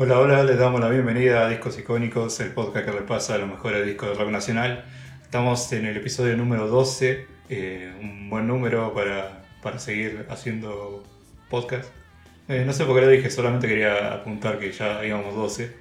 Hola, 0.00 0.20
hola, 0.20 0.44
les 0.44 0.56
damos 0.56 0.80
la 0.80 0.88
bienvenida 0.88 1.44
a 1.44 1.48
Discos 1.48 1.76
Icónicos, 1.76 2.38
el 2.38 2.52
podcast 2.52 2.86
que 2.86 2.92
repasa 2.92 3.36
los 3.36 3.48
mejores 3.48 3.84
discos 3.84 4.10
de 4.10 4.14
rock 4.14 4.30
nacional. 4.30 4.84
Estamos 5.24 5.72
en 5.72 5.86
el 5.86 5.96
episodio 5.96 6.36
número 6.36 6.68
12, 6.68 7.26
eh, 7.48 7.92
un 8.00 8.30
buen 8.30 8.46
número 8.46 8.94
para, 8.94 9.42
para 9.60 9.80
seguir 9.80 10.24
haciendo 10.30 11.02
podcast. 11.50 11.90
Eh, 12.46 12.62
no 12.64 12.72
sé 12.72 12.84
por 12.84 12.94
qué 12.94 13.06
lo 13.06 13.10
dije, 13.10 13.28
solamente 13.28 13.66
quería 13.66 14.14
apuntar 14.14 14.60
que 14.60 14.70
ya 14.70 15.04
íbamos 15.04 15.34
12, 15.34 15.74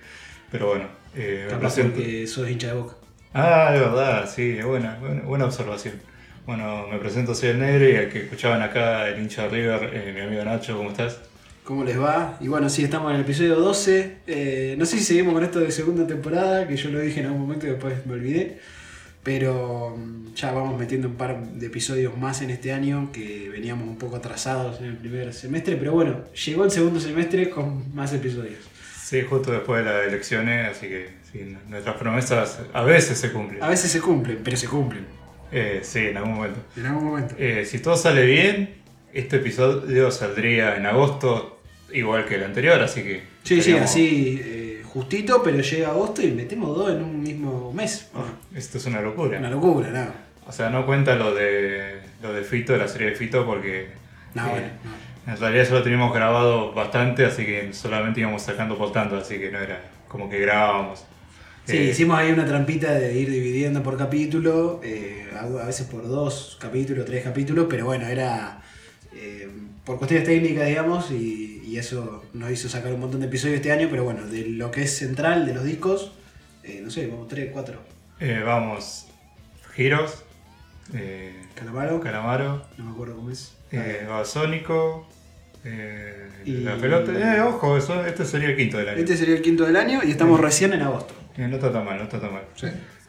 pero 0.52 0.70
bueno. 0.70 0.86
Eh, 1.16 1.46
Capaz 1.48 1.76
porque 1.80 2.26
sos 2.26 2.50
hincha 2.50 2.70
de 2.70 2.74
boca. 2.74 2.96
Ah, 3.36 3.70
es 3.76 3.80
verdad, 3.80 4.28
sí, 4.28 4.60
buena, 4.64 4.98
buena, 5.00 5.22
buena 5.22 5.46
observación. 5.46 6.02
Bueno, 6.48 6.88
me 6.88 6.98
presento, 6.98 7.36
soy 7.36 7.50
el 7.50 7.60
negro 7.60 7.88
y 7.88 7.92
el 7.92 8.10
que 8.10 8.24
escuchaban 8.24 8.64
acá, 8.64 9.10
el 9.10 9.22
hincha 9.22 9.44
de 9.44 9.50
River, 9.50 9.92
eh, 9.94 10.12
mi 10.12 10.22
amigo 10.22 10.44
Nacho, 10.44 10.76
¿cómo 10.76 10.90
estás? 10.90 11.20
¿Cómo 11.68 11.84
les 11.84 12.00
va? 12.00 12.38
Y 12.40 12.48
bueno, 12.48 12.70
sí, 12.70 12.86
estamos 12.86 13.10
en 13.10 13.18
el 13.18 13.24
episodio 13.24 13.58
12. 13.58 14.20
Eh, 14.26 14.76
no 14.78 14.86
sé 14.86 15.00
si 15.00 15.04
seguimos 15.04 15.34
con 15.34 15.44
esto 15.44 15.60
de 15.60 15.70
segunda 15.70 16.08
temporada, 16.08 16.66
que 16.66 16.78
yo 16.78 16.90
lo 16.90 17.02
dije 17.02 17.20
en 17.20 17.26
algún 17.26 17.42
momento 17.42 17.68
y 17.68 17.72
después 17.72 18.06
me 18.06 18.14
olvidé. 18.14 18.60
Pero 19.22 19.94
mm, 19.98 20.34
ya 20.34 20.54
vamos 20.54 20.80
metiendo 20.80 21.10
un 21.10 21.16
par 21.16 21.46
de 21.46 21.66
episodios 21.66 22.18
más 22.18 22.42
en 22.42 22.52
este 22.52 22.72
año, 22.72 23.12
que 23.12 23.50
veníamos 23.50 23.86
un 23.86 23.98
poco 23.98 24.16
atrasados 24.16 24.80
en 24.80 24.86
el 24.86 24.96
primer 24.96 25.34
semestre. 25.34 25.76
Pero 25.76 25.92
bueno, 25.92 26.24
llegó 26.46 26.64
el 26.64 26.72
segundo 26.72 27.02
semestre 27.02 27.50
con 27.50 27.94
más 27.94 28.14
episodios. 28.14 28.60
Sí, 29.04 29.24
justo 29.30 29.52
después 29.52 29.84
de 29.84 29.92
las 29.92 30.08
elecciones, 30.08 30.70
así 30.72 30.88
que 30.88 31.10
sí, 31.30 31.54
nuestras 31.68 31.98
promesas 31.98 32.62
a 32.72 32.84
veces 32.84 33.18
se 33.18 33.34
cumplen. 33.34 33.62
A 33.62 33.68
veces 33.68 33.92
se 33.92 34.00
cumplen, 34.00 34.40
pero 34.42 34.56
se 34.56 34.70
cumplen. 34.70 35.06
Eh, 35.52 35.82
sí, 35.84 36.00
en 36.00 36.16
algún 36.16 36.36
momento. 36.36 36.62
En 36.78 36.86
algún 36.86 37.04
momento. 37.04 37.36
Eh, 37.38 37.66
si 37.66 37.80
todo 37.80 37.98
sale 37.98 38.26
bien, 38.26 38.78
este 39.12 39.36
episodio 39.36 40.12
saldría 40.12 40.78
en 40.78 40.86
agosto, 40.86 41.57
igual 41.92 42.26
que 42.26 42.36
el 42.36 42.44
anterior, 42.44 42.82
así 42.82 43.04
que... 43.04 43.24
Sí, 43.44 43.62
sí, 43.62 43.74
así 43.74 44.42
eh, 44.44 44.82
justito, 44.86 45.42
pero 45.44 45.60
llega 45.60 45.90
agosto 45.90 46.22
y 46.22 46.32
metemos 46.32 46.76
dos 46.76 46.92
en 46.92 47.04
un 47.04 47.22
mismo 47.22 47.72
mes. 47.74 48.10
Oh, 48.14 48.24
esto 48.56 48.78
es 48.78 48.86
una 48.86 49.02
locura. 49.02 49.40
Una 49.40 49.50
locura, 49.50 49.90
¿no? 49.90 50.28
O 50.48 50.52
sea, 50.52 50.70
no 50.70 50.86
cuenta 50.86 51.16
lo 51.16 51.34
de, 51.34 52.00
lo 52.22 52.34
de 52.34 52.44
Fito, 52.44 52.74
de 52.74 52.80
la 52.80 52.88
serie 52.88 53.10
de 53.10 53.16
Fito, 53.16 53.46
porque... 53.46 53.90
No, 54.34 54.48
eh, 54.48 54.50
bueno, 54.52 54.68
no. 54.84 55.32
En 55.34 55.40
realidad 55.40 55.66
ya 55.66 55.74
lo 55.74 55.84
teníamos 55.84 56.14
grabado 56.14 56.72
bastante, 56.74 57.26
así 57.26 57.46
que 57.46 57.74
solamente 57.74 58.22
íbamos 58.22 58.42
sacando 58.44 58.78
por 58.78 58.92
tanto, 58.94 59.18
así 59.18 59.38
que 59.38 59.52
no 59.52 59.60
era 59.60 59.82
como 60.08 60.30
que 60.30 60.40
grabábamos. 60.40 61.04
Sí, 61.66 61.78
Eh, 61.78 61.84
hicimos 61.92 62.18
ahí 62.18 62.32
una 62.32 62.46
trampita 62.46 62.94
de 62.94 63.14
ir 63.14 63.30
dividiendo 63.30 63.84
por 63.84 63.98
capítulo, 63.98 64.80
eh, 64.84 65.28
a 65.38 65.66
veces 65.66 65.86
por 65.88 66.08
dos 66.08 66.58
capítulos, 66.62 67.06
tres 67.06 67.26
capítulos, 67.26 67.68
pero 67.70 67.86
bueno, 67.86 68.08
era 68.08 68.62
por 69.88 69.98
cuestiones 69.98 70.28
técnicas, 70.28 70.68
digamos, 70.68 71.12
y, 71.12 71.57
y 71.68 71.78
eso 71.78 72.24
nos 72.34 72.52
hizo 72.52 72.70
sacar 72.70 72.94
un 72.94 73.00
montón 73.02 73.20
de 73.22 73.28
episodios 73.28 73.58
este 73.58 73.72
año, 73.72 73.88
pero 73.90 74.04
bueno, 74.04 74.26
de 74.26 74.46
lo 74.48 74.72
que 74.72 74.84
es 74.84 74.98
central 74.98 75.46
de 75.46 75.54
los 75.54 75.64
discos, 75.64 76.12
eh, 76.64 76.80
no 76.84 76.90
sé, 76.90 77.10
como 77.10 77.26
tres, 77.28 77.50
cuatro. 77.52 77.80
eh, 78.20 78.42
vamos, 78.46 79.08
Giros, 79.76 80.24
eh, 80.94 81.34
Calamaro, 81.56 82.00
Calamaro, 82.00 82.66
no 82.78 82.86
me 82.86 82.92
acuerdo 82.92 83.16
cómo 83.16 83.30
es. 83.32 83.54
eh, 83.72 84.06
Babasónico, 84.08 85.08
eh, 85.66 86.30
Y- 86.46 86.62
La 86.64 86.78
Pelota. 86.78 87.12
Eh, 87.36 87.42
ojo, 87.42 87.76
eso, 87.78 88.06
este 88.06 88.24
sería 88.24 88.50
el 88.50 88.56
quinto 88.56 88.78
del 88.78 88.90
año. 88.90 88.98
Este 89.00 89.18
sería 89.18 89.36
el 89.36 89.42
quinto 89.42 89.66
del 89.66 89.76
año 89.76 90.00
y 90.04 90.12
estamos 90.12 90.40
recién 90.40 90.72
en 90.74 90.82
agosto. 90.82 91.14
Eh, 91.38 91.46
no 91.48 91.56
está 91.58 91.74
tan 91.74 91.84
mal, 91.84 91.98
no 91.98 92.04
está 92.04 92.22
tan 92.22 92.32
mal. 92.34 92.44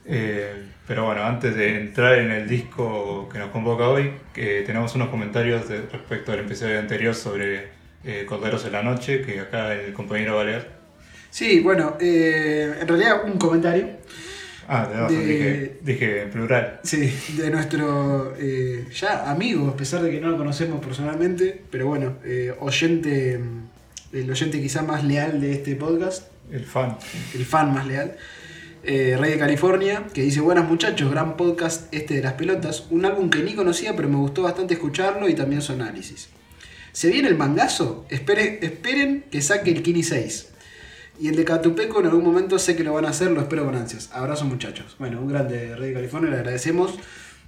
Eh, 0.06 0.64
pero 0.86 1.04
bueno, 1.04 1.22
antes 1.22 1.54
de 1.54 1.76
entrar 1.80 2.18
en 2.18 2.30
el 2.32 2.48
disco 2.48 3.28
que 3.32 3.38
nos 3.38 3.50
convoca 3.50 3.88
hoy, 3.88 4.10
que 4.34 4.62
tenemos 4.66 4.94
unos 4.96 5.08
comentarios 5.10 5.68
de- 5.68 5.82
respecto 5.82 6.32
al 6.32 6.40
episodio 6.40 6.78
anterior 6.80 7.14
sobre 7.14 7.68
eh, 8.04 8.24
Corderos 8.27 8.64
en 8.64 8.72
la 8.72 8.82
Noche, 8.82 9.22
que 9.22 9.41
acá 9.41 9.75
el 9.75 9.92
compañero 9.92 10.36
va 10.36 10.42
a 10.42 10.44
leer. 10.44 10.69
Sí, 11.31 11.60
bueno, 11.60 11.97
eh, 12.00 12.75
en 12.81 12.88
realidad 12.88 13.22
un 13.25 13.38
comentario. 13.38 13.88
Ah, 14.70 14.86
de 14.86 14.94
razón, 15.00 15.19
De- 15.19 15.26
dije, 15.26 15.78
dije 15.82 16.22
en 16.22 16.31
plural. 16.31 16.81
Sí, 16.84 17.12
de 17.38 17.50
nuestro 17.50 18.34
eh, 18.38 18.86
ya 18.94 19.31
amigo, 19.31 19.69
a 19.69 19.76
pesar 19.76 20.03
de 20.03 20.10
que 20.10 20.20
no 20.20 20.28
lo 20.28 20.36
conocemos 20.36 20.84
personalmente, 20.84 21.62
pero 21.70 21.86
bueno, 21.86 22.16
eh, 22.25 22.54
oyente, 22.60 23.38
mm, 23.38 23.69
el 24.16 24.30
oyente 24.30 24.60
quizá 24.60 24.82
más 24.82 25.04
leal 25.04 25.41
de 25.41 25.53
este 25.53 25.75
podcast, 25.75 26.28
El 26.53 26.65
fan. 26.66 26.97
el 27.34 27.44
fan 27.47 27.72
más 27.72 27.86
leal, 27.86 28.16
eh, 28.84 29.16
Rey 29.19 29.32
de 29.32 29.38
California, 29.38 30.04
que 30.12 30.20
dice, 30.22 30.41
buenas 30.41 30.69
muchachos, 30.69 31.10
gran 31.10 31.36
podcast 31.38 31.92
este 31.94 32.15
de 32.15 32.22
las 32.22 32.34
pelotas, 32.34 32.86
un 32.91 33.04
álbum 33.06 33.30
que 33.30 33.42
ni 33.42 33.54
conocía, 33.54 33.97
pero 33.97 34.09
me 34.10 34.16
gustó 34.16 34.42
bastante 34.42 34.75
escucharlo 34.75 35.28
y 35.30 35.34
también 35.34 35.62
su 35.62 35.72
análisis. 35.72 36.28
¿Se 36.98 37.10
viene 37.10 37.28
el 37.28 37.36
mangazo? 37.36 38.06
Esperen, 38.09 38.59
esperen 38.60 39.25
que 39.31 39.41
saque 39.41 39.70
el 39.70 39.84
Kini 39.84 40.03
6. 40.03 40.48
Y 41.20 41.28
el 41.28 41.36
de 41.36 41.44
Catupeco 41.44 42.00
en 42.00 42.06
algún 42.06 42.25
momento 42.25 42.59
sé 42.59 42.75
que 42.75 42.82
lo 42.82 42.92
van 42.92 43.04
a 43.04 43.10
hacer, 43.10 43.31
lo 43.31 43.41
espero 43.41 43.64
con 43.64 43.76
ansias. 43.76 44.10
Abrazo 44.12 44.47
muchachos. 44.47 44.97
Bueno, 44.98 45.20
un 45.20 45.28
grande 45.28 45.76
Rey 45.76 45.91
de 45.91 45.94
California, 45.94 46.28
le 46.28 46.38
agradecemos. 46.38 46.98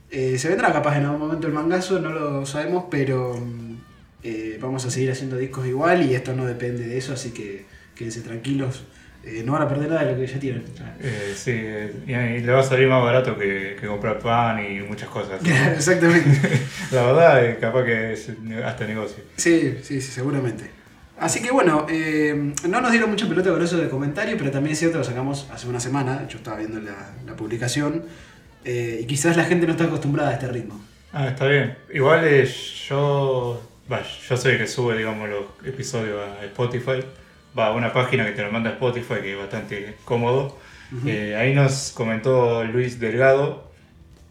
Eh, 0.09 0.39
se 0.39 0.49
vendrá 0.49 0.73
capaz 0.73 0.99
en 0.99 1.07
algún 1.07 1.19
momento 1.19 1.49
el 1.49 1.53
mangazo, 1.53 1.99
no 1.99 2.11
lo 2.11 2.47
sabemos, 2.47 2.85
pero 2.93 3.35
mm, 3.45 3.75
eh, 4.23 4.59
vamos 4.61 4.85
a 4.85 4.91
seguir 4.93 5.11
haciendo 5.11 5.37
discos 5.37 5.67
igual 5.67 6.09
y 6.09 6.15
esto 6.15 6.33
no 6.33 6.47
depende 6.47 6.87
de 6.87 6.97
eso, 6.97 7.13
así 7.13 7.33
que 7.33 7.67
quédense 7.97 8.21
tranquilos. 8.21 8.85
Eh, 9.23 9.43
no 9.45 9.53
van 9.53 9.63
a 9.63 9.69
perder 9.69 9.91
nada 9.91 10.05
de 10.05 10.13
lo 10.13 10.19
que 10.19 10.27
ya 10.27 10.39
tienen. 10.41 10.65
Eh, 11.01 11.35
sí, 11.37 11.51
y, 11.51 12.13
y 12.13 12.41
le 12.41 12.53
va 12.53 12.61
a 12.61 12.63
salir 12.63 12.89
más 12.89 13.03
barato 13.03 13.37
que, 13.37 13.77
que 13.79 13.87
comprar 13.87 14.19
pan 14.19 14.65
y 14.65 14.81
muchas 14.81 15.09
cosas. 15.11 15.41
Exactamente. 15.75 16.41
La 16.91 17.03
verdad, 17.03 17.45
eh, 17.45 17.59
capaz 17.61 17.85
que 17.85 18.15
es 18.15 18.31
hasta 18.65 18.87
negocio. 18.87 19.23
Sí, 19.37 19.79
sí, 19.83 20.01
sí, 20.01 20.11
seguramente. 20.13 20.71
Así 21.19 21.43
que 21.43 21.51
bueno, 21.51 21.87
eh, 21.91 22.55
no 22.67 22.81
nos 22.81 22.91
dieron 22.91 23.11
mucha 23.11 23.29
pelota 23.29 23.51
con 23.51 23.63
eso 23.63 23.77
de 23.77 23.91
comentario, 23.91 24.37
pero 24.39 24.51
también 24.51 24.73
es 24.73 24.79
cierto, 24.79 24.97
lo 24.97 25.05
sacamos 25.05 25.47
hace 25.53 25.69
una 25.69 25.81
semana, 25.81 26.27
yo 26.29 26.39
estaba 26.39 26.57
viendo 26.57 26.81
la, 26.81 27.11
la 27.27 27.37
publicación, 27.37 28.05
y 28.65 29.05
quizás 29.05 29.37
la 29.37 29.45
gente 29.45 29.67
no 29.67 29.73
está 29.73 29.85
acostumbrada 29.85 30.31
a 30.31 30.33
este 30.35 30.49
ritmo. 30.49 30.81
Ah, 31.13 31.29
está 31.29 31.47
bien. 31.47 31.77
Igual 31.93 32.47
yo. 32.89 33.63
Yo 34.29 34.37
soy 34.37 34.53
el 34.53 34.59
que 34.59 34.67
sube, 34.69 34.97
digamos, 34.97 35.29
los 35.29 35.45
episodios 35.67 36.21
a 36.21 36.45
Spotify. 36.45 37.05
Va 37.59 37.67
a 37.69 37.73
una 37.73 37.93
página 37.93 38.25
que 38.25 38.33
te 38.33 38.43
lo 38.43 38.51
manda 38.53 38.71
Spotify, 38.71 39.15
que 39.23 39.33
es 39.33 39.39
bastante 39.39 39.95
cómodo. 40.05 40.59
Eh, 41.07 41.37
ahí 41.37 41.55
nos 41.55 41.93
comentó 41.93 42.65
Luis 42.65 42.99
Delgado 42.99 43.71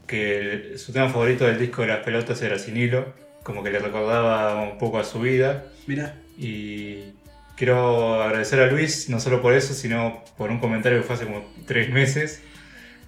que 0.07 0.39
el- 0.39 0.79
su 0.79 0.91
tema 0.91 1.07
favorito 1.09 1.45
del 1.45 1.57
disco 1.59 1.83
de 1.83 1.89
las 1.89 1.99
pelotas 1.99 2.41
era 2.41 2.57
Sin 2.59 2.75
Hilo, 2.77 3.13
como 3.43 3.63
que 3.63 3.69
le 3.71 3.79
recordaba 3.79 4.61
un 4.63 4.77
poco 4.77 4.99
a 4.99 5.03
su 5.03 5.19
vida. 5.21 5.65
Mirá, 5.87 6.15
Y 6.37 7.13
quiero 7.55 8.21
agradecer 8.23 8.59
a 8.61 8.67
Luis, 8.67 9.09
no 9.09 9.19
solo 9.19 9.41
por 9.41 9.53
eso, 9.53 9.73
sino 9.73 10.23
por 10.37 10.49
un 10.49 10.59
comentario 10.59 10.99
que 10.99 11.03
fue 11.05 11.15
hace 11.15 11.25
como 11.25 11.45
tres 11.67 11.89
meses, 11.89 12.41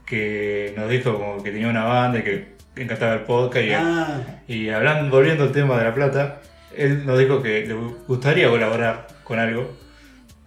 que 0.06 0.74
nos 0.78 0.90
dijo 0.90 1.14
como 1.18 1.42
que 1.44 1.52
tenía 1.52 1.68
una 1.70 1.84
banda 1.86 2.20
y 2.20 2.24
que 2.24 2.48
encantaba 2.76 3.14
el 3.14 3.22
podcast. 3.22 3.66
Y, 3.66 3.72
ah, 3.74 4.42
y 4.48 4.70
hablando, 4.70 5.10
volviendo 5.16 5.44
al 5.46 5.52
tema 5.52 5.78
de 5.78 5.84
La 5.86 5.94
Plata, 5.94 6.42
él 6.76 7.06
nos 7.06 7.18
dijo 7.20 7.42
que 7.42 7.66
le 7.66 7.74
gustaría 8.08 8.50
colaborar 8.50 9.08
con 9.24 9.40
algo, 9.40 9.72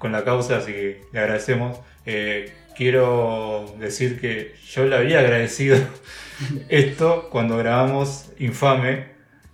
con 0.05 0.13
la 0.13 0.23
causa, 0.23 0.59
así 0.59 0.71
que 0.71 1.01
le 1.13 1.19
agradecemos. 1.19 1.81
Eh, 2.05 2.53
quiero 2.77 3.75
decir 3.81 4.21
que 4.21 4.55
yo 4.71 4.85
le 4.85 4.97
había 4.97 5.21
agradecido 5.21 5.79
esto 6.69 7.29
cuando 7.31 7.57
grabamos 7.57 8.27
Infame 8.39 9.07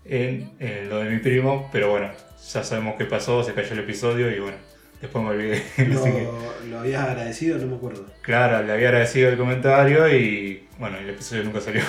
en, 0.04 0.50
en 0.58 0.88
lo 0.88 0.98
de 0.98 1.10
mi 1.10 1.18
primo, 1.20 1.68
pero 1.72 1.88
bueno, 1.90 2.10
ya 2.52 2.64
sabemos 2.64 2.96
qué 2.98 3.04
pasó, 3.04 3.44
se 3.44 3.52
cayó 3.54 3.74
el 3.74 3.78
episodio 3.78 4.28
y 4.28 4.40
bueno, 4.40 4.56
después 5.00 5.22
me 5.22 5.30
olvidé. 5.30 5.62
lo, 5.86 6.02
que, 6.02 6.26
lo 6.68 6.80
habías 6.80 7.04
agradecido, 7.04 7.58
no 7.58 7.68
me 7.68 7.76
acuerdo. 7.76 8.06
claro, 8.22 8.66
le 8.66 8.72
había 8.72 8.88
agradecido 8.88 9.28
el 9.28 9.36
comentario 9.36 10.08
y 10.12 10.66
bueno, 10.80 10.96
el 10.98 11.10
episodio 11.10 11.44
nunca 11.44 11.60
salió. 11.60 11.82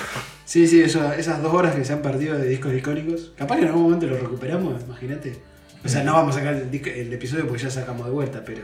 Sí, 0.44 0.68
sí, 0.68 0.82
eso- 0.82 1.12
esas 1.14 1.42
dos 1.42 1.52
horas 1.52 1.74
que 1.74 1.84
se 1.84 1.94
han 1.94 2.02
perdido 2.02 2.38
de 2.38 2.46
discos 2.46 2.72
icónicos, 2.74 3.32
capaz 3.36 3.56
que 3.56 3.62
en 3.62 3.68
algún 3.70 3.82
momento 3.82 4.06
lo 4.06 4.18
recuperamos, 4.18 4.80
imagínate. 4.84 5.50
O 5.84 5.88
sea, 5.88 6.02
no 6.04 6.12
vamos 6.14 6.36
a 6.36 6.38
sacar 6.38 6.54
el, 6.54 6.70
disco- 6.70 6.90
el 6.90 7.12
episodio 7.12 7.46
porque 7.46 7.62
ya 7.62 7.70
sacamos 7.70 8.06
de 8.06 8.12
vuelta, 8.12 8.42
pero 8.44 8.62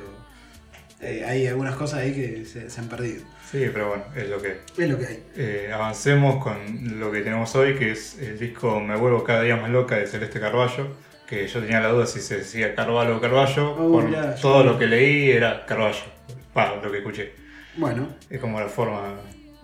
eh, 1.00 1.24
hay 1.26 1.46
algunas 1.46 1.74
cosas 1.76 2.00
ahí 2.00 2.12
que 2.12 2.44
se, 2.44 2.70
se 2.70 2.80
han 2.80 2.88
perdido. 2.88 3.22
Sí, 3.50 3.68
pero 3.72 3.88
bueno, 3.88 4.04
es 4.14 4.28
lo 4.28 4.40
que 4.42 4.58
es. 4.76 4.88
Lo 4.88 4.98
que 4.98 5.06
hay. 5.06 5.22
Eh, 5.36 5.70
avancemos 5.72 6.42
con 6.42 6.58
lo 7.00 7.10
que 7.10 7.20
tenemos 7.22 7.54
hoy, 7.56 7.74
que 7.76 7.92
es 7.92 8.18
el 8.18 8.38
disco 8.38 8.78
Me 8.80 8.96
vuelvo 8.96 9.24
cada 9.24 9.42
día 9.42 9.56
más 9.56 9.70
loca 9.70 9.96
de 9.96 10.06
Celeste 10.06 10.38
Carballo, 10.38 10.88
que 11.26 11.46
yo 11.46 11.60
tenía 11.60 11.80
la 11.80 11.88
duda 11.88 12.06
si 12.06 12.20
se 12.20 12.38
decía 12.38 12.74
Carvalho 12.74 13.16
o 13.16 13.20
Carballo, 13.20 13.72
Oh, 13.72 13.92
por 13.92 14.04
mirá, 14.04 14.34
yo- 14.34 14.40
todo 14.42 14.64
lo 14.64 14.78
que 14.78 14.86
leí 14.86 15.30
era 15.30 15.64
Carballo, 15.66 16.04
pa, 16.52 16.76
lo 16.82 16.90
que 16.90 16.98
escuché. 16.98 17.32
Bueno, 17.76 18.08
Es 18.28 18.40
como 18.40 18.58
la 18.60 18.68
forma 18.68 19.14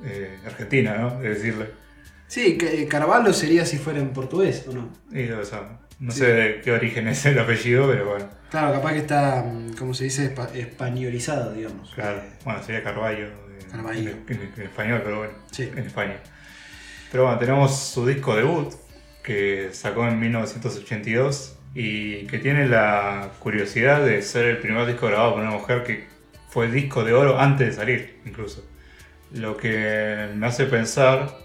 eh, 0.04 0.38
argentina, 0.46 0.96
¿no? 0.96 1.20
De 1.20 1.30
decirle. 1.30 1.66
Sí, 2.34 2.58
eh, 2.60 2.86
Carvalho 2.88 3.32
sería 3.32 3.64
si 3.64 3.78
fuera 3.78 4.00
en 4.00 4.08
portugués, 4.10 4.66
¿o 4.68 4.72
no? 4.72 4.88
Y, 5.12 5.30
o 5.30 5.44
sea, 5.44 5.78
no 6.00 6.10
Sí. 6.10 6.18
sé 6.20 6.32
de 6.32 6.60
qué 6.60 6.72
origen 6.72 7.06
es 7.08 7.24
el 7.26 7.38
apellido, 7.38 7.86
pero 7.88 8.08
bueno, 8.10 8.28
Claro, 8.50 8.72
capaz 8.72 8.92
que 8.92 8.98
está, 8.98 9.42
mm, 9.42 9.74
¿cómo 9.78 9.94
se 9.94 10.04
dice? 10.04 10.34
Espa- 10.34 10.52
españolizado, 10.54 11.52
digamos. 11.52 11.92
claro. 11.94 12.18
Eh, 12.18 12.32
Bueno, 12.44 12.62
sería 12.62 12.82
Carballo 12.82 13.26
en, 13.26 13.70
Carballo. 13.70 14.10
en- 14.10 14.24
en- 14.28 14.52
en 14.56 14.62
español, 14.62 15.00
pero 15.04 15.18
bueno, 15.18 15.32
Sí. 15.50 15.62
en 15.72 15.78
España. 15.78 16.16
Pero 17.10 17.24
bueno, 17.24 17.38
tenemos 17.38 17.76
su 17.78 18.06
disco 18.06 18.34
debut, 18.36 18.72
que 19.22 19.68
sacó 19.72 20.06
en 20.08 20.18
1982, 20.20 21.56
y 21.74 22.26
que 22.26 22.38
tiene 22.38 22.68
la 22.68 23.30
curiosidad 23.40 24.04
de 24.04 24.22
ser 24.22 24.44
el 24.46 24.58
primer 24.58 24.86
disco 24.86 25.06
grabado 25.08 25.34
por 25.34 25.42
una 25.42 25.50
mujer 25.52 25.82
que 25.82 26.06
fue 26.48 26.68
disco 26.70 27.02
de 27.04 27.12
oro 27.12 27.38
antes 27.40 27.68
de 27.68 27.72
salir, 27.72 28.20
incluso. 28.24 28.64
Lo 29.32 29.56
que 29.56 30.28
me 30.36 30.46
hace 30.46 30.66
pensar, 30.66 31.36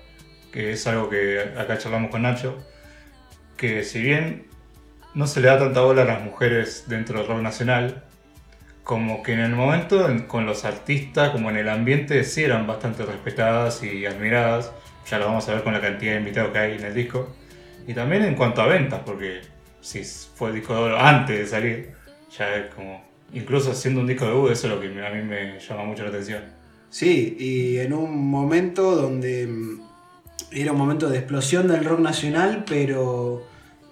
que 0.51 0.72
es 0.72 0.88
algo 0.88 1.10
que 1.10 1.40
acá 1.57 1.78
charlamos 1.78 2.12
con 2.12 2.24
Nacho, 2.24 2.57
que 3.57 3.84
si 3.84 4.01
bien 4.01 4.48
no 5.13 5.28
se 5.28 5.42
le 5.42 5.48
da 5.48 5.60
tanta 5.60 5.81
bola 5.81 6.04
a 6.04 6.06
las 6.06 6.24
mujeres 6.24 6.86
dentro 6.88 7.19
del 7.19 7.28
rock 7.28 7.42
nacional, 7.42 8.04
como 8.84 9.22
que 9.22 9.34
en 9.34 9.42
el 9.42 9.51
momento 9.51 10.07
con 10.28 10.46
los 10.46 10.66
artistas, 10.66 11.30
como 11.30 11.51
en 11.51 11.57
el 11.57 11.69
ambiente, 11.69 12.24
sí 12.24 12.44
eran 12.44 12.66
bastante 12.66 13.06
respetadas 13.06 13.84
y 13.84 14.06
admiradas. 14.06 14.72
Ya 15.07 15.19
lo 15.19 15.25
vamos 15.25 15.48
a 15.48 15.54
ver 15.54 15.63
con 15.63 15.74
la 15.74 15.81
cantidad 15.81 16.13
de 16.13 16.19
invitados 16.19 16.51
que 16.51 16.57
hay 16.57 16.78
en 16.78 16.86
el 16.86 16.96
disco. 16.96 17.36
Y 17.86 17.94
también 17.94 18.24
en 18.24 18.36
cuanto 18.36 18.62
a 18.62 18.68
ventas, 18.68 19.01
porque 19.06 19.42
si 19.81 20.04
fue 20.04 20.50
el 20.50 20.56
disco 20.56 20.74
de 20.74 20.81
oro 20.81 21.00
antes 21.00 21.38
de 21.38 21.46
salir, 21.46 21.92
ya 22.36 22.56
es 22.56 22.74
como, 22.74 23.04
incluso 23.34 23.74
siendo 23.74 24.01
un 24.01 24.07
disco 24.07 24.25
de 24.25 24.31
debut, 24.31 24.51
eso 24.51 24.68
es 24.68 24.74
lo 24.74 24.81
que 24.81 24.88
a 24.88 25.10
mí 25.12 25.22
me 25.22 25.60
llama 25.60 25.84
mucho 25.84 26.04
la 26.04 26.10
atención. 26.10 26.44
Sí, 26.90 27.38
y 27.40 27.78
en 27.78 27.94
un 27.94 28.30
momento 28.30 28.96
donde 28.96 29.48
era 30.51 30.71
un 30.71 30.77
momento 30.77 31.09
de 31.09 31.18
explosión 31.18 31.68
del 31.68 31.83
rock 31.86 32.00
nacional, 32.00 32.63
pero 32.68 33.44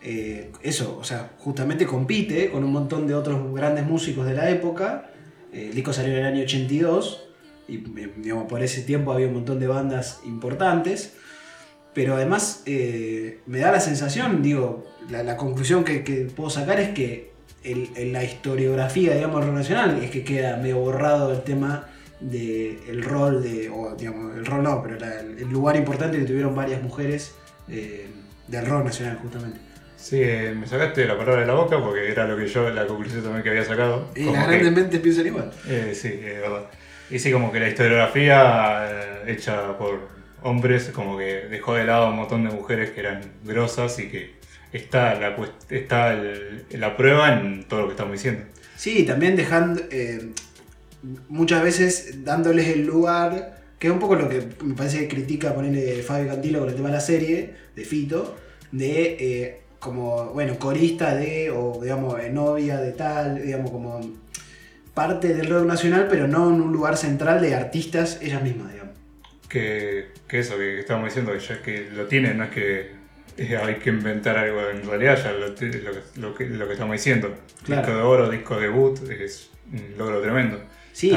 eh, 0.01 0.51
eso, 0.61 0.97
o 0.99 1.03
sea, 1.03 1.31
justamente 1.39 1.85
compite 1.85 2.49
con 2.51 2.63
un 2.63 2.71
montón 2.71 3.07
de 3.07 3.15
otros 3.15 3.53
grandes 3.53 3.85
músicos 3.85 4.25
de 4.25 4.33
la 4.33 4.49
época. 4.49 5.11
el 5.51 5.73
disco 5.73 5.93
salió 5.93 6.13
en 6.13 6.19
el 6.19 6.25
año 6.25 6.43
82 6.43 7.23
y 7.67 7.75
eh, 7.75 8.13
digamos, 8.17 8.45
por 8.47 8.63
ese 8.63 8.81
tiempo 8.81 9.11
había 9.11 9.27
un 9.27 9.33
montón 9.33 9.59
de 9.59 9.67
bandas 9.67 10.21
importantes. 10.25 11.13
Pero 11.93 12.15
además 12.15 12.61
eh, 12.67 13.39
me 13.47 13.59
da 13.59 13.71
la 13.71 13.79
sensación, 13.79 14.43
digo, 14.43 14.85
la, 15.09 15.35
conclusión 15.35 15.83
que, 15.83 15.99
puedo 16.35 16.49
sacar 16.51 16.79
es 16.79 16.89
que 16.89 17.31
en 17.63 18.13
la 18.13 18.23
historiografía, 18.23 19.15
digamos, 19.15 19.45
nacional, 19.47 20.01
es 20.03 20.11
que 20.11 20.23
queda 20.23 20.57
medio 20.57 20.77
borrado 20.77 21.33
el 21.33 21.41
tema 21.41 21.87
del 22.19 23.03
rol 23.03 23.43
de, 23.43 23.69
o 23.69 23.95
digamos, 23.95 24.35
el 24.35 24.45
rol 24.45 24.63
no, 24.63 24.81
pero 24.81 24.97
el, 24.97 25.49
lugar 25.49 25.75
importante 25.75 26.17
que 26.17 26.25
tuvieron 26.25 26.55
varias 26.55 26.81
mujeres 26.81 27.35
eh, 27.69 28.07
del 28.47 28.65
rol 28.65 28.83
nacional, 28.83 29.17
justamente. 29.21 29.59
Sí, 29.97 30.21
eh, 30.21 30.55
me 30.57 30.67
sacaste 30.67 31.05
la 31.05 31.17
palabra 31.17 31.41
de 31.41 31.47
la 31.47 31.53
boca 31.53 31.81
porque 31.81 32.11
era 32.11 32.27
lo 32.27 32.37
que 32.37 32.47
yo, 32.47 32.69
la 32.69 32.85
conclusión 32.85 33.23
también 33.23 33.43
que 33.43 33.49
había 33.49 33.65
sacado. 33.65 34.09
Y 34.15 34.25
las 34.25 34.47
grandes 34.47 34.71
mentes 34.71 34.99
piensan 34.99 35.27
igual. 35.27 35.51
sí, 35.93 36.19
es 36.23 36.41
verdad. 36.41 36.69
Y 37.09 37.19
sí, 37.19 37.31
como 37.31 37.51
que 37.51 37.59
la 37.59 37.69
historiografía 37.69 39.21
hecha 39.27 39.77
por 39.77 40.17
hombres 40.41 40.89
como 40.93 41.17
que 41.17 41.47
dejó 41.49 41.75
de 41.75 41.85
lado 41.85 42.05
a 42.05 42.09
un 42.09 42.17
montón 42.17 42.43
de 42.43 42.51
mujeres 42.51 42.91
que 42.91 43.01
eran 43.01 43.21
grosas 43.43 43.97
y 43.99 44.09
que 44.09 44.35
está 44.71 45.15
la, 45.15 45.35
está 45.69 46.15
la 46.71 46.97
prueba 46.97 47.33
en 47.33 47.63
todo 47.63 47.81
lo 47.81 47.85
que 47.87 47.91
estamos 47.93 48.13
diciendo. 48.13 48.43
Sí, 48.75 49.03
también 49.05 49.35
dejando, 49.35 49.81
eh, 49.89 50.31
muchas 51.29 51.63
veces 51.63 52.23
dándoles 52.23 52.67
el 52.67 52.85
lugar, 52.85 53.61
que 53.79 53.87
es 53.87 53.93
un 53.93 53.99
poco 53.99 54.15
lo 54.15 54.29
que 54.29 54.47
me 54.63 54.75
parece 54.75 54.99
que 54.99 55.07
critica 55.07 55.53
ponerle 55.53 56.01
Fabio 56.03 56.29
Cantilo 56.29 56.59
con 56.59 56.69
el 56.69 56.75
tema 56.75 56.89
de 56.89 56.95
la 56.95 57.01
serie, 57.01 57.53
de 57.75 57.85
Fito, 57.85 58.35
de 58.71 59.17
eh, 59.19 59.61
como, 59.79 60.25
bueno, 60.33 60.57
corista 60.57 61.15
de, 61.15 61.51
o 61.51 61.79
digamos, 61.81 62.15
novia 62.31 62.77
de 62.77 62.91
tal, 62.93 63.41
digamos, 63.41 63.71
como 63.71 63.99
parte 64.93 65.33
del 65.33 65.49
rock 65.49 65.65
nacional, 65.65 66.07
pero 66.09 66.27
no 66.27 66.49
en 66.49 66.61
un 66.61 66.71
lugar 66.71 66.97
central 66.97 67.39
de 67.41 67.53
artistas 67.53 68.19
ellas 68.21 68.41
mismas, 68.41 68.71
digamos 68.71 68.87
que, 69.47 70.07
eso 70.29 70.57
que 70.57 70.79
estábamos 70.79 71.09
diciendo, 71.09 71.33
que 71.33 71.39
ya 71.39 71.61
que 71.61 71.89
lo 71.91 72.05
tienen, 72.05 72.37
no 72.37 72.45
es 72.45 72.49
que 72.51 72.91
hay 73.55 73.75
que 73.75 73.89
inventar 73.89 74.37
algo, 74.37 74.69
en 74.69 74.83
realidad 74.85 75.17
ya 75.23 75.31
lo, 75.31 75.47
lo, 75.47 76.35
que, 76.35 76.45
lo 76.45 76.67
que, 76.67 76.73
estamos 76.73 76.93
diciendo. 76.93 77.35
Disco 77.65 77.91
de 77.91 78.01
oro, 78.01 78.29
disco 78.29 78.59
debut, 78.59 78.99
es 79.09 79.49
un 79.71 79.97
logro 79.97 80.21
tremendo. 80.21 80.59
Sí. 80.97 81.11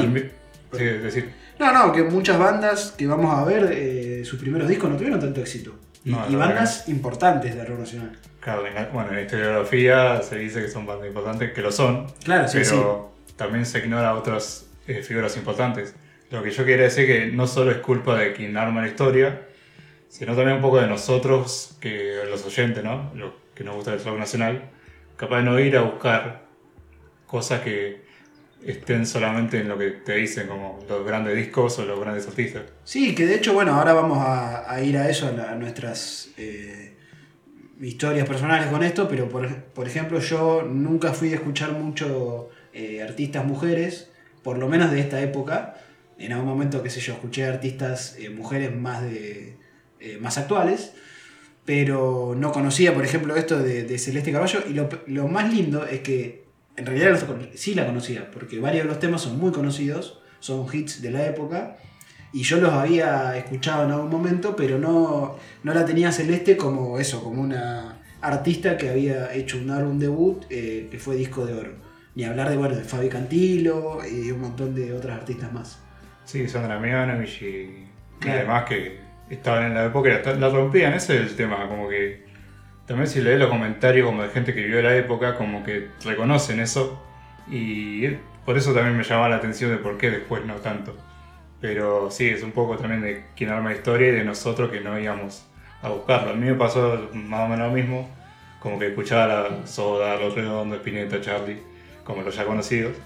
decir. 0.71 1.33
No, 1.57 1.73
no, 1.73 1.91
que 1.91 2.03
muchas 2.03 2.37
bandas 2.37 2.93
que 2.95 3.07
vamos 3.07 3.35
a 3.35 3.43
ver, 3.43 3.71
eh, 3.71 4.21
sus 4.23 4.39
primeros 4.39 4.67
discos 4.67 4.87
no 4.91 4.95
tuvieron 4.95 5.19
tanto 5.19 5.41
éxito. 5.41 5.75
Y, 6.05 6.11
bandas 6.35 6.87
importantes 6.87 7.55
de 7.55 7.65
rock 7.65 7.79
nacional. 7.79 8.11
Claro, 8.39 8.63
bueno, 8.93 9.09
en 9.09 9.15
la 9.15 9.21
historiografía 9.21 10.21
se 10.21 10.37
dice 10.37 10.61
que 10.61 10.67
son 10.67 10.85
bandas 10.85 11.07
importantes, 11.07 11.51
que 11.51 11.61
lo 11.63 11.71
son. 11.71 12.07
Claro, 12.23 12.47
sí, 12.47 12.59
pero 12.61 13.11
también 13.35 13.65
se 13.65 13.79
ignora 13.79 14.13
otras 14.13 14.67
eh, 14.87 15.01
figuras 15.01 15.35
importantes. 15.37 15.95
Lo 16.29 16.43
que 16.43 16.51
yo 16.51 16.63
quería 16.63 16.83
decir 16.83 17.07
que 17.07 17.27
no 17.27 17.47
solo 17.47 17.71
es 17.71 17.77
culpa 17.77 18.15
de 18.17 18.33
quien 18.33 18.57
arma 18.57 18.81
la 18.81 18.87
historia, 18.87 19.47
sino 20.09 20.35
también 20.35 20.57
un 20.57 20.61
poco 20.61 20.79
de 20.79 20.87
nosotros, 20.87 21.75
que 21.79 22.19
los 22.29 22.45
oyentes, 22.45 22.83
¿no? 22.83 23.11
Los 23.15 23.33
que 23.55 23.63
nos 23.63 23.75
gusta 23.75 23.93
el 23.93 24.03
rock 24.03 24.19
nacional, 24.19 24.69
capaz 25.17 25.37
de 25.37 25.43
no 25.43 25.59
ir 25.59 25.75
a 25.75 25.81
buscar 25.81 26.43
cosas 27.25 27.61
que 27.61 28.10
estén 28.65 29.05
solamente 29.05 29.59
en 29.59 29.67
lo 29.67 29.77
que 29.77 29.91
te 29.91 30.15
dicen, 30.15 30.47
como 30.47 30.79
los 30.87 31.05
grandes 31.05 31.35
discos 31.35 31.79
o 31.79 31.85
los 31.85 31.99
grandes 31.99 32.27
artistas. 32.27 32.63
Sí, 32.83 33.15
que 33.15 33.25
de 33.25 33.35
hecho, 33.35 33.53
bueno, 33.53 33.73
ahora 33.73 33.93
vamos 33.93 34.19
a, 34.21 34.81
ir 34.83 34.97
a 34.97 35.09
eso, 35.09 35.27
a, 35.27 35.55
nuestras 35.55 36.29
eh, 36.37 36.95
historias 37.79 38.27
personales 38.27 38.67
con 38.67 38.83
esto, 38.83 39.07
pero 39.07 39.29
por, 39.29 39.87
ejemplo, 39.87 40.19
yo 40.19 40.63
nunca 40.63 41.13
fui 41.13 41.31
a 41.31 41.35
escuchar 41.35 41.71
mucho 41.71 42.49
eh, 42.73 43.01
artistas 43.01 43.45
mujeres, 43.45 44.09
por 44.43 44.57
lo 44.57 44.67
menos 44.67 44.91
de 44.91 44.99
esta 44.99 45.21
época 45.21 45.75
en 46.17 46.33
algún 46.33 46.47
momento, 46.47 46.83
qué 46.83 46.89
sé 46.89 46.99
yo, 46.99 47.13
escuché 47.13 47.45
artistas 47.45 48.15
eh, 48.19 48.29
mujeres 48.29 48.75
más, 48.75 49.01
de, 49.01 49.57
más 50.19 50.37
actuales, 50.37 50.93
pero 51.65 52.35
no 52.37 52.51
conocía, 52.51 52.93
por 52.93 53.03
ejemplo, 53.03 53.35
esto 53.35 53.61
de, 53.61 53.97
Celeste 53.97 54.31
Caballo. 54.31 54.59
Y 54.67 54.73
lo, 54.73 55.27
más 55.27 55.51
lindo 55.51 55.85
es 55.85 56.01
que 56.01 56.45
en 56.81 56.87
realidad 56.87 57.19
sí 57.53 57.75
la 57.75 57.85
conocía, 57.85 58.31
porque 58.31 58.59
varios 58.59 58.83
de 58.83 58.89
los 58.89 58.99
temas 58.99 59.21
son 59.21 59.39
muy 59.39 59.51
conocidos, 59.51 60.19
son 60.39 60.65
hits 60.71 61.01
de 61.01 61.11
la 61.11 61.27
época. 61.27 61.77
Y 62.33 62.41
yo 62.41 62.59
los 62.59 62.73
había 62.73 63.37
escuchado 63.37 63.85
en 63.85 63.91
algún 63.91 64.09
momento, 64.09 64.55
pero 64.55 64.79
no, 64.79 65.37
no 65.63 65.73
la 65.73 65.85
tenía 65.85 66.11
Celeste 66.11 66.57
como 66.57 66.97
eso, 66.97 67.23
como 67.23 67.41
una 67.41 67.99
artista 68.21 68.77
que 68.77 68.89
había 68.89 69.31
hecho 69.33 69.59
un 69.59 69.69
álbum 69.69 69.99
debut 69.99 70.45
eh, 70.49 70.87
que 70.89 70.97
fue 70.97 71.15
disco 71.15 71.45
de 71.45 71.53
oro. 71.53 71.71
Ni 72.15 72.23
hablar 72.23 72.49
de, 72.49 72.57
bueno, 72.57 72.75
de 72.75 72.83
Fabi 72.83 73.09
Cantilo 73.09 73.99
y 74.05 74.31
un 74.31 74.41
montón 74.41 74.73
de 74.73 74.93
otras 74.93 75.19
artistas 75.19 75.53
más. 75.53 75.83
Sí, 76.25 76.47
Sandra 76.47 76.79
Mianovich 76.79 77.43
y, 77.43 77.85
además 78.27 78.63
que 78.65 78.99
estaban 79.29 79.65
en 79.65 79.73
la 79.75 79.85
época 79.85 80.09
y 80.09 80.39
la, 80.39 80.49
rompían, 80.49 80.93
ese 80.93 81.17
es 81.17 81.31
el 81.31 81.35
tema, 81.35 81.67
como 81.67 81.87
que 81.87 82.25
también 82.91 83.07
si 83.07 83.21
lees 83.21 83.39
los 83.39 83.47
comentarios 83.47 84.05
como 84.05 84.21
de 84.21 84.27
gente 84.31 84.53
que 84.53 84.63
vivió 84.63 84.81
la 84.81 84.93
época, 84.97 85.35
como 85.35 85.63
que 85.63 85.91
reconocen 86.03 86.59
eso 86.59 87.01
y 87.49 88.05
por 88.45 88.57
eso 88.57 88.73
también 88.73 88.97
me 88.97 89.05
llamaba 89.05 89.29
la 89.29 89.37
atención 89.37 89.71
de 89.71 89.77
por 89.77 89.97
qué 89.97 90.11
después 90.11 90.43
no 90.45 90.55
tanto. 90.55 90.97
Pero 91.61 92.11
sí, 92.11 92.27
es 92.27 92.43
un 92.43 92.51
poco 92.51 92.75
también 92.75 93.01
de 93.01 93.23
quien 93.33 93.49
arma 93.49 93.71
historia 93.71 94.09
y 94.09 94.11
de 94.11 94.25
nosotros 94.25 94.69
que 94.69 94.81
no 94.81 94.99
íbamos 94.99 95.47
a 95.81 95.87
buscarlo. 95.87 96.31
A 96.31 96.33
mí 96.33 96.45
me 96.45 96.55
pasó 96.55 97.07
más 97.13 97.45
o 97.45 97.47
menos 97.47 97.69
lo 97.69 97.73
mismo, 97.73 98.09
como 98.59 98.77
que 98.77 98.87
escuchaba 98.87 99.25
la 99.25 99.65
Soda, 99.67 100.17
Los 100.17 100.35
Redondos, 100.35 100.79
Spinetta, 100.79 101.21
Charlie, 101.21 101.61
como 102.03 102.23
los 102.23 102.35
ya 102.35 102.43
conocidos 102.43 102.97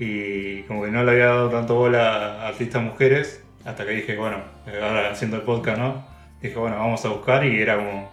y 0.00 0.62
como 0.62 0.82
que 0.82 0.90
no 0.90 1.04
le 1.04 1.12
había 1.12 1.26
dado 1.26 1.48
tanto 1.48 1.76
bola 1.76 2.42
a 2.42 2.48
artistas 2.48 2.82
mujeres, 2.82 3.44
hasta 3.64 3.86
que 3.86 3.92
dije, 3.92 4.16
bueno, 4.16 4.38
ahora 4.66 5.12
haciendo 5.12 5.36
el 5.36 5.42
podcast. 5.42 5.80
Dije, 6.40 6.56
bueno, 6.56 6.76
vamos 6.76 7.04
a 7.04 7.10
buscar 7.10 7.44
y 7.44 7.60
era 7.60 7.76
como, 7.76 8.10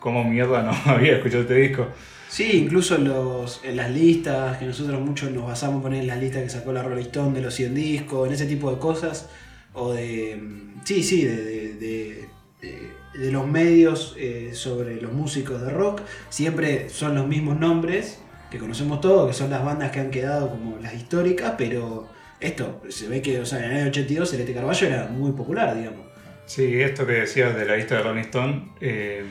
¿cómo 0.00 0.24
mierda 0.24 0.62
no 0.62 0.72
había 0.90 1.16
escuchado 1.16 1.42
este 1.42 1.54
disco? 1.54 1.86
Sí, 2.28 2.50
incluso 2.52 2.94
en, 2.94 3.04
los, 3.04 3.60
en 3.64 3.76
las 3.76 3.90
listas, 3.90 4.56
que 4.58 4.64
nosotros 4.64 5.00
muchos 5.00 5.30
nos 5.32 5.46
basamos 5.46 5.84
en 5.92 6.06
las 6.06 6.20
listas 6.20 6.44
que 6.44 6.48
sacó 6.48 6.72
la 6.72 6.82
Rolling 6.82 7.02
Stone 7.02 7.34
de 7.34 7.40
los 7.40 7.54
100 7.54 7.74
discos, 7.74 8.28
en 8.28 8.34
ese 8.34 8.46
tipo 8.46 8.70
de 8.70 8.78
cosas, 8.78 9.28
o 9.74 9.92
de, 9.92 10.40
sí, 10.84 11.02
sí, 11.02 11.24
de, 11.24 11.74
de, 11.74 12.28
de, 12.60 13.32
los 13.32 13.46
medios 13.48 14.14
eh, 14.16 14.50
sobre 14.54 15.00
los 15.00 15.12
músicos 15.12 15.60
de 15.60 15.70
rock, 15.70 16.02
siempre 16.28 16.88
son 16.88 17.16
los 17.16 17.26
mismos 17.26 17.58
nombres 17.58 18.20
que 18.48 18.58
conocemos 18.58 19.00
todos, 19.00 19.28
que 19.28 19.34
son 19.34 19.50
las 19.50 19.64
bandas 19.64 19.90
que 19.90 19.98
han 19.98 20.10
quedado 20.10 20.50
como 20.50 20.78
las 20.78 20.94
históricas, 20.94 21.54
pero 21.58 22.08
esto, 22.38 22.80
se 22.88 23.08
ve 23.08 23.20
que 23.20 23.40
o 23.40 23.46
sea, 23.46 23.58
en 23.58 23.72
el 23.72 23.76
año 23.78 23.88
82 23.88 24.30
Celeste 24.30 24.54
Carballo 24.54 24.86
era 24.86 25.06
muy 25.06 25.32
popular, 25.32 25.76
digamos. 25.76 26.06
Sí, 26.46 26.80
esto 26.80 27.06
que 27.06 27.12
decías 27.12 27.54
de 27.56 27.64
la 27.64 27.76
lista 27.76 27.96
de 27.96 28.02
Rolling 28.02 28.22
Stone, 28.22 28.72
eh, 28.80 29.24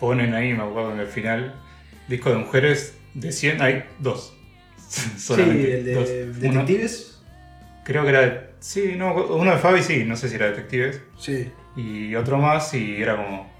ponen 0.00 0.34
ahí, 0.34 0.52
me 0.54 0.62
acuerdo 0.62 0.92
en 0.92 1.00
el 1.00 1.06
final, 1.06 1.54
disco 2.08 2.30
de 2.30 2.36
mujeres 2.36 2.96
de 3.14 3.32
100, 3.32 3.62
hay 3.62 3.84
dos. 3.98 4.34
Solamente, 5.18 5.64
sí, 5.64 5.70
el 5.72 5.84
de 6.40 6.48
Detectives. 6.48 7.20
creo 7.84 8.04
que 8.04 8.08
era, 8.10 8.50
sí, 8.60 8.94
no, 8.96 9.14
uno 9.14 9.50
de 9.50 9.58
Fabi 9.58 9.82
sí, 9.82 10.04
no 10.04 10.16
sé 10.16 10.28
si 10.28 10.36
era 10.36 10.46
Detectives. 10.46 11.00
Sí. 11.18 11.50
Y 11.76 12.14
otro 12.14 12.38
más 12.38 12.74
y 12.74 13.00
era 13.00 13.16
como 13.16 13.50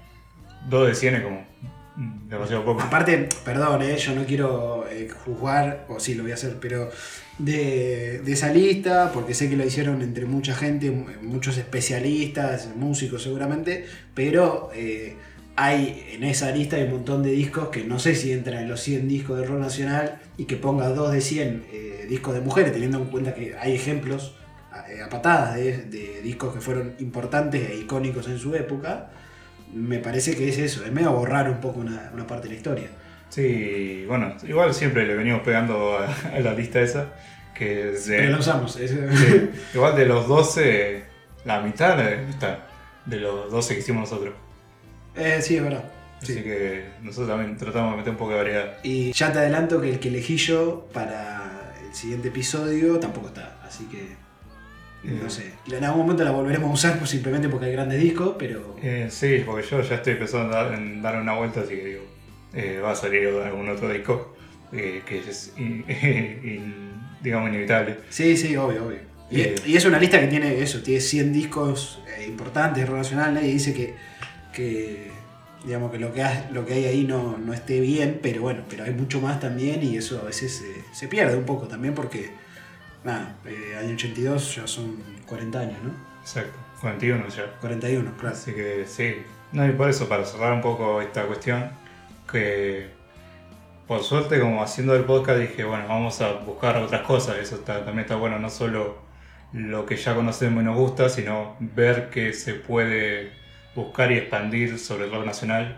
dos 0.67 0.87
de 0.87 0.95
100 0.95 1.23
como 1.23 1.49
demasiado 2.27 2.63
poco. 2.63 2.81
Aparte, 2.81 3.27
perdón, 3.43 3.81
eh, 3.81 3.97
yo 3.97 4.15
no 4.15 4.23
quiero 4.23 4.85
eh, 4.89 5.09
juzgar, 5.09 5.85
o 5.89 5.99
sí 5.99 6.15
lo 6.15 6.23
voy 6.23 6.31
a 6.31 6.35
hacer, 6.35 6.57
pero 6.61 6.89
de, 7.37 8.21
esa 8.25 8.53
lista, 8.53 9.11
porque 9.13 9.33
sé 9.33 9.49
que 9.49 9.57
lo 9.57 9.65
hicieron 9.65 10.01
entre 10.01 10.25
mucha 10.25 10.53
gente, 10.53 10.91
muchos 10.91 11.57
especialistas, 11.57 12.69
músicos 12.75 13.23
seguramente, 13.23 13.85
pero 14.13 14.69
eh, 14.73 15.17
hay 15.61 16.07
en 16.13 16.23
esa 16.23 16.51
lista 16.51 16.75
hay 16.77 16.83
un 16.83 16.91
montón 16.91 17.21
de 17.23 17.31
discos 17.31 17.67
que 17.69 17.83
no 17.83 17.99
sé 17.99 18.15
si 18.15 18.31
entran 18.31 18.63
en 18.63 18.69
los 18.69 18.79
100 18.81 19.07
discos 19.07 19.39
de 19.39 19.45
rock 19.45 19.59
nacional 19.59 20.19
y 20.37 20.45
que 20.45 20.55
ponga 20.55 20.87
dos 20.89 21.11
de 21.11 21.21
100 21.21 21.65
eh, 21.71 22.05
discos 22.09 22.33
de 22.33 22.41
mujeres, 22.41 22.71
teniendo 22.71 22.97
en 22.99 23.05
cuenta 23.05 23.33
que 23.33 23.55
hay 23.59 23.73
ejemplos 23.75 24.35
eh, 24.89 25.01
a 25.01 25.09
patadas 25.09 25.55
de, 25.55 25.83
de 25.85 26.21
discos 26.21 26.53
que 26.53 26.61
fueron 26.61 26.93
importantes 26.99 27.69
e 27.69 27.75
icónicos 27.77 28.27
en 28.27 28.37
su 28.39 28.55
época, 28.55 29.09
me 29.73 29.99
parece 29.99 30.35
que 30.35 30.47
es 30.49 30.57
eso, 30.57 30.85
es 30.85 30.91
medio 30.91 31.11
borrar 31.11 31.49
un 31.49 31.59
poco 31.59 31.79
una, 31.81 32.09
una 32.13 32.25
parte 32.25 32.47
de 32.47 32.53
la 32.53 32.57
historia. 32.57 32.87
Sí, 33.29 34.05
bueno, 34.07 34.35
igual 34.47 34.73
siempre 34.73 35.05
le 35.05 35.15
venimos 35.15 35.41
pegando 35.41 35.97
a, 35.97 36.05
a 36.35 36.39
la 36.39 36.53
lista 36.53 36.81
esa. 36.81 37.13
Que 37.53 37.91
es 37.91 38.05
de- 38.07 38.17
Pero 38.19 38.31
la 38.31 38.39
usamos. 38.39 38.77
es- 38.77 38.91
sí, 38.91 39.49
igual 39.73 39.95
de 39.95 40.05
los 40.05 40.27
12, 40.27 41.03
la 41.45 41.59
mitad 41.61 41.99
eh, 41.99 42.25
está 42.29 42.65
de 43.05 43.17
los 43.17 43.51
12 43.51 43.73
que 43.75 43.79
hicimos 43.81 44.09
nosotros. 44.09 44.33
Eh, 45.15 45.39
sí, 45.41 45.57
es 45.57 45.63
verdad. 45.63 45.83
Así 46.21 46.33
Sí. 46.33 46.43
que 46.43 46.83
nosotros 47.01 47.29
también 47.29 47.57
tratamos 47.57 47.91
de 47.93 47.97
meter 47.97 48.11
un 48.11 48.17
poco 48.17 48.31
de 48.31 48.37
variedad. 48.37 48.77
Y 48.83 49.11
ya 49.13 49.31
te 49.31 49.39
adelanto 49.39 49.79
que 49.81 49.89
el 49.89 49.99
que 49.99 50.09
elegí 50.09 50.35
yo 50.37 50.89
para 50.93 51.73
el 51.87 51.93
siguiente 51.95 52.27
episodio 52.27 52.99
tampoco 52.99 53.27
está, 53.27 53.57
así 53.65 53.85
que 53.85 54.17
no 55.09 55.27
Eh, 55.27 55.29
sé. 55.29 55.53
En 55.73 55.83
algún 55.85 56.01
momento 56.01 56.25
la 56.25 56.31
volveremos 56.31 56.69
a 56.69 56.73
usar 56.73 56.97
pues, 56.97 57.09
simplemente 57.09 57.47
porque 57.47 57.67
hay 57.67 57.71
grandes 57.71 58.01
discos, 58.01 58.35
pero 58.37 58.75
Eh, 58.83 59.07
sí, 59.09 59.43
porque 59.45 59.65
yo 59.65 59.81
ya 59.81 59.95
estoy 59.95 60.13
empezando 60.13 60.55
a 60.57 60.63
dar, 60.65 60.73
en 60.73 61.01
dar 61.01 61.15
una 61.21 61.33
vuelta, 61.35 61.61
así 61.61 61.75
que 61.75 61.85
digo, 61.85 62.01
eh, 62.53 62.81
va 62.83 62.91
a 62.91 62.95
salir 62.95 63.27
algún 63.29 63.69
otro 63.69 63.87
disco 63.89 64.35
eh, 64.73 65.01
que 65.05 65.19
es, 65.19 65.53
in- 65.57 65.85
in- 66.43 66.91
digamos, 67.21 67.49
inevitable. 67.49 67.97
sí, 68.09 68.35
sí, 68.35 68.55
obvio, 68.57 68.85
obvio. 68.87 68.99
Y, 69.31 69.41
Eh. 69.41 69.55
y 69.65 69.77
es 69.77 69.85
una 69.85 69.99
lista 69.99 70.19
que 70.19 70.27
tiene 70.27 70.61
eso, 70.61 70.81
tiene 70.83 70.99
100 70.99 71.31
discos 71.31 72.01
importantes 72.27 72.89
nacional, 72.89 73.33
nadie 73.35 73.53
dice 73.53 73.73
que, 73.73 73.93
que 74.53 75.11
digamos 75.65 75.91
que 75.91 75.99
lo 75.99 76.13
que, 76.13 76.23
ha- 76.23 76.49
lo 76.51 76.65
que 76.65 76.73
hay 76.75 76.85
ahí 76.85 77.03
no, 77.05 77.37
no 77.37 77.53
esté 77.53 77.79
bien, 77.81 78.19
pero 78.23 78.41
bueno, 78.41 78.63
pero 78.69 78.83
hay 78.85 78.93
mucho 78.93 79.19
más 79.21 79.39
también 79.39 79.83
y 79.83 79.97
eso 79.97 80.19
a 80.21 80.23
veces 80.25 80.61
eh, 80.61 80.83
se 80.93 81.07
pierde 81.07 81.35
un 81.37 81.43
poco 81.45 81.67
también 81.67 81.93
porque, 81.93 82.31
nada, 83.03 83.35
eh, 83.45 83.75
año 83.77 83.93
82 83.95 84.55
ya 84.55 84.67
son 84.67 84.97
40 85.27 85.59
años, 85.59 85.77
¿no? 85.83 85.91
Exacto, 86.21 86.57
41 86.81 87.27
ya. 87.29 87.51
41, 87.59 88.13
claro. 88.17 88.35
Así 88.35 88.53
que 88.53 88.85
sí. 88.87 89.15
No, 89.51 89.67
y 89.67 89.71
por 89.71 89.89
eso, 89.89 90.07
para 90.07 90.23
cerrar 90.25 90.53
un 90.53 90.61
poco 90.61 91.01
esta 91.01 91.25
cuestión, 91.25 91.71
que 92.31 92.87
por 93.87 94.03
suerte, 94.03 94.39
como 94.39 94.61
haciendo 94.61 94.95
el 94.95 95.03
podcast, 95.03 95.39
dije, 95.39 95.63
bueno, 95.63 95.85
vamos 95.87 96.21
a 96.21 96.33
buscar 96.33 96.77
otras 96.77 97.01
cosas. 97.01 97.37
Eso 97.39 97.55
está- 97.55 97.77
también 97.83 98.01
está 98.01 98.15
bueno, 98.15 98.37
no 98.39 98.49
solo 98.49 98.97
lo 99.51 99.85
que 99.87 99.95
ya 99.97 100.13
conocemos 100.13 100.61
y 100.61 100.65
nos 100.65 100.77
gusta, 100.77 101.09
sino 101.09 101.55
ver 101.59 102.09
que 102.11 102.33
se 102.33 102.53
puede 102.53 103.31
buscar 103.85 104.11
y 104.11 104.15
expandir 104.17 104.77
sobre 104.79 105.05
el 105.05 105.11
rock 105.11 105.25
nacional, 105.25 105.77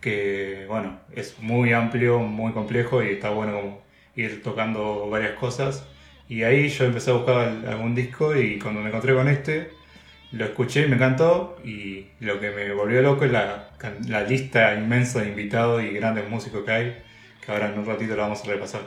que, 0.00 0.64
bueno, 0.68 0.98
es 1.14 1.38
muy 1.40 1.72
amplio, 1.72 2.18
muy 2.20 2.52
complejo 2.52 3.02
y 3.02 3.08
está 3.10 3.30
bueno 3.30 3.78
ir 4.16 4.42
tocando 4.42 5.08
varias 5.10 5.32
cosas. 5.38 5.84
Y 6.28 6.42
ahí 6.44 6.68
yo 6.68 6.84
empecé 6.84 7.10
a 7.10 7.14
buscar 7.14 7.36
al- 7.36 7.66
algún 7.68 7.94
disco 7.94 8.34
y 8.36 8.58
cuando 8.58 8.80
me 8.80 8.88
encontré 8.88 9.14
con 9.14 9.28
este, 9.28 9.70
lo 10.32 10.44
escuché 10.46 10.84
y 10.86 10.88
me 10.88 10.96
encantó 10.96 11.58
y 11.64 12.06
lo 12.20 12.40
que 12.40 12.50
me 12.50 12.72
volvió 12.72 13.02
loco 13.02 13.24
es 13.24 13.32
la, 13.32 13.70
la 14.08 14.22
lista 14.22 14.74
inmensa 14.74 15.20
de 15.22 15.28
invitados 15.28 15.82
y 15.82 15.88
grandes 15.90 16.28
músicos 16.28 16.64
que 16.64 16.70
hay, 16.72 16.96
que 17.44 17.52
ahora 17.52 17.70
en 17.72 17.78
un 17.78 17.86
ratito 17.86 18.16
lo 18.16 18.22
vamos 18.22 18.42
a 18.42 18.46
repasar. 18.48 18.80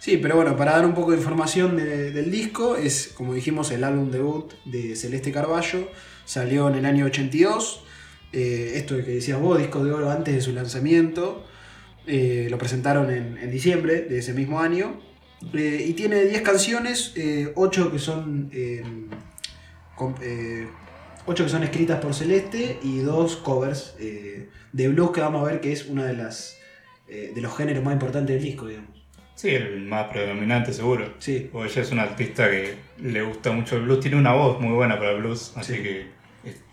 Sí, 0.00 0.16
pero 0.16 0.34
bueno, 0.36 0.56
para 0.56 0.72
dar 0.72 0.86
un 0.86 0.94
poco 0.94 1.12
de 1.12 1.18
información 1.18 1.76
de- 1.76 2.10
del 2.10 2.30
disco, 2.30 2.76
es 2.76 3.08
como 3.16 3.34
dijimos 3.34 3.70
el 3.70 3.84
álbum 3.84 4.10
debut 4.10 4.52
de 4.64 4.96
Celeste 4.96 5.30
Carballo, 5.30 5.88
salió 6.24 6.68
en 6.68 6.74
el 6.76 6.86
año 6.86 7.04
82, 7.06 7.84
eh, 8.32 8.72
esto 8.76 8.96
que 8.96 9.02
decías 9.02 9.40
vos, 9.40 9.58
disco 9.58 9.84
de 9.84 9.92
oro 9.92 10.10
antes 10.10 10.34
de 10.34 10.40
su 10.40 10.52
lanzamiento, 10.52 11.44
eh, 12.06 12.48
lo 12.50 12.58
presentaron 12.58 13.10
en, 13.10 13.38
en 13.38 13.50
diciembre 13.50 14.02
de 14.02 14.18
ese 14.18 14.32
mismo 14.32 14.60
año, 14.60 15.00
eh, 15.54 15.84
y 15.86 15.92
tiene 15.94 16.24
10 16.24 16.42
canciones, 16.42 17.14
8 17.54 17.92
que 17.92 17.98
son... 17.98 18.50
eh, 18.52 18.82
ocho 21.26 21.44
que 21.44 21.50
son 21.50 21.62
escritas 21.62 22.00
por 22.00 22.14
Celeste 22.14 22.78
y 22.82 22.98
dos 23.00 23.36
covers 23.36 23.94
de 23.98 24.88
blues 24.88 25.10
que 25.10 25.20
vamos 25.20 25.42
a 25.42 25.50
ver 25.52 25.60
que 25.60 25.72
es 25.72 25.86
una 25.86 26.06
de 26.06 26.14
las 26.14 26.56
de 27.08 27.40
los 27.40 27.54
géneros 27.56 27.82
más 27.84 27.92
importantes 27.92 28.34
del 28.36 28.42
disco, 28.42 28.66
digamos. 28.68 28.90
Sí, 29.34 29.48
el 29.50 29.82
más 29.82 30.06
predominante 30.08 30.72
seguro. 30.72 31.14
Sí, 31.18 31.48
Porque 31.52 31.70
ella 31.72 31.82
es 31.82 31.90
una 31.92 32.02
artista 32.02 32.48
que 32.50 32.76
le 33.02 33.22
gusta 33.22 33.50
mucho 33.52 33.76
el 33.76 33.82
blues, 33.82 34.00
tiene 34.00 34.16
una 34.16 34.32
voz 34.32 34.60
muy 34.60 34.72
buena 34.72 34.98
para 34.98 35.12
el 35.12 35.20
blues, 35.20 35.52
así 35.56 35.74
Sí. 35.76 35.82
que 35.82 36.06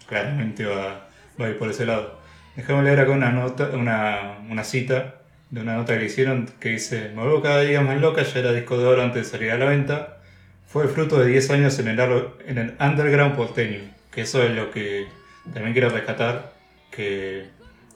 claramente 0.08 0.66
va, 0.66 1.07
ir 1.40 1.58
por 1.58 1.70
ese 1.70 1.86
lado. 1.86 2.20
Déjame 2.56 2.84
leer 2.84 3.02
acá 3.02 3.12
una 3.12 3.32
nota, 3.32 3.70
una, 3.74 4.40
una 4.50 4.64
cita 4.64 5.22
de 5.50 5.62
una 5.62 5.76
nota 5.76 5.98
que 5.98 6.06
hicieron 6.06 6.50
que 6.60 6.70
dice, 6.70 7.10
me 7.10 7.22
vuelvo 7.22 7.42
cada 7.42 7.62
día 7.62 7.82
más 7.82 8.00
loca, 8.02 8.24
ya 8.24 8.40
era 8.40 8.52
disco 8.52 8.78
de 8.78 8.86
oro 8.86 9.04
antes 9.04 9.26
de 9.26 9.30
salir 9.30 9.52
a 9.52 9.58
la 9.58 9.66
venta, 9.66 10.18
fue 10.66 10.88
fruto 10.88 11.20
de 11.20 11.28
10 11.28 11.52
años 11.52 11.80
en 11.80 11.88
el, 11.88 12.00
en 12.46 12.58
el 12.58 12.74
underground 12.80 13.36
porteño, 13.36 13.80
que 14.12 14.22
eso 14.22 14.44
es 14.44 14.52
lo 14.52 14.72
que 14.72 15.08
también 15.54 15.74
quiero 15.74 15.90
rescatar, 15.90 16.52
que 16.92 17.46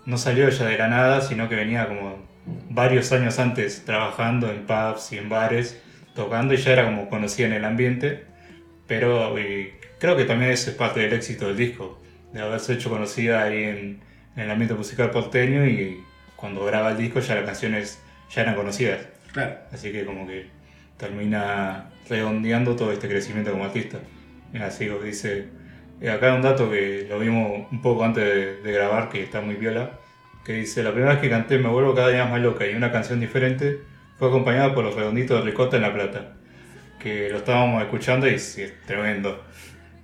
no 0.06 0.18
salió 0.18 0.48
ella 0.48 0.66
de 0.66 0.78
la 0.78 0.88
nada, 0.88 1.22
sino 1.22 1.50
que 1.50 1.56
venía 1.56 1.88
como 1.88 2.26
varios 2.70 3.12
años 3.12 3.40
antes 3.40 3.84
trabajando 3.86 4.50
en 4.50 4.66
pubs 4.66 5.12
y 5.12 5.18
en 5.18 5.30
bares, 5.30 5.82
tocando 6.16 6.54
y 6.54 6.58
ya 6.58 6.72
era 6.72 6.86
como 6.86 7.10
conocida 7.10 7.48
en 7.48 7.54
el 7.54 7.66
ambiente, 7.66 8.26
pero 8.88 9.36
creo 10.00 10.16
que 10.16 10.26
también 10.26 10.52
ese 10.52 10.72
es 10.72 10.76
parte 10.76 11.02
del 11.02 11.14
éxito 11.14 11.48
del 11.48 11.58
disco, 11.58 12.01
de 12.34 12.42
haberse 12.42 12.74
hecho 12.74 12.90
conocida 12.90 13.44
ahí 13.44 13.64
en, 13.64 14.00
en 14.36 14.44
el 14.44 14.52
ambiente 14.52 14.74
musical 14.74 15.12
porteño 15.12 15.66
y 15.66 16.04
cuando 16.36 16.66
graba 16.66 16.92
el 16.92 16.98
disco 16.98 17.20
ya 17.20 17.36
las 17.36 17.46
canciones 17.46 18.02
ya 18.30 18.42
eran 18.42 18.56
conocidas, 18.56 19.00
claro. 19.32 19.56
así 19.72 19.92
que 19.92 20.06
como 20.06 20.26
que 20.26 20.48
termina 20.98 21.90
redondeando 22.10 22.76
todo 22.76 22.92
este 22.92 23.08
crecimiento 23.08 23.52
como 23.52 23.66
artista. 23.66 24.00
Mira, 24.54 24.72
sigo, 24.72 25.00
dice, 25.00 25.48
eh, 26.00 26.10
acá 26.10 26.32
hay 26.32 26.36
un 26.36 26.42
dato 26.42 26.70
que 26.70 27.06
lo 27.10 27.20
vimos 27.20 27.68
un 27.72 27.82
poco 27.82 28.04
antes 28.04 28.24
de, 28.24 28.62
de 28.62 28.72
grabar, 28.72 29.10
que 29.10 29.24
está 29.24 29.42
muy 29.42 29.56
viola, 29.56 30.00
que 30.46 30.54
dice, 30.54 30.84
la 30.84 30.92
primera 30.92 31.14
vez 31.14 31.22
que 31.22 31.30
canté 31.30 31.58
Me 31.60 31.70
vuelvo 31.70 31.94
cada 31.94 32.10
día 32.10 32.26
más 32.26 32.42
loca 32.42 32.68
y 32.68 32.74
una 32.74 32.92
canción 32.92 33.20
diferente 33.20 33.80
fue 34.18 34.28
acompañada 34.30 34.74
por 34.74 34.84
los 34.84 34.96
redonditos 34.96 35.44
de 35.44 35.52
Ricota 35.52 35.78
en 35.78 35.84
La 35.84 35.94
Plata, 35.94 36.34
que 37.00 37.30
lo 37.30 37.38
estábamos 37.38 37.82
escuchando 37.82 38.28
y 38.28 38.36
es 38.36 38.74
tremendo. 38.86 39.44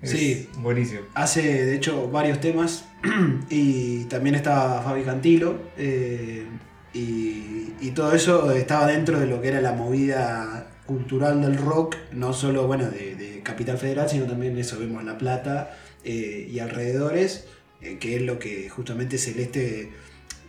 Es 0.01 0.12
Sí. 0.12 0.50
Buenísimo. 0.60 1.01
Hace 1.13 1.66
de 1.66 1.75
hecho 1.75 2.10
varios 2.10 2.39
temas 2.39 2.86
y 3.50 4.04
también 4.06 4.36
estaba 4.36 4.82
Fabi 4.82 5.04
Cantilo 5.04 5.60
eh, 5.77 6.46
y, 6.94 7.74
y 7.80 7.92
todo 7.96 8.13
eso 8.13 8.51
estaba 8.51 8.88
dentro 8.88 9.20
de 9.20 9.27
lo 9.27 9.42
que 9.42 9.50
era 9.50 9.62
la 9.62 9.74
movida 9.74 10.68
cultural 10.86 11.42
del 11.42 11.58
rock, 11.58 11.98
no 12.13 12.34
solo 12.34 12.66
bueno 12.66 12.89
de, 12.89 13.16
de 13.16 13.42
Capital 13.44 13.77
Federal, 13.77 14.10
sino 14.10 14.25
también 14.25 14.58
eso 14.58 14.80
vemos 14.80 15.04
La 15.04 15.18
Plata 15.18 15.77
eh, 16.04 16.48
y 16.50 16.60
alrededores, 16.60 17.46
eh, 17.82 17.98
que 18.00 18.16
es 18.16 18.22
lo 18.22 18.39
que 18.39 18.70
justamente 18.70 19.18
Celeste 19.18 19.92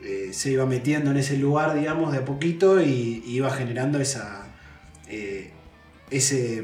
eh, 0.04 0.28
se 0.32 0.52
iba 0.52 0.64
metiendo 0.64 1.10
en 1.10 1.16
ese 1.16 1.36
lugar, 1.36 1.74
digamos, 1.74 2.12
de 2.12 2.18
a 2.18 2.24
poquito 2.24 2.80
y, 2.80 3.22
y 3.26 3.34
iba 3.34 3.50
generando 3.50 4.00
esa 4.00 4.44
ese 6.10 6.62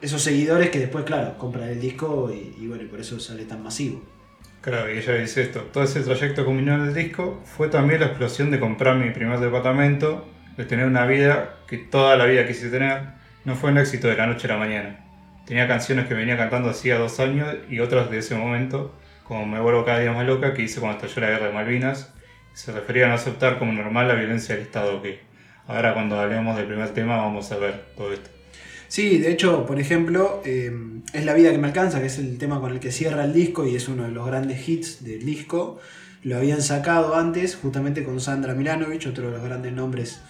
esos 0.00 0.22
seguidores 0.22 0.70
que 0.70 0.78
después, 0.78 1.04
claro, 1.04 1.36
compran 1.38 1.68
el 1.68 1.80
disco 1.80 2.30
y, 2.32 2.66
bueno, 2.66 2.82
y 2.82 2.86
por 2.86 3.00
eso 3.00 3.18
sale 3.18 3.44
tan 3.44 3.62
masivo. 3.62 4.02
Claro, 4.60 4.92
y 4.92 4.98
ella 4.98 5.14
dice 5.14 5.42
esto, 5.42 5.60
todo 5.72 5.84
ese 5.84 6.00
trayecto 6.00 6.44
culminal 6.44 6.86
del 6.86 6.94
disco 6.94 7.40
fue 7.44 7.68
también 7.68 8.00
la 8.00 8.06
explosión 8.06 8.50
de 8.50 8.58
comprar 8.58 8.96
mi 8.96 9.10
primer 9.10 9.38
departamento, 9.38 10.26
de 10.56 10.64
tener 10.64 10.86
una 10.86 11.06
vida 11.06 11.58
que 11.68 11.78
toda 11.78 12.16
la 12.16 12.26
vida 12.26 12.46
quise 12.46 12.68
tener, 12.68 13.02
no 13.44 13.54
fue 13.54 13.70
un 13.70 13.78
éxito 13.78 14.08
de 14.08 14.16
la 14.16 14.26
noche 14.26 14.48
a 14.48 14.54
la 14.54 14.58
mañana. 14.58 15.04
Tenía 15.46 15.68
canciones 15.68 16.06
que 16.06 16.14
venía 16.14 16.36
cantando 16.36 16.70
hacía 16.70 16.98
dos 16.98 17.20
años 17.20 17.54
y 17.70 17.78
otras 17.78 18.10
de 18.10 18.18
ese 18.18 18.34
momento, 18.34 18.92
como 19.22 19.46
Me 19.46 19.60
vuelvo 19.60 19.84
cada 19.84 20.00
día 20.00 20.12
más 20.12 20.26
loca, 20.26 20.52
que 20.52 20.62
hice 20.62 20.80
cuando 20.80 21.06
estalló 21.06 21.26
la 21.26 21.32
guerra 21.32 21.46
de 21.46 21.52
Malvinas, 21.52 22.12
se 22.52 22.72
refería 22.72 23.04
a 23.04 23.08
no 23.08 23.14
aceptar 23.14 23.58
como 23.58 23.72
normal 23.72 24.08
la 24.08 24.14
violencia 24.14 24.56
del 24.56 24.64
Estado, 24.64 25.00
que 25.00 25.20
ahora 25.68 25.94
cuando 25.94 26.18
hablemos 26.18 26.56
del 26.56 26.66
primer 26.66 26.88
tema 26.90 27.18
vamos 27.18 27.52
a 27.52 27.58
ver 27.58 27.84
todo 27.96 28.12
esto. 28.12 28.35
Sí, 28.88 29.18
de 29.18 29.32
hecho, 29.32 29.66
por 29.66 29.80
ejemplo, 29.80 30.42
eh, 30.44 30.72
es 31.12 31.24
La 31.24 31.34
vida 31.34 31.50
que 31.50 31.58
me 31.58 31.68
alcanza, 31.68 32.00
que 32.00 32.06
es 32.06 32.18
el 32.18 32.38
tema 32.38 32.60
con 32.60 32.72
el 32.72 32.80
que 32.80 32.92
cierra 32.92 33.24
el 33.24 33.32
disco 33.32 33.66
y 33.66 33.74
es 33.76 33.88
uno 33.88 34.04
de 34.04 34.10
los 34.10 34.26
grandes 34.26 34.68
hits 34.68 35.04
del 35.04 35.24
disco. 35.24 35.78
Lo 36.22 36.36
habían 36.36 36.62
sacado 36.62 37.14
antes, 37.16 37.56
justamente 37.56 38.04
con 38.04 38.20
Sandra 38.20 38.54
Milanovich, 38.54 39.06
otro 39.06 39.26
de 39.26 39.32
los 39.32 39.42
grandes 39.44 39.72
nombres 39.72 40.20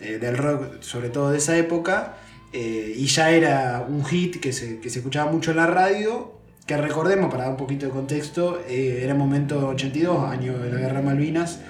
eh, 0.00 0.18
del 0.18 0.36
rock, 0.36 0.80
sobre 0.82 1.08
todo 1.10 1.30
de 1.30 1.38
esa 1.38 1.56
época. 1.56 2.16
eh, 2.52 2.94
y 2.96 3.06
ya 3.06 3.30
era 3.32 3.84
un 3.88 4.04
hit 4.04 4.40
que 4.40 4.52
se, 4.52 4.78
que 4.80 4.88
se 4.90 5.00
escuchaba 5.00 5.30
mucho 5.30 5.50
en 5.50 5.58
la 5.58 5.66
radio. 5.66 6.32
Que 6.66 6.76
recordemos, 6.76 7.30
para 7.30 7.44
dar 7.44 7.52
un 7.52 7.56
poquito 7.58 7.86
de 7.86 7.92
contexto, 7.92 8.60
era 8.68 9.14
momento 9.14 9.68
82, 9.68 10.24
año 10.30 10.58
de 10.58 10.72
la 10.72 10.78
guerra 10.80 11.00
Malvinas. 11.02 11.60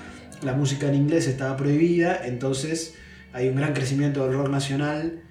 La 0.42 0.54
música 0.54 0.88
en 0.88 0.94
inglés 0.94 1.26
estaba 1.26 1.56
prohibida, 1.56 2.26
entonces 2.26 2.94
hay 3.32 3.48
un 3.48 3.56
gran 3.56 3.74
crecimiento 3.74 4.24
del 4.26 4.34
rock 4.38 4.48
nacional. 4.48 5.22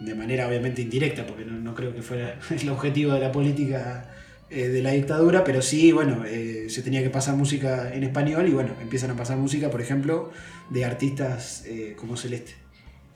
De 0.00 0.14
manera 0.14 0.48
obviamente 0.48 0.82
indirecta, 0.82 1.26
porque 1.26 1.44
no, 1.44 1.58
no 1.58 1.74
creo 1.74 1.94
que 1.94 2.02
fuera 2.02 2.38
el 2.50 2.68
objetivo 2.68 3.12
de 3.12 3.20
la 3.20 3.32
política 3.32 4.04
eh, 4.52 4.66
de 4.66 4.82
la 4.82 4.90
dictadura, 4.90 5.44
pero 5.44 5.62
sí, 5.62 5.92
bueno, 5.92 6.24
eh, 6.26 6.66
se 6.68 6.82
tenía 6.82 7.04
que 7.04 7.10
pasar 7.10 7.36
música 7.36 7.94
en 7.94 8.02
español 8.02 8.48
y 8.48 8.50
bueno, 8.50 8.70
empiezan 8.82 9.12
a 9.12 9.14
pasar 9.14 9.36
música, 9.36 9.70
por 9.70 9.80
ejemplo, 9.80 10.32
de 10.70 10.84
artistas 10.84 11.64
eh, 11.68 11.94
como 11.96 12.16
Celeste. 12.16 12.54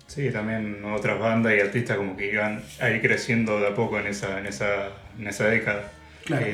Sí, 0.06 0.30
también 0.30 0.84
otras 0.84 1.18
bandas 1.18 1.54
y 1.56 1.60
artistas 1.60 1.96
como 1.96 2.16
que 2.16 2.30
iban 2.30 2.62
a 2.78 2.88
ir 2.90 3.02
creciendo 3.02 3.58
de 3.58 3.66
a 3.66 3.74
poco 3.74 3.98
en 3.98 4.06
esa, 4.06 4.38
en 4.38 4.46
esa, 4.46 4.90
en 5.18 5.26
esa 5.26 5.48
década. 5.48 5.90
Claro. 6.24 6.46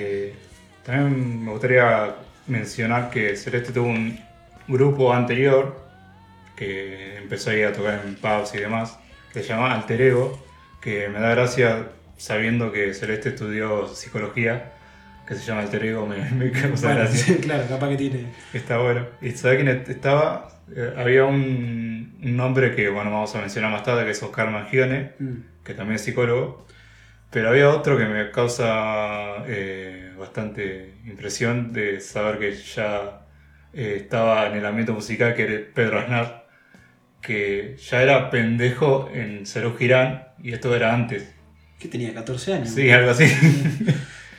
También 0.87 1.45
me 1.45 1.51
gustaría 1.51 2.15
mencionar 2.47 3.11
que 3.11 3.37
Celeste 3.37 3.73
tuvo 3.73 3.89
un 3.89 4.19
grupo 4.67 5.13
anterior 5.13 5.79
que 6.57 7.19
empezó 7.19 7.51
ahí 7.51 7.63
a 7.65 7.73
tocar 7.73 8.03
en 8.07 8.15
pubs 8.15 8.55
y 8.55 8.59
demás, 8.59 8.99
que 9.33 9.43
se 9.43 9.49
llama 9.49 9.75
Alter 9.75 10.01
Ego, 10.03 10.45
que 10.81 11.09
me 11.09 11.21
da 11.21 11.31
gracia 11.31 11.89
sabiendo 12.17 12.73
que 12.73 12.93
Celeste 12.95 13.31
estudió 13.31 13.87
psicología, 13.89 14.73
que 15.27 15.35
se 15.35 15.45
llama 15.47 15.63
Alter 15.63 15.85
Ego, 15.85 16.07
me, 16.07 16.19
me 16.33 16.51
causa 16.51 16.89
Bueno, 16.89 17.01
gracia. 17.03 17.37
claro, 17.41 17.65
capaz 17.69 17.89
que 17.91 17.97
tiene. 17.97 18.27
Está 18.53 18.79
bueno. 18.79 19.07
¿Y 19.21 19.31
sabe 19.33 19.57
quién 19.57 19.69
estaba? 19.89 20.49
Eh, 20.75 20.95
había 20.97 21.25
un, 21.25 22.19
un 22.23 22.37
nombre 22.37 22.75
que, 22.75 22.89
bueno, 22.89 23.11
vamos 23.11 23.35
a 23.37 23.41
mencionar 23.41 23.71
más 23.73 23.83
tarde, 23.85 24.05
que 24.05 24.11
es 24.11 24.23
Oscar 24.23 24.51
Mangione, 24.51 25.13
Mm. 25.19 25.35
que 25.65 25.75
también 25.75 25.97
es 25.97 26.03
psicólogo. 26.03 26.67
Pero 27.31 27.49
había 27.51 27.71
otro 27.71 27.97
que 27.97 28.07
me 28.07 28.31
causa 28.33 29.45
eh, 29.47 30.13
bastante 30.19 30.95
impresión 31.07 31.73
de 31.73 32.01
saber 32.01 32.39
que 32.41 32.53
ya 32.53 33.21
eh, 33.73 33.95
estaba 34.01 34.47
en 34.49 34.57
el 34.57 34.67
ambiente 34.67 34.91
musical, 34.93 35.35
que 35.35 35.43
era 35.45 35.67
Pedro 35.73 36.01
Aznar, 36.01 36.40
que 37.23 37.77
ya 37.89 38.03
era 38.03 38.31
pendejo 38.31 39.11
en 39.13 39.47
Cerú 39.47 39.77
Girán, 39.77 40.25
y 40.43 40.53
esto 40.53 40.75
era 40.75 40.95
antes. 40.95 41.33
¿Qué 41.79 41.89
tenía? 41.89 42.15
¿14 42.15 42.53
años? 42.55 42.71
Sí, 42.71 42.91
algo 42.91 43.11
así. 43.11 43.25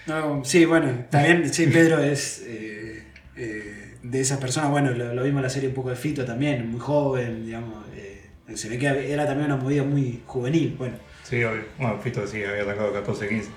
No, 0.07 0.43
sí, 0.43 0.65
bueno, 0.65 1.05
también, 1.11 1.53
sí, 1.53 1.67
Pedro 1.67 1.99
es 2.01 2.43
eh, 2.47 3.03
eh, 3.37 3.93
de 4.01 4.19
esas 4.19 4.39
personas, 4.39 4.71
bueno, 4.71 4.89
lo, 4.91 5.13
lo 5.13 5.23
vimos 5.23 5.37
en 5.39 5.43
la 5.43 5.49
serie 5.49 5.69
un 5.69 5.75
poco 5.75 5.91
de 5.91 5.95
Fito 5.95 6.25
también, 6.25 6.69
muy 6.71 6.79
joven, 6.79 7.45
digamos, 7.45 7.85
eh, 7.95 8.23
se 8.55 8.67
ve 8.67 8.79
que 8.79 9.11
era 9.13 9.27
también 9.27 9.45
una 9.51 9.61
movida 9.61 9.83
muy 9.83 10.21
juvenil, 10.25 10.73
bueno. 10.75 10.95
Sí, 11.23 11.43
obvio. 11.43 11.65
Bueno, 11.77 11.99
Fito 11.99 12.25
sí, 12.25 12.43
había 12.43 12.63
atacado 12.63 12.91
14, 12.91 13.29
15. 13.29 13.49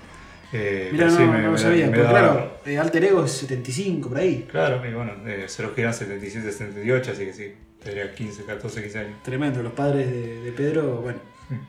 Eh, 0.52 0.90
Mira, 0.92 1.06
pero 1.06 1.10
no, 1.12 1.16
sí, 1.18 1.24
no 1.24 1.32
me- 1.32 1.42
lo 1.44 1.52
me- 1.52 1.58
sabía, 1.58 1.90
pero 1.90 2.08
claro, 2.10 2.58
Alter 2.78 3.04
Ego 3.04 3.24
es 3.24 3.32
75, 3.32 4.08
por 4.10 4.18
ahí. 4.18 4.46
Claro, 4.48 4.86
y 4.86 4.92
bueno, 4.92 5.12
eh, 5.26 5.46
Cerú 5.48 5.74
Girán 5.74 5.94
77, 5.94 6.52
78, 6.52 7.10
así 7.12 7.24
que 7.24 7.32
sí, 7.32 7.54
tendría 7.84 8.12
15, 8.14 8.44
14, 8.44 8.82
15 8.82 8.98
años. 8.98 9.22
Tremendo, 9.22 9.62
los 9.62 9.72
padres 9.72 10.10
de, 10.10 10.40
de 10.40 10.52
Pedro, 10.52 10.96
bueno, 11.02 11.18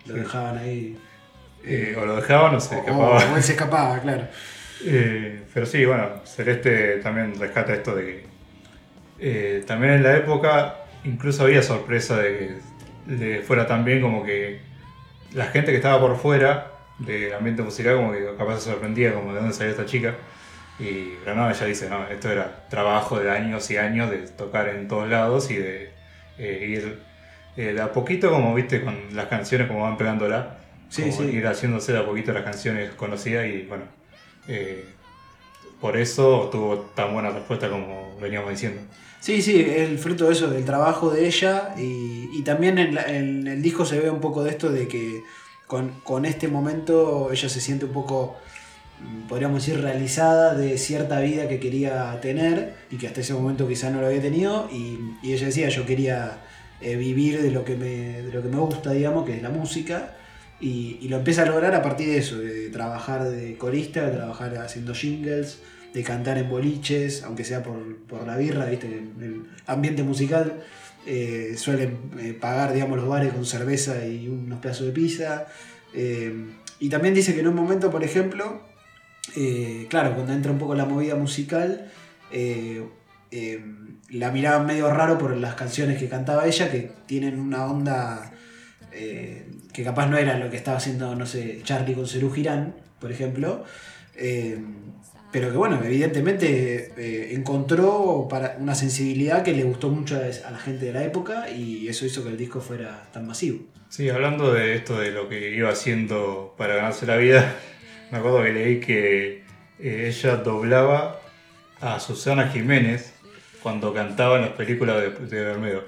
lo 0.05 0.13
dejaban 0.15 0.57
ahí. 0.57 0.97
Eh, 1.63 1.95
o 1.99 2.05
lo 2.05 2.15
dejaban 2.15 2.55
o 2.55 2.59
se 2.59 2.75
o- 2.75 2.79
escapaba. 2.79 3.17
o 3.33 3.35
él 3.35 3.43
se 3.43 3.51
escapaba, 3.53 3.99
claro. 3.99 4.27
Eh, 4.85 5.43
pero 5.53 5.65
sí, 5.65 5.85
bueno, 5.85 6.21
Celeste 6.25 6.97
también 6.97 7.39
rescata 7.39 7.73
esto 7.73 7.95
de 7.95 8.05
que 8.05 8.25
eh, 9.19 9.63
también 9.65 9.93
en 9.93 10.03
la 10.03 10.17
época 10.17 10.75
incluso 11.05 11.43
había 11.43 11.63
sorpresa 11.63 12.17
de 12.17 12.37
que 12.37 13.15
le 13.15 13.41
fuera 13.41 13.65
tan 13.65 13.85
bien 13.85 14.01
como 14.01 14.21
que 14.25 14.59
la 15.33 15.45
gente 15.45 15.71
que 15.71 15.77
estaba 15.77 15.97
por 16.01 16.17
fuera 16.17 16.73
del 16.99 17.33
ambiente 17.33 17.61
musical 17.63 17.95
como 17.95 18.11
que 18.11 18.25
capaz 18.37 18.59
se 18.59 18.69
sorprendía 18.71 19.13
como 19.13 19.33
de 19.33 19.39
dónde 19.39 19.53
salió 19.55 19.71
esta 19.71 19.85
chica. 19.85 20.15
Y 20.77 21.13
pero 21.23 21.37
no, 21.37 21.49
ella 21.49 21.65
dice, 21.65 21.89
no, 21.89 22.05
esto 22.09 22.29
era 22.29 22.67
trabajo 22.69 23.17
de 23.17 23.31
años 23.31 23.71
y 23.71 23.77
años 23.77 24.11
de 24.11 24.17
tocar 24.27 24.67
en 24.67 24.89
todos 24.89 25.07
lados 25.09 25.49
y 25.51 25.55
de 25.55 25.93
eh, 26.37 26.65
ir 26.69 26.99
eh, 27.57 27.73
de 27.73 27.81
a 27.81 27.91
poquito 27.91 28.29
como 28.29 28.53
viste 28.53 28.83
con 28.83 28.95
las 29.15 29.27
canciones 29.27 29.67
como 29.67 29.81
van 29.83 29.97
pegándola. 29.97 30.57
Sí, 30.89 31.11
sí. 31.11 31.23
ir 31.23 31.45
haciéndose 31.47 31.91
de 31.93 31.99
a 31.99 32.05
poquito 32.05 32.31
las 32.31 32.43
canciones 32.43 32.91
conocidas 32.91 33.47
y 33.47 33.63
bueno, 33.63 33.83
eh, 34.47 34.85
por 35.81 35.97
eso 35.97 36.49
tuvo 36.51 36.77
tan 36.95 37.13
buena 37.13 37.31
respuesta 37.31 37.69
como 37.69 38.17
veníamos 38.21 38.49
diciendo. 38.51 38.81
Sí, 39.19 39.41
sí, 39.41 39.65
el 39.67 39.97
fruto 39.97 40.27
de 40.27 40.33
eso, 40.33 40.47
del 40.49 40.63
trabajo 40.63 41.09
de 41.09 41.25
ella 41.27 41.73
y, 41.77 42.29
y 42.33 42.43
también 42.43 42.77
en, 42.77 42.95
la- 42.95 43.05
en 43.05 43.47
el 43.47 43.61
disco 43.61 43.83
se 43.85 43.99
ve 43.99 44.09
un 44.09 44.21
poco 44.21 44.43
de 44.43 44.51
esto 44.51 44.71
de 44.71 44.87
que 44.87 45.21
con, 45.67 45.89
con 46.03 46.25
este 46.25 46.47
momento 46.47 47.29
ella 47.31 47.49
se 47.49 47.59
siente 47.59 47.85
un 47.85 47.91
poco, 47.93 48.37
podríamos 49.27 49.65
decir, 49.65 49.81
realizada 49.81 50.55
de 50.55 50.77
cierta 50.77 51.19
vida 51.19 51.47
que 51.47 51.59
quería 51.59 52.19
tener 52.21 52.75
y 52.91 52.97
que 52.97 53.07
hasta 53.07 53.21
ese 53.21 53.33
momento 53.33 53.67
quizá 53.67 53.89
no 53.89 54.01
lo 54.01 54.07
había 54.07 54.21
tenido 54.21 54.69
y, 54.71 54.97
ella 55.23 55.47
decía, 55.47 55.69
yo 55.69 55.85
quería 55.85 56.43
eh, 56.81 56.95
vivir 56.95 57.41
de 57.41 57.51
lo, 57.51 57.65
que 57.65 57.75
me, 57.75 58.21
de 58.21 58.31
lo 58.31 58.41
que 58.41 58.49
me 58.49 58.57
gusta, 58.57 58.91
digamos, 58.91 59.25
que 59.25 59.35
es 59.37 59.41
la 59.41 59.49
música. 59.49 60.15
Y, 60.59 61.07
lo 61.09 61.17
empieza 61.17 61.43
a 61.43 61.45
lograr 61.45 61.75
a 61.75 61.81
partir 61.81 62.07
de 62.07 62.17
eso, 62.17 62.37
de 62.39 62.69
trabajar 62.69 63.29
de 63.29 63.57
corista, 63.57 64.05
de 64.05 64.15
trabajar 64.15 64.57
haciendo 64.57 64.93
jingles, 64.93 65.59
de 65.93 66.03
cantar 66.03 66.37
en 66.37 66.49
boliches, 66.49 67.23
aunque 67.23 67.43
sea 67.43 67.61
por, 67.63 67.97
por 68.07 68.25
la 68.25 68.37
birra, 68.37 68.65
¿viste? 68.65 68.87
En 68.87 69.23
el 69.23 69.43
ambiente 69.65 70.03
musical 70.03 70.63
eh, 71.05 71.55
suelen 71.57 71.97
eh, 72.19 72.33
pagar, 72.33 72.73
digamos, 72.73 72.97
los 72.97 73.07
bares 73.07 73.33
con 73.33 73.45
cerveza 73.45 74.05
y 74.05 74.27
unos 74.27 74.59
pedazos 74.59 74.87
de 74.87 74.93
pizza. 74.93 75.47
Y 76.79 76.89
también 76.89 77.13
dice 77.13 77.33
que 77.33 77.39
en 77.39 77.47
un 77.47 77.55
momento, 77.55 77.89
por 77.89 78.03
ejemplo, 78.03 78.61
eh, 79.35 79.87
claro, 79.89 80.13
cuando 80.15 80.33
entra 80.33 80.51
un 80.51 80.57
poco 80.57 80.75
la 80.75 80.85
movida 80.85 81.15
musical, 81.15 81.91
eh, 82.31 82.83
eh, 83.31 83.63
la 84.09 84.31
miraban 84.31 84.65
medio 84.65 84.89
raro 84.91 85.17
por 85.17 85.35
las 85.35 85.55
canciones 85.55 85.97
que 85.97 86.07
cantaba 86.07 86.45
ella, 86.47 86.71
que 86.71 86.91
tienen 87.05 87.39
una 87.39 87.65
onda 87.65 88.31
que 88.91 89.83
capaz 89.83 90.07
no 90.07 90.17
era 90.17 90.37
lo 90.37 90.49
que 90.49 90.55
estaba 90.55 90.77
haciendo, 90.77 91.15
no 91.15 91.25
sé, 91.25 91.59
Charlie 91.63 91.95
con 91.95 92.07
Cerú 92.07 92.31
Girán, 92.31 92.75
por 92.97 93.11
ejemplo. 93.11 93.65
Pero 94.13 95.51
que 95.51 95.57
bueno, 95.57 95.81
evidentemente 95.83 97.33
encontró 97.35 98.25
para 98.29 98.55
una 98.57 98.73
sensibilidad 98.73 99.43
que 99.43 99.51
le 99.51 99.63
gustó 99.63 99.89
mucho 99.89 100.15
a 100.15 100.49
la 100.49 100.57
gente 100.59 100.85
de 100.85 100.93
la 100.93 101.03
época 101.03 101.49
y 101.49 101.89
eso 101.89 102.05
hizo 102.05 102.23
que 102.23 102.29
el 102.29 102.37
disco 102.37 102.61
fuera 102.61 103.09
tan 103.11 103.27
masivo. 103.27 103.65
Sí, 103.89 104.09
hablando 104.09 104.53
de 104.53 104.75
esto 104.75 104.97
de 104.97 105.11
lo 105.11 105.27
que 105.27 105.53
iba 105.53 105.69
haciendo 105.69 106.55
para 106.57 106.75
ganarse 106.75 107.05
la 107.05 107.17
vida, 107.17 107.53
me 108.11 108.17
acuerdo 108.17 108.43
que 108.43 108.53
leí 108.53 108.79
que 108.79 109.43
eh, 109.79 110.07
ella 110.07 110.37
doblaba 110.37 111.19
a 111.81 111.99
Susana 111.99 112.47
Jiménez 112.49 113.13
cuando 113.61 113.93
cantaba 113.93 114.35
en 114.37 114.43
las 114.43 114.51
películas 114.51 115.01
de, 115.01 115.09
de 115.09 115.43
Bermedo. 115.43 115.83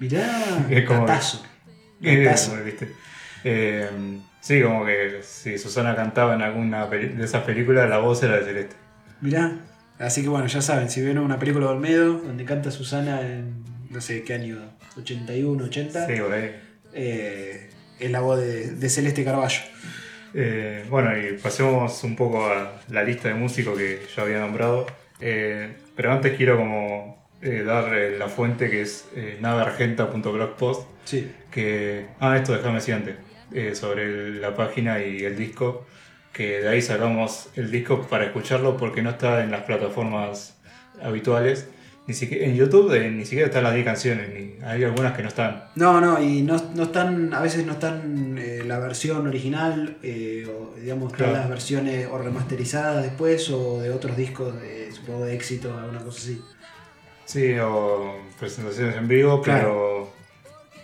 Mirá, 0.00 0.66
Es 0.70 0.84
como- 0.84 1.06
gatazo. 1.06 1.44
Eh, 2.02 2.22
Gatazo. 2.24 2.50
como 2.52 2.64
¿viste? 2.64 2.92
Eh, 3.44 3.88
sí, 4.40 4.60
como 4.62 4.84
que 4.84 5.20
si 5.22 5.56
Susana 5.58 5.94
cantaba 5.94 6.34
en 6.34 6.42
alguna 6.42 6.86
de 6.86 7.24
esas 7.24 7.44
películas, 7.44 7.88
la 7.88 7.98
voz 7.98 8.22
era 8.22 8.36
de 8.38 8.44
Celeste. 8.44 8.76
Mirá. 9.20 9.52
Así 9.98 10.22
que 10.22 10.28
bueno, 10.28 10.46
ya 10.48 10.60
saben, 10.60 10.90
si 10.90 11.00
ven 11.02 11.18
una 11.18 11.38
película 11.38 11.66
de 11.66 11.72
Olmedo 11.72 12.14
donde 12.14 12.44
canta 12.44 12.70
Susana 12.72 13.20
en 13.20 13.62
no 13.90 14.00
sé 14.00 14.24
qué 14.24 14.34
año, 14.34 14.58
81, 14.98 15.64
80, 15.64 16.06
Sí, 16.06 16.12
eh, 16.94 17.70
es 18.00 18.10
la 18.10 18.20
voz 18.20 18.40
de, 18.40 18.72
de 18.72 18.88
Celeste 18.90 19.24
Carballo. 19.24 19.60
Eh, 20.34 20.84
bueno, 20.90 21.16
y 21.16 21.38
pasemos 21.38 22.02
un 22.02 22.16
poco 22.16 22.46
a 22.46 22.82
la 22.88 23.04
lista 23.04 23.28
de 23.28 23.34
músicos 23.34 23.78
que 23.78 24.00
yo 24.14 24.22
había 24.22 24.40
nombrado. 24.40 24.86
Eh, 25.20 25.76
pero 25.94 26.12
antes 26.12 26.36
quiero 26.36 26.56
como 26.56 27.28
eh, 27.40 27.62
dar 27.64 27.92
la 28.18 28.28
fuente 28.28 28.68
que 28.68 28.82
es 28.82 29.08
naveargenta.blogspot. 29.40 30.86
Sí. 31.04 31.30
Que, 31.50 32.06
ah, 32.18 32.36
esto 32.36 32.52
déjame 32.52 32.76
decir 32.76 32.94
antes, 32.94 33.78
sobre 33.78 34.34
la 34.40 34.54
página 34.56 35.00
y 35.00 35.24
el 35.24 35.36
disco, 35.36 35.86
que 36.32 36.60
de 36.60 36.68
ahí 36.68 36.82
sacamos 36.82 37.50
el 37.54 37.70
disco 37.70 38.02
para 38.08 38.24
escucharlo 38.24 38.76
porque 38.76 39.02
no 39.02 39.10
está 39.10 39.44
en 39.44 39.52
las 39.52 39.62
plataformas 39.62 40.56
habituales. 41.00 41.68
Ni 42.06 42.12
siquiera, 42.12 42.44
en 42.44 42.54
YouTube 42.54 42.92
eh, 42.92 43.10
ni 43.10 43.24
siquiera 43.24 43.46
están 43.46 43.64
las 43.64 43.72
10 43.72 43.86
canciones, 43.86 44.28
ni, 44.28 44.62
hay 44.62 44.84
algunas 44.84 45.16
que 45.16 45.22
no 45.22 45.28
están. 45.28 45.64
No, 45.74 46.02
no, 46.02 46.22
y 46.22 46.42
no, 46.42 46.56
no 46.74 46.82
están, 46.82 47.32
a 47.32 47.40
veces 47.40 47.64
no 47.64 47.72
están 47.72 48.36
eh, 48.38 48.62
la 48.66 48.78
versión 48.78 49.26
original, 49.26 49.96
eh, 50.02 50.46
o 50.46 50.78
digamos, 50.78 51.14
Claro. 51.14 51.32
las 51.32 51.48
versiones 51.48 52.06
o 52.10 52.18
remasterizadas 52.18 53.02
después, 53.02 53.48
o 53.48 53.80
de 53.80 53.90
otros 53.90 54.18
discos, 54.18 54.60
de, 54.60 54.92
supongo 54.92 55.24
de 55.24 55.34
éxito, 55.34 55.78
alguna 55.78 56.00
cosa 56.00 56.18
así. 56.18 56.42
Sí, 57.24 57.54
o 57.58 58.18
presentaciones 58.38 58.96
en 58.96 59.08
vivo, 59.08 59.40
pero 59.42 60.12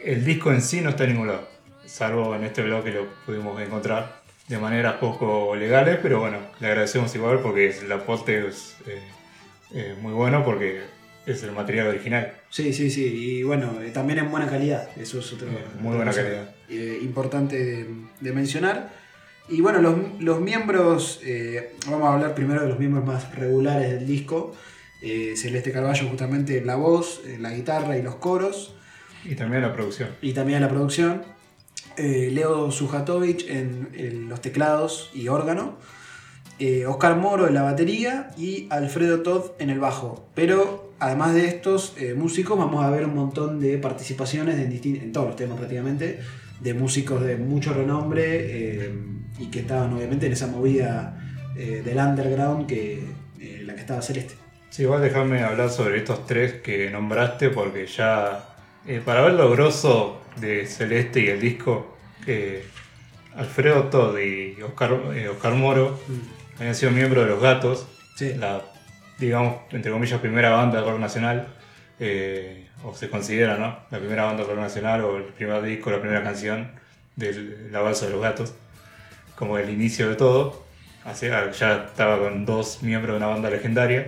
el 0.03 0.25
disco 0.25 0.51
en 0.51 0.63
sí 0.63 0.81
no 0.81 0.89
está 0.89 1.05
en 1.05 1.11
ningún 1.13 1.29
lado. 1.29 1.47
Salvo 1.85 2.35
en 2.35 2.45
este 2.45 2.63
blog 2.63 2.83
que 2.83 2.93
lo 2.93 3.07
pudimos 3.27 3.61
encontrar 3.61 4.21
de 4.49 4.57
maneras 4.57 4.95
poco 4.95 5.55
legales, 5.55 5.99
pero 6.01 6.21
bueno, 6.21 6.39
le 6.61 6.69
agradecemos 6.69 7.15
igual 7.15 7.41
porque 7.41 7.77
el 7.77 7.93
aporte 7.93 8.49
es 8.49 8.75
muy 10.01 10.13
bueno 10.13 10.45
porque 10.45 10.81
es 11.33 11.43
el 11.43 11.53
material 11.53 11.89
original. 11.89 12.33
Sí, 12.51 12.73
sí, 12.73 12.91
sí, 12.91 13.05
y 13.05 13.43
bueno, 13.43 13.81
eh, 13.83 13.91
también 13.91 14.19
en 14.21 14.31
buena 14.31 14.49
calidad, 14.49 14.89
eso 14.99 15.19
es 15.21 15.33
otro, 15.33 15.47
muy 15.81 15.97
buena 15.97 16.13
calidad. 16.13 16.55
eh, 16.69 16.99
importante 17.03 17.57
de, 17.65 17.87
de 18.21 18.33
mencionar. 18.33 18.93
Y 19.49 19.61
bueno, 19.63 19.81
los, 19.81 19.97
los 20.21 20.41
miembros, 20.41 21.21
eh, 21.25 21.75
vamos 21.89 22.09
a 22.09 22.15
hablar 22.15 22.35
primero 22.35 22.63
de 22.63 22.69
los 22.69 22.79
miembros 22.79 23.05
más 23.05 23.35
regulares 23.35 23.91
del 23.91 24.07
disco. 24.07 24.55
Eh, 25.03 25.35
Celeste 25.37 25.73
Carballo 25.73 26.07
justamente 26.09 26.59
en 26.59 26.67
la 26.67 26.77
voz, 26.77 27.23
en 27.27 27.43
la 27.43 27.51
guitarra 27.53 27.97
y 27.99 28.03
los 28.03 28.17
coros. 28.17 28.75
Y 29.25 29.35
también 29.35 29.63
la 29.63 29.73
producción. 29.73 30.11
y 30.23 30.33
también 30.35 30.59
en 30.59 30.63
la 30.63 30.69
producción. 30.69 31.23
Eh, 31.97 32.31
Leo 32.33 32.71
Sujatovic 32.71 33.49
en, 33.51 33.89
en 33.95 34.29
los 34.29 34.41
teclados 34.41 35.11
y 35.15 35.29
órgano. 35.29 35.79
Oscar 36.87 37.17
Moro 37.17 37.49
en 37.49 37.55
la 37.55 37.63
batería 37.63 38.31
y 38.37 38.67
Alfredo 38.69 39.23
Todd 39.23 39.53
en 39.59 39.71
el 39.71 39.81
bajo. 39.81 40.29
Pero 40.35 40.90
además 41.01 41.35
de 41.35 41.47
estos 41.47 41.95
eh, 41.99 42.15
músicos, 42.15 42.57
vamos 42.57 42.85
a 42.85 42.91
ver 42.91 43.07
un 43.07 43.15
montón 43.15 43.59
de 43.59 43.79
participaciones 43.79 44.59
en, 44.59 45.13
todos 45.13 45.29
los 45.29 45.37
temas 45.37 45.59
prácticamente, 45.59 46.21
de 46.61 46.75
músicos 46.75 47.23
de 47.25 47.37
mucho 47.37 47.73
renombre 47.73 48.25
eh, 48.27 48.95
y 49.39 49.47
que 49.47 49.61
estaban 49.61 49.93
obviamente 49.95 50.27
en 50.27 50.33
esa 50.33 50.47
movida 50.47 51.19
eh, 51.57 51.83
del 51.85 51.99
underground 51.99 52.67
que 52.67 53.03
la 53.65 53.75
que 53.75 53.81
estaba 53.81 54.03
Celeste. 54.03 54.35
Sí, 54.69 54.83
igual 54.83 55.01
déjame 55.01 55.43
hablar 55.43 55.71
sobre 55.71 55.97
estos 55.97 56.27
tres 56.27 56.55
que 56.55 56.91
nombraste 56.91 57.49
porque 57.49 57.87
ya, 57.87 58.55
para 59.07 59.23
ver 59.23 59.33
lo 59.33 59.51
grosso 59.51 60.21
de 60.41 60.67
Celeste 60.67 61.21
y 61.21 61.29
el 61.29 61.41
disco, 61.41 61.97
Alfredo 63.35 63.85
Todd 63.85 64.19
y 64.19 64.61
Oscar, 64.61 64.93
Oscar 64.93 65.55
Moro 65.55 65.99
habían 66.59 66.75
sido 66.75 66.93
miembros 66.93 67.25
de 67.25 67.31
Los 67.31 67.43
Gatos, 67.43 67.87
Sí. 68.17 68.35
la, 68.35 68.63
digamos, 69.21 69.57
entre 69.71 69.93
comillas, 69.93 70.19
primera 70.21 70.51
banda 70.51 70.81
de 70.81 70.91
rock 70.91 70.99
nacional, 70.99 71.47
eh, 72.01 72.67
o 72.83 72.95
se 72.95 73.11
considera, 73.11 73.57
¿no? 73.59 73.79
La 73.91 73.99
primera 73.99 74.25
banda 74.25 74.43
de 74.43 74.49
rock 74.49 74.59
nacional 74.59 75.03
o 75.05 75.19
el 75.19 75.25
primer 75.25 75.63
disco, 75.63 75.91
la 75.91 76.01
primera 76.01 76.23
canción 76.25 76.71
de 77.17 77.69
La 77.71 77.81
Balsa 77.81 78.07
de 78.07 78.13
los 78.13 78.23
Gatos, 78.23 78.55
como 79.37 79.59
el 79.59 79.69
inicio 79.71 80.09
de 80.09 80.17
todo. 80.17 80.65
Así, 81.05 81.27
ah, 81.27 81.51
ya 81.53 81.85
estaba 81.89 82.19
con 82.19 82.47
dos 82.47 82.83
miembros 82.83 83.13
de 83.15 83.17
una 83.19 83.27
banda 83.27 83.51
legendaria, 83.51 84.07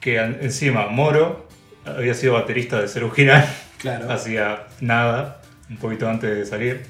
que 0.00 0.18
encima 0.18 0.86
Moro 0.86 1.48
había 1.84 2.14
sido 2.14 2.34
baterista 2.34 2.80
de 2.80 2.88
Cerú 2.88 3.10
Girán, 3.10 3.44
Claro. 3.78 4.10
hacía 4.12 4.66
nada, 4.80 5.42
un 5.68 5.76
poquito 5.78 6.08
antes 6.08 6.36
de 6.36 6.46
salir. 6.46 6.86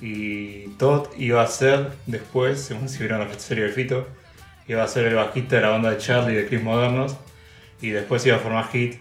Y 0.00 0.68
Todd 0.78 1.06
iba 1.16 1.42
a 1.42 1.46
ser 1.46 1.92
después, 2.06 2.60
según 2.60 2.88
si 2.88 2.98
vieron 2.98 3.20
la 3.20 3.32
serie 3.38 3.64
del 3.64 3.72
Fito, 3.72 4.08
iba 4.68 4.82
a 4.82 4.88
ser 4.88 5.06
el 5.06 5.14
bajista 5.14 5.56
de 5.56 5.62
la 5.62 5.68
banda 5.70 5.90
de 5.90 5.98
Charlie 5.98 6.34
de 6.34 6.46
Chris 6.46 6.62
Modernos. 6.62 7.16
Y 7.80 7.90
después 7.90 8.24
iba 8.26 8.36
a 8.36 8.38
formar 8.38 8.68
Hit, 8.70 8.96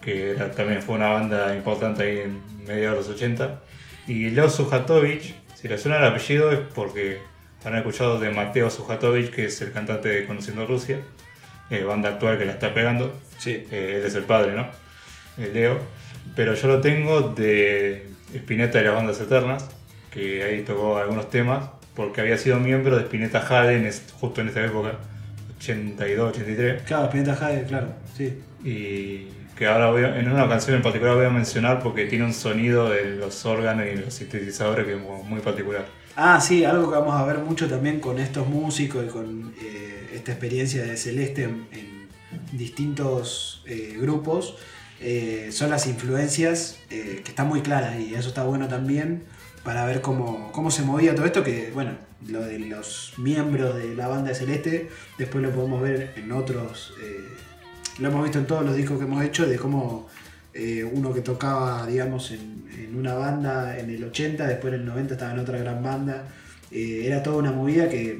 que 0.00 0.30
era- 0.30 0.50
también 0.50 0.82
fue 0.82 0.94
una 0.96 1.08
banda 1.10 1.54
importante 1.54 2.02
ahí 2.04 2.18
en 2.20 2.40
mediados 2.66 3.06
de 3.06 3.12
los 3.12 3.20
80. 3.20 3.60
Y 4.06 4.30
Leo 4.30 4.48
Sujatovic, 4.50 5.34
si 5.54 5.68
le 5.68 5.78
suena 5.78 5.98
el 5.98 6.04
apellido 6.04 6.50
es 6.52 6.60
porque 6.74 7.18
han 7.64 7.74
escuchado 7.76 8.18
de 8.20 8.30
Mateo 8.30 8.70
Sujatovic, 8.70 9.30
que 9.34 9.46
es 9.46 9.60
el 9.62 9.72
cantante 9.72 10.08
de 10.08 10.26
Conociendo 10.26 10.66
Rusia, 10.66 10.98
eh, 11.70 11.82
banda 11.82 12.10
actual 12.10 12.38
que 12.38 12.44
la 12.44 12.52
está 12.52 12.74
pegando. 12.74 13.14
Sí. 13.38 13.66
Eh, 13.70 13.96
él 14.00 14.06
es 14.06 14.14
el 14.14 14.24
padre, 14.24 14.52
¿no? 14.52 14.66
El 15.38 15.52
Leo. 15.54 15.78
Pero 16.36 16.54
yo 16.54 16.68
lo 16.68 16.80
tengo 16.80 17.20
de 17.30 18.06
Spinetta 18.34 18.78
de 18.78 18.84
las 18.84 18.94
Bandas 18.94 19.20
Eternas, 19.20 19.68
que 20.10 20.42
ahí 20.42 20.62
tocó 20.62 20.98
algunos 20.98 21.28
temas, 21.30 21.64
porque 21.94 22.20
había 22.20 22.36
sido 22.38 22.58
miembro 22.60 22.96
de 22.96 23.02
Spinetta 23.04 23.40
Jade 23.40 23.76
en 23.76 23.86
es- 23.86 24.02
justo 24.20 24.40
en 24.40 24.48
esta 24.48 24.64
época, 24.64 24.98
82, 25.58 26.30
83, 26.36 26.82
Claro, 26.82 27.04
Spinetta 27.06 27.34
Jade, 27.36 27.64
claro. 27.64 27.88
Sí. 28.16 28.38
y 28.64 29.28
que 29.56 29.66
ahora 29.66 29.90
voy 29.90 30.02
a- 30.02 30.18
en 30.18 30.30
una 30.30 30.48
canción 30.48 30.76
en 30.76 30.82
particular 30.82 31.14
voy 31.14 31.26
a 31.26 31.30
mencionar 31.30 31.80
porque 31.82 32.06
tiene 32.06 32.24
un 32.24 32.32
sonido 32.32 32.88
de 32.90 33.16
los 33.16 33.44
órganos 33.46 33.86
y 33.92 33.96
los 33.96 34.12
sintetizadores 34.14 34.84
que 34.86 34.94
es 34.94 35.00
mu- 35.00 35.22
muy 35.22 35.40
particular. 35.40 35.86
Ah, 36.16 36.40
sí, 36.40 36.64
algo 36.64 36.90
que 36.90 36.96
vamos 36.98 37.14
a 37.14 37.24
ver 37.24 37.38
mucho 37.38 37.68
también 37.68 38.00
con 38.00 38.18
estos 38.18 38.48
músicos 38.48 39.04
y 39.04 39.08
con 39.08 39.52
eh, 39.62 40.10
esta 40.14 40.32
experiencia 40.32 40.82
de 40.82 40.96
Celeste 40.96 41.44
en, 41.44 41.66
en 41.72 42.08
distintos 42.58 43.62
eh, 43.66 43.96
grupos, 44.00 44.56
eh, 45.00 45.48
son 45.52 45.70
las 45.70 45.86
influencias 45.86 46.78
que 46.88 47.22
están 47.26 47.46
muy 47.48 47.60
claras 47.60 47.98
y 48.00 48.14
eso 48.14 48.28
está 48.28 48.44
bueno 48.44 48.68
también 48.68 49.24
para 49.64 49.84
ver 49.86 50.00
cómo, 50.02 50.52
cómo 50.52 50.70
se 50.70 50.82
movía 50.82 51.14
todo 51.14 51.26
esto, 51.26 51.42
que 51.42 51.70
bueno, 51.72 51.92
lo 52.28 52.42
de 52.42 52.58
los 52.58 53.14
miembros 53.16 53.76
de 53.76 53.94
la 53.94 54.08
banda 54.08 54.28
de 54.28 54.34
Celeste, 54.34 54.90
después 55.18 55.42
lo 55.42 55.50
podemos 55.50 55.80
ver 55.82 56.12
en 56.16 56.30
otros, 56.32 56.92
eh, 57.02 57.18
lo 57.98 58.08
hemos 58.08 58.22
visto 58.24 58.38
en 58.38 58.46
todos 58.46 58.64
los 58.64 58.76
discos 58.76 58.98
que 58.98 59.04
hemos 59.04 59.24
hecho, 59.24 59.46
de 59.46 59.56
cómo 59.56 60.08
eh, 60.52 60.84
uno 60.84 61.12
que 61.14 61.20
tocaba, 61.22 61.86
digamos, 61.86 62.30
en, 62.30 62.62
una 62.94 63.14
banda 63.14 63.76
en 63.78 63.90
el 63.90 64.04
80, 64.04 64.46
después 64.46 64.72
en 64.74 64.80
el 64.80 64.86
90 64.86 65.14
estaba 65.14 65.32
en 65.32 65.38
otra 65.40 65.58
gran 65.58 65.82
banda. 65.82 66.24
Eh, 66.70 67.02
era 67.06 67.22
toda 67.24 67.36
una 67.38 67.50
movida 67.50 67.88
que, 67.88 68.18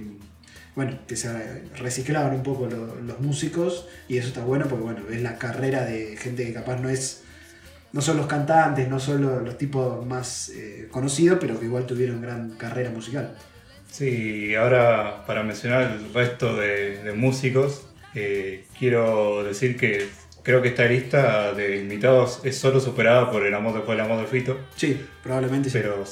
bueno, 0.74 0.98
que 1.06 1.14
se 1.16 1.62
reciclaban 1.76 2.34
un 2.34 2.42
poco 2.42 2.66
lo- 2.66 3.00
los 3.00 3.20
músicos 3.20 3.86
y 4.08 4.16
eso 4.16 4.28
está 4.28 4.42
bueno 4.44 4.66
porque, 4.66 4.82
bueno, 4.84 5.00
ves 5.08 5.22
la 5.22 5.38
carrera 5.38 5.84
de 5.84 6.16
gente 6.16 6.44
que 6.44 6.52
capaz 6.52 6.80
no 6.80 6.88
es, 6.88 7.22
no 7.94 8.00
son 8.02 8.16
los 8.16 8.26
cantantes, 8.26 8.88
no 8.88 8.98
son 8.98 9.22
los, 9.22 9.42
los 9.42 9.56
tipos 9.56 10.04
más 10.04 10.48
eh, 10.50 10.88
conocidos, 10.90 11.38
pero 11.40 11.58
que 11.58 11.66
igual 11.66 11.86
tuvieron 11.86 12.20
gran 12.20 12.50
carrera 12.56 12.90
musical. 12.90 13.32
Sí, 13.88 14.48
y 14.50 14.54
ahora 14.56 15.24
para 15.26 15.44
mencionar 15.44 15.82
el 15.82 16.12
resto 16.12 16.56
de, 16.56 17.04
de 17.04 17.12
músicos, 17.12 17.86
eh, 18.16 18.64
quiero 18.76 19.44
decir 19.44 19.76
que 19.76 20.08
creo 20.42 20.60
que 20.60 20.68
esta 20.68 20.84
lista 20.86 21.52
de 21.52 21.76
invitados 21.76 22.40
es 22.42 22.58
solo 22.58 22.80
superada 22.80 23.30
por 23.30 23.46
el 23.46 23.54
amor 23.54 23.74
después 23.74 23.96
del 23.96 24.04
amor 24.06 24.20
de 24.22 24.26
Fito, 24.26 24.58
Sí, 24.74 25.00
probablemente 25.22 25.70
sí. 25.70 25.78
pero 25.80 26.02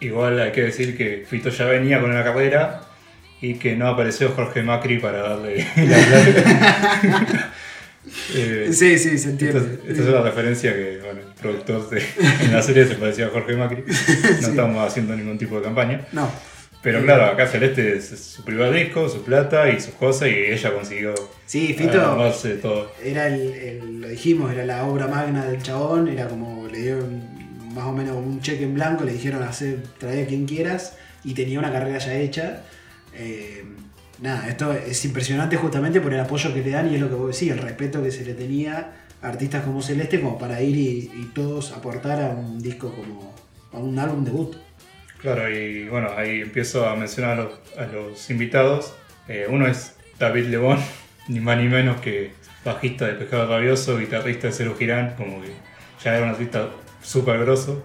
igual 0.00 0.40
hay 0.40 0.50
que 0.50 0.62
decir 0.62 0.96
que 0.96 1.24
Fito 1.24 1.50
ya 1.50 1.66
venía 1.66 2.00
con 2.00 2.10
una 2.10 2.24
carrera 2.24 2.80
y 3.40 3.54
que 3.54 3.76
no 3.76 3.86
apareció 3.88 4.30
Jorge 4.30 4.62
Macri 4.64 4.98
para 4.98 5.18
darle 5.18 5.58
la 5.76 5.96
plata. 6.06 7.52
Eh, 8.34 8.68
Sí, 8.72 8.98
sí, 8.98 9.18
se 9.18 9.30
entiende. 9.30 9.58
esta, 9.58 9.88
esta 9.90 10.02
es 10.02 10.08
una 10.08 10.22
referencia 10.22 10.72
que 10.74 10.98
bueno, 11.04 11.20
el 11.20 11.34
productor 11.40 11.90
de, 11.90 12.02
en 12.42 12.52
la 12.52 12.62
serie 12.62 12.86
se 12.86 12.94
parecía 12.94 13.26
a 13.26 13.30
Jorge 13.30 13.56
Macri. 13.56 13.82
No 13.86 13.92
Sí. 13.94 14.44
estamos 14.50 14.86
haciendo 14.86 15.16
ningún 15.16 15.38
tipo 15.38 15.56
de 15.56 15.62
campaña. 15.62 16.06
No, 16.12 16.30
Pero 16.82 17.02
claro, 17.02 17.24
acá 17.26 17.46
Celeste 17.48 17.96
es 17.96 18.06
su 18.08 18.44
primer 18.44 18.72
disco, 18.72 19.08
su 19.08 19.22
plata 19.24 19.68
y 19.70 19.80
sus 19.80 19.94
cosas, 19.94 20.28
y 20.28 20.34
ella 20.52 20.72
consiguió 20.72 21.14
sí, 21.46 21.74
Fito 21.76 22.00
armarse 22.00 22.48
de 22.50 22.54
todo. 22.56 22.92
era 23.02 23.26
el, 23.26 23.40
el- 23.52 24.00
lo 24.02 24.08
dijimos, 24.08 24.52
era 24.52 24.64
la 24.64 24.84
obra 24.84 25.08
magna 25.08 25.44
del 25.46 25.60
chabón, 25.62 26.06
era 26.08 26.28
como 26.28 26.68
le 26.68 26.78
dieron 26.78 27.22
más 27.74 27.86
o 27.86 27.92
menos 27.92 28.16
un 28.16 28.40
cheque 28.40 28.64
en 28.64 28.74
blanco, 28.74 29.02
le 29.04 29.12
dijeron 29.14 29.42
hacer, 29.42 29.82
traer 29.98 30.24
a 30.24 30.26
quien 30.28 30.46
quieras 30.46 30.96
y 31.24 31.34
tenía 31.34 31.58
una 31.58 31.72
carrera 31.72 31.98
ya 31.98 32.14
hecha. 32.14 32.62
Eh, 33.14 33.64
nada, 34.20 34.48
esto 34.48 34.72
es 34.72 35.04
impresionante 35.04 35.56
justamente 35.56 36.00
por 36.00 36.12
el 36.12 36.20
apoyo 36.20 36.52
que 36.52 36.62
le 36.62 36.70
dan 36.70 36.90
y 36.90 36.94
es 36.94 37.00
lo 37.00 37.08
que 37.08 37.14
vos 37.14 37.32
decís, 37.32 37.52
el 37.52 37.58
respeto 37.58 38.02
que 38.02 38.10
se 38.10 38.24
le 38.24 38.34
tenía 38.34 38.92
a 39.22 39.28
artistas 39.28 39.64
como 39.64 39.82
Celeste 39.82 40.20
como 40.20 40.38
para 40.38 40.60
ir 40.62 40.76
y, 40.76 41.30
todos 41.34 41.72
aportar 41.72 42.20
a 42.22 42.30
un 42.30 42.60
disco 42.60 42.94
como 42.94 43.34
a 43.72 43.78
un 43.78 43.98
álbum 43.98 44.24
debut. 44.24 44.56
Claro, 45.20 45.50
y 45.50 45.88
bueno, 45.88 46.10
ahí 46.16 46.40
empiezo 46.40 46.88
a 46.88 46.94
mencionar 46.96 47.38
a 47.38 47.42
los, 47.42 47.52
a 47.78 47.86
los 47.86 48.30
invitados. 48.30 48.94
Eh, 49.28 49.46
uno 49.48 49.66
es 49.66 49.96
David 50.18 50.46
Lebón, 50.46 50.78
ni 51.28 51.40
más 51.40 51.58
ni 51.58 51.68
menos 51.68 52.00
que 52.00 52.32
bajista 52.64 53.06
de 53.06 53.14
Pescado 53.14 53.48
Rabioso, 53.48 53.98
guitarrista 53.98 54.48
de 54.48 54.52
Cero 54.52 54.74
Girán, 54.78 55.14
como 55.16 55.40
que 55.40 55.48
ya 56.02 56.16
era 56.16 56.24
un 56.24 56.30
artista 56.30 56.68
súper 57.02 57.38
grosso. 57.40 57.84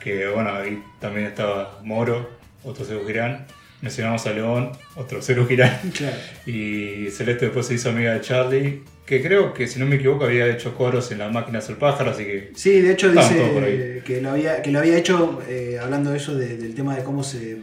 Que 0.00 0.28
bueno, 0.28 0.50
ahí 0.50 0.82
también 1.00 1.26
estaba 1.26 1.80
Moro, 1.82 2.30
otro 2.64 2.84
Cero 2.86 3.02
Girán. 3.06 3.46
Mencionamos 3.80 4.26
a 4.26 4.32
León, 4.32 4.72
otro 4.96 5.20
Cero 5.22 5.46
Girán. 5.48 5.78
Claro. 5.96 6.16
Y 6.46 7.08
Celeste 7.10 7.46
después 7.46 7.66
se 7.66 7.74
hizo 7.74 7.90
amiga 7.90 8.12
de 8.14 8.20
Charlie, 8.20 8.82
que 9.06 9.22
creo 9.22 9.54
que 9.54 9.66
si 9.68 9.78
no 9.78 9.86
me 9.86 9.96
equivoco 9.96 10.24
había 10.24 10.46
hecho 10.48 10.74
coros 10.74 11.12
en 11.12 11.18
la 11.18 11.28
máquina 11.28 11.60
del 11.60 11.76
pájaro, 11.76 12.10
así 12.10 12.24
que 12.24 12.50
Sí, 12.54 12.80
de 12.80 12.92
hecho 12.92 13.10
dice 13.12 14.02
que 14.04 14.20
lo 14.20 14.30
había, 14.30 14.62
que 14.62 14.70
lo 14.72 14.80
había 14.80 14.96
hecho, 14.98 15.40
eh, 15.48 15.78
hablando 15.80 16.10
de 16.10 16.16
eso, 16.16 16.34
de- 16.34 16.56
del 16.56 16.74
tema 16.74 16.96
de 16.96 17.04
cómo 17.04 17.22
se, 17.22 17.58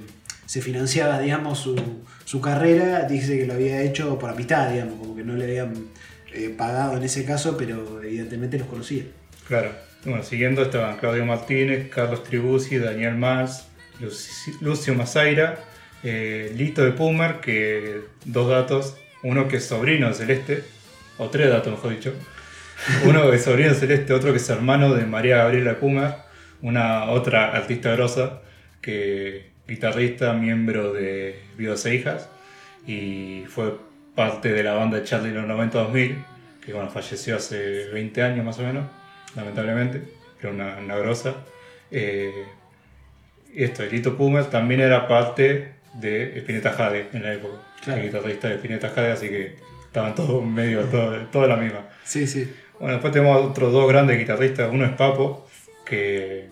se 0.45 0.61
financiaba, 0.61 1.19
digamos, 1.19 1.59
su, 1.59 1.75
su 2.23 2.39
carrera, 2.39 3.03
dice 3.03 3.37
que 3.37 3.45
lo 3.45 3.53
había 3.53 3.81
hecho 3.81 4.17
por 4.17 4.29
amistad, 4.29 4.71
digamos, 4.71 4.95
como 4.99 5.15
que 5.15 5.23
no 5.23 5.35
le 5.35 5.43
habían 5.45 5.73
eh, 6.33 6.53
pagado 6.57 6.95
en 6.97 7.03
ese 7.03 7.25
caso, 7.25 7.57
pero 7.57 8.01
evidentemente 8.01 8.57
los 8.57 8.67
conocía. 8.67 9.03
claro. 9.47 9.71
Bueno, 10.05 10.21
siguiendo 10.21 10.61
estaban 10.61 10.97
Claudio 10.97 11.25
Martínez, 11.25 11.89
Carlos 11.89 12.23
Tribuzzi, 12.23 12.77
Daniel 12.77 13.15
Mars, 13.15 13.65
Luci- 13.99 14.55
Lucio 14.61 14.93
Mazaira, 14.93 15.57
eh, 16.05 16.53
Lito 16.55 16.83
de 16.83 16.91
Pumer, 16.91 17.39
que 17.39 18.01
dos 18.25 18.47
datos, 18.47 18.95
uno 19.23 19.47
que 19.47 19.57
es 19.57 19.65
sobrino 19.65 20.07
de 20.07 20.13
Celeste, 20.13 20.63
o 21.17 21.29
tres 21.29 21.49
datos 21.49 21.73
mejor 21.73 21.91
dicho, 21.91 22.13
uno 23.05 23.29
que 23.29 23.37
es 23.37 23.43
sobrino 23.43 23.69
de 23.69 23.75
Celeste, 23.75 24.13
otro 24.13 24.31
que 24.31 24.37
es 24.37 24.49
hermano 24.49 24.93
de 24.93 25.05
María 25.07 25.37
Gabriela 25.37 25.71
de 25.71 25.77
Pumer, 25.77 26.13
una 26.61 27.05
otra 27.05 27.55
artista 27.55 27.91
grosa, 27.95 28.41
que 28.81 29.49
guitarrista, 29.67 30.33
miembro 30.33 30.93
de 30.93 31.39
Viudas 31.57 31.83
e 31.87 31.95
Hijas, 31.95 32.29
y 32.85 33.45
fue 33.47 33.75
parte 34.13 34.53
de 34.53 34.61
la 34.61 34.73
banda 34.73 34.97
de 34.97 35.03
Charlie 35.05 35.29
en 35.29 35.47
los 35.47 35.59
90-2000, 35.59 36.23
que 36.63 36.73
bueno, 36.73 36.91
falleció 36.91 37.37
hace 37.37 37.89
20 37.89 38.21
años 38.21 38.45
más 38.45 38.59
o 38.59 38.61
menos, 38.61 38.85
lamentablemente, 39.35 40.03
era 40.39 40.51
una, 40.51 40.77
una 40.77 40.97
grosa. 40.97 41.33
Eh, 41.89 42.45
esto, 43.55 43.81
el 43.81 43.89
Lito 43.89 44.15
Pumer 44.15 44.45
también 44.45 44.81
era 44.81 45.07
parte 45.07 45.74
de 45.99 46.39
Spinetta 46.39 46.71
Jade 46.71 47.07
en 47.13 47.23
la 47.23 47.33
época, 47.33 47.55
Claro. 47.83 48.01
el 48.01 48.07
guitarrista 48.07 48.47
de 48.49 48.55
Spinetta 48.55 48.89
Jade, 48.89 49.11
así 49.11 49.29
que 49.29 49.55
estaban 49.85 50.15
todos 50.15 50.45
medio, 50.45 50.81
todo, 50.85 51.15
toda 51.31 51.47
la 51.47 51.55
misma. 51.57 51.87
Sí, 52.03 52.27
sí. 52.27 52.51
Bueno, 52.79 52.93
después 52.95 53.13
tenemos 53.13 53.45
otros 53.45 53.71
dos 53.71 53.87
grandes 53.87 54.17
guitarristas. 54.19 54.69
Uno 54.71 54.85
es 54.85 54.91
Papo, 54.91 55.47
que 55.85 56.49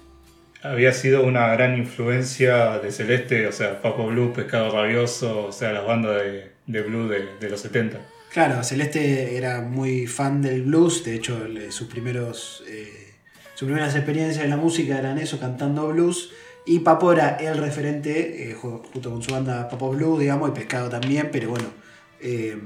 había 0.62 0.94
sido 0.94 1.24
una 1.24 1.48
gran 1.54 1.78
influencia 1.78 2.80
de 2.80 2.92
Celeste, 2.92 3.48
o 3.48 3.52
sea, 3.52 3.82
Papo 3.82 4.08
Blue, 4.08 4.32
Pescado 4.34 4.72
Rabioso, 4.72 5.48
o 5.48 5.52
sea, 5.52 5.72
las 5.74 5.86
bandas 5.86 6.22
de 6.22 6.54
de 6.66 6.82
blues 6.82 7.10
de, 7.10 7.26
de 7.42 7.50
los 7.50 7.60
70. 7.60 8.00
Claro, 8.32 8.64
Celeste 8.64 9.36
era 9.36 9.60
muy 9.60 10.08
fan 10.08 10.42
del 10.42 10.62
blues, 10.64 11.04
de 11.04 11.16
hecho 11.16 11.46
sus 11.72 11.90
primeros 11.90 12.64
eh, 12.70 13.12
sus 13.54 13.66
primeras 13.68 13.94
experiencias 13.96 14.46
en 14.46 14.50
la 14.50 14.56
música 14.56 14.98
eran 14.98 15.18
eso, 15.20 15.42
cantando 15.42 15.90
blues, 15.90 16.32
y 16.66 16.80
Papo 16.80 17.12
era 17.14 17.38
el 17.38 17.58
referente, 17.58 18.50
eh, 18.52 18.56
ju- 18.56 18.82
junto 18.92 19.12
con 19.12 19.22
su 19.22 19.32
banda 19.32 19.68
Papo 19.70 19.90
Blues, 19.92 20.20
digamos, 20.20 20.50
y 20.50 20.54
Pescado 20.54 20.90
también, 20.90 21.30
pero 21.32 21.50
bueno, 21.50 21.66
eh, 22.22 22.58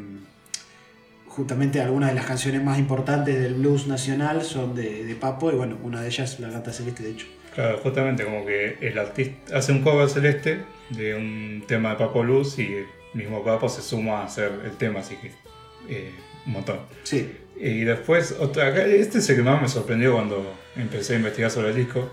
justamente 1.28 1.82
algunas 1.82 2.10
de 2.10 2.16
las 2.16 2.26
canciones 2.26 2.64
más 2.64 2.80
importantes 2.80 3.40
del 3.40 3.56
blues 3.56 3.88
nacional 3.88 4.44
son 4.44 4.76
de, 4.76 5.04
de 5.04 5.16
Papo, 5.16 5.52
y 5.52 5.56
bueno, 5.56 5.78
una 5.84 6.02
de 6.02 6.08
ellas 6.08 6.40
la 6.40 6.50
canta 6.50 6.72
Celeste, 6.74 7.04
de 7.04 7.12
hecho. 7.12 7.28
Claro, 7.54 7.80
justamente 7.80 8.24
como 8.24 8.46
que 8.46 8.78
el 8.82 8.98
artista 9.00 9.58
hace 9.58 9.72
un 9.72 9.82
cover 9.82 10.08
celeste 10.10 10.60
de 10.92 11.16
un 11.16 11.64
tema 11.68 11.92
de 11.92 11.96
Papo 11.96 12.24
Luz 12.24 12.60
y 12.60 12.66
el 12.74 12.86
mismo 13.14 13.44
Papo 13.44 13.68
se 13.68 13.82
suma 13.82 14.22
a 14.22 14.26
hacer 14.26 14.52
el 14.64 14.72
tema, 14.78 15.00
así 15.00 15.16
que 15.16 15.32
eh, 15.90 16.12
un 16.46 16.54
montón. 16.54 16.80
Sí, 17.04 17.32
Y 17.60 17.80
después, 17.82 18.36
otra, 18.40 18.70
este 18.86 19.18
es 19.18 19.30
el 19.32 19.38
que 19.38 19.42
más 19.42 19.60
me 19.62 19.68
sorprendió 19.68 20.14
cuando 20.14 20.54
empecé 20.76 21.14
a 21.14 21.18
investigar 21.18 21.50
sobre 21.50 21.70
el 21.70 21.76
disco, 21.76 22.08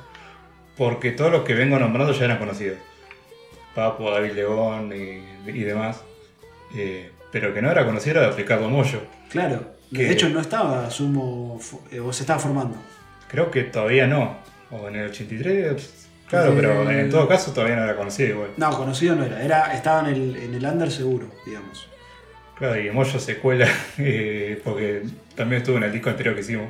porque 0.76 1.12
todos 1.12 1.30
los 1.32 1.42
que 1.44 1.54
vengo 1.54 1.78
nombrando 1.78 2.12
ya 2.12 2.24
eran 2.24 2.38
conocidos. 2.38 2.78
Papo, 3.74 4.10
David 4.10 4.32
León 4.32 4.92
y, 4.94 5.50
y 5.50 5.62
demás. 5.64 6.00
Eh, 6.76 7.10
pero 7.32 7.52
que 7.52 7.60
no 7.62 7.70
era 7.70 7.84
conocido 7.84 8.20
era 8.20 8.30
Ricardo 8.30 8.68
Mollo. 8.68 9.00
claro. 9.30 9.72
Que- 9.92 10.04
De 10.04 10.12
hecho 10.12 10.28
no 10.28 10.40
estaba 10.40 10.90
Sumo, 10.90 11.60
eh, 11.92 12.00
o 12.00 12.12
se 12.12 12.22
estaba 12.24 12.40
formando. 12.40 12.76
Creo 13.28 13.50
que 13.50 13.62
todavía 13.64 14.06
no. 14.08 14.38
O 14.72 14.88
en 14.88 14.96
el 14.96 15.10
83, 15.10 16.08
claro, 16.26 16.50
Eh, 16.50 16.54
pero 16.56 16.90
en 16.90 17.10
todo 17.10 17.28
caso 17.28 17.52
todavía 17.52 17.76
no 17.76 17.84
era 17.84 17.94
conocido 17.94 18.30
igual. 18.30 18.50
No, 18.56 18.76
conocido 18.76 19.14
no 19.14 19.24
era, 19.24 19.40
era 19.44 19.72
estaba 19.74 20.00
en 20.08 20.14
el, 20.14 20.36
en 20.36 20.54
el 20.54 20.64
under 20.64 20.90
seguro, 20.90 21.30
digamos. 21.46 21.88
Claro, 22.58 22.80
y 22.80 22.90
Mollo 22.90 23.20
se 23.20 23.36
cuela 23.38 23.68
eh, 23.98 24.60
porque 24.64 25.02
también 25.36 25.60
estuvo 25.62 25.76
en 25.76 25.84
el 25.84 25.92
disco 25.92 26.10
anterior 26.10 26.34
que 26.34 26.40
hicimos. 26.40 26.68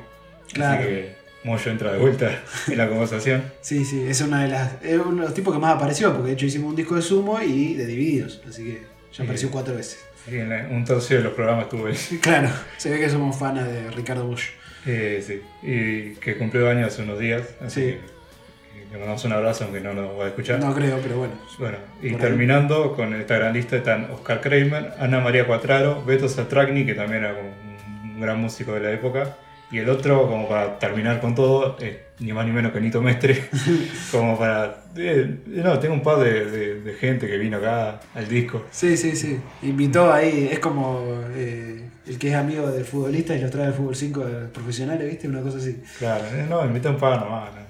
Claro. 0.52 0.80
Así 0.80 0.88
que 0.88 1.14
Mollo 1.44 1.70
entra 1.70 1.92
de 1.92 1.98
vuelta 1.98 2.42
en 2.68 2.78
la 2.78 2.88
conversación. 2.88 3.44
Sí, 3.60 3.84
sí, 3.84 4.04
es 4.08 4.20
una 4.22 4.42
de 4.42 4.48
las. 4.48 4.82
Es 4.82 4.98
uno 4.98 5.20
de 5.22 5.26
los 5.28 5.34
tipos 5.34 5.52
que 5.54 5.60
más 5.60 5.76
apareció, 5.76 6.12
porque 6.12 6.28
de 6.28 6.32
hecho 6.34 6.46
hicimos 6.46 6.70
un 6.70 6.76
disco 6.76 6.96
de 6.96 7.02
sumo 7.02 7.40
y 7.42 7.74
de 7.74 7.86
divididos, 7.86 8.40
así 8.48 8.64
que 8.64 8.82
ya 9.12 9.24
apareció 9.24 9.50
cuatro 9.50 9.74
veces. 9.74 10.04
Sí, 10.28 10.36
en 10.38 10.50
un 10.74 10.84
tercio 10.86 11.18
de 11.18 11.24
los 11.24 11.32
programas 11.34 11.66
él. 11.72 11.96
Claro, 12.22 12.48
se 12.78 12.90
ve 12.90 12.98
que 12.98 13.10
somos 13.10 13.36
fans 13.36 13.62
de 13.66 13.90
Ricardo 13.90 14.26
Bush. 14.26 14.46
Eh, 14.86 15.22
sí, 15.26 15.42
y 15.62 16.14
que 16.16 16.36
cumplió 16.36 16.68
años 16.70 16.88
hace 16.88 17.02
unos 17.02 17.18
días. 17.18 17.42
Así 17.60 17.80
Sí. 17.80 17.80
que 17.82 17.92
eh, 17.92 18.86
le 18.90 18.98
mandamos 18.98 19.22
un 19.26 19.32
abrazo, 19.32 19.64
aunque 19.64 19.80
no 19.80 19.92
nos 19.92 20.18
va 20.18 20.24
a 20.24 20.28
escuchar. 20.28 20.58
No 20.60 20.74
creo, 20.74 20.98
pero 21.02 21.18
bueno. 21.18 21.34
Bueno, 21.58 21.76
y 22.02 22.08
ahí. 22.08 22.14
terminando 22.16 22.94
con 22.94 23.14
esta 23.14 23.36
gran 23.36 23.52
lista 23.52 23.76
están 23.76 24.10
Oscar 24.12 24.40
Kramer, 24.40 24.94
Ana 24.98 25.20
María 25.20 25.46
Cuatraro, 25.46 26.02
Beto 26.04 26.26
Satragni, 26.28 26.86
que 26.86 26.94
también 26.94 27.24
era 27.24 27.34
un 27.34 28.20
gran 28.20 28.40
músico 28.40 28.72
de 28.72 28.80
la 28.80 28.92
época, 28.92 29.36
y 29.74 29.78
el 29.78 29.88
otro, 29.88 30.28
como 30.28 30.48
para 30.48 30.78
terminar 30.78 31.20
con 31.20 31.34
todo, 31.34 31.76
es 31.80 31.96
ni 32.20 32.32
más 32.32 32.46
ni 32.46 32.52
menos 32.52 32.72
que 32.72 32.80
Nito 32.80 33.02
Mestre, 33.02 33.48
como 34.12 34.38
para... 34.38 34.84
eh, 34.96 35.38
no, 35.46 35.78
tengo 35.80 35.94
un 35.94 36.02
par 36.02 36.18
de, 36.18 36.44
de- 36.50 36.80
de 36.80 36.94
gente 36.94 37.26
que 37.26 37.36
vino 37.38 37.56
acá 37.56 38.00
al 38.14 38.28
disco. 38.28 38.64
Sí, 38.70 38.96
sí, 38.96 39.16
sí. 39.16 39.40
Invitó 39.62 40.12
ahí, 40.12 40.48
es 40.52 40.58
como 40.60 41.02
eh, 41.34 41.88
el 42.06 42.18
que 42.18 42.28
es 42.28 42.34
amigo 42.34 42.66
del 42.70 42.84
futbolista 42.84 43.34
y 43.34 43.40
lo 43.40 43.50
trae 43.50 43.66
al 43.66 43.74
fútbol 43.74 43.96
5 43.96 44.24
de 44.24 44.46
profesionales, 44.48 45.08
¿viste? 45.10 45.26
Una 45.28 45.40
cosa 45.42 45.58
así. 45.58 45.82
Claro, 45.98 46.24
eh, 46.32 46.46
no, 46.48 46.64
invité 46.64 46.88
un 46.88 46.98
par 46.98 47.18
nomás, 47.20 47.50
no, 47.52 47.60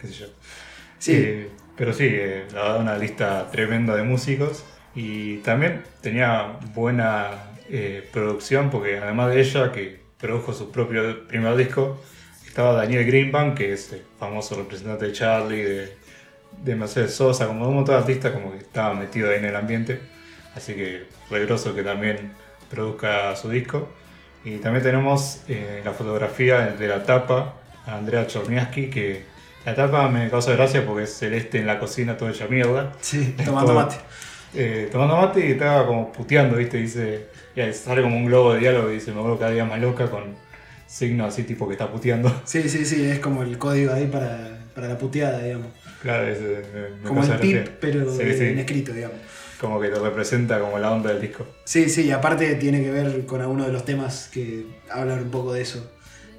qué 0.00 0.06
sé 0.06 0.14
yo. 0.14 0.26
Sí. 0.98 1.12
Eh, 1.16 1.48
pero 1.76 1.92
sí, 1.92 2.08
la 2.54 2.62
verdad 2.62 2.80
una 2.80 2.98
lista 2.98 3.48
tremenda 3.50 3.94
de 3.96 4.02
músicos 4.04 4.64
y 4.94 5.38
también 5.38 5.82
tenía 6.00 6.58
buena 6.74 7.30
producción 8.12 8.70
porque 8.70 8.98
además 8.98 9.32
de 9.34 9.40
ella 9.40 9.72
que 9.72 10.07
produjo 10.18 10.52
su 10.52 10.70
propio 10.70 11.26
primer 11.28 11.56
disco, 11.56 12.00
estaba 12.46 12.72
Daniel 12.72 13.06
Greenbank, 13.06 13.56
que 13.56 13.72
es 13.72 13.92
el 13.92 14.02
famoso 14.18 14.56
representante 14.56 15.06
de 15.06 15.12
Charlie, 15.12 15.62
de, 15.62 15.96
de 16.64 16.76
Mercedes 16.76 17.14
Sosa, 17.14 17.46
como 17.46 17.68
un 17.68 17.74
montón 17.76 17.94
de 17.94 18.00
artistas 18.00 18.32
como 18.32 18.52
que 18.52 18.58
estaba 18.58 18.94
metido 18.94 19.30
ahí 19.30 19.36
en 19.38 19.44
el 19.44 19.56
ambiente, 19.56 20.00
así 20.54 20.74
que 20.74 21.06
fue 21.28 21.44
groso 21.46 21.74
que 21.74 21.82
también 21.82 22.32
produzca 22.70 23.34
su 23.36 23.48
disco. 23.50 23.88
Y 24.44 24.58
también 24.58 24.82
tenemos 24.84 25.42
eh, 25.48 25.82
la 25.84 25.92
fotografía 25.92 26.68
de 26.68 26.88
la 26.88 27.04
tapa 27.04 27.54
a 27.86 27.96
Andrea 27.96 28.26
Chorniaski, 28.26 28.88
que 28.88 29.24
la 29.66 29.74
tapa 29.74 30.08
me 30.08 30.30
causa 30.30 30.52
gracia 30.52 30.86
porque 30.86 31.04
es 31.04 31.14
celeste 31.18 31.58
en 31.58 31.66
la 31.66 31.78
cocina 31.78 32.16
todo 32.16 32.30
hecha 32.30 32.46
mierda. 32.46 32.92
Sí, 33.00 33.34
tomando 33.44 33.74
mate. 33.74 33.96
eh, 34.54 34.88
tomando 34.90 35.16
mate 35.16 35.46
y 35.46 35.52
estaba 35.52 35.86
como 35.86 36.12
puteando, 36.12 36.56
¿viste? 36.56 36.78
Dice, 36.78 37.28
y 37.66 37.72
sale 37.72 38.02
como 38.02 38.16
un 38.16 38.26
globo 38.26 38.52
de 38.54 38.60
diálogo 38.60 38.90
y 38.90 38.94
dice, 38.94 39.12
me 39.12 39.20
vuelvo 39.20 39.38
cada 39.38 39.50
día 39.50 39.64
más 39.64 39.80
loca 39.80 40.10
con 40.10 40.34
signos 40.86 41.32
así 41.32 41.42
tipo 41.44 41.66
que 41.66 41.72
está 41.74 41.90
puteando. 41.90 42.30
Sí, 42.44 42.68
sí, 42.68 42.84
sí, 42.84 43.04
es 43.06 43.18
como 43.18 43.42
el 43.42 43.58
código 43.58 43.92
ahí 43.92 44.06
para, 44.06 44.66
para 44.74 44.88
la 44.88 44.98
puteada, 44.98 45.42
digamos. 45.42 45.68
Claro, 46.02 46.28
es, 46.28 46.38
eh, 46.40 46.90
me- 47.02 47.08
Como 47.08 47.22
el 47.22 47.28
gracia. 47.28 47.64
pero 47.80 48.14
Sí, 48.14 48.22
en 48.22 48.38
sí. 48.54 48.60
escrito, 48.60 48.92
digamos. 48.92 49.16
Como 49.60 49.80
que 49.80 49.88
te 49.88 49.98
representa 49.98 50.60
como 50.60 50.78
la 50.78 50.92
onda 50.92 51.10
del 51.10 51.20
disco. 51.20 51.44
Sí, 51.64 51.88
sí, 51.88 52.02
y 52.04 52.10
aparte 52.12 52.54
tiene 52.54 52.80
que 52.80 52.92
ver 52.92 53.26
con 53.26 53.40
alguno 53.40 53.66
de 53.66 53.72
los 53.72 53.84
temas 53.84 54.28
que 54.32 54.66
hablan 54.88 55.20
un 55.24 55.30
poco 55.30 55.52
de 55.52 55.62
eso. 55.62 55.90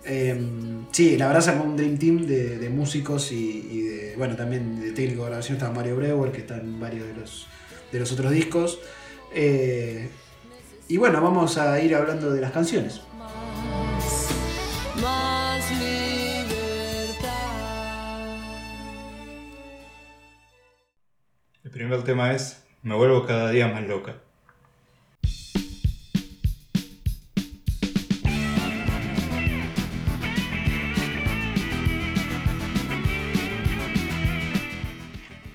Eh, 0.05 0.39
sí, 0.91 1.17
la 1.17 1.27
verdad 1.27 1.41
sacó 1.41 1.63
un 1.65 1.75
Dream 1.75 1.97
Team 1.97 2.25
de, 2.25 2.57
de 2.57 2.69
músicos 2.69 3.33
y, 3.33 3.67
y 3.69 3.81
de, 3.81 4.15
bueno, 4.17 4.37
también 4.37 4.79
de 4.79 4.91
técnico 4.93 5.23
de 5.23 5.29
grabación 5.31 5.57
estaba 5.57 5.73
Mario 5.73 5.97
Breuer, 5.97 6.31
que 6.31 6.39
está 6.39 6.55
en 6.57 6.79
varios 6.79 7.05
de 7.07 7.13
los, 7.15 7.47
de 7.91 7.99
los 7.99 8.09
otros 8.13 8.31
discos. 8.31 8.79
Eh, 9.35 10.07
y 10.89 10.97
bueno, 10.97 11.21
vamos 11.21 11.55
a 11.59 11.79
ir 11.79 11.93
hablando 11.93 12.31
de 12.31 12.41
las 12.41 12.51
canciones. 12.51 12.99
más, 13.15 14.29
más 14.99 15.71
libertad. 15.79 17.29
El 21.63 21.69
primer 21.69 22.03
tema 22.03 22.33
es 22.33 22.65
Me 22.81 22.95
vuelvo 22.95 23.23
cada 23.27 23.51
día 23.51 23.67
más 23.67 23.83
loca. 23.83 24.15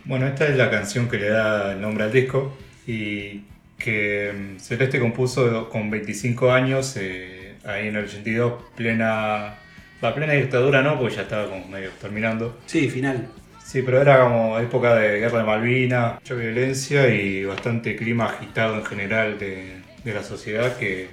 Bueno, 0.04 0.28
esta 0.28 0.46
es 0.46 0.56
la 0.56 0.70
canción 0.70 1.08
que 1.08 1.16
le 1.16 1.30
da 1.30 1.72
el 1.72 1.80
nombre 1.80 2.04
al 2.04 2.12
disco 2.12 2.56
y 2.86 3.42
que 3.84 4.32
mm, 4.32 4.58
Celeste 4.60 4.98
compuso 4.98 5.68
con 5.68 5.90
25 5.90 6.50
años, 6.50 6.96
eh, 6.96 7.56
ahí 7.64 7.88
en 7.88 7.96
el 7.96 8.04
82, 8.04 8.54
plena, 8.74 9.56
la 10.00 10.14
plena 10.14 10.32
dictadura 10.32 10.82
no, 10.82 10.98
porque 10.98 11.16
ya 11.16 11.22
estaba 11.22 11.48
como 11.48 11.68
medio 11.68 11.90
terminando. 12.00 12.58
Sí, 12.66 12.88
final. 12.88 13.28
Sí, 13.62 13.82
pero 13.82 14.00
era 14.00 14.22
como 14.22 14.58
época 14.58 14.94
de 14.94 15.20
guerra 15.20 15.38
de 15.38 15.44
Malvinas, 15.44 16.14
mucha 16.14 16.34
violencia 16.34 17.08
y 17.14 17.44
bastante 17.44 17.96
clima 17.96 18.26
agitado 18.26 18.76
en 18.76 18.84
general 18.84 19.38
de, 19.38 19.80
de 20.04 20.14
la 20.14 20.22
sociedad 20.22 20.76
que 20.76 21.08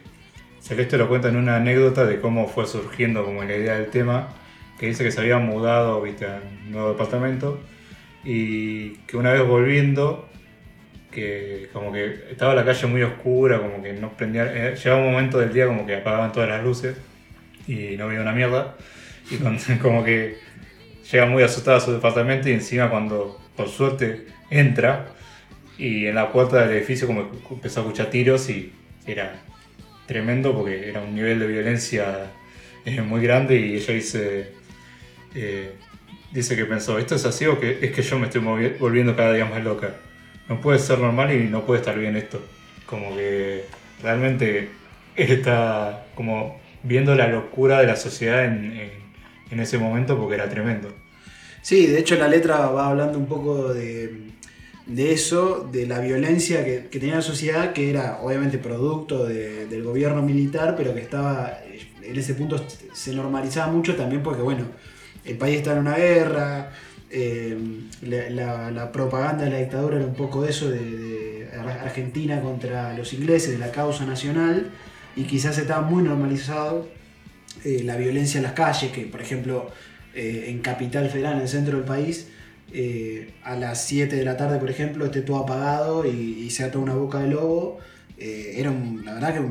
Celeste 0.61 0.97
lo 0.97 1.09
cuenta 1.09 1.29
en 1.29 1.37
una 1.37 1.57
anécdota 1.57 2.05
de 2.05 2.19
cómo 2.19 2.47
fue 2.47 2.67
surgiendo 2.67 3.25
como 3.25 3.43
la 3.43 3.55
idea 3.55 3.75
del 3.75 3.87
tema, 3.87 4.29
que 4.79 4.87
dice 4.87 5.03
que 5.03 5.11
se 5.11 5.19
había 5.21 5.37
mudado 5.37 6.01
¿viste, 6.01 6.25
a 6.25 6.41
un 6.65 6.71
nuevo 6.71 6.89
departamento 6.89 7.59
y 8.23 8.91
que 9.07 9.17
una 9.17 9.31
vez 9.31 9.45
volviendo, 9.45 10.29
que 11.11 11.69
como 11.73 11.91
que 11.91 12.25
estaba 12.31 12.55
la 12.55 12.65
calle 12.65 12.87
muy 12.87 13.03
oscura, 13.03 13.59
como 13.59 13.83
que 13.83 13.93
no 13.93 14.15
prendía, 14.17 14.45
eh, 14.71 14.75
llegaba 14.75 15.01
un 15.01 15.11
momento 15.11 15.39
del 15.39 15.53
día 15.53 15.67
como 15.67 15.85
que 15.85 15.95
apagaban 15.97 16.31
todas 16.31 16.49
las 16.49 16.63
luces 16.63 16.95
y 17.67 17.97
no 17.97 18.07
veía 18.07 18.21
una 18.21 18.31
mierda. 18.31 18.75
Y 19.29 19.35
con- 19.37 19.57
como 19.81 20.03
que 20.03 20.37
llega 21.11 21.25
muy 21.25 21.43
asustada 21.43 21.77
a 21.77 21.81
su 21.81 21.91
departamento 21.91 22.49
y 22.49 22.53
encima 22.53 22.89
cuando 22.89 23.39
por 23.55 23.67
suerte 23.69 24.25
entra 24.49 25.07
y 25.77 26.05
en 26.07 26.15
la 26.15 26.31
puerta 26.31 26.65
del 26.65 26.77
edificio 26.77 27.07
como 27.07 27.29
empezó 27.49 27.81
a 27.81 27.83
escuchar 27.83 28.07
tiros 28.09 28.49
y 28.49 28.71
era 29.05 29.41
tremendo 30.07 30.53
porque 30.55 30.89
era 30.89 31.01
un 31.01 31.15
nivel 31.15 31.39
de 31.39 31.47
violencia 31.47 32.31
eh, 32.85 33.01
muy 33.01 33.21
grande 33.21 33.57
y 33.57 33.75
ella 33.75 33.93
dice 33.93 34.51
eh, 35.35 35.71
dice 36.31 36.55
que 36.55 36.65
pensó 36.65 36.97
esto 36.99 37.15
es 37.15 37.25
así 37.25 37.45
o 37.45 37.59
que 37.59 37.79
es 37.81 37.91
que 37.91 38.01
yo 38.01 38.19
me 38.19 38.27
estoy 38.27 38.41
volviendo 38.79 39.15
cada 39.15 39.33
día 39.33 39.45
más 39.45 39.63
loca 39.63 39.95
no 40.51 40.59
puede 40.59 40.79
ser 40.79 40.99
normal 40.99 41.31
y 41.33 41.47
no 41.47 41.65
puede 41.65 41.79
estar 41.79 41.97
bien 41.97 42.17
esto. 42.17 42.41
Como 42.85 43.15
que 43.15 43.63
realmente 44.03 44.67
está 45.15 46.05
como 46.13 46.59
viendo 46.83 47.15
la 47.15 47.27
locura 47.27 47.79
de 47.79 47.87
la 47.87 47.95
sociedad 47.95 48.43
en, 48.43 48.73
en- 49.49 49.59
ese 49.59 49.77
momento 49.77 50.17
porque 50.17 50.35
era 50.35 50.49
tremendo. 50.49 50.93
Sí, 51.61 51.85
de 51.87 51.99
hecho 51.99 52.15
la 52.15 52.27
letra 52.29 52.67
va 52.69 52.87
hablando 52.87 53.17
un 53.17 53.27
poco 53.27 53.73
de, 53.73 54.31
de 54.85 55.11
eso, 55.11 55.67
de 55.71 55.85
la 55.85 55.99
violencia 55.99 56.63
que, 56.65 56.87
que 56.89 56.99
tenía 56.99 57.15
la 57.15 57.21
sociedad, 57.21 57.73
que 57.73 57.89
era 57.89 58.19
obviamente 58.21 58.57
producto 58.57 59.25
de- 59.25 59.67
del 59.67 59.83
gobierno 59.83 60.21
militar, 60.21 60.75
pero 60.77 60.93
que 60.93 61.01
estaba, 61.01 61.59
en 62.01 62.15
ese 62.17 62.33
punto 62.33 62.65
se 62.93 63.13
normalizaba 63.13 63.71
mucho 63.71 63.95
también 63.95 64.23
porque, 64.23 64.41
bueno, 64.41 64.63
el 65.25 65.37
país 65.37 65.57
está 65.57 65.73
en 65.73 65.79
una 65.79 65.95
guerra, 65.95 66.71
Eh, 67.13 67.57
la, 68.03 68.91
propaganda 68.93 69.43
de 69.43 69.51
la 69.51 69.57
dictadura 69.57 69.97
era 69.97 70.05
un 70.05 70.13
poco 70.15 70.45
eso 70.45 70.69
de, 70.69 70.79
de 70.79 71.49
Ar- 71.59 71.79
Argentina 71.79 72.39
contra 72.41 72.93
los 72.93 73.11
ingleses, 73.13 73.51
de 73.51 73.57
la 73.57 73.71
causa 73.71 74.05
nacional, 74.05 74.69
y 75.15 75.23
quizás 75.23 75.57
estaba 75.57 75.81
muy 75.81 76.03
normalizado 76.03 76.87
eh, 77.65 77.81
la 77.83 77.97
violencia 77.97 78.37
en 78.37 78.43
las 78.43 78.53
calles, 78.53 78.91
que 78.91 79.01
por 79.05 79.21
ejemplo 79.21 79.69
eh, 80.15 80.45
en 80.47 80.59
Capital 80.59 81.09
Federal, 81.09 81.35
en 81.35 81.41
el 81.41 81.47
centro 81.49 81.77
del 81.77 81.85
país, 81.85 82.27
a 83.43 83.57
las 83.57 83.85
7 83.85 84.15
de 84.15 84.23
la 84.23 84.37
tarde, 84.37 84.57
por 84.57 84.69
ejemplo, 84.69 85.03
esté 85.05 85.21
todo 85.21 85.39
apagado 85.39 86.05
y, 86.05 86.09
y 86.45 86.49
sea 86.51 86.71
toda 86.71 86.85
una 86.85 86.93
boca 86.93 87.19
de 87.19 87.27
lobo. 87.27 87.79
Era 88.17 88.71
la 89.03 89.15
verdad 89.15 89.33
que 89.33 89.41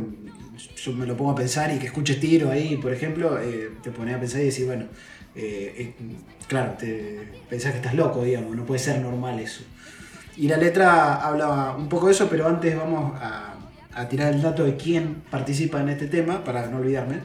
yo 0.83 0.93
me 0.93 1.05
lo 1.05 1.19
pongo 1.19 1.33
a 1.33 1.35
pensar 1.35 1.71
y 1.75 1.79
que 1.79 1.87
escuches 1.87 2.19
tiro 2.19 2.51
ahí, 2.51 2.79
por 2.79 2.95
ejemplo, 2.95 3.39
te 3.83 3.91
ponía 3.91 4.17
a 4.17 4.21
pensar 4.21 4.41
y 4.41 4.45
decir, 4.47 4.65
bueno, 4.65 4.87
eh, 5.35 5.75
eh, 5.77 5.95
claro, 6.49 6.73
te 6.79 7.29
pensás 7.49 7.73
que 7.73 7.79
estás 7.79 7.95
loco, 7.95 8.25
digamos, 8.25 8.57
no 8.57 8.65
puede 8.65 8.81
ser 8.81 9.01
normal 9.01 9.39
eso. 9.39 9.63
Y 10.37 10.49
la 10.49 10.57
letra 10.57 11.17
hablaba 11.17 11.77
un 11.77 11.89
poco 11.89 12.07
de 12.07 12.13
eso, 12.13 12.29
pero 12.29 12.49
antes 12.49 12.77
vamos 12.77 13.15
a, 13.21 13.57
tirar 14.09 14.33
el 14.33 14.41
dato 14.41 14.65
de 14.65 14.77
quién 14.77 15.17
participa 15.31 15.81
en 15.81 15.91
este 15.91 16.07
tema, 16.07 16.43
para 16.43 16.67
no 16.69 16.79
olvidarme. 16.79 17.21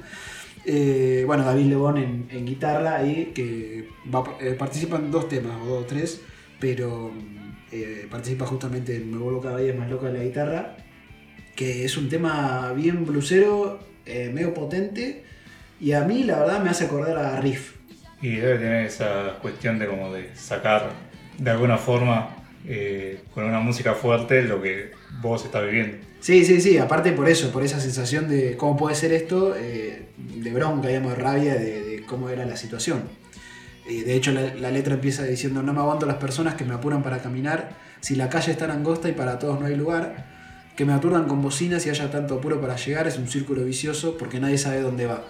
Eh, 0.66 1.24
bueno, 1.26 1.46
David 1.46 1.68
Lebón 1.68 1.98
en, 2.30 2.46
guitarra 2.46 2.98
ahí, 2.98 3.32
que 3.34 3.88
va- 4.14 4.38
participa 4.58 4.98
en 4.98 5.10
dos 5.10 5.30
temas, 5.30 5.54
o 5.62 5.66
dos 5.66 5.88
tres, 5.88 6.22
pero 6.60 7.12
participa 8.10 8.46
justamente 8.46 8.96
en 8.96 9.12
Me 9.12 9.18
vuelvo 9.18 9.42
cada 9.42 9.58
día 9.58 9.74
más 9.74 9.90
loca 9.90 10.08
de 10.08 10.18
la 10.18 10.24
guitarra, 10.24 10.78
que 11.56 11.86
es 11.86 11.98
un 11.98 12.10
tema 12.10 12.74
bien 12.74 13.06
blusero, 13.06 13.80
medio 14.06 14.54
potente, 14.54 15.24
y 15.80 15.92
a 15.94 16.04
mí 16.04 16.24
la 16.24 16.40
verdad 16.40 16.64
me 16.64 16.70
hace 16.70 16.86
acordar 16.86 17.18
a 17.18 17.40
Riff. 17.40 17.76
Y 18.22 18.36
debe 18.38 18.58
tener 18.58 18.86
esa 18.86 19.38
cuestión 19.42 19.78
de 19.78 19.88
como 19.88 20.14
de 20.14 20.36
sacar 20.36 20.92
de 21.38 21.52
alguna 21.52 21.78
forma 21.78 22.36
eh, 22.68 23.22
con 23.34 23.44
una 23.44 23.60
música 23.60 23.94
fuerte 23.94 24.42
lo 24.44 24.62
que 24.62 24.92
vos 25.22 25.46
estás 25.46 25.64
viviendo. 25.66 25.98
Sí, 26.20 26.44
sí, 26.44 26.60
sí, 26.60 26.78
aparte 26.78 27.12
por 27.12 27.30
eso, 27.30 27.52
por 27.52 27.64
esa 27.64 27.80
sensación 27.80 28.28
de 28.28 28.58
cómo 28.58 28.76
puede 28.76 28.96
ser 28.96 29.12
esto, 29.12 29.56
eh, 29.56 30.08
de 30.18 30.52
bronca, 30.52 30.88
digamos, 30.88 31.16
de 31.16 31.24
rabia 31.24 31.54
de, 31.56 32.04
cómo 32.08 32.30
era 32.30 32.46
la 32.46 32.58
situación. 32.58 33.04
Eh, 33.88 34.04
de 34.04 34.16
hecho, 34.16 34.32
la, 34.32 34.56
la 34.56 34.72
letra 34.72 34.96
empieza 34.96 35.24
diciendo, 35.24 35.62
no 35.62 35.74
me 35.74 35.82
aguanto 35.82 36.08
las 36.08 36.18
personas 36.18 36.56
que 36.56 36.64
me 36.66 36.74
apuran 36.74 37.04
para 37.04 37.20
caminar, 37.20 37.76
si 38.00 38.16
la 38.16 38.30
calle 38.30 38.54
es 38.54 38.58
tan 38.58 38.72
angosta 38.72 39.10
y 39.10 39.12
para 39.12 39.38
todos 39.38 39.60
no 39.60 39.68
hay 39.68 39.76
lugar, 39.76 40.26
que 40.76 40.86
me 40.86 40.94
aturdan 40.94 41.28
con 41.28 41.42
bocinas 41.42 41.86
y 41.86 41.90
haya 41.90 42.10
tanto 42.12 42.36
apuro 42.36 42.60
para 42.60 42.76
llegar, 42.76 43.08
es 43.08 43.18
un 43.18 43.28
círculo 43.28 43.64
vicioso 43.64 44.18
porque 44.18 44.40
nadie 44.40 44.58
sabe 44.58 44.82
dónde 44.82 45.06
va. 45.06 45.24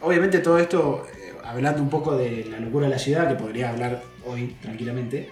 Obviamente 0.00 0.40
todo 0.40 0.58
esto, 0.58 1.06
hablando 1.50 1.82
un 1.82 1.90
poco 1.90 2.16
de 2.16 2.46
la 2.50 2.60
locura 2.60 2.86
de 2.86 2.92
la 2.92 2.98
ciudad, 2.98 3.28
que 3.28 3.34
podría 3.34 3.70
hablar 3.70 4.02
hoy 4.24 4.56
tranquilamente, 4.60 5.28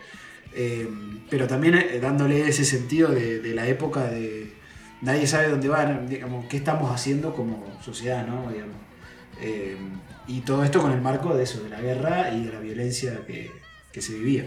eh, 0.55 0.89
pero 1.31 1.47
también 1.47 1.75
eh, 1.75 1.99
dándole 2.01 2.49
ese 2.49 2.65
sentido 2.65 3.11
de, 3.11 3.55
la 3.55 3.67
época 3.67 4.05
de 4.05 4.53
nadie 5.03 5.27
sabe 5.27 5.49
dónde 5.49 5.69
va, 5.69 5.85
digamos, 6.09 6.47
qué 6.47 6.57
estamos 6.57 6.91
haciendo 6.91 7.35
como 7.35 7.79
sociedad, 7.83 8.27
¿no? 8.27 8.51
Digamos. 8.51 8.77
Eh, 9.41 9.77
y 10.27 10.41
todo 10.41 10.65
esto 10.65 10.81
con 10.81 10.93
el 10.93 11.01
marco 11.01 11.35
de 11.35 11.45
eso, 11.45 11.63
de 11.63 11.71
la 11.71 11.81
guerra 11.81 12.33
y 12.33 12.45
de 12.45 12.53
la 12.53 12.61
violencia 12.61 13.21
que, 13.27 13.51
que 13.93 14.03
se 14.03 14.15
vivía. 14.15 14.45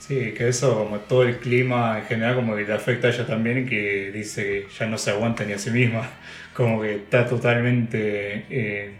Sí, 0.00 0.32
que 0.32 0.48
eso, 0.48 0.78
como 0.78 0.98
todo 1.00 1.24
el 1.24 1.38
clima 1.38 1.98
en 1.98 2.06
general, 2.06 2.36
como 2.36 2.56
que 2.56 2.64
le 2.64 2.72
afecta 2.72 3.08
a 3.08 3.10
ella 3.10 3.26
también, 3.26 3.68
que 3.68 4.10
dice 4.10 4.42
que 4.44 4.66
ya 4.78 4.86
no 4.86 4.96
se 4.96 5.10
aguanta 5.10 5.44
ni 5.44 5.52
a 5.52 5.58
sí 5.58 5.70
misma, 5.70 6.08
como 6.54 6.80
que 6.80 6.94
está 6.96 7.26
totalmente, 7.26 8.46
eh, 8.48 8.92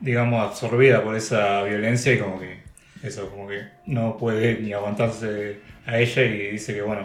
digamos, 0.00 0.46
absorbida 0.46 1.02
por 1.02 1.16
esa 1.16 1.62
violencia 1.62 2.12
y 2.12 2.18
como 2.18 2.40
que 2.40 2.58
eso, 3.02 3.30
como 3.30 3.48
que 3.48 3.62
no 3.86 4.16
puede 4.16 4.58
ni 4.60 4.72
aguantarse 4.72 5.58
a 5.86 5.98
ella 5.98 6.22
y 6.22 6.52
dice 6.52 6.74
que, 6.74 6.82
bueno, 6.82 7.02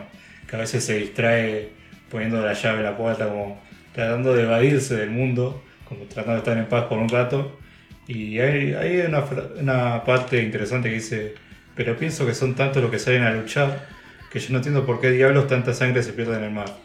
que 0.47 0.55
a 0.55 0.59
veces 0.59 0.83
se 0.83 0.97
distrae 0.97 1.69
poniendo 2.09 2.41
la 2.41 2.53
llave 2.53 2.79
en 2.79 2.83
la 2.83 2.97
puerta, 2.97 3.27
como 3.27 3.61
tratando 3.93 4.33
de 4.33 4.43
evadirse 4.43 4.95
del 4.95 5.09
mundo, 5.09 5.63
como 5.87 6.05
tratando 6.05 6.33
de 6.33 6.39
estar 6.39 6.57
en 6.57 6.65
paz 6.67 6.85
por 6.85 6.97
un 6.97 7.09
rato. 7.09 7.59
Y 8.07 8.39
hay, 8.39 8.73
hay 8.73 9.01
una, 9.01 9.23
una 9.59 10.03
parte 10.03 10.41
interesante 10.41 10.89
que 10.89 10.95
dice, 10.95 11.35
pero 11.75 11.97
pienso 11.97 12.25
que 12.25 12.33
son 12.33 12.55
tantos 12.55 12.81
los 12.81 12.91
que 12.91 12.99
salen 12.99 13.23
a 13.23 13.31
luchar 13.31 13.87
que 14.31 14.39
yo 14.39 14.51
no 14.51 14.57
entiendo 14.57 14.85
por 14.85 15.01
qué 15.01 15.11
diablos 15.11 15.47
tanta 15.47 15.73
sangre 15.73 16.03
se 16.03 16.13
pierde 16.13 16.37
en 16.37 16.43
el 16.43 16.51
mar. 16.51 16.77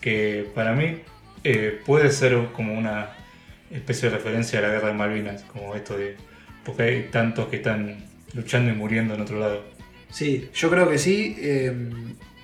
Que 0.00 0.46
para 0.54 0.72
mí 0.72 1.00
eh, 1.44 1.80
puede 1.86 2.10
ser 2.10 2.36
como 2.52 2.74
una 2.74 3.10
especie 3.70 4.08
de 4.10 4.16
referencia 4.16 4.58
a 4.58 4.62
la 4.62 4.68
guerra 4.68 4.88
de 4.88 4.94
Malvinas, 4.94 5.42
como 5.42 5.74
esto 5.74 5.96
de, 5.96 6.16
porque 6.64 6.82
hay 6.82 7.02
tantos 7.10 7.48
que 7.48 7.56
están 7.56 8.04
luchando 8.34 8.70
y 8.72 8.74
muriendo 8.74 9.14
en 9.14 9.20
otro 9.20 9.38
lado. 9.38 9.64
Sí, 10.10 10.48
yo 10.54 10.70
creo 10.70 10.88
que 10.88 10.98
sí, 10.98 11.36
eh, 11.38 11.72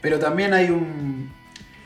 pero 0.02 0.18
también 0.18 0.52
hay 0.52 0.70
un... 0.70 1.32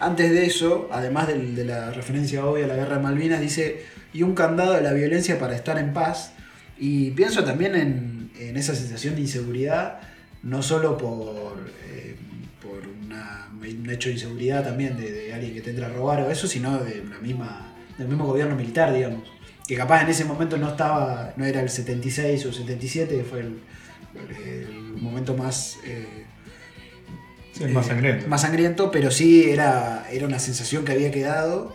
Antes 0.01 0.31
de 0.31 0.47
eso, 0.47 0.89
además 0.93 1.27
del- 1.29 1.55
de 1.57 1.65
la 1.65 1.91
referencia 1.91 2.45
obvia 2.45 2.65
a 2.65 2.69
la 2.69 2.77
guerra 2.77 2.97
de 2.97 3.03
Malvinas, 3.03 3.41
dice, 3.41 3.85
y 4.13 4.23
un 4.23 4.35
candado 4.35 4.75
de 4.75 4.81
la 4.81 4.93
violencia 4.93 5.39
para 5.39 5.57
estar 5.57 5.77
en 5.79 5.93
paz. 5.93 6.33
Y 6.79 7.11
pienso 7.13 7.43
también 7.45 7.75
en, 7.75 8.31
en 8.39 8.57
esa 8.57 8.75
sensación 8.77 9.17
de 9.17 9.23
inseguridad, 9.23 10.01
no 10.45 10.63
solo 10.63 10.97
por, 10.97 11.69
eh, 11.91 12.15
por 12.63 12.87
un 12.87 13.91
hecho 13.91 14.09
de 14.09 14.15
inseguridad 14.15 14.63
también 14.65 14.97
de, 14.97 15.11
de 15.11 15.35
alguien 15.35 15.53
que 15.55 15.61
te 15.61 15.71
entra 15.71 15.87
a 15.89 15.91
robar 15.91 16.21
o 16.23 16.31
eso, 16.31 16.47
sino 16.47 16.79
de 16.79 17.05
la 17.05 17.19
misma, 17.19 17.75
del 17.99 18.09
mismo 18.09 18.25
gobierno 18.27 18.55
militar, 18.57 18.93
digamos. 18.95 19.29
Que 19.67 19.77
capaz 19.77 20.03
en 20.03 20.09
ese 20.09 20.25
momento 20.25 20.57
no 20.57 20.69
estaba, 20.69 21.35
no 21.37 21.45
era 21.45 21.61
el 21.61 21.69
76 21.69 22.47
o 22.47 22.53
77, 22.53 23.17
que 23.17 23.25
fue 23.25 23.41
el, 23.41 23.59
el 24.47 24.73
momento 25.03 25.37
más... 25.37 25.79
eh, 25.85 26.25
Sí, 27.53 27.65
eh, 27.65 27.83
sangriento. 27.83 28.29
más 28.29 28.43
sangriento, 28.43 28.91
pero 28.93 29.11
sí 29.11 29.51
era, 29.51 30.07
era 30.13 30.27
una 30.27 30.39
sensación 30.39 30.85
que 30.85 30.93
había 30.93 31.11
quedado 31.11 31.75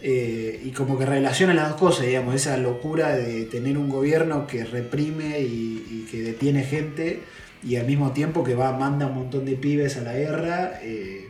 eh, 0.00 0.60
y 0.64 0.70
como 0.70 0.98
que 0.98 1.06
relaciona 1.06 1.54
las 1.54 1.68
dos 1.70 1.78
cosas, 1.78 2.06
digamos, 2.06 2.34
esa 2.34 2.56
locura 2.56 3.14
de 3.14 3.44
tener 3.44 3.78
un 3.78 3.88
gobierno 3.88 4.48
que 4.48 4.64
reprime 4.64 5.38
y, 5.40 5.86
y 5.88 6.08
que 6.10 6.22
detiene 6.22 6.64
gente 6.64 7.20
y 7.62 7.76
al 7.76 7.86
mismo 7.86 8.10
tiempo 8.10 8.42
que 8.42 8.56
va, 8.56 8.76
manda 8.76 9.06
un 9.06 9.14
montón 9.14 9.44
de 9.44 9.54
pibes 9.54 9.96
a 9.96 10.00
la 10.00 10.14
guerra 10.14 10.80
eh, 10.82 11.28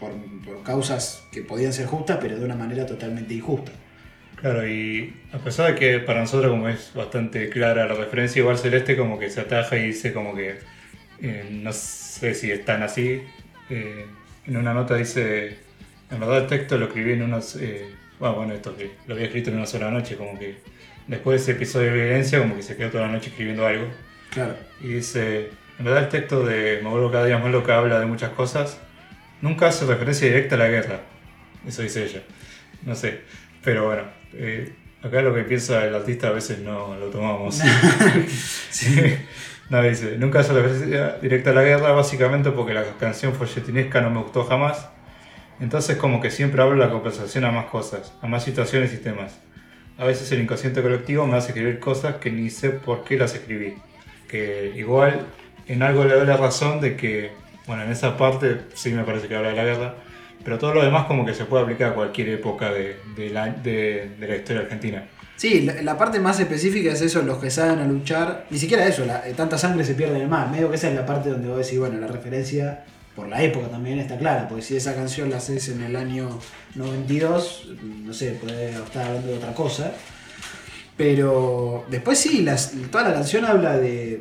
por, 0.00 0.10
por 0.44 0.62
causas 0.64 1.26
que 1.30 1.42
podían 1.42 1.72
ser 1.72 1.86
justas, 1.86 2.18
pero 2.20 2.38
de 2.38 2.44
una 2.44 2.56
manera 2.56 2.86
totalmente 2.86 3.34
injusta. 3.34 3.70
Claro, 4.36 4.66
y 4.66 5.14
a 5.32 5.38
pesar 5.38 5.74
de 5.74 5.78
que 5.78 5.98
para 6.00 6.20
nosotros 6.20 6.50
como 6.50 6.68
es 6.68 6.92
bastante 6.94 7.50
clara 7.50 7.86
la 7.86 7.94
referencia, 7.94 8.40
igual 8.40 8.56
Celeste 8.56 8.96
como 8.96 9.18
que 9.18 9.30
se 9.30 9.42
ataja 9.42 9.76
y 9.76 9.88
dice 9.88 10.14
como 10.14 10.34
que 10.34 10.58
eh, 11.20 11.48
no 11.50 11.72
sé 11.72 12.34
si 12.34 12.50
están 12.50 12.82
así. 12.82 13.22
eh, 13.68 14.06
en 14.46 14.56
una 14.56 14.72
nota 14.72 14.96
dice, 14.96 15.58
en 16.10 16.20
verdad 16.20 16.38
el 16.38 16.46
texto 16.46 16.78
lo 16.78 16.86
escribí 16.86 17.12
en 17.12 17.22
unos, 17.22 17.56
eh, 17.56 17.86
bueno, 18.18 18.36
bueno, 18.36 18.54
esto 18.54 18.74
que 18.76 18.90
lo 19.06 19.14
había 19.14 19.26
escrito 19.26 19.50
en 19.50 19.56
una 19.56 19.66
sola 19.66 19.90
noche, 19.90 20.16
como 20.16 20.38
que 20.38 20.56
después 21.06 21.38
de 21.38 21.52
ese 21.52 21.52
episodio 21.52 21.92
de 21.92 21.96
violencia 21.96 22.38
como 22.38 22.56
que 22.56 22.62
se 22.62 22.76
quedó 22.76 22.90
toda 22.90 23.06
la 23.06 23.12
noche 23.12 23.28
escribiendo 23.28 23.66
algo. 23.66 23.86
Claro. 24.30 24.56
Y 24.80 24.88
dice, 24.88 25.50
en 25.78 25.84
verdad 25.84 26.04
el 26.04 26.08
texto 26.08 26.44
de 26.44 26.80
Me 26.82 26.88
vuelvo 26.88 27.10
cada 27.12 27.26
día 27.26 27.38
más 27.38 27.50
loca 27.52 27.76
habla 27.76 28.00
de 28.00 28.06
muchas 28.06 28.30
cosas, 28.30 28.80
nunca 29.42 29.68
hace 29.68 29.86
referencia 29.86 30.28
directa 30.28 30.54
a 30.54 30.58
la 30.58 30.68
guerra. 30.68 31.00
Eso 31.66 31.82
dice 31.82 32.04
ella. 32.04 32.22
No 32.84 32.94
sé. 32.94 33.20
Pero 33.62 33.86
bueno, 33.86 34.02
eh, 34.32 34.72
acá 35.02 35.22
lo 35.22 35.34
que 35.34 35.42
piensa 35.42 35.84
el 35.84 35.94
artista 35.94 36.28
a 36.28 36.32
veces 36.32 36.60
no 36.60 36.96
lo 36.96 37.06
tomamos. 37.06 37.60
no, 39.70 39.82
dice, 39.82 40.16
nunca 40.18 40.40
hace 40.40 40.52
referencia 40.52 41.18
directa 41.20 41.50
a 41.50 41.54
la 41.54 41.62
guerra, 41.62 41.92
básicamente 41.92 42.50
porque 42.50 42.74
la 42.74 42.84
canción 42.98 43.34
folletinesca 43.34 44.00
no 44.00 44.10
me 44.10 44.22
gustó 44.22 44.44
jamás. 44.44 44.88
Entonces 45.60 45.98
como 45.98 46.20
que 46.20 46.30
siempre 46.30 46.62
hablo 46.62 46.76
la 46.76 46.90
conversación 46.90 47.44
a 47.44 47.50
más 47.50 47.66
cosas, 47.66 48.14
a 48.22 48.26
más 48.26 48.44
situaciones 48.44 48.94
y 48.94 48.96
temas. 48.96 49.38
A 49.98 50.06
veces 50.06 50.32
el 50.32 50.40
inconsciente 50.40 50.80
colectivo 50.80 51.26
me 51.26 51.36
hace 51.36 51.48
escribir 51.48 51.78
cosas 51.78 52.16
que 52.16 52.30
ni 52.30 52.48
sé 52.48 52.70
por 52.70 53.04
qué 53.04 53.18
las 53.18 53.34
escribí. 53.34 53.74
Que 54.26 54.72
igual 54.74 55.26
en 55.66 55.82
algo 55.82 56.04
le 56.04 56.14
doy 56.14 56.26
la 56.26 56.38
razón 56.38 56.80
de 56.80 56.96
que, 56.96 57.32
bueno, 57.70 57.84
en 57.84 57.92
esa 57.92 58.16
parte 58.16 58.62
sí 58.74 58.90
me 58.90 59.04
parece 59.04 59.28
que 59.28 59.36
habla 59.36 59.50
de 59.50 59.54
la 59.54 59.62
guerra, 59.62 59.94
pero 60.42 60.58
todo 60.58 60.74
lo 60.74 60.82
demás 60.82 61.06
como 61.06 61.24
que 61.24 61.34
se 61.34 61.44
puede 61.44 61.62
aplicar 61.62 61.92
a 61.92 61.94
cualquier 61.94 62.30
época 62.30 62.72
de, 62.72 62.96
la, 63.30 63.46
historia 64.36 64.62
argentina. 64.62 65.06
Sí, 65.36 65.60
la, 65.60 65.96
parte 65.96 66.18
más 66.18 66.40
específica 66.40 66.90
es 66.90 67.00
eso, 67.00 67.22
los 67.22 67.38
que 67.38 67.48
saben 67.48 67.78
a 67.78 67.84
luchar, 67.84 68.46
ni 68.50 68.58
siquiera 68.58 68.84
eso, 68.88 69.04
eh, 69.04 69.34
tanta 69.36 69.56
sangre 69.56 69.84
se 69.84 69.94
pierde 69.94 70.16
en 70.16 70.22
el 70.22 70.28
mar, 70.28 70.50
medio 70.50 70.68
que 70.68 70.74
esa 70.74 70.88
es 70.88 70.96
la 70.96 71.06
parte 71.06 71.30
donde 71.30 71.46
vos 71.46 71.58
decís, 71.58 71.78
bueno, 71.78 72.00
la 72.00 72.08
referencia 72.08 72.82
por 73.14 73.28
la 73.28 73.40
época 73.40 73.68
también 73.68 74.00
está 74.00 74.18
clara, 74.18 74.48
porque 74.48 74.64
si 74.64 74.74
esa 74.74 74.96
canción 74.96 75.30
la 75.30 75.36
haces 75.36 75.68
en 75.68 75.80
el 75.84 75.94
año 75.94 76.40
92, 76.74 77.68
no 78.04 78.12
sé, 78.12 78.32
puede 78.32 78.70
estar 78.70 79.06
hablando 79.06 79.28
de 79.28 79.36
otra 79.36 79.54
cosa, 79.54 79.92
pero 80.96 81.84
después 81.88 82.18
sí, 82.18 82.42
las, 82.42 82.72
toda 82.90 83.04
la 83.04 83.14
canción 83.14 83.44
habla 83.44 83.76
de 83.76 84.20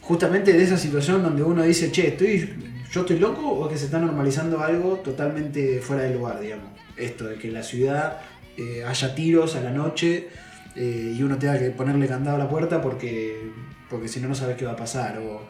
justamente 0.00 0.52
de 0.52 0.62
esa 0.62 0.76
situación 0.76 1.22
donde 1.22 1.42
uno 1.42 1.62
dice, 1.62 1.90
che, 1.92 2.08
estoy, 2.08 2.48
yo 2.90 3.00
estoy 3.02 3.18
loco 3.18 3.48
o 3.48 3.66
es 3.66 3.72
que 3.72 3.78
se 3.78 3.84
está 3.86 3.98
normalizando 3.98 4.60
algo 4.60 4.96
totalmente 4.96 5.80
fuera 5.80 6.04
de 6.04 6.14
lugar, 6.14 6.40
digamos. 6.40 6.70
Esto 6.96 7.28
de 7.28 7.36
que 7.36 7.48
en 7.48 7.54
la 7.54 7.62
ciudad 7.62 8.20
eh, 8.56 8.84
haya 8.86 9.14
tiros 9.14 9.56
a 9.56 9.60
la 9.60 9.70
noche 9.70 10.28
eh, 10.76 11.14
y 11.16 11.22
uno 11.22 11.38
tenga 11.38 11.58
que 11.58 11.70
ponerle 11.70 12.06
candado 12.06 12.36
a 12.36 12.38
la 12.38 12.48
puerta 12.48 12.82
porque, 12.82 13.50
porque 13.88 14.08
si 14.08 14.20
no, 14.20 14.28
no 14.28 14.34
sabes 14.34 14.56
qué 14.56 14.64
va 14.64 14.72
a 14.72 14.76
pasar. 14.76 15.18
O 15.18 15.42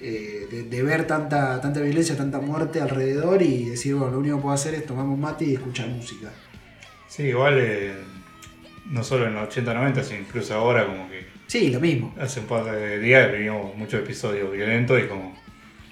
eh, 0.00 0.46
de, 0.50 0.62
de 0.64 0.82
ver 0.82 1.06
tanta, 1.06 1.60
tanta 1.60 1.80
violencia, 1.80 2.16
tanta 2.16 2.40
muerte 2.40 2.80
alrededor 2.80 3.42
y 3.42 3.70
decir, 3.70 3.94
bueno, 3.94 4.12
lo 4.12 4.18
único 4.20 4.36
que 4.36 4.42
puedo 4.42 4.54
hacer 4.54 4.74
es 4.74 4.86
tomar 4.86 5.04
un 5.04 5.20
mate 5.20 5.44
y 5.44 5.54
escuchar 5.54 5.88
música. 5.88 6.30
Sí, 7.08 7.24
igual 7.24 7.96
no 8.86 9.02
solo 9.04 9.26
en 9.26 9.34
los 9.34 9.48
80-90, 9.54 10.02
sino 10.02 10.20
incluso 10.20 10.54
ahora 10.54 10.86
como 10.86 11.08
que 11.08 11.37
Sí, 11.48 11.70
lo 11.70 11.80
mismo. 11.80 12.14
hace 12.20 12.40
un 12.40 12.46
par 12.46 12.64
de 12.66 12.98
días 13.00 13.32
vivimos 13.32 13.74
muchos 13.76 14.00
episodios 14.02 14.52
violentos 14.52 15.00
y 15.02 15.06
como, 15.08 15.34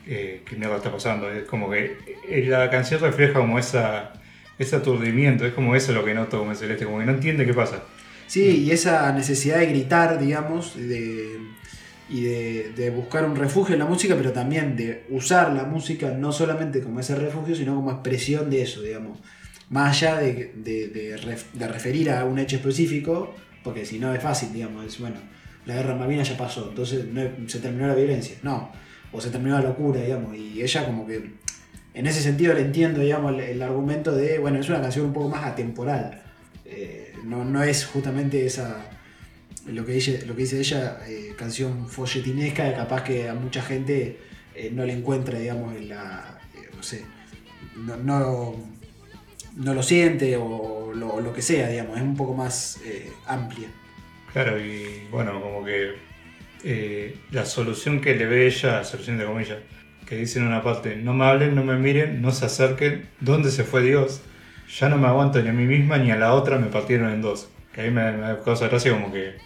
eh, 0.07 0.43
¿qué 0.49 0.55
mierda 0.55 0.77
está 0.77 0.93
pasando? 0.93 1.31
Es 1.33 1.45
como 1.45 1.71
que 1.71 1.97
eh, 2.29 2.45
la 2.47 2.71
canción 2.71 3.01
refleja 3.01 3.41
como 3.41 3.59
esa, 3.59 4.13
ese 4.59 4.77
aturdimiento, 4.77 5.47
es 5.47 5.55
como 5.55 5.75
eso 5.75 5.93
lo 5.93 6.05
que 6.05 6.13
noto 6.15 6.39
como 6.39 6.55
Celeste, 6.55 6.85
como 6.85 6.99
que 6.99 7.07
no 7.07 7.13
entiende 7.13 7.47
qué 7.47 7.55
pasa. 7.55 7.83
Sí, 8.27 8.65
y 8.65 8.71
esa 8.71 9.11
necesidad 9.13 9.59
de 9.59 9.67
gritar, 9.67 10.21
digamos, 10.21 10.77
de, 10.77 11.39
y 12.11 12.23
de, 12.23 12.73
de 12.77 12.91
buscar 12.91 13.25
un 13.25 13.35
refugio 13.37 13.73
en 13.75 13.79
la 13.79 13.87
música, 13.87 14.15
pero 14.15 14.33
también 14.33 14.77
de 14.77 15.05
usar 15.09 15.53
la 15.55 15.65
música 15.65 16.11
no 16.11 16.33
solamente 16.33 16.83
como 16.83 17.01
ese 17.01 17.15
refugio, 17.17 17.55
sino 17.57 17.75
como 17.77 17.91
expresión 17.93 18.51
de 18.51 18.63
eso, 18.63 18.83
digamos. 18.83 19.21
Más 19.71 19.97
allá 20.03 20.19
de, 20.19 20.53
de, 20.55 20.89
de 20.89 21.17
ref- 21.19 21.51
de 21.55 21.67
referir 21.67 22.11
a 22.11 22.25
un 22.27 22.39
hecho 22.39 22.57
específico, 22.57 23.35
porque 23.65 23.85
si 23.87 23.99
no 23.99 24.15
es 24.15 24.23
fácil, 24.23 24.53
digamos, 24.53 24.85
es 24.87 25.01
bueno, 25.01 25.17
la 25.67 25.75
guerra 25.75 25.93
en 25.93 25.99
Malvinas 25.99 26.29
ya 26.29 26.37
pasó, 26.37 26.69
entonces 26.69 27.05
se 27.49 27.59
terminó 27.59 27.89
la 27.89 27.95
violencia, 27.95 28.37
no, 28.43 28.71
o 29.12 29.21
se 29.21 29.31
terminó 29.31 29.57
la 29.59 29.69
locura, 29.69 30.01
digamos, 30.01 30.37
y 30.37 30.62
ella 30.62 30.87
como 30.87 31.07
que, 31.07 31.33
en 31.95 32.07
ese 32.07 32.21
sentido 32.21 32.55
le 32.55 32.61
entiendo, 32.61 33.01
digamos, 33.01 33.35
el, 33.41 33.61
argumento 33.61 34.14
de, 34.14 34.39
bueno, 34.39 34.61
es 34.61 34.69
una 34.69 34.81
canción 34.81 35.07
un 35.07 35.12
poco 35.12 35.29
más 35.29 35.45
atemporal, 35.45 36.23
Eh, 36.69 37.14
no, 37.25 37.45
no 37.45 37.62
es 37.62 37.87
justamente 37.87 38.45
esa, 38.45 38.77
lo 39.67 39.85
que 39.87 39.93
dice, 39.93 40.27
lo 40.27 40.35
que 40.35 40.43
dice 40.43 40.59
ella, 40.59 40.99
eh, 41.07 41.35
canción 41.37 41.89
folletinesca, 41.89 42.75
capaz 42.75 43.05
que 43.05 43.29
a 43.29 43.35
mucha 43.35 43.62
gente 43.62 44.19
eh, 44.55 44.71
no 44.73 44.85
le 44.85 44.93
encuentra, 44.93 45.39
digamos, 45.39 45.77
en 45.77 45.89
la, 45.89 46.41
no 46.77 46.83
sé, 46.83 47.05
no, 47.77 47.97
no, 49.57 49.75
lo 49.75 49.83
siente 49.83 50.37
o 50.37 50.93
lo, 50.93 51.33
que 51.33 51.43
sea, 51.43 51.69
digamos, 51.69 51.97
es 51.97 52.03
un 52.03 52.17
poco 52.17 52.35
más 52.35 52.81
amplia. 53.27 53.69
Claro, 54.37 54.61
y 54.61 55.09
bueno, 55.11 55.41
como 55.41 55.64
que 55.64 55.95
eh, 56.62 57.16
la 57.30 57.47
solución 57.47 58.03
que 58.03 58.14
le 58.14 58.26
ve 58.26 58.47
ella, 58.47 58.84
solución 58.84 59.16
de 59.16 59.24
comillas, 59.24 59.57
que 60.07 60.16
dice 60.16 60.41
en 60.41 60.47
una 60.47 60.62
parte, 60.62 60.95
no 60.95 61.14
me 61.14 61.24
hablen, 61.24 61.55
no 61.55 61.64
me 61.64 61.76
miren, 61.76 62.20
no 62.20 62.30
se 62.32 62.45
acerquen, 62.45 63.09
¿dónde 63.18 63.51
se 63.51 63.64
fue 63.64 63.80
Dios? 63.80 64.20
Ya 64.78 64.91
no 64.91 64.99
me 64.99 65.07
aguanto 65.07 65.41
ni 65.41 65.49
a 65.49 65.55
mí 65.55 65.64
misma 65.64 65.97
ni 65.97 66.11
a 66.11 66.16
la 66.16 66.34
otra, 66.34 66.59
me 66.59 66.66
partieron 66.66 67.14
en 67.14 67.22
dos. 67.22 67.49
Que 67.72 67.80
ahí 67.80 67.91
me, 67.91 68.12
me 68.12 68.39
causa 68.45 68.68
gracia 68.68 68.93
como 68.93 69.11
que 69.11 69.37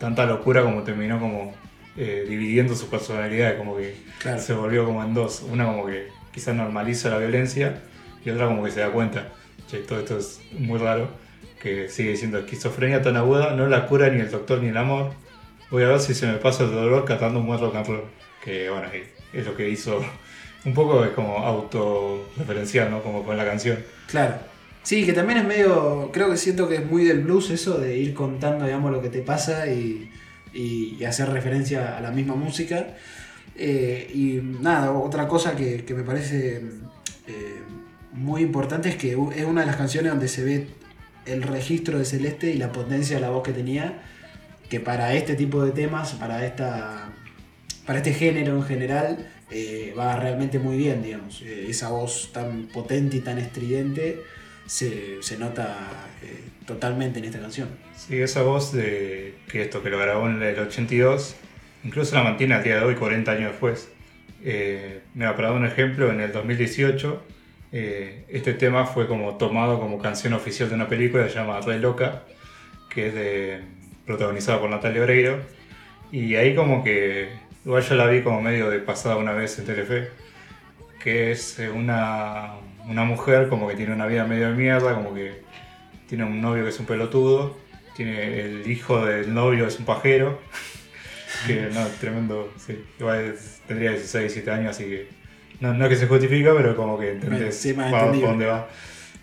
tanta 0.00 0.24
locura 0.24 0.62
como 0.62 0.82
terminó 0.82 1.20
como 1.20 1.54
eh, 1.98 2.24
dividiendo 2.26 2.74
su 2.74 2.88
personalidad, 2.88 3.58
como 3.58 3.76
que 3.76 3.96
Claro. 4.18 4.40
se 4.40 4.54
volvió 4.54 4.86
como 4.86 5.04
en 5.04 5.12
dos. 5.12 5.42
Una 5.42 5.66
como 5.66 5.84
que 5.84 6.08
quizás 6.32 6.54
normaliza 6.54 7.10
la 7.10 7.18
violencia 7.18 7.82
y 8.24 8.30
otra 8.30 8.46
como 8.46 8.64
que 8.64 8.70
se 8.70 8.80
da 8.80 8.88
cuenta, 8.92 9.28
che, 9.70 9.80
todo 9.80 9.98
esto 9.98 10.16
es 10.16 10.40
muy 10.58 10.78
raro, 10.78 11.10
que 11.60 11.88
sigue 11.88 12.10
diciendo 12.10 12.38
esquizofrenia 12.38 13.02
tan 13.02 13.16
aguda, 13.16 13.54
no 13.54 13.66
la 13.66 13.86
cura 13.86 14.08
ni 14.10 14.20
el 14.20 14.30
doctor 14.30 14.60
ni 14.62 14.68
el 14.68 14.76
amor. 14.76 15.12
Voy 15.70 15.82
a 15.82 15.88
ver 15.88 16.00
si 16.00 16.14
se 16.14 16.26
me 16.26 16.34
pasa 16.34 16.64
el 16.64 16.70
dolor 16.70 17.04
cantando 17.04 17.40
un 17.40 17.46
buen 17.46 17.60
rock 17.60 17.74
and. 17.76 17.86
Que 18.44 18.70
bueno, 18.70 18.86
es- 19.32 19.44
lo 19.46 19.56
que 19.56 19.68
hizo. 19.68 20.00
Un 20.64 20.74
poco 20.74 21.04
es 21.04 21.10
como 21.10 21.38
autorreferencial, 21.38 22.90
¿no? 22.90 23.02
Como 23.02 23.24
con 23.24 23.36
la 23.36 23.44
canción. 23.44 23.78
Claro. 24.08 24.34
Sí, 24.82 25.04
que 25.04 25.12
también 25.12 25.38
es 25.40 25.44
medio, 25.44 26.10
creo 26.12 26.30
que 26.30 26.36
siento 26.36 26.68
que 26.68 26.76
es 26.76 26.84
muy 26.86 27.04
del 27.04 27.20
blues 27.20 27.50
eso 27.50 27.78
de 27.78 27.96
ir 27.98 28.14
contando, 28.14 28.64
digamos, 28.64 28.90
lo 28.90 29.02
que 29.02 29.08
te 29.10 29.20
pasa 29.20 29.66
y, 29.66 30.10
y- 30.54 31.04
hacer 31.04 31.28
referencia 31.30 31.96
a 31.96 32.00
la 32.00 32.10
misma 32.10 32.34
música. 32.34 32.96
Eh, 33.56 34.10
y 34.14 34.40
nada, 34.62 34.92
otra 34.92 35.28
cosa 35.28 35.54
que, 35.56 35.84
que 35.84 35.94
me 35.94 36.02
parece 36.04 36.56
eh, 37.26 37.60
muy 38.12 38.42
importante 38.42 38.88
es 38.88 38.96
que 38.96 39.10
es 39.12 39.44
una 39.44 39.60
de 39.62 39.66
las 39.66 39.76
canciones 39.76 40.10
donde 40.12 40.28
se 40.28 40.42
ve 40.44 40.66
el 41.28 41.42
registro 41.42 41.98
de 41.98 42.04
Celeste 42.04 42.50
y 42.50 42.58
la 42.58 42.72
potencia 42.72 43.16
de 43.16 43.22
la 43.22 43.30
voz 43.30 43.42
que 43.42 43.52
tenía, 43.52 44.02
que 44.68 44.80
para 44.80 45.14
este 45.14 45.34
tipo 45.34 45.64
de 45.64 45.72
temas, 45.72 46.12
para 46.14 46.44
esta 46.46 47.12
para 47.86 47.98
este 48.00 48.12
género 48.12 48.54
en 48.54 48.64
general, 48.64 49.30
eh, 49.50 49.94
va 49.98 50.16
realmente 50.16 50.58
muy 50.58 50.76
bien, 50.76 51.02
digamos. 51.02 51.40
Eh, 51.40 51.66
esa 51.70 51.88
voz 51.88 52.30
tan 52.32 52.66
potente 52.66 53.16
y 53.16 53.20
tan 53.20 53.38
estridente 53.38 54.20
se, 54.66 55.22
se 55.22 55.38
nota 55.38 56.06
eh, 56.22 56.44
totalmente 56.66 57.18
en 57.18 57.24
esta 57.24 57.40
canción. 57.40 57.68
Sí, 57.96 58.20
esa 58.20 58.42
voz 58.42 58.72
de 58.72 59.34
que 59.50 59.62
esto 59.62 59.82
que 59.82 59.88
lo 59.88 59.98
grabó 59.98 60.28
en 60.28 60.42
el 60.42 60.58
82, 60.58 61.34
incluso 61.82 62.14
la 62.14 62.22
mantiene 62.22 62.54
al 62.54 62.62
día 62.62 62.76
de 62.76 62.84
hoy, 62.84 62.94
40 62.94 63.32
años 63.32 63.50
después. 63.52 63.88
Eh, 64.44 65.00
mira, 65.14 65.34
para 65.34 65.48
dar 65.48 65.56
un 65.56 65.66
ejemplo, 65.66 66.12
en 66.12 66.20
el 66.20 66.30
2018 66.30 67.22
eh, 67.70 68.24
este 68.28 68.54
tema 68.54 68.86
fue 68.86 69.06
como 69.06 69.36
tomado 69.36 69.78
como 69.78 69.98
canción 69.98 70.32
oficial 70.32 70.68
de 70.68 70.74
una 70.74 70.88
película 70.88 71.24
que 71.24 71.30
se 71.30 71.36
llama 71.36 71.60
Re 71.60 71.78
Loca, 71.78 72.22
que 72.88 73.08
es 73.08 73.62
protagonizada 74.06 74.60
por 74.60 74.70
Natalia 74.70 75.02
Oreiro. 75.02 75.40
Y 76.10 76.34
ahí 76.36 76.54
como 76.54 76.82
que, 76.82 77.28
igual 77.64 77.82
yo 77.82 77.94
la 77.94 78.06
vi 78.06 78.22
como 78.22 78.40
medio 78.40 78.70
de 78.70 78.78
pasada 78.78 79.16
una 79.16 79.32
vez 79.32 79.58
en 79.58 79.66
Telefe, 79.66 80.08
que 81.02 81.30
es 81.32 81.58
eh, 81.58 81.70
una, 81.70 82.54
una 82.86 83.04
mujer 83.04 83.48
como 83.48 83.68
que 83.68 83.76
tiene 83.76 83.92
una 83.92 84.06
vida 84.06 84.24
medio 84.24 84.48
de 84.48 84.54
mierda, 84.54 84.94
como 84.94 85.14
que 85.14 85.42
tiene 86.08 86.24
un 86.24 86.40
novio 86.40 86.64
que 86.64 86.70
es 86.70 86.80
un 86.80 86.86
pelotudo, 86.86 87.56
tiene 87.94 88.40
el 88.40 88.70
hijo 88.70 89.04
del 89.04 89.34
novio 89.34 89.66
es 89.66 89.78
un 89.78 89.84
pajero, 89.84 90.40
que 91.46 91.68
no, 91.72 91.86
tremendo, 92.00 92.50
igual 92.98 93.34
tendría 93.66 93.90
16, 93.90 94.22
17 94.34 94.50
años, 94.50 94.70
así 94.70 94.84
que 94.84 95.17
no, 95.60 95.74
no 95.74 95.84
es 95.84 95.90
que 95.90 95.96
se 95.96 96.06
justifica, 96.06 96.52
pero 96.56 96.76
como 96.76 96.98
que 96.98 97.12
entendés 97.12 97.56
Sí, 97.58 97.72
dónde 97.72 98.46
va. 98.46 98.68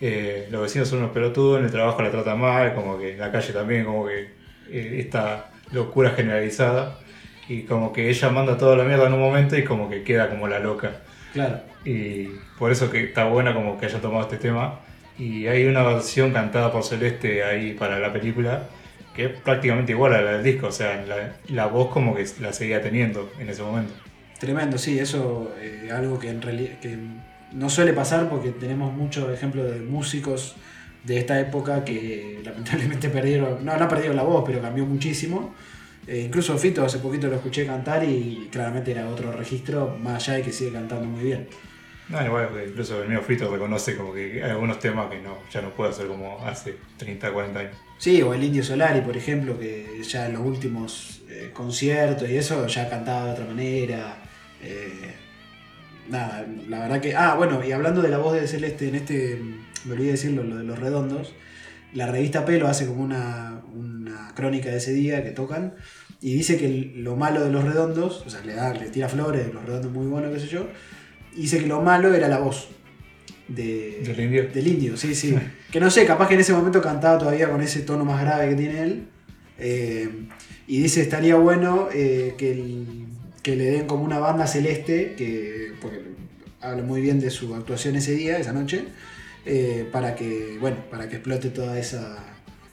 Eh, 0.02 0.48
los 0.52 0.62
vecinos 0.64 0.90
son 0.90 1.00
unos 1.00 1.12
pelotudos, 1.12 1.60
en 1.60 1.66
el 1.66 1.72
trabajo 1.72 2.02
la 2.02 2.12
tratan 2.12 2.40
mal, 2.40 2.74
como 2.74 2.98
que 2.98 3.14
en 3.14 3.20
la 3.20 3.32
calle 3.32 3.54
también, 3.54 3.86
como 3.86 4.06
que 4.06 4.30
eh, 4.70 4.98
esta 5.00 5.52
locura 5.72 6.12
generalizada, 6.12 7.00
y 7.48 7.64
como 7.64 7.94
que 7.94 8.10
ella 8.10 8.30
manda 8.30 8.58
toda 8.58 8.76
la 8.76 8.84
mierda 8.84 9.08
en 9.08 9.14
un 9.14 9.20
momento 9.20 9.58
y 9.58 9.64
como 9.64 9.90
que 9.90 10.04
queda 10.04 10.30
como 10.30 10.48
la 10.48 10.60
loca. 10.60 11.02
Claro. 11.34 11.60
Y 11.86 12.30
por 12.58 12.72
eso 12.72 12.90
que 12.90 13.04
está 13.04 13.26
buena 13.26 13.54
como 13.54 13.78
que 13.78 13.86
haya 13.86 14.02
tomado 14.02 14.24
este 14.24 14.38
tema. 14.38 14.80
Y 15.18 15.48
hay 15.48 15.66
una 15.66 15.84
versión 15.84 16.32
cantada 16.32 16.72
por 16.72 16.84
Celeste 16.84 17.44
ahí 17.44 17.74
para 17.74 18.00
la 18.00 18.12
película 18.12 18.68
que 19.16 19.26
es 19.26 19.32
prácticamente 19.32 19.94
igual 19.94 20.14
a 20.14 20.22
la 20.22 20.32
del 20.34 20.44
disco. 20.44 20.68
O 20.68 20.72
sea, 20.72 21.04
la, 21.06 21.38
la 21.48 21.68
voz 21.68 21.92
como 21.92 22.16
que 22.16 22.26
la 22.42 22.52
seguía 22.52 22.82
teniendo 22.82 23.32
en 23.40 23.50
ese 23.50 23.64
momento. 23.64 23.94
Tremendo, 24.46 24.78
sí, 24.78 25.00
eso 25.00 25.56
eh, 25.60 25.90
algo 25.92 26.20
que 26.20 26.30
en 26.30 26.40
realidad 26.40 26.78
que 26.80 26.96
no 27.52 27.68
suele 27.68 27.94
pasar 27.94 28.30
porque 28.30 28.52
tenemos 28.52 28.94
muchos 28.94 29.34
ejemplos 29.34 29.72
de 29.72 29.80
músicos 29.80 30.56
de 31.04 31.18
esta 31.18 31.40
época 31.40 31.84
que 31.84 32.42
lamentablemente 32.46 33.10
perdieron, 33.10 33.66
no, 33.66 33.76
no 33.76 33.88
perdieron 33.88 34.16
la 34.16 34.22
voz, 34.22 34.44
pero 34.46 34.62
cambió 34.62 34.86
muchísimo. 34.86 35.56
Eh, 36.06 36.26
incluso 36.28 36.56
Fito 36.60 36.86
hace 36.86 37.00
poquito 37.00 37.26
lo 37.26 37.38
escuché 37.38 37.66
cantar 37.66 38.04
y 38.04 38.48
claramente 38.52 38.92
era 38.92 39.10
otro 39.10 39.32
registro, 39.32 39.98
más 40.00 40.22
allá 40.22 40.38
de 40.38 40.44
que 40.44 40.52
sigue 40.52 40.74
cantando 40.74 41.08
muy 41.08 41.24
bien. 41.24 41.48
No, 42.08 42.24
igual 42.24 42.50
que 42.54 42.68
incluso 42.68 43.02
el 43.02 43.10
mío 43.10 43.24
Fito 43.24 43.52
reconoce 43.52 43.98
como 43.98 44.14
que 44.14 44.44
hay 44.44 44.52
algunos 44.52 44.78
temas 44.78 45.10
que 45.10 45.20
no, 45.22 45.40
ya 45.52 45.64
no 45.64 45.72
puede 45.72 45.90
hacer 45.90 46.06
como 46.06 46.38
hace 46.46 46.76
30, 46.98 47.34
40 47.34 47.60
años. 47.62 47.76
Sí, 47.98 48.22
o 48.22 48.32
el 48.32 48.44
Indio 48.44 48.64
Solari, 48.64 49.02
por 49.02 49.18
ejemplo, 49.18 49.58
que 49.58 50.04
ya 50.08 50.28
en 50.28 50.34
los 50.34 50.44
últimos 50.44 51.24
eh, 51.32 51.50
conciertos 51.52 52.30
y 52.30 52.38
eso 52.38 52.68
ya 52.68 52.88
cantaba 52.88 53.26
de 53.26 53.32
otra 53.32 53.46
manera. 53.46 54.25
Eh, 54.66 55.14
nada, 56.10 56.46
la 56.68 56.80
verdad 56.80 57.02
que. 57.02 57.16
Ah, 57.16 57.36
bueno, 57.36 57.64
y 57.64 57.72
hablando 57.72 58.02
de 58.02 58.10
la 58.10 58.18
voz 58.18 58.34
de 58.34 58.48
Celeste, 58.48 58.88
en 58.90 58.96
este, 58.96 59.40
me 59.86 59.94
olvidé 59.94 60.12
decirlo, 60.12 60.44
lo 60.44 60.58
de 60.58 60.64
los 60.64 60.80
redondos, 60.80 61.34
la 61.94 62.08
revista 62.12 62.46
Pelo 62.46 62.68
hace 62.68 62.86
como 62.88 63.04
una, 63.04 63.62
una 63.74 64.34
crónica 64.36 64.70
de 64.70 64.78
ese 64.78 64.94
día 64.94 65.24
que 65.24 65.32
tocan 65.32 65.76
y 66.22 66.34
dice 66.34 66.58
que 66.58 66.92
lo 66.96 67.16
malo 67.16 67.44
de 67.44 67.52
los 67.52 67.64
redondos, 67.64 68.24
o 68.26 68.30
sea, 68.30 68.42
le, 68.42 68.54
da, 68.54 68.74
le 68.74 68.90
tira 68.90 69.08
flores, 69.10 69.54
los 69.54 69.64
redondos 69.64 69.92
muy 69.92 70.08
buenos, 70.08 70.34
qué 70.34 70.40
sé 70.40 70.48
yo, 70.48 70.68
y 71.36 71.42
dice 71.42 71.60
que 71.60 71.68
lo 71.68 71.82
malo 71.82 72.14
era 72.14 72.28
la 72.28 72.40
voz. 72.40 72.70
De, 73.48 74.02
¿Del 74.04 74.20
indio? 74.22 74.48
Del 74.52 74.68
indio, 74.68 74.98
sí, 74.98 75.14
sí. 75.14 75.36
Que 75.72 75.80
no 75.80 75.92
sé, 75.92 76.06
capaz 76.06 76.28
que 76.30 76.34
en 76.36 76.40
ese 76.40 76.54
momento 76.54 76.82
cantaba 76.82 77.18
todavía 77.20 77.50
con 77.50 77.62
ese 77.62 77.82
tono 77.82 78.06
más 78.06 78.22
grave 78.22 78.50
que 78.50 78.56
tiene 78.56 78.82
él. 78.82 79.08
Eh, 79.60 80.10
y 80.68 80.80
dice, 80.82 81.02
estaría 81.02 81.36
bueno 81.36 81.90
eh, 81.94 82.34
que, 82.38 82.52
el- 82.54 83.05
que 83.46 83.56
le 83.56 83.66
den 83.66 83.86
como 83.88 84.04
una 84.04 84.20
banda 84.20 84.48
celeste, 84.48 85.14
que, 85.18 85.74
porque 85.82 86.00
habla 86.62 86.84
muy 86.84 87.00
bien 87.02 87.20
de 87.20 87.30
su 87.30 87.54
actuación 87.56 87.96
ese 87.96 88.14
día, 88.14 88.40
esa 88.40 88.54
noche, 88.54 88.86
eh, 89.46 89.88
para 89.92 90.16
que, 90.16 90.58
bueno, 90.60 90.78
para 90.90 91.08
que 91.08 91.18
explote 91.18 91.50
toda 91.52 91.78
esa, 91.78 92.18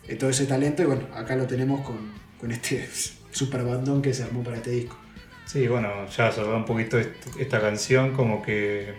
eh, 0.09 0.17
todo 0.17 0.31
ese 0.31 0.47
talento. 0.47 0.83
Y 0.83 0.87
bueno, 0.87 1.03
acá 1.15 1.37
lo 1.37 1.47
tenemos 1.47 1.83
con, 1.83 1.99
con 2.41 2.51
este 2.53 2.89
super 3.33 3.63
bandón 3.65 4.01
que 4.01 4.15
se 4.15 4.23
armó 4.23 4.43
para 4.43 4.57
este 4.57 4.71
disco. 4.71 4.97
Sí, 5.45 5.69
bueno, 5.69 5.89
ya 6.17 6.33
cerró 6.33 6.57
un 6.57 6.65
poquito 6.65 6.99
est- 6.99 7.11
esta 7.39 7.61
canción, 7.61 8.13
como 8.13 8.43
que 8.43 8.95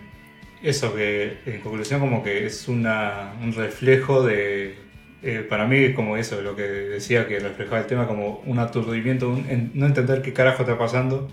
eso 0.62 0.94
que 0.94 1.40
en 1.48 1.62
conclusión 1.62 2.00
como 2.00 2.24
que 2.24 2.46
es 2.46 2.68
una, 2.68 3.34
un 3.42 3.54
reflejo 3.54 4.24
de, 4.24 4.76
eh, 5.24 5.46
para 5.50 5.68
mí 5.68 5.94
como 5.94 6.18
eso, 6.18 6.42
lo 6.42 6.56
que 6.56 6.64
decía 6.64 7.28
que 7.28 7.40
reflejaba 7.40 7.80
el 7.80 7.88
tema 7.88 8.08
como 8.08 8.44
un 8.46 8.60
aturdimiento, 8.60 9.36
no 9.74 9.86
entender 9.88 10.22
qué 10.22 10.34
carajo 10.34 10.64
está 10.64 10.78
pasando 10.78 11.30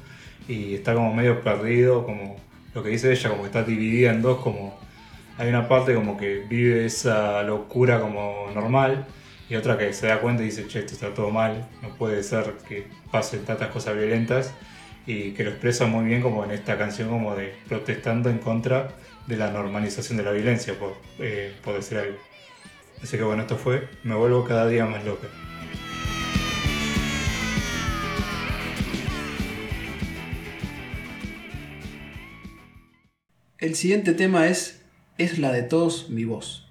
y 0.48 0.74
está 0.74 0.94
como 0.94 1.14
medio 1.14 1.42
perdido, 1.42 2.04
como 2.04 2.36
lo 2.74 2.82
que 2.82 2.90
dice 2.90 3.12
ella, 3.12 3.30
como 3.30 3.46
está 3.46 3.62
dividida 3.62 4.10
en 4.10 4.22
dos, 4.22 4.40
como 4.40 4.78
hay 5.38 5.48
una 5.48 5.68
parte 5.68 5.94
como 5.94 6.16
que 6.16 6.44
vive 6.48 6.84
esa 6.84 7.42
locura 7.42 8.00
como 8.00 8.48
normal 8.54 9.06
y 9.48 9.56
otra 9.56 9.78
que 9.78 9.92
se 9.92 10.06
da 10.06 10.20
cuenta 10.20 10.42
y 10.42 10.46
dice, 10.46 10.66
che, 10.68 10.80
esto 10.80 10.92
está 10.92 11.14
todo 11.14 11.30
mal, 11.30 11.66
no 11.82 11.88
puede 11.96 12.22
ser 12.22 12.54
que 12.68 12.86
pasen 13.10 13.44
tantas 13.44 13.68
cosas 13.68 13.96
violentas 13.96 14.52
y 15.06 15.32
que 15.32 15.44
lo 15.44 15.50
expresa 15.50 15.86
muy 15.86 16.04
bien 16.04 16.22
como 16.22 16.44
en 16.44 16.52
esta 16.52 16.78
canción 16.78 17.08
como 17.08 17.34
de 17.34 17.54
protestando 17.68 18.30
en 18.30 18.38
contra 18.38 18.88
de 19.26 19.36
la 19.36 19.50
normalización 19.50 20.18
de 20.18 20.24
la 20.24 20.32
violencia, 20.32 20.74
por, 20.78 20.94
eh, 21.18 21.54
por 21.64 21.74
decir 21.74 21.98
algo. 21.98 22.18
Así 23.02 23.16
que 23.16 23.22
bueno, 23.22 23.42
esto 23.42 23.56
fue 23.56 23.88
Me 24.04 24.14
vuelvo 24.14 24.44
cada 24.44 24.68
día 24.68 24.84
más 24.84 25.04
loca. 25.04 25.26
El 33.60 33.74
siguiente 33.74 34.14
tema 34.14 34.46
es 34.48 34.80
Es 35.18 35.38
la 35.38 35.52
de 35.52 35.62
todos 35.62 36.08
mi 36.08 36.24
voz. 36.24 36.66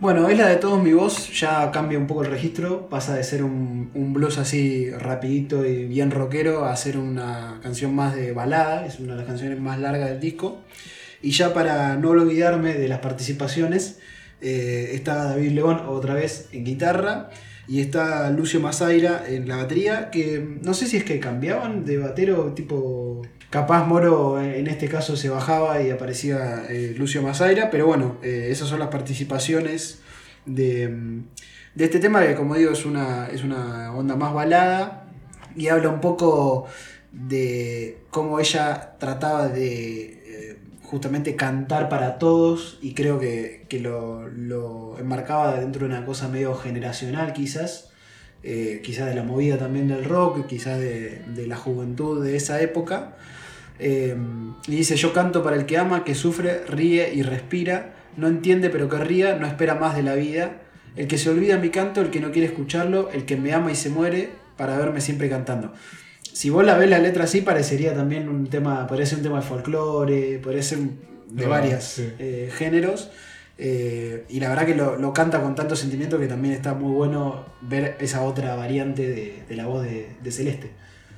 Bueno, 0.00 0.30
es 0.30 0.38
la 0.38 0.48
de 0.48 0.56
todos 0.56 0.82
mi 0.82 0.94
voz, 0.94 1.38
ya 1.38 1.70
cambia 1.70 1.98
un 1.98 2.06
poco 2.06 2.24
el 2.24 2.30
registro, 2.30 2.88
pasa 2.88 3.14
de 3.14 3.22
ser 3.22 3.44
un, 3.44 3.90
un 3.92 4.14
blues 4.14 4.38
así 4.38 4.90
rapidito 4.92 5.66
y 5.66 5.84
bien 5.84 6.10
rockero 6.10 6.64
a 6.64 6.74
ser 6.74 6.96
una 6.96 7.60
canción 7.62 7.94
más 7.94 8.14
de 8.16 8.32
balada, 8.32 8.86
es 8.86 8.98
una 8.98 9.12
de 9.12 9.18
las 9.18 9.26
canciones 9.26 9.60
más 9.60 9.78
largas 9.78 10.08
del 10.08 10.20
disco. 10.20 10.62
Y 11.22 11.32
ya 11.32 11.52
para 11.52 11.96
no 11.96 12.10
olvidarme 12.10 12.74
de 12.74 12.88
las 12.88 13.00
participaciones, 13.00 13.98
eh, 14.40 14.92
está 14.94 15.24
David 15.24 15.52
León 15.52 15.82
otra 15.86 16.14
vez 16.14 16.48
en 16.52 16.64
guitarra 16.64 17.30
y 17.68 17.80
está 17.80 18.30
Lucio 18.30 18.58
Masaira 18.60 19.24
en 19.28 19.46
la 19.46 19.56
batería, 19.56 20.10
que 20.10 20.58
no 20.62 20.74
sé 20.74 20.86
si 20.86 20.96
es 20.96 21.04
que 21.04 21.20
cambiaban 21.20 21.84
de 21.84 21.98
batero 21.98 22.52
tipo... 22.52 23.22
Capaz 23.50 23.84
Moro 23.84 24.40
en 24.40 24.68
este 24.68 24.88
caso 24.88 25.16
se 25.16 25.28
bajaba 25.28 25.82
y 25.82 25.90
aparecía 25.90 26.66
eh, 26.68 26.94
Lucio 26.96 27.20
Masaira, 27.20 27.68
pero 27.68 27.84
bueno, 27.84 28.16
eh, 28.22 28.46
esas 28.50 28.68
son 28.68 28.78
las 28.78 28.90
participaciones 28.90 29.98
de, 30.46 30.86
de 31.74 31.84
este 31.84 31.98
tema 31.98 32.24
que 32.24 32.36
como 32.36 32.54
digo 32.54 32.70
es 32.70 32.86
una, 32.86 33.28
es 33.28 33.42
una 33.42 33.92
onda 33.92 34.14
más 34.14 34.32
balada 34.32 35.08
y 35.56 35.66
habla 35.66 35.88
un 35.88 36.00
poco 36.00 36.66
de 37.12 37.98
cómo 38.10 38.38
ella 38.38 38.96
trataba 38.98 39.48
de 39.48 40.19
justamente 40.90 41.36
cantar 41.36 41.88
para 41.88 42.18
todos 42.18 42.76
y 42.82 42.94
creo 42.94 43.20
que, 43.20 43.64
que 43.68 43.78
lo, 43.78 44.28
lo 44.28 44.98
enmarcaba 44.98 45.54
dentro 45.54 45.86
de 45.86 45.94
una 45.94 46.04
cosa 46.04 46.26
medio 46.26 46.56
generacional 46.56 47.32
quizás, 47.32 47.92
eh, 48.42 48.80
quizás 48.82 49.06
de 49.06 49.14
la 49.14 49.22
movida 49.22 49.56
también 49.56 49.86
del 49.86 50.04
rock, 50.04 50.48
quizás 50.48 50.80
de, 50.80 51.22
de 51.28 51.46
la 51.46 51.56
juventud 51.56 52.24
de 52.24 52.34
esa 52.34 52.60
época. 52.60 53.14
Eh, 53.78 54.16
y 54.66 54.72
dice, 54.72 54.96
yo 54.96 55.12
canto 55.12 55.44
para 55.44 55.54
el 55.54 55.64
que 55.64 55.78
ama, 55.78 56.02
que 56.02 56.16
sufre, 56.16 56.64
ríe 56.66 57.14
y 57.14 57.22
respira, 57.22 57.94
no 58.16 58.26
entiende 58.26 58.68
pero 58.68 58.88
que 58.88 58.98
ría, 58.98 59.36
no 59.36 59.46
espera 59.46 59.76
más 59.76 59.94
de 59.94 60.02
la 60.02 60.16
vida. 60.16 60.62
El 60.96 61.06
que 61.06 61.18
se 61.18 61.30
olvida 61.30 61.56
mi 61.56 61.70
canto, 61.70 62.00
el 62.00 62.10
que 62.10 62.18
no 62.18 62.32
quiere 62.32 62.48
escucharlo, 62.48 63.10
el 63.12 63.26
que 63.26 63.36
me 63.36 63.52
ama 63.52 63.70
y 63.70 63.76
se 63.76 63.90
muere 63.90 64.30
para 64.56 64.76
verme 64.76 65.00
siempre 65.00 65.30
cantando. 65.30 65.72
Si 66.32 66.50
vos 66.50 66.64
la 66.64 66.76
ves 66.76 66.88
la 66.88 66.98
letra 66.98 67.24
así, 67.24 67.40
parecería 67.42 67.94
también 67.94 68.28
un 68.28 68.48
tema, 68.48 68.86
ser 69.04 69.18
un 69.18 69.22
tema 69.24 69.36
de 69.40 69.46
folclore, 69.46 70.40
ser 70.62 70.78
de 71.28 71.46
varios 71.46 71.84
sí. 71.84 72.12
géneros. 72.52 73.10
Eh, 73.62 74.24
y 74.30 74.40
la 74.40 74.48
verdad 74.48 74.64
que 74.64 74.74
lo, 74.74 74.96
lo 74.96 75.12
canta 75.12 75.42
con 75.42 75.54
tanto 75.54 75.76
sentimiento 75.76 76.18
que 76.18 76.26
también 76.26 76.54
está 76.54 76.72
muy 76.72 76.92
bueno 76.92 77.44
ver 77.60 77.96
esa 78.00 78.22
otra 78.22 78.56
variante 78.56 79.06
de, 79.06 79.42
de 79.46 79.54
la 79.54 79.66
voz 79.66 79.82
de, 79.82 80.08
de 80.22 80.32
Celeste. 80.32 80.70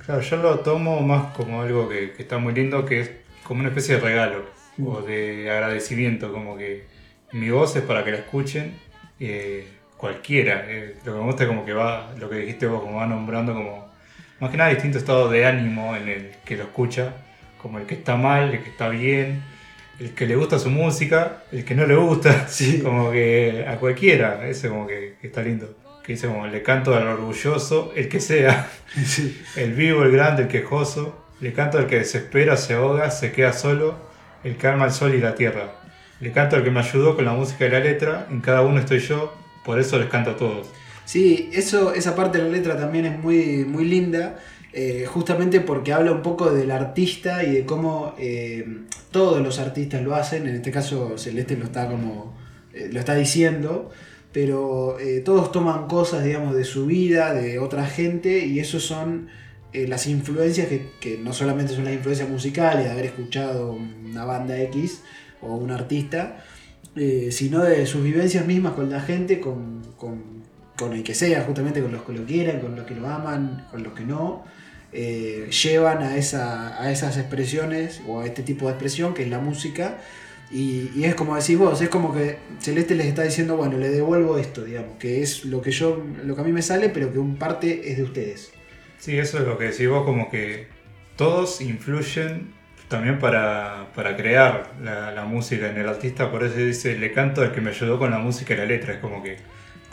Claro, 0.05 0.19
yo 0.19 0.35
lo 0.35 0.59
tomo 0.59 0.99
más 0.99 1.33
como 1.33 1.61
algo 1.61 1.87
que, 1.87 2.11
que 2.11 2.23
está 2.23 2.37
muy 2.37 2.53
lindo, 2.53 2.83
que 2.83 2.99
es 2.99 3.11
como 3.45 3.61
una 3.61 3.69
especie 3.69 3.95
de 3.95 4.01
regalo 4.01 4.43
o 4.83 5.01
de 5.01 5.49
agradecimiento, 5.49 6.33
como 6.33 6.57
que 6.57 6.83
mi 7.31 7.49
voz 7.49 7.77
es 7.77 7.83
para 7.83 8.03
que 8.03 8.11
la 8.11 8.17
escuchen 8.17 8.73
eh, 9.21 9.65
cualquiera. 9.95 10.65
eh, 10.67 10.97
lo 11.05 11.13
que 11.13 11.19
me 11.19 11.25
gusta 11.25 11.43
es 11.43 11.49
como 11.49 11.63
que 11.65 11.71
va, 11.71 12.13
lo 12.19 12.29
que 12.29 12.35
dijiste 12.37 12.67
vos, 12.67 12.81
como 12.81 12.97
va 12.97 13.07
nombrando 13.07 13.53
como 13.53 13.92
más 14.39 14.51
que 14.51 14.57
nada 14.57 14.69
distinto 14.69 14.97
estado 14.97 15.29
de 15.29 15.45
ánimo 15.45 15.95
en 15.95 16.09
el 16.09 16.31
que 16.45 16.57
lo 16.57 16.63
escucha, 16.63 17.13
como 17.61 17.79
el 17.79 17.85
que 17.85 17.95
está 17.95 18.15
mal, 18.15 18.53
el 18.53 18.61
que 18.63 18.69
está 18.69 18.89
bien, 18.89 19.43
el 19.99 20.11
que 20.13 20.25
le 20.25 20.35
gusta 20.35 20.59
su 20.59 20.69
música, 20.69 21.43
el 21.51 21.63
que 21.63 21.75
no 21.75 21.85
le 21.85 21.95
gusta, 21.95 22.47
Sí. 22.47 22.81
como 22.81 23.11
que 23.11 23.65
a 23.67 23.77
cualquiera, 23.77 24.47
ese 24.47 24.69
como 24.69 24.87
que, 24.87 25.15
que 25.21 25.27
está 25.27 25.41
lindo. 25.41 25.77
Que 26.03 26.13
dice 26.13 26.27
como 26.27 26.45
le 26.47 26.61
canto 26.63 26.93
al 26.95 27.07
orgulloso, 27.07 27.93
el 27.95 28.09
que 28.09 28.19
sea. 28.19 28.67
Sí. 29.05 29.41
El 29.55 29.73
vivo, 29.73 30.03
el 30.03 30.11
grande, 30.11 30.43
el 30.43 30.47
quejoso, 30.49 31.25
le 31.39 31.53
canto 31.53 31.77
al 31.77 31.87
que 31.87 31.97
desespera, 31.97 32.57
se 32.57 32.73
ahoga, 32.73 33.09
se 33.11 33.31
queda 33.31 33.53
solo, 33.53 33.95
el 34.43 34.55
que 34.57 34.67
arma 34.67 34.85
el 34.85 34.91
sol 34.91 35.15
y 35.15 35.19
la 35.19 35.35
tierra. 35.35 35.71
Le 36.19 36.31
canto 36.31 36.55
al 36.55 36.63
que 36.63 36.71
me 36.71 36.79
ayudó 36.79 37.15
con 37.15 37.25
la 37.25 37.33
música 37.33 37.65
y 37.65 37.69
la 37.69 37.79
letra, 37.79 38.27
en 38.29 38.39
cada 38.41 38.61
uno 38.61 38.79
estoy 38.79 38.99
yo, 38.99 39.33
por 39.65 39.79
eso 39.79 39.97
les 39.97 40.09
canto 40.09 40.31
a 40.31 40.37
todos. 40.37 40.67
Sí, 41.05 41.49
eso, 41.53 41.93
esa 41.93 42.15
parte 42.15 42.37
de 42.37 42.45
la 42.45 42.49
letra 42.49 42.77
también 42.77 43.05
es 43.05 43.19
muy, 43.19 43.65
muy 43.65 43.85
linda, 43.85 44.39
eh, 44.71 45.05
justamente 45.07 45.59
porque 45.59 45.93
habla 45.93 46.11
un 46.11 46.21
poco 46.21 46.51
del 46.51 46.71
artista 46.71 47.43
y 47.43 47.51
de 47.51 47.65
cómo 47.65 48.15
eh, 48.17 48.65
todos 49.11 49.41
los 49.41 49.59
artistas 49.59 50.01
lo 50.01 50.15
hacen, 50.15 50.47
en 50.47 50.55
este 50.55 50.71
caso 50.71 51.17
Celeste 51.17 51.57
lo 51.57 51.65
está 51.65 51.87
como 51.87 52.33
eh, 52.73 52.89
lo 52.91 52.99
está 52.99 53.13
diciendo, 53.15 53.91
pero 54.31 54.97
todos 55.23 55.51
toman 55.51 55.87
cosas, 55.87 56.23
digamos, 56.23 56.55
de 56.55 56.63
su 56.63 56.87
vida, 56.87 57.33
de 57.35 57.59
otra 57.59 57.85
gente, 57.85 58.45
y 58.47 58.57
eso 58.59 58.79
son 58.79 59.27
las 59.73 60.07
influencias 60.07 60.67
que, 60.67 60.87
que 60.99 61.19
no 61.19 61.33
solamente 61.33 61.75
son 61.75 61.85
las 61.85 61.93
influencias 61.93 62.27
musicales, 62.29 62.85
de 62.85 62.91
haber 62.91 63.05
escuchado 63.05 63.73
una 63.73 64.25
banda 64.25 64.59
X 64.59 65.01
o 65.39 65.55
un 65.55 65.69
artista, 65.69 66.43
sino 67.29 67.61
de 67.63 67.85
sus 67.85 68.03
vivencias 68.03 68.47
mismas 68.47 68.73
con 68.73 68.89
la 68.89 69.01
gente, 69.01 69.39
con, 69.39 69.83
con- 69.97 70.32
con 70.77 70.93
el 70.93 71.03
que 71.03 71.13
sea, 71.13 71.43
justamente 71.43 71.81
con 71.81 71.91
los 71.91 72.03
que 72.03 72.13
lo 72.13 72.25
quieren, 72.25 72.59
con 72.59 72.75
los 72.75 72.85
que 72.85 72.95
lo 72.95 73.07
aman, 73.07 73.67
con 73.71 73.83
los 73.83 73.93
que 73.93 74.03
no, 74.03 74.43
eh, 74.91 75.49
llevan 75.49 76.03
a, 76.03 76.17
esa, 76.17 76.81
a 76.81 76.91
esas 76.91 77.17
expresiones 77.17 78.01
o 78.07 78.21
a 78.21 78.25
este 78.25 78.43
tipo 78.43 78.65
de 78.65 78.71
expresión 78.73 79.13
que 79.13 79.23
es 79.23 79.29
la 79.29 79.39
música. 79.39 79.97
Y, 80.51 80.91
y 80.95 81.05
es 81.05 81.15
como 81.15 81.35
decís 81.35 81.57
vos, 81.57 81.81
es 81.81 81.89
como 81.89 82.13
que 82.13 82.37
Celeste 82.59 82.93
les 82.93 83.07
está 83.07 83.23
diciendo, 83.23 83.57
bueno, 83.57 83.77
le 83.77 83.89
devuelvo 83.89 84.37
esto, 84.37 84.63
digamos, 84.63 84.97
que 84.99 85.23
es 85.23 85.45
lo 85.45 85.61
que 85.61 85.71
yo, 85.71 86.03
lo 86.23 86.35
que 86.35 86.41
a 86.41 86.43
mí 86.43 86.51
me 86.51 86.61
sale, 86.61 86.89
pero 86.89 87.11
que 87.11 87.17
un 87.17 87.37
parte 87.37 87.91
es 87.91 87.97
de 87.97 88.03
ustedes. 88.03 88.51
Sí, 88.99 89.17
eso 89.17 89.39
es 89.39 89.45
lo 89.45 89.57
que 89.57 89.65
decís 89.65 89.89
vos, 89.89 90.05
como 90.05 90.29
que 90.29 90.67
todos 91.15 91.59
influyen 91.61 92.53
también 92.87 93.17
para, 93.17 93.87
para 93.95 94.15
crear 94.15 94.73
la, 94.83 95.11
la 95.11 95.25
música 95.25 95.69
en 95.69 95.77
el 95.77 95.89
artista, 95.89 96.29
por 96.29 96.43
eso 96.43 96.57
dice, 96.57 96.95
le 96.97 97.11
canto 97.11 97.41
al 97.41 97.51
que 97.51 97.59
me 97.59 97.71
ayudó 97.71 97.97
con 97.97 98.11
la 98.11 98.19
música 98.19 98.53
y 98.53 98.57
la 98.57 98.65
letra, 98.65 98.93
es 98.93 98.99
como 98.99 99.23
que 99.23 99.37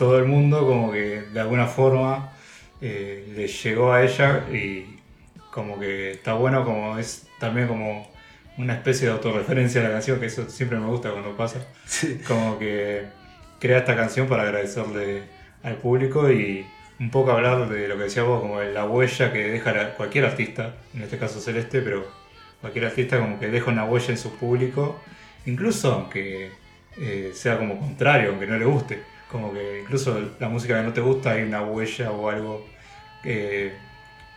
todo 0.00 0.18
el 0.18 0.24
mundo 0.24 0.66
como 0.66 0.90
que 0.90 1.24
de 1.30 1.40
alguna 1.40 1.66
forma 1.66 2.32
eh, 2.80 3.30
le 3.36 3.46
llegó 3.46 3.92
a 3.92 4.02
ella 4.02 4.46
y 4.50 4.98
como 5.50 5.78
que 5.78 6.12
está 6.12 6.32
bueno 6.32 6.64
como 6.64 6.96
es 6.96 7.28
también 7.38 7.68
como 7.68 8.10
una 8.56 8.72
especie 8.72 9.08
de 9.08 9.12
autorreferencia 9.12 9.82
a 9.82 9.84
la 9.84 9.90
canción, 9.90 10.18
que 10.18 10.24
eso 10.24 10.48
siempre 10.48 10.78
me 10.78 10.86
gusta 10.86 11.10
cuando 11.10 11.36
pasa. 11.36 11.66
Como 12.26 12.58
que 12.58 13.04
crea 13.58 13.80
esta 13.80 13.94
canción 13.94 14.26
para 14.26 14.44
agradecerle 14.44 15.24
al 15.62 15.74
público 15.74 16.30
y 16.32 16.64
un 16.98 17.10
poco 17.10 17.32
hablar 17.32 17.68
de 17.68 17.86
lo 17.86 17.98
que 17.98 18.04
decías 18.04 18.24
vos, 18.24 18.40
como 18.40 18.58
de 18.58 18.72
la 18.72 18.86
huella 18.86 19.30
que 19.34 19.50
deja 19.50 19.94
cualquier 19.96 20.24
artista, 20.24 20.76
en 20.94 21.02
este 21.02 21.18
caso 21.18 21.40
Celeste, 21.40 21.82
pero 21.82 22.06
cualquier 22.62 22.86
artista 22.86 23.18
como 23.18 23.38
que 23.38 23.48
deja 23.48 23.70
una 23.70 23.84
huella 23.84 24.12
en 24.12 24.18
su 24.18 24.34
público, 24.38 24.98
incluso 25.44 25.92
aunque 25.92 26.52
eh, 26.98 27.32
sea 27.34 27.58
como 27.58 27.78
contrario, 27.78 28.30
aunque 28.30 28.46
no 28.46 28.56
le 28.56 28.64
guste, 28.64 29.19
como 29.30 29.52
que 29.52 29.80
incluso 29.82 30.20
la 30.38 30.48
música 30.48 30.78
que 30.78 30.86
no 30.86 30.92
te 30.92 31.00
gusta 31.00 31.32
hay 31.32 31.42
una 31.42 31.62
huella 31.62 32.10
o 32.10 32.28
algo 32.28 32.66
eh, 33.24 33.72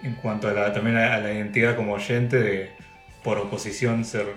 en 0.04 0.14
cuanto 0.16 0.48
a 0.48 0.54
la, 0.54 0.72
también 0.72 0.98
a, 0.98 1.18
la 1.18 1.34
identidad 1.34 1.76
como 1.76 1.94
oyente 1.94 2.40
de 2.40 2.70
por 3.24 3.38
oposición 3.38 4.06
ser 4.06 4.28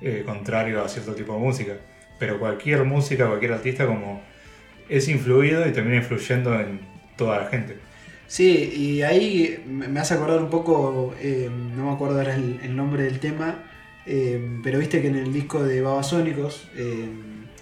eh, 0.00 0.22
contrario 0.26 0.84
a 0.84 0.88
cierto 0.88 1.14
tipo 1.14 1.32
de 1.32 1.38
música. 1.38 1.72
Pero 2.18 2.38
cualquier 2.38 2.84
música, 2.84 3.26
cualquier 3.26 3.52
artista 3.52 3.86
como 3.86 4.20
es 4.88 5.08
influido 5.08 5.66
y 5.66 5.72
termina 5.72 5.96
influyendo 5.96 6.58
en 6.60 6.80
toda 7.16 7.42
la 7.42 7.46
gente. 7.46 7.76
Sí, 8.26 8.72
y 8.76 9.02
ahí 9.02 9.62
me 9.66 10.00
hace 10.00 10.14
acordar 10.14 10.42
un 10.42 10.50
poco, 10.50 11.14
eh, 11.20 11.48
no 11.50 11.86
me 11.86 11.92
acuerdo 11.92 12.18
ahora 12.18 12.34
el, 12.34 12.76
nombre 12.76 13.04
del 13.04 13.18
tema, 13.20 13.64
pero 14.04 14.78
viste 14.78 15.00
que 15.00 15.08
en 15.08 15.16
el 15.16 15.32
disco 15.32 15.62
de 15.62 15.80
Babasónicos 15.80 16.68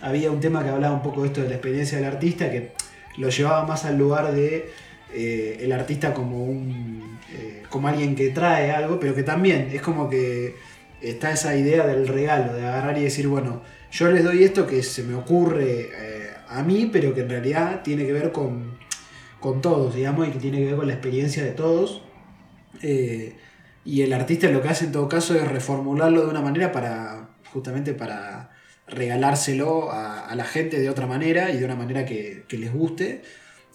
había 0.03 0.31
un 0.31 0.41
tema 0.41 0.63
que 0.63 0.71
hablaba 0.71 0.95
un 0.95 1.03
poco 1.03 1.23
de 1.23 1.29
esto 1.29 1.43
de 1.43 1.49
la 1.49 1.55
experiencia 1.55 1.99
del 1.99 2.07
artista, 2.07 2.51
que 2.51 2.73
lo 3.19 3.29
llevaba 3.29 3.67
más 3.67 3.85
al 3.85 3.99
lugar 3.99 4.33
de 4.33 4.71
eh, 5.13 5.59
el 5.61 5.73
artista 5.73 6.15
como 6.15 6.45
un 6.45 7.19
eh, 7.33 7.63
como 7.69 7.89
alguien 7.89 8.15
que 8.15 8.31
trae 8.31 8.71
algo, 8.71 8.99
pero 8.99 9.15
que 9.15 9.23
también 9.23 9.69
es 9.73 9.83
como 9.83 10.09
que 10.09 10.57
está 11.01 11.33
esa 11.33 11.57
idea 11.57 11.87
del 11.87 12.09
regalo, 12.09 12.55
de 12.55 12.67
agarrar 12.67 12.99
y 12.99 13.03
decir, 13.03 13.29
bueno, 13.29 13.63
yo 13.91 14.11
les 14.11 14.25
doy 14.25 14.45
esto 14.45 14.67
que 14.67 14.83
se 14.83 15.03
me 15.03 15.15
ocurre 15.15 15.91
eh, 15.93 16.31
a 16.49 16.63
mí, 16.63 16.89
pero 16.93 17.15
que 17.15 17.21
en 17.21 17.31
realidad 17.31 17.83
tiene 17.83 18.07
que 18.07 18.13
ver 18.13 18.33
con, 18.33 18.79
con 19.39 19.61
todos, 19.61 19.95
digamos, 19.95 20.29
y 20.29 20.33
que 20.33 20.39
tiene 20.39 20.59
que 20.59 20.67
ver 20.67 20.77
con 20.77 20.87
la 20.87 20.95
experiencia 20.95 21.45
de 21.45 21.53
todos. 21.53 22.03
Y 23.85 24.03
el 24.03 24.13
artista 24.13 24.49
lo 24.49 24.63
que 24.63 24.69
hace 24.69 24.87
en 24.87 24.93
todo 24.93 25.09
caso 25.09 25.35
es 25.35 25.47
reformularlo 25.47 26.23
de 26.23 26.29
una 26.29 26.41
manera 26.41 26.71
para, 26.73 27.31
justamente 27.53 27.95
para 27.95 28.40
regalárselo 28.91 29.91
a, 29.93 30.27
a 30.27 30.35
la 30.35 30.45
gente 30.45 30.79
de 30.81 30.91
otra 30.91 31.07
manera 31.07 31.51
y 31.51 31.59
de 31.59 31.65
una 31.65 31.77
manera 31.77 32.05
que, 32.05 32.45
que 32.49 32.59
les 32.59 32.73
guste. 32.73 33.23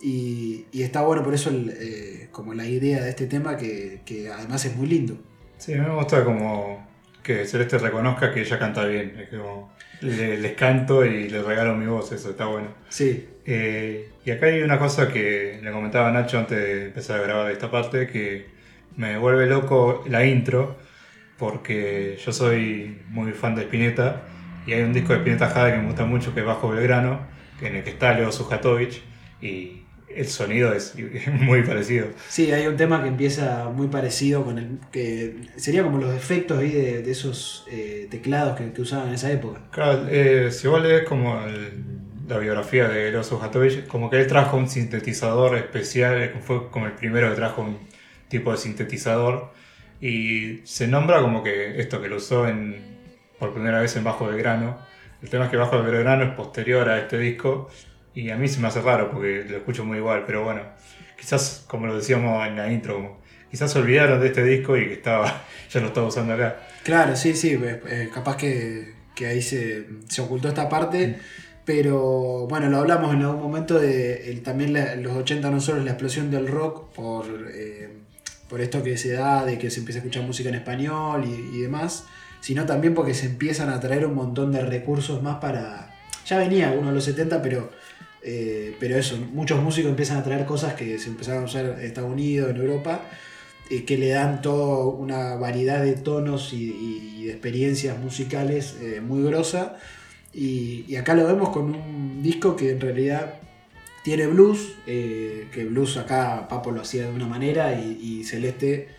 Y, 0.01 0.65
y 0.71 0.83
está 0.83 1.01
bueno 1.01 1.23
por 1.23 1.33
eso 1.33 1.49
el, 1.49 1.69
eh, 1.79 2.27
como 2.31 2.53
la 2.53 2.65
idea 2.67 3.01
de 3.03 3.09
este 3.09 3.27
tema 3.27 3.57
que, 3.57 4.01
que 4.05 4.29
además 4.29 4.65
es 4.65 4.75
muy 4.75 4.87
lindo. 4.87 5.17
Sí, 5.57 5.73
me 5.75 5.89
gusta 5.89 6.23
como 6.23 6.85
que 7.23 7.45
Celeste 7.45 7.77
reconozca 7.77 8.33
que 8.33 8.41
ella 8.41 8.59
canta 8.59 8.85
bien. 8.85 9.17
Es 9.19 9.29
como, 9.29 9.73
le- 10.01 10.37
les 10.37 10.53
canto 10.53 11.05
y 11.05 11.29
les 11.29 11.43
regalo 11.43 11.75
mi 11.75 11.85
voz, 11.87 12.11
eso 12.11 12.29
está 12.31 12.45
bueno. 12.45 12.67
Sí, 12.89 13.27
Eh, 13.45 14.09
y 14.25 14.31
acá 14.31 14.47
hay 14.47 14.61
una 14.63 14.77
cosa 14.79 15.07
que 15.11 15.59
le 15.63 15.71
comentaba 15.71 16.09
a 16.09 16.11
Nacho 16.11 16.39
antes 16.39 16.57
de 16.57 16.85
empezar 16.87 17.19
a 17.19 17.23
grabar 17.23 17.51
esta 17.51 17.69
parte, 17.71 18.07
que 18.07 18.47
me 18.97 19.17
vuelve 19.17 19.45
loco 19.47 20.03
la 20.07 20.25
intro, 20.25 20.77
porque 21.37 22.17
yo 22.23 22.31
soy 22.31 23.01
muy 23.09 23.31
fan 23.33 23.55
de 23.55 23.63
Spinetta, 23.63 24.23
y 24.65 24.73
hay 24.73 24.81
un 24.83 24.93
disco 24.93 25.13
de 25.13 25.19
Spinetta 25.19 25.47
Jade 25.49 25.73
que 25.73 25.77
me 25.79 25.85
gusta 25.87 26.05
mucho, 26.05 26.33
que 26.33 26.41
es 26.41 26.45
Bajo 26.45 26.69
Belgrano, 26.69 27.19
en 27.61 27.75
el 27.77 27.83
que 27.83 27.91
está 27.91 28.13
Leo 28.13 28.31
Sujatovic, 28.31 29.01
y 29.41 29.81
el 30.13 30.27
sonido 30.27 30.73
es 30.73 30.93
muy 31.27 31.63
parecido. 31.63 32.07
sí, 32.29 32.51
hay 32.51 32.67
un 32.67 32.77
tema 32.77 33.01
que 33.01 33.09
empieza 33.09 33.69
muy 33.69 33.87
parecido 33.87 34.43
con 34.45 34.57
el 34.57 34.79
que 34.91 35.35
sería 35.57 35.83
como 35.83 35.97
los 35.97 36.13
efectos 36.15 36.59
ahí 36.59 36.71
de, 36.71 37.01
de 37.01 37.11
esos 37.11 37.65
eh, 37.69 38.07
teclados 38.09 38.57
que, 38.57 38.71
que 38.71 38.81
usaban 38.81 39.09
en 39.09 39.15
esa 39.15 39.31
época. 39.31 39.61
Claro, 39.71 40.07
eh, 40.09 40.51
si 40.51 40.67
vos 40.67 40.81
lees 40.81 41.03
como 41.07 41.43
el- 41.45 42.03
la 42.27 42.39
biografía 42.39 42.87
de 42.87 43.11
Leo 43.11 43.23
Sujatovic, 43.23 43.85
como 43.87 44.09
que 44.09 44.19
él 44.19 44.25
trajo 44.25 44.57
un 44.57 44.67
sintetizador 44.67 45.55
especial, 45.57 46.19
eh, 46.23 46.31
fue 46.41 46.69
como 46.71 46.87
el 46.87 46.93
primero 46.93 47.29
que 47.29 47.35
trajo 47.35 47.61
un 47.61 47.77
tipo 48.29 48.51
de 48.51 48.57
sintetizador, 48.57 49.51
y 50.01 50.61
se 50.65 50.87
nombra 50.87 51.21
como 51.21 51.43
que 51.43 51.79
esto 51.79 52.01
que 52.01 52.07
lo 52.07 52.15
usó 52.17 52.47
en, 52.47 52.94
por 53.45 53.53
primera 53.55 53.79
vez 53.79 53.95
en 53.95 54.03
Bajo 54.03 54.25
Belgrano. 54.27 54.77
El 55.21 55.29
tema 55.29 55.45
es 55.45 55.51
que 55.51 55.57
Bajo 55.57 55.81
Belgrano 55.81 56.23
es 56.23 56.31
posterior 56.33 56.87
a 56.89 56.99
este 56.99 57.17
disco, 57.17 57.69
y 58.13 58.29
a 58.29 58.37
mí 58.37 58.47
se 58.47 58.59
me 58.59 58.67
hace 58.67 58.81
raro 58.81 59.11
porque 59.11 59.45
lo 59.49 59.57
escucho 59.57 59.83
muy 59.85 59.97
igual, 59.97 60.23
pero 60.25 60.43
bueno, 60.43 60.61
quizás 61.19 61.63
como 61.67 61.87
lo 61.87 61.95
decíamos 61.97 62.45
en 62.47 62.55
la 62.55 62.71
intro, 62.71 63.17
quizás 63.51 63.71
se 63.71 63.79
olvidaron 63.79 64.19
de 64.21 64.27
este 64.27 64.43
disco 64.43 64.77
y 64.77 64.87
que 64.87 64.93
estaba, 64.93 65.43
ya 65.71 65.79
lo 65.81 65.87
estaba 65.87 66.07
usando 66.07 66.33
acá. 66.33 66.57
Claro, 66.83 67.15
sí, 67.15 67.33
sí, 67.35 67.53
eh, 67.53 67.81
eh, 67.89 68.09
capaz 68.13 68.37
que, 68.37 68.93
que 69.15 69.25
ahí 69.27 69.41
se, 69.41 69.85
se 70.07 70.21
ocultó 70.21 70.47
esta 70.49 70.69
parte, 70.69 71.17
pero 71.65 72.45
bueno, 72.47 72.69
lo 72.69 72.77
hablamos 72.77 73.13
en 73.13 73.21
algún 73.23 73.41
momento 73.41 73.79
de 73.79 74.29
el- 74.29 74.43
también 74.43 74.73
la- 74.73 74.95
los 74.95 75.13
80 75.17 75.49
no 75.49 75.59
solo 75.59 75.79
es 75.79 75.85
la 75.85 75.91
explosión 75.91 76.29
del 76.29 76.47
rock 76.47 76.93
por, 76.93 77.25
eh, 77.53 77.89
por 78.49 78.61
esto 78.61 78.83
que 78.83 78.97
se 78.97 79.13
da 79.13 79.43
de 79.45 79.57
que 79.57 79.71
se 79.71 79.79
empieza 79.79 79.99
a 79.99 80.01
escuchar 80.03 80.23
música 80.23 80.49
en 80.49 80.55
español 80.55 81.23
y, 81.25 81.57
y 81.57 81.61
demás, 81.61 82.05
sino 82.45 82.67
también 82.67 82.93
porque 82.93 83.15
se 83.15 83.25
empiezan 83.25 83.69
a 83.69 83.79
traer 83.79 84.05
un 84.05 84.13
montón 84.13 84.51
de 84.51 84.61
recursos 84.61 85.23
más 85.23 85.37
para... 85.37 85.95
Ya 86.27 86.37
venía 86.37 86.75
uno 86.77 86.89
de 86.89 86.93
los 86.93 87.03
70, 87.05 87.41
pero, 87.41 87.71
eh, 88.21 88.77
pero 88.79 88.97
eso, 88.97 89.17
muchos 89.17 89.59
músicos 89.63 89.89
empiezan 89.89 90.17
a 90.17 90.23
traer 90.23 90.45
cosas 90.45 90.75
que 90.75 90.99
se 90.99 91.09
empezaron 91.09 91.41
a 91.41 91.45
usar 91.47 91.65
en 91.65 91.83
Estados 91.83 92.11
Unidos, 92.11 92.51
en 92.51 92.57
Europa, 92.57 93.01
eh, 93.71 93.83
que 93.83 93.97
le 93.97 94.09
dan 94.09 94.43
toda 94.43 94.85
una 94.85 95.33
variedad 95.37 95.81
de 95.81 95.93
tonos 95.93 96.53
y, 96.53 97.23
de 97.25 97.31
experiencias 97.31 97.97
musicales 97.97 98.75
eh, 98.79 99.01
muy 99.01 99.23
grosa. 99.23 99.77
Y, 100.31 100.95
acá 100.97 101.15
lo 101.15 101.25
vemos 101.25 101.49
con 101.49 101.73
un 101.73 102.21
disco 102.21 102.55
que 102.55 102.69
en 102.69 102.79
realidad 102.79 103.39
tiene 104.03 104.27
blues, 104.27 104.75
eh, 104.85 105.47
que 105.51 105.65
blues 105.65 105.97
acá 105.97 106.47
Papo 106.47 106.69
lo 106.69 106.81
hacía 106.81 107.07
de 107.07 107.11
una 107.11 107.25
manera 107.25 107.73
y, 107.73 108.23
Celeste 108.23 108.89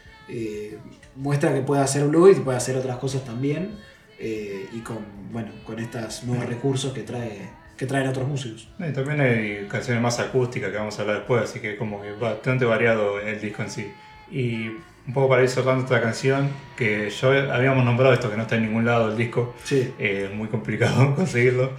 muestra 1.16 1.52
que 1.54 1.60
puede 1.60 1.82
hacer 1.82 2.04
blues 2.06 2.36
y 2.38 2.40
puede 2.40 2.58
hacer 2.58 2.76
otras 2.76 2.96
cosas 2.98 3.24
también. 3.24 3.76
eh, 4.18 4.66
y 4.72 4.80
con, 4.80 4.98
bueno, 5.30 5.50
con 5.64 5.78
estos 5.78 6.24
nuevos 6.24 6.46
recursos 6.46 6.92
que, 6.94 7.02
trae, 7.02 7.50
que 7.76 7.84
traen 7.86 8.08
otros 8.08 8.26
músicos. 8.26 8.68
Y 8.78 8.90
también 8.92 9.20
hay 9.20 9.66
canciones 9.68 10.02
más 10.02 10.18
acústicas 10.18 10.70
que 10.70 10.76
vamos 10.78 10.98
a 10.98 11.02
hablar 11.02 11.18
después, 11.18 11.42
así 11.42 11.60
que 11.60 11.76
como 11.76 12.00
que 12.00 12.12
bastante 12.12 12.64
variado 12.64 13.20
el 13.20 13.38
disco 13.40 13.62
en 13.62 13.70
sí. 13.70 13.92
Y 14.30 14.68
un 15.06 15.12
poco 15.12 15.28
para 15.28 15.42
ir 15.42 15.48
cerrando 15.50 15.84
esta 15.84 16.00
canción, 16.00 16.48
que 16.76 17.10
yo 17.10 17.30
habíamos 17.52 17.84
nombrado 17.84 18.14
esto 18.14 18.30
que 18.30 18.36
no 18.36 18.42
está 18.42 18.56
en 18.56 18.62
ningún 18.62 18.86
lado 18.86 19.08
del 19.08 19.18
disco, 19.18 19.54
Sí, 19.64 19.92
eh, 19.98 20.30
muy 20.34 20.48
complicado 20.48 21.14
conseguirlo. 21.16 21.72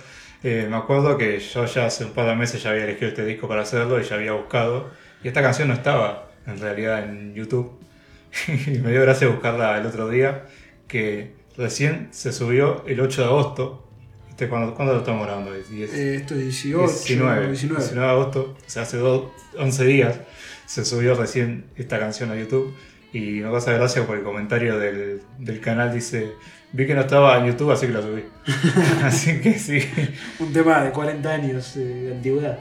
Eh, 0.43 0.67
me 0.69 0.77
acuerdo 0.77 1.17
que 1.17 1.39
yo 1.39 1.65
ya 1.65 1.87
hace 1.87 2.05
un 2.05 2.11
par 2.11 2.27
de 2.27 2.35
meses 2.35 2.61
ya 2.61 2.69
había 2.69 2.83
elegido 2.83 3.09
este 3.09 3.25
disco 3.25 3.47
para 3.47 3.63
hacerlo 3.63 3.99
y 3.99 4.03
ya 4.03 4.15
había 4.15 4.33
buscado. 4.33 4.91
Y 5.23 5.27
esta 5.27 5.41
canción 5.41 5.69
no 5.69 5.73
estaba 5.73 6.29
en 6.45 6.59
realidad 6.59 7.03
en 7.03 7.33
YouTube. 7.33 7.79
Y 8.47 8.69
me 8.79 8.91
dio 8.91 9.01
gracia 9.01 9.27
buscarla 9.27 9.77
el 9.77 9.85
otro 9.85 10.09
día, 10.09 10.45
que 10.87 11.33
recién 11.57 12.09
se 12.11 12.31
subió 12.31 12.83
el 12.87 12.99
8 12.99 13.21
de 13.21 13.27
agosto. 13.27 13.83
¿Viste? 14.27 14.47
¿Cuándo, 14.49 14.75
cuándo 14.75 14.93
lo 14.93 14.99
estamos 14.99 15.25
grabando? 15.25 15.53
Eh, 15.55 16.15
esto 16.15 16.35
es 16.35 16.41
18, 16.41 16.79
19, 16.87 17.47
19. 17.51 17.79
19 17.81 18.05
de 18.05 18.05
agosto, 18.11 18.55
o 18.65 18.69
sea, 18.69 18.83
hace 18.83 18.97
dos- 18.97 19.31
11 19.57 19.83
días 19.85 20.19
se 20.67 20.85
subió 20.85 21.15
recién 21.15 21.65
esta 21.75 21.97
canción 21.99 22.29
a 22.31 22.35
YouTube 22.35 22.75
y 23.13 23.39
me 23.41 23.49
pasa 23.49 23.71
gracia 23.71 24.05
por 24.05 24.17
el 24.17 24.23
comentario 24.23 24.77
del, 24.77 25.21
del 25.39 25.59
canal 25.61 25.93
dice, 25.93 26.33
vi 26.73 26.85
que 26.85 26.93
no 26.93 27.01
estaba 27.01 27.37
en 27.39 27.47
YouTube 27.47 27.71
así 27.71 27.87
que 27.87 27.93
la 27.93 28.01
subí. 28.01 28.23
así 29.03 29.39
que 29.41 29.57
sí, 29.57 29.79
Un 30.39 30.53
tema 30.53 30.83
de 30.83 30.91
40 30.91 31.29
años 31.31 31.75
eh, 31.77 31.79
de 31.79 32.11
antigüedad. 32.15 32.59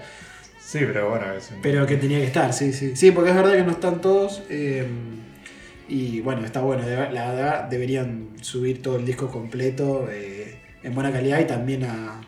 sí, 0.58 0.78
pero 0.86 1.10
bueno, 1.10 1.30
es 1.32 1.50
un- 1.50 1.60
Pero 1.60 1.84
que 1.86 1.96
tenía 1.96 2.18
que 2.20 2.26
estar, 2.26 2.52
sí, 2.54 2.72
sí. 2.72 2.94
Sí, 2.96 3.10
porque 3.10 3.30
es 3.30 3.36
verdad 3.36 3.52
que 3.54 3.64
no 3.64 3.72
están 3.72 4.00
todos. 4.00 4.42
eh, 4.48 4.86
y 5.88 6.20
bueno, 6.20 6.44
está 6.44 6.60
bueno. 6.60 6.82
La 6.86 7.32
verdad, 7.32 7.64
deberían 7.64 8.30
subir 8.40 8.82
todo 8.82 8.96
el 8.96 9.04
disco 9.06 9.28
completo 9.30 10.08
eh, 10.10 10.58
en 10.82 10.94
buena 10.94 11.12
calidad 11.12 11.40
y 11.40 11.44
también 11.44 11.84
a, 11.84 12.20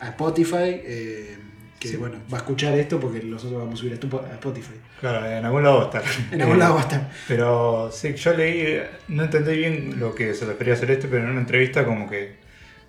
a 0.00 0.08
Spotify. 0.08 0.80
eh, 0.84 1.38
que 1.78 1.88
Sí. 1.88 1.96
bueno, 1.98 2.16
va 2.32 2.38
a 2.38 2.40
escuchar 2.40 2.72
esto 2.78 2.98
porque 2.98 3.20
nosotros 3.22 3.60
vamos 3.60 3.74
a 3.74 3.76
subir 3.76 3.92
esto 3.92 4.08
a 4.26 4.32
Spotify. 4.32 4.72
claro, 4.98 5.30
en 5.30 5.44
algún 5.44 5.62
lado 5.62 5.76
va 5.76 5.82
a 5.82 5.86
estar. 5.86 6.02
En 6.32 6.40
algún 6.40 6.58
lado 6.58 6.74
va 6.74 6.80
a 6.80 6.84
estar. 6.84 7.10
Pero 7.28 7.90
sí, 7.92 8.14
yo 8.14 8.32
leí, 8.32 8.80
no 9.08 9.24
entendí 9.24 9.54
bien 9.56 10.00
lo 10.00 10.14
que 10.14 10.32
se 10.32 10.46
refería 10.46 10.72
a 10.72 10.76
Celeste, 10.76 11.06
pero 11.06 11.24
en 11.24 11.30
una 11.30 11.40
entrevista 11.40 11.84
como 11.84 12.08
que 12.08 12.36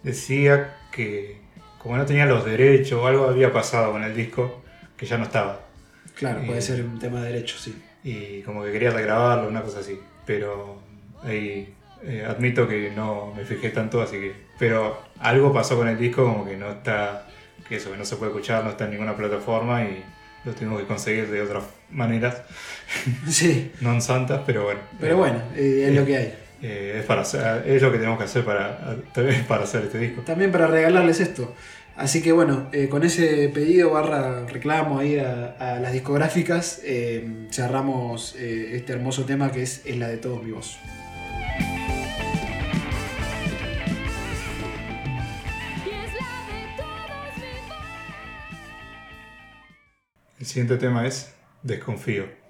decía 0.03 0.78
que 0.91 1.41
como 1.80 1.97
no 1.97 2.05
tenía 2.05 2.26
los 2.26 2.45
derechos 2.45 2.93
o 3.01 3.07
algo 3.07 3.28
había 3.28 3.51
pasado 3.51 3.91
con 3.91 4.03
el 4.03 4.15
disco, 4.15 4.63
que 4.95 5.05
ya 5.05 5.18
no 5.18 5.26
estaba. 5.26 5.65
Claro, 6.15 6.41
puede 6.45 6.59
eh, 6.59 6.61
ser 6.61 6.82
un 6.84 6.97
tema 6.97 7.22
de 7.22 7.34
derecho, 7.34 7.57
sí. 7.59 7.76
Y 8.08 8.41
como 8.45 8.64
que 8.64 8.72
quería 8.72 8.91
regrabarlo, 8.91 9.47
una 9.49 9.62
cosa 9.62 9.80
así. 9.80 9.99
Pero 10.26 10.78
ahí 11.24 11.74
eh, 12.03 12.26
admito 12.28 12.68
que 12.68 12.91
no 12.95 13.34
me 13.36 13.43
fijé 13.43 13.70
tanto, 13.70 14.01
así 14.01 14.18
que. 14.20 14.32
Pero 14.60 14.97
algo 15.20 15.51
pasó 15.53 15.76
con 15.78 15.88
el 15.88 15.97
disco, 15.97 16.24
como 16.24 16.45
que 16.45 16.55
no 16.58 16.70
está. 16.72 17.28
que 17.68 17.76
eso, 17.76 17.91
que 17.91 17.97
no 17.97 18.05
se 18.05 18.16
puede 18.16 18.32
escuchar, 18.32 18.64
no 18.64 18.70
está 18.72 18.86
en 18.86 18.91
ninguna 18.91 19.16
plataforma 19.16 19.84
y 19.84 20.01
lo 20.45 20.53
tengo 20.53 20.78
que 20.78 20.86
conseguir 20.86 21.28
de 21.30 21.41
otras 21.41 21.64
maneras, 21.91 22.41
Sí, 23.28 23.72
non 23.84 23.99
santas, 23.99 24.41
pero 24.47 24.64
bueno. 24.64 24.80
pero 24.99 25.14
Eh, 25.14 25.18
bueno, 25.20 25.39
eh, 25.55 25.86
es 25.89 25.93
lo 25.95 26.05
que 26.08 26.16
hay. 26.16 26.28
eh, 26.64 26.97
es, 26.99 27.05
para 27.05 27.22
hacer- 27.28 27.64
es 27.68 27.82
lo 27.82 27.91
que 27.91 27.97
tenemos 27.99 28.18
que 28.18 28.24
hacer 28.26 28.43
para, 28.47 28.80
para 29.51 29.64
hacer 29.68 29.84
este 29.91 29.99
disco. 29.99 30.22
También 30.24 30.51
para 30.51 30.68
regalarles 30.68 31.20
esto. 31.20 31.51
Así 31.97 32.21
que 32.21 32.31
bueno, 32.31 32.69
eh, 32.73 32.89
con 32.89 33.03
ese 33.03 33.49
pedido 33.49 33.89
barra 33.89 34.45
reclamo 34.45 34.99
ahí 34.99 35.17
a, 35.17 35.55
a 35.59 35.79
las 35.79 35.93
discográficas, 35.93 36.79
eh, 36.83 37.47
cerramos 37.49 38.35
eh, 38.35 38.75
este 38.75 38.93
hermoso 38.93 39.25
tema 39.25 39.51
que 39.51 39.63
es 39.63 39.83
Es 39.83 39.97
la 39.97 40.07
de 40.07 40.17
todos 40.17 40.43
mi 40.43 40.51
voz. 40.51 40.77
Y 45.83 45.89
es 45.89 46.13
la 46.13 46.29
de 46.45 46.77
todos 46.77 47.37
mi 47.37 47.67
voz. 47.67 47.79
El 50.39 50.45
siguiente 50.45 50.77
tema 50.77 51.07
es 51.07 51.33
Desconfío. 51.63 52.46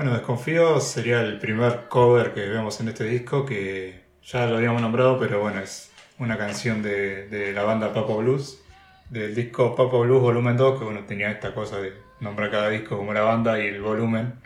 Bueno, 0.00 0.14
Desconfío 0.14 0.80
sería 0.80 1.20
el 1.20 1.38
primer 1.38 1.80
cover 1.90 2.32
que 2.32 2.46
vemos 2.48 2.80
en 2.80 2.88
este 2.88 3.04
disco, 3.04 3.44
que 3.44 4.00
ya 4.24 4.46
lo 4.46 4.56
habíamos 4.56 4.80
nombrado, 4.80 5.18
pero 5.20 5.40
bueno, 5.42 5.60
es 5.60 5.90
una 6.18 6.38
canción 6.38 6.80
de, 6.82 7.28
de 7.28 7.52
la 7.52 7.64
banda 7.64 7.92
Papa 7.92 8.14
Blues, 8.14 8.62
del 9.10 9.34
disco 9.34 9.76
Papa 9.76 9.98
Blues 9.98 10.22
Volumen 10.22 10.56
2, 10.56 10.78
que 10.78 10.86
bueno, 10.86 11.00
tenía 11.06 11.30
esta 11.30 11.52
cosa 11.52 11.82
de 11.82 11.92
nombrar 12.18 12.50
cada 12.50 12.70
disco 12.70 12.96
como 12.96 13.12
la 13.12 13.20
banda 13.20 13.62
y 13.62 13.66
el 13.66 13.82
volumen, 13.82 14.36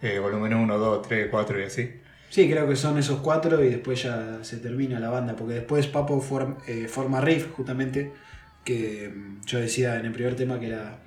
eh, 0.00 0.18
volumen 0.20 0.54
1, 0.54 0.78
2, 0.78 1.06
3, 1.06 1.28
4 1.30 1.60
y 1.60 1.64
así. 1.64 2.00
Sí, 2.30 2.50
creo 2.50 2.66
que 2.66 2.74
son 2.74 2.96
esos 2.96 3.20
cuatro 3.20 3.62
y 3.62 3.68
después 3.68 4.02
ya 4.04 4.38
se 4.42 4.56
termina 4.56 4.98
la 5.00 5.10
banda, 5.10 5.36
porque 5.36 5.52
después 5.52 5.86
Papo 5.86 6.22
form- 6.22 6.56
eh, 6.66 6.88
forma 6.88 7.20
Riff, 7.20 7.52
justamente, 7.54 8.10
que 8.64 9.12
mm, 9.14 9.44
yo 9.44 9.58
decía 9.58 9.96
en 10.00 10.06
el 10.06 10.12
primer 10.12 10.34
tema 10.34 10.58
que 10.58 10.68
era 10.68 11.00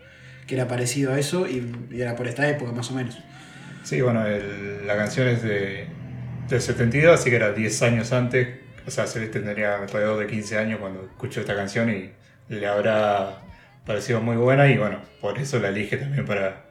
que 0.46 0.54
era 0.56 0.68
parecido 0.68 1.14
a 1.14 1.20
eso 1.20 1.46
y 1.48 1.62
era 2.00 2.16
por 2.16 2.28
esta 2.28 2.48
época 2.48 2.72
más 2.72 2.90
o 2.92 2.94
menos. 2.94 3.18
Sí, 3.88 4.02
bueno, 4.02 4.26
el- 4.28 4.86
la 4.86 4.98
canción 4.98 5.30
es 5.30 5.42
de, 5.44 5.88
del 6.50 6.62
72, 6.62 7.18
así 7.18 7.30
que 7.30 7.38
era 7.38 7.54
10 7.54 7.82
años 7.84 8.12
antes. 8.12 8.50
O 8.86 8.92
sea, 8.92 9.08
Celeste 9.08 9.40
tendría 9.40 9.78
alrededor 9.78 10.20
de 10.20 10.28
15 10.28 10.58
años 10.58 10.80
cuando 10.82 11.04
escuchó 11.04 11.40
esta 11.40 11.56
canción 11.56 11.90
y 11.90 12.10
le 12.50 12.68
habrá 12.68 13.40
parecido 13.86 14.20
muy 14.20 14.36
buena 14.36 14.68
y 14.70 14.78
bueno, 14.78 15.00
por 15.22 15.38
eso 15.40 15.58
la 15.60 15.70
elige 15.70 15.96
también 15.96 16.26
para, 16.26 16.66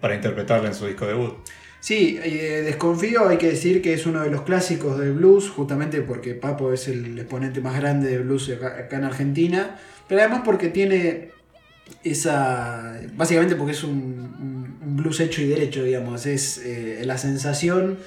para 0.00 0.16
interpretarla 0.16 0.66
en 0.66 0.74
su 0.74 0.86
disco 0.88 1.06
debut. 1.06 1.34
Sí, 1.78 2.18
eh, 2.20 2.62
Desconfío 2.64 3.28
hay 3.28 3.36
que 3.38 3.46
decir 3.46 3.80
que 3.80 3.92
es 3.94 4.04
uno 4.04 4.22
de 4.24 4.30
los 4.30 4.42
clásicos 4.42 4.98
del 4.98 5.12
blues, 5.12 5.48
justamente 5.48 6.02
porque 6.02 6.34
Papo 6.34 6.72
es 6.72 6.88
el 6.88 7.16
exponente 7.16 7.60
más 7.60 7.78
grande 7.78 8.08
de 8.08 8.18
blues 8.18 8.50
acá, 8.50 8.76
acá 8.76 8.96
en 8.96 9.04
Argentina, 9.04 9.78
pero 10.08 10.20
además 10.20 10.42
porque 10.44 10.68
tiene 10.70 11.30
esa... 12.02 13.00
básicamente 13.14 13.54
porque 13.54 13.72
es 13.72 13.84
un, 13.84 14.55
blues 14.96 15.20
hecho 15.20 15.42
y 15.42 15.46
derecho, 15.46 15.82
digamos, 15.84 16.26
es 16.26 16.58
eh, 16.58 17.02
la 17.04 17.18
sensación 17.18 17.98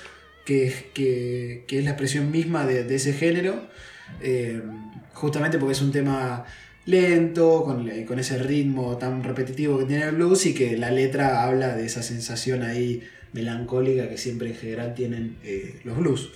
que, 0.46 0.74
que- 0.94 1.64
que 1.68 1.80
es 1.80 1.84
la 1.84 1.92
expresión 1.92 2.32
misma 2.32 2.66
de, 2.66 2.84
de 2.84 2.96
ese 2.96 3.14
género, 3.14 3.68
eh, 4.22 4.62
justamente 5.14 5.58
porque 5.60 5.74
es 5.74 5.82
un 5.82 5.92
tema 5.92 6.46
lento, 6.86 7.64
con, 7.64 7.88
con 8.06 8.20
ese 8.20 8.38
ritmo 8.40 8.98
tan 8.98 9.24
repetitivo 9.24 9.78
que 9.78 9.86
tiene 9.86 10.06
el 10.06 10.16
blues 10.16 10.46
y 10.48 10.54
que 10.54 10.76
la 10.78 10.90
letra 10.92 11.44
habla 11.44 11.76
de 11.76 11.86
esa 11.86 12.02
sensación 12.02 12.64
ahí 12.64 13.04
melancólica 13.34 14.10
que 14.10 14.18
siempre 14.18 14.50
en 14.50 14.56
general 14.56 14.96
tienen 14.96 15.38
eh, 15.44 15.76
los 15.84 15.98
blues. 15.98 16.32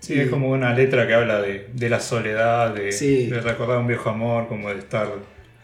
Sí, 0.00 0.14
Y- 0.14 0.18
es 0.20 0.28
como 0.28 0.50
una 0.50 0.74
letra 0.74 1.06
que 1.06 1.14
habla 1.14 1.40
de, 1.40 1.68
de 1.72 1.88
la 1.88 2.00
soledad, 2.00 2.74
de, 2.74 2.90
Sí. 2.90 3.26
de 3.26 3.40
recordar 3.40 3.78
un 3.78 3.86
viejo 3.86 4.10
amor, 4.10 4.48
como 4.48 4.70
de 4.70 4.78
estar 4.78 5.08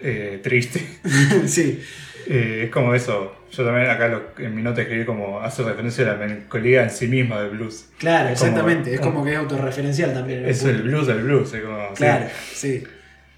eh, 0.02 0.40
triste. 0.42 0.80
sí, 1.46 1.80
Eh, 2.26 2.62
es 2.64 2.70
como 2.70 2.94
eso. 2.94 3.34
Yo 3.50 3.64
también 3.64 3.90
acá 3.90 4.06
lo- 4.08 4.22
en 4.38 4.54
mi 4.54 4.62
nota 4.62 4.80
escribí 4.82 5.04
como 5.04 5.40
hace 5.40 5.62
referencia 5.64 6.04
a 6.04 6.12
la 6.12 6.14
melancolía 6.16 6.84
en 6.84 6.90
sí 6.90 7.08
misma 7.08 7.40
del 7.42 7.50
blues. 7.50 7.86
claro, 7.98 8.28
Es 8.30 8.38
como- 8.38 8.50
exactamente. 8.50 8.94
es 8.94 9.00
como 9.00 9.24
que 9.24 9.32
es 9.32 9.38
autorreferencial 9.38 10.14
también. 10.14 10.46
Es 10.46 10.62
el 10.64 10.82
blues 10.82 11.06
del 11.08 11.22
blues. 11.24 11.52
Es 11.52 11.62
como, 11.62 11.92
Claro, 11.94 12.26
sí. 12.54 12.78
sí. 12.78 12.84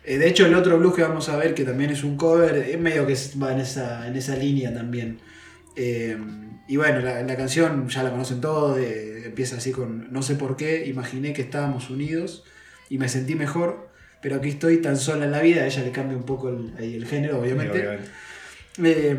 Eh, 0.05 0.19
de 0.19 0.29
hecho, 0.29 0.45
el 0.47 0.55
otro 0.55 0.77
blues 0.79 0.95
que 0.95 1.03
vamos 1.03 1.31
a 1.31 1.37
ver, 1.39 1.55
que 1.55 1.65
también 1.65 1.89
es 1.91 2.05
un 2.05 2.17
cover, 2.19 2.55
es 2.57 2.79
medio 2.79 3.07
que 3.07 3.17
va 3.43 3.53
en 3.55 3.61
esa, 3.61 4.07
en 4.07 4.15
esa 4.17 4.37
línea 4.37 4.73
también. 4.75 5.19
Eh, 5.77 6.17
y 6.69 6.77
bueno, 6.77 7.01
la, 7.01 7.23
la 7.23 7.37
canción 7.37 7.89
ya 7.89 8.03
la 8.03 8.11
conocen 8.11 8.41
todos, 8.43 8.79
empieza 8.79 9.57
así 9.57 9.73
con 9.73 10.13
No 10.13 10.23
sé 10.23 10.35
por 10.35 10.57
qué, 10.57 10.87
imaginé 10.87 11.33
que 11.33 11.41
estábamos 11.43 11.89
unidos 11.91 12.45
y 12.91 12.99
me 12.99 13.09
sentí 13.09 13.35
mejor, 13.35 13.84
pero 14.25 14.37
aquí 14.37 14.49
estoy 14.49 14.79
tan 14.79 14.97
sola 14.97 15.27
en 15.27 15.33
la 15.33 15.43
vida, 15.43 15.67
ella 15.67 15.83
le 15.83 15.91
cambia 15.91 16.17
un 16.17 16.23
poco 16.23 16.49
el, 16.49 16.73
el 16.79 17.05
género, 17.05 17.41
obviamente. 17.41 17.79
obviamente. 17.79 18.11
Eh, 18.83 19.19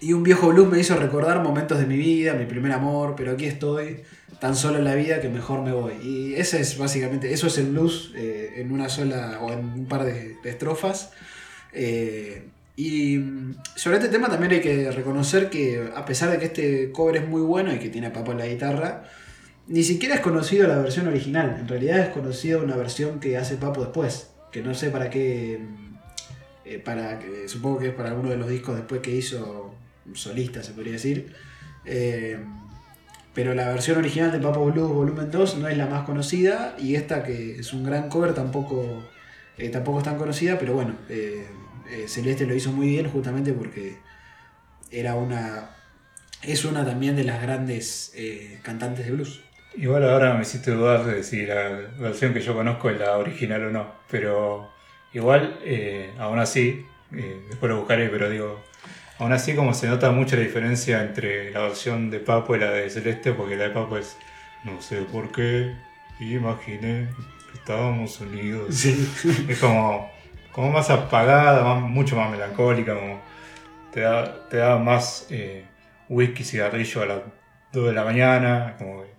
y 0.00 0.12
un 0.12 0.24
viejo 0.24 0.48
blues 0.48 0.68
me 0.68 0.80
hizo 0.80 0.96
recordar 0.96 1.40
momentos 1.44 1.78
de 1.78 1.86
mi 1.86 1.96
vida, 1.96 2.34
mi 2.34 2.44
primer 2.44 2.72
amor, 2.72 3.14
pero 3.16 3.30
aquí 3.30 3.44
estoy, 3.44 4.02
tan 4.40 4.56
solo 4.56 4.78
en 4.78 4.84
la 4.84 4.96
vida 4.96 5.20
que 5.20 5.28
mejor 5.28 5.62
me 5.62 5.70
voy. 5.70 5.92
Y 6.02 6.34
ese 6.34 6.60
es 6.60 6.76
básicamente, 6.76 7.32
eso 7.32 7.46
es 7.46 7.56
el 7.56 7.66
blues 7.66 8.12
eh, 8.16 8.54
en 8.56 8.72
una 8.72 8.88
sola 8.88 9.38
o 9.40 9.52
en 9.52 9.64
un 9.64 9.86
par 9.86 10.02
de, 10.02 10.38
de 10.42 10.50
estrofas. 10.50 11.12
Eh, 11.72 12.48
y 12.74 13.18
mm, 13.18 13.58
sobre 13.76 13.98
este 13.98 14.08
tema 14.08 14.28
también 14.28 14.54
hay 14.54 14.60
que 14.60 14.90
reconocer 14.90 15.50
que 15.50 15.88
a 15.94 16.04
pesar 16.04 16.32
de 16.32 16.38
que 16.38 16.46
este 16.46 16.90
cover 16.90 17.18
es 17.18 17.28
muy 17.28 17.42
bueno 17.42 17.72
y 17.72 17.78
que 17.78 17.90
tiene 17.90 18.08
a 18.08 18.12
Papo 18.12 18.32
en 18.32 18.38
la 18.38 18.48
guitarra, 18.48 19.04
ni 19.66 19.82
siquiera 19.82 20.16
es 20.16 20.20
conocido 20.20 20.68
la 20.68 20.78
versión 20.78 21.06
original. 21.08 21.56
En 21.58 21.68
realidad 21.68 21.98
es 22.00 22.08
conocida 22.08 22.58
una 22.58 22.76
versión 22.76 23.20
que 23.20 23.36
hace 23.36 23.56
Papo 23.56 23.82
después, 23.82 24.30
que 24.52 24.62
no 24.62 24.74
sé 24.74 24.90
para 24.90 25.10
qué... 25.10 25.58
mm, 25.60 25.84
eh, 26.66 26.78
para 26.78 27.20
supongo 27.46 27.78
que 27.78 27.88
es 27.88 27.94
para 27.94 28.08
alguno 28.10 28.30
de 28.30 28.38
los 28.38 28.48
discos 28.48 28.76
después 28.76 29.00
que 29.02 29.10
hizo 29.10 29.74
solista, 30.14 30.62
se 30.62 30.72
podría 30.72 30.94
decir. 30.94 31.34
Eh, 31.84 32.38
pero 33.34 33.54
la 33.54 33.68
versión 33.68 33.98
original 33.98 34.32
de 34.32 34.38
Papo 34.38 34.64
Blues 34.66 34.90
Volumen 34.90 35.30
2 35.30 35.58
no 35.58 35.68
es 35.68 35.76
la 35.76 35.86
más 35.86 36.04
conocida 36.04 36.76
y 36.78 36.94
esta 36.94 37.24
que 37.24 37.58
es 37.58 37.72
un 37.72 37.84
gran 37.84 38.08
cover 38.08 38.32
tampoco, 38.32 39.02
eh, 39.58 39.68
tampoco 39.70 39.98
es 39.98 40.04
tan 40.04 40.16
conocida, 40.16 40.58
pero 40.58 40.74
bueno, 40.74 40.94
Celeste 42.06 42.46
lo 42.46 42.54
hizo 42.54 42.72
muy 42.72 42.88
bien 42.88 43.10
justamente 43.10 43.52
porque 43.52 43.98
era 44.90 45.16
una 45.16 45.70
es 46.42 46.64
una 46.64 46.84
también 46.84 47.16
de 47.16 47.24
las 47.24 47.42
grandes 47.42 48.12
cantantes 48.62 49.06
de 49.06 49.12
blues. 49.12 49.42
Igual 49.76 50.08
ahora 50.08 50.34
me 50.34 50.42
hiciste 50.42 50.70
dudar 50.70 51.04
de 51.04 51.22
si 51.24 51.44
la 51.46 51.68
versión 51.98 52.32
que 52.32 52.40
yo 52.40 52.54
conozco 52.54 52.90
es 52.90 52.98
la 52.98 53.16
original 53.18 53.64
o 53.66 53.70
no. 53.70 53.86
Pero 54.10 54.70
igual, 55.12 55.58
eh, 55.64 56.12
aún 56.18 56.38
así, 56.38 56.86
eh, 57.12 57.40
después 57.48 57.70
lo 57.70 57.78
buscaré, 57.78 58.08
pero 58.08 58.30
digo, 58.30 58.62
aún 59.18 59.32
así 59.32 59.54
como 59.54 59.74
se 59.74 59.88
nota 59.88 60.10
mucho 60.12 60.36
la 60.36 60.42
diferencia 60.42 61.02
entre 61.02 61.50
la 61.50 61.60
versión 61.62 62.10
de 62.10 62.20
Papo 62.20 62.54
y 62.56 62.60
la 62.60 62.70
de 62.70 62.88
Celeste, 62.90 63.32
porque 63.32 63.56
la 63.56 63.64
de 63.64 63.70
Papo 63.70 63.98
es, 63.98 64.16
no 64.64 64.80
sé 64.80 65.02
por 65.02 65.32
qué, 65.32 65.74
imaginé 66.20 67.08
que 67.50 67.58
estábamos 67.58 68.20
unidos. 68.20 68.74
Sí. 68.74 69.08
Es 69.48 69.58
como, 69.58 70.10
como 70.52 70.70
más 70.70 70.88
apagada, 70.90 71.64
más- 71.64 71.82
mucho 71.82 72.14
más 72.16 72.30
melancólica, 72.30 72.94
como 72.94 73.20
te 73.92 74.00
da, 74.00 74.48
te 74.48 74.58
da 74.58 74.78
más 74.78 75.26
eh, 75.30 75.64
whisky, 76.08 76.44
cigarrillo 76.44 77.02
a 77.02 77.06
las 77.06 77.18
2 77.72 77.86
de 77.88 77.92
la 77.92 78.04
mañana, 78.04 78.76
como 78.78 79.02
que 79.02 79.13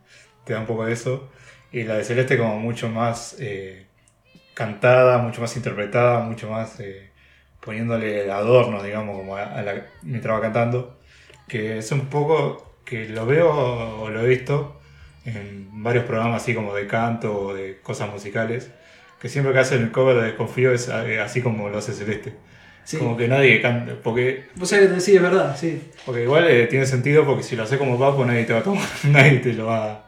te 0.45 0.53
da 0.53 0.59
un 0.59 0.65
poco 0.65 0.85
de 0.85 0.93
eso. 0.93 1.29
Y 1.71 1.83
la 1.83 1.97
de 1.97 2.03
Celeste 2.03 2.37
como 2.37 2.59
mucho 2.59 2.89
más 2.89 3.35
eh, 3.39 3.87
cantada, 4.53 5.17
mucho 5.19 5.41
más 5.41 5.55
interpretada, 5.57 6.21
mucho 6.21 6.49
más 6.49 6.79
eh, 6.79 7.11
poniéndole 7.59 8.31
adornos, 8.31 8.83
digamos, 8.83 9.17
como 9.17 9.35
a, 9.35 9.43
a 9.43 9.61
la, 9.61 9.85
mientras 10.03 10.35
va 10.37 10.41
cantando. 10.41 10.99
Que 11.47 11.79
es 11.79 11.91
un 11.91 12.07
poco 12.07 12.75
que 12.85 13.09
lo 13.09 13.25
veo 13.25 13.51
o 13.51 14.09
lo 14.09 14.21
he 14.21 14.27
visto 14.27 14.79
en 15.25 15.83
varios 15.83 16.05
programas 16.05 16.43
así 16.43 16.53
como 16.53 16.73
de 16.75 16.87
canto 16.87 17.37
o 17.37 17.53
de 17.53 17.79
cosas 17.81 18.09
musicales 18.11 18.71
que 19.25 19.29
siempre 19.29 19.53
que 19.53 19.59
hacen 19.59 19.81
el 19.81 19.91
cover 19.91 20.17
de 20.17 20.23
Desconfío 20.23 20.71
es 20.71 20.87
eh, 20.87 21.19
así 21.19 21.41
como 21.41 21.67
lo 21.69 21.79
hace 21.79 21.93
Celeste. 21.93 22.33
Sí. 22.83 22.97
Como 22.97 23.17
que 23.17 23.27
nadie 23.27 23.59
canta, 23.59 23.93
porque, 24.03 24.45
Vos 24.53 24.69
sabés 24.69 24.91
que 24.91 24.99
sí, 24.99 25.15
es 25.15 25.21
verdad, 25.21 25.57
sí. 25.57 25.81
porque 26.05 26.21
igual 26.21 26.47
eh, 26.47 26.67
tiene 26.67 26.85
sentido 26.85 27.25
porque 27.25 27.41
si 27.41 27.55
lo 27.55 27.63
haces 27.63 27.79
como 27.79 27.97
papo 27.97 28.23
nadie 28.23 28.43
te 28.43 28.53
va 28.53 28.59
a 28.59 28.63
tomar, 28.63 28.87
nadie 29.05 29.39
te 29.39 29.53
lo 29.53 29.65
va 29.65 29.85
a 29.91 30.04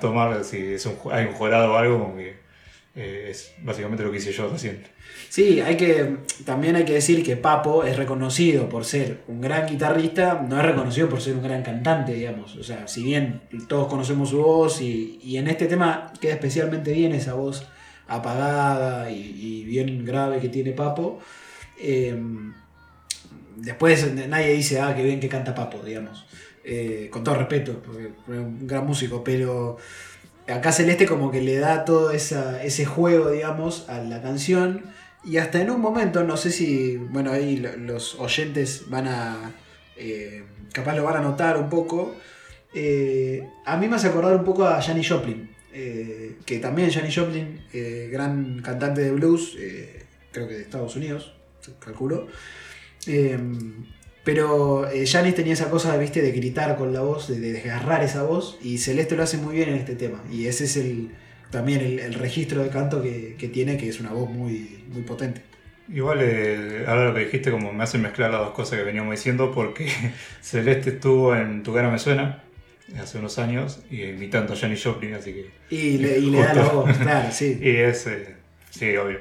tomar 0.00 0.44
si 0.44 0.74
es 0.74 0.86
un, 0.86 0.96
hay 1.10 1.26
un 1.26 1.32
jurado 1.32 1.72
o 1.72 1.76
algo, 1.76 1.98
como 1.98 2.16
que 2.16 2.36
eh, 2.94 3.28
es 3.30 3.54
básicamente 3.62 4.04
lo 4.04 4.10
que 4.10 4.18
hice 4.18 4.32
yo 4.32 4.48
recién. 4.48 4.82
Sí, 5.28 5.60
hay 5.60 5.76
que, 5.76 6.16
también 6.44 6.76
hay 6.76 6.84
que 6.84 6.94
decir 6.94 7.24
que 7.24 7.36
Papo 7.36 7.84
es 7.84 7.96
reconocido 7.96 8.68
por 8.68 8.84
ser 8.84 9.22
un 9.28 9.40
gran 9.40 9.66
guitarrista, 9.66 10.44
no 10.46 10.58
es 10.58 10.66
reconocido 10.66 11.08
por 11.08 11.20
ser 11.20 11.34
un 11.34 11.42
gran 11.42 11.62
cantante, 11.62 12.12
digamos. 12.12 12.56
O 12.56 12.62
sea, 12.62 12.86
si 12.86 13.02
bien 13.02 13.40
todos 13.66 13.88
conocemos 13.88 14.30
su 14.30 14.42
voz 14.42 14.80
y, 14.82 15.18
y 15.22 15.38
en 15.38 15.48
este 15.48 15.66
tema 15.66 16.12
queda 16.20 16.34
especialmente 16.34 16.92
bien 16.92 17.12
esa 17.12 17.34
voz 17.34 17.66
apagada 18.08 19.10
y, 19.10 19.16
y 19.16 19.64
bien 19.64 20.04
grave 20.04 20.38
que 20.40 20.50
tiene 20.50 20.72
Papo, 20.72 21.20
eh, 21.80 22.14
después 23.56 24.12
nadie 24.28 24.52
dice, 24.52 24.80
ah, 24.80 24.94
qué 24.94 25.02
bien 25.02 25.20
que 25.20 25.28
canta 25.28 25.54
Papo, 25.54 25.82
digamos. 25.82 26.26
Eh, 26.64 27.08
con 27.10 27.24
todo 27.24 27.34
respeto, 27.36 27.82
porque 27.84 28.04
es 28.04 28.10
un 28.28 28.66
gran 28.68 28.86
músico, 28.86 29.24
pero 29.24 29.78
acá 30.48 30.70
Celeste 30.72 31.06
como 31.06 31.30
que 31.30 31.40
le 31.40 31.56
da 31.58 31.84
todo 31.84 32.12
ese 32.12 32.84
juego, 32.86 33.30
digamos, 33.30 33.88
a 33.88 33.98
la 33.98 34.22
canción. 34.22 34.84
Y 35.24 35.38
hasta 35.38 35.60
en 35.60 35.70
un 35.70 35.80
momento, 35.80 36.22
no 36.24 36.36
sé 36.36 36.50
si, 36.52 36.96
bueno, 36.96 37.32
ahí 37.32 37.56
lo- 37.56 37.76
los 37.76 38.14
oyentes 38.20 38.84
van 38.90 39.08
a, 39.08 39.52
eh, 39.96 40.44
capaz 40.72 40.94
lo 40.96 41.04
van 41.04 41.16
a 41.16 41.20
notar 41.20 41.56
un 41.58 41.68
poco. 41.68 42.14
eh, 42.74 43.46
a 43.66 43.76
mí 43.76 43.86
me 43.88 43.96
hace 43.96 44.08
acordar 44.08 44.34
un 44.34 44.44
poco 44.44 44.64
a 44.64 44.80
Janis 44.80 45.08
Joplin, 45.08 45.50
que 45.72 46.58
también 46.60 46.90
Janis 46.90 47.14
Joplin, 47.14 47.60
gran 48.10 48.60
cantante 48.62 49.02
de 49.02 49.10
blues, 49.12 49.56
creo 50.32 50.48
que 50.48 50.54
de 50.54 50.62
Estados 50.62 50.96
Unidos, 50.96 51.34
calculo. 51.80 52.28
Pero 54.24 54.88
eh, 54.88 55.04
Janis 55.06 55.34
tenía 55.34 55.54
esa 55.54 55.68
cosa, 55.70 55.96
viste, 55.96 56.22
de 56.22 56.32
gritar 56.32 56.76
con 56.76 56.92
la 56.92 57.00
voz, 57.00 57.28
de, 57.28 57.40
de 57.40 57.52
desgarrar 57.52 58.04
esa 58.04 58.22
voz, 58.22 58.58
y 58.62 58.78
Celeste 58.78 59.16
lo 59.16 59.24
hace 59.24 59.36
muy 59.36 59.56
bien 59.56 59.70
en 59.70 59.76
este 59.76 59.96
tema. 59.96 60.22
Y 60.30 60.46
ese 60.46 60.64
es 60.64 60.76
el 60.76 61.10
también 61.50 61.80
el, 61.80 61.98
el 61.98 62.14
registro 62.14 62.62
de 62.62 62.70
canto 62.70 63.02
que, 63.02 63.36
que 63.38 63.48
tiene, 63.48 63.76
que 63.76 63.88
es 63.88 64.00
una 64.00 64.12
voz 64.12 64.30
muy, 64.30 64.84
muy 64.88 65.02
potente. 65.02 65.42
Igual 65.92 66.20
eh, 66.22 66.84
ahora 66.86 67.08
lo 67.08 67.14
que 67.14 67.24
dijiste 67.24 67.50
como 67.50 67.72
me 67.72 67.82
hace 67.84 67.98
mezclar 67.98 68.30
las 68.30 68.40
dos 68.40 68.52
cosas 68.52 68.78
que 68.78 68.84
veníamos 68.84 69.10
diciendo 69.12 69.50
porque 69.52 69.90
Celeste 70.40 70.90
estuvo 70.90 71.34
en 71.34 71.62
Tu 71.62 71.74
cara 71.74 71.90
me 71.90 71.98
suena 71.98 72.44
hace 73.00 73.18
unos 73.18 73.38
años 73.38 73.80
y 73.90 74.02
imitando 74.04 74.52
a 74.54 74.56
Janis 74.56 74.82
Joplin, 74.82 75.14
así 75.14 75.32
que... 75.32 75.50
Y 75.70 75.98
le, 75.98 76.18
y 76.18 76.30
le 76.30 76.38
da 76.38 76.54
la 76.54 76.68
voz, 76.68 76.96
claro, 76.98 77.28
sí. 77.32 77.58
Y 77.62 77.68
es... 77.76 78.06
eh, 78.06 78.34
sí, 78.70 78.96
obvio. 78.96 79.20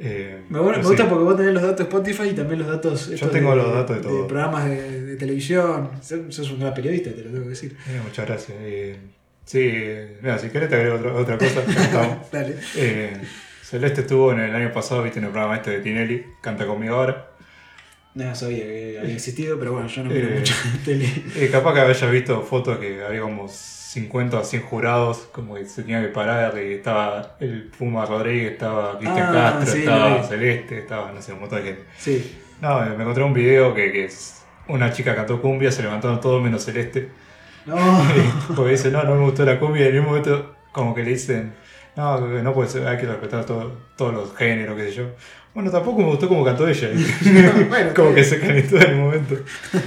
Eh, 0.00 0.42
Me, 0.48 0.60
gusta 0.60 1.02
sí. 1.02 1.08
porque 1.08 1.24
vos 1.24 1.36
tenés 1.36 1.52
los 1.54 1.62
datos 1.62 1.78
de 1.78 1.82
Spotify 1.84 2.28
y 2.30 2.32
también 2.34 2.60
los 2.60 2.68
datos. 2.68 3.08
estos 3.08 3.30
tengo 3.32 3.54
los 3.54 3.72
datos 3.74 3.96
de 3.96 4.02
todo. 4.02 4.26
programas 4.28 4.68
de, 4.68 5.02
de 5.06 5.16
televisión. 5.16 5.90
Sos 6.00 6.50
un 6.52 6.60
gran 6.60 6.72
periodista, 6.74 7.10
te 7.10 7.22
lo 7.24 7.30
tengo 7.30 7.42
que 7.44 7.50
decir. 7.50 7.76
Eh, 7.88 8.00
muchas 8.04 8.26
gracias. 8.26 8.56
Eh, 8.60 8.96
sí, 9.44 9.72
mira, 10.22 10.38
si 10.38 10.48
querés 10.50 10.68
te 10.68 10.76
agrego 10.76 10.96
otra, 10.96 11.14
otra 11.14 11.38
cosa. 11.38 11.62
Dale. 12.32 12.54
Celeste 13.62 14.00
estuvo 14.02 14.32
en 14.32 14.40
el 14.40 14.54
año 14.54 14.72
pasado, 14.72 15.02
viste, 15.02 15.18
en 15.18 15.26
el 15.26 15.30
programa 15.30 15.56
este 15.56 15.72
de 15.72 15.78
Tinelli, 15.80 16.24
Canta 16.40 16.66
conmigo 16.66 16.94
ahora. 16.94 17.30
No 18.14 18.34
sabía 18.34 18.64
que 18.64 18.98
había 19.00 19.14
existido, 19.14 19.58
pero 19.58 19.72
bueno, 19.74 19.88
yo 19.88 20.04
no 20.04 20.10
miro 20.10 20.28
mucha 20.30 20.54
tele. 20.84 21.06
Capaz 21.52 21.74
que 21.74 21.80
hayas 21.80 22.10
visto 22.10 22.40
fotos 22.42 22.78
que 22.78 23.02
había 23.04 23.20
como 23.20 23.46
50 23.88 24.38
o 24.38 24.44
100 24.44 24.62
jurados, 24.64 25.28
como 25.32 25.54
que 25.54 25.64
se 25.64 25.82
tenía 25.82 26.02
que 26.02 26.08
parar, 26.08 26.58
y 26.58 26.74
estaba 26.74 27.36
el 27.40 27.70
Puma 27.78 28.04
Rodríguez, 28.04 28.52
estaba 28.52 28.98
Cristian 28.98 29.28
Ah, 29.30 29.32
Castro, 29.32 29.72
sí, 29.72 29.78
estaba. 29.78 30.22
Celeste, 30.24 30.78
estaba, 30.78 31.12
no 31.12 31.22
sé, 31.22 31.32
un 31.32 31.40
montón 31.40 31.60
de 31.60 31.64
gente. 31.64 31.84
Sí. 31.96 32.38
No, 32.60 32.80
me 32.80 33.02
encontré 33.02 33.24
un 33.24 33.32
video 33.32 33.74
que, 33.74 33.90
que 33.90 34.04
es 34.04 34.42
una 34.66 34.92
chica 34.92 35.14
cantó 35.14 35.40
cumbia, 35.40 35.72
se 35.72 35.82
levantaron 35.82 36.20
todos 36.20 36.42
menos 36.42 36.66
Celeste. 36.66 37.08
No. 37.64 37.76
Porque 38.54 38.72
dice, 38.72 38.90
no, 38.90 39.04
no 39.04 39.14
me 39.14 39.22
gustó 39.22 39.46
la 39.46 39.58
cumbia, 39.58 39.86
y 39.86 39.88
en 39.88 40.00
un 40.00 40.04
momento 40.04 40.54
como 40.70 40.94
que 40.94 41.02
le 41.02 41.12
dicen, 41.12 41.54
no, 41.98 42.42
no 42.42 42.54
puede 42.54 42.68
ser, 42.70 42.86
hay 42.86 42.96
que 42.98 43.06
respetar 43.06 43.44
todo- 43.44 43.72
todos 43.96 44.14
los 44.14 44.36
géneros, 44.36 44.76
qué 44.76 44.84
sé 44.88 44.92
yo. 44.94 45.04
Bueno, 45.54 45.70
tampoco 45.70 45.98
me 46.00 46.06
gustó 46.06 46.28
como 46.28 46.44
cantó 46.44 46.68
ella. 46.68 46.88
bueno, 47.68 47.90
como 47.94 48.14
que 48.14 48.22
se 48.22 48.38
calentó 48.38 48.76
en 48.76 48.90
el 48.90 48.96
momento. 48.96 49.36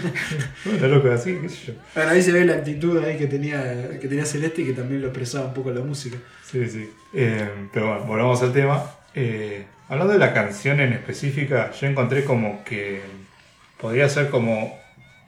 bueno, 0.66 0.88
loco, 0.88 1.12
así, 1.12 1.38
qué 1.42 1.50
sé 1.50 1.68
yo. 1.68 1.74
Bueno, 1.96 2.12
ahí 2.12 2.22
se 2.22 2.32
ve 2.32 2.46
la 2.46 2.54
actitud 2.56 3.02
ahí 3.04 3.18
que 3.18 3.28
tenía, 3.28 3.98
que 4.00 4.08
tenía 4.08 4.26
Celeste 4.26 4.62
y 4.62 4.66
que 4.66 4.74
también 4.74 5.02
lo 5.02 5.08
expresaba 5.08 5.46
un 5.46 5.54
poco 5.54 5.72
la 5.72 5.82
música. 5.82 6.18
Sí, 6.44 6.68
sí. 6.68 6.90
Eh, 7.14 7.48
pero 7.74 7.88
bueno, 7.88 8.04
volvamos 8.06 8.42
al 8.42 8.52
tema. 8.54 8.84
Eh, 9.16 9.66
hablando 9.90 10.14
de 10.14 10.20
la 10.20 10.34
canción 10.34 10.80
en 10.82 10.94
específica, 10.94 11.72
yo 11.72 11.88
encontré 11.88 12.24
como 12.26 12.64
que 12.66 13.02
podría 13.80 14.10
ser 14.10 14.30
como, 14.30 14.78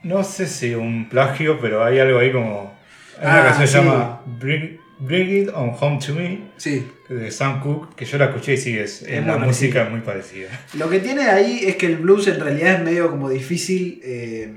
no 0.04 0.24
sé 0.24 0.48
si 0.48 0.76
un 0.76 1.08
plagio, 1.10 1.60
pero 1.62 1.84
hay 1.84 2.00
algo 2.00 2.20
ahí 2.20 2.32
como... 2.32 2.74
Hay 3.20 3.28
una 3.28 3.40
Ah, 3.40 3.44
canción 3.46 3.62
que 3.66 3.68
se 3.72 3.78
llama 3.78 4.22
Bring, 4.26 4.80
Bring 5.00 5.44
It 5.44 5.50
On 5.54 5.72
Home 5.80 6.00
To 6.06 6.14
Me, 6.14 6.52
Sí. 6.58 6.86
de 7.10 7.30
Sam 7.32 7.60
Cooke, 7.62 7.96
que 7.96 8.06
yo 8.06 8.18
la 8.18 8.26
escuché 8.26 8.54
y 8.54 8.58
sí, 8.58 8.78
es, 8.78 9.02
Es 9.04 9.26
la 9.26 9.38
muy 9.38 9.48
música 9.48 9.90
muy 9.90 10.02
parecida. 10.02 10.50
Lo 10.76 10.90
que 10.90 11.00
tiene 11.00 11.24
ahí 11.24 11.62
es 11.66 11.76
que 11.76 11.88
el 11.88 11.98
blues 11.98 12.28
en 12.28 12.40
realidad 12.40 12.76
es 12.76 12.84
medio 12.84 13.10
como 13.10 13.30
difícil. 13.30 14.00
eh, 14.04 14.54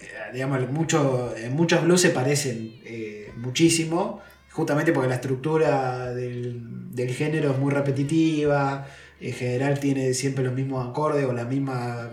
eh, 0.00 0.06
digamos, 0.32 0.68
mucho, 0.70 1.34
en 1.36 1.54
muchos 1.54 1.82
blues 1.84 2.00
se 2.00 2.10
parecen 2.10 2.74
eh, 2.84 3.30
muchísimo, 3.36 4.20
justamente 4.50 4.92
porque 4.92 5.08
la 5.08 5.16
estructura 5.16 6.12
del, 6.14 6.94
del 6.94 7.10
género 7.14 7.52
es 7.52 7.58
muy 7.58 7.72
repetitiva. 7.72 8.86
En 9.20 9.32
general 9.32 9.80
tiene 9.80 10.12
siempre 10.14 10.44
los 10.44 10.52
mismos 10.54 10.86
acordes 10.88 11.24
o 11.24 11.32
la 11.32 11.44
misma, 11.44 12.10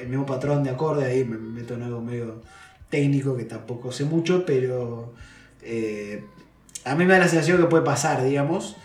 el 0.00 0.08
mismo 0.08 0.24
patrón 0.26 0.62
de 0.62 0.70
acorde. 0.70 1.04
Ahí 1.06 1.24
me 1.24 1.36
meto 1.38 1.74
en 1.74 1.82
algo 1.82 2.00
medio 2.00 2.40
técnico 2.88 3.36
que 3.36 3.44
tampoco 3.44 3.90
sé 3.90 4.04
mucho, 4.04 4.44
pero 4.46 5.12
eh, 5.62 6.22
a 6.86 6.94
mí 6.94 7.04
me 7.04 7.12
da 7.12 7.18
la 7.20 7.28
sensación 7.28 7.58
que 7.58 7.66
puede 7.66 7.84
pasar, 7.84 8.24
digamos. 8.24 8.76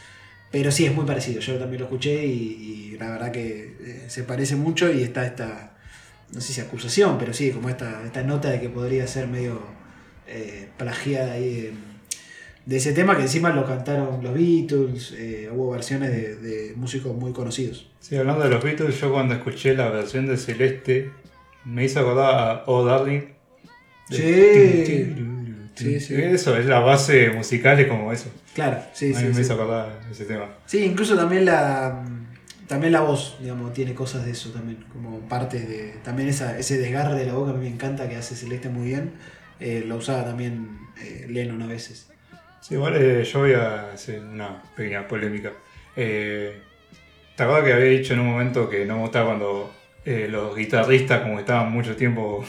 Pero 0.52 0.70
sí, 0.70 0.86
es 0.86 0.94
muy 0.94 1.06
parecido. 1.06 1.40
Yo 1.40 1.58
también 1.58 1.80
lo 1.80 1.86
escuché 1.86 2.26
y, 2.26 2.92
y 2.94 2.98
la 3.00 3.10
verdad 3.10 3.32
que 3.32 3.74
eh, 3.80 4.04
se 4.08 4.24
parece 4.24 4.58
mucho 4.58 4.92
y 4.92 5.02
está 5.02 5.26
esta, 5.26 5.78
no 6.34 6.42
sé 6.42 6.52
si 6.52 6.60
acusación, 6.60 7.18
pero 7.18 7.34
sí, 7.34 7.52
como 7.52 7.70
esta, 7.70 8.04
esta 8.06 8.22
nota 8.24 8.50
de 8.50 8.60
que 8.60 8.68
podría 8.68 9.08
ser 9.08 9.28
medio 9.28 9.62
eh, 10.28 10.68
plagiada 10.78 11.34
ahí 11.34 11.56
de, 11.56 11.74
de 12.66 12.76
ese 12.76 12.92
tema 12.92 13.16
que 13.16 13.22
encima 13.22 13.52
lo 13.52 13.66
cantaron 13.66 14.22
los 14.22 14.34
Beatles, 14.34 15.14
eh, 15.18 15.50
hubo 15.54 15.72
versiones 15.72 16.12
de, 16.12 16.36
de 16.36 16.74
músicos 16.76 17.16
muy 17.16 17.32
conocidos. 17.32 17.90
Sí, 18.02 18.18
hablando 18.18 18.44
de 18.44 18.50
los 18.50 18.62
Beatles, 18.62 19.00
yo 19.00 19.10
cuando 19.10 19.36
escuché 19.36 19.74
la 19.74 19.90
versión 19.90 20.28
de 20.28 20.36
Celeste, 20.36 21.12
me 21.64 21.86
hizo 21.86 22.02
acordar 22.02 22.34
a 22.34 22.64
Oh 22.66 22.84
Darling. 22.84 23.22
Sí. 24.10 25.16
Sí, 25.76 26.00
sí. 26.00 26.16
Eso, 26.16 26.56
es 26.58 26.66
la 26.66 26.80
base 26.80 27.30
musical, 27.32 27.80
es 27.80 27.88
como 27.88 28.12
eso. 28.12 28.30
Claro, 28.54 28.82
sí, 28.94 29.14
a 29.14 29.18
sí. 29.18 29.24
mí 29.24 29.30
me 29.30 29.36
sí. 29.36 29.42
hizo 29.42 29.54
acordar 29.54 30.00
ese 30.10 30.26
tema. 30.26 30.50
Sí, 30.66 30.84
incluso 30.84 31.16
también 31.16 31.46
la 31.46 32.04
también 32.68 32.94
la 32.94 33.02
voz, 33.02 33.38
digamos, 33.42 33.74
tiene 33.74 33.94
cosas 33.94 34.24
de 34.24 34.32
eso 34.32 34.52
también, 34.52 34.86
como 34.94 35.20
partes 35.28 35.68
de 35.68 35.96
también 36.04 36.30
esa, 36.30 36.58
ese 36.58 36.78
desgarre 36.78 37.16
de 37.16 37.26
la 37.26 37.34
boca 37.34 37.52
a 37.52 37.54
mí 37.54 37.68
me 37.68 37.68
encanta 37.68 38.08
que 38.08 38.16
hace 38.16 38.36
Celeste 38.36 38.70
muy 38.70 38.88
bien. 38.88 39.12
Eh, 39.60 39.84
lo 39.86 39.98
usaba 39.98 40.24
también 40.24 40.80
eh, 41.02 41.26
Lennon 41.30 41.62
a 41.62 41.68
veces. 41.68 42.08
Sí, 42.62 42.76
igual 42.76 42.96
eh, 42.96 43.24
yo 43.24 43.40
voy 43.40 43.54
a 43.54 43.92
hacer 43.92 44.22
una 44.22 44.62
pequeña 44.76 45.08
polémica. 45.08 45.52
Eh, 45.96 46.62
¿Te 47.36 47.44
acuerdas 47.44 47.66
que 47.66 47.74
había 47.74 47.86
dicho 47.86 48.14
en 48.14 48.20
un 48.20 48.28
momento 48.28 48.70
que 48.70 48.86
no 48.86 48.96
me 48.96 49.02
gustaba 49.02 49.28
cuando 49.28 49.74
eh, 50.06 50.28
los 50.30 50.56
guitarristas 50.56 51.22
como 51.22 51.40
estaban 51.40 51.72
mucho 51.72 51.96
tiempo 51.96 52.46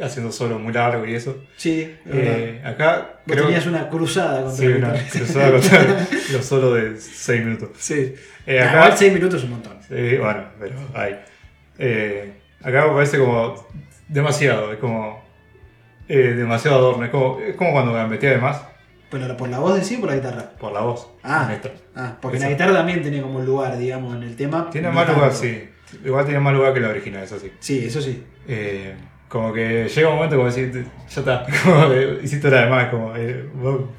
haciendo 0.00 0.32
solos 0.32 0.60
muy 0.60 0.72
largos 0.72 1.08
y 1.08 1.14
eso? 1.14 1.44
Sí. 1.56 1.94
Eh, 2.06 2.60
acá 2.64 3.20
Vos 3.26 3.34
creo 3.34 3.44
tenías 3.46 3.66
una 3.66 3.88
cruzada 3.88 4.42
contra 4.42 4.56
sí, 4.56 4.64
el 4.64 4.76
una 4.76 4.92
cruzada 5.10 5.50
contra 5.52 6.06
los 6.32 6.44
solos 6.46 6.74
de 6.74 6.96
6 7.00 7.44
minutos. 7.44 7.70
Sí. 7.78 8.14
Eh, 8.46 8.60
acá- 8.60 8.72
igual 8.74 8.92
6 8.98 9.12
minutos 9.12 9.38
es 9.40 9.44
un 9.44 9.50
montón. 9.50 9.72
Bueno, 9.88 10.44
pero 10.58 10.74
hay. 10.94 11.20
Eh, 11.78 12.32
acá 12.62 12.86
me 12.86 12.94
parece 12.94 13.18
como 13.18 13.66
demasiado, 14.08 14.72
es 14.72 14.78
como 14.78 15.22
eh, 16.08 16.34
demasiado 16.36 16.78
adorno, 16.78 17.04
es 17.04 17.10
como, 17.10 17.40
es 17.40 17.54
como 17.56 17.72
cuando 17.72 17.92
gambetea 17.92 18.30
de 18.32 18.38
más 18.38 18.62
Pero 19.10 19.36
por 19.36 19.48
la 19.48 19.58
voz 19.58 19.76
de 19.76 19.84
sí 19.84 19.96
o 19.96 20.00
por 20.00 20.10
la 20.10 20.16
guitarra. 20.16 20.50
por 20.58 20.72
la 20.72 20.80
voz. 20.80 21.10
Ah. 21.22 21.50
Ah, 21.94 22.16
porque 22.20 22.36
Eso. 22.38 22.46
la 22.46 22.52
guitarra 22.52 22.72
también 22.72 23.02
tiene 23.02 23.20
como 23.22 23.38
un 23.38 23.46
lugar, 23.46 23.76
digamos, 23.78 24.14
en 24.16 24.22
el 24.22 24.34
tema. 24.36 24.68
Tiene 24.70 24.88
No 24.88 24.94
más 24.94 25.06
lugar, 25.08 25.30
tanto. 25.30 25.36
sí. 25.44 25.68
Igual 26.04 26.24
tiene 26.24 26.40
más 26.40 26.54
lugar 26.54 26.72
que 26.72 26.80
la 26.80 26.88
original, 26.88 27.22
eso 27.22 27.38
sí. 27.38 27.52
Sí, 27.60 27.84
eso 27.84 28.00
sí. 28.00 28.24
Eh, 28.48 28.94
como 29.32 29.50
que 29.50 29.88
llega 29.88 30.10
un 30.10 30.16
momento 30.16 30.36
como 30.36 30.46
decir, 30.50 30.84
ya 31.08 31.20
está, 31.20 31.46
como 31.64 31.88
que 31.88 32.20
hiciste 32.22 32.50
la 32.50 32.64
demás, 32.64 32.90
como 32.90 33.16
eh, 33.16 33.48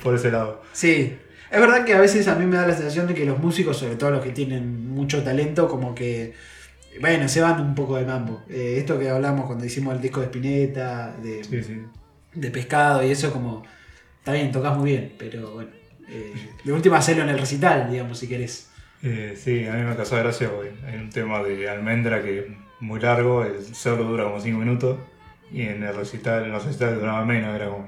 por 0.03 0.13
ese 0.13 0.29
lado. 0.29 0.61
Sí. 0.73 1.17
Es 1.49 1.59
verdad 1.59 1.83
que 1.85 1.95
a 1.95 1.99
veces 1.99 2.27
a 2.27 2.35
mí 2.35 2.45
me 2.45 2.55
da 2.55 2.67
la 2.67 2.75
sensación 2.75 3.07
de 3.07 3.15
que 3.15 3.25
los 3.25 3.39
músicos, 3.39 3.77
sobre 3.77 3.95
todo 3.95 4.11
los 4.11 4.23
que 4.23 4.29
tienen 4.29 4.89
mucho 4.89 5.23
talento, 5.23 5.67
como 5.67 5.95
que, 5.95 6.35
bueno, 7.01 7.27
se 7.27 7.41
van 7.41 7.59
un 7.61 7.73
poco 7.73 7.95
de 7.97 8.05
mambo. 8.05 8.43
Eh, 8.47 8.75
esto 8.77 8.99
que 8.99 9.09
hablamos 9.09 9.47
cuando 9.47 9.65
hicimos 9.65 9.95
el 9.95 10.01
disco 10.01 10.19
de 10.19 10.27
Spinetta, 10.27 11.15
de, 11.23 11.43
Sí, 11.43 11.63
sí. 11.63 11.81
de 12.35 12.51
Pescado 12.51 13.03
y 13.03 13.09
eso, 13.09 13.33
como, 13.33 13.63
está 14.19 14.33
bien, 14.33 14.51
tocas 14.51 14.77
muy 14.77 14.91
bien, 14.91 15.13
pero 15.17 15.55
bueno, 15.55 15.71
eh, 16.09 16.31
de 16.63 16.71
última 16.73 16.97
hacerlo 16.97 17.23
en 17.23 17.29
el 17.29 17.39
recital, 17.39 17.89
digamos, 17.89 18.19
si 18.19 18.27
querés. 18.27 18.69
Eh, 19.01 19.33
sí, 19.35 19.65
a 19.65 19.73
mí 19.73 19.81
me 19.81 19.95
causó 19.95 20.15
gracia 20.17 20.47
porque 20.51 20.73
hay 20.85 20.99
un 20.99 21.09
tema 21.09 21.41
de 21.41 21.67
almendra 21.67 22.21
que 22.21 22.39
es 22.39 22.45
muy 22.79 22.99
largo, 22.99 23.43
el 23.43 23.73
solo 23.73 24.03
dura 24.03 24.25
como 24.25 24.39
5 24.39 24.59
minutos 24.59 24.97
y 25.53 25.61
en 25.67 25.83
el 25.83 25.95
recital, 25.95 26.43
en 26.45 26.51
los 26.51 26.65
recitales 26.65 26.99
duraba 26.99 27.23
menos, 27.25 27.55
era 27.55 27.67
como 27.67 27.87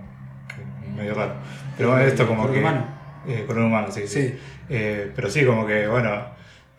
medio 0.96 1.14
raro. 1.16 1.34
Pero 1.78 1.90
bueno, 1.92 2.06
esto 2.06 2.26
como 2.28 2.50
que... 2.52 2.60
humano. 2.60 2.86
Eh, 3.28 3.44
con 3.48 3.58
un 3.58 3.66
humano, 3.66 3.92
sí, 3.92 4.08
sí. 4.08 4.22
Sí. 4.30 4.40
Eh, 4.70 5.12
pero 5.16 5.30
sí, 5.30 5.44
como 5.46 5.66
que, 5.66 5.88
bueno, 5.88 6.26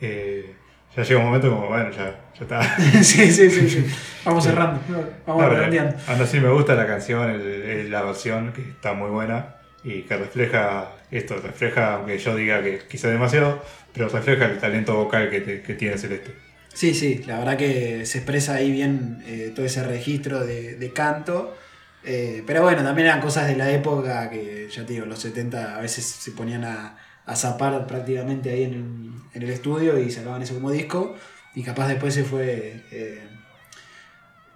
eh, 0.01 0.55
ya 0.97 1.03
llega 1.03 1.19
un 1.21 1.27
momento 1.27 1.51
como, 1.51 1.67
bueno, 1.69 1.91
ya, 1.91 2.15
ya 2.39 2.41
está. 2.43 2.63
sí, 3.03 3.31
sí, 3.33 3.51
sí, 3.51 3.69
sí. 3.69 3.87
Vamos 4.25 4.45
cerrando, 4.45 4.81
vamos 5.27 5.43
No, 5.43 5.49
redondeando. 5.51 5.97
Aún 6.09 6.23
así 6.23 6.39
me 6.41 6.49
gusta 6.51 6.75
la 6.75 6.87
canción, 6.87 7.29
el- 7.31 7.41
el- 7.43 7.91
la 7.91 8.03
versión, 8.03 8.53
que 8.53 8.63
está 8.63 8.93
muy 8.93 9.11
buena 9.11 9.57
y 9.85 10.03
que 10.03 10.17
refleja 10.17 10.93
esto, 11.11 11.37
refleja, 11.43 11.95
aunque 11.97 12.19
yo 12.19 12.35
diga 12.37 12.63
que 12.63 12.79
quizá 12.89 13.09
demasiado, 13.09 13.63
pero 13.93 14.09
refleja 14.09 14.47
el 14.47 14.59
talento 14.59 14.95
vocal 14.95 15.29
que, 15.31 15.41
te- 15.41 15.63
que 15.63 15.75
tiene 15.75 15.99
Celeste. 15.99 16.33
Sí, 16.77 16.93
sí, 16.95 17.23
la 17.27 17.39
verdad 17.39 17.57
que 17.57 18.05
se 18.05 18.19
expresa 18.19 18.55
ahí 18.57 18.71
bien 18.71 19.23
eh, 19.27 19.51
todo 19.55 19.65
ese 19.65 19.83
registro 19.83 20.45
de, 20.45 20.93
canto. 20.95 21.57
Eh, 22.05 22.43
pero 22.47 22.63
bueno, 22.63 22.83
también 22.85 23.09
eran 23.09 23.21
cosas 23.23 23.49
de 23.49 23.57
la 23.57 23.71
época 23.71 24.29
que, 24.29 24.69
ya 24.71 24.85
te 24.85 24.93
digo, 24.93 25.07
los 25.07 25.19
70 25.21 25.77
a 25.77 25.81
veces 25.81 26.05
se 26.05 26.33
ponían 26.33 26.65
a, 26.65 26.99
a 27.25 27.35
zapar 27.37 27.87
prácticamente 27.87 28.51
ahí 28.51 28.65
en 28.65 28.75
el, 28.75 29.11
en 29.35 29.43
el 29.43 29.51
estudio 29.51 29.99
y 29.99 30.11
sacaban 30.11 30.43
eso 30.43 30.53
como 30.55 30.71
disco. 30.71 31.17
Y 31.55 31.63
capaz 31.63 31.89
después 31.89 32.13
se 32.13 32.25
fue. 32.25 32.85
eh, 32.91 33.23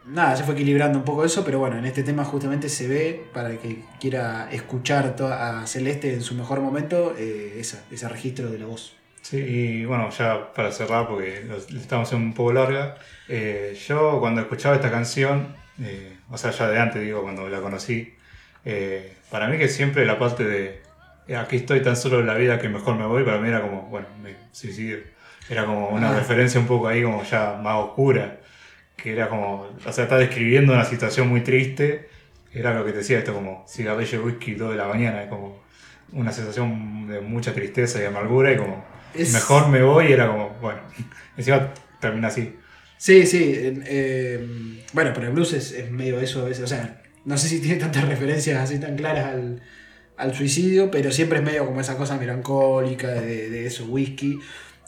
nada, 0.07 0.37
se 0.37 0.45
fue 0.45 0.55
equilibrando 0.55 0.99
un 0.99 1.05
poco 1.05 1.25
eso, 1.25 1.43
pero 1.45 1.59
bueno, 1.59 1.79
en 1.79 1.87
este 1.87 2.03
tema 2.03 2.25
justamente 2.25 2.69
se 2.69 2.87
ve, 2.89 3.31
para 3.33 3.51
el 3.51 3.59
que 3.59 3.85
quiera 4.01 4.51
escuchar 4.53 5.17
a 5.23 5.67
Celeste 5.67 6.13
en 6.15 6.23
su 6.23 6.35
mejor 6.35 6.61
momento, 6.61 7.15
eh, 7.19 7.55
esa, 7.59 7.85
ese 7.91 8.09
registro 8.09 8.51
de 8.51 8.59
la 8.59 8.67
voz. 8.67 9.00
Sí, 9.23 9.37
y 9.39 9.85
bueno, 9.85 10.11
ya 10.11 10.53
para 10.55 10.73
cerrar, 10.73 11.07
porque 11.07 11.45
estamos 11.77 12.09
haciendo 12.09 12.27
un 12.27 12.35
poco 12.35 12.53
larga, 12.53 12.97
eh, 13.29 13.79
yo 13.87 14.19
cuando 14.19 14.41
escuchaba 14.41 14.75
esta 14.77 14.91
canción, 14.91 15.55
eh, 15.81 16.17
o 16.31 16.39
sea, 16.39 16.51
ya 16.51 16.69
de 16.69 16.79
antes, 16.79 17.03
digo, 17.03 17.23
cuando 17.23 17.49
la 17.49 17.61
conocí, 17.61 18.15
eh, 18.65 19.15
para 19.31 19.47
mí 19.49 19.59
que 19.59 19.69
siempre 19.69 20.05
la 20.07 20.19
parte 20.19 20.45
de 20.45 20.81
aquí 21.37 21.57
estoy 21.57 21.81
tan 21.83 21.97
solo 21.97 22.21
en 22.21 22.27
la 22.27 22.35
vida 22.35 22.59
que 22.59 22.69
mejor 22.69 22.97
me 22.97 23.07
voy, 23.07 23.23
para 23.23 23.39
mí 23.39 23.49
era 23.49 23.61
como, 23.63 23.83
bueno, 23.83 24.09
me 24.23 24.35
suicidio. 24.53 24.99
Era 25.49 25.65
como 25.65 25.89
una 25.91 26.11
Ah. 26.11 26.17
referencia 26.19 26.61
un 26.61 26.67
poco 26.67 26.89
ahí 26.89 27.03
como 27.03 27.23
ya 27.25 27.59
más 27.63 27.77
oscura, 27.77 28.39
que 28.97 29.13
era 29.13 29.29
como, 29.29 29.69
o 29.87 29.93
sea, 29.93 30.05
está 30.05 30.17
describiendo 30.19 30.73
una 30.73 30.85
situación 30.85 31.29
muy 31.29 31.43
triste, 31.43 32.09
era 32.53 32.75
lo 32.75 32.85
que 32.85 32.93
te 32.93 32.99
decía 32.99 33.19
esto 33.19 33.33
como 33.35 33.65
cigarrillo 33.69 34.21
y 34.21 34.25
whisky 34.25 34.55
2 34.55 34.71
de 34.73 34.77
la 34.77 34.87
mañana, 34.89 35.23
es 35.23 35.29
como 35.29 35.61
una 36.13 36.33
sensación 36.33 37.07
de 37.07 37.21
mucha 37.21 37.53
tristeza 37.55 38.03
y 38.03 38.07
amargura 38.07 38.53
y 38.53 38.57
como 38.57 38.85
Es- 39.15 39.33
mejor 39.33 39.69
me 39.69 39.83
voy 39.83 40.07
y 40.09 40.13
era 40.13 40.29
como, 40.29 40.51
bueno, 40.61 40.81
encima 41.37 41.73
termina 42.01 42.29
así. 42.29 42.55
Sí, 42.97 43.27
sí. 43.27 43.53
eh, 43.55 44.83
bueno, 44.93 45.13
pero 45.15 45.29
el 45.29 45.33
blues 45.33 45.53
es, 45.55 45.73
es 45.73 45.91
medio 45.91 46.21
eso 46.21 46.43
a 46.43 46.45
veces. 46.45 46.65
O 46.65 46.67
sea, 46.67 47.03
no 47.25 47.37
sé 47.39 47.49
si 47.49 47.61
tiene 47.61 47.77
tantas 47.77 48.05
referencias 48.09 48.59
así 48.61 48.79
tan 48.79 48.97
claras 48.97 49.27
al, 49.27 49.63
al 50.17 50.35
suicidio, 50.35 50.91
pero 50.91 51.11
siempre 51.11 51.39
es 51.39 51.45
medio 51.45 51.65
como 51.67 51.81
esa 51.81 51.97
cosa 51.97 52.17
melancólica 52.19 53.09
de, 53.09 53.49
de 53.51 53.67
eso, 53.67 53.87
whisky. 53.87 54.39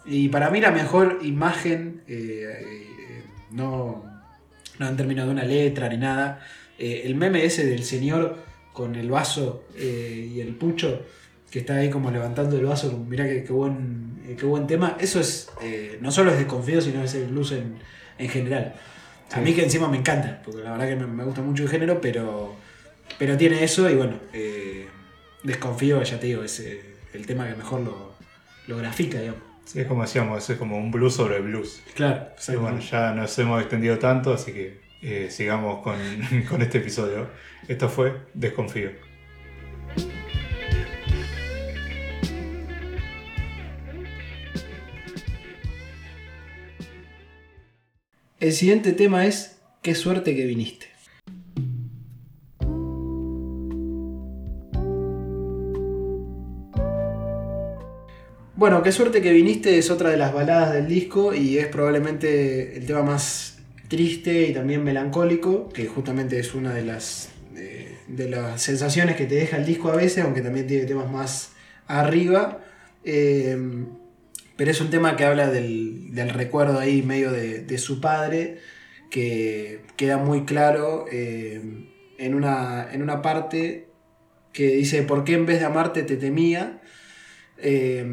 Y 0.05 0.29
para 0.29 0.51
mí 0.51 0.61
la 0.61 0.73
mejor 0.73 1.21
imagen, 1.23 2.03
eh, 2.09 2.45
eh, 2.61 3.23
no, 3.51 4.05
no 4.79 4.89
en 4.89 4.97
términos 4.97 5.27
de 5.27 5.33
una 5.33 5.45
letra 5.45 5.89
ni 5.89 5.97
nada. 5.97 6.41
Eh, 6.79 7.03
el 7.05 7.15
meme 7.15 7.45
ese 7.45 7.65
del 7.65 7.85
señor 7.85 8.39
con 8.73 8.97
el 8.97 9.11
vaso 9.11 9.65
y 9.79 10.41
el 10.41 10.55
pucho, 10.57 11.03
que 11.53 11.61
está 11.61 11.77
ahí 11.77 11.91
como 11.91 12.11
levantando 12.11 12.57
el 12.57 12.65
vaso, 12.65 12.91
como, 12.91 13.05
mirá 13.05 13.27
qué, 13.27 13.45
qué 13.45 13.53
buen, 13.53 14.23
eh, 14.27 14.37
qué 14.39 14.47
buen 14.47 14.67
tema, 14.67 14.97
eso 14.99 15.21
es, 15.21 15.51
eh, 15.63 15.99
no 16.01 16.11
solo 16.11 16.33
es 16.33 16.39
desconfío, 16.39 16.81
sino 16.81 17.05
es 17.05 17.15
el 17.15 17.27
blues 17.27 17.53
en, 17.53 17.77
en 18.19 18.29
general. 18.29 18.75
A 19.33 19.41
mí 19.41 19.55
que 19.55 19.63
encima 19.63 19.87
me 19.89 19.99
encanta, 19.99 20.43
porque 20.45 20.63
la 20.63 20.73
verdad 20.73 20.89
que 20.89 20.97
me, 20.97 21.07
me 21.07 21.25
gusta 21.25 21.43
mucho 21.43 21.63
el 21.63 21.69
género, 21.69 22.01
pero, 22.01 22.57
pero 23.19 23.37
tiene 23.37 23.63
eso 23.63 23.89
y 23.89 23.95
bueno, 23.95 24.19
eh, 24.33 24.89
desconfío, 25.43 26.03
ya 26.03 26.19
te 26.19 26.27
digo, 26.27 26.43
es 26.43 26.61
el 27.13 27.27
tema 27.27 27.47
que 27.47 27.55
mejor 27.55 27.81
lo, 27.81 28.15
lo 28.67 28.77
grafica, 28.79 29.21
digamos. 29.21 29.43
Sí, 29.65 29.81
es 29.81 29.87
como 29.87 30.03
decíamos, 30.03 30.49
es 30.49 30.59
como 30.59 30.77
un 30.79 30.91
blues 30.91 31.15
sobre 31.15 31.41
blues. 31.41 31.83
Claro, 31.95 32.29
Y 32.49 32.57
bueno, 32.57 32.81
ya 32.81 33.13
nos 33.13 33.39
hemos 33.39 33.61
extendido 33.61 33.99
tanto, 33.99 34.33
así 34.33 34.53
que 34.53 34.81
eh, 35.03 35.29
sigamos 35.31 35.83
con, 35.83 35.97
con 36.49 36.63
este 36.63 36.79
episodio. 36.79 37.29
Esto 37.69 37.89
fue 37.89 38.15
Desconfío. 38.35 38.91
El 48.43 48.53
siguiente 48.53 48.91
tema 48.93 49.25
es 49.25 49.61
Qué 49.83 49.95
suerte 49.95 50.35
que 50.35 50.45
viniste. 50.45 50.89
Bueno, 58.57 58.83
qué 58.83 58.91
suerte 58.91 59.23
que 59.23 59.31
viniste 59.31 59.79
es 59.79 59.93
otra 59.93 60.11
de 60.11 60.17
las 60.17 60.35
baladas 60.35 60.73
del 60.73 60.89
disco 60.89 61.33
y 61.33 61.59
es 61.59 61.69
probablemente 61.69 62.77
el 62.77 62.85
tema 62.85 63.05
más 63.05 63.59
triste 63.87 64.49
y 64.49 64.53
también 64.53 64.83
melancólico, 64.83 65.69
que 65.69 65.87
justamente 65.87 66.41
es 66.41 66.53
una 66.53 66.75
de 66.75 66.85
las, 66.85 67.29
eh, 67.55 67.97
de 68.09 68.29
las 68.29 68.61
sensaciones 68.61 69.15
que 69.15 69.27
te 69.27 69.37
deja 69.37 69.57
el 69.57 69.65
disco 69.65 69.89
a 69.89 69.95
veces, 69.95 70.25
aunque 70.25 70.41
también 70.41 70.67
tiene 70.67 70.87
temas 70.87 71.09
más 71.09 71.53
arriba. 71.87 72.59
Eh, 73.05 73.57
pero 74.57 74.71
es 74.71 74.81
un 74.81 74.91
tema 74.91 75.17
que 75.17 75.25
habla 75.25 75.49
del, 75.51 76.15
del 76.15 76.31
recuerdo 76.31 76.79
ahí 76.79 77.03
medio 77.03 77.33
de, 77.33 77.61
de 77.63 77.79
su 77.79 78.01
padre, 78.01 78.59
que 79.11 79.81
queda 79.97 80.17
muy 80.19 80.45
claro 80.45 81.07
eh, 81.11 81.61
en, 82.19 82.35
una, 82.35 82.89
en 82.93 83.03
una 83.03 83.23
parte 83.23 83.89
que 84.53 84.69
dice, 84.77 85.03
¿por 85.03 85.25
qué 85.25 85.35
en 85.35 85.47
vez 85.47 85.61
de 85.61 85.67
amarte 85.67 86.03
te 86.03 86.17
temía? 86.17 86.81
Eh, 87.59 88.05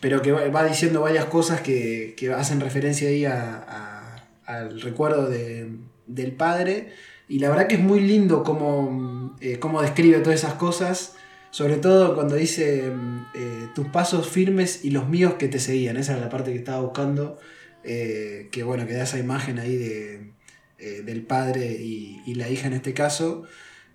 pero 0.00 0.20
que 0.22 0.32
va, 0.32 0.64
diciendo 0.64 1.00
varias 1.00 1.24
cosas 1.26 1.60
que, 1.62 2.14
que 2.16 2.32
hacen 2.32 2.60
referencia 2.60 3.08
ahí 3.08 3.24
a- 3.24 4.26
al 4.44 4.80
recuerdo 4.82 5.28
de- 5.28 5.70
del 6.06 6.32
padre. 6.32 6.90
Y 7.28 7.38
la 7.38 7.48
verdad 7.48 7.66
que 7.66 7.76
es 7.76 7.80
muy 7.80 8.00
lindo 8.00 8.42
cómo, 8.44 9.34
eh, 9.40 9.58
cómo 9.58 9.80
describe 9.80 10.18
todas 10.18 10.40
esas 10.40 10.54
cosas. 10.54 11.13
Sobre 11.54 11.76
todo 11.76 12.16
cuando 12.16 12.34
dice 12.34 12.90
mm, 12.90 13.26
eh, 13.32 13.68
tus 13.76 13.86
pasos 13.86 14.28
firmes 14.28 14.84
y 14.84 14.90
los 14.90 15.08
míos 15.08 15.34
que 15.34 15.46
te 15.46 15.60
seguían. 15.60 15.96
Esa 15.96 16.14
era 16.14 16.22
la 16.22 16.28
parte 16.28 16.50
que 16.50 16.58
estaba 16.58 16.80
buscando. 16.80 17.38
eh, 17.84 18.48
que 18.50 18.64
bueno, 18.64 18.88
que 18.88 18.94
da 18.94 19.04
esa 19.04 19.20
imagen 19.20 19.60
ahí 19.60 19.76
de, 19.76 20.32
eh, 20.80 21.02
del 21.04 21.22
padre 21.22 21.66
y, 21.80 22.20
y 22.26 22.34
la 22.34 22.48
hija 22.48 22.66
en 22.66 22.72
este 22.72 22.92
caso. 22.92 23.44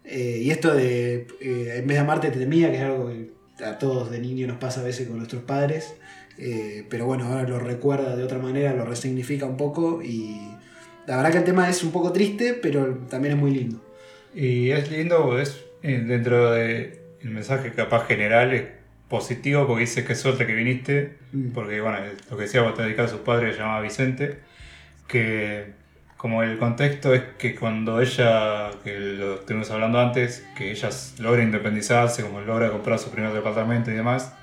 Y 0.06 0.50
esto 0.52 0.74
de 0.74 1.28
en 1.42 1.86
vez 1.86 1.98
de 1.98 2.00
amarte 2.00 2.32
te 2.32 2.40
temía, 2.40 2.72
que 2.72 2.78
es 2.78 2.84
algo 2.84 3.10
que 3.10 3.66
a 3.66 3.78
todos 3.78 4.10
de 4.10 4.20
niño 4.20 4.48
nos 4.48 4.58
pasa 4.58 4.80
a 4.80 4.84
veces 4.86 5.08
con 5.10 5.18
nuestros 5.18 5.44
padres. 5.44 5.94
pero 6.90 7.06
bueno, 7.06 7.26
ahora 7.26 7.44
lo 7.44 7.60
recuerda 7.60 8.16
de 8.16 8.24
otra 8.24 8.40
manera, 8.40 8.74
lo 8.74 8.86
resignifica 8.86 9.46
un 9.46 9.58
poco. 9.58 10.02
Y 10.02 10.40
la 11.08 11.18
verdad 11.18 11.32
que 11.34 11.38
el 11.40 11.44
tema 11.44 11.70
es 11.70 11.84
un 11.84 11.92
poco 11.92 12.14
triste, 12.14 12.54
pero 12.54 13.00
también 13.10 13.34
es 13.36 13.40
muy 13.40 13.52
lindo. 13.52 13.82
Y 14.34 14.72
es 14.72 14.90
lindo, 14.90 15.38
es 15.38 15.58
dentro 15.84 16.54
del 17.22 17.32
mensaje 17.32 17.72
capaz 17.74 18.08
general, 18.08 18.54
es 18.54 18.64
positivo 19.08 19.66
porque 19.68 19.82
dice 19.82 20.06
que 20.06 20.16
suerte 20.16 20.46
que 20.46 20.54
viniste, 20.54 21.18
Mm. 21.32 21.52
porque 21.52 21.82
bueno, 21.82 21.98
lo 22.30 22.38
que 22.38 22.44
decía, 22.44 22.62
vos 22.62 22.76
te 22.76 22.84
dedicás 22.84 23.12
a 23.12 23.18
su 23.18 23.24
padre, 23.24 23.52
se 23.54 23.60
llamaba 23.60 23.82
Vicente, 23.82 24.40
que 25.08 25.74
como 26.18 26.44
el 26.44 26.58
contexto 26.58 27.14
es 27.14 27.24
que 27.38 27.56
cuando 27.56 28.02
ella, 28.02 28.72
que 28.84 29.00
lo 29.00 29.36
estuvimos 29.36 29.72
hablando 29.72 30.00
antes, 30.00 30.46
que 30.58 30.72
ella 30.72 30.90
logra 31.20 31.42
independizarse, 31.44 32.24
como 32.24 32.42
logra 32.42 32.70
comprar 32.72 33.00
su 33.00 33.10
primer 33.10 33.32
departamento 33.32 33.90
y 33.90 33.94
demás, 33.96 34.34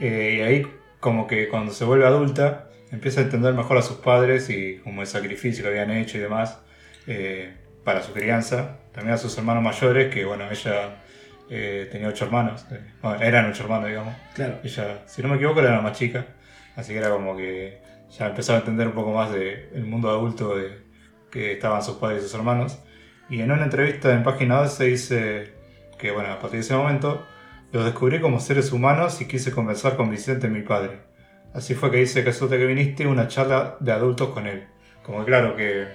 eh, 0.00 0.36
y 0.38 0.40
ahí 0.42 0.66
como 1.00 1.26
que 1.26 1.48
cuando 1.48 1.72
se 1.72 1.84
vuelve 1.84 2.06
adulta, 2.06 2.68
empieza 2.92 3.20
a 3.20 3.24
entender 3.24 3.54
mejor 3.54 3.76
a 3.78 3.82
sus 3.82 3.96
padres 3.98 4.50
y 4.50 4.78
como 4.84 5.00
el 5.02 5.06
sacrificio 5.06 5.64
que 5.64 5.70
habían 5.70 5.90
hecho 5.90 6.16
y 6.18 6.20
demás 6.20 6.58
eh, 7.06 7.54
para 7.84 8.02
su 8.02 8.12
crianza, 8.12 8.78
también 8.92 9.14
a 9.14 9.18
sus 9.18 9.36
hermanos 9.38 9.62
mayores, 9.62 10.12
que 10.14 10.24
bueno, 10.24 10.44
ella 10.50 10.96
eh, 11.50 11.88
tenía 11.90 12.08
ocho 12.08 12.24
hermanos, 12.24 12.64
eh, 12.70 12.80
bueno, 13.02 13.20
eran 13.20 13.50
ocho 13.50 13.64
hermanos, 13.64 13.88
digamos. 13.88 14.14
Claro. 14.34 14.60
Ella, 14.62 15.02
si 15.06 15.20
no 15.20 15.28
me 15.28 15.34
equivoco, 15.34 15.60
era 15.60 15.72
la 15.72 15.80
más 15.80 15.98
chica. 15.98 16.24
Así 16.76 16.92
que 16.92 16.98
era 16.98 17.10
como 17.10 17.36
que 17.36 17.82
ya 18.16 18.28
empezaba 18.28 18.58
a 18.58 18.60
entender 18.60 18.86
un 18.86 18.94
poco 18.94 19.12
más 19.12 19.32
del 19.32 19.84
mundo 19.84 20.08
adulto 20.08 20.56
de 20.56 20.78
que 21.30 21.52
estaban 21.52 21.82
sus 21.82 21.96
padres 21.96 22.20
y 22.20 22.22
sus 22.22 22.34
hermanos. 22.34 22.78
Y 23.28 23.40
en 23.40 23.50
una 23.50 23.64
entrevista 23.64 24.12
en 24.12 24.22
página 24.22 24.58
12 24.58 24.84
dice 24.84 25.54
que, 25.98 26.12
bueno, 26.12 26.30
a 26.32 26.38
partir 26.38 26.60
de 26.60 26.66
ese 26.66 26.74
momento 26.74 27.26
los 27.72 27.84
descubrí 27.84 28.20
como 28.20 28.40
seres 28.40 28.72
humanos 28.72 29.20
y 29.20 29.26
quise 29.26 29.52
conversar 29.52 29.96
con 29.96 30.08
Vicente, 30.10 30.48
mi 30.48 30.62
padre. 30.62 31.00
Así 31.52 31.74
fue 31.74 31.90
que 31.90 31.98
dice 31.98 32.22
que 32.22 32.32
suerte 32.32 32.58
que 32.58 32.66
viniste 32.66 33.06
una 33.06 33.26
charla 33.28 33.76
de 33.80 33.92
adultos 33.92 34.30
con 34.30 34.46
él. 34.46 34.66
Como 35.04 35.20
que 35.20 35.26
claro 35.26 35.56
que 35.56 35.88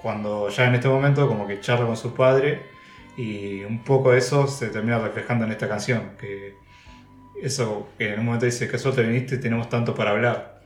cuando 0.00 0.48
ya 0.48 0.66
en 0.66 0.74
este 0.74 0.88
momento 0.88 1.28
como 1.28 1.46
que 1.46 1.60
charla 1.60 1.86
con 1.86 1.96
su 1.96 2.14
padre 2.14 2.73
y 3.16 3.62
un 3.64 3.84
poco 3.84 4.12
eso 4.12 4.46
se 4.46 4.68
termina 4.68 4.98
reflejando 4.98 5.44
en 5.44 5.52
esta 5.52 5.68
canción, 5.68 6.12
que 6.20 6.54
eso 7.42 7.88
que 7.98 8.12
en 8.12 8.20
un 8.20 8.26
momento 8.26 8.46
dice 8.46 8.68
que 8.68 8.78
suerte 8.78 9.02
viniste 9.02 9.36
y 9.36 9.38
tenemos 9.38 9.68
tanto 9.68 9.94
para 9.94 10.10
hablar. 10.10 10.62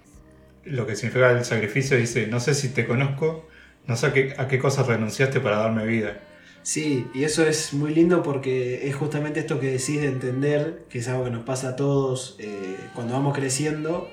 Lo 0.65 0.87
que 0.87 0.97
significa 0.97 1.31
el 1.31 1.45
sacrificio 1.45 1.97
dice, 1.97 2.27
no 2.27 2.41
sé 2.41 2.55
si 2.55 2.69
te 2.71 2.87
conozco, 2.87 3.47
no 3.87 3.97
sé 3.97 4.07
a 4.07 4.13
qué, 4.13 4.35
a 4.37 4.49
qué 4.49 4.59
cosas 4.59 4.87
renunciaste 4.87 5.41
para 5.41 5.59
darme 5.59 5.87
vida. 5.87 6.21
Sí, 6.63 7.07
y 7.15 7.25
eso 7.25 7.47
es 7.47 7.73
muy 7.73 7.95
lindo 7.95 8.23
porque 8.23 8.87
es 8.89 8.95
justamente 8.95 9.41
esto 9.41 9.59
que 9.59 9.69
decís 9.69 10.01
de 10.01 10.09
entender, 10.09 10.85
que 10.91 10.99
es 10.99 11.09
algo 11.09 11.25
que 11.25 11.31
nos 11.31 11.45
pasa 11.45 11.71
a 11.71 11.77
todos 11.77 12.37
eh, 12.39 12.77
cuando 12.95 13.15
vamos 13.15 13.35
creciendo, 13.35 14.11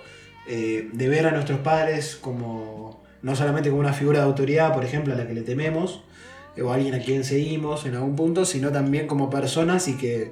eh, 0.48 0.90
de 0.94 1.10
ver 1.10 1.28
a 1.28 1.32
nuestros 1.32 1.60
padres 1.60 2.16
como 2.16 3.04
no 3.22 3.36
solamente 3.36 3.70
como 3.70 3.82
una 3.82 3.94
figura 3.94 4.20
de 4.20 4.26
autoridad, 4.26 4.74
por 4.74 4.86
ejemplo, 4.86 5.14
a 5.14 5.18
la 5.18 5.28
que 5.28 5.34
le 5.34 5.42
tememos, 5.42 6.04
o 6.62 6.72
alguien 6.72 6.94
a 6.94 7.00
quien 7.00 7.24
seguimos 7.24 7.86
en 7.86 7.96
algún 7.96 8.16
punto, 8.16 8.46
sino 8.46 8.72
también 8.72 9.08
como 9.08 9.30
personas 9.30 9.88
y 9.88 9.96
que 9.96 10.32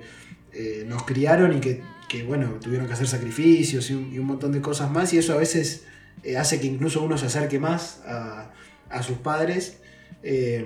eh, 0.54 0.84
nos 0.88 1.04
criaron 1.04 1.58
y 1.58 1.60
que, 1.60 1.82
que, 2.08 2.24
bueno, 2.24 2.60
tuvieron 2.62 2.88
que 2.88 2.94
hacer 2.94 3.08
sacrificios 3.08 3.90
y 3.90 3.94
un, 3.96 4.26
montón 4.26 4.52
de 4.52 4.62
cosas 4.62 4.92
más, 4.92 5.14
y 5.14 5.18
eso 5.18 5.34
a 5.34 5.38
veces 5.38 5.86
eh, 6.24 6.38
hace 6.38 6.60
que 6.60 6.68
incluso 6.68 7.04
uno 7.04 7.18
se 7.18 7.26
acerque 7.26 7.60
más 7.60 8.02
a, 8.06 8.52
a 8.90 9.04
sus 9.04 9.18
padres. 9.18 9.80
eh, 10.24 10.66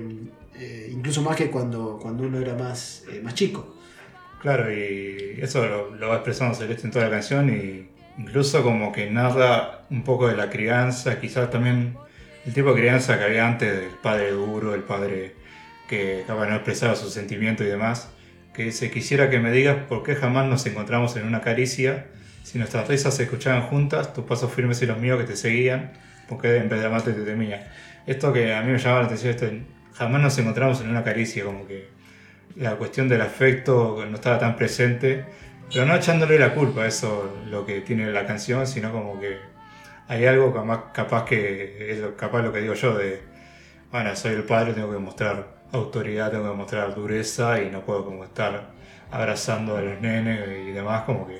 incluso 0.91 1.21
más 1.21 1.35
que 1.35 1.51
cuando, 1.51 1.99
cuando 2.01 2.23
uno 2.23 2.39
era 2.39 2.55
más, 2.55 3.03
más 3.21 3.35
chico. 3.35 3.75
Claro, 4.41 4.71
y 4.71 5.39
eso 5.41 5.65
lo, 5.67 5.95
lo 5.95 6.09
va 6.09 6.15
expresando 6.15 6.55
Celeste 6.55 6.87
en 6.87 6.91
toda 6.91 7.05
la 7.05 7.11
canción 7.11 7.49
y 7.49 7.87
incluso 8.17 8.63
como 8.63 8.91
que 8.91 9.09
narra 9.09 9.85
un 9.89 10.03
poco 10.03 10.27
de 10.27 10.35
la 10.35 10.49
crianza, 10.49 11.19
quizás 11.19 11.49
también 11.49 11.95
el 12.45 12.53
tipo 12.53 12.73
de 12.73 12.81
crianza 12.81 13.17
que 13.17 13.25
había 13.25 13.47
antes 13.47 13.75
del 13.75 13.89
padre 14.01 14.31
duro, 14.31 14.73
el 14.73 14.83
padre 14.83 15.35
que 15.87 16.23
capaz 16.27 16.47
no 16.47 16.55
expresaba 16.55 16.95
sus 16.95 17.13
sentimientos 17.13 17.65
y 17.65 17.69
demás, 17.69 18.09
que 18.53 18.63
dice, 18.63 18.89
quisiera 18.91 19.29
que 19.29 19.39
me 19.39 19.51
digas 19.51 19.77
por 19.87 20.03
qué 20.03 20.15
jamás 20.15 20.47
nos 20.47 20.65
encontramos 20.65 21.15
en 21.15 21.25
una 21.25 21.41
caricia, 21.41 22.07
si 22.43 22.57
nuestras 22.57 22.87
risas 22.87 23.15
se 23.15 23.23
escuchaban 23.23 23.63
juntas, 23.63 24.13
tus 24.13 24.25
pasos 24.25 24.51
firmes 24.51 24.81
y 24.81 24.85
los 24.85 24.97
míos 24.99 25.19
que 25.19 25.25
te 25.25 25.35
seguían, 25.35 25.93
porque 26.27 26.57
en 26.57 26.69
vez 26.69 26.79
de 26.79 26.87
amarte 26.87 27.13
te 27.13 27.21
temía. 27.21 27.71
Esto 28.05 28.33
que 28.33 28.53
a 28.53 28.61
mí 28.61 28.71
me 28.71 28.77
llamaba 28.77 29.01
la 29.01 29.05
atención, 29.07 29.31
esto, 29.31 29.47
jamás 29.93 30.21
nos 30.21 30.37
encontramos 30.37 30.81
en 30.81 30.89
una 30.89 31.03
caricia, 31.03 31.43
como 31.43 31.67
que 31.67 31.87
la 32.55 32.75
cuestión 32.77 33.09
del 33.09 33.21
afecto 33.21 34.03
no 34.09 34.15
estaba 34.15 34.39
tan 34.39 34.55
presente, 34.55 35.25
pero 35.71 35.85
no 35.85 35.95
echándole 35.95 36.39
la 36.39 36.53
culpa 36.53 36.83
a 36.83 36.87
eso 36.87 37.37
lo 37.49 37.65
que 37.65 37.81
tiene 37.81 38.11
la 38.11 38.25
canción, 38.25 38.65
sino 38.65 38.91
como 38.91 39.19
que 39.19 39.37
hay 40.07 40.25
algo 40.25 40.53
capaz, 40.53 40.91
capaz 40.93 41.25
que 41.25 41.91
es 41.91 41.99
capaz 42.17 42.41
lo 42.41 42.53
que 42.53 42.61
digo 42.61 42.73
yo 42.73 42.97
de, 42.97 43.21
bueno, 43.91 44.15
soy 44.15 44.33
el 44.33 44.43
padre, 44.43 44.73
tengo 44.73 44.91
que 44.91 44.97
mostrar 44.97 45.56
autoridad, 45.71 46.31
tengo 46.31 46.51
que 46.51 46.57
mostrar 46.57 46.95
dureza 46.95 47.61
y 47.61 47.69
no 47.69 47.81
puedo 47.81 48.05
como 48.05 48.23
estar 48.23 48.71
abrazando 49.11 49.77
a 49.77 49.81
los 49.81 50.01
nenes 50.01 50.39
y 50.67 50.71
demás, 50.71 51.03
como 51.03 51.27
que 51.27 51.39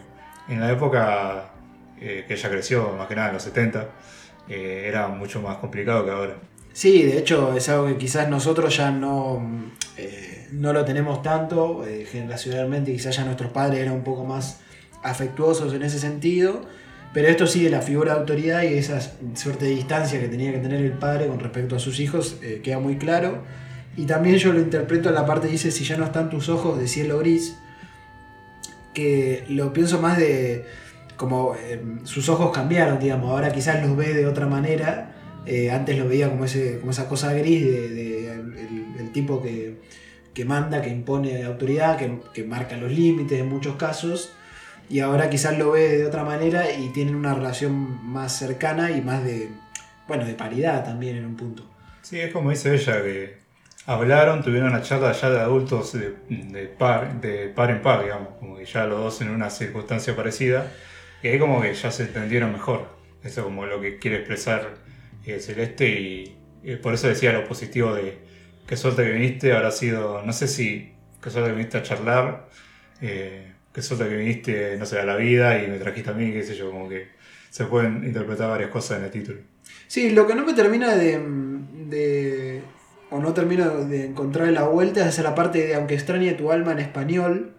en 0.50 0.60
la 0.60 0.72
época 0.72 1.52
eh, 2.00 2.26
que 2.28 2.34
ella 2.36 2.50
creció, 2.50 2.94
más 2.98 3.08
que 3.08 3.16
nada 3.16 3.30
en 3.30 3.34
los 3.36 3.44
70, 3.44 3.90
eh, 4.50 4.86
era 4.88 5.08
mucho 5.08 5.42
más 5.42 5.58
complicado 5.58 6.06
que 6.06 6.12
ahora. 6.12 6.36
Sí, 6.74 7.04
de 7.04 7.18
hecho 7.18 7.56
es 7.56 7.68
algo 7.70 7.88
que 7.88 7.98
quizás 7.98 8.30
nosotros 8.30 8.76
ya 8.78 8.92
no, 8.92 9.72
eh, 9.98 10.48
no 10.52 10.74
lo 10.74 10.86
tenemos 10.86 11.24
tanto, 11.24 11.84
generacionalmente 12.12 12.92
quizás 12.92 13.16
ya 13.16 13.26
nuestros 13.26 13.52
padres 13.52 13.80
eran 13.80 13.96
un 13.96 14.04
poco 14.04 14.24
más 14.26 14.62
afectuosos 15.04 15.74
en 15.74 15.84
ese 15.84 16.00
sentido, 16.00 16.62
Pero 17.14 17.30
esto 17.30 17.48
sigue 17.48 17.70
la 17.70 17.82
figura 17.82 18.14
de 18.14 18.20
autoridad 18.20 18.62
y 18.64 18.76
esa 18.76 19.00
suerte 19.34 19.66
de 19.66 19.72
distancia 19.72 20.20
que 20.20 20.28
tenía 20.28 20.52
que 20.52 20.60
tener 20.60 20.82
el 20.82 20.92
padre 20.92 21.28
con 21.28 21.40
respecto 21.40 21.78
a 21.78 21.80
sus 21.80 22.00
hijos 22.00 22.38
queda 22.62 22.80
muy 22.80 22.98
claro. 22.98 23.42
Y 23.98 24.06
también 24.06 24.38
yo 24.38 24.54
lo 24.54 24.60
interpreto 24.60 25.10
en 25.10 25.16
la 25.16 25.26
parte 25.26 25.48
que 25.48 25.54
dice, 25.54 25.72
si 25.72 25.84
ya 25.84 25.98
no 25.98 26.06
están 26.06 26.30
tus 26.30 26.48
ojos 26.48 26.80
de 26.80 26.88
cielo 26.88 27.18
gris, 27.18 27.58
que 28.94 29.44
lo 29.50 29.74
pienso 29.74 30.00
más 30.00 30.18
de 30.18 30.66
como 31.18 31.56
eh, 31.56 31.82
sus 32.04 32.30
ojos 32.30 32.52
cambiaron, 32.52 33.00
digamos, 33.00 33.32
ahora 33.32 33.52
quizás 33.52 33.84
los 33.84 33.98
ve 33.98 34.14
de 34.14 34.28
otra 34.28 34.46
manera, 34.46 35.16
eh, 35.48 35.72
antes 35.72 35.98
lo 35.98 36.08
veía 36.08 36.30
como, 36.30 36.46
ese, 36.46 36.78
como 36.80 36.92
esa 36.92 37.10
cosa 37.10 37.34
gris 37.34 37.66
de, 37.66 38.34
el, 39.00 39.12
tipo 39.12 39.42
que, 39.42 39.78
que 40.36 40.46
manda, 40.46 40.82
que 40.84 40.90
impone 40.90 41.44
autoridad, 41.44 41.98
que 42.34 42.44
marca 42.44 42.78
los 42.78 42.92
límites 42.92 43.40
en 43.40 43.50
muchos 43.50 43.78
casos, 43.78 44.32
y 44.90 45.00
ahora 45.00 45.30
quizás 45.30 45.58
lo 45.58 45.72
ve 45.72 45.98
de 45.98 46.06
otra 46.06 46.24
manera 46.24 46.72
y 46.72 46.90
tienen 46.90 47.16
una 47.16 47.34
relación 47.34 48.06
más 48.06 48.38
cercana 48.38 48.92
y 48.92 49.02
más 49.02 49.24
de, 49.24 49.50
bueno, 50.08 50.24
de 50.24 50.34
paridad 50.34 50.86
también 50.86 51.18
en 51.18 51.26
un 51.26 51.36
punto. 51.36 51.64
Sí, 52.04 52.20
es 52.20 52.32
como 52.32 52.52
dice 52.52 52.76
ella, 52.76 53.02
que 53.02 53.47
hablaron, 53.88 54.44
tuvieron 54.44 54.70
una 54.70 54.82
charla 54.82 55.14
ya 55.14 55.30
de 55.30 55.40
adultos 55.40 55.94
de, 55.94 56.12
par, 56.78 57.22
de 57.22 57.48
par 57.48 57.72
en 57.72 57.82
par, 57.82 58.04
digamos, 58.04 58.36
como 58.38 58.58
que 58.58 58.66
ya 58.66 58.86
los 58.86 59.00
dos 59.00 59.22
en 59.22 59.30
una 59.30 59.50
circunstancia 59.50 60.16
parecida, 60.16 60.72
y 61.24 61.30
ahí 61.30 61.40
como 61.40 61.62
que 61.62 61.74
ya 61.74 61.90
se 61.90 62.04
entendieron 62.04 62.52
mejor. 62.52 62.90
Eso 63.24 63.46
como 63.46 63.66
lo 63.66 63.82
que 63.82 63.98
quiere 63.98 64.18
expresar 64.18 64.76
eh, 65.26 65.40
Celeste 65.40 65.88
y, 65.90 66.38
por 66.84 66.94
eso 66.94 67.08
decía 67.08 67.32
lo 67.32 67.48
positivo 67.48 67.94
de 67.96 68.18
qué 68.68 68.76
suerte 68.76 69.06
que 69.06 69.12
viniste, 69.12 69.54
habrá 69.54 69.72
sido, 69.72 70.22
no 70.22 70.34
sé 70.34 70.50
si 70.50 70.94
qué 71.24 71.30
suerte 71.30 71.52
que 71.52 71.56
viniste 71.56 71.78
a 71.78 71.84
charlar, 71.84 72.50
eh, 73.02 73.54
qué 73.74 73.82
suerte 73.82 74.10
que 74.10 74.18
viniste, 74.18 74.76
no 74.78 74.86
sé, 74.86 75.00
a 75.00 75.06
la 75.06 75.16
vida 75.16 75.64
y 75.64 75.68
me 75.68 75.78
trajiste 75.78 76.10
a 76.10 76.14
mí, 76.14 76.34
qué 76.34 76.44
sé 76.44 76.56
yo, 76.56 76.72
como 76.72 76.90
que 76.90 77.08
se 77.50 77.64
pueden 77.66 78.04
interpretar 78.04 78.50
varias 78.50 78.70
cosas 78.70 79.00
en 79.00 79.06
el 79.06 79.12
título. 79.12 79.40
Sí, 79.88 80.10
lo 80.10 80.28
que 80.28 80.36
no 80.36 80.46
me 80.46 80.54
termina 80.54 80.94
de- 80.94 82.62
o 83.10 83.20
no 83.20 83.34
termino 83.34 83.86
de 83.86 84.06
encontrar 84.08 84.50
la 84.50 84.64
vuelta 84.64 85.08
es 85.08 85.18
la 85.20 85.36
parte 85.36 85.66
de 85.66 85.76
aunque 85.76 85.96
extrañe 85.96 86.34
tu 86.34 86.52
alma 86.52 86.74
en 86.74 86.80
español, 86.80 87.54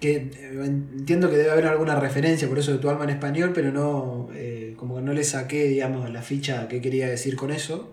que 0.00 0.16
eh, 0.16 0.30
entiendo 0.64 1.30
que 1.30 1.36
debe 1.36 1.50
haber 1.50 1.66
alguna 1.66 1.98
referencia 1.98 2.48
por 2.48 2.58
eso 2.58 2.72
de 2.72 2.78
tu 2.78 2.88
alma 2.88 3.04
en 3.04 3.10
español, 3.10 3.52
pero 3.54 3.72
no, 3.72 4.28
eh, 4.34 4.74
como 4.76 4.96
que 4.96 5.02
no 5.02 5.12
le 5.12 5.24
saqué, 5.24 5.64
digamos, 5.64 6.10
la 6.10 6.22
ficha 6.22 6.68
que 6.68 6.80
quería 6.80 7.08
decir 7.08 7.36
con 7.36 7.50
eso. 7.50 7.92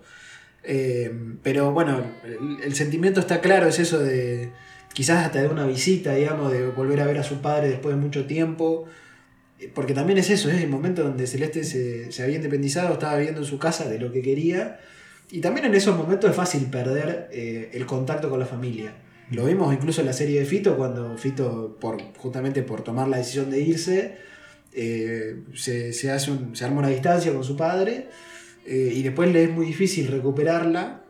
Eh, 0.64 1.12
pero 1.42 1.72
bueno, 1.72 2.02
el, 2.62 2.74
sentimiento 2.74 3.20
está 3.20 3.40
claro, 3.40 3.68
es 3.68 3.78
eso 3.78 3.98
de 4.00 4.50
quizás 4.92 5.24
hasta 5.26 5.42
de 5.42 5.48
una 5.48 5.66
visita, 5.66 6.14
digamos, 6.14 6.52
de 6.52 6.66
volver 6.68 7.00
a 7.00 7.06
ver 7.06 7.18
a 7.18 7.22
su 7.22 7.40
padre 7.40 7.68
después 7.68 7.94
de 7.94 8.00
mucho 8.00 8.26
tiempo. 8.26 8.86
Porque 9.74 9.92
también 9.92 10.18
es 10.18 10.30
eso, 10.30 10.48
es 10.50 10.62
el 10.62 10.68
momento 10.68 11.02
donde 11.02 11.26
Celeste 11.26 11.64
se, 11.64 12.12
se 12.12 12.22
había 12.22 12.36
independizado, 12.36 12.92
estaba 12.92 13.16
viviendo 13.16 13.40
en 13.40 13.46
su 13.46 13.58
casa 13.58 13.88
de 13.88 13.98
lo 13.98 14.12
que 14.12 14.22
quería. 14.22 14.78
Y 15.30 15.40
también 15.40 15.66
en 15.66 15.74
esos 15.74 15.96
momentos 15.96 16.30
es 16.30 16.36
fácil 16.36 16.70
perder 16.70 17.28
eh, 17.32 17.70
el 17.74 17.84
contacto 17.86 18.30
con 18.30 18.38
la 18.40 18.46
familia. 18.46 18.94
Lo 19.30 19.44
vimos 19.44 19.74
incluso 19.74 20.00
en 20.00 20.06
la 20.06 20.14
serie 20.14 20.40
de 20.40 20.46
Fito, 20.46 20.76
cuando 20.76 21.16
Fito, 21.18 21.76
por, 21.78 22.00
justamente 22.16 22.62
por 22.62 22.82
tomar 22.82 23.08
la 23.08 23.18
decisión 23.18 23.50
de 23.50 23.60
irse, 23.60 24.16
eh, 24.72 25.42
se, 25.54 25.92
se 25.92 26.10
hace 26.10 26.30
un- 26.30 26.56
se 26.56 26.64
arma 26.64 26.78
una 26.78 26.88
distancia 26.88 27.32
con 27.32 27.44
su 27.44 27.56
padre 27.56 28.08
eh, 28.66 28.92
y 28.94 29.02
después 29.02 29.30
le 29.32 29.44
es 29.44 29.50
muy 29.50 29.66
difícil 29.66 30.08
recuperarla. 30.08 31.02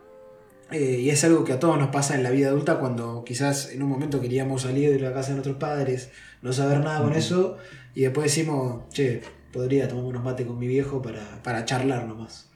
eh, 0.71 0.99
y 1.01 1.09
es 1.11 1.25
algo 1.25 1.45
que 1.45 1.53
a 1.55 1.59
todos 1.61 1.79
nos 1.79 1.89
pasa 1.89 2.15
en 2.15 2.23
la 2.23 2.31
vida 2.31 2.49
adulta 2.49 2.79
cuando 2.79 3.25
quizás 3.25 3.71
en 3.73 3.83
un 3.83 3.89
momento 3.89 4.21
queríamos 4.21 4.63
salir 4.63 4.91
de 4.91 4.99
la 5.01 5.15
casa 5.15 5.29
de 5.29 5.35
nuestros 5.37 5.57
padres, 5.57 6.11
no 6.43 6.53
saber 6.53 6.81
nada 6.81 7.03
con 7.03 7.15
eso, 7.15 7.57
y 7.95 8.03
después 8.03 8.25
decimos, 8.27 8.83
che, 8.93 9.23
podría 9.53 9.89
tomar 9.89 10.05
unos 10.05 10.23
mates 10.23 10.47
con 10.47 10.59
mi 10.59 10.67
viejo 10.67 11.01
para, 11.01 11.43
para 11.43 11.65
charlar 11.65 12.05
nomás. 12.07 12.48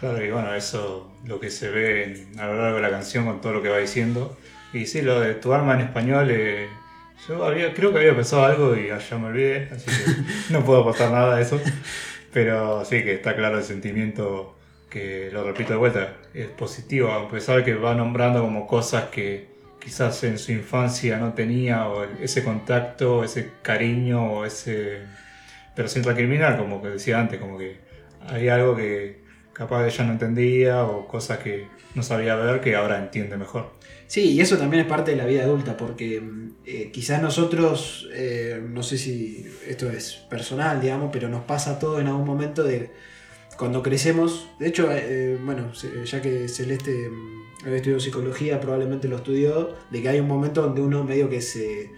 Claro, 0.00 0.24
y 0.24 0.30
bueno, 0.30 0.54
eso 0.54 1.12
lo 1.26 1.38
que 1.38 1.50
se 1.50 1.68
ve 1.70 2.04
en- 2.04 2.40
a 2.40 2.46
lo 2.46 2.56
largo 2.56 2.76
de 2.76 2.82
la 2.82 2.90
canción 2.90 3.26
con 3.26 3.40
todo 3.42 3.52
lo 3.52 3.62
que 3.62 3.68
va 3.68 3.78
diciendo. 3.78 4.36
Y 4.72 4.86
sí, 4.86 5.02
lo 5.02 5.20
de 5.20 5.34
tu 5.34 5.52
arma 5.52 5.74
en 5.74 5.80
español, 5.82 6.28
eh, 6.30 6.68
yo 7.28 7.44
había, 7.44 7.74
creo 7.74 7.92
que 7.92 7.98
había 7.98 8.14
pensado 8.14 8.44
algo 8.44 8.74
y 8.76 8.88
ya 8.88 9.18
me 9.18 9.26
olvidé, 9.26 9.68
así 9.70 9.86
que 9.90 10.52
no 10.52 10.64
puedo 10.64 10.80
aportar 10.80 11.10
nada 11.10 11.36
de 11.36 11.42
eso. 11.42 11.60
Pero 12.32 12.84
sí 12.84 13.02
que 13.02 13.14
está 13.14 13.36
claro 13.36 13.58
el 13.58 13.64
sentimiento 13.64 14.56
que, 14.88 15.30
lo 15.32 15.44
repito 15.44 15.72
de 15.72 15.78
vuelta, 15.78 16.16
es 16.34 16.48
positivo, 16.48 17.10
a 17.12 17.28
pesar 17.30 17.64
que 17.64 17.74
va 17.74 17.94
nombrando 17.94 18.40
como 18.42 18.66
cosas 18.66 19.04
que 19.10 19.48
quizás 19.80 20.22
en 20.24 20.38
su 20.38 20.52
infancia 20.52 21.18
no 21.18 21.34
tenía, 21.34 21.88
o 21.88 22.04
ese 22.22 22.42
contacto, 22.44 23.24
ese 23.24 23.50
cariño, 23.62 24.32
o 24.32 24.44
ese... 24.46 25.00
Pero 25.76 25.88
sin 25.88 26.04
recriminar, 26.04 26.56
como 26.58 26.82
que 26.82 26.88
decía 26.90 27.18
antes, 27.20 27.38
como 27.40 27.58
que 27.58 27.78
hay 28.28 28.48
algo 28.48 28.76
que 28.76 29.19
capaz 29.60 29.86
ella 29.86 30.04
no 30.04 30.12
entendía 30.12 30.84
o 30.84 31.06
cosas 31.06 31.36
que 31.40 31.66
no 31.94 32.02
sabía 32.02 32.34
ver 32.34 32.62
que 32.62 32.76
ahora 32.76 32.98
entiende 32.98 33.36
mejor. 33.36 33.74
Sí, 34.06 34.30
y 34.30 34.40
eso 34.40 34.56
también 34.56 34.84
es 34.84 34.88
parte 34.88 35.10
de 35.10 35.18
la 35.18 35.26
vida 35.26 35.42
adulta, 35.42 35.76
porque 35.76 36.22
eh, 36.64 36.90
quizás 36.90 37.20
nosotros, 37.20 38.08
eh, 38.14 38.58
no 38.66 38.82
sé 38.82 38.96
si 38.96 39.44
esto 39.68 39.90
es 39.90 40.14
personal, 40.30 40.80
digamos, 40.80 41.10
pero 41.12 41.28
nos 41.28 41.44
pasa 41.44 41.78
todo 41.78 42.00
en 42.00 42.06
algún 42.06 42.24
momento 42.24 42.64
de 42.64 42.90
cuando 43.58 43.82
crecemos. 43.82 44.48
De 44.58 44.66
hecho, 44.66 44.88
eh, 44.90 45.38
bueno, 45.44 45.72
ya 46.06 46.22
que 46.22 46.48
Celeste 46.48 47.10
mm, 47.10 47.66
había 47.66 47.76
estudiado 47.76 48.00
psicología, 48.00 48.60
probablemente 48.60 49.08
lo 49.08 49.16
estudió, 49.16 49.74
de 49.90 50.00
que 50.00 50.08
hay 50.08 50.20
un 50.20 50.28
momento 50.28 50.62
donde 50.62 50.80
uno 50.80 51.04
medio 51.04 51.28
que 51.28 51.42
se... 51.42 51.90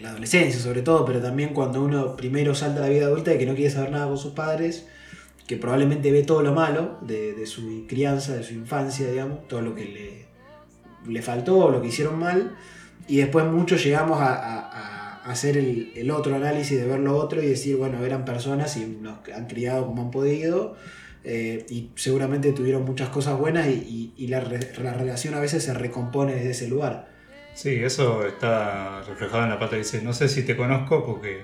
la 0.00 0.12
adolescencia 0.12 0.58
sobre 0.60 0.80
todo, 0.80 1.04
pero 1.04 1.20
también 1.20 1.50
cuando 1.50 1.82
uno 1.82 2.16
primero 2.16 2.54
salta 2.54 2.78
a 2.78 2.84
la 2.84 2.88
vida 2.88 3.04
adulta 3.04 3.34
y 3.34 3.38
que 3.38 3.44
no 3.44 3.54
quiere 3.54 3.70
saber 3.70 3.90
nada 3.90 4.06
con 4.06 4.16
sus 4.16 4.32
padres, 4.32 4.86
que 5.46 5.56
probablemente 5.56 6.10
ve 6.10 6.22
todo 6.22 6.42
lo 6.42 6.52
malo 6.52 6.98
de, 7.02 7.46
su 7.46 7.86
crianza, 7.86 8.34
de 8.34 8.42
su 8.42 8.54
infancia, 8.54 9.10
digamos, 9.10 9.46
todo 9.46 9.62
lo 9.62 9.74
que 9.74 9.84
le, 9.84 11.12
le 11.12 11.22
faltó, 11.22 11.70
lo 11.70 11.80
que 11.80 11.88
hicieron 11.88 12.18
mal, 12.18 12.56
y 13.06 13.18
después 13.18 13.46
muchos 13.46 13.82
llegamos 13.84 14.18
a, 14.20 15.22
hacer 15.24 15.56
el, 15.56 16.10
otro 16.12 16.36
análisis 16.36 16.78
de 16.78 16.86
ver 16.86 17.00
lo 17.00 17.16
otro 17.16 17.42
y 17.42 17.46
decir, 17.46 17.76
bueno, 17.76 18.04
eran 18.04 18.24
personas 18.24 18.76
y 18.76 18.86
nos 18.86 19.18
han 19.34 19.46
criado 19.46 19.86
como 19.86 20.02
han 20.02 20.10
podido, 20.12 20.76
eh, 21.24 21.66
y 21.68 21.90
seguramente 21.96 22.52
tuvieron 22.52 22.84
muchas 22.84 23.08
cosas 23.08 23.36
buenas 23.36 23.66
y, 23.66 24.12
la 24.28 24.40
relación 24.40 25.34
a 25.34 25.40
veces 25.40 25.64
se 25.64 25.74
recompone 25.74 26.34
desde 26.34 26.50
ese 26.50 26.68
lugar. 26.68 27.08
Sí, 27.54 27.70
eso 27.70 28.26
está 28.26 29.02
reflejado 29.02 29.44
en 29.44 29.50
la 29.50 29.58
parte 29.58 29.76
que 29.76 29.82
dice, 29.82 30.02
no 30.02 30.12
sé 30.12 30.28
si 30.28 30.42
te 30.42 30.56
conozco 30.56 31.04
porque, 31.04 31.40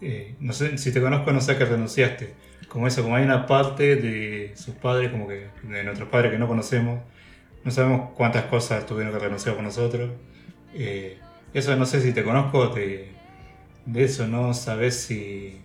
eh, 0.00 0.36
no 0.40 0.52
sé, 0.52 0.78
si 0.78 0.92
te 0.92 1.00
conozco 1.00 1.32
no 1.32 1.40
sé 1.40 1.52
a 1.52 1.58
qué 1.58 1.64
renunciaste. 1.64 2.47
Como 2.68 2.86
eso, 2.86 3.02
como 3.02 3.16
hay 3.16 3.24
una 3.24 3.46
parte 3.46 3.96
de 3.96 4.52
sus 4.54 4.74
padres, 4.74 5.10
como 5.10 5.26
que 5.26 5.48
de 5.62 5.84
nuestros 5.84 6.08
padres 6.08 6.32
que 6.32 6.38
no 6.38 6.46
conocemos, 6.46 7.00
no 7.64 7.70
sabemos 7.70 8.10
cuántas 8.14 8.44
cosas 8.44 8.84
tuvieron 8.86 9.12
que 9.12 9.18
renunciar 9.18 9.54
por 9.54 9.64
nosotros. 9.64 10.10
Eh, 10.74 11.18
eso 11.54 11.74
no 11.76 11.86
sé 11.86 12.00
si 12.02 12.12
te 12.12 12.22
conozco, 12.22 12.70
te- 12.70 13.08
de 13.86 14.04
eso 14.04 14.26
no 14.28 14.52
sabes 14.52 15.00
si... 15.00 15.60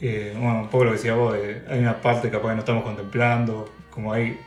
eh, 0.00 0.32
bueno, 0.34 0.62
un 0.62 0.68
poco 0.68 0.84
lo 0.84 0.90
que 0.90 0.96
decía 0.96 1.14
vos, 1.14 1.34
de- 1.34 1.62
hay 1.68 1.78
una 1.78 2.00
parte 2.00 2.30
capaz 2.30 2.48
que 2.48 2.54
no 2.54 2.60
estamos 2.60 2.82
contemplando, 2.84 3.72
como 3.90 4.12
hay... 4.12 4.38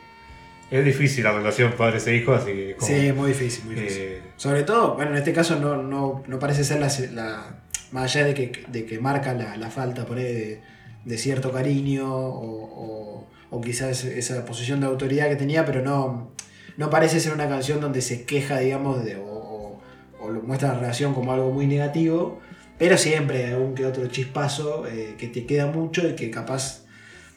Es 0.70 0.84
difícil 0.84 1.24
la 1.24 1.32
relación 1.32 1.72
padres 1.72 2.06
e 2.06 2.16
hijos, 2.16 2.42
así 2.42 2.52
que... 2.52 2.76
como, 2.76 2.86
Sí, 2.86 3.12
muy 3.12 3.28
difícil, 3.28 3.64
muy 3.66 3.74
difícil. 3.74 4.02
eh, 4.02 4.22
Sobre 4.36 4.62
todo, 4.62 4.94
bueno, 4.94 5.10
en 5.12 5.18
este 5.18 5.32
caso 5.32 5.58
no, 5.58 5.82
no, 5.82 6.22
no 6.26 6.38
parece 6.38 6.64
ser 6.64 6.80
la, 6.80 6.88
la- 7.12 7.56
Más 7.92 8.04
allá 8.14 8.26
de 8.26 8.34
que, 8.34 8.64
de 8.68 8.84
que 8.86 8.98
marca 8.98 9.34
la, 9.34 9.56
la 9.58 9.70
falta 9.70 10.04
por 10.06 10.16
ahí 10.18 10.24
de, 10.24 10.60
de 11.04 11.18
cierto 11.18 11.50
cariño 11.52 12.12
o, 12.14 13.26
o- 13.50 13.60
quizás 13.60 14.04
esa 14.04 14.44
posición 14.44 14.80
de 14.80 14.86
autoridad 14.86 15.28
que 15.28 15.36
tenía, 15.36 15.64
pero 15.66 15.82
no, 15.82 16.32
no 16.78 16.90
parece 16.90 17.20
ser 17.20 17.32
una 17.34 17.48
canción 17.48 17.80
donde 17.80 18.00
se 18.00 18.24
queja, 18.24 18.58
digamos, 18.58 19.04
de, 19.04 19.16
o, 19.16 19.78
o- 20.20 20.30
muestra 20.42 20.68
la 20.72 20.80
relación 20.80 21.12
como 21.14 21.32
algo 21.32 21.50
muy 21.52 21.66
negativo, 21.66 22.40
pero 22.78 22.96
siempre 22.98 23.44
hay 23.44 23.52
algún 23.52 23.74
que 23.74 23.84
otro 23.86 24.06
chispazo 24.08 24.86
eh, 24.88 25.14
que 25.18 25.28
te 25.28 25.44
queda 25.46 25.66
mucho 25.66 26.08
y 26.08 26.14
que 26.16 26.30
capaz 26.30 26.84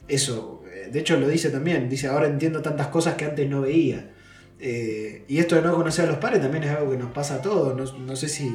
eso, 0.07 0.63
eh, 0.73 0.89
de 0.91 0.99
hecho 0.99 1.17
lo 1.19 1.27
dice 1.27 1.49
también, 1.49 1.89
dice 1.89 2.07
ahora 2.07 2.27
entiendo 2.27 2.61
tantas 2.61 2.87
cosas 2.87 3.15
que 3.15 3.25
antes 3.25 3.47
no 3.49 3.61
veía. 3.61 4.11
Eh, 4.59 5.25
y 5.27 5.39
esto 5.39 5.55
de 5.55 5.61
no 5.63 5.75
conocer 5.75 6.05
a 6.05 6.07
los 6.11 6.17
padres 6.17 6.41
también 6.41 6.63
es 6.63 6.71
algo 6.71 6.89
que 6.91 6.97
nos 6.97 7.11
pasa 7.11 7.35
a 7.35 7.41
todos. 7.41 7.75
No, 7.75 7.99
no 7.99 8.15
sé 8.15 8.29
si 8.29 8.49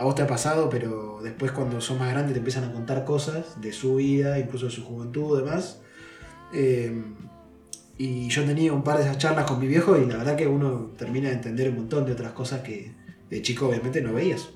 a 0.00 0.04
vos 0.04 0.14
te 0.14 0.22
ha 0.22 0.26
pasado, 0.26 0.70
pero 0.70 1.20
después 1.22 1.52
cuando 1.52 1.78
sos 1.82 1.98
más 1.98 2.10
grande 2.10 2.32
te 2.32 2.38
empiezan 2.38 2.64
a 2.64 2.72
contar 2.72 3.04
cosas 3.04 3.60
de 3.60 3.70
su 3.70 3.96
vida, 3.96 4.38
incluso 4.38 4.64
de 4.64 4.72
su 4.72 4.82
juventud 4.82 5.38
y 5.38 5.44
demás. 5.44 5.82
Eh, 6.54 7.02
y 7.98 8.28
yo 8.28 8.46
tenía 8.46 8.72
un 8.72 8.82
par 8.82 8.96
de 8.96 9.02
esas 9.02 9.18
charlas 9.18 9.44
con 9.44 9.60
mi 9.60 9.66
viejo 9.66 9.98
y 9.98 10.06
la 10.06 10.16
verdad 10.16 10.36
que 10.36 10.46
uno 10.46 10.92
termina 10.96 11.28
de 11.28 11.34
entender 11.34 11.68
un 11.68 11.76
montón 11.76 12.06
de 12.06 12.12
otras 12.12 12.32
cosas 12.32 12.60
que 12.62 12.94
de 13.28 13.42
chico 13.42 13.68
obviamente 13.68 14.00
no 14.00 14.14
veías. 14.14 14.48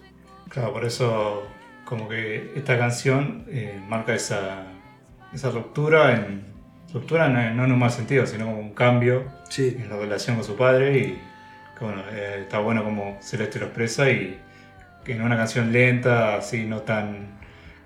Claro, 0.48 0.72
por 0.72 0.86
eso 0.86 1.42
como 1.84 2.08
que 2.08 2.52
esta 2.56 2.78
canción 2.78 3.44
eh, 3.48 3.78
marca 3.86 4.14
esa, 4.14 4.68
esa 5.34 5.50
ruptura, 5.50 6.16
en, 6.16 6.42
ruptura 6.90 7.28
no, 7.28 7.54
no 7.54 7.66
en 7.66 7.72
un 7.72 7.78
mal 7.78 7.90
sentido, 7.90 8.26
sino 8.26 8.46
como 8.46 8.60
un 8.60 8.72
cambio 8.72 9.24
Sí, 9.50 9.76
en 9.78 9.90
la 9.90 9.98
relación 9.98 10.36
con 10.36 10.44
su 10.46 10.56
padre 10.56 10.96
y 10.96 11.18
que 11.78 11.84
bueno, 11.84 12.02
eh, 12.10 12.38
está 12.40 12.60
bueno 12.60 12.82
como 12.82 13.18
Celeste 13.20 13.58
lo 13.58 13.66
expresa 13.66 14.10
y 14.10 14.40
en 15.06 15.22
una 15.22 15.36
canción 15.36 15.72
lenta, 15.72 16.36
así 16.36 16.64
no 16.64 16.82
tan 16.82 17.34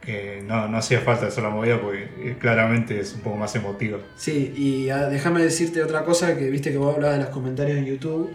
que 0.01 0.43
no, 0.47 0.69
no 0.69 0.79
hacía 0.79 1.01
falta 1.01 1.27
hacer 1.27 1.43
la 1.45 1.51
movida 1.51 1.81
porque 1.81 2.05
eh, 2.23 2.37
claramente 2.39 2.99
es 3.01 3.13
un 3.15 3.21
poco 3.21 3.37
más 3.37 3.55
emotiva. 3.57 3.99
Sí, 4.17 4.55
y 4.57 4.89
ah, 4.91 5.07
déjame 5.09 5.43
decirte 5.43 5.83
otra 5.83 6.05
cosa, 6.05 6.37
que 6.39 6.49
viste 6.49 6.71
que 6.71 6.79
vos 6.79 6.95
hablabas 6.95 7.19
de 7.19 7.25
los 7.25 7.33
comentarios 7.33 7.77
en 7.79 7.85
YouTube, 7.85 8.31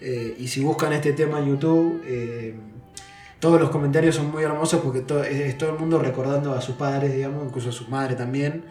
eh, 0.00 0.36
y 0.38 0.46
si 0.48 0.60
buscan 0.62 0.92
este 0.92 1.12
tema 1.14 1.40
en 1.40 1.46
YouTube, 1.48 2.02
eh, 2.06 2.54
todos 3.40 3.60
los 3.60 3.70
comentarios 3.70 4.14
son 4.14 4.30
muy 4.30 4.44
hermosos 4.44 4.80
porque 4.82 5.00
to- 5.00 5.24
es, 5.24 5.58
todo 5.58 5.70
el 5.70 5.78
mundo 5.78 5.98
recordando 5.98 6.52
a 6.54 6.60
sus 6.60 6.76
padres, 6.76 7.12
digamos, 7.14 7.44
incluso 7.46 7.70
a 7.70 7.72
su 7.72 7.88
madre 7.88 8.14
también, 8.14 8.64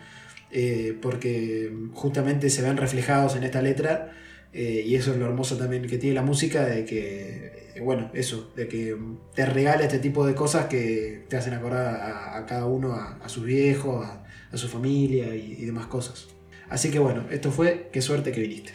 porque 1.02 1.72
justamente 1.94 2.50
se 2.50 2.62
ven 2.62 2.78
reflejados 2.78 3.36
en 3.36 3.44
esta 3.44 3.62
letra, 3.62 4.12
eh, 4.58 4.84
y 4.86 4.96
eso 4.96 5.12
es 5.12 5.18
lo 5.18 5.26
hermoso 5.26 5.58
también 5.58 5.86
que 5.86 5.98
tiene 5.98 6.16
la 6.16 6.22
música, 6.22 6.66
de 6.66 6.86
que, 6.86 7.74
eh, 7.76 7.82
bueno, 7.82 8.10
eso, 8.14 8.54
de 8.56 8.70
que 8.70 8.96
te 9.34 9.46
regala 9.46 9.84
este 9.84 10.00
tipo 10.00 10.26
de 10.26 10.34
cosas 10.34 10.68
que 10.68 11.26
te 11.28 11.36
hacen 11.36 11.54
acordar 11.54 11.88
a, 11.88 12.38
a 12.38 12.46
cada 12.46 12.66
uno, 12.66 12.94
a, 12.94 13.18
a 13.22 13.28
sus 13.28 13.44
viejos, 13.44 14.06
a, 14.06 14.24
a 14.52 14.58
su 14.58 14.70
familia 14.70 15.36
y, 15.36 15.58
y 15.60 15.66
demás 15.66 15.88
cosas. 15.88 16.28
Así 16.70 16.90
que 16.90 17.00
bueno, 17.00 17.26
esto 17.30 17.52
fue 17.52 17.90
Qué 17.92 18.02
suerte 18.02 18.32
que 18.32 18.40
viniste. 18.42 18.72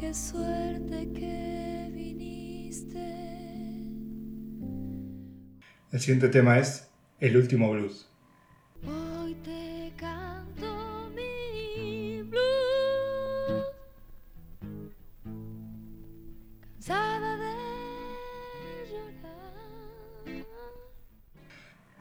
Qué 0.00 0.14
suerte 0.14 1.12
que 1.12 1.90
viniste. 1.92 3.04
El 5.92 6.00
siguiente 6.00 6.28
tema 6.30 6.58
es 6.58 6.88
El 7.20 7.36
último 7.36 7.70
blues. 7.70 8.08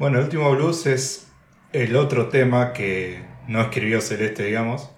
Bueno, 0.04 0.18
el 0.18 0.26
último 0.26 0.52
blues 0.52 0.86
es 0.86 1.32
el 1.72 1.96
otro 1.96 2.28
tema 2.28 2.74
que 2.74 3.22
no 3.48 3.62
escribió 3.62 4.02
Celeste, 4.02 4.44
digamos, 4.44 4.92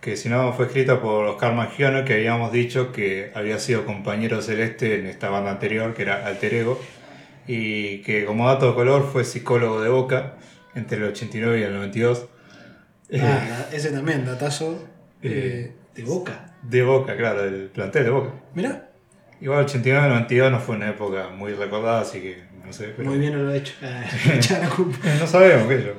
que 0.00 0.16
si 0.16 0.28
no 0.28 0.52
fue 0.52 0.66
escrita 0.66 1.02
por 1.02 1.24
Oscar 1.26 1.52
Mangione, 1.52 2.04
que 2.04 2.12
habíamos 2.12 2.52
dicho 2.52 2.92
que 2.92 3.32
había 3.34 3.58
sido 3.58 3.84
compañero 3.84 4.36
de 4.36 4.44
Celeste 4.44 5.00
en 5.00 5.06
esta 5.06 5.30
banda 5.30 5.50
anterior, 5.50 5.94
que 5.94 6.02
era 6.02 6.24
Alter 6.24 6.54
Ego, 6.54 6.80
y 7.48 8.02
que 8.02 8.24
como 8.24 8.46
dato 8.46 8.68
de 8.68 8.74
color 8.74 9.10
fue 9.12 9.24
psicólogo 9.24 9.80
de 9.80 9.88
Boca 9.88 10.34
entre 10.76 10.98
el 10.98 11.04
89 11.06 11.58
y 11.58 11.62
el 11.64 11.74
92. 11.74 12.28
Eh, 13.08 13.20
Ah, 13.20 13.66
ese 13.72 13.90
también, 13.90 14.24
datazo 14.24 14.74
eh, 15.22 15.72
Eh, 15.72 15.76
de 15.96 16.04
boca. 16.04 16.54
de 16.62 16.84
Boca, 16.84 17.16
claro, 17.16 17.42
del 17.42 17.66
plantel 17.70 18.04
de 18.04 18.10
Boca. 18.10 18.30
Mira, 18.54 18.90
Igual 19.40 19.58
el 19.58 19.64
89 19.64 20.02
y 20.02 20.06
el 20.06 20.14
92 20.14 20.52
no 20.52 20.60
fue 20.60 20.76
una 20.76 20.88
época 20.88 21.30
muy 21.30 21.52
recordada, 21.52 22.02
así 22.02 22.20
que 22.20 22.44
no 22.64 22.72
sé. 22.72 22.92
Pero... 22.96 23.08
muy 23.10 23.18
bien 23.18 23.36
lo 23.44 23.52
he 23.52 23.58
hecho. 23.58 23.74
Ah, 23.82 24.04
echa 24.34 24.58
la 24.58 24.68
culpa. 24.68 24.98
Eh, 25.04 25.16
No 25.20 25.26
sabemos 25.26 25.68
qué 25.68 25.82
yo. 25.84 25.92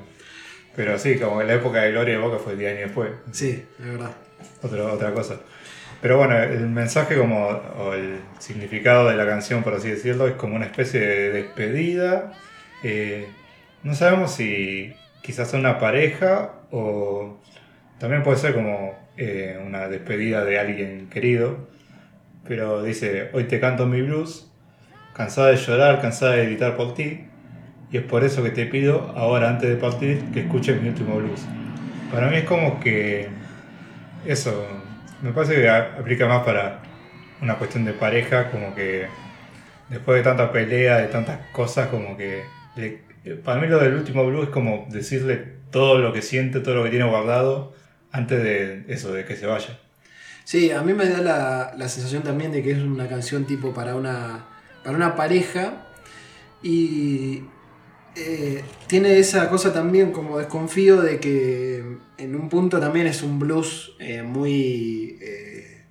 Pero 0.75 0.97
sí, 0.97 1.17
como 1.17 1.39
que 1.39 1.45
la 1.45 1.53
época 1.53 1.81
de 1.81 1.91
gloria 1.91 2.15
de 2.15 2.19
Boca 2.19 2.37
fue 2.39 2.55
10 2.55 2.71
años 2.71 2.83
después. 2.85 3.11
Sí, 3.31 3.63
es 3.79 3.85
verdad. 3.85 4.11
Otra, 4.61 4.83
otra 4.91 5.13
cosa. 5.13 5.39
Pero 6.01 6.17
bueno, 6.17 6.37
el 6.37 6.67
mensaje 6.67 7.15
como, 7.15 7.47
o 7.47 7.93
el 7.93 8.17
significado 8.39 9.07
de 9.07 9.15
la 9.15 9.25
canción, 9.25 9.63
por 9.63 9.73
así 9.75 9.89
decirlo, 9.89 10.27
es 10.27 10.33
como 10.33 10.55
una 10.55 10.65
especie 10.65 10.99
de 10.99 11.31
despedida. 11.31 12.33
Eh, 12.83 13.27
no 13.83 13.93
sabemos 13.95 14.33
si 14.33 14.93
quizás 15.21 15.49
sea 15.49 15.59
una 15.59 15.79
pareja 15.79 16.53
o 16.71 17.39
también 17.99 18.23
puede 18.23 18.37
ser 18.37 18.53
como 18.53 18.99
eh, 19.15 19.57
una 19.65 19.87
despedida 19.87 20.43
de 20.43 20.59
alguien 20.59 21.07
querido. 21.09 21.69
Pero 22.47 22.83
dice, 22.83 23.29
hoy 23.31 23.45
te 23.45 23.59
canto 23.61 23.85
mi 23.85 24.01
blues, 24.01 24.51
cansada 25.13 25.49
de 25.49 25.57
llorar, 25.57 26.01
cansada 26.01 26.33
de 26.33 26.45
gritar 26.45 26.75
por 26.75 26.93
ti. 26.93 27.25
Y 27.91 27.97
es 27.97 28.03
por 28.03 28.23
eso 28.23 28.41
que 28.41 28.49
te 28.49 28.65
pido, 28.65 29.13
ahora 29.15 29.49
antes 29.49 29.69
de 29.69 29.75
partir, 29.75 30.23
que 30.33 30.41
escuches 30.41 30.81
mi 30.81 30.89
último 30.89 31.15
blues. 31.17 31.41
Para 32.11 32.27
mí 32.29 32.37
es 32.37 32.45
como 32.45 32.79
que 32.79 33.27
eso, 34.25 34.67
me 35.21 35.31
parece 35.31 35.55
que 35.55 35.69
aplica 35.69 36.27
más 36.27 36.43
para 36.43 36.79
una 37.41 37.55
cuestión 37.55 37.85
de 37.85 37.93
pareja, 37.93 38.49
como 38.49 38.73
que 38.73 39.05
después 39.89 40.17
de 40.17 40.23
tanta 40.23 40.51
pelea, 40.51 40.97
de 40.97 41.07
tantas 41.07 41.39
cosas, 41.51 41.87
como 41.89 42.17
que... 42.17 42.43
para 43.43 43.61
mí 43.61 43.67
lo 43.67 43.77
del 43.77 43.93
último 43.93 44.25
blues 44.25 44.45
es 44.45 44.49
como 44.49 44.87
decirle 44.89 45.53
todo 45.69 45.99
lo 45.99 46.13
que 46.13 46.23
siente, 46.23 46.61
todo 46.61 46.75
lo 46.75 46.83
que 46.83 46.89
tiene 46.89 47.05
guardado, 47.05 47.75
antes 48.11 48.41
de 48.41 48.85
eso, 48.87 49.13
de 49.13 49.25
que 49.25 49.35
se 49.35 49.45
vaya. 49.45 49.77
Sí, 50.45 50.71
a 50.71 50.81
mí 50.81 50.93
me 50.93 51.07
da 51.07 51.21
la, 51.21 51.73
la 51.77 51.87
sensación 51.87 52.23
también 52.23 52.51
de 52.51 52.63
que 52.63 52.71
es 52.71 52.79
una 52.79 53.07
canción 53.07 53.45
tipo 53.45 53.73
para 53.73 53.95
una, 53.95 54.45
para 54.83 54.95
una 54.95 55.15
pareja 55.15 55.87
y 56.61 57.43
eh, 58.15 58.63
tiene 58.87 59.17
esa 59.17 59.49
cosa 59.49 59.73
también 59.73 60.11
como 60.11 60.37
desconfío 60.37 61.01
de 61.01 61.19
que 61.19 61.83
en 62.17 62.35
un 62.35 62.47
punto 62.47 62.79
también 62.79 63.07
es 63.07 63.23
un 63.23 63.39
blues 63.39 63.95
eh, 63.99 64.21
muy, 64.21 65.17
eh, 65.19 65.83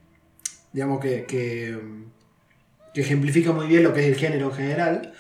digamos 0.73 1.01
que, 1.01 1.25
que, 1.25 1.79
ejemplifica 2.95 3.53
muy 3.53 3.67
bien 3.67 3.83
lo 3.83 3.93
que 3.93 4.01
es 4.01 4.07
el 4.07 4.17
género 4.17 4.51
en 4.51 4.53
general. 4.53 5.15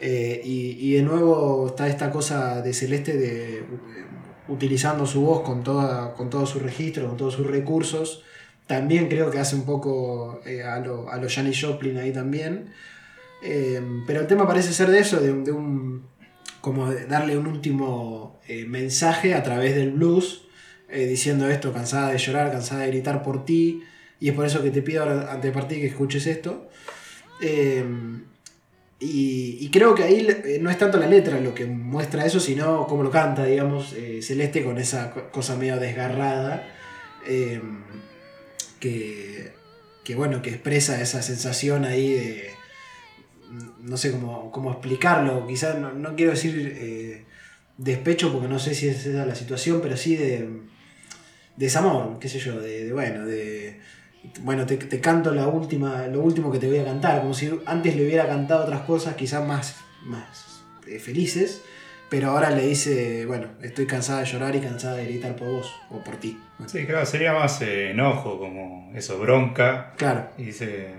Y, 0.00 0.76
y 0.78 0.92
de 0.92 1.02
nuevo 1.02 1.68
está 1.68 1.88
esta 1.88 2.10
cosa 2.10 2.60
de 2.60 2.74
Celeste 2.74 3.16
de 3.16 3.64
utilizando 4.48 5.06
su 5.06 5.22
voz 5.22 5.40
con, 5.40 5.64
toda, 5.64 6.12
con 6.12 6.28
todos 6.28 6.50
sus 6.50 6.60
registros, 6.60 7.08
con 7.08 7.16
todos 7.16 7.34
sus 7.34 7.46
recursos. 7.46 8.22
También 8.66 9.08
creo 9.08 9.30
que 9.30 9.38
hace 9.38 9.56
un 9.56 9.64
poco 9.64 10.42
a 10.44 10.78
lo, 10.80 11.08
a 11.08 11.16
lo 11.16 11.28
Janis 11.30 11.58
Joplin 11.58 11.96
ahí 11.96 12.12
también. 12.12 12.74
Eh, 13.46 13.80
pero 14.06 14.20
el 14.22 14.26
tema 14.26 14.46
parece 14.46 14.72
ser 14.72 14.88
de 14.90 15.00
eso, 15.00 15.20
de, 15.20 15.30
un- 15.52 16.06
como 16.62 16.90
darle 16.92 17.36
un 17.36 17.46
último 17.46 18.40
eh, 18.48 18.64
mensaje 18.66 19.34
a 19.34 19.42
través 19.42 19.74
del 19.76 19.90
blues, 19.92 20.46
eh, 20.88 21.04
diciendo 21.06 21.46
esto, 21.50 21.70
cansada 21.72 22.10
de 22.10 22.16
llorar, 22.18 22.50
cansada 22.50 22.80
de 22.82 22.88
gritar 22.88 23.22
por 23.22 23.44
ti, 23.44 23.82
y 24.18 24.28
es 24.30 24.34
por 24.34 24.46
eso 24.46 24.62
que 24.62 24.70
te 24.70 24.80
pido 24.80 25.02
ahora, 25.02 25.30
antes 25.32 25.52
partir 25.52 25.78
que 25.80 25.88
escuches 25.88 26.26
esto. 26.26 26.68
Eh, 27.42 27.84
y, 29.00 29.58
y 29.60 29.70
creo 29.70 29.94
que 29.94 30.04
ahí 30.04 30.26
eh, 30.26 30.58
no 30.62 30.70
es 30.70 30.78
tanto 30.78 30.96
la 30.98 31.06
letra 31.06 31.38
lo 31.40 31.52
que 31.54 31.66
muestra 31.66 32.24
eso, 32.24 32.40
sino 32.40 32.86
cómo 32.86 33.02
lo 33.02 33.10
canta, 33.10 33.44
digamos, 33.44 33.94
Celeste 34.22 34.64
con 34.64 34.78
esa 34.78 35.10
co- 35.10 35.30
cosa 35.30 35.56
medio 35.56 35.76
desgarrada. 35.78 36.66
eh, 37.26 37.60
que, 38.80 39.52
que 40.04 40.14
bueno, 40.14 40.40
que 40.42 40.50
expresa 40.50 41.00
esa 41.02 41.20
sensación 41.22 41.84
ahí 41.84 42.12
de. 42.14 42.53
No 43.84 43.96
sé 43.96 44.10
cómo, 44.12 44.50
cómo 44.50 44.70
explicarlo, 44.72 45.46
quizás 45.46 45.78
no, 45.78 45.92
no 45.92 46.16
quiero 46.16 46.32
decir 46.32 46.74
eh, 46.76 47.24
despecho 47.76 48.32
porque 48.32 48.48
no 48.48 48.58
sé 48.58 48.74
si 48.74 48.88
es 48.88 49.04
esa 49.06 49.26
la 49.26 49.34
situación, 49.34 49.80
pero 49.82 49.96
sí 49.96 50.16
de 50.16 50.48
desamor, 51.56 52.18
qué 52.18 52.28
sé 52.28 52.38
yo, 52.38 52.60
de, 52.60 52.84
de, 52.86 52.92
bueno, 52.92 53.24
de 53.26 53.80
bueno, 54.40 54.64
te, 54.66 54.76
te 54.76 55.00
canto 55.00 55.32
la 55.34 55.48
última, 55.48 56.06
lo 56.06 56.20
último 56.20 56.50
que 56.50 56.58
te 56.58 56.66
voy 56.66 56.78
a 56.78 56.84
cantar, 56.84 57.20
como 57.20 57.34
si 57.34 57.50
antes 57.66 57.94
le 57.94 58.04
hubiera 58.06 58.26
cantado 58.26 58.64
otras 58.64 58.80
cosas 58.82 59.14
quizás 59.16 59.46
más, 59.46 59.76
más 60.02 60.62
eh, 60.88 60.98
felices, 60.98 61.62
pero 62.08 62.30
ahora 62.30 62.50
le 62.50 62.66
dice, 62.66 63.26
bueno, 63.26 63.48
estoy 63.62 63.86
cansada 63.86 64.20
de 64.20 64.26
llorar 64.26 64.56
y 64.56 64.60
cansada 64.60 64.96
de 64.96 65.04
gritar 65.04 65.36
por 65.36 65.48
vos 65.48 65.72
o 65.90 66.02
por 66.02 66.16
ti. 66.16 66.38
Sí, 66.66 66.86
claro, 66.86 67.04
sería 67.04 67.32
más 67.34 67.60
eh, 67.60 67.90
enojo, 67.90 68.38
como 68.38 68.92
eso, 68.94 69.18
bronca. 69.18 69.92
Claro, 69.96 70.30
Y 70.38 70.44
dice, 70.44 70.94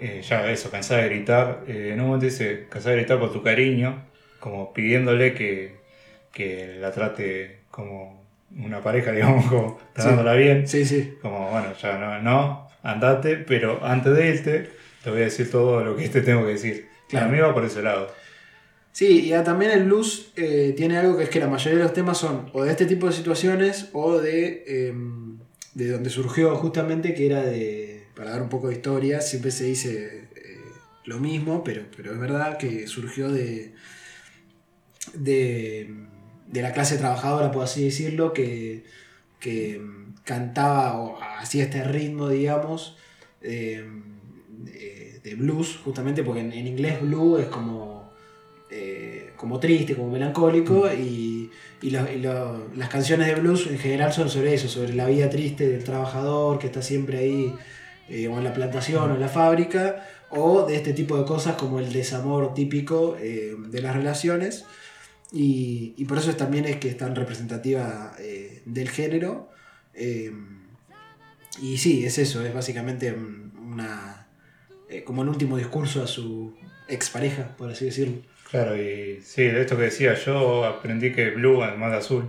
eh, 0.00 0.22
ya 0.22 0.50
eso, 0.50 0.70
cansada 0.70 1.02
de 1.02 1.08
gritar. 1.10 1.64
Eh, 1.66 1.90
en 1.92 2.00
un 2.00 2.06
momento 2.06 2.26
dice, 2.26 2.66
cansada 2.68 2.94
de 2.94 3.02
gritar 3.02 3.18
por 3.18 3.32
tu 3.32 3.42
cariño, 3.42 4.04
como 4.38 4.72
pidiéndole 4.72 5.34
que, 5.34 5.76
que 6.32 6.76
la 6.80 6.90
trate 6.92 7.60
como 7.70 8.24
una 8.56 8.82
pareja, 8.82 9.12
digamos, 9.12 9.46
como 9.46 9.78
tratándola 9.92 10.34
bien. 10.34 10.66
sí, 10.66 10.84
sí, 10.84 11.14
Como, 11.22 11.50
bueno, 11.50 11.72
ya 11.80 11.98
no, 11.98 12.20
no, 12.22 12.68
andate, 12.82 13.36
pero 13.36 13.84
antes 13.84 14.14
de 14.14 14.28
irte, 14.28 14.70
te 15.04 15.10
voy 15.10 15.20
a 15.20 15.24
decir 15.24 15.50
todo 15.50 15.84
lo 15.84 15.96
que 15.96 16.08
te 16.08 16.22
tengo 16.22 16.44
que 16.44 16.52
decir. 16.52 16.88
Claro. 17.08 17.26
Para 17.26 17.36
mí 17.36 17.42
va 17.42 17.54
por 17.54 17.64
ese 17.64 17.82
lado. 17.82 18.08
Sí, 18.92 19.32
y 19.32 19.44
también 19.44 19.70
el 19.70 19.84
blues 19.84 20.32
eh, 20.36 20.74
tiene 20.76 20.98
algo 20.98 21.16
que 21.16 21.24
es 21.24 21.28
que 21.30 21.40
la 21.40 21.46
mayoría 21.46 21.78
de 21.78 21.84
los 21.84 21.92
temas 21.92 22.18
son 22.18 22.50
o 22.52 22.64
de 22.64 22.70
este 22.70 22.86
tipo 22.86 23.06
de 23.06 23.12
situaciones 23.12 23.88
o 23.92 24.18
de, 24.18 24.64
eh, 24.66 24.94
de 25.74 25.88
donde 25.88 26.10
surgió 26.10 26.56
justamente, 26.56 27.14
que 27.14 27.26
era 27.26 27.42
de, 27.42 27.99
para 28.20 28.32
dar 28.32 28.42
un 28.42 28.50
poco 28.50 28.68
de 28.68 28.74
historia, 28.74 29.22
siempre 29.22 29.50
se 29.50 29.64
dice 29.64 30.28
eh, 30.36 30.60
lo 31.06 31.18
mismo, 31.20 31.64
pero, 31.64 31.84
pero 31.96 32.12
es 32.12 32.18
verdad 32.20 32.58
que 32.58 32.86
surgió 32.86 33.30
de, 33.32 33.72
de, 35.14 35.90
de 36.46 36.62
la 36.62 36.74
clase 36.74 36.98
trabajadora, 36.98 37.50
por 37.50 37.64
así 37.64 37.82
decirlo, 37.82 38.34
que, 38.34 38.84
que 39.40 39.78
mm, 39.78 40.16
cantaba 40.24 41.00
o 41.00 41.18
hacía 41.38 41.64
este 41.64 41.82
ritmo, 41.82 42.28
digamos, 42.28 42.98
eh, 43.40 43.86
de, 44.64 45.20
de 45.24 45.34
blues, 45.34 45.80
justamente 45.82 46.22
porque 46.22 46.40
en, 46.40 46.52
en 46.52 46.66
inglés 46.66 47.00
blue 47.00 47.38
es 47.38 47.46
como 47.46 48.10
eh, 48.68 49.32
como 49.36 49.58
triste, 49.58 49.96
como 49.96 50.10
melancólico, 50.10 50.92
y, 50.92 51.50
y 51.80 51.90
lo- 51.90 52.12
y 52.12 52.18
lo- 52.18 52.68
las 52.76 52.90
canciones 52.90 53.28
de 53.28 53.34
blues 53.36 53.66
en 53.66 53.78
general 53.78 54.12
son 54.12 54.28
sobre 54.28 54.52
eso, 54.52 54.68
sobre 54.68 54.92
la 54.92 55.06
vida 55.06 55.30
triste 55.30 55.66
del 55.66 55.84
trabajador 55.84 56.58
que 56.58 56.66
está 56.66 56.82
siempre 56.82 57.16
ahí, 57.18 57.54
eh, 58.10 58.28
o 58.28 58.36
en 58.38 58.44
la 58.44 58.52
plantación 58.52 59.10
o 59.10 59.14
en 59.14 59.20
la 59.20 59.28
fábrica, 59.28 60.06
o 60.30 60.66
de 60.66 60.76
este 60.76 60.92
tipo 60.92 61.16
de 61.18 61.24
cosas 61.24 61.54
como 61.56 61.78
el 61.80 61.92
desamor 61.92 62.52
típico 62.54 63.16
eh, 63.20 63.54
de 63.58 63.80
las 63.82 63.94
relaciones. 63.96 64.64
Y, 65.32 65.94
y 65.96 66.04
por 66.06 66.18
eso 66.18 66.30
es 66.30 66.36
también 66.36 66.64
es 66.66 66.76
que 66.76 66.88
es 66.88 66.96
tan 66.96 67.14
representativa 67.16 68.12
eh, 68.18 68.62
del 68.66 68.88
género. 68.90 69.48
Y 71.60 71.78
sí, 71.78 72.04
es 72.04 72.18
eso, 72.18 72.44
es 72.44 72.54
básicamente 72.54 73.12
un- 73.12 73.52
una. 73.72 74.26
como 75.04 75.22
el 75.22 75.28
último 75.28 75.56
discurso 75.56 76.02
a 76.02 76.06
su 76.06 76.54
expareja, 76.88 77.56
por 77.56 77.70
así 77.70 77.84
decirlo. 77.84 78.16
Claro, 78.50 78.76
y 78.76 79.20
sí, 79.22 79.44
de 79.44 79.60
esto 79.60 79.76
que 79.76 79.84
decía, 79.84 80.14
yo 80.14 80.64
aprendí 80.64 81.12
que 81.12 81.30
Blue, 81.30 81.62
además 81.62 81.92
de 81.92 81.98
azul, 81.98 82.24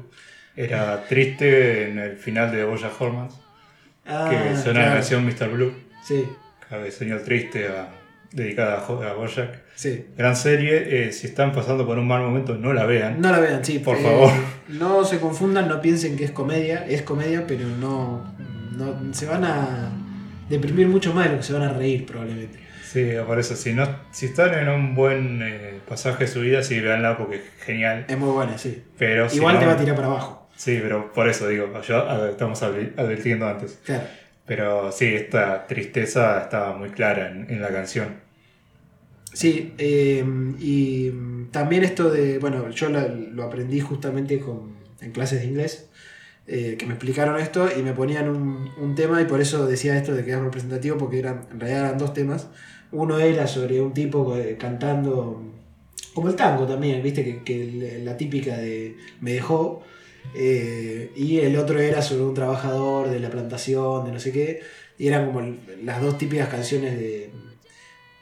era 0.56 1.08
triste 1.08 1.88
en 1.90 1.98
el 1.98 2.18
final 2.18 2.52
de 2.52 2.64
Boya 2.64 2.92
Hormans, 3.00 3.34
Ah, 4.06 4.28
que 4.30 4.56
suena 4.58 4.80
la 4.80 4.86
claro. 4.86 4.94
canción 4.96 5.26
Mr. 5.26 5.50
Blue, 5.50 5.74
Sí, 6.04 6.26
señor 6.90 7.22
triste 7.22 7.68
a- 7.68 7.90
dedicada 8.32 8.76
a, 8.80 9.10
a 9.10 9.14
Bojack. 9.14 9.62
sí. 9.76 10.06
Gran 10.18 10.36
serie, 10.36 11.08
eh, 11.08 11.12
si 11.12 11.28
están 11.28 11.52
pasando 11.52 11.86
por 11.86 11.98
un 12.00 12.08
mal 12.08 12.22
momento, 12.22 12.56
no 12.56 12.74
la 12.74 12.86
vean. 12.86 13.20
No 13.22 13.32
la 13.32 13.40
vean, 13.40 13.64
sí. 13.64 13.80
Por 13.80 13.98
eh, 13.98 14.02
favor. 14.02 14.32
No 14.70 15.04
se 15.04 15.20
confundan, 15.20 15.68
no 15.68 15.82
piensen 15.82 16.16
que 16.18 16.24
es 16.24 16.32
comedia. 16.32 16.86
Es 16.88 17.02
comedia, 17.02 17.46
pero 17.46 17.68
no, 17.68 18.34
no. 18.78 19.14
Se 19.14 19.26
van 19.26 19.44
a 19.44 19.92
deprimir 20.50 20.88
mucho 20.88 21.14
más 21.14 21.26
de 21.26 21.32
lo 21.32 21.38
que 21.38 21.44
se 21.44 21.54
van 21.54 21.64
a 21.64 21.74
reír, 21.74 22.06
probablemente. 22.06 22.60
Sí, 22.84 23.10
por 23.26 23.40
eso, 23.40 23.56
si, 23.56 23.74
no, 23.74 23.86
si 24.12 24.26
están 24.28 24.54
en 24.54 24.68
un 24.70 24.96
buen 24.96 25.42
eh, 25.42 25.80
pasaje 25.88 26.26
de 26.26 26.28
su 26.32 26.42
vida, 26.42 26.62
sí, 26.64 26.80
veanla 26.80 27.18
porque 27.18 27.36
es 27.38 27.42
genial. 27.66 28.06
Es 28.08 28.18
muy 28.18 28.32
buena, 28.32 28.58
sí. 28.58 28.84
Pero 28.98 29.30
si 29.30 29.38
Igual 29.38 29.56
no- 29.56 29.60
te 29.62 29.66
va 29.66 29.72
a 29.74 29.78
tirar 29.78 29.96
para 29.96 30.08
abajo. 30.08 30.41
Sí, 30.64 30.78
pero 30.80 31.12
por 31.12 31.28
eso 31.28 31.48
digo, 31.48 31.66
yo 31.82 31.98
estamos 32.30 32.62
advi- 32.62 32.94
advirtiendo 32.96 33.48
antes. 33.48 33.80
Claro. 33.84 34.04
Pero 34.46 34.92
sí, 34.92 35.06
esta 35.06 35.66
tristeza 35.66 36.40
estaba 36.42 36.78
muy 36.78 36.90
clara 36.90 37.32
en, 37.32 37.50
en 37.50 37.62
la 37.62 37.70
canción. 37.70 38.10
Sí, 39.34 39.74
eh, 39.78 40.24
y 40.60 41.10
también 41.52 41.84
esto 41.84 42.12
de. 42.12 42.38
Bueno, 42.38 42.70
yo 42.70 42.90
la- 42.90 43.08
lo 43.08 43.44
aprendí 43.44 43.80
justamente 43.80 44.40
con, 44.40 44.76
en 45.02 45.12
clases 45.12 45.42
de 45.42 45.48
inglés. 45.48 45.88
eh, 46.48 46.76
que 46.78 46.86
me 46.86 46.94
explicaron 46.96 47.40
esto 47.40 47.70
y 47.78 47.82
me 47.82 47.94
ponían 47.94 48.28
un, 48.28 48.70
un 48.78 48.96
tema 48.96 49.22
y 49.22 49.26
por 49.26 49.40
eso 49.40 49.68
decía 49.68 49.96
esto 49.98 50.14
de 50.14 50.26
que 50.26 50.32
era 50.32 50.42
representativo 50.44 50.98
porque 50.98 51.20
eran, 51.20 51.42
en 51.52 51.60
realidad 51.60 51.86
eran 51.86 51.98
dos 51.98 52.14
temas. 52.14 52.50
Uno 52.92 53.20
era 53.20 53.48
sobre 53.48 53.80
un 53.80 53.94
tipo 53.94 54.36
eh, 54.36 54.58
cantando, 54.60 55.42
como 56.14 56.28
el 56.30 56.36
tango 56.36 56.66
también, 56.68 57.02
viste 57.02 57.24
que, 57.24 57.44
que 57.44 58.02
la 58.04 58.18
típica 58.18 58.58
de 58.58 58.98
me 59.22 59.34
dejó. 59.34 59.84
Eh, 60.34 61.12
y 61.16 61.40
el 61.40 61.58
otro 61.58 61.80
era 61.80 62.02
sobre 62.02 62.24
un 62.24 62.34
trabajador 62.34 63.10
de 63.10 63.20
la 63.20 63.30
plantación, 63.30 64.06
de 64.06 64.12
no 64.12 64.20
sé 64.20 64.32
qué. 64.32 64.62
Y 64.98 65.08
eran 65.08 65.26
como 65.28 65.40
el- 65.42 65.60
las 65.84 66.02
dos 66.02 66.18
típicas 66.18 66.48
canciones 66.50 66.98
de, 67.00 67.32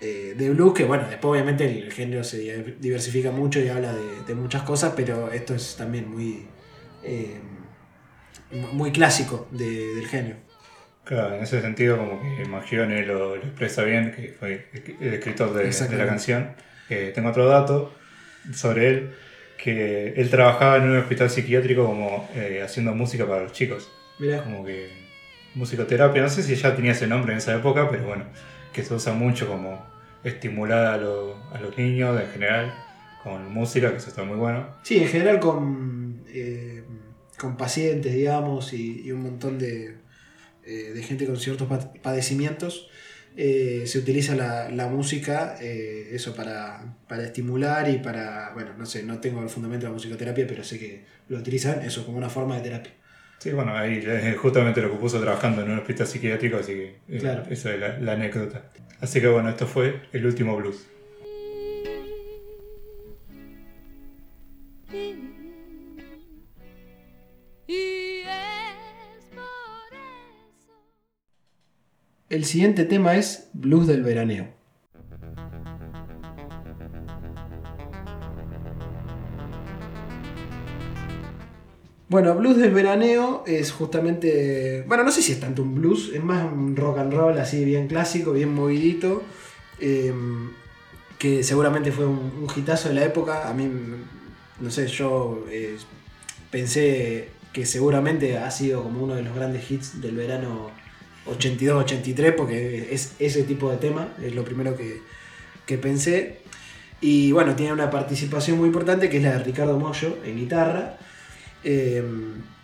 eh, 0.01 0.33
de 0.37 0.49
blues, 0.51 0.73
que 0.73 0.85
bueno, 0.85 1.05
después 1.09 1.31
obviamente 1.31 1.65
el 1.65 1.91
género 1.91 2.23
se 2.23 2.37
di- 2.39 2.75
diversifica 2.79 3.31
mucho 3.31 3.59
y 3.59 3.67
habla 3.69 3.93
de, 3.93 4.23
de 4.27 4.35
muchas 4.35 4.63
cosas, 4.63 4.93
pero 4.95 5.31
esto 5.31 5.53
es 5.55 5.75
también 5.75 6.09
muy, 6.09 6.47
eh, 7.03 7.39
muy 8.73 8.91
clásico 8.91 9.47
de- 9.51 9.95
del 9.95 10.07
género. 10.07 10.37
Claro, 11.03 11.35
en 11.35 11.43
ese 11.43 11.61
sentido 11.61 11.97
como 11.97 12.21
que 12.21 12.45
Magione 12.45 13.05
lo, 13.05 13.35
lo 13.35 13.43
expresa 13.43 13.83
bien, 13.83 14.11
que 14.11 14.35
fue 14.39 14.67
el 15.01 15.13
escritor 15.15 15.53
de, 15.53 15.69
de 15.69 15.97
la 15.97 16.05
canción. 16.05 16.51
Eh, 16.89 17.11
tengo 17.13 17.29
otro 17.29 17.47
dato 17.47 17.93
sobre 18.53 18.87
él, 18.89 19.09
que 19.63 20.13
él 20.15 20.29
trabajaba 20.29 20.77
en 20.77 20.83
un 20.89 20.97
hospital 20.97 21.29
psiquiátrico 21.29 21.85
como 21.85 22.29
eh, 22.35 22.61
haciendo 22.63 22.93
música 22.95 23.27
para 23.27 23.43
los 23.43 23.51
chicos. 23.53 23.89
Mirá, 24.19 24.43
como 24.43 24.63
que 24.65 24.89
musicoterapia, 25.55 26.21
no 26.21 26.29
sé 26.29 26.43
si 26.43 26.55
ya 26.55 26.75
tenía 26.75 26.91
ese 26.93 27.07
nombre 27.07 27.33
en 27.33 27.39
esa 27.39 27.55
época, 27.55 27.89
pero 27.89 28.05
bueno, 28.07 28.25
que 28.73 28.83
se 28.83 28.93
usa 28.93 29.13
mucho 29.13 29.47
como 29.47 29.83
estimular 30.23 30.85
a, 30.87 30.97
lo- 30.97 31.35
a 31.53 31.59
los 31.59 31.77
niños 31.77 32.19
en 32.21 32.27
general 32.31 32.73
con 33.23 33.51
música, 33.53 33.91
que 33.91 33.97
eso 33.97 34.09
está 34.09 34.23
muy 34.23 34.37
bueno. 34.37 34.67
sí, 34.83 34.97
en 34.99 35.07
general 35.07 35.39
con, 35.39 36.23
eh, 36.29 36.83
con 37.37 37.57
pacientes, 37.57 38.13
digamos, 38.13 38.73
y, 38.73 39.01
y 39.05 39.11
un 39.11 39.23
montón 39.23 39.57
de, 39.59 39.95
eh, 40.63 40.91
de 40.93 41.03
gente 41.03 41.25
con 41.25 41.37
ciertos 41.37 41.67
pa- 41.67 41.91
padecimientos. 42.01 42.89
Eh, 43.41 43.83
se 43.87 43.97
utiliza 43.99 44.35
la, 44.35 44.69
la 44.69 44.87
música, 44.87 45.55
eh, 45.61 46.09
eso 46.11 46.35
para, 46.35 46.83
para 47.07 47.23
estimular 47.23 47.89
y 47.89 47.97
para, 47.99 48.51
bueno, 48.53 48.71
no 48.77 48.85
sé, 48.85 49.03
no 49.03 49.19
tengo 49.19 49.41
el 49.41 49.49
fundamento 49.49 49.85
de 49.85 49.89
la 49.91 49.93
musicoterapia, 49.93 50.45
pero 50.45 50.61
sé 50.63 50.77
que 50.77 51.05
lo 51.29 51.37
utilizan 51.37 51.81
eso 51.83 52.05
como 52.05 52.17
una 52.17 52.29
forma 52.29 52.57
de 52.57 52.61
terapia. 52.63 52.91
Sí, 53.37 53.51
bueno, 53.51 53.73
ahí 53.77 54.03
justamente 54.37 54.81
lo 54.81 54.91
que 54.91 54.97
puso 54.97 55.21
trabajando 55.21 55.61
en 55.63 55.71
un 55.71 55.79
hospital 55.79 56.05
psiquiátrico, 56.07 56.57
así 56.57 56.73
que 56.73 56.95
eh, 57.07 57.19
Claro. 57.19 57.43
esa 57.49 57.73
es 57.73 57.79
la, 57.79 57.97
la 57.99 58.11
anécdota. 58.11 58.63
Así 58.99 59.21
que 59.21 59.27
bueno, 59.27 59.47
esto 59.49 59.65
fue 59.65 60.01
el 60.11 60.25
último 60.25 60.57
blues. 60.57 60.85
El 72.29 72.45
siguiente 72.45 72.85
tema 72.85 73.15
es 73.15 73.49
Blues 73.53 73.87
del 73.87 74.03
Veraneo. 74.03 74.49
Bueno, 82.07 82.35
Blues 82.35 82.57
del 82.57 82.71
Veraneo 82.71 83.43
es 83.47 83.71
justamente. 83.71 84.83
Bueno, 84.87 85.03
no 85.03 85.11
sé 85.11 85.23
si 85.23 85.31
es 85.31 85.39
tanto 85.39 85.63
un 85.63 85.73
blues, 85.73 86.11
es 86.13 86.23
más 86.23 86.51
un 86.51 86.75
rock 86.75 86.99
and 86.99 87.13
roll 87.13 87.37
así, 87.39 87.65
bien 87.65 87.87
clásico, 87.87 88.33
bien 88.33 88.53
movidito. 88.53 89.23
eh, 89.79 90.13
que 91.17 91.43
seguramente 91.43 91.91
fue 91.91 92.05
un, 92.05 92.17
un 92.17 92.47
hitazo 92.55 92.89
de 92.89 92.95
la 92.95 93.05
época. 93.05 93.49
A 93.49 93.53
mí, 93.55 93.69
no 94.59 94.69
sé, 94.71 94.87
yo 94.87 95.45
eh, 95.49 95.77
pensé 96.51 97.29
que 97.51 97.65
seguramente 97.65 98.37
ha 98.37 98.51
sido 98.51 98.83
como 98.83 99.03
uno 99.03 99.15
de 99.15 99.23
los 99.23 99.35
grandes 99.35 99.69
hits 99.69 99.99
del 99.99 100.15
verano 100.15 100.69
82-83, 101.27 102.35
porque 102.35 102.89
es 102.91 103.13
ese 103.19 103.43
tipo 103.43 103.69
de 103.71 103.77
tema, 103.77 104.13
es 104.23 104.33
lo 104.33 104.43
primero 104.43 104.75
que, 104.75 105.01
que 105.65 105.77
pensé. 105.77 106.39
Y 107.01 107.31
bueno, 107.31 107.55
tiene 107.55 107.71
una 107.71 107.89
participación 107.89 108.57
muy 108.57 108.67
importante 108.67 109.09
que 109.09 109.17
es 109.17 109.23
la 109.23 109.37
de 109.37 109.43
Ricardo 109.43 109.79
Mollo 109.79 110.17
en 110.25 110.35
guitarra. 110.35 110.97
Eh, 111.63 112.03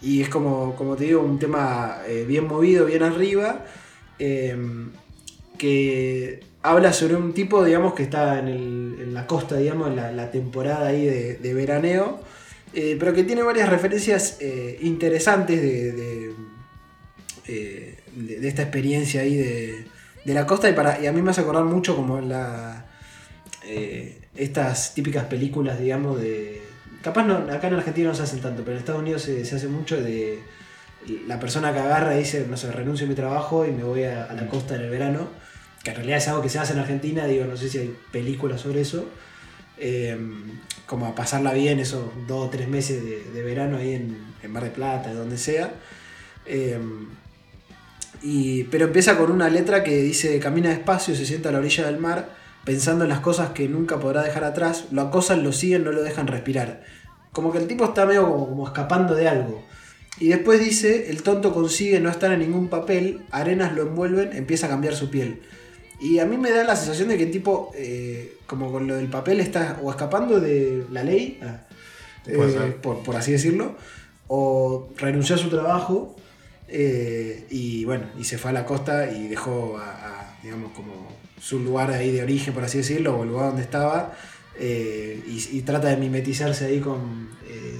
y 0.02 0.22
es 0.22 0.30
como, 0.30 0.76
como 0.76 0.95
te 0.95 1.06
digo, 1.06 1.22
un 1.22 1.40
tema 1.40 1.99
eh, 2.07 2.26
bien 2.27 2.48
movido, 2.48 2.86
bien 2.86 3.03
arriba, 3.03 3.65
eh, 4.19 4.56
que 5.57 6.41
habla 6.61 6.94
sobre 6.94 7.15
un 7.15 7.34
tipo, 7.34 7.64
digamos, 7.64 7.94
que 7.94 8.03
está 8.03 8.40
en, 8.40 9.14
la 9.14 9.27
costa, 9.27 9.56
digamos, 9.57 9.90
en 9.90 10.18
la, 10.18 10.32
temporada 10.32 10.88
ahí 10.88 11.06
de, 11.06 11.53
veraneo, 11.53 12.19
pero 12.73 13.14
que 13.14 13.23
tiene 13.23 13.44
varias 13.44 13.69
referencias 13.69 14.40
interesantes 14.82 15.61
de, 15.61 16.34
de- 18.15 18.39
de 18.39 18.47
esta 18.47 18.61
experiencia 18.63 19.21
ahí 19.21 19.35
de, 19.35 19.85
de 20.25 20.33
la 20.33 20.45
costa 20.45 20.69
y, 20.69 20.73
para, 20.73 20.99
y 21.01 21.07
a 21.07 21.11
mí 21.11 21.21
me 21.21 21.31
hace 21.31 21.41
acordar 21.41 21.63
mucho 21.65 21.95
como 21.95 22.19
la, 22.21 22.85
eh, 23.63 24.19
estas 24.35 24.93
típicas 24.93 25.25
películas, 25.25 25.79
digamos, 25.79 26.19
de... 26.19 26.61
Capaz 27.03 27.23
no, 27.25 27.35
acá 27.53 27.67
en 27.67 27.75
Argentina 27.75 28.09
no 28.09 28.15
se 28.15 28.23
hacen 28.23 28.41
tanto, 28.41 28.63
pero 28.63 28.73
en 28.73 28.79
Estados 28.79 29.01
Unidos 29.01 29.21
se, 29.21 29.45
se 29.45 29.55
hace 29.55 29.67
mucho 29.67 30.01
de 30.01 30.39
la 31.27 31.39
persona 31.39 31.71
que 31.71 31.79
agarra 31.79 32.15
y 32.15 32.19
dice, 32.19 32.47
no 32.49 32.57
sé, 32.57 32.71
renuncio 32.71 33.05
a 33.05 33.09
mi 33.09 33.13
trabajo 33.15 33.65
y 33.65 33.71
me 33.71 33.83
voy 33.83 34.03
a, 34.05 34.25
a 34.25 34.33
la 34.33 34.47
costa 34.47 34.75
en 34.75 34.81
el 34.81 34.89
verano, 34.89 35.27
que 35.83 35.91
en 35.91 35.97
realidad 35.97 36.17
es 36.17 36.27
algo 36.29 36.41
que 36.41 36.49
se 36.49 36.57
hace 36.57 36.73
en 36.73 36.79
Argentina, 36.79 37.25
digo, 37.27 37.45
no 37.45 37.55
sé 37.57 37.69
si 37.69 37.77
hay 37.77 37.95
películas 38.11 38.61
sobre 38.61 38.81
eso, 38.81 39.07
eh, 39.77 40.17
como 40.87 41.05
a 41.05 41.13
pasarla 41.13 41.53
bien 41.53 41.79
esos 41.79 42.05
dos 42.27 42.47
o 42.47 42.49
tres 42.49 42.67
meses 42.67 43.03
de, 43.03 43.23
de 43.23 43.43
verano 43.43 43.77
ahí 43.77 43.93
en, 43.93 44.17
en 44.41 44.51
Mar 44.51 44.63
de 44.63 44.71
Plata, 44.71 45.13
donde 45.13 45.37
sea. 45.37 45.73
Eh, 46.47 46.79
y, 48.27 48.64
pero 48.65 48.85
empieza 48.85 49.19
con 49.19 49.30
una 49.30 49.49
letra 49.49 49.84
que 49.84 49.97
dice, 49.97 50.39
camina 50.39 50.69
despacio, 50.69 51.14
se 51.14 51.27
sienta 51.27 51.49
a 51.49 51.52
la 51.52 51.60
orilla 51.60 51.85
del 51.85 51.99
mar, 51.99 52.30
pensando 52.64 53.03
en 53.03 53.11
las 53.11 53.19
cosas 53.19 53.52
que 53.52 53.69
nunca 53.69 53.99
podrá 53.99 54.23
dejar 54.23 54.43
atrás, 54.43 54.85
lo 54.89 55.03
acosan, 55.03 55.43
lo 55.43 55.53
siguen, 55.53 55.84
no 55.84 55.91
lo 55.91 56.02
dejan 56.02 56.26
respirar. 56.26 56.81
Como 57.31 57.52
que 57.52 57.60
el 57.60 57.68
tipo 57.68 57.85
está 57.85 58.07
medio 58.07 58.23
como, 58.23 58.49
como 58.49 58.65
escapando 58.65 59.14
de 59.14 59.27
algo. 59.27 59.64
Y 60.19 60.30
después 60.30 60.60
dice, 60.60 61.11
el 61.11 61.22
tonto 61.22 61.53
consigue 61.53 61.99
no 61.99 62.10
estar 62.10 62.31
en 62.31 62.39
ningún 62.39 62.68
papel, 62.68 63.22
arenas 63.30 63.76
lo 63.76 63.84
envuelven, 63.84 64.34
empieza 64.34 64.65
a 64.65 64.69
cambiar 64.69 64.95
su 64.95 65.11
piel. 65.11 65.43
Y 66.02 66.18
a 66.18 66.26
mí 66.26 66.35
me 66.35 66.49
da 66.49 66.64
la 66.64 66.76
sensación 66.76 67.10
de 67.10 67.18
que 67.18 67.26
el 67.26 67.31
tipo, 67.31 67.73
eh, 67.76 68.38
como 68.47 68.72
con 68.72 68.88
lo 68.88 68.95
del 68.95 69.07
papel, 69.07 69.39
está 69.39 69.80
o 69.84 69.91
escapando 69.91 70.39
de 70.39 70.84
la 70.89 71.03
ley, 71.03 71.39
ah, 71.43 71.61
eh, 72.26 72.76
por, 72.81 73.03
por 73.03 73.18
así 73.18 73.34
decirlo, 73.34 73.76
o 74.27 74.89
renunció 74.97 75.35
a 75.35 75.38
su 75.38 75.49
trabajo 75.49 76.15
eh, 76.67 77.45
y 77.49 77.85
bueno, 77.85 78.05
y 78.17 78.23
se 78.23 78.37
fue 78.37 78.49
a 78.51 78.53
la 78.53 78.65
costa 78.65 79.09
y 79.11 79.27
dejó 79.27 79.77
a, 79.77 79.91
a, 79.91 80.37
digamos, 80.43 80.71
como 80.73 81.07
su 81.39 81.59
lugar 81.59 81.91
ahí 81.91 82.11
de 82.11 82.23
origen, 82.23 82.53
por 82.53 82.63
así 82.63 82.79
decirlo, 82.79 83.15
o 83.17 83.23
el 83.23 83.29
lugar 83.29 83.47
donde 83.47 83.61
estaba, 83.61 84.13
eh, 84.59 85.21
y, 85.27 85.57
y 85.57 85.61
trata 85.61 85.89
de 85.89 85.97
mimetizarse 85.97 86.65
ahí 86.65 86.79
con, 86.79 87.29
eh, 87.47 87.77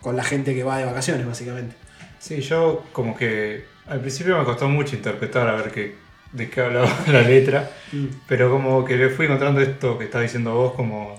con 0.00 0.16
la 0.16 0.24
gente 0.24 0.54
que 0.54 0.64
va 0.64 0.78
de 0.78 0.84
vacaciones, 0.84 1.26
básicamente. 1.26 1.74
Sí, 2.18 2.40
yo 2.40 2.84
como 2.92 3.16
que 3.16 3.64
al 3.86 4.00
principio 4.00 4.36
me 4.38 4.44
costó 4.44 4.68
mucho 4.68 4.96
interpretar 4.96 5.48
a 5.48 5.54
ver 5.54 5.70
qué, 5.70 5.94
de 6.32 6.50
qué 6.50 6.60
hablaba 6.60 6.90
la 7.08 7.22
letra, 7.22 7.70
Mm. 7.92 8.06
pero 8.26 8.50
como 8.50 8.84
que 8.84 8.96
le 8.96 9.10
fui 9.10 9.26
encontrando 9.26 9.60
esto 9.60 9.96
que 9.96 10.06
estás 10.06 10.22
diciendo 10.22 10.52
vos, 10.54 10.72
como 10.74 11.16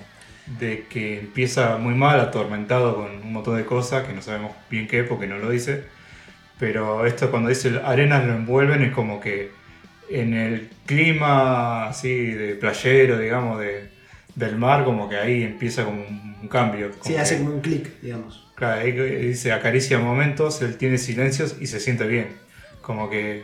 de 0.60 0.86
que 0.90 1.20
empieza 1.20 1.78
muy 1.78 1.94
mal, 1.94 2.20
atormentado 2.20 2.96
con 2.96 3.06
un 3.22 3.32
montón 3.34 3.56
de 3.56 3.66
cosas 3.66 4.06
que 4.06 4.14
no 4.14 4.22
sabemos 4.22 4.52
bien 4.70 4.88
qué 4.88 5.04
porque 5.06 5.28
no 5.28 5.38
lo 5.38 5.50
dice, 5.50 5.86
pero 6.60 7.06
esto 7.06 7.30
cuando 7.32 7.50
dice 7.50 7.80
arenas 7.84 8.26
lo 8.26 8.34
envuelven 8.34 8.82
es 8.84 8.94
como 8.94 9.20
que 9.20 9.52
en 10.10 10.34
el 10.34 10.70
clima 10.86 11.88
así 11.88 12.32
de 12.32 12.56
playero, 12.56 13.18
digamos, 13.20 13.60
de, 13.60 13.90
del 14.36 14.56
mar, 14.58 14.84
como 14.86 15.10
que 15.10 15.18
ahí 15.18 15.44
empieza 15.44 15.84
como 15.86 16.02
un, 16.02 16.36
un 16.42 16.48
cambio. 16.48 16.92
Sí, 17.02 17.16
hace 17.16 17.38
que- 17.38 17.44
como 17.44 17.56
un 17.56 17.62
clic, 17.62 18.02
digamos. 18.02 18.46
Claro, 18.56 18.82
ahí 18.82 18.92
dice 18.92 19.52
acaricia 19.52 20.00
momentos, 20.00 20.62
él 20.64 20.78
tiene 20.78 20.98
silencios 20.98 21.58
y 21.60 21.68
se 21.68 21.80
siente 21.80 22.08
bien. 22.08 22.30
Como 22.82 23.10
que 23.10 23.44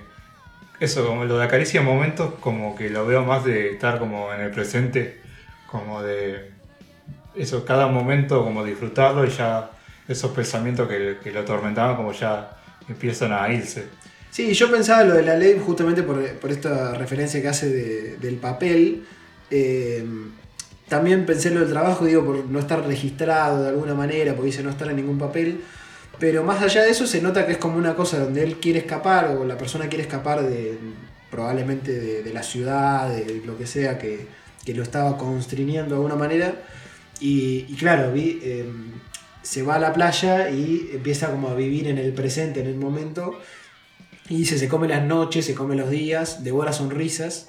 eso, 0.80 1.06
como 1.06 1.26
lo 1.26 1.38
de 1.38 1.45
acaricia 1.45 1.81
momentos, 1.81 2.34
como 2.40 2.76
que 2.76 2.90
lo 2.90 3.06
veo 3.06 3.23
más 3.23 3.44
de 3.45 3.69
estar 3.72 3.99
como 3.99 4.34
en 4.34 4.41
el 4.41 4.49
presente, 4.52 5.19
como 5.68 6.02
de 6.02 6.52
eso, 7.35 7.64
cada 7.65 7.88
momento 7.88 8.44
como 8.44 8.64
disfrutarlo 8.64 9.26
y 9.26 9.30
ya 9.30 9.69
esos 10.07 10.31
pensamientos 10.31 10.88
que, 10.88 11.18
que 11.23 11.31
lo 11.31 11.41
atormentaban 11.41 11.95
como 11.95 12.11
ya 12.11 12.57
empiezan 12.89 13.31
a 13.31 13.51
irse. 13.53 13.85
Sí, 14.31 14.53
yo 14.53 14.72
pensaba 14.72 15.03
lo 15.03 15.14
de 15.15 15.23
la 15.23 15.35
ley 15.35 15.61
justamente 15.64 16.01
por, 16.03 16.23
por 16.39 16.51
esta 16.51 16.93
referencia 16.95 17.41
que 17.41 17.47
hace 17.47 17.69
de- 17.69 18.18
del 18.18 18.35
papel. 18.38 19.03
Eh, 19.51 20.03
también 20.89 21.26
pensé 21.26 21.49
en 21.49 21.55
lo 21.55 21.60
del 21.61 21.69
trabajo, 21.69 22.05
digo, 22.05 22.26
por 22.26 22.45
no 22.45 22.60
estar 22.60 22.85
registrado 22.85 23.64
de 23.64 23.69
alguna 23.69 23.93
manera, 23.93 24.34
porque 24.34 24.47
dice 24.47 24.64
no 24.64 24.69
estar 24.72 24.89
en 24.89 24.95
ningún 24.97 25.18
papel. 25.19 25.61
Pero 26.19 26.43
más 26.43 26.61
allá 26.61 26.84
de 26.84 26.91
eso 26.91 27.05
se 27.07 27.22
nota 27.22 27.45
que 27.45 27.53
es 27.53 27.57
como 27.57 27.77
una 27.77 27.95
cosa 27.95 28.19
donde 28.19 28.43
él 28.43 28.57
quiere 28.57 28.80
escapar 28.80 29.35
o 29.38 29.45
la 29.45 29.57
persona 29.57 29.88
quiere 29.88 30.03
escapar 30.03 30.43
de 30.43 30.77
probablemente 31.31 31.91
de, 32.22 32.34
la 32.34 32.43
ciudad, 32.43 33.10
de 33.10 33.41
lo 33.45 33.57
que 33.57 33.65
sea 33.65 33.97
que, 33.97 34.27
que 34.64 34.73
lo 34.76 34.84
estaba 34.84 35.18
constriñendo 35.18 35.89
de 35.89 35.95
alguna 35.95 36.15
manera. 36.15 36.53
Y, 37.19 37.64
claro, 37.77 38.11
vi, 38.11 38.39
eh, 38.43 38.65
se 39.44 39.61
va 39.64 39.76
a 39.76 39.80
la 39.80 39.94
playa 39.94 40.49
y 40.49 40.90
empieza 40.94 41.30
como 41.32 41.49
a 41.49 41.56
vivir 41.56 41.88
en 41.88 41.98
el 41.99 42.14
presente, 42.14 42.61
en 42.61 42.68
el 42.68 42.76
momento. 42.78 43.40
Y 44.30 44.38
dice, 44.38 44.57
se 44.57 44.68
come 44.70 44.88
las 44.88 45.03
noches, 45.03 45.45
se 45.45 45.53
come 45.53 45.76
los 45.76 45.90
días, 45.90 46.44
devora 46.44 46.74
sonrisas. 46.74 47.48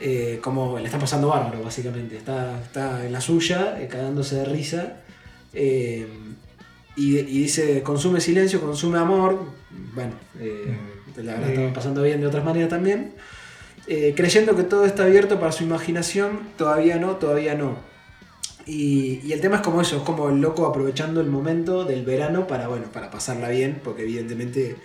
eh, 0.00 0.38
como 0.42 0.78
le 0.78 0.84
está 0.86 0.98
pasando 0.98 1.28
bárbaro, 1.28 1.62
básicamente. 1.62 2.16
Está, 2.16 2.60
está 2.62 3.06
en 3.06 3.12
la 3.12 3.20
suya, 3.20 3.80
eh, 3.80 3.88
cagándose 3.88 4.36
de 4.36 4.44
risa. 4.44 4.96
eh, 5.52 6.06
y, 6.96 7.18
y 7.18 7.22
dice, 7.42 7.82
consume 7.82 8.20
silencio, 8.20 8.60
consume 8.60 8.98
amor. 8.98 9.46
Bueno, 9.94 10.12
eh, 10.40 10.76
la 11.16 11.34
verdad 11.34 11.50
estaba 11.50 11.72
pasando 11.72 12.02
bien 12.02 12.20
de 12.20 12.26
otras 12.28 12.44
maneras 12.44 12.68
también. 12.68 13.14
Creyendo 13.86 14.56
que 14.56 14.62
todo 14.62 14.86
está 14.86 15.04
abierto 15.04 15.38
para 15.40 15.52
su 15.52 15.64
imaginación, 15.64 16.40
todavía 16.56 16.96
no, 16.96 17.16
todavía 17.16 17.54
no. 17.54 17.76
Y, 18.66 19.20
y 19.24 19.32
el 19.32 19.40
tema 19.40 19.56
es 19.56 19.62
como 19.62 19.80
eso, 19.80 19.98
es 19.98 20.02
como 20.02 20.28
el 20.30 20.40
loco 20.40 20.66
aprovechando 20.66 21.20
el 21.20 21.28
momento 21.28 21.84
del 21.84 22.04
verano 22.04 22.46
para, 22.46 22.68
bueno, 22.68 22.86
para 22.92 23.10
pasarla 23.10 23.48
bien, 23.50 23.80
porque 23.84 24.02
evidentemente 24.02 24.76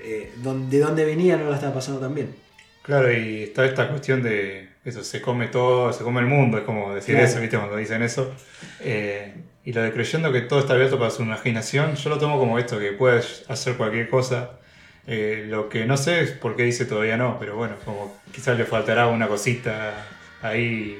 eh, 0.00 0.32
de 0.36 0.78
dónde 0.80 1.04
venía 1.04 1.36
no 1.36 1.48
la 1.48 1.56
estaba 1.56 1.74
pasando 1.74 2.00
tan 2.00 2.14
bien. 2.14 2.34
Claro, 2.82 3.12
y 3.12 3.44
está 3.44 3.64
esta 3.64 3.88
cuestión 3.88 4.22
de 4.22 4.68
eso, 4.84 5.04
se 5.04 5.20
come 5.22 5.46
todo, 5.46 5.92
se 5.92 6.02
come 6.02 6.20
el 6.20 6.26
mundo, 6.26 6.58
es 6.58 6.64
como 6.64 6.92
decir 6.94 7.14
Claro. 7.14 7.28
eso, 7.30 7.40
¿viste? 7.40 7.56
Cuando 7.56 7.76
dicen 7.76 8.02
eso. 8.02 8.32
Eh, 8.80 9.32
y 9.64 9.72
lo 9.72 9.82
de 9.82 9.92
creyendo 9.92 10.32
que 10.32 10.40
todo 10.40 10.58
está 10.58 10.72
abierto 10.74 10.98
para 10.98 11.10
su 11.12 11.22
imaginación, 11.22 11.94
yo 11.94 12.10
lo 12.10 12.18
tomo 12.18 12.40
como 12.40 12.58
esto, 12.58 12.80
que 12.80 12.90
puedes 12.92 13.44
hacer 13.48 13.76
cualquier 13.76 14.08
cosa. 14.08 14.58
Eh, 15.06 15.46
lo 15.48 15.68
que 15.68 15.84
no 15.86 15.96
sé 15.96 16.20
es 16.22 16.30
por 16.32 16.56
qué 16.56 16.64
dice 16.64 16.84
todavía 16.84 17.16
no, 17.16 17.38
pero 17.38 17.56
bueno, 17.56 17.76
como 17.84 18.16
quizás 18.32 18.58
le 18.58 18.64
faltará 18.64 19.06
una 19.08 19.28
cosita 19.28 19.94
ahí 20.42 20.98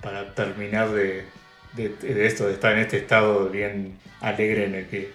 para 0.00 0.32
terminar 0.34 0.90
de, 0.90 1.24
de, 1.76 2.26
esto, 2.26 2.46
de 2.46 2.54
estar 2.54 2.72
en 2.72 2.78
este 2.80 2.98
estado 2.98 3.48
bien 3.48 3.98
alegre 4.20 4.66
en 4.66 4.74
el 4.74 4.86
que 4.86 5.10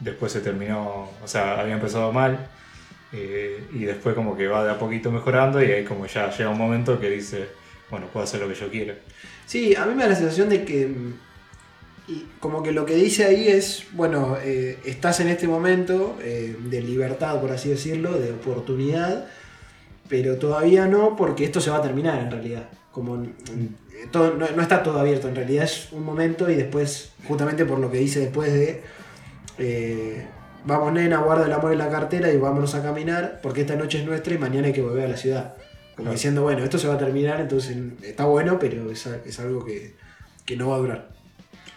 después 0.00 0.32
se 0.32 0.40
terminó, 0.40 1.10
o 1.22 1.28
sea, 1.28 1.60
había 1.60 1.74
empezado 1.74 2.12
mal 2.12 2.48
eh, 3.12 3.64
y 3.72 3.84
después 3.84 4.14
como 4.14 4.36
que 4.36 4.46
va 4.46 4.64
de 4.64 4.70
a 4.70 4.78
poquito 4.78 5.10
mejorando 5.10 5.62
y 5.62 5.70
ahí 5.70 5.84
como 5.84 6.06
ya 6.06 6.30
llega 6.30 6.50
un 6.50 6.58
momento 6.58 6.98
que 7.00 7.10
dice, 7.10 7.48
bueno, 7.90 8.06
puedo 8.12 8.24
hacer 8.24 8.40
lo 8.40 8.48
que 8.48 8.54
yo 8.54 8.70
quiera. 8.70 8.94
Sí, 9.46 9.74
a 9.74 9.86
mí 9.86 9.94
me 9.94 10.02
da 10.02 10.10
la 10.10 10.14
sensación 10.14 10.48
de 10.48 10.64
que 10.64 10.88
como 12.40 12.62
que 12.62 12.72
lo 12.72 12.86
que 12.86 12.94
dice 12.94 13.24
ahí 13.24 13.48
es, 13.48 13.84
bueno, 13.92 14.38
eh, 14.42 14.78
estás 14.84 15.20
en 15.20 15.28
este 15.28 15.46
momento 15.46 16.16
eh, 16.22 16.56
de 16.58 16.82
libertad, 16.82 17.40
por 17.40 17.52
así 17.52 17.68
decirlo, 17.68 18.18
de 18.18 18.32
oportunidad, 18.32 19.26
pero 20.08 20.36
todavía 20.36 20.86
no 20.86 21.16
porque 21.16 21.44
esto 21.44 21.60
se 21.60 21.70
va 21.70 21.78
a 21.78 21.82
terminar 21.82 22.20
en 22.20 22.30
realidad. 22.30 22.68
Como 22.92 23.26
todo, 24.10 24.34
no, 24.34 24.46
no 24.54 24.62
está 24.62 24.82
todo 24.82 24.98
abierto, 25.00 25.28
en 25.28 25.36
realidad 25.36 25.64
es 25.64 25.88
un 25.92 26.04
momento 26.04 26.50
y 26.50 26.54
después, 26.54 27.12
justamente 27.26 27.64
por 27.64 27.78
lo 27.78 27.90
que 27.90 27.98
dice 27.98 28.20
después 28.20 28.52
de, 28.52 28.82
eh, 29.58 30.26
vamos 30.64 30.92
nena, 30.92 31.18
guarda 31.18 31.46
el 31.46 31.52
amor 31.52 31.72
en 31.72 31.78
la 31.78 31.90
cartera 31.90 32.30
y 32.32 32.36
vámonos 32.36 32.74
a 32.74 32.82
caminar 32.82 33.40
porque 33.42 33.62
esta 33.62 33.76
noche 33.76 33.98
es 34.00 34.04
nuestra 34.06 34.34
y 34.34 34.38
mañana 34.38 34.66
hay 34.68 34.72
que 34.72 34.82
volver 34.82 35.06
a 35.06 35.08
la 35.08 35.16
ciudad. 35.16 35.54
Como 35.96 36.04
Claro. 36.06 36.12
diciendo, 36.12 36.42
bueno, 36.42 36.62
esto 36.62 36.78
se 36.78 36.86
va 36.86 36.94
a 36.94 36.98
terminar, 36.98 37.40
entonces 37.40 37.76
está 38.02 38.24
bueno, 38.24 38.58
pero 38.58 38.90
es, 38.90 39.04
es 39.06 39.40
algo 39.40 39.64
que, 39.64 39.96
que 40.44 40.56
no 40.56 40.70
va 40.70 40.76
a 40.76 40.78
durar. 40.78 41.08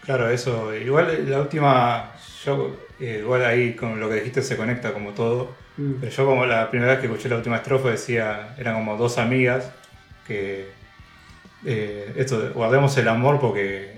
Claro, 0.05 0.29
eso. 0.29 0.75
Igual 0.75 1.29
la 1.29 1.41
última, 1.41 2.11
yo 2.45 2.75
eh, 2.99 3.19
igual 3.21 3.43
ahí 3.45 3.73
con 3.75 3.99
lo 3.99 4.09
que 4.09 4.15
dijiste 4.15 4.43
se 4.43 4.57
conecta 4.57 4.93
como 4.93 5.11
todo. 5.11 5.49
Mm. 5.77 5.93
Pero 6.01 6.11
yo 6.11 6.25
como 6.25 6.45
la 6.45 6.69
primera 6.69 6.91
vez 6.91 7.01
que 7.01 7.07
escuché 7.07 7.29
la 7.29 7.37
última 7.37 7.57
estrofa 7.57 7.89
decía, 7.89 8.53
eran 8.59 8.75
como 8.75 8.95
dos 8.97 9.17
amigas 9.17 9.71
que 10.27 10.69
eh, 11.65 12.13
esto, 12.17 12.41
de 12.41 12.49
guardemos 12.49 12.95
el 12.97 13.07
amor 13.07 13.39
porque 13.39 13.91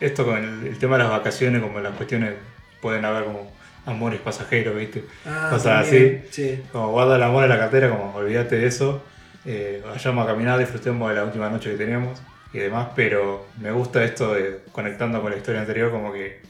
esto 0.00 0.24
con 0.24 0.38
el, 0.38 0.66
el 0.66 0.78
tema 0.78 0.96
de 0.96 1.04
las 1.04 1.12
vacaciones, 1.12 1.62
como 1.62 1.80
las 1.80 1.94
cuestiones, 1.94 2.34
pueden 2.80 3.04
haber 3.04 3.24
como 3.24 3.52
amores 3.86 4.20
pasajeros, 4.20 4.76
¿viste? 4.76 5.04
Ah, 5.26 5.48
Cosas 5.50 5.84
también, 5.88 6.24
Sí. 6.30 6.62
Como 6.72 6.90
guarda 6.90 7.16
el 7.16 7.22
amor 7.22 7.44
en 7.44 7.50
la 7.50 7.58
cartera, 7.58 7.90
como 7.90 8.14
olvídate 8.14 8.56
de 8.58 8.66
eso, 8.66 9.02
eh, 9.44 9.82
vayamos 9.86 10.24
a 10.24 10.30
caminar, 10.30 10.58
disfrutemos 10.58 11.08
de 11.08 11.16
la 11.16 11.24
última 11.24 11.48
noche 11.48 11.70
que 11.70 11.76
tenemos 11.76 12.20
y 12.52 12.58
demás, 12.58 12.88
pero 12.94 13.46
me 13.60 13.70
gusta 13.70 14.04
esto 14.04 14.34
de 14.34 14.60
conectando 14.72 15.20
con 15.22 15.30
la 15.30 15.36
historia 15.36 15.60
anterior, 15.60 15.90
como 15.90 16.12
que 16.12 16.40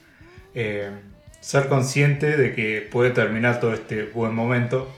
eh, 0.55 0.91
ser 1.41 1.69
consciente 1.69 2.37
de 2.37 2.55
que 2.55 2.89
puede 2.91 3.11
terminar 3.11 3.61
todo 3.61 3.75
este 3.75 4.05
buen 4.05 4.35
momento, 4.35 4.91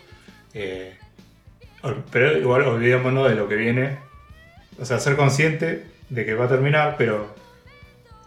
eh, 0.55 0.95
pero 2.11 2.39
igual 2.39 2.63
olvidémonos 2.63 3.29
de 3.29 3.35
lo 3.35 3.49
que 3.49 3.57
viene, 3.57 3.99
o 4.79 4.85
sea, 4.85 4.99
ser 4.99 5.17
consciente 5.17 5.85
de 6.09 6.25
que 6.25 6.35
va 6.35 6.47
a 6.47 6.49
terminar, 6.49 6.97
pero 6.99 7.35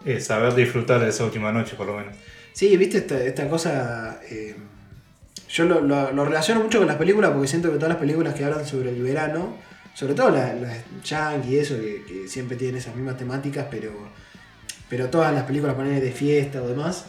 eh, 0.04 0.20
saber 0.20 0.54
disfrutar 0.54 1.00
de 1.00 1.10
esa 1.10 1.24
última 1.24 1.52
noche 1.52 1.76
por 1.76 1.86
lo 1.86 1.96
menos. 1.96 2.16
Sí, 2.52 2.76
viste 2.76 3.04
esta, 3.26 3.48
cosa. 3.48 4.20
eh, 4.30 4.56
yo 5.48 5.64
lo, 5.64 6.24
relaciono 6.24 6.62
mucho 6.62 6.78
con 6.78 6.86
las 6.86 6.96
películas 6.96 7.30
porque 7.30 7.48
siento 7.48 7.70
que 7.70 7.76
todas 7.76 7.90
las 7.90 7.98
películas 7.98 8.34
que 8.34 8.44
hablan 8.44 8.66
sobre 8.66 8.90
el 8.90 9.02
verano, 9.02 9.56
sobre 9.94 10.14
todo 10.14 10.30
las, 10.30 10.60
las 10.60 10.78
yankee 11.04 11.54
y 11.54 11.58
eso, 11.58 11.74
que, 11.76 12.28
siempre 12.28 12.56
tienen 12.56 12.76
esas 12.76 12.94
mismas 12.94 13.16
temáticas, 13.16 13.66
pero, 13.70 13.92
pero 14.88 15.08
todas 15.08 15.32
las 15.32 15.44
películas 15.44 15.74
ponen 15.74 16.00
de 16.00 16.12
fiesta 16.12 16.62
o 16.62 16.68
demás, 16.68 17.06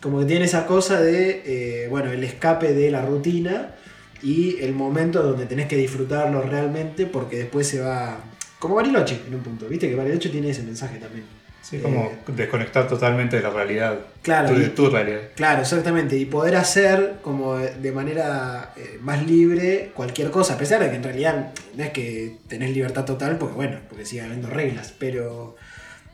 como 0.00 0.20
que 0.20 0.26
tienen 0.26 0.44
esa 0.44 0.66
cosa 0.66 1.00
de, 1.00 1.42
eh, 1.44 1.88
bueno, 1.88 2.10
el 2.12 2.24
escape 2.24 2.72
de 2.72 2.90
la 2.90 3.04
rutina 3.04 3.74
y 4.22 4.58
el 4.60 4.72
momento 4.72 5.22
donde 5.22 5.46
tenés 5.46 5.66
que 5.66 5.76
disfrutarlo 5.76 6.42
realmente 6.42 7.06
porque 7.06 7.38
después 7.38 7.66
se 7.66 7.80
va. 7.80 8.20
Como 8.60 8.76
Bariloche 8.76 9.20
en 9.26 9.34
un 9.34 9.40
punto, 9.42 9.66
viste 9.66 9.88
que 9.88 9.96
Bariloche 9.96 10.28
tiene 10.28 10.50
ese 10.50 10.62
mensaje 10.62 10.98
también. 10.98 11.24
Sí, 11.62 11.78
como 11.78 12.04
Eh, 12.06 12.18
desconectar 12.36 12.88
totalmente 12.88 13.36
de 13.36 13.42
la 13.42 13.50
realidad, 13.50 13.98
Claro, 14.22 14.48
tu- 14.50 14.58
de 14.58 14.66
y- 14.66 14.68
tu 14.70 14.88
realidad. 14.88 15.20
Claro, 15.34 15.60
exactamente. 15.62 16.16
Y 16.16 16.24
poder 16.24 16.56
hacer 16.56 17.16
como 17.22 17.56
de 17.58 17.92
manera 17.92 18.72
eh, 18.76 18.98
más 19.02 19.26
libre 19.26 19.90
cualquier 19.94 20.30
cosa, 20.30 20.54
a 20.54 20.58
pesar 20.58 20.80
de 20.82 20.88
que 20.90 20.96
en 20.96 21.02
realidad 21.02 21.52
no 21.76 21.84
es 21.84 21.90
que 21.90 22.36
tenés 22.48 22.70
libertad 22.70 23.04
total, 23.04 23.36
porque 23.38 23.56
bueno, 23.56 23.78
porque 23.88 24.06
sigue 24.06 24.22
habiendo 24.22 24.48
reglas, 24.48 24.94
pero, 24.98 25.56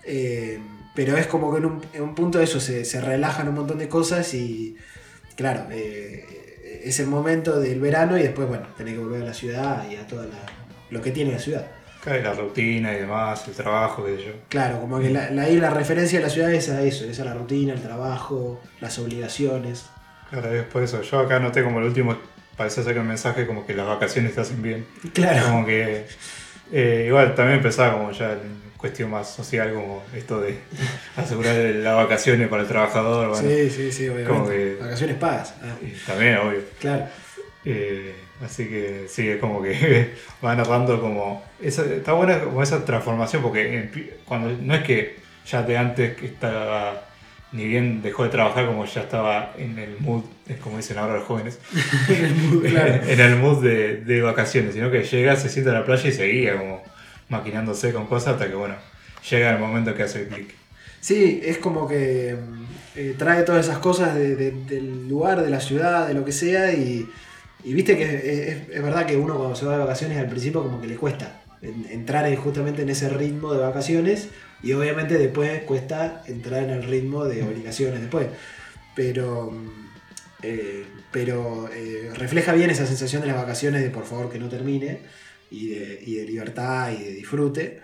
eh, 0.04 0.58
pero 0.94 1.16
es 1.16 1.26
como 1.26 1.52
que 1.52 1.58
en 1.58 1.66
un, 1.66 1.82
en 1.92 2.02
un 2.02 2.14
punto 2.14 2.38
de 2.38 2.44
eso 2.44 2.58
se, 2.60 2.84
se 2.84 3.00
relajan 3.00 3.48
un 3.48 3.54
montón 3.54 3.78
de 3.78 3.88
cosas 3.88 4.34
y 4.34 4.76
claro, 5.36 5.66
eh, 5.70 6.80
es 6.84 6.98
el 7.00 7.06
momento 7.06 7.60
del 7.60 7.80
verano 7.80 8.18
y 8.18 8.22
después 8.22 8.48
bueno, 8.48 8.66
tenés 8.76 8.94
que 8.94 9.00
volver 9.00 9.22
a 9.22 9.26
la 9.26 9.34
ciudad 9.34 9.88
y 9.90 9.96
a 9.96 10.06
todo 10.06 10.26
lo 10.90 11.02
que 11.02 11.10
tiene 11.12 11.32
la 11.32 11.38
ciudad. 11.38 11.66
Claro, 12.06 12.20
y 12.20 12.22
la 12.22 12.34
rutina 12.34 12.92
y 12.92 13.00
demás, 13.00 13.48
el 13.48 13.54
trabajo, 13.54 14.04
qué 14.06 14.16
sé 14.16 14.24
yo. 14.26 14.32
Claro, 14.48 14.80
como 14.80 15.00
que 15.00 15.10
la, 15.10 15.28
la, 15.30 15.42
ahí 15.42 15.56
la 15.58 15.70
referencia 15.70 16.20
de 16.20 16.24
la 16.24 16.30
ciudad 16.30 16.52
es 16.54 16.68
a 16.68 16.80
eso, 16.82 17.04
es 17.04 17.18
a 17.18 17.24
la 17.24 17.34
rutina, 17.34 17.72
el 17.74 17.82
trabajo, 17.82 18.60
las 18.80 18.96
obligaciones. 19.00 19.86
Claro, 20.30 20.54
es 20.54 20.62
por 20.64 20.84
eso. 20.84 21.02
Yo 21.02 21.18
acá 21.18 21.40
noté 21.40 21.64
como 21.64 21.80
el 21.80 21.86
último, 21.86 22.16
parece 22.56 22.84
ser 22.84 22.92
que 22.94 23.00
el 23.00 23.06
mensaje 23.06 23.44
como 23.44 23.66
que 23.66 23.74
las 23.74 23.88
vacaciones 23.88 24.36
te 24.36 24.40
hacen 24.40 24.62
bien. 24.62 24.86
Claro. 25.14 25.46
Como 25.46 25.66
que 25.66 26.06
eh, 26.72 27.04
igual 27.08 27.34
también 27.34 27.58
empezaba 27.58 27.94
como 27.94 28.12
ya 28.12 28.34
en 28.34 28.62
cuestión 28.76 29.10
más 29.10 29.28
social, 29.34 29.74
como 29.74 30.04
esto 30.14 30.40
de 30.40 30.58
asegurar 31.16 31.56
las 31.56 31.96
vacaciones 31.96 32.46
para 32.48 32.62
el 32.62 32.68
trabajador. 32.68 33.30
Bueno, 33.30 33.48
Sí, 33.48 33.68
sí, 33.68 33.90
sí, 33.90 34.08
obviamente. 34.08 34.30
como 34.32 34.48
que- 34.48 34.76
Vacaciones 34.80 35.16
pagas. 35.16 35.54
Ah, 35.60 35.74
también, 36.06 36.36
obvio. 36.38 36.60
claro. 36.78 37.06
Eh, 37.64 38.14
así 38.44 38.66
que 38.66 39.06
sí, 39.08 39.28
es 39.28 39.38
como 39.40 39.62
que 39.62 40.12
va 40.44 40.54
narrando 40.54 41.00
como... 41.00 41.42
Esa, 41.60 41.84
está 41.84 42.12
buena 42.12 42.40
como 42.40 42.62
esa 42.62 42.84
transformación 42.84 43.42
porque 43.42 43.78
en- 43.78 44.10
cuando 44.24 44.50
no 44.62 44.74
es 44.74 44.82
que 44.82 45.16
ya 45.46 45.62
de 45.62 45.78
antes 45.78 46.16
que 46.16 46.26
estaba... 46.26 47.02
Ni 47.52 47.64
bien 47.64 48.02
dejó 48.02 48.24
de 48.24 48.28
trabajar 48.30 48.66
como 48.66 48.84
ya 48.84 49.02
estaba 49.02 49.54
en 49.56 49.78
el 49.78 49.96
mood, 50.00 50.24
es 50.48 50.56
como 50.58 50.76
dicen 50.78 50.98
ahora 50.98 51.14
los 51.14 51.24
jóvenes, 51.24 51.58
claro. 52.68 53.02
en 53.06 53.20
el 53.20 53.36
mood 53.36 53.62
de, 53.62 53.96
de 53.98 54.20
vacaciones, 54.20 54.74
sino 54.74 54.90
que 54.90 55.04
llega, 55.04 55.36
se 55.36 55.48
sienta 55.48 55.70
en 55.70 55.76
la 55.78 55.84
playa 55.84 56.08
y 56.08 56.12
seguía 56.12 56.58
como 56.58 56.82
maquinándose 57.28 57.92
con 57.92 58.06
cosas 58.06 58.34
hasta 58.34 58.48
que 58.48 58.56
bueno, 58.56 58.74
llega 59.30 59.52
el 59.52 59.58
momento 59.60 59.94
que 59.94 60.02
hace 60.02 60.22
el 60.22 60.28
clic. 60.28 60.54
Sí, 61.00 61.40
es 61.44 61.58
como 61.58 61.86
que 61.88 62.36
eh, 62.96 63.14
trae 63.16 63.42
todas 63.44 63.66
esas 63.66 63.78
cosas 63.78 64.14
de- 64.16 64.34
de- 64.34 64.50
del 64.50 65.08
lugar, 65.08 65.40
de 65.42 65.48
la 65.50 65.60
ciudad, 65.60 66.08
de 66.08 66.14
lo 66.14 66.24
que 66.24 66.32
sea, 66.32 66.72
y, 66.72 67.08
y 67.64 67.72
viste 67.74 67.96
que 67.96 68.68
es, 68.72 68.82
verdad 68.82 69.06
que 69.06 69.16
uno 69.16 69.36
cuando 69.36 69.56
se 69.56 69.66
va 69.66 69.72
de 69.72 69.78
vacaciones 69.78 70.18
al 70.18 70.28
principio 70.28 70.62
como 70.62 70.80
que 70.80 70.86
le 70.86 70.96
cuesta 70.96 71.42
en- 71.62 71.86
entrar 71.90 72.26
en- 72.26 72.36
justamente 72.36 72.82
en 72.82 72.90
ese 72.90 73.08
ritmo 73.08 73.52
de 73.52 73.60
vacaciones, 73.60 74.28
y 74.62 74.72
obviamente 74.72 75.18
después 75.18 75.62
cuesta 75.62 76.22
entrar 76.26 76.62
en 76.64 76.70
el 76.70 76.82
ritmo 76.84 77.24
de 77.24 77.42
obligaciones 77.42 78.00
después. 78.00 78.28
Pero, 78.94 79.50
mm, 79.50 79.70
eh, 80.42 80.84
pero 81.12 81.68
eh, 81.72 82.10
refleja 82.14 82.52
bien 82.54 82.70
esa 82.70 82.86
sensación 82.86 83.22
de 83.22 83.28
las 83.28 83.36
vacaciones 83.36 83.82
de 83.82 83.90
por 83.90 84.04
favor 84.06 84.30
que 84.30 84.38
no 84.38 84.48
termine, 84.48 85.00
y 85.50 85.68
de, 85.68 86.02
y 86.04 86.14
de 86.16 86.24
libertad 86.24 86.92
y 86.92 87.02
de 87.04 87.10
disfrute. 87.12 87.80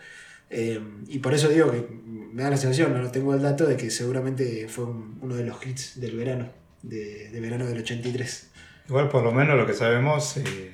Eh, 0.50 0.80
y 1.08 1.18
por 1.20 1.32
eso 1.34 1.48
digo 1.48 1.70
que 1.70 1.86
me 2.32 2.42
da 2.42 2.50
la 2.50 2.56
sensación, 2.56 2.92
no 3.00 3.10
tengo 3.10 3.34
el 3.34 3.42
dato 3.42 3.66
de 3.66 3.76
que 3.76 3.90
seguramente 3.90 4.66
fue 4.68 4.84
un- 4.84 5.18
uno 5.22 5.34
de 5.36 5.44
los 5.44 5.64
hits 5.66 6.00
del 6.00 6.16
verano, 6.16 6.50
de, 6.82 7.30
de 7.30 7.40
verano 7.40 7.66
del 7.66 7.78
83. 7.78 8.48
Igual 8.88 9.08
por 9.08 9.22
lo 9.22 9.32
menos 9.32 9.56
lo 9.56 9.66
que 9.66 9.74
sabemos, 9.74 10.36
eh, 10.36 10.72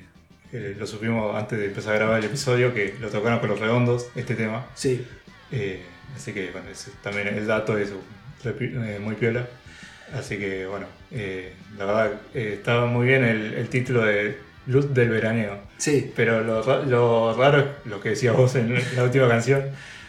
eh, 0.51 0.75
lo 0.77 0.87
supimos 0.87 1.35
antes 1.35 1.59
de 1.59 1.65
empezar 1.65 1.93
a 1.93 1.97
grabar 1.97 2.19
el 2.19 2.25
episodio, 2.25 2.73
que 2.73 2.95
lo 2.99 3.09
tocaron 3.09 3.39
con 3.39 3.49
los 3.49 3.59
redondos, 3.59 4.07
este 4.15 4.35
tema. 4.35 4.65
Sí, 4.75 5.05
Eh, 5.51 5.81
así 6.15 6.31
que 6.33 6.51
bueno, 6.51 6.67
también 7.03 7.27
el 7.27 7.47
dato 7.47 7.77
es 7.77 7.91
muy 9.01 9.15
piola. 9.15 9.47
Así 10.13 10.37
que 10.37 10.65
bueno, 10.65 10.87
la 11.77 11.85
verdad 11.85 12.11
estaba 12.33 12.87
muy 12.87 13.07
bien 13.07 13.23
el, 13.23 13.53
el 13.53 13.69
título 13.69 14.03
de 14.03 14.37
Luz 14.65 14.93
del 14.93 15.09
Veraneo. 15.09 15.59
sí, 15.77 16.11
Pero 16.15 16.43
lo, 16.43 16.85
lo 16.85 17.35
raro 17.35 17.59
es 17.59 17.65
lo 17.85 17.99
que 18.01 18.09
decías 18.09 18.35
vos 18.35 18.55
en 18.55 18.75
la 18.95 19.03
última 19.03 19.27
canción. 19.27 19.63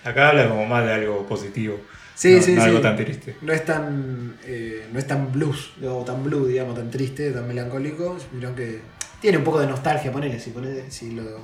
Acá 0.05 0.31
habla 0.31 0.49
como 0.49 0.65
más 0.67 0.85
de 0.87 0.93
algo 0.95 1.27
positivo. 1.27 1.79
Sí, 2.21 2.35
no, 2.35 2.43
sí, 2.43 2.53
no 2.53 2.61
sí. 2.61 2.69
algo 2.69 2.83
tan 2.83 2.97
triste. 2.97 3.37
no 3.41 3.51
es 3.51 3.65
tan 3.65 4.37
eh, 4.45 4.87
no 4.93 4.99
es 4.99 5.07
tan 5.07 5.33
blues, 5.33 5.73
o 5.83 6.05
tan 6.05 6.23
blue, 6.23 6.47
digamos, 6.47 6.75
tan 6.75 6.91
triste, 6.91 7.31
tan 7.31 7.49
melancólico, 7.49 8.19
sino 8.31 8.55
que 8.55 8.81
tiene 9.23 9.39
un 9.39 9.45
poco 9.45 9.59
de 9.59 9.67
nostalgia, 9.67 10.13
ponele, 10.13 10.39
si, 10.39 10.51
ponele, 10.51 10.91
si 10.91 11.13
lo 11.13 11.41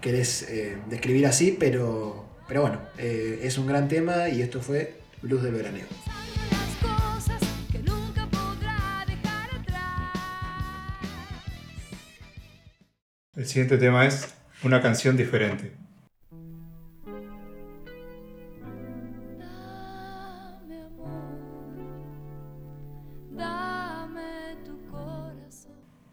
querés 0.00 0.48
eh, 0.48 0.76
describir 0.88 1.26
así, 1.26 1.56
pero, 1.58 2.24
pero 2.46 2.60
bueno, 2.60 2.78
eh, 2.98 3.40
es 3.42 3.58
un 3.58 3.66
gran 3.66 3.88
tema 3.88 4.28
y 4.28 4.42
esto 4.42 4.60
fue 4.60 5.00
Blues 5.22 5.42
del 5.42 5.54
Veraneo. 5.54 5.86
El 13.34 13.46
siguiente 13.46 13.76
tema 13.76 14.06
es 14.06 14.32
una 14.62 14.80
canción 14.80 15.16
diferente. 15.16 15.81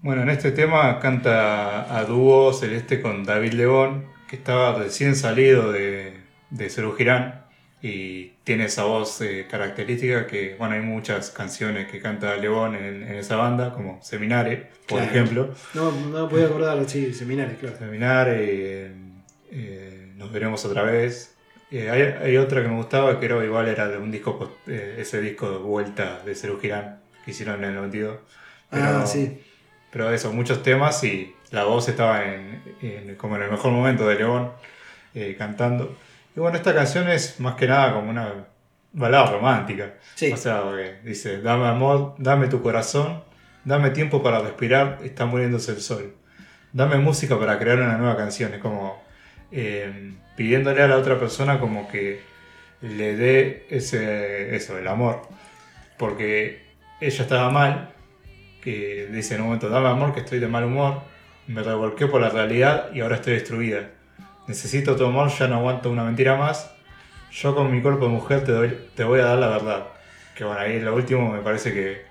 Bueno, 0.02 0.22
en 0.22 0.30
este 0.30 0.52
tema 0.52 1.00
canta 1.00 1.98
a 1.98 2.06
dúo 2.06 2.54
Celeste 2.54 3.02
con 3.02 3.24
David 3.26 3.54
Lebón, 3.54 4.06
que 4.30 4.38
estaba 4.38 4.78
recién 4.78 5.16
salido 5.16 5.72
de, 5.72 6.14
de 6.50 6.70
Cerú 6.70 6.94
Girán 6.96 7.44
y 7.82 8.28
tiene 8.44 8.66
esa 8.66 8.84
voz 8.84 9.20
eh, 9.22 9.48
característica 9.50 10.26
que, 10.28 10.56
bueno, 10.58 10.76
hay 10.76 10.82
muchas 10.82 11.32
canciones 11.32 11.90
que 11.92 12.00
canta 12.02 12.36
Lebón 12.38 12.76
en, 12.76 13.04
en 13.04 13.16
esa 13.16 13.36
banda, 13.36 13.74
como 13.74 14.02
Seminare, 14.02 14.70
por 14.88 15.00
Claro. 15.00 15.04
ejemplo. 15.12 15.54
No, 15.74 15.92
no 15.92 16.30
podía 16.30 16.46
acordar, 16.46 16.82
sí, 16.90 17.14
seminarios, 17.14 17.58
claro. 17.60 17.78
Seminare, 17.78 18.92
eh, 19.52 20.12
Nos 20.16 20.32
veremos 20.32 20.64
otra 20.66 20.84
vez. 20.84 21.36
Eh, 21.72 21.90
hay, 21.90 22.02
hay 22.02 22.38
otra 22.38 22.62
que 22.62 22.68
me 22.70 22.76
gustaba 22.76 23.20
que 23.20 23.26
era 23.26 23.44
igual 23.44 23.68
era 23.68 23.88
de 23.88 23.98
un 23.98 24.12
disco, 24.12 24.58
eh, 24.68 24.96
ese 25.00 25.22
disco 25.22 25.52
de 25.52 25.58
vuelta 25.58 26.22
de 26.26 26.36
Cerú 26.36 26.58
Girán 26.60 27.00
que 27.26 27.32
hicieron 27.32 27.64
en 27.64 27.70
el 27.72 27.76
92. 27.76 28.18
Pero- 28.70 28.84
Ah, 28.86 29.06
sí. 29.06 29.42
Pero 29.92 30.12
eso, 30.14 30.32
muchos 30.34 30.62
temas 30.64 31.04
y 31.04 31.36
la 31.52 31.64
voz 31.66 31.90
estaba 31.90 32.24
en, 32.26 32.62
en- 32.82 33.16
como 33.16 33.36
en 33.36 33.44
el 33.44 33.52
mejor 33.52 33.72
momento 33.72 34.08
de 34.08 34.16
León 34.16 34.52
eh, 35.16 35.36
cantando. 35.38 35.96
Y 36.36 36.40
bueno, 36.40 36.58
esta 36.58 36.74
canción 36.74 37.10
es 37.10 37.40
más 37.40 37.56
que 37.56 37.68
nada 37.68 37.94
como 37.94 38.10
una 38.10 38.46
balada 38.94 39.32
romántica. 39.32 39.94
Sí. 40.16 40.32
O 40.32 40.38
sea, 40.38 40.62
que 40.76 41.00
dice, 41.08 41.42
dame 41.42 41.68
amor, 41.68 42.16
dame 42.18 42.48
tu 42.48 42.62
corazón, 42.62 43.24
dame 43.66 43.90
tiempo 43.92 44.22
para 44.24 44.40
respirar, 44.40 45.00
está 45.04 45.26
muriéndose 45.26 45.72
el 45.72 45.82
sol. 45.82 46.16
Dame 46.72 46.98
música 46.98 47.38
para 47.40 47.58
crear 47.58 47.80
una 47.80 47.98
nueva 47.98 48.16
canción. 48.16 48.54
Es 48.54 48.60
como 48.60 49.04
eh, 49.52 50.14
pidiéndole 50.36 50.84
a 50.84 50.88
la 50.88 50.98
otra 50.98 51.20
persona 51.20 51.60
como 51.60 51.88
que 51.90 52.22
le 52.82 53.16
dé 53.18 53.66
ese, 53.72 54.56
eso, 54.56 54.78
el 54.78 54.88
amor. 54.88 55.24
Porque 55.98 56.62
ella 57.02 57.24
estaba 57.24 57.50
mal, 57.50 57.94
que 58.74 59.08
dice 59.12 59.36
en 59.36 59.42
un 59.42 59.48
momento, 59.48 59.70
dame 59.70 59.88
amor 59.88 60.14
que 60.14 60.20
estoy 60.22 60.40
de 60.40 60.48
mal 60.48 60.64
humor, 60.64 61.02
me 61.48 61.64
revolqué 61.64 62.08
por 62.08 62.22
la 62.22 62.30
realidad 62.30 62.90
y 62.94 63.02
ahora 63.02 63.16
estoy 63.16 63.34
destruida. 63.34 63.90
Necesito 64.48 64.96
tu 64.96 65.06
amor, 65.06 65.30
ya 65.30 65.48
no 65.48 65.56
aguanto 65.58 65.90
una 65.92 66.04
mentira 66.04 66.36
más. 66.36 66.72
Yo 67.32 67.56
con 67.56 67.72
mi 67.72 67.82
cuerpo 67.82 68.06
de 68.06 68.12
mujer 68.12 68.44
te, 68.44 68.52
doy, 68.52 68.78
te 68.96 69.04
voy 69.04 69.20
a 69.20 69.26
dar 69.26 69.38
la 69.40 69.48
verdad. 69.50 69.88
Que 70.36 70.44
bueno, 70.44 70.60
ahí 70.60 70.80
lo 70.80 70.96
último 70.96 71.32
me 71.32 71.40
parece 71.40 71.74
que... 71.74 72.02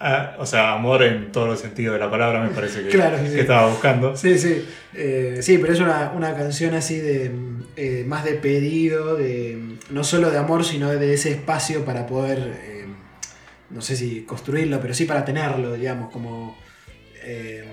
ah, 0.00 0.34
o 0.38 0.46
sea, 0.46 0.72
amor 0.72 1.02
en 1.02 1.32
todos 1.32 1.48
los 1.48 1.60
sentidos 1.60 1.94
de 1.94 2.00
la 2.00 2.10
palabra 2.10 2.40
me 2.42 2.50
parece 2.50 2.82
que, 2.82 2.88
Claro, 2.90 3.18
sí, 3.18 3.28
sí. 3.28 3.34
que 3.34 3.40
estaba 3.40 3.68
buscando. 3.68 4.16
Sí, 4.16 4.38
sí. 4.38 4.66
Eh, 4.94 5.38
sí, 5.40 5.58
pero 5.58 5.72
es 5.72 5.80
una, 5.80 6.12
una 6.14 6.34
canción 6.34 6.74
así 6.74 6.98
de 6.98 7.30
eh, 7.76 8.04
más 8.06 8.24
de 8.24 8.34
pedido, 8.34 9.16
de 9.16 9.58
no 9.90 10.04
solo 10.04 10.30
de 10.30 10.38
amor, 10.38 10.64
sino 10.64 10.90
de 10.90 11.14
ese 11.14 11.30
espacio 11.30 11.84
para 11.84 12.06
poder, 12.06 12.38
eh, 12.38 12.71
no 13.72 13.80
sé 13.80 13.96
si 13.96 14.22
construirlo, 14.22 14.80
pero 14.80 14.94
sí 14.94 15.04
para 15.04 15.24
tenerlo, 15.24 15.72
digamos, 15.74 16.10
como 16.12 16.56
eh, 17.24 17.64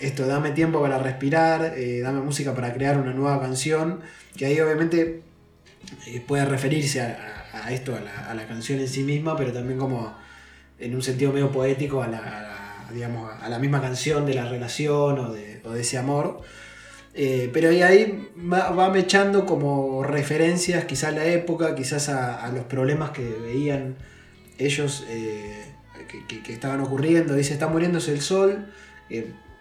esto, 0.00 0.26
dame 0.26 0.50
tiempo 0.50 0.80
para 0.80 0.98
respirar, 0.98 1.74
eh, 1.76 2.00
dame 2.00 2.20
música 2.20 2.54
para 2.54 2.72
crear 2.72 2.98
una 2.98 3.12
nueva 3.12 3.40
canción, 3.40 4.00
que 4.36 4.46
ahí 4.46 4.58
obviamente 4.60 5.22
eh, 6.06 6.22
puede 6.26 6.44
referirse 6.44 7.00
a, 7.00 7.70
esto, 7.70 7.96
a 7.96 8.34
la, 8.34 8.46
canción 8.46 8.80
en 8.80 8.88
sí 8.88 9.04
misma, 9.04 9.36
pero 9.36 9.52
también 9.52 9.78
como 9.78 10.16
en 10.78 10.94
un 10.94 11.02
sentido 11.02 11.32
medio 11.32 11.52
poético 11.52 12.02
a 12.02 12.08
la, 12.08 12.86
digamos, 12.92 13.30
a 13.40 13.48
la 13.48 13.58
misma 13.58 13.80
canción 13.80 14.26
de 14.26 14.34
la 14.34 14.48
relación 14.48 15.18
o 15.18 15.32
de, 15.32 15.62
ese 15.78 15.98
amor. 15.98 16.40
Pero 17.14 17.68
ahí, 17.68 17.82
ahí 17.82 18.28
va, 18.36 18.70
va 18.70 18.90
mechando 18.90 19.46
como 19.46 20.02
referencias 20.02 20.84
quizás 20.84 21.10
a 21.10 21.16
la 21.16 21.24
época, 21.26 21.74
quizás 21.76 22.08
a 22.08 22.50
los 22.52 22.64
problemas 22.64 23.10
que 23.10 23.22
veían 23.22 23.96
ellos 24.58 25.04
eh, 25.08 25.64
que, 26.28 26.52
estaban 26.52 26.80
ocurriendo. 26.80 27.34
Dice, 27.34 27.52
está 27.54 27.68
muriéndose 27.68 28.12
el 28.12 28.20
sol. 28.20 28.66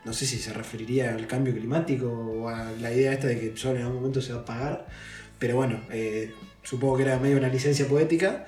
no 0.05 0.13
sé 0.13 0.25
si 0.25 0.37
se 0.37 0.53
referiría 0.53 1.13
al 1.15 1.27
cambio 1.27 1.53
climático 1.53 2.07
o 2.11 2.49
a 2.49 2.71
la 2.79 2.91
idea 2.91 3.13
esta 3.13 3.27
de 3.27 3.39
que 3.39 3.47
el 3.49 3.57
sol 3.57 3.75
en 3.77 3.83
algún 3.83 3.97
momento 3.97 4.21
se 4.21 4.33
va 4.33 4.39
a 4.39 4.41
apagar. 4.43 4.87
Pero 5.39 5.55
bueno, 5.55 5.81
eh, 5.91 6.33
supongo 6.63 6.97
que 6.97 7.03
era 7.03 7.17
medio 7.19 7.37
una 7.37 7.49
licencia 7.49 7.87
poética. 7.87 8.45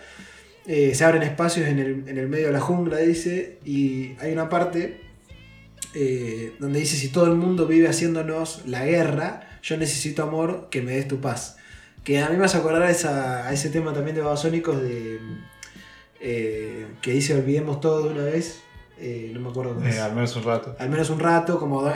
Eh, 0.67 0.95
se 0.95 1.03
abren 1.03 1.21
espacios 1.23 1.67
en 1.67 1.79
el, 1.79 2.09
en 2.09 2.17
el 2.17 2.27
medio 2.27 2.47
de 2.47 2.53
la 2.53 2.59
jungla, 2.59 2.97
dice, 2.97 3.59
y 3.63 4.15
hay 4.19 4.31
una 4.33 4.49
parte 4.49 5.01
donde 6.59 6.79
dice, 6.79 6.97
si 6.97 7.07
todo 7.07 7.25
el 7.27 7.35
mundo 7.35 7.67
vive 7.67 7.87
haciéndonos 7.87 8.63
la 8.65 8.85
guerra, 8.85 9.47
yo 9.63 9.77
necesito 9.77 10.23
amor, 10.23 10.67
que 10.69 10.81
me 10.81 10.91
des 10.93 11.07
tu 11.07 11.21
paz. 11.21 11.57
Que 12.03 12.19
a 12.21 12.29
mí 12.29 12.37
me 12.37 12.45
hace 12.45 12.57
acordar 12.57 12.83
a, 12.83 12.91
esa- 12.91 13.47
a 13.47 13.53
ese 13.53 13.69
tema 13.69 13.93
también 13.93 14.15
de 14.15 14.21
Babasónicos 14.21 14.81
de... 14.81 15.19
eh, 16.27 16.87
que 17.01 17.11
dice 17.11 17.35
olvidemos 17.35 17.79
todo 17.79 18.07
de 18.07 18.13
una 18.15 18.23
vez, 18.23 18.61
eh, 18.99 19.29
no 19.33 19.39
me 19.41 19.49
acuerdo 19.49 19.75
cómo 19.75 19.85
es 19.85 19.95
Eh, 19.95 20.01
al 20.01 20.15
menos 20.15 20.35
un 20.35 20.43
rato. 20.43 20.75
al 20.79 20.89
menos 20.89 21.09
un 21.11 21.19
rato, 21.19 21.59
como 21.59 21.87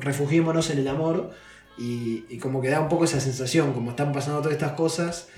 refugiémonos 0.00 0.68
en 0.70 0.78
el 0.78 0.88
amor 0.88 1.30
y, 1.78 2.26
y 2.28 2.38
como 2.38 2.60
que 2.60 2.68
da 2.68 2.80
un 2.80 2.88
poco 2.88 3.04
esa 3.04 3.20
sensación, 3.20 3.72
como 3.72 3.90
están 3.90 4.12
pasando 4.12 4.40
todas 4.40 4.52
estas 4.52 4.72
cosas, 4.72 5.28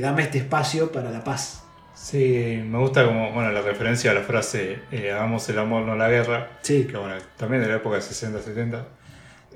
dame 0.00 0.22
este 0.22 0.38
espacio 0.38 0.90
para 0.90 1.10
la 1.10 1.22
paz. 1.22 1.62
Sí, 1.94 2.60
me 2.64 2.78
gusta 2.78 3.06
como, 3.06 3.32
bueno, 3.32 3.50
la 3.52 3.62
referencia 3.62 4.10
a 4.10 4.14
la 4.14 4.20
frase 4.22 4.80
eh, 4.92 5.12
hagamos 5.12 5.48
el 5.48 5.58
amor, 5.58 5.84
no 5.84 5.94
la 5.96 6.08
guerra. 6.08 6.50
Sí, 6.62 6.84
que 6.84 6.96
bueno, 6.96 7.14
también 7.36 7.62
de 7.62 7.68
la 7.68 7.76
época 7.76 7.96
de 7.96 8.02
60-70, 8.02 8.84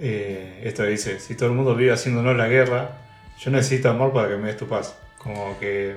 eh, 0.01 0.63
esto 0.65 0.85
dice, 0.85 1.21
si 1.21 1.35
todo 1.35 1.51
el 1.51 1.55
mundo 1.55 1.75
vive 1.75 1.93
haciéndonos 1.93 2.37
la 2.37 2.49
guerra, 2.49 2.99
yo 3.39 3.51
necesito 3.51 3.91
amor 3.91 4.13
para 4.13 4.29
que 4.29 4.37
me 4.37 4.49
des 4.49 4.57
tu 4.57 4.67
paz. 4.67 4.97
Como 5.19 5.59
que 5.59 5.97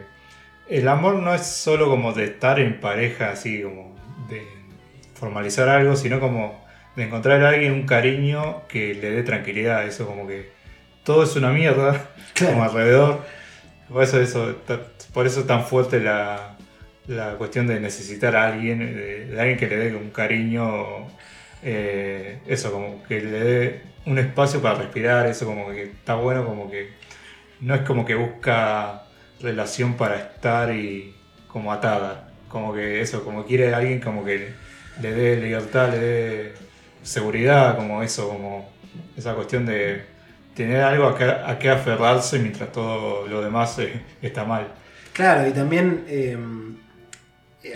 el 0.70 0.88
amor 0.88 1.16
no 1.16 1.34
es 1.34 1.46
solo 1.46 1.90
como 1.90 2.14
de 2.14 2.26
estar 2.26 2.60
en 2.60 2.80
pareja, 2.80 3.32
así 3.32 3.62
como 3.62 3.96
de 4.30 4.44
formalizar 5.14 5.70
algo, 5.70 5.96
sino 5.96 6.20
como 6.20 6.64
de 6.96 7.04
encontrar 7.04 7.44
a 7.44 7.50
alguien 7.50 7.74
un 7.74 7.86
cariño 7.86 8.64
que 8.68 8.94
le 8.94 9.12
dé 9.12 9.24
tranquilidad, 9.24 9.86
eso 9.86 10.06
como 10.06 10.28
que 10.28 10.52
todo 11.04 11.24
es 11.24 11.36
una 11.36 11.52
mierda 11.52 12.10
Claro. 12.34 12.54
como 12.54 12.64
alrededor. 12.66 13.26
Por 13.90 14.04
eso, 14.04 14.20
eso, 14.20 14.56
por 15.14 15.28
eso 15.28 15.42
es 15.42 15.48
tan 15.48 15.66
fuerte 15.66 16.00
la, 16.00 16.56
la 17.08 17.34
cuestión 17.36 17.68
de 17.68 17.80
necesitar 17.80 18.36
a 18.36 18.48
alguien, 18.48 18.80
de, 18.80 19.26
de 19.28 19.40
alguien 19.40 19.58
que 19.58 19.68
le 19.68 19.76
dé 19.78 19.96
un 19.96 20.10
cariño, 20.10 21.08
eh, 21.62 22.40
eso, 22.48 22.72
como 22.72 23.04
que 23.04 23.22
le 23.22 23.40
dé 23.40 23.82
un 24.06 24.18
espacio 24.18 24.62
para 24.62 24.76
respirar, 24.76 25.28
eso 25.28 25.46
como 25.46 25.70
que 25.70 25.84
está 25.84 26.16
bueno, 26.16 26.46
como 26.46 26.72
que 26.72 26.90
no 27.62 27.76
es 27.76 27.82
como 27.82 28.06
que 28.06 28.16
busca 28.16 29.04
relación 29.44 29.96
para 29.96 30.18
estar 30.18 30.74
y 30.74 31.14
como 31.48 31.72
atada, 31.72 32.30
como 32.50 32.74
que 32.74 33.02
eso, 33.02 33.24
como 33.24 33.46
quiere 33.46 33.76
alguien 33.76 34.00
como 34.00 34.26
que 34.26 34.54
le 35.02 35.14
dé 35.14 35.36
libertad, 35.38 35.92
le 35.92 36.00
dé 36.00 36.54
seguridad, 37.04 37.76
como 37.76 38.02
eso, 38.02 38.30
como 38.30 38.70
esa 39.16 39.36
cuestión 39.36 39.66
de 39.66 40.06
tener 40.56 40.82
algo 40.82 41.08
a 41.08 41.18
que, 41.60 41.70
a 41.70 41.74
aferrarse 41.74 42.40
mientras 42.40 42.72
todo 42.72 43.28
lo 43.28 43.42
demás 43.42 43.78
eh, 43.80 44.02
está 44.22 44.46
mal. 44.46 44.68
Claro, 45.12 45.48
y 45.48 45.52
también 45.52 46.06
eh, 46.08 46.38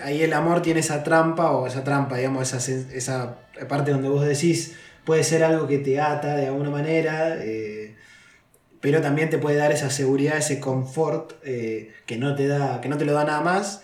ahí 0.03 0.21
el 0.21 0.33
amor 0.33 0.61
tiene 0.61 0.79
esa 0.79 1.03
trampa, 1.03 1.51
o 1.51 1.67
esa 1.67 1.83
trampa, 1.83 2.17
digamos, 2.17 2.53
esa, 2.53 2.71
esa 2.93 3.35
parte 3.67 3.91
donde 3.91 4.09
vos 4.09 4.25
decís, 4.25 4.75
puede 5.03 5.23
ser 5.23 5.43
algo 5.43 5.67
que 5.67 5.79
te 5.79 5.99
ata 5.99 6.35
de 6.35 6.47
alguna 6.47 6.69
manera, 6.69 7.37
eh, 7.39 7.95
pero 8.81 9.01
también 9.01 9.29
te 9.29 9.37
puede 9.37 9.57
dar 9.57 9.71
esa 9.71 9.89
seguridad, 9.89 10.37
ese 10.37 10.59
confort 10.59 11.33
eh, 11.43 11.93
que, 12.05 12.17
no 12.17 12.35
te 12.35 12.47
da, 12.47 12.81
que 12.81 12.89
no 12.89 12.97
te 12.97 13.05
lo 13.05 13.13
da 13.13 13.25
nada 13.25 13.41
más 13.41 13.81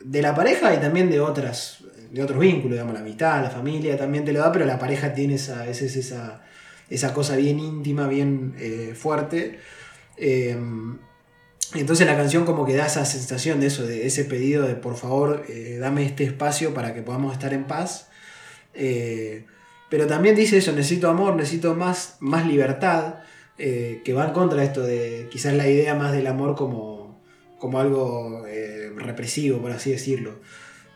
de 0.00 0.22
la 0.22 0.34
pareja 0.34 0.74
y 0.74 0.78
también 0.78 1.10
de 1.10 1.20
otras 1.20 1.82
de 2.12 2.22
otros 2.22 2.38
vínculos, 2.38 2.72
digamos, 2.72 2.92
la 2.92 3.00
amistad, 3.00 3.42
la 3.42 3.50
familia 3.50 3.96
también 3.96 4.24
te 4.24 4.32
lo 4.32 4.40
da, 4.40 4.52
pero 4.52 4.66
la 4.66 4.78
pareja 4.78 5.14
tiene 5.14 5.34
esa, 5.34 5.66
esa, 5.66 5.86
esa, 5.86 6.42
esa 6.90 7.14
cosa 7.14 7.36
bien 7.36 7.58
íntima, 7.58 8.06
bien 8.06 8.54
eh, 8.58 8.92
fuerte. 8.94 9.58
Eh, 10.18 10.54
entonces 11.74 12.06
la 12.06 12.14
canción 12.14 12.44
como 12.44 12.66
que 12.66 12.76
da 12.76 12.86
esa 12.86 13.06
sensación 13.06 13.60
de 13.60 13.68
eso, 13.68 13.86
de 13.86 14.06
ese 14.06 14.26
pedido 14.26 14.66
de 14.66 14.74
por 14.74 14.96
favor 14.96 15.46
eh, 15.48 15.78
dame 15.80 16.04
este 16.04 16.24
espacio 16.24 16.74
para 16.74 16.92
que 16.92 17.00
podamos 17.00 17.32
estar 17.32 17.54
en 17.54 17.64
paz. 17.64 18.10
Pero 19.88 20.06
también 20.06 20.34
dice 20.34 20.58
eso, 20.58 20.72
necesito 20.72 21.08
amor, 21.08 21.34
necesito 21.34 21.74
más, 21.74 22.16
más 22.20 22.46
libertad, 22.46 23.16
eh, 23.58 24.02
que 24.04 24.12
va 24.14 24.26
en 24.26 24.32
contra 24.32 24.60
de 24.60 24.66
esto 24.66 24.82
de 24.82 25.28
quizás 25.30 25.54
la 25.54 25.68
idea 25.68 25.94
más 25.94 26.12
del 26.12 26.26
amor 26.26 26.56
como, 26.56 27.22
como 27.58 27.78
algo 27.80 28.46
eh, 28.46 28.90
represivo, 28.96 29.60
por 29.60 29.70
así 29.72 29.90
decirlo. 29.92 30.40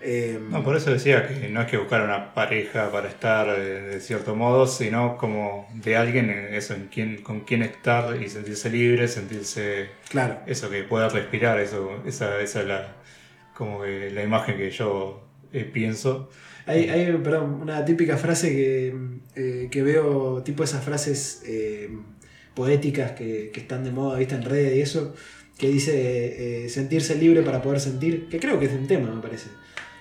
Eh, 0.01 0.39
No, 0.51 0.63
por 0.63 0.77
eso 0.77 0.91
decía 0.91 1.27
que 1.27 1.49
no 1.49 1.63
es 1.63 1.69
que 1.69 1.79
buscar 1.79 2.03
una 2.03 2.35
pareja 2.35 2.91
para 2.93 3.09
estar 3.09 3.49
eh, 3.49 3.81
de 3.83 4.01
cierto 4.01 4.35
modo, 4.37 4.67
sino 4.67 5.17
como 5.17 5.67
de 5.75 5.97
alguien 5.97 6.29
eh, 6.31 6.57
eso, 6.57 6.75
en 6.75 6.89
quien, 6.89 7.23
con 7.23 7.41
quien 7.41 7.63
estar 7.63 8.21
y 8.23 8.29
sentirse 8.29 8.69
libre, 8.71 9.09
sentirse 9.09 9.89
claro. 10.11 10.41
eso 10.47 10.69
que 10.71 10.83
pueda 10.85 11.09
respirar, 11.09 11.59
eso, 11.61 12.03
esa, 12.07 12.41
esa 12.41 12.61
es 12.61 12.67
la, 12.67 12.97
como 13.55 13.83
que 13.83 14.11
la 14.11 14.23
imagen 14.23 14.57
que 14.59 14.71
yo 14.71 15.27
eh, 15.53 15.65
pienso. 15.65 16.31
Hay, 16.67 16.89
hay, 16.91 17.13
perdón, 17.19 17.61
una 17.63 17.85
típica 17.85 18.17
frase 18.17 18.51
que, 18.51 18.95
eh, 19.37 19.69
que 19.71 19.83
veo, 19.83 20.43
tipo 20.43 20.63
esas 20.65 20.85
frases 20.85 21.43
eh, 21.47 21.89
poéticas 22.57 23.13
que, 23.13 23.51
que 23.53 23.61
están 23.61 23.85
de 23.85 23.93
moda, 23.93 24.19
vista 24.19 24.35
en 24.35 24.43
redes 24.43 24.75
y 24.77 24.81
eso, 24.81 25.15
que 25.59 25.69
dice 25.69 26.65
eh, 26.65 26.69
sentirse 26.69 27.15
libre 27.15 27.43
para 27.43 27.63
poder 27.63 27.79
sentir, 27.81 28.29
que 28.29 28.41
creo 28.41 28.59
que 28.59 28.67
es 28.67 28.73
un 28.73 28.89
tema, 28.89 29.09
me 29.15 29.23
parece. 29.23 29.49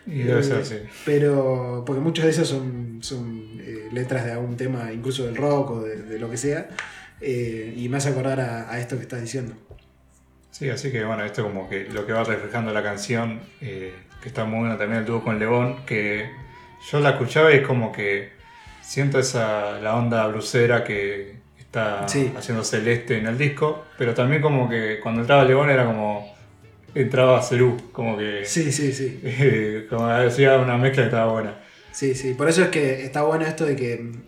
Y 0.07 0.19
debe 0.23 0.40
Eh, 0.40 0.44
ser 0.44 0.57
así. 0.61 0.76
Pero, 1.06 1.84
porque 1.86 2.02
muchos 2.02 2.26
de 2.26 2.32
esos 2.32 2.48
son, 2.48 2.99
son 3.02 3.60
eh, 3.60 3.90
letras 3.91 4.26
de 4.26 4.32
algún 4.32 4.56
tema, 4.57 4.91
incluso 4.94 5.26
del 5.26 5.36
rock 5.36 5.72
o 5.72 5.82
de, 5.84 6.02
de 6.03 6.18
lo 6.19 6.30
que 6.30 6.38
sea, 6.38 6.69
eh, 7.22 7.73
y 7.76 7.90
me 7.90 7.98
hace 7.98 8.10
acordar 8.10 8.40
a, 8.40 8.72
a 8.72 8.80
esto 8.80 8.95
que 8.98 9.03
estás 9.03 9.22
diciendo. 9.22 9.53
Sí, 10.52 10.69
así 10.69 10.91
que 10.91 11.03
bueno, 11.03 11.26
esto 11.26 11.44
como 11.44 11.68
que 11.69 11.84
lo 11.90 12.06
que 12.06 12.14
va 12.14 12.23
reflejando 12.23 12.72
la 12.72 12.82
canción, 12.84 13.41
eh, 13.61 13.94
que 14.22 14.30
está 14.30 14.45
muy 14.45 14.60
bueno 14.60 14.77
también 14.77 15.02
el 15.02 15.06
dúo 15.06 15.22
con 15.23 15.38
Lebón, 15.40 15.86
que 15.86 16.30
yo 16.91 16.99
la 17.02 17.11
escuchaba 17.11 17.52
y 17.53 17.57
es 17.57 17.68
como 17.68 17.91
que 17.91 18.30
siento 18.82 19.19
esa, 19.19 19.80
la 19.82 19.95
onda 19.95 20.26
blusera 20.27 20.84
que 20.84 21.36
está 21.76 22.07
Sí. 22.07 22.31
haciendo 22.38 22.64
Celeste 22.64 23.18
en 23.18 23.27
el 23.27 23.38
disco, 23.38 23.85
pero 23.97 24.14
también 24.14 24.41
como 24.41 24.69
que 24.69 24.99
cuando 25.02 25.22
entraba 25.22 25.43
Lebón 25.43 25.69
era 25.69 25.85
como 25.85 26.34
entraba 26.93 27.41
Cerú, 27.41 27.76
como 27.91 28.18
que 28.18 28.45
Sí, 28.45 28.72
sí, 28.72 28.93
sí. 28.93 29.19
eh, 29.23 29.85
como 29.89 30.06
hacía 30.07 30.57
una 30.57 30.77
mezcla 30.77 31.03
que 31.03 31.07
estaba 31.10 31.31
buena. 31.31 31.60
Sí, 31.91 32.15
sí, 32.15 32.34
por 32.34 32.47
eso 32.49 32.61
es 32.64 32.69
que 32.69 33.03
está 33.03 33.23
bueno 33.23 33.45
esto 33.45 33.65
de 33.65 33.76
que 33.76 33.97
mm, 33.97 34.22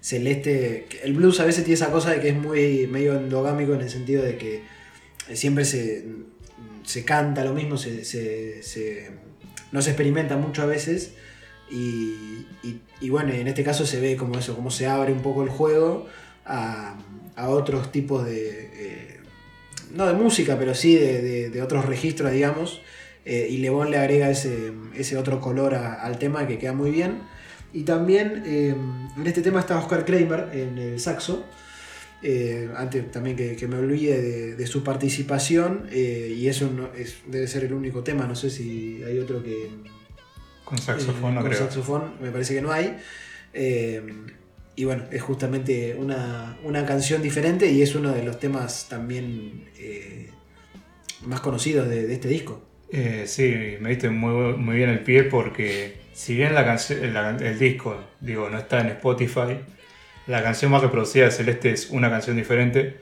Celeste, 0.00 0.86
el 1.04 1.12
blues 1.14 1.40
a 1.40 1.44
veces 1.44 1.64
tiene 1.64 1.74
esa 1.74 1.90
cosa 1.90 2.10
de 2.10 2.20
que 2.20 2.28
es 2.30 2.34
muy 2.36 2.86
medio 2.88 3.14
endogámico 3.16 3.74
en 3.74 3.80
el 3.82 3.90
sentido 3.90 4.22
de 4.22 4.36
que 4.36 4.62
siempre 5.32 5.64
se, 5.64 6.04
mm, 6.06 6.84
se 6.84 7.04
canta 7.04 7.44
lo 7.44 7.52
mismo, 7.54 7.76
se, 7.78 8.04
se- 8.04 8.62
se- 8.62 9.10
no 9.72 9.80
se 9.82 9.90
experimenta 9.90 10.36
mucho 10.36 10.62
a 10.62 10.66
veces 10.66 11.14
y, 11.70 12.46
y- 12.62 12.80
y 13.00 13.10
bueno, 13.10 13.32
en 13.32 13.48
este 13.48 13.64
caso 13.64 13.86
se 13.86 14.00
ve 14.00 14.16
como 14.16 14.38
eso, 14.38 14.54
como 14.54 14.70
se 14.70 14.86
abre 14.86 15.12
un 15.12 15.22
poco 15.22 15.42
el 15.42 15.48
juego 15.48 16.06
a, 16.44 16.96
a 17.36 17.48
otros 17.48 17.92
tipos 17.92 18.24
de, 18.24 18.70
eh, 18.74 19.16
no 19.94 20.06
de 20.06 20.14
música, 20.14 20.58
pero 20.58 20.74
sí 20.74 20.94
de, 20.94 21.22
de- 21.22 21.50
de 21.50 21.62
otros 21.62 21.84
registros, 21.86 22.32
digamos. 22.32 22.80
Eh, 23.24 23.46
y 23.50 23.58
Lebón 23.58 23.90
le 23.90 23.98
agrega 23.98 24.30
ese, 24.30 24.72
ese 24.96 25.16
otro 25.16 25.40
color 25.40 25.74
a- 25.74 25.94
al 26.02 26.18
tema 26.18 26.46
que 26.46 26.58
queda 26.58 26.72
muy 26.72 26.90
bien. 26.90 27.18
Y 27.72 27.84
también 27.84 28.42
eh, 28.46 28.74
en 29.16 29.26
este 29.26 29.42
tema 29.42 29.60
está 29.60 29.78
Oscar 29.78 30.04
Kramer 30.04 30.48
en 30.52 30.76
el 30.78 31.00
saxo. 31.00 31.44
Eh, 32.24 32.70
antes 32.76 33.10
también 33.10 33.34
que, 33.36 33.56
que 33.56 33.66
me 33.66 33.76
olvide 33.76 34.20
de, 34.22 34.56
de 34.56 34.66
su 34.66 34.82
participación. 34.84 35.86
eh, 35.90 36.34
y 36.36 36.48
eso 36.48 36.70
no- 36.70 36.92
es, 36.94 37.18
debe 37.28 37.46
ser 37.46 37.64
el 37.64 37.72
único 37.72 38.02
tema. 38.02 38.26
No 38.26 38.34
sé 38.34 38.50
si 38.50 39.02
hay 39.04 39.18
otro 39.18 39.42
que. 39.42 39.70
Con 40.64 40.78
saxofón 40.78 41.34
no 41.34 41.40
con 41.42 41.50
creo. 41.50 41.62
saxofón, 41.62 42.14
me 42.20 42.30
parece 42.30 42.54
que 42.54 42.62
no 42.62 42.72
hay. 42.72 42.96
Y 44.74 44.84
bueno, 44.84 45.04
es 45.10 45.22
justamente 45.22 45.94
una, 45.98 46.56
una 46.64 46.86
canción 46.86 47.20
diferente 47.22 47.70
y 47.70 47.82
es 47.82 47.94
uno 47.94 48.12
de 48.12 48.22
los 48.22 48.38
temas 48.38 48.88
también 48.88 49.64
eh, 49.78 50.30
más 51.26 51.40
conocidos 51.40 51.88
de, 51.88 52.06
de 52.06 52.14
este 52.14 52.28
disco. 52.28 52.62
Eh, 52.90 53.24
sí, 53.26 53.76
me 53.80 53.90
diste 53.90 54.10
muy, 54.10 54.54
muy 54.56 54.76
bien 54.76 54.90
el 54.90 55.00
pie 55.00 55.24
porque 55.24 55.96
si 56.12 56.34
bien 56.36 56.54
la 56.54 56.62
la- 56.62 57.36
el 57.38 57.58
disco, 57.58 57.98
digo, 58.20 58.48
no 58.50 58.58
está 58.58 58.80
en 58.80 58.88
Spotify, 58.88 59.58
la 60.26 60.42
canción 60.42 60.70
más 60.70 60.82
reproducida 60.82 61.24
de 61.26 61.30
Celeste 61.30 61.70
es 61.70 61.90
una 61.90 62.10
canción 62.10 62.36
diferente 62.36 62.96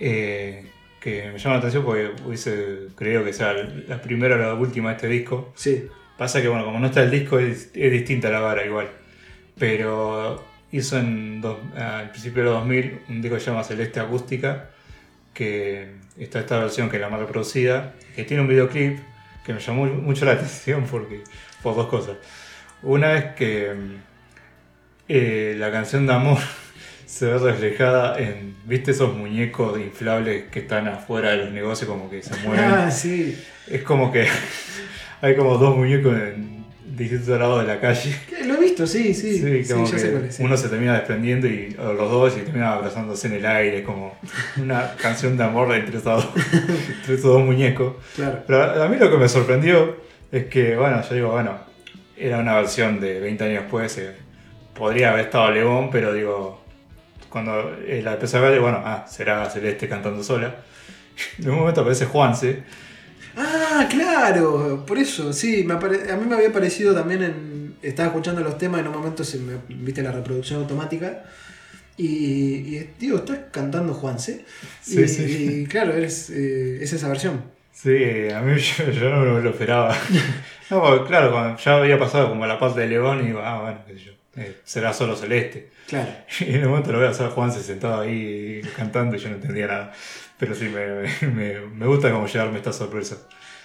eh, 0.00 0.66
que 1.00 1.30
me 1.32 1.38
llama 1.38 1.56
la 1.56 1.58
atención 1.60 1.84
porque 1.84 2.10
hubiese 2.24 2.88
creído 2.96 3.24
que 3.24 3.32
sea 3.32 3.52
la 3.54 4.00
primera 4.02 4.36
o 4.36 4.38
la 4.38 4.54
última 4.54 4.90
de 4.90 4.96
este 4.96 5.08
disco. 5.08 5.52
Sí, 5.56 5.86
Pasa 6.18 6.40
que, 6.40 6.48
bueno, 6.48 6.64
como 6.64 6.80
no 6.80 6.86
está 6.86 7.02
el 7.02 7.10
disco, 7.10 7.38
es, 7.38 7.70
es 7.74 7.92
distinta 7.92 8.30
la 8.30 8.40
vara 8.40 8.64
igual. 8.64 8.88
Pero 9.58 10.42
hizo 10.72 10.98
en 10.98 11.42
al 11.76 12.10
principio 12.10 12.42
de 12.42 12.50
los 12.50 12.58
2000 12.60 13.00
un 13.08 13.22
disco 13.22 13.36
que 13.36 13.40
se 13.40 13.50
llama 13.50 13.64
Celeste 13.64 14.00
Acústica, 14.00 14.70
que 15.32 15.92
está 16.18 16.40
esta 16.40 16.58
versión 16.58 16.88
que 16.88 16.96
es 16.96 17.02
la 17.02 17.08
más 17.08 17.20
reproducida, 17.20 17.94
que 18.14 18.24
tiene 18.24 18.42
un 18.42 18.48
videoclip 18.48 18.98
que 19.44 19.52
me 19.52 19.60
llamó 19.60 19.86
mucho 19.86 20.24
la 20.24 20.32
atención 20.34 20.84
porque, 20.90 21.22
por 21.62 21.76
dos 21.76 21.86
cosas. 21.88 22.16
Una 22.82 23.16
es 23.16 23.24
que 23.34 23.74
eh, 25.08 25.54
la 25.58 25.70
canción 25.70 26.06
de 26.06 26.12
amor 26.14 26.38
se 27.06 27.26
ve 27.26 27.38
reflejada 27.38 28.18
en, 28.18 28.56
¿viste 28.64 28.90
esos 28.90 29.14
muñecos 29.14 29.78
inflables 29.78 30.44
que 30.50 30.60
están 30.60 30.88
afuera 30.88 31.30
de 31.30 31.38
los 31.38 31.52
negocios 31.52 31.88
como 31.88 32.10
que 32.10 32.22
se 32.22 32.36
mueven? 32.46 32.64
Ah, 32.64 32.90
sí. 32.90 33.38
Es 33.68 33.82
como 33.82 34.10
que 34.10 34.26
hay 35.20 35.36
como 35.36 35.58
dos 35.58 35.76
muñecos 35.76 36.14
en 36.16 36.64
distintos 36.96 37.38
lados 37.38 37.62
de 37.62 37.68
la 37.68 37.80
calle. 37.80 38.16
Lo 38.44 38.58
visto, 38.84 38.86
sí, 38.86 39.14
sí. 39.14 39.38
Sí, 39.38 39.64
Sí, 39.64 39.72
como 39.72 39.86
ya 39.86 39.92
que 39.92 39.98
sé 39.98 40.10
cuál 40.12 40.24
es. 40.26 40.36
sí. 40.36 40.42
uno 40.42 40.56
se 40.56 40.68
termina 40.68 40.94
desprendiendo 40.94 41.46
y 41.46 41.76
o 41.78 41.92
los 41.92 42.10
dos 42.10 42.36
y 42.36 42.40
terminan 42.40 42.72
abrazándose 42.72 43.26
en 43.28 43.34
el 43.34 43.46
aire, 43.46 43.82
como 43.82 44.16
una 44.58 44.92
canción 45.02 45.36
de 45.36 45.44
amor 45.44 45.74
entre 45.74 45.98
esos 45.98 46.04
dos, 46.04 46.28
entre 46.34 47.14
esos 47.14 47.22
dos 47.22 47.42
muñecos. 47.42 47.94
Claro. 48.14 48.42
Pero 48.46 48.82
a 48.82 48.88
mí 48.88 48.96
lo 48.96 49.10
que 49.10 49.16
me 49.16 49.28
sorprendió 49.28 49.96
es 50.32 50.46
que, 50.46 50.76
bueno, 50.76 51.02
yo 51.08 51.14
digo, 51.14 51.30
bueno, 51.30 51.58
era 52.16 52.38
una 52.38 52.54
versión 52.56 53.00
de 53.00 53.20
20 53.20 53.44
años 53.44 53.62
después, 53.62 53.96
eh, 53.98 54.14
podría 54.74 55.10
haber 55.12 55.26
estado 55.26 55.50
León, 55.50 55.88
pero 55.90 56.12
digo, 56.12 56.62
cuando 57.28 57.74
eh, 57.86 58.00
la 58.02 58.14
empecé 58.14 58.36
a 58.36 58.40
ver, 58.40 58.52
digo, 58.52 58.64
bueno, 58.64 58.82
ah, 58.84 59.06
será 59.08 59.48
Celeste 59.50 59.88
cantando 59.88 60.22
sola. 60.22 60.56
De 61.38 61.50
un 61.50 61.56
momento 61.56 61.80
aparece 61.80 62.04
Juanse, 62.06 62.62
Ah, 63.36 63.86
claro, 63.90 64.84
por 64.86 64.98
eso, 64.98 65.32
sí, 65.32 65.62
me 65.64 65.74
apare- 65.74 66.10
a 66.10 66.16
mí 66.16 66.26
me 66.26 66.34
había 66.36 66.52
parecido 66.52 66.94
también 66.94 67.22
en... 67.22 67.76
Estaba 67.82 68.08
escuchando 68.08 68.40
los 68.40 68.56
temas 68.58 68.80
en 68.80 68.88
un 68.88 68.94
momento 68.94 69.22
se 69.22 69.38
me 69.38 69.52
viste 69.68 70.02
la 70.02 70.10
reproducción 70.10 70.60
automática 70.62 71.24
y, 71.96 72.06
y 72.76 72.90
digo, 72.98 73.18
estás 73.18 73.38
cantando 73.52 73.94
Juanse. 73.94 74.44
Sí, 74.82 75.02
y, 75.02 75.08
sí. 75.08 75.60
y 75.62 75.66
claro, 75.66 75.92
es, 75.94 76.30
eh, 76.30 76.78
es 76.82 76.92
esa 76.94 77.08
versión. 77.08 77.42
Sí, 77.72 78.28
a 78.34 78.40
mí 78.40 78.58
yo, 78.78 78.90
yo 78.90 79.10
no 79.10 79.34
me 79.34 79.42
lo 79.42 79.50
esperaba. 79.50 79.96
No, 80.68 80.82
porque, 80.82 81.06
claro, 81.06 81.30
cuando 81.30 81.56
ya 81.60 81.76
había 81.76 81.96
pasado 81.96 82.28
como 82.30 82.44
la 82.44 82.58
parte 82.58 82.80
de 82.80 82.88
León 82.88 83.20
y 83.22 83.26
digo, 83.28 83.40
ah, 83.40 83.60
bueno, 83.62 83.78
qué 83.86 83.92
sé 83.94 84.00
yo. 84.06 84.12
eh, 84.36 84.56
será 84.64 84.92
solo 84.92 85.14
celeste. 85.14 85.68
Claro. 85.86 86.10
Y 86.40 86.54
en 86.54 86.64
un 86.64 86.70
momento 86.70 86.90
lo 86.90 86.98
veo 86.98 87.10
a 87.10 87.30
Juanse 87.30 87.62
sentado 87.62 88.00
ahí 88.00 88.60
cantando 88.76 89.14
y 89.14 89.20
yo 89.20 89.28
no 89.28 89.36
entendía 89.36 89.68
nada. 89.68 89.92
Pero 90.38 90.54
sí, 90.54 90.68
me, 90.68 91.26
me, 91.28 91.60
me 91.60 91.86
gusta 91.86 92.10
como 92.10 92.26
llevarme 92.26 92.58
esta 92.58 92.72
sorpresa. 92.72 93.16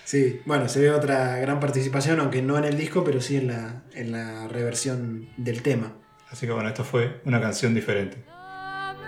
Sí, 0.06 0.42
bueno, 0.46 0.68
se 0.68 0.82
ve 0.82 0.92
otra 0.92 1.38
gran 1.38 1.60
participación, 1.60 2.20
aunque 2.20 2.42
no 2.42 2.58
en 2.58 2.66
el 2.66 2.78
disco, 2.78 3.04
pero 3.04 3.22
sí 3.22 3.38
en 3.38 3.48
la, 3.48 3.84
en 3.94 4.12
la 4.12 4.48
reversión 4.48 5.30
del 5.38 5.62
tema. 5.62 5.94
Así 6.30 6.46
que 6.46 6.54
bueno, 6.54 6.70
esto 6.70 6.84
fue 6.84 7.22
una 7.26 7.40
canción 7.40 7.74
diferente. 7.74 8.18
Dame 8.28 9.00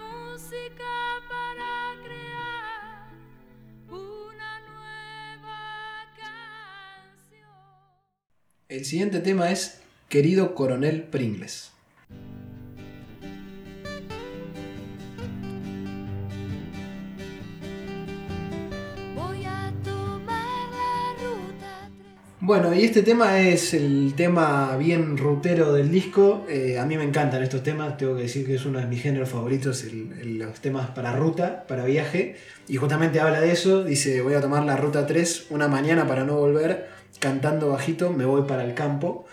música 0.00 0.84
para 1.28 1.94
crear 2.02 3.08
una 3.88 4.60
nueva 4.60 6.04
canción. 6.16 7.48
El 8.68 8.84
siguiente 8.84 9.20
tema 9.20 9.50
es 9.50 9.80
Querido 10.08 10.54
Coronel 10.54 11.04
Pringles. 11.04 11.72
Bueno, 22.46 22.72
y 22.72 22.84
este 22.84 23.02
tema 23.02 23.40
es 23.40 23.74
el 23.74 24.14
tema 24.14 24.76
bien 24.76 25.16
rutero 25.16 25.72
del 25.72 25.90
disco. 25.90 26.46
Eh, 26.48 26.78
a 26.78 26.86
mí 26.86 26.96
me 26.96 27.02
encantan 27.02 27.42
estos 27.42 27.64
temas, 27.64 27.96
tengo 27.96 28.14
que 28.14 28.22
decir 28.22 28.46
que 28.46 28.54
es 28.54 28.64
uno 28.64 28.78
de 28.78 28.86
mis 28.86 29.02
géneros 29.02 29.28
favoritos, 29.30 29.82
el- 29.82 30.38
los 30.38 30.60
temas 30.60 30.88
para 30.90 31.10
ruta, 31.16 31.64
para 31.66 31.84
viaje. 31.84 32.36
Y 32.68 32.76
justamente 32.76 33.18
habla 33.18 33.40
de 33.40 33.50
eso, 33.50 33.82
dice, 33.82 34.20
voy 34.20 34.34
a 34.34 34.40
tomar 34.40 34.64
la 34.64 34.76
ruta 34.76 35.08
3 35.08 35.46
una 35.50 35.66
mañana 35.66 36.06
para 36.06 36.22
no 36.22 36.36
volver, 36.36 36.86
cantando 37.18 37.70
bajito, 37.70 38.12
me 38.12 38.24
voy 38.26 38.42
para 38.46 38.62
el 38.64 38.74
campo. 38.74 39.26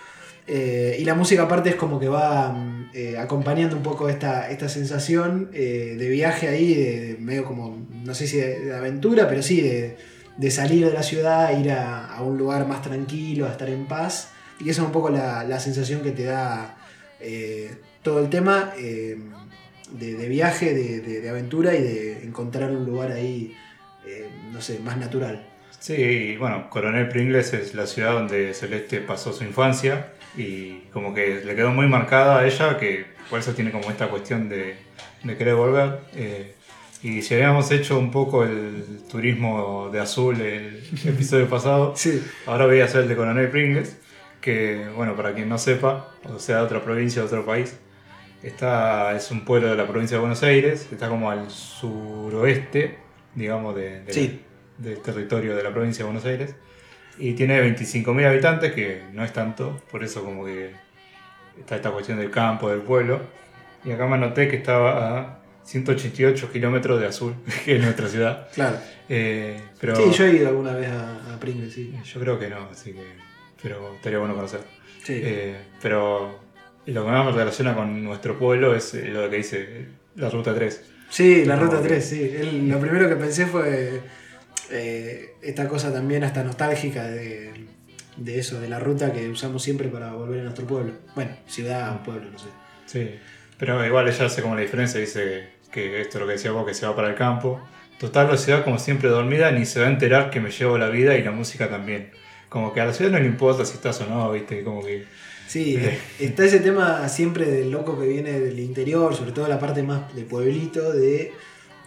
Eh, 0.47 0.97
y 0.99 1.05
la 1.05 1.13
música 1.13 1.43
aparte 1.43 1.69
es 1.69 1.75
como 1.75 1.99
que 1.99 2.07
va 2.09 2.51
mm, 2.51 2.89
eh, 2.95 3.17
acompañando 3.19 3.75
un 3.77 3.83
poco 3.83 4.09
esta, 4.09 4.49
esta 4.49 4.67
sensación 4.69 5.51
eh, 5.53 5.95
de 5.99 6.09
viaje 6.09 6.47
ahí, 6.47 6.73
de, 6.73 7.01
de 7.13 7.17
medio 7.19 7.45
como, 7.45 7.77
no 8.03 8.15
sé 8.15 8.25
si 8.27 8.37
de, 8.37 8.59
de 8.65 8.75
aventura, 8.75 9.27
pero 9.29 9.43
sí 9.43 9.61
de, 9.61 9.97
de 10.37 10.51
salir 10.51 10.85
de 10.85 10.93
la 10.93 11.03
ciudad, 11.03 11.57
ir 11.59 11.71
a, 11.71 12.07
a 12.07 12.21
un 12.23 12.37
lugar 12.37 12.67
más 12.67 12.81
tranquilo, 12.81 13.45
a 13.47 13.51
estar 13.51 13.69
en 13.69 13.85
paz. 13.87 14.31
Y 14.59 14.69
esa 14.69 14.81
es 14.81 14.85
un 14.87 14.91
poco 14.91 15.09
la, 15.09 15.43
la 15.43 15.59
sensación 15.59 16.01
que 16.01 16.11
te 16.11 16.23
da 16.23 16.75
eh, 17.19 17.75
todo 18.01 18.19
el 18.19 18.29
tema 18.29 18.73
eh, 18.77 19.17
de, 19.91 20.27
viaje, 20.27 20.73
de, 20.73 21.01
de- 21.01 21.29
aventura 21.29 21.75
y 21.75 21.81
de 21.81 22.23
encontrar 22.23 22.71
un 22.71 22.85
lugar 22.85 23.11
ahí, 23.11 23.55
eh, 24.07 24.27
no 24.51 24.61
sé, 24.61 24.79
más 24.79 24.97
natural. 24.97 25.47
Sí, 25.79 26.37
bueno, 26.37 26.69
Coronel 26.69 27.09
Pringles 27.09 27.53
es 27.53 27.73
la 27.75 27.85
ciudad 27.87 28.13
donde 28.13 28.53
Celeste 28.53 29.01
pasó 29.01 29.33
su 29.33 29.43
infancia 29.43 30.13
y 30.37 30.79
como 30.93 31.13
que 31.13 31.41
le 31.43 31.55
quedó 31.55 31.71
muy 31.71 31.87
marcada 31.87 32.39
a 32.39 32.45
ella, 32.47 32.77
que 32.77 33.05
por 33.29 33.39
eso 33.39 33.53
tiene 33.53 33.71
como 33.71 33.89
esta 33.91 34.07
cuestión 34.07 34.47
de, 34.49 34.77
de 35.23 35.37
querer 35.37 35.55
volver. 35.55 35.99
Y 37.03 37.21
si 37.21 37.33
habíamos 37.33 37.69
hecho 37.71 37.99
un 37.99 38.11
poco 38.11 38.43
el 38.45 39.01
turismo 39.11 39.89
de 39.91 39.99
azul 39.99 40.39
el 40.41 40.81
episodio 41.05 41.49
pasado, 41.49 41.93
Sí, 41.95 42.23
ahora 42.45 42.65
voy 42.65 42.79
a 42.79 42.85
hacer 42.85 43.01
el 43.01 43.09
de 43.09 43.15
Coronel 43.15 43.49
Pringles, 43.49 43.97
que 44.41 44.87
bueno, 44.95 45.15
para 45.15 45.33
quien 45.33 45.49
no 45.49 45.57
sepa, 45.57 46.09
o 46.23 46.39
sea, 46.39 46.57
de 46.57 46.61
otra 46.63 46.81
provincia, 46.81 47.21
de 47.21 47.27
otro 47.27 47.45
país, 47.45 47.77
está, 48.41 49.15
es 49.15 49.31
un 49.31 49.43
pueblo 49.45 49.69
de 49.69 49.75
la 49.75 49.85
provincia 49.87 50.15
de 50.17 50.21
Buenos 50.21 50.43
Aires, 50.43 50.87
está 50.91 51.09
como 51.09 51.29
al 51.29 51.49
suroeste, 51.51 52.97
digamos, 53.35 53.75
de, 53.75 53.99
de 54.01 54.05
la- 54.07 54.13
Sí. 54.13 54.41
del 54.77 54.99
territorio 55.01 55.55
de 55.55 55.63
la 55.63 55.71
provincia 55.71 56.03
de 56.03 56.11
Buenos 56.11 56.25
Aires. 56.25 56.55
Y 57.17 57.33
tiene 57.33 57.61
25.000 57.61 58.25
habitantes, 58.25 58.71
que 58.73 59.01
no 59.13 59.23
es 59.23 59.31
tanto, 59.33 59.81
por 59.91 60.03
eso 60.03 60.23
como 60.23 60.45
que 60.45 60.71
está 61.59 61.75
esta 61.75 61.91
cuestión 61.91 62.17
del 62.17 62.31
campo, 62.31 62.69
del 62.69 62.79
pueblo. 62.81 63.19
Y 63.85 63.91
acá 63.91 64.07
me 64.07 64.15
anoté 64.15 64.47
que 64.47 64.55
estaba 64.55 65.19
a 65.19 65.42
188 65.65 66.51
kilómetros 66.51 66.99
de 66.99 67.07
Azul, 67.07 67.35
que 67.65 67.75
es 67.77 67.81
nuestra 67.83 68.07
ciudad. 68.07 68.47
claro. 68.53 68.77
Eh, 69.09 69.59
pero 69.79 69.95
Sí, 69.95 70.03
yo 70.17 70.25
he 70.25 70.35
ido 70.35 70.47
alguna 70.47 70.73
vez 70.73 70.89
a, 70.89 71.33
a 71.33 71.39
Pringles, 71.39 71.73
sí. 71.73 71.93
yo 72.05 72.19
creo 72.21 72.39
que 72.39 72.49
no, 72.49 72.69
así 72.71 72.93
que... 72.93 73.03
Pero 73.61 73.95
estaría 73.95 74.19
bueno 74.19 74.35
conocer. 74.35 74.61
Sí. 75.03 75.19
Eh, 75.23 75.55
pero 75.81 76.39
lo 76.85 77.05
que 77.05 77.11
más 77.11 77.25
me 77.25 77.31
relaciona 77.31 77.75
con 77.75 78.03
nuestro 78.03 78.37
pueblo 78.39 78.75
es 78.75 78.93
eh, 78.93 79.09
lo 79.09 79.29
que 79.29 79.37
dice 79.37 79.85
la 80.15 80.29
Ruta 80.29 80.53
3. 80.55 80.83
Sí, 81.09 81.45
la 81.45 81.55
ruta 81.57 81.81
que- 81.81 81.87
3, 81.89 82.05
sí. 82.05 82.21
El- 82.35 82.67
lo 82.69 82.79
primero 82.79 83.07
que 83.07 83.15
pensé 83.15 83.45
fue 83.45 84.01
eh, 84.71 85.35
esta 85.41 85.67
cosa 85.67 85.91
también 85.93 86.23
hasta 86.23 86.43
nostálgica 86.43 87.03
de, 87.07 87.51
de 88.17 88.39
eso, 88.39 88.59
de 88.59 88.67
la 88.69 88.79
ruta 88.79 89.11
que 89.13 89.29
usamos 89.29 89.61
siempre 89.63 89.89
para 89.89 90.13
volver 90.13 90.39
a 90.39 90.43
nuestro 90.43 90.65
pueblo. 90.65 90.93
Bueno, 91.15 91.31
ciudad 91.47 91.95
o 91.95 92.03
pueblo, 92.03 92.31
no 92.31 92.39
sé. 92.39 92.47
Sí, 92.85 93.15
pero 93.57 93.85
igual 93.85 94.07
ella 94.07 94.25
hace 94.25 94.41
como 94.41 94.55
la 94.55 94.61
diferencia, 94.61 94.99
dice 94.99 95.49
que 95.71 96.01
esto 96.01 96.17
es 96.17 96.21
lo 96.21 96.27
que 96.27 96.33
decía 96.33 96.51
vos, 96.51 96.65
que 96.65 96.73
se 96.73 96.85
va 96.85 96.95
para 96.95 97.09
el 97.09 97.15
campo. 97.15 97.61
Total, 97.99 98.27
la 98.29 98.37
ciudad 98.37 98.63
como 98.63 98.79
siempre 98.79 99.09
dormida, 99.09 99.51
ni 99.51 99.65
se 99.65 99.79
va 99.79 99.87
a 99.87 99.89
enterar 99.89 100.29
que 100.29 100.39
me 100.39 100.51
llevo 100.51 100.77
la 100.77 100.89
vida 100.89 101.15
y 101.15 101.23
la 101.23 101.31
música 101.31 101.69
también. 101.69 102.11
Como 102.49 102.73
que 102.73 102.81
a 102.81 102.85
la 102.85 102.93
ciudad 102.93 103.11
no 103.11 103.19
le 103.19 103.25
importa 103.25 103.65
si 103.65 103.73
estás 103.75 103.99
o 104.01 104.07
no, 104.07 104.31
viste, 104.31 104.63
como 104.63 104.83
que... 104.83 105.05
Sí, 105.47 105.75
Eh. 105.77 105.99
está 106.19 106.45
ese 106.45 106.59
tema 106.59 107.07
siempre 107.09 107.45
del 107.45 107.71
loco 107.71 107.99
que 107.99 108.07
viene 108.07 108.39
del 108.39 108.59
interior, 108.59 109.15
sobre 109.15 109.31
todo 109.31 109.47
la 109.47 109.59
parte 109.59 109.83
más 109.83 110.13
de 110.15 110.23
pueblito, 110.23 110.91
de... 110.93 111.31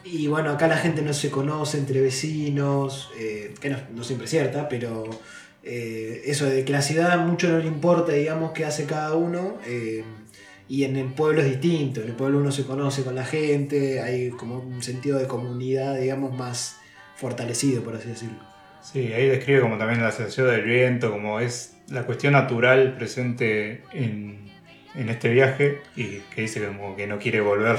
Y 0.04 0.28
bueno, 0.28 0.50
acá 0.50 0.68
la 0.68 0.76
gente 0.76 1.02
no 1.02 1.12
se 1.12 1.30
conoce 1.30 1.78
entre 1.78 2.00
vecinos, 2.00 3.10
eh, 3.18 3.52
que 3.60 3.70
no, 3.70 3.78
no 3.94 4.04
siempre 4.04 4.26
es 4.26 4.30
cierta, 4.30 4.68
pero 4.68 5.10
eh, 5.64 6.22
eso 6.26 6.46
de 6.46 6.64
que 6.64 6.70
la 6.72 6.80
ciudad 6.80 7.18
mucho 7.18 7.48
no 7.48 7.58
le 7.58 7.66
importa, 7.66 8.12
digamos, 8.12 8.52
qué 8.52 8.64
hace 8.64 8.84
cada 8.84 9.16
uno, 9.16 9.58
eh, 9.66 10.04
y 10.68 10.84
en 10.84 10.96
el 10.96 11.06
pueblo 11.06 11.40
es 11.40 11.48
distinto, 11.48 12.00
en 12.00 12.08
el 12.08 12.14
pueblo 12.14 12.38
uno 12.38 12.50
se 12.50 12.64
conoce 12.64 13.04
con 13.04 13.14
la 13.14 13.24
gente, 13.24 14.00
hay 14.00 14.30
como 14.30 14.58
un 14.58 14.82
sentido 14.82 15.18
de 15.18 15.26
comunidad, 15.26 15.96
digamos, 15.98 16.36
más 16.36 16.78
fortalecido, 17.16 17.82
por 17.82 17.94
así 17.94 18.08
decirlo. 18.08 18.38
Sí, 18.82 19.12
ahí 19.12 19.28
describe 19.28 19.60
como 19.60 19.78
también 19.78 20.02
la 20.02 20.12
sensación 20.12 20.48
del 20.48 20.62
viento, 20.62 21.10
como 21.10 21.40
es 21.40 21.76
la 21.88 22.04
cuestión 22.04 22.32
natural 22.32 22.94
presente 22.94 23.82
en, 23.92 24.50
en 24.94 25.08
este 25.08 25.28
viaje 25.28 25.80
y 25.94 26.18
que 26.34 26.42
dice 26.42 26.64
como 26.66 26.96
que 26.96 27.06
no 27.06 27.18
quiere 27.18 27.40
volver 27.40 27.78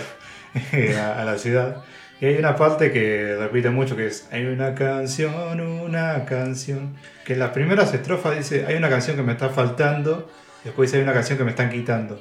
a, 0.97 1.21
a 1.21 1.25
la 1.25 1.37
ciudad. 1.37 1.83
Y 2.19 2.25
hay 2.25 2.35
una 2.37 2.55
parte 2.55 2.91
que 2.91 3.35
repite 3.37 3.69
mucho 3.69 3.95
que 3.95 4.07
es, 4.07 4.27
hay 4.31 4.45
una 4.45 4.73
canción, 4.73 5.61
una 5.61 6.25
canción, 6.25 6.95
que 7.25 7.33
en 7.33 7.39
las 7.39 7.51
primeras 7.51 7.93
estrofas 7.93 8.37
dice, 8.37 8.65
hay 8.65 8.75
una 8.75 8.89
canción 8.89 9.15
que 9.15 9.23
me 9.23 9.33
está 9.33 9.49
faltando, 9.49 10.31
después 10.63 10.89
dice, 10.89 10.97
hay 10.97 11.03
una 11.03 11.13
canción 11.13 11.37
que 11.37 11.43
me 11.43 11.51
están 11.51 11.69
quitando. 11.69 12.19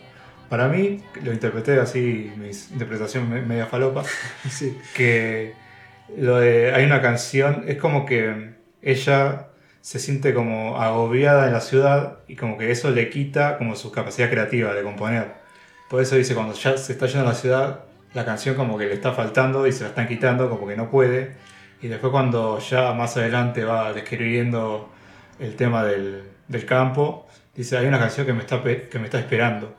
Para 0.48 0.68
mí, 0.68 1.02
lo 1.22 1.32
interpreté 1.32 1.80
así, 1.80 2.32
mi 2.36 2.48
interpretación 2.70 3.28
me- 3.28 3.42
media 3.42 3.66
falopa, 3.66 4.04
Sí, 4.48 4.78
que 4.92 5.54
lo 6.16 6.38
de 6.38 6.72
hay 6.74 6.84
una 6.84 7.00
canción 7.02 7.64
es 7.66 7.78
como 7.78 8.06
que 8.06 8.54
ella 8.82 9.48
se 9.80 9.98
siente 9.98 10.34
como 10.34 10.80
agobiada 10.80 11.46
en 11.46 11.52
la 11.52 11.60
ciudad 11.60 12.18
y 12.28 12.36
como 12.36 12.58
que 12.58 12.70
eso 12.70 12.90
le 12.90 13.10
quita 13.10 13.58
como 13.58 13.74
su 13.76 13.90
capacidad 13.92 14.30
creativa 14.30 14.74
de 14.74 14.82
componer. 14.82 15.34
Por 15.88 16.02
eso 16.02 16.16
dice 16.16 16.34
cuando 16.34 16.54
ya 16.54 16.76
se 16.76 16.92
está 16.92 17.06
yendo 17.06 17.22
a 17.26 17.30
la 17.32 17.34
ciudad, 17.34 17.80
la 18.14 18.24
canción 18.24 18.54
como 18.56 18.78
que 18.78 18.86
le 18.86 18.94
está 18.94 19.12
faltando 19.12 19.66
y 19.66 19.72
se 19.72 19.82
la 19.84 19.88
están 19.90 20.08
quitando 20.08 20.48
como 20.50 20.66
que 20.66 20.76
no 20.76 20.90
puede. 20.90 21.36
Y 21.82 21.88
después 21.88 22.10
cuando 22.10 22.58
ya 22.60 22.92
más 22.94 23.16
adelante 23.16 23.64
va 23.64 23.92
describiendo 23.92 24.90
el 25.38 25.56
tema 25.56 25.84
del, 25.84 26.24
del 26.48 26.66
campo, 26.66 27.26
dice 27.54 27.76
hay 27.78 27.86
una 27.86 27.98
canción 27.98 28.26
que 28.26 28.32
me 28.32 28.40
está, 28.40 28.62
que 28.62 28.98
me 28.98 29.04
está 29.06 29.18
esperando. 29.20 29.76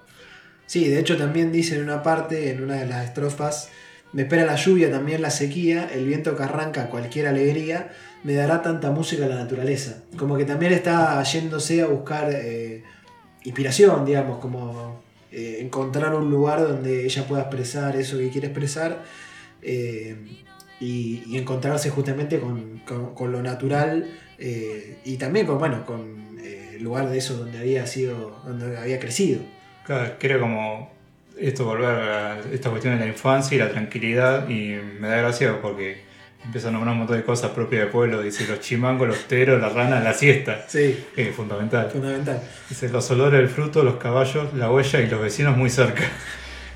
Sí, 0.68 0.88
de 0.89 0.99
hecho 0.99 1.18
también 1.18 1.52
dice 1.52 1.76
en 1.76 1.84
una 1.84 2.03
parte, 2.03 2.52
en 2.52 2.61
una 2.64 2.76
de 2.76 2.85
las 2.85 3.06
estrofas, 3.06 3.69
me 4.14 4.22
espera 4.23 4.45
la 4.45 4.56
lluvia, 4.56 4.91
también 4.91 5.22
la 5.22 5.31
sequía, 5.31 5.89
el 5.94 6.06
viento 6.06 6.35
que 6.38 6.44
arranca 6.44 6.89
cualquier 6.89 7.27
alegría, 7.27 7.89
me 8.23 8.34
dará 8.34 8.61
tanta 8.61 8.91
música 8.91 9.27
la 9.27 9.35
naturaleza. 9.35 10.03
Como 10.18 10.38
que 10.38 10.45
también 10.45 10.73
está 10.73 11.22
yéndose 11.23 11.81
a 11.81 11.88
buscar 11.88 12.30
eh, 12.34 12.84
inspiración, 13.44 14.06
digamos, 14.06 14.39
como 14.39 15.02
eh, 15.31 15.60
encontrar 15.61 16.14
un 16.15 16.30
lugar 16.30 16.61
donde 16.61 17.06
ella 17.06 17.26
pueda 17.27 17.41
expresar 17.44 17.95
eso 17.95 18.18
que 18.18 18.30
quiere 18.30 18.48
expresar 18.48 19.03
eh, 19.61 20.15
y, 20.80 21.38
encontrarse 21.38 21.89
justamente 21.89 22.39
con, 22.39 22.80
con- 22.85 23.14
con 23.15 23.31
lo 23.31 23.41
natural 23.41 24.10
y 25.03 25.18
también 25.18 25.48
con, 25.48 25.57
bueno, 25.57 25.84
con 25.85 26.38
el 26.44 26.84
lugar 26.84 27.10
de 27.10 27.18
eso 27.18 27.35
donde 27.38 27.57
había 27.57 27.88
sido, 27.88 28.39
donde 28.45 28.77
había 28.77 28.99
crecido. 28.99 29.39
Claro, 29.88 30.11
quiero 30.19 30.39
como 30.41 30.91
esto 31.39 31.65
volver 31.65 31.85
a 31.89 32.39
esta 32.51 32.69
cuestión 32.69 32.95
de 32.95 33.05
la 33.05 33.07
infancia 33.07 33.55
y 33.55 33.59
la 33.59 33.69
tranquilidad 33.69 34.47
y 34.49 34.76
me 34.99 35.07
da 35.07 35.18
gracia 35.18 35.61
porque 35.61 36.01
empieza 36.43 36.68
a 36.68 36.72
nombrar 36.72 36.93
un 36.93 36.99
montón 36.99 37.18
de 37.18 37.23
cosas 37.23 37.51
propias 37.51 37.84
del 37.84 37.89
pueblo, 37.89 38.22
dice 38.22 38.45
los 38.47 38.59
chimangos, 38.59 39.07
los 39.07 39.27
teros, 39.27 39.61
la 39.61 39.69
rana, 39.69 39.99
la 40.01 40.14
siesta, 40.14 40.65
Sí, 40.68 41.05
es 41.15 41.35
fundamental. 41.35 41.89
fundamental. 41.89 42.41
Dice 42.69 42.89
los 42.89 43.09
olores 43.11 43.39
del 43.39 43.49
fruto, 43.49 43.84
los 43.84 43.95
caballos, 43.95 44.53
la 44.53 44.69
huella 44.72 44.99
y 45.01 45.07
los 45.07 45.22
vecinos 45.22 45.57
muy 45.57 45.69
cerca. 45.69 46.03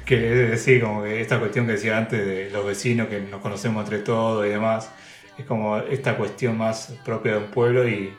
Que 0.05 0.43
es 0.43 0.49
decir, 0.49 0.81
como 0.81 1.03
que 1.03 1.21
esta 1.21 1.39
cuestión 1.39 1.67
que 1.67 1.73
decía 1.73 1.97
antes 1.97 2.25
de 2.25 2.49
los 2.49 2.65
vecinos 2.65 3.07
que 3.07 3.21
nos 3.21 3.39
conocemos 3.39 3.83
entre 3.83 3.99
todos 3.99 4.45
y 4.45 4.49
demás, 4.49 4.89
es 5.38 5.45
como 5.45 5.77
esta 5.77 6.17
cuestión 6.17 6.57
más 6.57 6.93
propia 7.05 7.33
de 7.33 7.38
un 7.38 7.51
pueblo 7.51 7.88
y 7.88 8.11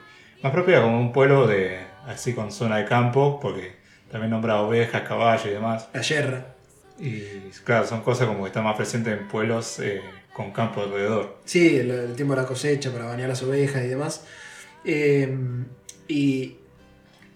más 0.43 0.53
propia 0.53 0.81
como 0.81 0.99
un 0.99 1.13
pueblo 1.13 1.47
de 1.47 1.81
así 2.07 2.33
con 2.35 2.51
zona 2.51 2.79
de 2.79 2.85
campo, 2.87 3.39
porque 3.43 3.82
también 4.13 4.31
nombra 4.31 4.61
ovejas, 4.61 5.03
caballos 5.03 5.47
y 5.47 5.51
demás. 5.51 5.89
La 5.93 6.03
yerra. 6.03 6.47
Y 7.01 7.23
claro, 7.65 7.87
son 7.87 8.03
cosas 8.03 8.29
como 8.29 8.43
que 8.45 8.49
están 8.49 8.63
más 8.65 8.77
presentes 8.77 9.19
en 9.19 9.27
pueblos 9.27 9.81
eh, 9.81 10.01
con 10.33 10.53
campo 10.53 10.83
alrededor. 10.83 11.39
Sí, 11.45 11.77
el, 11.79 11.91
el 11.91 12.15
tiempo 12.15 12.35
de 12.37 12.43
la 12.43 12.47
cosecha 12.47 12.93
para 12.93 13.07
bañar 13.07 13.29
las 13.29 13.43
ovejas 13.43 13.83
y 13.85 13.89
demás. 13.89 14.25
Eh, 14.85 15.35
y 16.07 16.57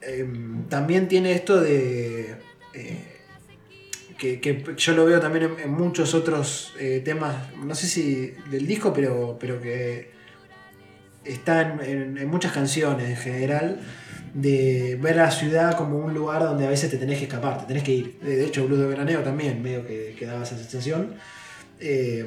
eh, 0.02 0.28
también 0.68 1.08
tiene 1.08 1.32
esto 1.32 1.60
de. 1.60 2.36
eh, 2.74 3.12
que, 4.18 4.40
que 4.40 4.64
yo 4.76 4.92
lo 4.94 5.04
veo 5.04 5.20
también 5.20 5.44
en, 5.44 5.60
en 5.60 5.70
muchos 5.72 6.14
otros 6.14 6.72
temas, 7.04 7.52
no 7.56 7.74
sé 7.74 7.86
si 7.86 8.34
del 8.50 8.66
disco, 8.66 8.92
pero, 8.94 9.36
pero 9.38 9.60
que 9.60 10.10
está 11.24 11.60
en, 11.62 11.80
en- 11.80 12.18
en 12.18 12.28
muchas 12.28 12.52
canciones 12.52 13.10
en 13.10 13.16
general, 13.16 13.80
de 14.36 14.98
ver 15.00 15.18
a 15.18 15.24
la 15.24 15.30
ciudad 15.30 15.76
como 15.76 15.98
un 15.98 16.12
lugar 16.12 16.42
donde 16.42 16.66
a 16.66 16.70
veces 16.70 16.90
te 16.90 16.98
tenés 16.98 17.18
que 17.18 17.24
escapar, 17.24 17.58
te 17.58 17.66
tenés 17.66 17.82
que 17.82 17.92
ir. 17.92 18.18
De 18.20 18.44
hecho, 18.44 18.66
Blues 18.66 18.80
de 18.80 18.86
Veraneo 18.86 19.22
también 19.22 19.62
medio 19.62 19.86
que, 19.86 20.14
que 20.18 20.26
daba 20.26 20.42
esa 20.42 20.58
sensación. 20.58 21.14
Eh, 21.80 22.26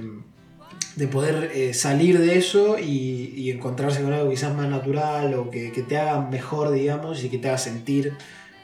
de 0.96 1.08
poder 1.08 1.52
eh, 1.54 1.74
salir 1.74 2.20
de 2.20 2.38
eso 2.38 2.78
y, 2.78 3.34
y 3.36 3.52
encontrarse 3.52 4.02
con 4.02 4.12
algo 4.12 4.30
quizás 4.30 4.54
más 4.56 4.70
natural 4.70 5.34
o 5.36 5.50
que, 5.50 5.72
que 5.72 5.82
te 5.82 5.98
haga 5.98 6.22
mejor, 6.30 6.72
digamos, 6.72 7.24
y 7.24 7.30
que 7.30 7.38
te 7.38 7.48
haga 7.48 7.58
sentir 7.58 8.14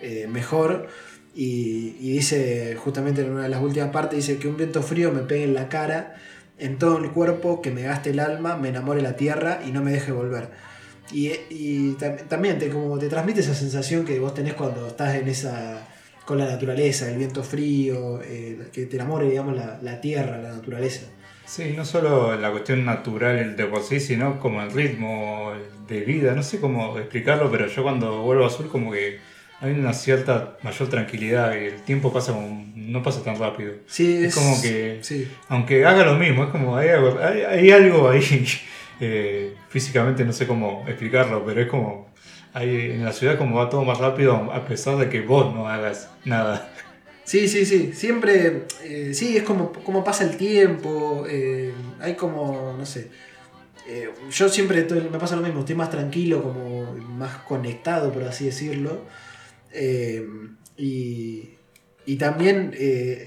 eh, 0.02 0.28
mejor. 0.30 0.88
Y, 1.36 1.96
y 2.00 2.14
dice, 2.14 2.76
justamente 2.76 3.22
en 3.22 3.32
una 3.32 3.44
de 3.44 3.50
las 3.50 3.62
últimas 3.62 3.90
partes, 3.92 4.26
dice 4.26 4.40
que 4.40 4.48
un 4.48 4.58
viento 4.58 4.82
frío 4.82 5.12
me 5.12 5.22
pegue 5.22 5.44
en 5.44 5.54
la 5.54 5.70
cara, 5.70 6.16
en 6.58 6.78
todo 6.78 6.98
el 6.98 7.12
cuerpo, 7.12 7.62
que 7.62 7.72
me 7.72 7.84
gaste 7.84 8.10
el 8.10 8.20
alma, 8.20 8.58
me 8.58 8.70
enamore 8.70 9.02
la 9.02 9.16
tierra 9.16 9.62
y 9.66 9.72
no 9.72 9.84
me 9.84 9.92
deje 9.92 10.12
volver. 10.12 10.50
Y, 11.12 11.28
y 11.50 11.96
tam- 12.00 12.28
también 12.28 12.58
te, 12.58 12.70
como 12.70 12.98
te 12.98 13.08
transmite 13.10 13.42
esa 13.42 13.54
sensación 13.54 14.06
que 14.06 14.20
vos 14.20 14.34
tenés 14.34 14.54
cuando 14.54 14.88
estás 14.88 15.16
en 15.16 15.28
esa 15.28 15.88
con 16.26 16.40
la 16.40 16.46
naturaleza, 16.46 17.08
el 17.12 17.18
viento 17.20 17.44
frío, 17.44 18.20
eh, 18.24 18.58
que 18.74 18.88
te 18.88 18.96
enamore, 18.96 19.30
digamos, 19.30 19.56
la, 19.56 19.78
la 19.84 20.02
tierra, 20.02 20.38
la 20.40 20.54
naturaleza. 20.54 21.06
Sí, 21.46 21.76
no 21.78 21.86
solo 21.86 22.36
la 22.36 22.50
cuestión 22.50 22.84
natural 22.84 23.56
de 23.56 23.66
por 23.66 23.84
sí, 23.84 24.00
sino 24.00 24.40
como 24.40 24.64
el 24.64 24.72
ritmo 24.72 25.52
de 25.88 26.02
vida. 26.02 26.34
No 26.34 26.42
sé 26.42 26.60
cómo 26.60 26.98
explicarlo, 26.98 27.52
pero 27.52 27.68
yo 27.68 27.84
cuando 27.84 28.24
vuelvo 28.24 28.44
a 28.44 28.48
Azul 28.48 28.68
como 28.70 28.92
que 28.92 29.20
hay 29.62 29.72
una 29.74 29.94
cierta 29.94 30.58
mayor 30.64 30.90
tranquilidad 30.90 31.54
y 31.56 31.66
el 31.66 31.82
tiempo 31.84 32.12
pasa 32.12 32.34
como, 32.34 32.66
no 32.76 33.04
pasa 33.04 33.22
tan 33.24 33.38
rápido. 33.38 33.74
Sí, 33.86 34.26
Es 34.26 34.34
como 34.34 34.60
que- 34.60 34.98
Sí, 35.04 35.28
Aunque 35.50 35.86
haga 35.86 36.04
lo 36.06 36.16
mismo, 36.16 36.46
es 36.46 36.50
como 36.50 36.76
hay 36.76 36.90
algo, 36.90 37.20
hay, 37.24 37.42
hay 37.44 37.70
algo 37.70 38.10
ahí, 38.10 38.48
eh, 39.00 39.56
físicamente 39.70 40.24
no 40.24 40.34
sé 40.34 40.48
cómo 40.48 40.86
explicarlo, 40.88 41.46
pero 41.46 41.62
es 41.62 41.68
como, 41.68 42.08
hay, 42.54 42.92
en 42.92 43.04
la 43.04 43.12
ciudad 43.12 43.38
como 43.38 43.58
va 43.58 43.70
todo 43.70 43.84
más 43.84 43.98
rápido 43.98 44.36
a 44.54 44.66
pesar 44.66 44.98
de 44.98 45.10
que 45.10 45.22
vos 45.22 45.54
no 45.54 45.68
hagas 45.68 46.10
nada. 46.24 46.72
sí, 47.24 47.48
sí, 47.48 47.66
sí. 47.66 47.92
Siempre, 47.94 48.64
eh, 48.84 49.14
sí, 49.14 49.38
es 49.38 49.44
como, 49.44 49.72
como 49.72 50.04
pasa 50.04 50.24
el 50.24 50.38
tiempo. 50.38 51.26
eh, 51.30 51.74
hay 52.00 52.16
como, 52.16 52.76
no 52.78 52.86
sé. 52.86 53.10
yo 54.32 54.50
siempre 54.50 54.86
me 55.12 55.20
pasa 55.20 55.36
lo 55.36 55.42
mismo, 55.42 55.60
estoy 55.60 55.76
más 55.76 55.90
tranquilo, 55.92 56.42
como 56.42 56.94
más 56.96 57.38
conectado, 57.40 58.12
por 58.12 58.24
así 58.24 58.46
decirlo. 58.46 59.02
y, 60.78 61.50
y 62.06 62.16
también 62.18 62.74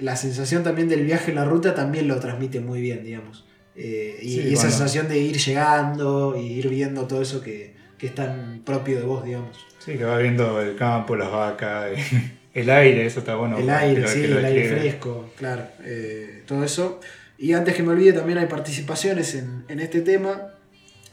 la 0.01 0.16
sensación 0.16 0.62
también 0.62 0.89
del 0.89 1.05
viaje 1.05 1.31
en 1.31 1.36
la 1.36 1.45
ruta 1.45 1.74
también 1.74 2.09
lo 2.09 2.19
transmite 2.20 2.61
muy 2.61 2.81
bien, 2.81 3.05
digamos. 3.05 3.48
Eh, 3.81 4.19
y, 4.23 4.29
Sí, 4.29 4.41
y 4.49 4.53
esa 4.55 4.69
sensación 4.71 5.09
de 5.09 5.19
ir 5.19 5.39
llegando 5.39 6.37
y 6.37 6.47
ir 6.59 6.69
viendo 6.69 7.07
todo 7.07 7.23
eso 7.23 7.41
que, 7.41 7.75
que 7.97 8.09
es 8.09 8.15
tan 8.15 8.63
propio 8.65 8.99
de 8.99 9.05
vos, 9.05 9.25
digamos. 9.25 9.57
Sí, 9.79 9.97
que 9.97 10.05
va 10.05 10.19
viendo 10.19 10.61
el 10.61 10.75
campo, 10.77 11.15
las 11.15 11.31
vacas, 11.31 11.93
el 12.55 12.71
aire, 12.71 13.07
eso 13.07 13.21
está 13.21 13.37
bueno. 13.37 13.57
el 13.57 13.71
aire, 13.71 14.07
sí, 14.09 14.21
que 14.23 14.27
el 14.27 14.45
aire 14.45 14.69
fresco, 14.69 15.31
claro. 15.37 15.63
eh, 15.85 16.43
todo 16.47 16.65
eso. 16.65 17.01
Y 17.39 17.53
antes 17.53 17.75
que 17.77 17.85
me 17.85 17.91
olvide, 17.93 18.13
también 18.15 18.39
hay 18.39 18.47
participaciones 18.47 19.37
en, 19.37 19.65
en 19.69 19.79
este 19.79 20.01
tema. 20.01 20.55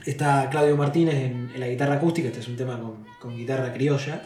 Está 0.06 0.48
Claudio 0.50 0.76
Martínez 0.76 1.16
en, 1.16 1.52
en 1.54 1.60
la 1.60 1.68
guitarra 1.68 1.96
acústica, 1.96 2.28
este 2.30 2.40
es 2.40 2.48
un 2.48 2.58
tema 2.58 2.80
con, 2.80 3.06
con 3.20 3.38
guitarra 3.38 3.72
criolla. 3.74 4.24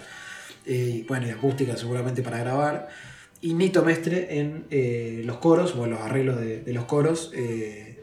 eh, 0.65 0.73
y 0.99 1.03
bueno, 1.03 1.27
y 1.27 1.31
acústica 1.31 1.75
seguramente 1.75 2.21
para 2.21 2.37
grabar. 2.39 2.87
Y 3.41 3.53
Nito 3.53 3.83
Mestre 3.83 4.39
en 4.39 4.65
eh, 4.71 5.21
los 5.25 5.37
coros, 5.37 5.75
o 5.75 5.85
en 5.85 5.91
los 5.91 6.01
arreglos 6.01 6.39
de, 6.39 6.61
de 6.61 6.73
los 6.73 6.85
coros. 6.85 7.31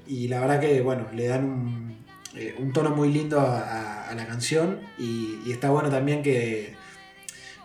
Y 0.08 0.28
la 0.28 0.40
verdad 0.40 0.60
que, 0.60 0.80
bueno, 0.80 1.06
le 1.14 1.26
dan 1.28 1.44
un, 1.44 1.96
eh, 2.34 2.54
un 2.58 2.72
tono 2.72 2.90
muy 2.90 3.12
lindo 3.12 3.40
a, 3.40 3.60
a- 3.60 4.10
a 4.10 4.14
la 4.14 4.26
canción. 4.26 4.80
Y, 4.98 5.40
y 5.46 5.52
está 5.52 5.70
bueno 5.70 5.90
también 5.90 6.22
que, 6.22 6.74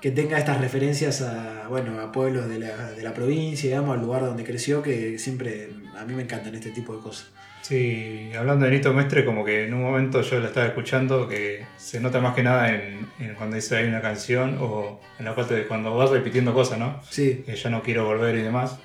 que 0.01 0.11
tenga 0.11 0.37
estas 0.39 0.59
referencias 0.59 1.21
a, 1.21 1.67
bueno, 1.69 1.99
a 2.01 2.11
pueblos 2.11 2.49
de 2.49 2.59
la, 2.59 2.91
de 2.91 3.03
la 3.03 3.13
provincia, 3.13 3.69
digamos, 3.69 3.95
al 3.97 4.01
lugar 4.03 4.21
donde 4.25 4.43
creció, 4.43 4.81
que 4.81 5.19
siempre 5.19 5.69
a 5.97 6.03
mí 6.05 6.13
me 6.15 6.23
encantan 6.23 6.55
este 6.55 6.71
tipo 6.71 6.95
de 6.95 7.01
cosas. 7.01 7.29
Sí, 7.61 8.31
hablando 8.35 8.65
de 8.65 8.71
Nito 8.71 8.91
Mestre, 8.91 9.23
como 9.23 9.45
que 9.45 9.65
en 9.67 9.73
un 9.75 9.83
momento 9.83 10.23
yo 10.23 10.39
lo 10.39 10.47
estaba 10.47 10.65
escuchando, 10.65 11.27
que 11.27 11.63
se 11.77 11.99
nota 11.99 12.19
más 12.19 12.33
que 12.33 12.41
nada 12.41 12.73
en, 12.73 13.07
en 13.19 13.35
cuando 13.35 13.55
dice 13.55 13.77
hay 13.77 13.87
una 13.87 14.01
canción 14.01 14.57
o 14.59 14.99
en 15.19 15.25
la 15.25 15.35
parte 15.35 15.53
de 15.53 15.67
cuando 15.67 15.95
vas 15.95 16.09
repitiendo 16.09 16.55
cosas, 16.55 16.79
¿no? 16.79 16.99
Sí, 17.07 17.43
Que 17.45 17.55
ya 17.55 17.69
no 17.69 17.83
quiero 17.83 18.05
volver 18.05 18.35
y 18.35 18.41
demás. 18.41 18.79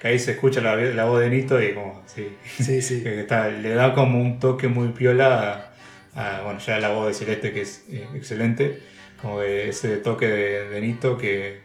Que 0.00 0.08
ahí 0.08 0.18
se 0.18 0.32
escucha 0.32 0.60
la, 0.60 0.76
la 0.76 1.04
voz 1.04 1.20
de 1.20 1.28
Nito 1.30 1.62
y 1.62 1.74
como, 1.74 2.02
sí, 2.06 2.28
sí, 2.58 2.80
sí. 2.80 3.02
está, 3.06 3.48
le 3.48 3.70
da 3.74 3.92
como 3.94 4.20
un 4.20 4.38
toque 4.40 4.66
muy 4.68 4.88
piola 4.88 5.70
a, 6.14 6.38
a, 6.38 6.42
bueno, 6.42 6.58
ya 6.58 6.78
la 6.78 6.88
voz 6.90 7.08
de 7.08 7.14
Celeste 7.14 7.52
que 7.52 7.60
es 7.62 7.84
eh, 7.90 8.06
excelente, 8.14 8.80
como 9.20 9.42
ese 9.42 9.98
toque 9.98 10.26
de, 10.26 10.68
de 10.70 10.80
Nito 10.80 11.18
que 11.18 11.60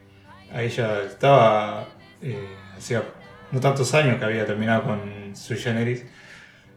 a 0.52 0.62
ella 0.64 1.02
estaba, 1.04 1.88
eh, 2.22 2.38
hacía 2.78 3.04
no 3.52 3.60
tantos 3.62 3.94
años 3.94 4.20
que 4.20 4.26
había 4.26 4.46
terminado 4.46 4.84
con 4.84 5.36
Sui 5.36 5.58
Generis, 5.58 6.04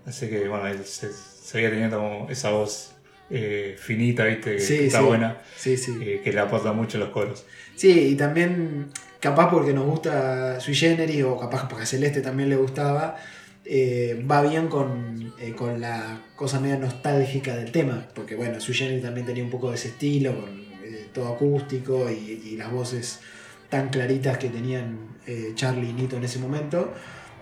así 0.06 0.28
que 0.28 0.47
bueno, 0.48 0.66
él 0.68 0.85
se, 0.85 1.12
seguía 1.12 1.70
teniendo 1.70 1.98
como 1.98 2.30
esa 2.30 2.51
voz 2.51 2.94
eh, 3.30 3.74
finita, 3.78 4.24
viste, 4.24 4.56
que 4.56 4.85
está 4.86 5.01
sí. 5.01 5.05
buena, 5.05 5.39
Sí, 5.56 5.76
sí. 5.76 5.98
eh, 6.01 6.20
que 6.22 6.32
le 6.32 6.40
aporta 6.40 6.72
mucho 6.72 6.98
los 6.98 7.09
coros. 7.10 7.44
Sí, 7.74 8.10
y 8.10 8.14
también, 8.16 8.86
capaz 9.20 9.51
porque 9.51 9.73
nos 9.73 9.85
gusta 9.86 10.61
Sui 10.61 10.74
Generis, 10.74 11.24
o 11.24 11.39
capaz 11.39 11.69
porque 11.69 11.85
a 11.85 11.86
Celeste 11.86 12.20
también 12.20 12.49
le 12.49 12.57
gustaba, 12.57 13.16
eh, 13.65 14.24
va 14.31 14.43
bien 14.43 14.69
con, 14.69 15.32
eh, 15.39 15.53
con 15.55 15.81
la 15.81 16.20
cosa 16.36 16.61
media 16.61 16.77
nostálgica 16.78 17.57
del 17.57 17.70
tema. 17.73 18.07
Porque 18.15 18.35
bueno, 18.36 18.61
Sui 18.61 18.74
Generis 18.74 19.03
también 19.03 19.27
tenía 19.27 19.45
un 19.45 19.51
poco 19.51 19.70
de 19.70 19.77
ese 19.77 19.89
estilo, 19.89 20.40
con 20.40 20.51
eh, 20.85 21.09
todo 21.12 21.28
acústico 21.35 22.11
y, 22.11 22.15
y 22.53 22.57
las 22.57 22.70
voces 22.70 23.20
tan 23.69 23.89
claritas 23.90 24.39
que 24.39 24.49
tenían 24.49 25.19
Charlie 25.57 25.90
y 25.90 25.93
Nito 25.93 26.16
en 26.16 26.24
ese 26.24 26.39
momento. 26.39 26.93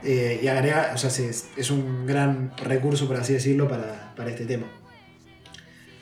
Y 0.02 0.46
agrega, 0.48 0.90
o 0.94 0.98
sea, 0.98 1.08
se- 1.10 1.30
es 1.30 1.70
un 1.70 2.04
gran 2.06 2.52
recurso, 2.56 3.06
por 3.06 3.16
así 3.16 3.32
decirlo, 3.32 3.68
para, 3.68 4.12
para 4.16 4.30
este 4.30 4.44
tema. 4.44 4.66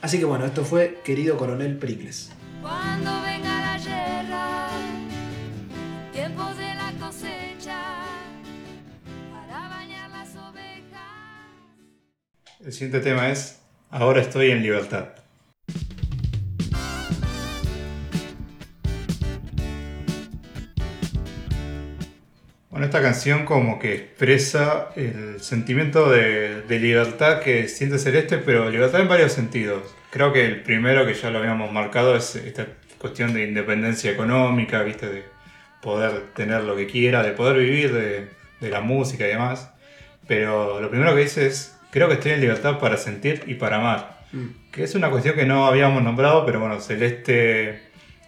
Así 0.01 0.17
que 0.19 0.25
bueno, 0.25 0.45
esto 0.45 0.65
fue 0.65 0.99
Querido 1.03 1.37
Coronel 1.37 1.77
Pericles. 1.77 2.31
Cuando 2.61 3.11
venga 3.21 3.61
la 3.61 3.77
guerra, 3.77 4.54
El 12.63 12.71
siguiente 12.71 13.01
tema 13.01 13.29
es 13.29 13.61
Ahora 13.89 14.21
estoy 14.21 14.49
en 14.49 14.63
libertad. 14.63 15.09
Bueno, 22.69 22.85
esta 22.85 23.01
canción 23.01 23.45
como 23.45 23.77
que 23.77 23.93
expresa 23.93 24.89
el 24.95 25.41
sentimiento 25.41 26.09
de, 26.09 26.61
de 26.61 26.79
libertad 26.79 27.41
que 27.41 27.67
siente 27.67 27.99
Celeste, 27.99 28.37
pero 28.37 28.69
libertad 28.69 29.01
en 29.01 29.09
varios 29.09 29.33
sentidos. 29.33 29.93
Creo 30.09 30.31
que 30.31 30.45
el 30.45 30.63
primero 30.63 31.05
que 31.05 31.13
ya 31.13 31.29
lo 31.31 31.39
habíamos 31.39 31.71
marcado 31.73 32.15
es 32.15 32.37
esta 32.37 32.67
cuestión 32.97 33.33
de 33.33 33.43
independencia 33.43 34.11
económica, 34.11 34.81
¿viste? 34.81 35.07
De 35.07 35.23
poder 35.81 36.33
tener 36.33 36.63
lo 36.63 36.75
que 36.75 36.87
quiera, 36.87 37.21
de 37.21 37.31
poder 37.31 37.57
vivir 37.57 37.93
de, 37.93 38.29
de 38.61 38.69
la 38.69 38.79
música 38.79 39.25
y 39.25 39.31
demás. 39.31 39.71
Pero 40.27 40.81
lo 40.81 40.89
primero 40.89 41.13
que 41.13 41.21
dice 41.21 41.45
es, 41.47 41.74
creo 41.95 42.09
que 42.09 42.15
estoy 42.15 42.33
en 42.33 42.41
libertad 42.41 42.77
para 42.77 42.97
sentir 42.97 43.43
y 43.47 43.53
para 43.55 43.77
amar. 43.77 44.19
Mm. 44.33 44.47
Que 44.71 44.83
es 44.83 44.95
una 44.95 45.09
cuestión 45.09 45.33
que 45.35 45.45
no 45.45 45.65
habíamos 45.65 46.03
nombrado, 46.03 46.45
pero 46.45 46.59
bueno, 46.59 46.81
Celeste 46.81 47.79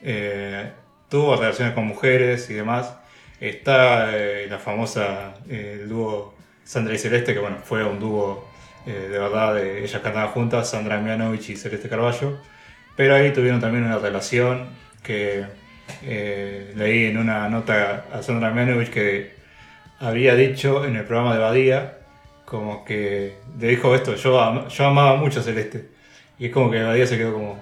eh, 0.01 0.71
tuvo 1.09 1.35
relaciones 1.35 1.73
con 1.73 1.85
mujeres 1.85 2.49
y 2.49 2.53
demás. 2.53 2.95
Está 3.41 4.15
eh, 4.17 4.47
la 4.49 4.57
famosa 4.57 5.33
eh, 5.49 5.79
el 5.81 5.89
dúo 5.89 6.33
Sandra 6.63 6.93
y 6.95 6.97
Celeste, 6.97 7.33
que 7.33 7.39
bueno, 7.39 7.57
fue 7.63 7.83
un 7.83 7.99
dúo 7.99 8.47
eh, 8.85 9.09
de 9.11 9.19
verdad, 9.19 9.55
de- 9.55 9.83
ellas 9.83 10.01
cantaban 10.01 10.29
juntas, 10.29 10.69
Sandra 10.69 10.97
Mianovich 11.01 11.49
y 11.49 11.57
Celeste 11.57 11.89
Carballo. 11.89 12.37
Pero 12.95 13.15
ahí 13.15 13.31
tuvieron 13.33 13.59
también 13.59 13.83
una 13.83 13.99
relación 13.99 14.69
que 15.03 15.45
leí 16.75 17.05
en 17.07 17.17
una 17.17 17.49
nota 17.49 18.05
a 18.13 18.21
Sandra 18.23 18.51
Mianovich 18.51 18.89
que 18.89 19.35
había 19.99 20.35
dicho 20.35 20.85
en 20.85 20.95
el 20.95 21.03
programa 21.03 21.33
de 21.33 21.39
Badía, 21.41 21.96
como 22.47 22.85
que 22.85 23.33
le 23.59 23.67
dijo 23.67 23.93
esto, 23.93 24.15
yo, 24.15 24.39
am- 24.41 24.69
yo 24.69 24.85
amaba 24.85 25.17
mucho 25.17 25.41
a 25.41 25.43
Celeste. 25.43 25.89
Y 26.39 26.45
es 26.45 26.51
como 26.53 26.71
que 26.71 26.81
Badía 26.81 27.05
se 27.05 27.17
quedó 27.17 27.33
como, 27.33 27.59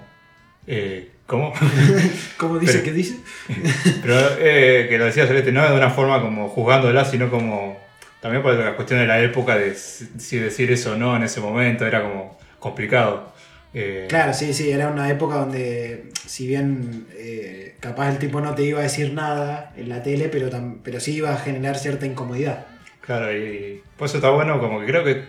eh, 0.66 1.10
¿Cómo? 1.26 1.52
¿Cómo 2.36 2.58
dice 2.60 2.74
Pero- 2.74 2.84
que 2.84 2.92
dice? 2.92 3.16
Pero 4.02 4.14
eh, 4.38 4.86
que 4.88 4.96
lo 4.96 5.06
decía 5.06 5.26
Celeste, 5.26 5.50
no 5.50 5.68
de 5.68 5.74
una 5.76 5.90
forma 5.90 6.22
como 6.22 6.48
juzgándola, 6.48 7.04
sino 7.04 7.28
como 7.30 7.76
también 8.20 8.42
por 8.44 8.54
la 8.54 8.76
cuestión 8.76 9.00
de 9.00 9.06
la 9.08 9.20
época 9.20 9.56
de 9.56 9.74
si 9.74 10.38
decir 10.38 10.70
eso 10.70 10.92
o 10.92 10.96
no 10.96 11.16
en 11.16 11.24
ese 11.24 11.40
momento, 11.40 11.84
era 11.84 12.02
como 12.02 12.38
complicado. 12.60 13.32
Eh, 13.74 14.06
Claro, 14.08 14.32
sí, 14.34 14.54
sí, 14.54 14.70
era 14.70 14.88
una 14.88 15.10
época 15.10 15.34
donde, 15.34 16.10
si 16.26 16.46
bien 16.46 17.06
eh, 17.16 17.74
capaz 17.80 18.10
el 18.10 18.18
tipo 18.18 18.40
no 18.40 18.54
te 18.54 18.62
iba 18.62 18.78
a 18.78 18.84
decir 18.84 19.12
nada 19.12 19.72
en 19.76 19.88
la 19.88 20.04
tele, 20.04 20.28
pero, 20.28 20.48
pero 20.84 21.00
sí 21.00 21.14
iba 21.14 21.32
a 21.34 21.38
generar 21.38 21.76
cierta 21.76 22.06
incomodidad. 22.06 22.66
Claro, 23.06 23.34
y 23.36 23.82
por 23.96 24.06
eso 24.08 24.16
está 24.18 24.30
bueno, 24.30 24.58
como 24.60 24.80
que 24.80 24.86
creo 24.86 25.04
que 25.04 25.24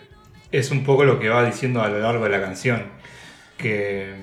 es 0.52 0.72
un 0.72 0.84
poco 0.84 1.04
lo 1.06 1.20
que 1.20 1.30
va 1.30 1.46
diciendo 1.46 1.82
a 1.82 1.90
lo 1.90 2.00
largo 2.00 2.24
de 2.24 2.30
la 2.32 2.42
canción. 2.42 2.84
Que 3.58 4.14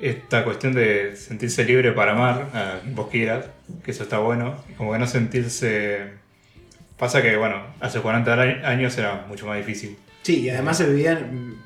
esta 0.00 0.44
cuestión 0.44 0.74
de 0.74 1.16
sentirse 1.16 1.64
libre 1.64 1.92
para 1.92 2.12
amar 2.12 2.82
vos 2.86 3.08
quieras, 3.10 3.46
que 3.84 3.90
eso 3.92 4.02
está 4.02 4.18
bueno, 4.18 4.62
como 4.76 4.92
que 4.92 4.98
no 4.98 5.06
sentirse. 5.06 6.12
Pasa 6.98 7.20
que, 7.22 7.36
bueno, 7.36 7.62
hace 7.80 8.00
40 8.00 8.34
a- 8.34 8.68
años 8.70 8.96
era 8.98 9.26
mucho 9.28 9.46
más 9.46 9.56
difícil. 9.58 9.96
Sí, 10.22 10.40
y 10.42 10.50
además 10.50 10.78
se 10.78 10.88
vivía, 10.88 11.12
en- 11.12 11.56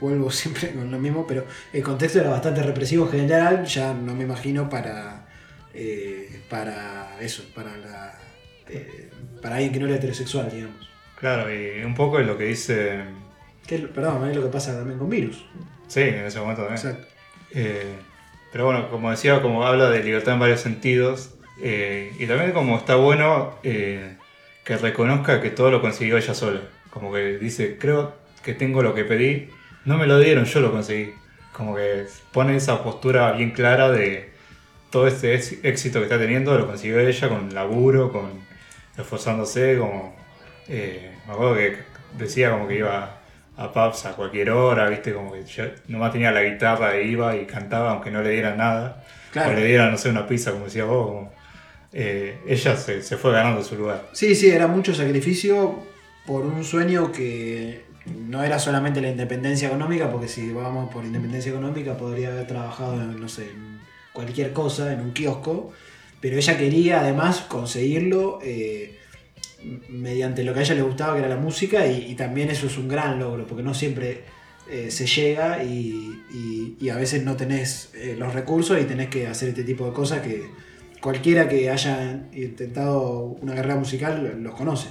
vuelvo 0.00 0.30
siempre 0.30 0.70
con 0.72 0.90
lo 0.90 0.98
mismo, 0.98 1.26
pero 1.26 1.44
el 1.72 1.82
contexto 1.82 2.20
era 2.20 2.30
bastante 2.30 2.62
represivo 2.62 3.06
en 3.06 3.10
general, 3.12 3.64
ya 3.66 3.92
no 3.94 4.14
me 4.14 4.24
imagino 4.24 4.68
para, 4.68 5.26
eh, 5.74 6.42
para 6.50 7.16
eso, 7.20 7.44
para, 7.54 7.76
la, 7.78 8.18
eh, 8.68 9.10
para 9.44 9.56
alguien 9.56 9.74
que 9.74 9.78
no 9.78 9.86
era 9.86 9.96
heterosexual, 9.96 10.50
digamos. 10.50 10.88
Claro, 11.20 11.54
y 11.54 11.84
un 11.84 11.94
poco 11.94 12.18
es 12.18 12.26
lo 12.26 12.38
que 12.38 12.44
dice. 12.44 13.02
Que, 13.66 13.78
perdón, 13.78 14.30
es 14.30 14.34
lo 14.34 14.42
que 14.42 14.48
pasa 14.48 14.74
también 14.74 14.98
con 14.98 15.10
virus. 15.10 15.44
Sí, 15.86 16.00
en 16.00 16.24
ese 16.24 16.40
momento 16.40 16.62
también. 16.62 16.86
Exacto. 16.86 17.06
Eh, 17.52 17.94
pero 18.50 18.64
bueno, 18.64 18.88
como 18.88 19.10
decía, 19.10 19.42
como 19.42 19.66
habla 19.66 19.90
de 19.90 20.02
libertad 20.02 20.32
en 20.32 20.40
varios 20.40 20.60
sentidos, 20.60 21.34
eh, 21.62 22.10
y 22.18 22.26
también 22.26 22.52
como 22.52 22.78
está 22.78 22.94
bueno 22.94 23.52
eh, 23.62 24.16
que 24.64 24.78
reconozca 24.78 25.42
que 25.42 25.50
todo 25.50 25.70
lo 25.70 25.82
consiguió 25.82 26.16
ella 26.16 26.32
sola. 26.32 26.62
Como 26.88 27.12
que 27.12 27.36
dice, 27.36 27.76
creo 27.78 28.14
que 28.42 28.54
tengo 28.54 28.82
lo 28.82 28.94
que 28.94 29.04
pedí, 29.04 29.50
no 29.84 29.98
me 29.98 30.06
lo 30.06 30.18
dieron, 30.20 30.46
yo 30.46 30.60
lo 30.60 30.72
conseguí. 30.72 31.12
Como 31.52 31.76
que 31.76 32.06
pone 32.32 32.56
esa 32.56 32.82
postura 32.82 33.32
bien 33.32 33.50
clara 33.50 33.90
de 33.90 34.30
todo 34.88 35.06
este 35.06 35.34
éxito 35.34 35.98
que 35.98 36.04
está 36.04 36.18
teniendo, 36.18 36.56
lo 36.56 36.66
consiguió 36.66 36.98
ella 36.98 37.28
con 37.28 37.52
laburo, 37.52 38.10
con 38.10 38.53
esforzándose, 38.96 39.78
como... 39.78 40.14
eh, 40.68 41.10
me 41.26 41.32
acuerdo 41.32 41.54
que 41.56 41.76
decía 42.18 42.50
como 42.50 42.68
que 42.68 42.76
iba 42.78 43.20
a 43.56 43.72
pubs 43.72 44.04
a 44.06 44.12
cualquier 44.12 44.50
hora, 44.50 44.88
viste, 44.88 45.12
como 45.12 45.32
que 45.32 45.44
yo 45.44 45.64
nomás 45.88 46.12
tenía 46.12 46.32
la 46.32 46.42
guitarra 46.42 46.96
e 46.96 47.04
iba 47.06 47.36
y 47.36 47.46
cantaba 47.46 47.92
aunque 47.92 48.10
no 48.10 48.22
le 48.22 48.30
dieran 48.30 48.56
nada. 48.58 49.04
Claro. 49.32 49.50
O 49.50 49.54
le 49.54 49.64
dieran, 49.64 49.90
no 49.90 49.98
sé, 49.98 50.10
una 50.10 50.26
pizza, 50.26 50.52
como 50.52 50.64
decía 50.66 50.84
vos. 50.84 51.06
como, 51.06 51.32
eh, 51.92 52.38
ella 52.46 52.76
se, 52.76 53.02
se 53.02 53.16
fue 53.16 53.32
ganando 53.32 53.62
su 53.62 53.76
lugar. 53.76 54.02
Sí, 54.12 54.34
sí, 54.34 54.50
era 54.50 54.66
mucho 54.66 54.94
sacrificio 54.94 55.78
por 56.26 56.44
un 56.44 56.64
sueño 56.64 57.12
que 57.12 57.84
no 58.06 58.42
era 58.42 58.58
solamente 58.58 59.00
la 59.00 59.08
independencia 59.08 59.68
económica, 59.68 60.10
porque 60.10 60.28
si 60.28 60.52
vamos 60.52 60.92
por 60.92 61.04
independencia 61.04 61.50
económica 61.50 61.96
podría 61.96 62.28
haber 62.28 62.46
trabajado 62.46 62.94
en, 62.94 63.20
no 63.20 63.28
sé, 63.28 63.44
en 63.44 63.80
cualquier 64.12 64.52
cosa, 64.52 64.92
en 64.92 65.00
un 65.00 65.12
kiosco, 65.12 65.72
pero 66.24 66.38
ella 66.38 66.56
quería 66.56 67.00
además 67.00 67.42
conseguirlo 67.42 68.38
eh, 68.42 68.96
mediante 69.90 70.42
lo 70.42 70.54
que 70.54 70.60
a 70.60 70.62
ella 70.62 70.74
le 70.76 70.80
gustaba, 70.80 71.12
que 71.12 71.18
era 71.18 71.28
la 71.28 71.36
música, 71.36 71.86
y, 71.86 72.14
también 72.14 72.48
eso 72.48 72.66
es 72.66 72.78
un 72.78 72.88
gran 72.88 73.18
logro, 73.18 73.46
porque 73.46 73.62
no 73.62 73.74
siempre 73.74 74.22
eh, 74.70 74.90
se 74.90 75.06
llega 75.06 75.62
y, 75.62 76.22
y- 76.80 76.88
a 76.88 76.96
veces 76.96 77.24
no 77.24 77.36
tenés 77.36 77.92
eh, 77.94 78.16
los 78.18 78.32
recursos 78.32 78.80
y 78.80 78.84
tenés 78.84 79.10
que 79.10 79.26
hacer 79.26 79.50
este 79.50 79.64
tipo 79.64 79.84
de 79.84 79.92
cosas 79.92 80.22
que 80.22 80.46
cualquiera 81.02 81.46
que 81.46 81.68
haya 81.68 82.22
intentado 82.32 83.36
una 83.42 83.54
carrera 83.54 83.76
musical 83.76 84.38
los 84.42 84.54
conoce. 84.54 84.88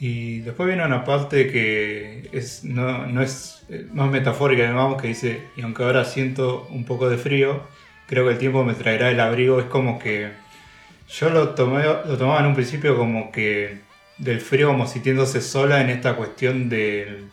Y 0.00 0.40
después 0.40 0.66
viene 0.66 0.84
una 0.84 1.04
parte 1.04 1.46
que 1.46 2.28
es, 2.32 2.64
no, 2.64 3.06
no 3.06 3.22
es 3.22 3.64
más 3.92 4.10
metafórica, 4.10 4.64
digamos, 4.64 5.00
que 5.00 5.06
dice, 5.06 5.42
y 5.56 5.62
aunque 5.62 5.84
ahora 5.84 6.04
siento 6.04 6.66
un 6.72 6.84
poco 6.84 7.08
de 7.08 7.18
frío, 7.18 7.62
creo 8.08 8.24
que 8.24 8.32
el 8.32 8.38
tiempo 8.38 8.64
me 8.64 8.74
traerá 8.74 9.12
el 9.12 9.20
abrigo. 9.20 9.60
Es 9.60 9.66
como 9.66 10.00
que 10.00 10.44
yo 11.08 11.30
lo, 11.30 11.50
tomé, 11.50 11.84
lo 11.84 12.16
tomaba 12.16 12.40
en 12.40 12.46
un 12.46 12.54
principio 12.54 12.96
como 12.96 13.30
que 13.30 13.78
del 14.18 14.40
frío 14.40 14.68
como 14.68 14.86
sintiéndose 14.86 15.40
sola 15.40 15.80
en 15.80 15.90
esta 15.90 16.16
cuestión 16.16 16.68
de 16.68 17.24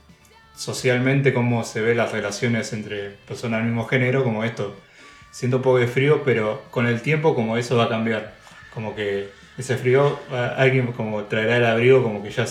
socialmente 0.55 1.33
cómo 1.33 1.63
se 1.63 1.81
ven 1.81 1.97
las 1.97 2.11
relaciones 2.11 2.73
entre 2.73 3.11
personas 3.27 3.59
del 3.59 3.69
mismo 3.69 3.85
género, 3.85 4.23
como 4.23 4.43
esto. 4.43 4.75
Siento 5.31 5.57
un 5.57 5.63
poco 5.63 5.79
de 5.79 5.87
frío, 5.87 6.23
pero 6.23 6.63
con 6.69 6.85
el 6.87 7.01
tiempo 7.01 7.35
como 7.35 7.57
eso 7.57 7.75
va 7.77 7.85
a 7.85 7.89
cambiar. 7.89 8.35
Como 8.73 8.95
que 8.95 9.29
ese 9.57 9.77
frío, 9.77 10.19
alguien 10.57 10.91
como 10.93 11.23
traerá 11.23 11.57
el 11.57 11.65
abrigo, 11.65 12.03
como 12.03 12.21
que 12.21 12.29
ya 12.31 12.45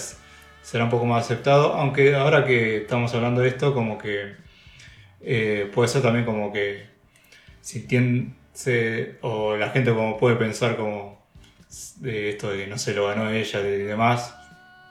será 0.62 0.84
un 0.84 0.90
poco 0.90 1.06
más 1.06 1.24
aceptado. 1.24 1.74
Aunque 1.74 2.14
ahora 2.14 2.44
que 2.44 2.78
estamos 2.78 3.14
hablando 3.14 3.40
de 3.40 3.48
esto, 3.48 3.74
como 3.74 3.98
que 3.98 4.34
eh, 5.20 5.70
puede 5.72 5.88
ser 5.88 6.02
también 6.02 6.24
como 6.24 6.52
que 6.52 6.86
sintiéndose, 8.52 9.18
o 9.22 9.56
la 9.56 9.70
gente 9.70 9.92
como 9.92 10.18
puede 10.18 10.36
pensar 10.36 10.76
como 10.76 11.22
de 12.00 12.30
esto 12.30 12.50
de 12.50 12.64
que 12.64 12.66
no 12.66 12.78
se 12.78 12.94
lo 12.94 13.06
ganó 13.06 13.30
ella 13.30 13.60
y 13.60 13.82
demás. 13.82 14.34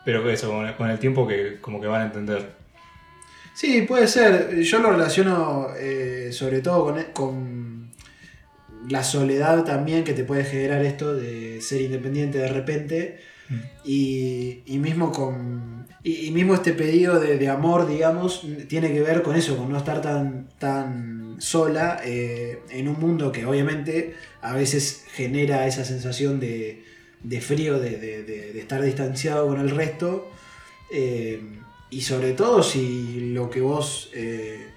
Pero 0.04 0.28
eso, 0.30 0.52
con 0.78 0.90
el, 0.90 1.00
tiempo 1.00 1.28
que 1.28 1.60
como 1.62 1.80
que 1.80 1.88
van 1.88 2.02
a 2.02 2.06
entender. 2.06 2.54
Sí, 3.54 3.84
puede 3.84 4.08
ser. 4.08 4.60
Yo 4.62 4.80
lo 4.80 4.92
relaciono 4.92 5.68
eh, 5.78 6.30
sobre 6.32 6.62
todo 6.62 6.86
con, 6.86 7.04
con 7.14 7.92
la 8.90 9.04
soledad 9.04 9.64
también 9.64 10.04
que 10.04 10.14
te 10.14 10.24
puede 10.24 10.44
generar 10.44 10.84
esto 10.84 11.14
de 11.14 11.62
ser 11.62 11.82
independiente 11.82 12.40
de 12.40 12.48
repente. 12.48 13.20
Y, 13.84 14.64
y 14.66 14.80
mismo 14.80 15.12
con. 15.12 15.86
Y, 16.04 16.28
y 16.28 16.32
mismo 16.32 16.56
este 16.56 16.74
pedido 16.74 17.20
de, 17.20 17.38
de 17.38 17.50
amor, 17.50 17.88
digamos, 17.88 18.44
tiene 18.68 18.92
que 18.92 19.02
ver 19.02 19.22
con 19.22 19.36
eso, 19.36 19.56
con 19.56 19.70
no 19.70 19.78
estar 19.78 20.02
tan, 20.02 20.48
tan 20.58 21.21
sola 21.42 22.00
eh, 22.06 22.60
en 22.70 22.88
un 22.88 23.00
mundo 23.00 23.32
que 23.32 23.46
obviamente 23.46 24.14
a 24.42 24.54
veces 24.54 25.04
genera 25.14 25.66
esa 25.68 25.84
sensación 25.86 26.40
de, 26.40 26.84
de 27.24 27.42
frío, 27.42 27.80
de, 27.80 27.98
de- 27.98 28.60
estar 28.60 28.82
distanciado 28.82 29.48
con 29.48 29.60
el 29.60 29.70
resto. 29.72 30.32
Eh, 30.94 31.42
y 31.90 32.02
sobre 32.02 32.34
todo 32.34 32.62
si 32.64 33.32
lo 33.34 33.50
que 33.50 33.60
vos, 33.62 34.12
eh, 34.14 34.68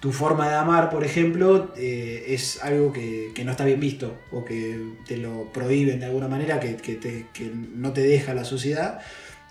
tu 0.00 0.12
forma 0.12 0.48
de 0.48 0.54
amar, 0.54 0.90
por 0.90 1.04
ejemplo, 1.04 1.72
es 1.76 2.62
algo 2.62 2.92
que, 2.92 3.32
que 3.34 3.44
no 3.44 3.50
está 3.50 3.64
bien 3.64 3.78
visto 3.80 4.18
o 4.30 4.44
que 4.44 4.78
te 5.06 5.16
lo 5.16 5.52
prohíben 5.52 6.00
de 6.00 6.06
alguna 6.06 6.28
manera, 6.28 6.58
que, 6.60 6.76
que 6.76 6.94
te- 6.94 7.26
que 7.34 7.50
no 7.74 7.92
te 7.92 8.00
deja 8.02 8.32
la 8.34 8.44
sociedad, 8.44 9.00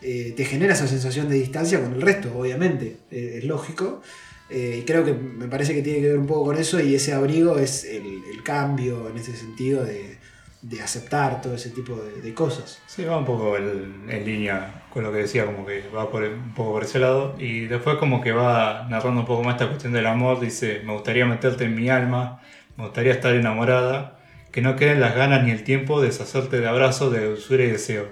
te 0.01 0.45
genera 0.45 0.73
esa 0.73 0.87
sensación 0.87 1.29
de 1.29 1.35
distancia 1.35 1.79
con 1.81 1.93
el 1.93 2.01
resto, 2.01 2.35
obviamente, 2.37 2.97
es 3.11 3.43
lógico. 3.43 4.01
Eh, 4.51 4.79
y 4.81 4.85
creo 4.85 5.05
que 5.05 5.13
me 5.13 5.47
parece 5.47 5.73
que 5.73 5.81
tiene 5.81 6.01
que 6.01 6.09
ver 6.09 6.17
un 6.17 6.27
poco 6.27 6.45
con 6.47 6.57
eso 6.57 6.79
y 6.81 6.93
ese 6.95 7.13
abrigo 7.13 7.57
es 7.57 7.85
el, 7.85 8.21
el 8.31 8.43
cambio 8.43 9.07
en 9.09 9.17
ese 9.17 9.33
sentido 9.35 9.83
de, 9.85 10.17
de 10.61 10.81
aceptar 10.81 11.41
todo 11.41 11.55
ese 11.55 11.69
tipo 11.69 11.95
de, 11.95 12.21
de 12.21 12.33
cosas. 12.33 12.79
Sí, 12.85 13.05
va 13.05 13.17
un 13.17 13.25
poco 13.25 13.55
el- 13.55 13.93
en 14.09 14.25
línea 14.25 14.83
con 14.93 15.03
lo 15.03 15.11
que 15.13 15.19
decía, 15.19 15.45
como 15.45 15.65
que 15.65 15.83
va 15.95 16.11
por 16.11 16.23
un 16.23 16.53
poco 16.53 16.73
por 16.73 16.83
ese 16.83 16.99
lado. 16.99 17.35
Y 17.39 17.61
después 17.67 17.95
como 17.97 18.19
que 18.21 18.33
va 18.33 18.87
narrando 18.89 19.21
un 19.21 19.25
poco 19.25 19.41
más 19.43 19.53
esta 19.55 19.67
cuestión 19.69 19.93
del 19.93 20.05
amor. 20.05 20.39
Dice, 20.41 20.81
me 20.83 20.91
gustaría 20.93 21.25
meterte 21.25 21.63
en 21.63 21.75
mi 21.75 21.87
alma, 21.89 22.41
me 22.75 22.83
gustaría 22.83 23.13
estar 23.13 23.33
enamorada, 23.33 24.19
que 24.51 24.61
no 24.61 24.75
queden 24.75 24.99
las 24.99 25.15
ganas 25.15 25.45
ni 25.45 25.51
el 25.51 25.63
tiempo 25.63 26.01
de 26.01 26.07
deshacerte 26.07 26.59
de 26.59 26.67
abrazos, 26.67 27.13
de 27.13 27.25
dulzura 27.25 27.63
y 27.63 27.67
deseo. 27.71 28.07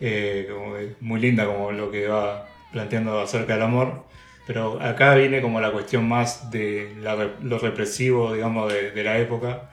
Eh, 0.00 0.48
como 0.50 0.74
muy 1.00 1.20
linda 1.20 1.44
como 1.46 1.72
lo 1.72 1.90
que 1.90 2.08
va 2.08 2.46
planteando 2.72 3.20
acerca 3.20 3.52
del 3.54 3.62
amor. 3.62 4.04
Pero 4.50 4.82
acá 4.82 5.14
viene 5.14 5.40
como 5.40 5.60
la 5.60 5.70
cuestión 5.70 6.08
más 6.08 6.50
de 6.50 6.92
la 7.00 7.14
lo 7.40 7.60
represivo, 7.60 8.34
digamos, 8.34 8.72
de, 8.72 8.90
de 8.90 9.04
la 9.04 9.16
época, 9.18 9.70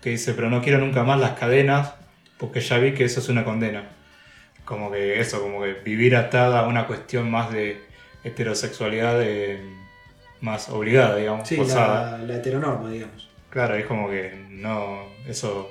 que 0.00 0.08
dice, 0.10 0.32
pero 0.32 0.48
no 0.48 0.62
quiero 0.62 0.78
nunca 0.78 1.02
más 1.04 1.20
las 1.20 1.38
cadenas, 1.38 1.92
porque 2.38 2.60
ya 2.60 2.78
vi 2.78 2.94
que 2.94 3.04
eso 3.04 3.20
es 3.20 3.28
una 3.28 3.44
condena. 3.44 3.84
Como 4.64 4.90
que 4.90 5.20
eso, 5.20 5.42
como 5.42 5.60
que 5.62 5.74
vivir 5.74 6.16
atada 6.16 6.60
a 6.60 6.66
una 6.68 6.86
cuestión 6.86 7.30
más 7.30 7.52
de 7.52 7.82
heterosexualidad 8.24 9.20
más 10.40 10.70
obligada, 10.70 11.16
digamos, 11.16 11.46
Sí, 11.46 11.56
forzada. 11.56 12.16
la, 12.18 12.24
la 12.24 12.36
heteronorma, 12.36 12.90
digamos. 12.90 13.28
Claro, 13.50 13.74
es 13.74 13.84
como 13.84 14.08
que 14.08 14.32
no, 14.48 15.00
eso 15.28 15.70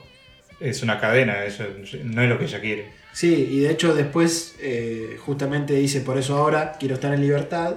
es 0.60 0.84
una 0.84 1.00
cadena, 1.00 1.44
eso 1.44 1.64
no 2.04 2.22
es 2.22 2.30
lo 2.30 2.38
que 2.38 2.46
ella 2.46 2.62
quiere. 2.62 2.92
Sí, 3.14 3.48
y 3.52 3.60
de 3.62 3.72
hecho 3.72 3.96
después 3.96 4.56
eh, 4.62 5.18
justamente 5.20 5.74
dice, 5.74 6.02
por 6.02 6.20
eso 6.20 6.38
ahora 6.38 6.74
quiero 6.80 6.96
estar 6.96 7.12
en 7.14 7.22
libertad. 7.22 7.76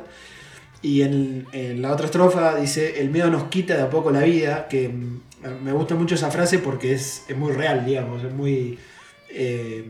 Y 0.82 1.02
en, 1.02 1.46
la 1.80 1.92
otra 1.92 2.06
estrofa 2.06 2.56
dice, 2.56 3.00
el 3.00 3.10
miedo 3.10 3.30
nos 3.30 3.44
quita 3.44 3.76
de 3.76 3.82
a 3.82 3.90
poco 3.90 4.10
la 4.10 4.20
vida, 4.20 4.68
que 4.68 4.88
mm, 4.88 5.20
me 5.64 5.72
gusta 5.72 5.94
mucho 5.94 6.14
esa 6.14 6.30
frase 6.30 6.58
porque 6.58 6.92
es, 6.92 7.24
es 7.28 7.36
muy 7.36 7.52
real, 7.52 7.84
digamos, 7.84 8.22
es 8.24 8.32
muy... 8.32 8.78
eh, 9.30 9.84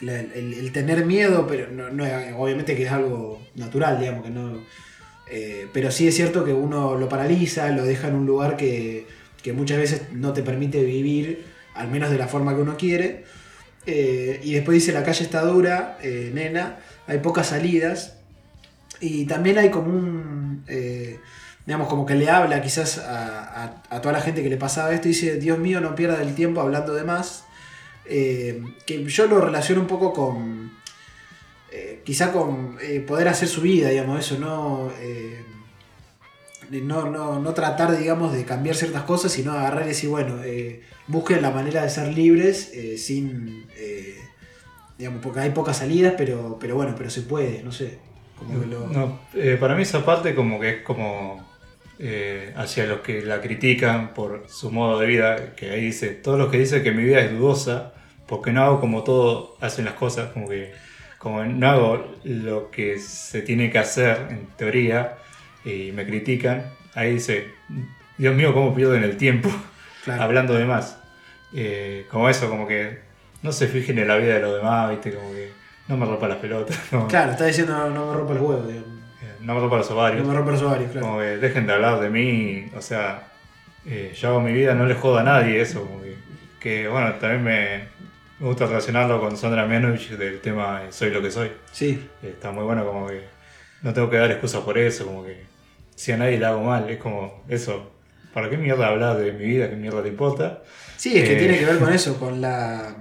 el, 0.00 0.70
tener 0.72 1.04
miedo, 1.06 1.46
pero 1.46 1.70
no, 1.70 2.04
obviamente 2.36 2.76
que 2.76 2.84
es 2.84 2.92
algo 2.92 3.40
natural, 3.54 3.98
digamos, 3.98 4.24
que 4.24 4.30
no... 4.30 4.58
eh, 5.30 5.66
pero 5.72 5.90
sí 5.90 6.06
es 6.06 6.14
cierto 6.14 6.44
que 6.44 6.52
uno 6.52 6.96
lo 6.96 7.08
paraliza, 7.08 7.68
lo 7.70 7.84
deja 7.84 8.08
en 8.08 8.14
un 8.14 8.26
lugar 8.26 8.56
que, 8.56 9.06
que 9.42 9.52
muchas 9.52 9.78
veces 9.78 10.02
no 10.12 10.32
te 10.32 10.42
permite 10.42 10.82
vivir, 10.84 11.44
al 11.74 11.88
menos 11.88 12.10
de 12.10 12.18
la 12.18 12.28
forma 12.28 12.54
que 12.54 12.62
uno 12.62 12.76
quiere. 12.76 13.24
Eh, 13.86 14.40
y 14.42 14.54
después 14.54 14.74
dice, 14.74 14.92
la 14.92 15.02
calle 15.04 15.24
está 15.24 15.42
dura, 15.42 15.98
nena, 16.02 16.78
hay 17.06 17.18
pocas 17.18 17.48
salidas. 17.48 18.17
Y 19.00 19.26
también 19.26 19.58
hay 19.58 19.70
como 19.70 19.88
un... 19.90 20.64
eh, 20.68 21.20
digamos, 21.66 21.88
como 21.88 22.06
que 22.06 22.14
le 22.14 22.30
habla 22.30 22.62
quizás 22.62 22.98
a, 22.98 23.82
a- 23.90 24.00
toda 24.00 24.12
la 24.12 24.20
gente 24.22 24.42
que 24.42 24.48
le 24.48 24.56
pasaba 24.56 24.92
esto 24.94 25.08
y 25.08 25.12
dice, 25.12 25.36
Dios 25.36 25.58
mío, 25.58 25.80
no 25.80 25.94
pierda 25.94 26.22
el 26.22 26.34
tiempo 26.34 26.60
hablando 26.60 26.94
de 26.94 27.04
más. 27.04 27.44
Eh, 28.06 28.62
que 28.86 29.04
yo 29.04 29.26
lo 29.26 29.40
relaciono 29.40 29.82
un 29.82 29.86
poco 29.86 30.12
con... 30.12 30.72
eh, 31.70 32.00
quizá 32.04 32.32
con 32.32 32.78
eh, 32.80 33.00
poder 33.00 33.28
hacer 33.28 33.48
su 33.48 33.60
vida, 33.60 33.88
digamos, 33.90 34.18
eso, 34.20 34.38
no... 34.38 34.90
no, 36.70 37.10
no, 37.10 37.38
no 37.40 37.54
tratar, 37.54 37.96
digamos, 37.96 38.32
de 38.32 38.44
cambiar 38.44 38.76
ciertas 38.76 39.02
cosas, 39.04 39.32
sino 39.32 39.52
agarrar 39.52 39.84
y 39.84 39.88
decir, 39.88 40.10
bueno, 40.10 40.42
eh, 40.44 40.82
busquen 41.06 41.40
la 41.42 41.50
manera 41.50 41.82
de 41.82 41.90
ser 41.90 42.12
libres 42.14 42.72
sin, 42.98 43.66
eh, 43.76 44.16
digamos, 44.98 45.20
porque 45.22 45.40
hay 45.40 45.50
pocas 45.50 45.78
salidas, 45.78 46.14
pero, 46.18 46.58
pero 46.60 46.74
bueno, 46.76 46.94
pero 46.96 47.10
se 47.10 47.22
puede, 47.22 47.62
no 47.62 47.72
sé. 47.72 47.98
Como 48.38 48.60
que 48.60 48.66
lo- 48.66 48.86
No, 48.88 49.20
eh, 49.34 49.56
para 49.58 49.74
mí 49.74 49.82
esa 49.82 50.04
parte 50.04 50.34
como 50.34 50.58
que 50.60 50.68
es 50.70 50.82
como 50.82 51.46
eh, 51.98 52.52
hacia 52.56 52.86
los 52.86 53.00
que 53.00 53.22
la 53.22 53.40
critican 53.40 54.14
por 54.14 54.44
su 54.48 54.70
modo 54.70 55.00
de 55.00 55.06
vida, 55.06 55.54
que 55.56 55.70
ahí 55.70 55.80
dice, 55.86 56.10
todos 56.10 56.38
los 56.38 56.48
que 56.50 56.58
dicen 56.58 56.82
que 56.82 56.92
mi 56.92 57.02
vida 57.02 57.20
es 57.20 57.32
dudosa, 57.32 57.92
porque 58.26 58.52
no 58.52 58.62
hago 58.62 58.80
como 58.80 59.02
todos 59.02 59.50
hacen 59.60 59.84
las 59.84 59.94
cosas, 59.94 60.30
como 60.32 60.48
que 60.48 60.72
como 61.18 61.44
no 61.44 61.68
hago 61.68 62.14
lo 62.22 62.70
que 62.70 62.98
se 63.00 63.42
tiene 63.42 63.70
que 63.72 63.78
hacer 63.80 64.28
en 64.30 64.46
teoría 64.56 65.16
y 65.64 65.90
me 65.90 66.06
critican, 66.06 66.70
ahí 66.94 67.14
dice, 67.14 67.48
Dios 68.16 68.36
mío, 68.36 68.54
cómo 68.54 68.72
pierden 68.74 69.02
el 69.02 69.16
tiempo 69.16 69.50
claro. 70.04 70.22
hablando 70.22 70.54
de 70.54 70.64
más. 70.64 71.00
Eh, 71.52 72.06
como 72.10 72.28
eso, 72.28 72.48
como 72.48 72.68
que 72.68 73.00
no 73.42 73.50
se 73.50 73.66
fijen 73.66 73.98
en 73.98 74.06
la 74.06 74.16
vida 74.16 74.34
de 74.34 74.40
los 74.40 74.54
demás, 74.56 74.90
viste, 74.90 75.12
como 75.12 75.32
que 75.32 75.50
no 75.88 75.96
me 75.96 76.06
rompa 76.06 76.28
las 76.28 76.38
pelotas, 76.38 76.78
no, 76.92 77.08
Claro, 77.08 77.32
está 77.32 77.46
diciendo 77.46 77.76
no, 77.76 77.90
no 77.90 78.06
me 78.12 78.14
rompa 78.18 78.34
los 78.34 78.42
huevos, 78.42 78.68
digamos. 78.68 78.88
eh, 79.22 79.32
no 79.40 79.54
me 79.54 79.60
rompa 79.60 79.76
los 79.78 79.90
ovarios. 79.90 80.22
No 80.22 80.28
me 80.32 80.36
rompa 80.36 80.52
los 80.52 80.62
ovarios, 80.62 80.90
claro. 80.92 81.06
Como 81.06 81.18
que 81.20 81.36
dejen 81.38 81.66
de 81.66 81.72
hablar 81.72 82.00
de 82.00 82.10
mí, 82.10 82.70
o 82.76 82.80
sea, 82.82 83.28
eh, 83.86 84.12
yo 84.14 84.28
hago 84.28 84.40
mi 84.40 84.52
vida, 84.52 84.74
no 84.74 84.86
le 84.86 84.94
jodo 84.94 85.18
a 85.18 85.22
nadie 85.22 85.60
eso. 85.60 85.82
Como 85.86 86.02
que, 86.02 86.16
que, 86.60 86.88
bueno, 86.88 87.14
también 87.14 87.42
me, 87.44 87.78
me 88.38 88.46
gusta 88.46 88.66
relacionarlo 88.66 89.20
con 89.20 89.36
Sandra 89.36 89.66
Mianovich 89.66 90.10
del 90.10 90.40
tema 90.40 90.82
Soy 90.90 91.10
lo 91.10 91.22
que 91.22 91.30
soy. 91.30 91.50
Sí, 91.72 92.06
Eh, 92.22 92.30
Está 92.34 92.50
muy 92.52 92.64
bueno, 92.64 92.84
como 92.84 93.06
que 93.08 93.22
no 93.82 93.92
tengo 93.94 94.10
que 94.10 94.16
dar 94.16 94.30
excusas 94.30 94.60
por 94.62 94.76
eso, 94.76 95.06
como 95.06 95.24
que 95.24 95.44
si 95.94 96.12
a 96.12 96.16
nadie 96.16 96.38
le 96.38 96.46
hago 96.46 96.62
mal, 96.62 96.88
es 96.90 96.98
como 96.98 97.44
eso. 97.48 97.92
¿Para 98.34 98.50
qué 98.50 98.56
mierda 98.58 98.88
hablar 98.88 99.16
de 99.16 99.32
mi 99.32 99.44
vida? 99.46 99.70
¿Qué 99.70 99.76
mierda 99.76 100.02
te 100.02 100.08
importa? 100.08 100.62
sí, 100.96 101.16
es 101.16 101.24
que 101.28 101.34
Eh. 101.34 101.38
tiene 101.38 101.58
que 101.58 101.64
ver 101.64 101.78
con 101.78 101.92
eso, 101.94 102.18
con 102.18 102.40
la 102.40 102.94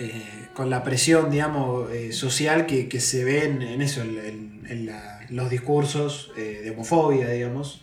eh, 0.00 0.48
con 0.54 0.68
la 0.70 0.82
presión, 0.82 1.30
digamos, 1.30 1.90
eh, 1.92 2.12
social 2.12 2.66
que, 2.66 2.88
que 2.88 3.00
se 3.00 3.22
ve 3.24 3.44
en, 3.44 3.62
en 3.62 3.82
eso, 3.82 4.02
en, 4.02 4.18
en- 4.18 4.66
en 4.68 4.86
la- 4.86 5.20
los 5.30 5.48
discursos 5.50 6.32
eh, 6.36 6.60
de 6.64 6.70
homofobia, 6.70 7.28
digamos. 7.28 7.82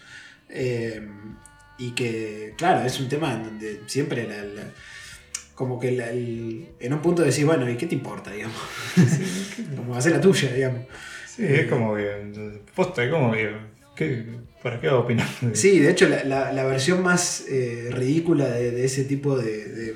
Eh, 0.49 1.01
y 1.77 1.91
que, 1.91 2.53
claro, 2.57 2.85
es 2.85 2.99
un 2.99 3.07
tema 3.07 3.33
en 3.33 3.43
donde 3.43 3.81
siempre 3.85 4.27
la- 4.27 4.43
la- 4.43 4.71
como 5.55 5.79
que 5.79 5.91
la- 5.91 6.09
el- 6.09 6.67
en 6.79 6.93
un 6.93 7.01
punto 7.01 7.21
decís, 7.23 7.45
bueno, 7.45 7.69
¿y 7.69 7.77
qué 7.77 7.85
te 7.87 7.95
importa, 7.95 8.31
digamos? 8.31 8.57
como 9.75 9.95
hacer 9.95 10.11
la 10.13 10.21
tuya, 10.21 10.51
digamos. 10.53 10.81
Sí, 11.27 11.43
es 11.45 11.67
como 11.67 11.95
que. 11.95 12.61
Posta, 12.75 13.03
es 13.03 13.11
como 13.11 13.31
que. 13.31 13.51
¿qué- 13.95 14.25
¿Para 14.63 14.79
qué 14.81 14.89
opinar? 14.89 15.27
Sí, 15.53 15.79
de 15.79 15.91
hecho 15.91 16.09
la, 16.09 16.23
la- 16.23 16.51
la 16.51 16.63
versión 16.63 17.03
más 17.03 17.45
eh, 17.49 17.89
ridícula 17.91 18.47
de, 18.49 18.71
de 18.71 18.85
ese 18.85 19.03
tipo 19.03 19.37
de, 19.37 19.65
de 19.67 19.95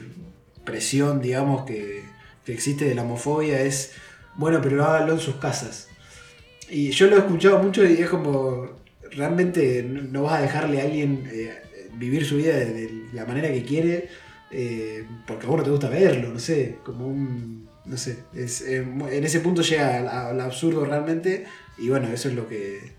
presión, 0.64 1.20
digamos, 1.22 1.66
que, 1.66 2.01
que 2.46 2.54
existe 2.54 2.86
de 2.86 2.96
la 2.96 3.04
homofobia 3.04 3.62
es, 3.62 3.94
bueno, 4.36 4.60
pero 4.62 4.84
háganlo 4.84 5.14
en 5.14 5.20
sus 5.20 5.36
casas. 5.36 5.88
Y 6.70 6.92
yo 6.92 7.08
lo 7.08 7.18
he 7.18 7.20
escuchado 7.20 7.62
mucho 7.62 7.86
y 7.86 7.94
es 7.94 8.10
como, 8.10 8.70
realmente 9.12 9.84
no 9.84 10.24
vas 10.24 10.40
a 10.40 10.42
dejarle 10.42 10.82
a 10.82 10.86
alguien 10.86 11.28
eh, 11.32 11.62
vivir 11.96 12.26
su 12.26 12.38
vida 12.38 12.56
de, 12.56 12.90
la 13.14 13.26
manera 13.26 13.50
que 13.50 13.64
quiere, 13.64 14.08
eh, 14.52 15.06
porque 15.28 15.46
a 15.46 15.50
vos 15.50 15.64
te 15.64 15.70
gusta 15.70 15.90
verlo, 15.90 16.30
no 16.30 16.40
sé, 16.40 16.78
como 16.84 17.08
un... 17.08 17.70
No 17.84 17.98
sé, 17.98 18.20
es, 18.36 18.62
eh, 18.62 18.78
en 18.78 19.24
ese 19.24 19.40
punto 19.40 19.64
llega 19.64 20.30
al, 20.30 20.40
absurdo 20.40 20.86
realmente 20.86 21.46
y 21.80 21.90
bueno, 21.90 22.10
eso 22.14 22.30
es 22.30 22.36
lo 22.36 22.48
que, 22.48 22.94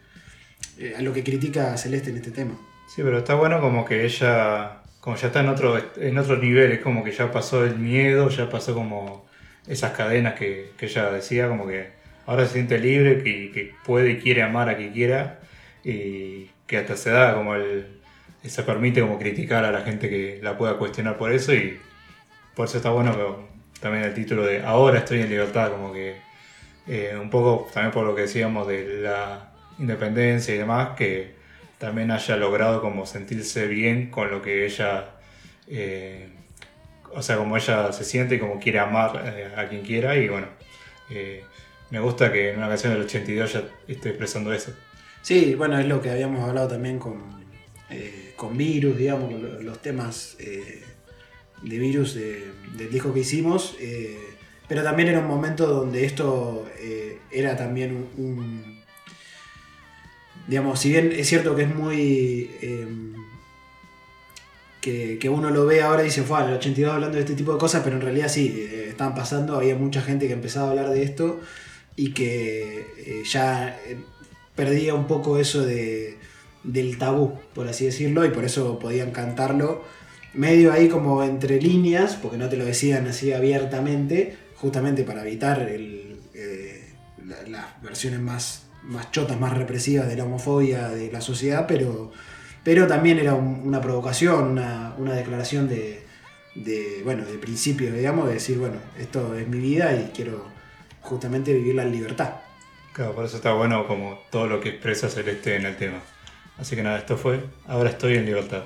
a 0.99 1.01
lo 1.03 1.13
que 1.13 1.23
critica 1.23 1.77
Celeste 1.77 2.11
en 2.11 2.17
este 2.17 2.33
tema. 2.33 2.59
Sí, 2.89 3.03
pero 3.03 3.19
está 3.19 3.35
bueno 3.35 3.61
como 3.61 3.85
que 3.85 4.05
ella, 4.05 4.83
como 5.01 5.17
ya 5.17 5.29
está 5.29 5.41
en 5.41 5.49
otro, 5.49 5.81
en 5.97 6.19
otro 6.19 6.37
nivel, 6.37 6.73
es 6.73 6.81
como 6.81 7.05
que 7.05 7.13
ya 7.13 7.31
pasó 7.31 7.65
el 7.65 7.79
miedo, 7.79 8.29
ya 8.29 8.51
pasó 8.51 8.75
como 8.75 9.25
esas 9.67 9.93
cadenas 9.93 10.35
que, 10.35 10.73
que 10.77 10.87
ella 10.87 11.11
decía, 11.11 11.49
como 11.49 11.67
que 11.67 11.91
ahora 12.27 12.47
se 12.47 12.55
siente 12.55 12.79
libre, 12.79 13.23
que, 13.23 13.51
que 13.53 13.75
puede 13.85 14.13
y 14.13 14.19
quiere 14.19 14.43
amar 14.43 14.69
a 14.69 14.77
quien 14.77 14.93
quiera, 14.93 15.41
y 15.85 16.51
que 16.67 16.79
hasta 16.79 16.97
se 16.97 17.11
da 17.11 17.35
como 17.35 17.55
el, 17.55 18.01
se 18.45 18.63
permite 18.63 19.01
como 19.01 19.19
criticar 19.19 19.65
a 19.65 19.73
la 19.73 19.83
gente 19.83 20.09
que 20.09 20.41
la 20.43 20.57
pueda 20.59 20.79
cuestionar 20.79 21.17
por 21.17 21.33
eso, 21.33 21.55
y 21.55 21.79
por 22.55 22.67
eso 22.67 22.77
está 22.79 22.91
bueno 22.91 23.17
que 23.17 23.81
también 23.81 24.05
el 24.05 24.15
título 24.15 24.45
de 24.45 24.63
Ahora 24.63 24.99
estoy 24.99 25.21
en 25.21 25.29
libertad, 25.29 25.71
como 25.71 25.93
que 25.93 26.17
eh, 26.87 27.17
un 27.21 27.31
poco 27.31 27.69
también 27.73 27.93
por 27.93 28.05
lo 28.05 28.15
que 28.15 28.23
decíamos 28.23 28.67
de 28.67 29.03
la 29.03 29.53
independencia 29.79 30.55
y 30.55 30.59
demás, 30.59 30.91
que 30.97 31.35
también 31.79 32.11
haya 32.11 32.37
logrado 32.37 32.81
como 32.81 33.07
sentirse 33.07 33.67
bien 33.67 34.11
con 34.11 34.31
lo 34.31 34.43
que 34.43 34.65
ella, 34.65 35.11
eh, 35.69 36.29
o 37.15 37.23
sea, 37.23 37.37
como 37.37 37.57
ella 37.57 37.93
se 37.93 38.05
siente 38.05 38.37
y 38.37 38.39
como 38.39 38.59
quiere 38.59 38.79
amar 38.79 39.23
eh, 39.37 39.53
a 39.57 39.69
quien 39.69 39.83
quiera 39.83 40.17
y 40.17 40.29
bueno, 40.29 40.47
eh, 41.11 41.45
me 41.91 42.01
gusta 42.01 42.33
que 42.33 42.51
en 42.51 42.59
una 42.59 42.69
canción 42.69 42.93
del 42.95 43.03
82 43.03 43.53
ya 43.53 43.63
esté 43.89 44.09
expresando 44.11 44.53
eso. 44.53 44.73
Sí, 45.23 45.55
bueno, 45.55 45.79
es 45.79 45.87
lo 45.87 46.01
que 46.03 46.11
habíamos 46.11 46.49
hablado 46.49 46.69
también 46.69 46.99
con, 46.99 47.23
eh, 47.91 48.33
con 48.37 48.57
Virus, 48.57 48.97
digamos, 48.97 49.33
los 49.63 49.81
temas 49.83 50.37
de 50.39 50.83
Virus 51.79 52.15
de- 52.15 52.51
del 52.77 52.91
disco 52.91 53.13
que 53.15 53.21
hicimos. 53.21 53.77
pero 54.69 54.83
también 54.83 55.09
era 55.11 55.19
un 55.19 55.27
momento 55.27 55.67
donde 55.67 56.05
esto 56.07 56.67
era 57.31 57.57
también 57.57 58.09
un- 58.17 58.81
Digamos, 60.49 60.81
si 60.81 60.91
bien 60.91 61.13
es 61.13 61.29
cierto 61.29 61.55
que 61.55 61.63
es 61.63 61.75
muy. 61.75 62.51
Que, 64.83 65.19
que 65.19 65.29
uno 65.31 65.49
lo 65.51 65.65
ve 65.65 65.81
ahora 65.81 66.03
y 66.03 66.07
dice, 66.07 66.23
fue 66.23 66.43
el 66.45 66.53
82 66.53 66.93
hablando 66.93 67.15
de 67.17 67.23
este 67.23 67.35
tipo 67.35 67.53
de 67.55 67.59
cosas, 67.59 67.81
pero 67.83 67.97
en 67.97 68.03
realidad 68.03 68.29
sí, 68.29 68.55
eh, 68.71 68.89
estaban 68.91 69.15
pasando, 69.15 69.57
había 69.57 69.77
mucha 69.77 70.03
gente 70.03 70.27
que 70.27 70.35
empezaba 70.35 70.67
a 70.67 70.71
hablar 70.73 70.91
de 70.91 71.03
esto 71.05 71.41
y 71.97 72.13
que 72.13 72.81
eh, 72.99 73.23
ya 73.31 73.79
eh, 73.87 73.97
perdía 74.55 74.95
un 74.95 75.07
poco 75.07 75.39
eso 75.39 75.63
de, 75.65 76.19
del 76.65 76.99
tabú, 76.99 77.39
por 77.55 77.67
así 77.69 77.87
decirlo, 77.87 78.27
y 78.27 78.31
por 78.31 78.45
eso 78.45 78.79
podían 78.79 79.13
cantarlo 79.13 79.83
medio 80.35 80.73
ahí 80.73 80.89
como 80.89 81.23
entre 81.23 81.61
líneas, 81.61 82.17
porque 82.21 82.37
no 82.37 82.49
te 82.49 82.57
lo 82.57 82.65
decían 82.65 83.07
así 83.07 83.33
abiertamente, 83.33 84.37
justamente 84.57 85.05
para 85.05 85.23
evitar 85.27 85.63
el, 85.69 86.17
la- 87.27 87.43
las 87.49 87.83
versiones 87.83 88.21
más, 88.21 88.65
más 88.83 89.11
chotas, 89.13 89.39
más 89.39 89.57
represivas 89.57 90.09
de 90.09 90.17
la 90.17 90.25
homofobia 90.25 90.89
de 90.89 91.11
la 91.13 91.21
sociedad, 91.21 91.67
pero, 91.69 92.13
pero 92.65 92.87
también 92.87 93.19
era 93.19 93.35
un- 93.35 93.63
una 93.65 93.81
provocación, 93.81 94.53
una, 94.53 94.95
una 94.99 95.15
declaración 95.15 95.69
de, 95.69 96.05
de, 96.55 97.01
bueno, 97.05 97.25
de 97.25 97.39
principio, 97.39 97.93
digamos, 97.93 98.29
de 98.29 98.35
decir, 98.35 98.59
bueno, 98.59 98.77
esto 98.99 99.35
es 99.37 99.49
mi 99.49 99.59
vida 99.59 99.93
y 99.95 100.11
quiero 100.15 100.47
justamente 101.01 101.53
vivirla 101.53 101.83
en 101.83 101.93
libertad. 101.93 102.35
Claro, 102.93 103.15
por 103.15 103.25
eso 103.25 103.37
está 103.37 103.53
bueno 103.55 103.87
como 103.87 104.21
todo 104.31 104.47
lo 104.47 104.61
que 104.61 104.69
expresa 104.71 105.09
Celeste 105.09 105.57
en 105.57 105.67
el 105.67 105.77
tema. 105.77 105.99
Así 106.59 106.77
que 106.77 106.83
nada, 106.83 106.99
esto 106.99 107.17
fue, 107.17 107.41
ahora 107.67 107.91
estoy 107.91 108.17
en 108.17 108.27
libertad. 108.27 108.65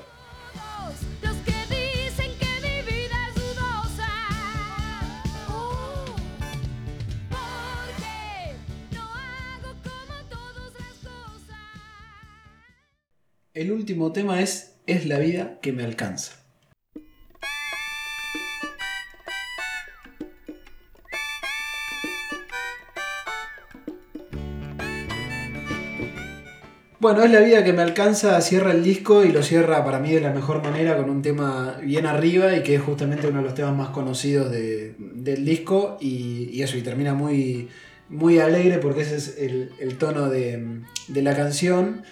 El 13.56 13.72
último 13.72 14.12
tema 14.12 14.42
es 14.42 14.74
Es 14.86 15.06
la 15.06 15.18
vida 15.18 15.60
que 15.62 15.72
me 15.72 15.82
alcanza. 15.82 16.32
Bueno, 26.98 27.22
es 27.22 27.30
la 27.30 27.40
vida 27.40 27.62
que 27.62 27.72
me 27.72 27.82
alcanza, 27.82 28.40
cierra 28.40 28.72
el 28.72 28.82
disco 28.82 29.24
y 29.24 29.30
lo 29.30 29.42
cierra 29.42 29.84
para 29.84 30.00
mí 30.00 30.12
de 30.12 30.20
la 30.20 30.32
mejor 30.32 30.62
manera 30.62 30.96
con 30.96 31.10
un 31.10 31.20
tema 31.22 31.78
bien 31.82 32.06
arriba 32.06 32.56
y 32.56 32.62
que 32.62 32.74
es 32.76 32.80
justamente 32.80 33.26
uno 33.28 33.38
de 33.38 33.44
los 33.44 33.54
temas 33.54 33.76
más 33.76 33.90
conocidos 33.90 34.50
de- 34.50 34.94
del 34.98 35.44
disco 35.44 35.98
y, 36.00 36.60
eso, 36.62 36.76
y 36.78 36.82
termina 36.82 37.12
muy, 37.14 37.68
muy 38.08 38.38
alegre 38.38 38.78
porque 38.78 39.02
ese 39.02 39.16
es 39.16 39.36
el, 39.38 39.70
el 39.78 39.98
tono 39.98 40.30
de, 40.30 40.80
de 41.08 41.22
la 41.22 41.36
canción. 41.36 42.02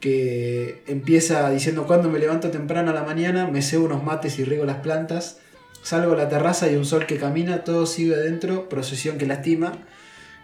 Que 0.00 0.82
empieza 0.86 1.50
diciendo 1.50 1.86
cuando 1.86 2.08
me 2.08 2.18
levanto 2.18 2.50
temprano 2.50 2.90
a 2.90 2.94
la 2.94 3.02
mañana, 3.02 3.46
me 3.46 3.62
cebo 3.62 3.86
unos 3.86 4.02
mates 4.04 4.38
y 4.38 4.44
riego 4.44 4.64
las 4.64 4.78
plantas, 4.78 5.38
salgo 5.82 6.12
a 6.12 6.16
la 6.16 6.28
terraza 6.28 6.70
y 6.70 6.76
un 6.76 6.84
sol 6.84 7.06
que 7.06 7.16
camina, 7.16 7.64
todo 7.64 7.86
sigue 7.86 8.14
adentro, 8.14 8.68
procesión 8.68 9.18
que 9.18 9.26
lastima. 9.26 9.72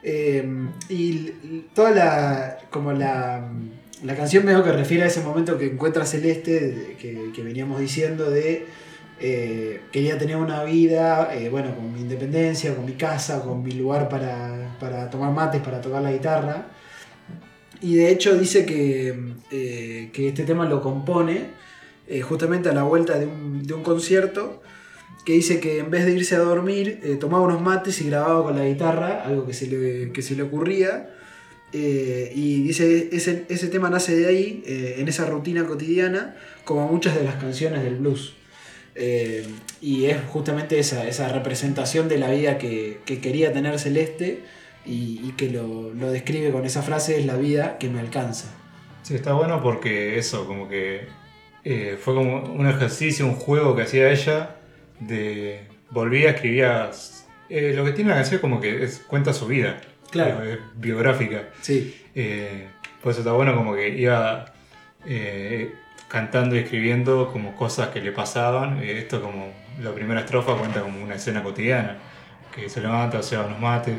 Eh, 0.02 0.44
y 0.88 1.32
toda 1.74 1.90
la, 1.90 2.58
como 2.70 2.92
la, 2.92 3.48
la 4.02 4.16
canción 4.16 4.44
veo 4.44 4.62
que 4.62 4.72
refiere 4.72 5.04
a 5.04 5.06
ese 5.06 5.22
momento 5.22 5.56
que 5.56 5.66
encuentra 5.66 6.04
Celeste, 6.04 6.96
que, 7.00 7.30
que 7.34 7.42
veníamos 7.42 7.80
diciendo 7.80 8.30
de 8.30 8.66
eh, 9.20 9.80
quería 9.92 10.18
tener 10.18 10.36
una 10.36 10.64
vida, 10.64 11.34
eh, 11.34 11.48
bueno, 11.48 11.74
con 11.74 11.92
mi 11.92 12.00
independencia, 12.00 12.74
con 12.74 12.84
mi 12.84 12.92
casa, 12.92 13.42
con 13.42 13.62
mi 13.62 13.72
lugar 13.72 14.08
para, 14.08 14.76
para 14.80 15.08
tomar 15.08 15.32
mates, 15.32 15.62
para 15.62 15.80
tocar 15.80 16.02
la 16.02 16.12
guitarra. 16.12 16.66
Y 17.84 17.96
de 17.96 18.10
hecho 18.10 18.34
dice 18.38 18.64
que, 18.64 19.14
eh, 19.50 20.08
que 20.10 20.28
este 20.28 20.44
tema 20.44 20.66
lo 20.66 20.80
compone 20.80 21.48
eh, 22.08 22.22
justamente 22.22 22.70
a 22.70 22.72
la 22.72 22.82
vuelta 22.82 23.18
de 23.18 23.26
un, 23.26 23.62
de 23.62 23.74
un 23.74 23.82
concierto, 23.82 24.62
que 25.26 25.34
dice 25.34 25.60
que 25.60 25.80
en 25.80 25.90
vez 25.90 26.06
de 26.06 26.12
irse 26.12 26.34
a 26.34 26.38
dormir, 26.38 27.00
eh, 27.02 27.16
tomaba 27.16 27.44
unos 27.44 27.60
mates 27.60 28.00
y 28.00 28.08
grababa 28.08 28.42
con 28.42 28.56
la 28.56 28.64
guitarra, 28.64 29.22
algo 29.22 29.46
que 29.46 29.52
se 29.52 29.66
le, 29.66 30.12
que 30.12 30.22
se 30.22 30.34
le 30.34 30.44
ocurría. 30.44 31.10
Y 31.72 32.62
dice, 32.62 33.08
ese, 33.12 33.44
ese 33.48 33.66
tema 33.66 33.90
nace 33.90 34.14
de 34.16 34.28
ahí, 34.28 34.62
en 34.64 35.08
esa 35.08 35.26
rutina 35.26 35.66
cotidiana, 35.66 36.36
como 36.64 36.86
muchas 36.86 37.16
de 37.16 37.24
las 37.24 37.34
canciones 37.34 37.82
del 37.82 37.96
blues. 37.96 38.34
Y 39.80 40.04
es 40.04 40.16
justamente 40.28 40.78
esa, 40.78 41.08
esa 41.08 41.28
representación 41.30 42.08
de 42.08 42.18
la 42.18 42.30
vida 42.30 42.58
que 42.58 43.00
quería 43.20 43.52
tener 43.52 43.80
Celeste 43.80 44.44
y, 44.86 45.20
y 45.24 45.32
que 45.36 45.50
lo, 45.50 45.92
lo 45.94 46.10
describe 46.10 46.50
con 46.52 46.64
esa 46.64 46.82
frase, 46.82 47.18
es 47.20 47.26
la 47.26 47.36
vida 47.36 47.78
que 47.78 47.88
me 47.88 48.00
alcanza. 48.00 48.48
Sí, 49.02 49.14
está 49.14 49.32
bueno 49.34 49.62
porque 49.62 50.18
eso, 50.18 50.46
como 50.46 50.68
que 50.68 51.06
eh, 51.64 51.98
fue 52.00 52.14
como 52.14 52.42
un 52.44 52.66
ejercicio, 52.68 53.26
un 53.26 53.34
juego 53.36 53.74
que 53.76 53.82
hacía 53.82 54.10
ella, 54.10 54.56
de 55.00 55.66
volvía, 55.90 56.30
escribía... 56.30 56.90
eh, 57.48 57.72
lo 57.76 57.84
que 57.84 57.92
tiene 57.92 58.10
la 58.10 58.16
canción 58.16 58.36
es 58.36 58.40
como 58.40 58.60
que 58.60 58.84
es- 58.84 59.00
cuenta 59.06 59.32
su 59.32 59.46
vida, 59.46 59.80
Claro. 60.10 60.44
eh, 60.44 60.58
biográfica. 60.76 61.48
Sí, 61.60 61.94
Eh, 62.14 62.68
por 63.02 63.10
eso 63.12 63.20
está 63.20 63.32
bueno 63.32 63.54
como 63.56 63.74
que 63.74 63.88
iba 63.90 64.46
eh, 65.06 65.74
cantando 66.08 66.54
y 66.56 66.60
escribiendo 66.60 67.30
como 67.32 67.54
cosas 67.56 67.88
que 67.88 68.00
le 68.00 68.12
pasaban. 68.12 68.78
Esto 68.82 69.20
como 69.20 69.52
la 69.82 69.92
primera 69.92 70.20
estrofa 70.20 70.56
cuenta 70.56 70.80
como 70.80 71.02
una 71.02 71.16
escena 71.16 71.42
cotidiana, 71.42 71.98
que 72.54 72.68
se 72.68 72.80
levanta, 72.80 73.22
se 73.22 73.36
va 73.36 73.46
unos 73.46 73.60
mates. 73.60 73.96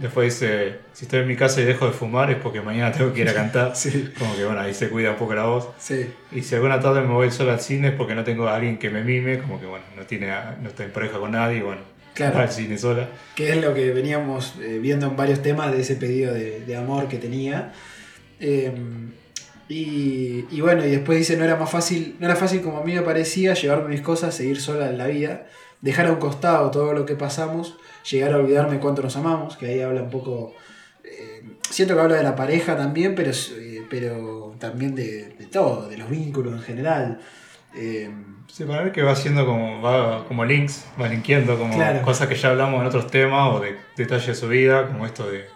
Después 0.00 0.32
dice, 0.40 0.76
si 0.92 1.04
estoy 1.04 1.20
en 1.20 1.28
mi 1.28 1.36
casa 1.36 1.60
y 1.60 1.64
dejo 1.64 1.86
de 1.86 1.92
fumar 1.92 2.30
es 2.30 2.36
porque 2.38 2.60
mañana 2.60 2.90
tengo 2.92 3.12
que 3.12 3.20
ir 3.20 3.28
a 3.28 3.34
cantar. 3.34 3.72
Sí. 3.76 4.10
Como 4.18 4.34
que 4.36 4.44
bueno, 4.44 4.60
ahí 4.60 4.72
se 4.74 4.88
cuida 4.88 5.10
un 5.10 5.16
poco 5.16 5.34
la 5.34 5.44
voz. 5.44 5.68
sí, 5.78 6.06
Y 6.32 6.42
si 6.42 6.54
alguna 6.54 6.80
tarde 6.80 7.02
me 7.02 7.12
voy 7.12 7.30
solo 7.30 7.52
al 7.52 7.60
cine 7.60 7.88
es 7.88 7.94
porque 7.94 8.14
no 8.14 8.24
tengo 8.24 8.48
a 8.48 8.56
alguien 8.56 8.78
que 8.78 8.90
me 8.90 9.02
mime, 9.04 9.38
como 9.38 9.60
que 9.60 9.66
bueno, 9.66 9.84
no, 9.96 10.02
tiene 10.04 10.32
no 10.62 10.68
está 10.70 10.84
en 10.84 10.90
pareja 10.92 11.18
con 11.18 11.32
nadie, 11.32 11.58
y 11.58 11.60
bueno, 11.62 11.80
Claro. 12.14 12.38
al 12.40 12.50
cine 12.50 12.76
sola. 12.78 13.08
que 13.34 13.50
es 13.50 13.56
lo 13.62 13.72
que 13.74 13.90
veníamos 13.92 14.54
eh, 14.60 14.78
viendo 14.80 15.06
en 15.06 15.16
varios 15.16 15.40
temas 15.42 15.72
de 15.72 15.80
ese 15.80 15.96
pedido 15.96 16.34
de, 16.34 16.60
de 16.60 16.76
amor 16.76 17.08
que 17.08 17.16
tenía. 17.18 17.72
Eh, 18.40 18.72
y, 19.68 20.44
y 20.50 20.60
bueno, 20.60 20.84
y 20.84 20.90
después 20.90 21.18
dice, 21.18 21.36
no 21.36 21.44
era 21.44 21.56
más 21.56 21.70
fácil, 21.70 22.16
no 22.18 22.26
era 22.26 22.36
fácil 22.36 22.60
como 22.60 22.78
a 22.78 22.84
mí 22.84 22.94
me 22.94 23.02
parecía 23.02 23.54
llevarme 23.54 23.88
mis 23.88 24.02
cosas, 24.02 24.34
seguir 24.34 24.60
sola 24.60 24.90
en 24.90 24.98
la 24.98 25.06
vida, 25.06 25.46
dejar 25.80 26.06
a 26.06 26.12
un 26.12 26.18
costado 26.18 26.70
todo 26.70 26.92
lo 26.92 27.06
que 27.06 27.14
pasamos, 27.14 27.76
llegar 28.10 28.32
a 28.32 28.36
olvidarme 28.38 28.78
cuánto 28.78 29.02
nos 29.02 29.16
amamos, 29.16 29.56
que 29.56 29.66
ahí 29.66 29.80
habla 29.80 30.02
un 30.02 30.10
poco, 30.10 30.54
eh, 31.04 31.42
siento 31.70 31.94
que 31.94 32.00
habla 32.00 32.16
de 32.16 32.22
la 32.22 32.36
pareja 32.36 32.76
también, 32.76 33.14
pero, 33.14 33.30
eh, 33.30 33.82
pero 33.90 34.54
también 34.58 34.94
de, 34.94 35.28
de 35.38 35.46
todo, 35.46 35.88
de 35.88 35.96
los 35.98 36.08
vínculos 36.10 36.54
en 36.54 36.62
general. 36.62 37.20
Eh, 37.74 38.10
Sí, 38.48 38.64
para 38.64 38.82
mí 38.82 38.90
que 38.90 39.00
va 39.02 39.12
haciendo 39.12 39.46
como, 39.46 39.80
va 39.80 40.26
como 40.28 40.44
links, 40.44 40.84
va 41.00 41.08
linkeando 41.08 41.56
como 41.58 41.74
Claro. 41.74 42.02
cosas 42.02 42.28
que 42.28 42.34
ya 42.34 42.50
hablamos 42.50 42.82
en 42.82 42.86
otros 42.86 43.06
temas 43.10 43.54
o 43.54 43.60
de 43.60 43.76
detalles 43.96 44.26
de 44.26 44.34
su 44.34 44.46
vida, 44.46 44.88
como 44.88 45.06
esto 45.06 45.30
de... 45.30 45.46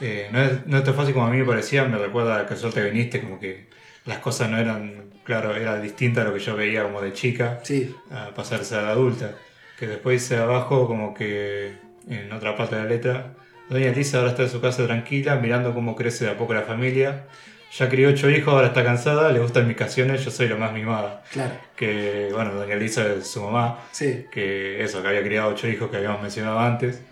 eh, 0.00 0.28
no, 0.30 0.40
es, 0.40 0.64
no 0.66 0.78
es 0.78 0.84
tan 0.84 0.94
fácil 0.94 1.14
como 1.14 1.26
a 1.26 1.30
mí 1.30 1.38
me 1.38 1.44
parecía, 1.44 1.84
me 1.86 1.98
recuerda 1.98 2.46
que 2.46 2.54
suerte 2.54 2.88
viniste, 2.88 3.20
como 3.22 3.40
que 3.40 3.66
las 4.04 4.18
cosas 4.18 4.48
no 4.50 4.56
eran, 4.58 5.10
claro, 5.24 5.56
era 5.56 5.80
distinta 5.80 6.20
a 6.20 6.24
lo 6.26 6.32
que 6.34 6.38
yo 6.38 6.54
veía 6.54 6.84
como 6.84 7.00
de 7.00 7.12
chica, 7.12 7.58
sí, 7.64 7.92
a 8.12 8.28
pasarse 8.32 8.76
a 8.76 8.82
la 8.82 8.90
adulta. 8.90 9.32
Que 9.78 9.86
después 9.86 10.22
dice 10.22 10.36
abajo 10.36 10.86
como 10.86 11.14
que 11.14 11.72
en 12.08 12.32
otra 12.32 12.56
parte 12.56 12.76
de 12.76 12.82
la 12.82 12.88
letra, 12.88 13.34
Doña 13.68 13.88
Elisa 13.88 14.18
ahora 14.18 14.30
está 14.30 14.42
en 14.44 14.50
su 14.50 14.60
casa 14.60 14.86
tranquila, 14.86 15.36
mirando 15.36 15.74
cómo 15.74 15.94
crece 15.94 16.24
de 16.24 16.30
a 16.30 16.38
poco 16.38 16.54
la 16.54 16.62
familia. 16.62 17.24
Ya 17.70 17.88
crió 17.90 18.08
ocho 18.08 18.30
hijos, 18.30 18.54
ahora 18.54 18.68
está 18.68 18.82
cansada, 18.82 19.30
le 19.30 19.40
gustan 19.40 19.68
mis 19.68 19.76
canciones, 19.76 20.24
yo 20.24 20.30
soy 20.30 20.48
la 20.48 20.56
más 20.56 20.72
mimada 20.72 21.22
claro, 21.30 21.52
que 21.76 22.30
bueno, 22.32 22.54
doña 22.54 22.74
Elisa 22.74 23.06
es 23.12 23.26
su 23.26 23.42
mamá, 23.42 23.80
sí, 23.92 24.24
que 24.30 24.82
eso, 24.82 25.02
que 25.02 25.08
había 25.08 25.22
criado 25.22 25.50
ocho 25.50 25.68
hijos 25.68 25.90
que 25.90 25.98
habíamos 25.98 26.22
mencionado 26.22 26.58
antes, 26.60 27.02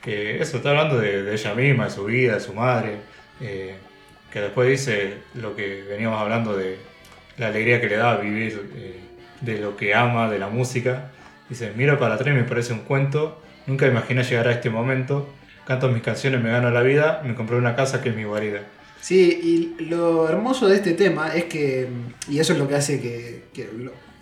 que 0.00 0.40
eso, 0.40 0.56
está 0.56 0.70
hablando 0.70 0.98
de, 0.98 1.22
de 1.22 1.34
ella 1.34 1.54
misma, 1.54 1.84
de 1.84 1.90
su 1.90 2.06
vida, 2.06 2.32
de 2.32 2.40
su 2.40 2.54
madre, 2.54 2.96
eh, 3.42 3.74
que 4.32 4.40
después 4.40 4.70
dice 4.70 5.18
lo 5.34 5.54
que 5.54 5.82
veníamos 5.82 6.18
hablando 6.18 6.56
de 6.56 6.78
la 7.36 7.48
alegría 7.48 7.78
que 7.78 7.88
le 7.88 7.96
da 7.96 8.16
vivir 8.16 8.70
eh, 8.74 8.98
de 9.42 9.58
lo 9.58 9.76
que 9.76 9.94
ama, 9.94 10.30
de 10.30 10.38
la 10.38 10.48
música, 10.48 11.10
dice, 11.48 11.72
miro 11.76 11.98
para 11.98 12.14
atrás 12.14 12.34
y 12.34 12.38
me 12.38 12.44
parece 12.44 12.72
un 12.72 12.80
cuento, 12.80 13.40
nunca 13.66 13.86
imaginé 13.86 14.22
llegar 14.22 14.48
a 14.48 14.52
este 14.52 14.70
momento, 14.70 15.28
canto 15.66 15.88
mis 15.88 16.02
canciones, 16.02 16.42
me 16.42 16.50
gano 16.50 16.70
la 16.70 16.82
vida, 16.82 17.22
me 17.24 17.34
compré 17.34 17.56
una 17.56 17.74
casa 17.74 18.02
que 18.02 18.10
es 18.10 18.16
mi 18.16 18.24
guarida. 18.24 18.60
Sí, 19.00 19.74
y 19.78 19.84
lo 19.84 20.28
hermoso 20.28 20.68
de 20.68 20.76
este 20.76 20.94
tema 20.94 21.28
es 21.34 21.44
que, 21.44 21.88
y 22.28 22.38
eso 22.38 22.52
es 22.52 22.58
lo 22.58 22.66
que 22.66 22.74
hace 22.74 23.00
que, 23.00 23.44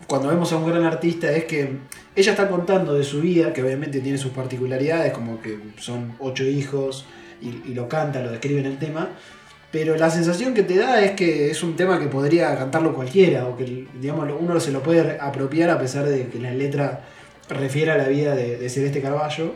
cuando 0.07 0.29
vemos 0.29 0.53
a 0.53 0.57
un 0.57 0.69
gran 0.69 0.85
artista, 0.85 1.31
es 1.33 1.45
que 1.45 1.71
ella 2.15 2.33
está 2.33 2.49
contando 2.49 2.95
de 2.95 3.05
su 3.05 3.21
vida, 3.21 3.53
que 3.53 3.63
obviamente 3.63 4.01
tiene 4.01 4.19
sus 4.19 4.33
particularidades, 4.33 5.13
como 5.13 5.41
que 5.41 5.59
son 5.79 6.15
ocho 6.19 6.45
hijos 6.45 7.07
y, 7.41 7.71
y 7.71 7.75
lo 7.75 7.89
canta, 7.89 8.21
lo 8.21 8.31
describe 8.31 8.61
en 8.61 8.67
el 8.67 8.79
tema, 8.79 9.09
pero 9.75 9.97
la 9.97 10.09
sensación 10.09 10.55
que 10.55 10.63
te 10.63 10.77
da 10.77 11.03
es 11.03 11.13
que 11.13 11.51
es 11.51 11.65
un 11.65 11.75
tema 11.75 11.99
que 11.99 12.07
podría 12.07 12.57
cantarlo 12.57 12.95
cualquiera, 12.95 13.49
o 13.49 13.57
que 13.57 13.89
digamos, 14.01 14.31
uno 14.39 14.61
se 14.61 14.71
lo 14.71 14.85
puede 14.85 15.19
apropiar 15.21 15.69
a 15.71 15.81
pesar 15.81 16.05
de 16.05 16.29
que 16.29 16.39
la 16.39 16.53
letra 16.53 17.01
refiere 17.49 17.91
a 17.91 17.99
la 17.99 18.09
vida 18.09 18.35
de, 18.35 18.57
de 18.57 18.69
Celeste 18.69 19.01
Carballo. 19.01 19.55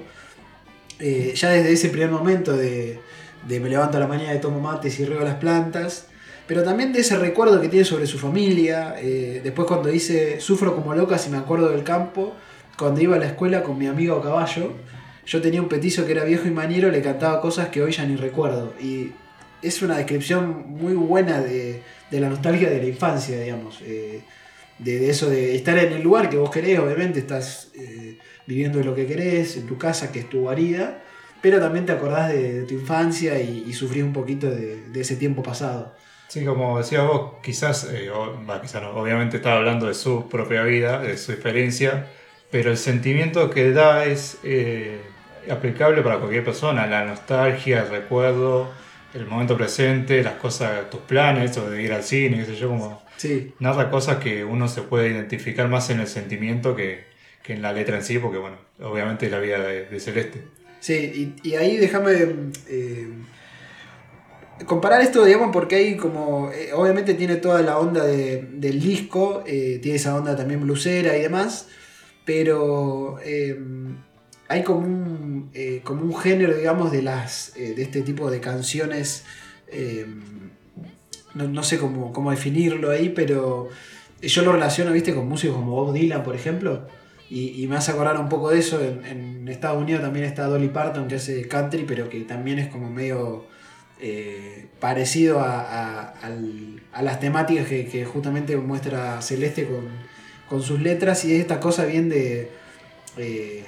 Eh, 1.00 1.32
ya 1.34 1.50
desde 1.50 1.72
ese 1.72 1.90
primer 1.90 2.10
momento 2.10 2.56
de, 2.56 2.98
de 3.46 3.60
me 3.60 3.68
levanto 3.68 3.96
a 3.98 4.00
la 4.00 4.08
mañana 4.08 4.34
y 4.34 4.40
tomo 4.40 4.58
mates 4.60 4.98
y 4.98 5.04
riego 5.04 5.24
las 5.24 5.36
plantas, 5.36 6.06
pero 6.48 6.64
también 6.64 6.92
de 6.92 7.00
ese 7.00 7.16
recuerdo 7.16 7.60
que 7.60 7.68
tiene 7.68 7.84
sobre 7.84 8.06
su 8.06 8.18
familia, 8.18 8.96
eh, 8.98 9.40
después 9.44 9.68
cuando 9.68 9.90
dice 9.90 10.40
sufro 10.40 10.74
como 10.74 10.94
loca 10.94 11.16
si 11.18 11.30
me 11.30 11.36
acuerdo 11.36 11.68
del 11.68 11.84
campo, 11.84 12.34
cuando 12.76 13.00
iba 13.00 13.16
a 13.16 13.18
la 13.18 13.26
escuela 13.26 13.62
con 13.62 13.78
mi 13.78 13.86
amigo 13.86 14.20
caballo, 14.20 14.72
yo 15.24 15.40
tenía 15.40 15.60
un 15.60 15.68
petizo 15.68 16.04
que 16.04 16.12
era 16.12 16.24
viejo 16.24 16.48
y 16.48 16.50
maniero, 16.50 16.90
le 16.90 17.02
cantaba 17.02 17.40
cosas 17.40 17.68
que 17.68 17.82
hoy 17.82 17.92
ya 17.92 18.04
ni 18.04 18.16
recuerdo, 18.16 18.74
y 18.80 19.12
es 19.62 19.82
una 19.82 19.96
descripción 19.98 20.64
muy 20.68 20.94
buena 20.94 21.40
de, 21.40 21.82
de 22.10 22.20
la 22.20 22.28
nostalgia 22.28 22.70
de 22.70 22.78
la 22.78 22.86
infancia, 22.86 23.38
digamos, 23.38 23.80
eh, 23.84 24.22
de, 24.78 25.10
eso 25.10 25.28
de 25.28 25.54
estar 25.54 25.78
en 25.78 25.92
el 25.92 26.02
lugar 26.02 26.30
que 26.30 26.36
vos 26.36 26.50
querés, 26.50 26.78
obviamente 26.78 27.18
estás 27.18 27.70
eh, 27.74 28.18
viviendo 28.46 28.82
lo 28.82 28.94
que 28.94 29.06
querés, 29.06 29.56
en 29.56 29.66
tu 29.66 29.76
casa 29.76 30.12
que 30.12 30.20
es 30.20 30.30
tu 30.30 30.40
guarida, 30.40 31.02
pero 31.40 31.60
también 31.60 31.86
te 31.86 31.92
acordás 31.92 32.32
de, 32.32 32.62
tu 32.62 32.74
infancia 32.74 33.40
y, 33.40 33.64
y 33.66 33.72
sufrís 33.72 34.02
un 34.02 34.12
poquito 34.12 34.50
de, 34.50 34.82
ese 34.94 35.16
tiempo 35.16 35.42
pasado. 35.42 35.94
Sí, 36.28 36.44
como 36.44 36.78
decía 36.78 37.02
vos, 37.02 37.34
quizás, 37.42 37.88
eh, 37.90 38.10
no, 38.10 38.90
obviamente 38.94 39.38
estaba 39.38 39.56
hablando 39.56 39.86
de 39.86 39.94
su 39.94 40.28
propia 40.28 40.62
vida, 40.62 41.00
de 41.00 41.16
su 41.16 41.32
experiencia, 41.32 42.06
pero 42.50 42.70
el 42.70 42.76
sentimiento 42.76 43.50
que 43.50 43.72
da 43.72 44.04
es 44.04 44.38
eh, 44.42 45.00
aplicable 45.50 46.02
para 46.02 46.18
cualquier 46.18 46.44
persona, 46.44 46.86
la 46.86 47.04
nostalgia, 47.04 47.80
el 47.80 47.90
recuerdo, 47.90 48.70
el 49.14 49.26
momento 49.26 49.56
presente, 49.56 50.22
las 50.22 50.34
cosas, 50.34 50.90
tus 50.90 51.00
planes, 51.00 51.56
o 51.56 51.70
de 51.70 51.82
ir 51.82 51.92
al 51.92 52.02
cine, 52.02 52.38
qué 52.38 52.44
sé 52.44 52.56
yo, 52.56 52.68
como 52.68 53.02
Sí, 53.18 53.52
narra 53.58 53.90
cosas 53.90 54.16
que 54.18 54.44
uno 54.44 54.66
se 54.68 54.80
puede 54.82 55.10
identificar 55.10 55.68
más 55.68 55.90
en 55.90 56.00
el 56.00 56.06
sentimiento 56.06 56.74
que, 56.74 57.04
que 57.42 57.52
en 57.52 57.60
la 57.62 57.72
letra 57.74 57.96
en 57.98 58.04
sí, 58.04 58.18
porque 58.18 58.38
bueno, 58.38 58.56
obviamente 58.80 59.26
es 59.26 59.32
la 59.32 59.40
vida 59.40 59.58
de, 59.58 59.84
de 59.86 60.00
Celeste. 60.00 60.42
sí, 60.80 61.34
y, 61.42 61.48
y 61.50 61.54
ahí 61.56 61.76
déjame 61.76 62.12
eh, 62.68 63.08
comparar 64.66 65.00
esto, 65.02 65.24
digamos, 65.24 65.50
porque 65.52 65.76
hay 65.76 65.96
como, 65.96 66.50
eh, 66.52 66.72
obviamente 66.72 67.14
tiene 67.14 67.36
toda 67.36 67.62
la 67.62 67.78
onda 67.78 68.04
de- 68.04 68.48
del 68.52 68.80
disco, 68.80 69.42
eh, 69.46 69.78
tiene 69.82 69.96
esa 69.96 70.14
onda 70.16 70.36
también 70.36 70.60
blusera 70.60 71.16
y 71.16 71.22
demás, 71.22 71.68
pero 72.24 73.18
hay 74.48 74.62
como 74.62 74.80
un, 74.80 75.50
como 75.84 76.02
un 76.02 76.16
género, 76.16 76.54
digamos, 76.56 76.90
de, 76.92 77.02
las, 77.02 77.52
de 77.54 77.80
este 77.82 78.02
tipo 78.02 78.30
de 78.30 78.40
canciones, 78.40 79.24
no, 81.34 81.48
no 81.48 81.62
sé 81.62 81.78
cómo, 81.78 82.12
cómo 82.12 82.30
definirlo 82.30 82.90
ahí, 82.90 83.10
pero 83.10 83.68
yo 84.22 84.42
lo 84.42 84.52
relaciono, 84.52 84.92
viste, 84.92 85.14
con 85.14 85.28
músicos 85.28 85.56
como 85.56 85.72
Bob 85.72 85.92
Dylan, 85.92 86.22
por 86.24 86.34
ejemplo, 86.34 86.86
y, 87.30 87.62
y 87.62 87.66
me 87.66 87.76
hace 87.76 87.92
acordar 87.92 88.18
un 88.18 88.28
poco 88.28 88.50
de 88.50 88.58
eso. 88.58 88.80
En, 88.82 89.46
Estados 89.48 89.82
Unidos 89.82 90.02
también 90.02 90.24
está 90.26 90.44
Dolly 90.46 90.68
Parton, 90.68 91.08
que 91.08 91.14
hace 91.16 91.48
country, 91.48 91.84
pero 91.86 92.08
que 92.10 92.20
también 92.20 92.58
es 92.58 92.68
como 92.68 92.90
medio 92.90 93.46
eh, 94.00 94.66
parecido 94.78 95.40
a, 95.40 96.12
a- 96.22 97.02
las 97.02 97.18
temáticas 97.20 97.66
que, 97.66 97.86
que 97.86 98.04
justamente 98.04 98.56
muestra 98.58 99.22
Celeste 99.22 99.66
con, 99.66 99.88
con 100.48 100.62
sus 100.62 100.80
letras 100.80 101.24
y 101.24 101.34
es 101.34 101.40
esta 101.40 101.60
cosa 101.60 101.84
bien 101.86 102.08
de, 102.10 102.50
eh, 103.16 103.64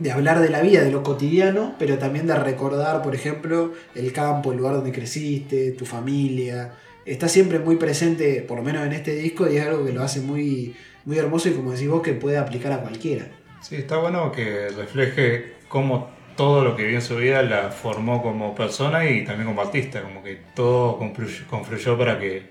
de 0.00 0.10
hablar 0.10 0.40
de 0.40 0.48
la 0.48 0.62
vida, 0.62 0.82
de 0.82 0.90
lo 0.90 1.02
cotidiano, 1.02 1.74
pero 1.78 1.98
también 1.98 2.26
de 2.26 2.34
recordar, 2.34 3.02
por 3.02 3.14
ejemplo, 3.14 3.72
el 3.94 4.12
campo, 4.12 4.50
el 4.50 4.58
lugar 4.58 4.74
donde 4.74 4.92
creciste, 4.92 5.72
tu 5.72 5.84
familia. 5.84 6.72
Está 7.04 7.28
siempre 7.28 7.58
muy 7.58 7.76
presente, 7.76 8.42
por 8.42 8.56
lo 8.58 8.64
menos 8.64 8.84
en 8.86 8.94
este 8.94 9.14
disco, 9.14 9.48
y 9.48 9.58
es 9.58 9.66
algo 9.66 9.84
que 9.84 9.92
lo 9.92 10.02
hace 10.02 10.20
muy, 10.20 10.74
muy 11.04 11.18
hermoso 11.18 11.50
y 11.50 11.52
como 11.52 11.72
decís 11.72 11.88
vos, 11.88 12.02
que 12.02 12.14
puede 12.14 12.38
aplicar 12.38 12.72
a 12.72 12.80
cualquiera. 12.80 13.26
Sí, 13.60 13.76
está 13.76 13.98
bueno 13.98 14.32
que 14.32 14.70
refleje 14.70 15.52
cómo 15.68 16.08
todo 16.34 16.64
lo 16.64 16.74
que 16.74 16.84
vivió 16.84 16.98
en 16.98 17.04
su 17.04 17.16
vida 17.16 17.42
la 17.42 17.70
formó 17.70 18.22
como 18.22 18.54
persona 18.54 19.08
y 19.08 19.24
también 19.24 19.48
como 19.48 19.60
artista, 19.60 20.00
como 20.00 20.22
que 20.22 20.38
todo 20.54 20.96
confluyó, 20.96 21.46
confluyó 21.46 21.98
para 21.98 22.18
que 22.18 22.44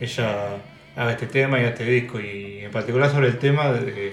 ella 0.00 0.56
haga 0.96 1.12
este 1.12 1.26
tema 1.26 1.58
y 1.58 1.60
haga 1.60 1.70
este 1.70 1.84
disco, 1.84 2.18
y 2.18 2.58
en 2.64 2.72
particular 2.72 3.08
sobre 3.08 3.28
el 3.28 3.38
tema 3.38 3.70
de 3.70 4.12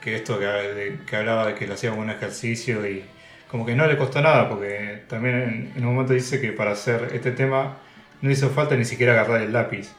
que 0.00 0.16
esto 0.16 0.38
que, 0.38 0.98
que 1.06 1.16
hablaba 1.16 1.46
de 1.48 1.54
que 1.54 1.66
lo 1.66 1.74
hacía 1.74 1.90
como 1.90 2.02
un 2.02 2.10
ejercicio 2.10 2.86
y 2.88 3.04
como 3.48 3.66
que 3.66 3.74
no 3.74 3.86
le 3.86 3.96
costó 3.96 4.20
nada, 4.22 4.48
porque 4.48 5.02
también 5.08 5.34
en, 5.36 5.72
en 5.76 5.86
un 5.86 5.94
momento 5.94 6.12
dice 6.14 6.40
que 6.40 6.52
para 6.52 6.72
hacer 6.72 7.10
este 7.12 7.32
tema 7.32 7.78
no 8.22 8.30
hizo 8.30 8.48
falta 8.50 8.76
ni 8.76 8.84
siquiera 8.84 9.12
agarrar 9.12 9.42
el 9.42 9.52
lápiz, 9.52 9.90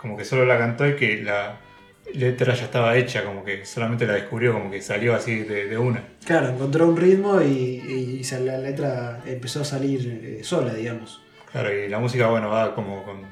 como 0.00 0.16
que 0.16 0.24
solo 0.24 0.44
la 0.44 0.58
cantó 0.58 0.86
y 0.86 0.96
que 0.96 1.22
la 1.22 1.56
letra 2.14 2.54
ya 2.54 2.64
estaba 2.64 2.96
hecha, 2.96 3.24
como 3.24 3.44
que 3.44 3.64
solamente 3.64 4.06
la 4.06 4.12
descubrió, 4.14 4.52
como 4.52 4.70
que 4.70 4.80
salió 4.82 5.14
así 5.14 5.38
de, 5.40 5.66
de 5.66 5.78
una. 5.78 6.02
Claro, 6.24 6.48
encontró 6.50 6.86
un 6.88 6.96
ritmo 6.96 7.40
y, 7.40 8.18
y 8.20 8.24
sa- 8.24 8.38
la 8.40 8.58
letra 8.58 9.20
empezó 9.26 9.62
a 9.62 9.64
salir 9.64 10.20
eh, 10.22 10.44
sola, 10.44 10.72
digamos. 10.74 11.20
Claro, 11.50 11.72
y 11.72 11.88
la 11.88 11.98
música, 11.98 12.26
bueno, 12.28 12.50
va 12.50 12.74
como 12.74 13.02
con... 13.04 13.22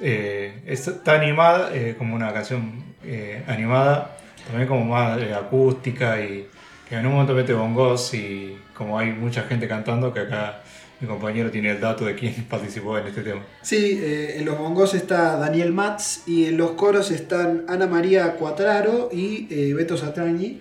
eh, 0.00 0.62
está 0.66 1.14
animada, 1.14 1.74
eh, 1.74 1.94
como 1.96 2.14
una 2.14 2.32
canción 2.32 2.84
eh, 3.04 3.42
animada, 3.46 4.16
también 4.46 4.68
como 4.68 4.84
más 4.84 5.20
eh, 5.20 5.34
acústica 5.34 6.20
y 6.20 6.48
que 6.88 6.94
en 6.94 7.06
un 7.06 7.12
momento 7.12 7.34
mete 7.34 7.52
bongos 7.52 8.14
y 8.14 8.56
como 8.74 8.98
hay 8.98 9.12
mucha 9.12 9.42
gente 9.42 9.66
cantando, 9.66 10.12
que 10.12 10.20
acá 10.20 10.62
mi 11.00 11.06
compañero 11.06 11.50
tiene 11.50 11.70
el 11.70 11.80
dato 11.80 12.04
de 12.04 12.14
quién 12.14 12.34
participó 12.50 12.98
en 12.98 13.06
este 13.08 13.22
tema. 13.22 13.42
Sí, 13.62 13.98
eh, 14.02 14.38
en 14.38 14.44
los 14.44 14.58
bongos 14.58 14.94
está 14.94 15.36
Daniel 15.36 15.72
Matz 15.72 16.26
y 16.26 16.46
en 16.46 16.56
los 16.56 16.72
coros 16.72 17.10
están 17.10 17.64
Ana 17.68 17.86
María 17.86 18.34
Cuatraro 18.34 19.10
y 19.12 19.46
eh, 19.50 19.74
Beto 19.74 19.96
Satragni, 19.96 20.60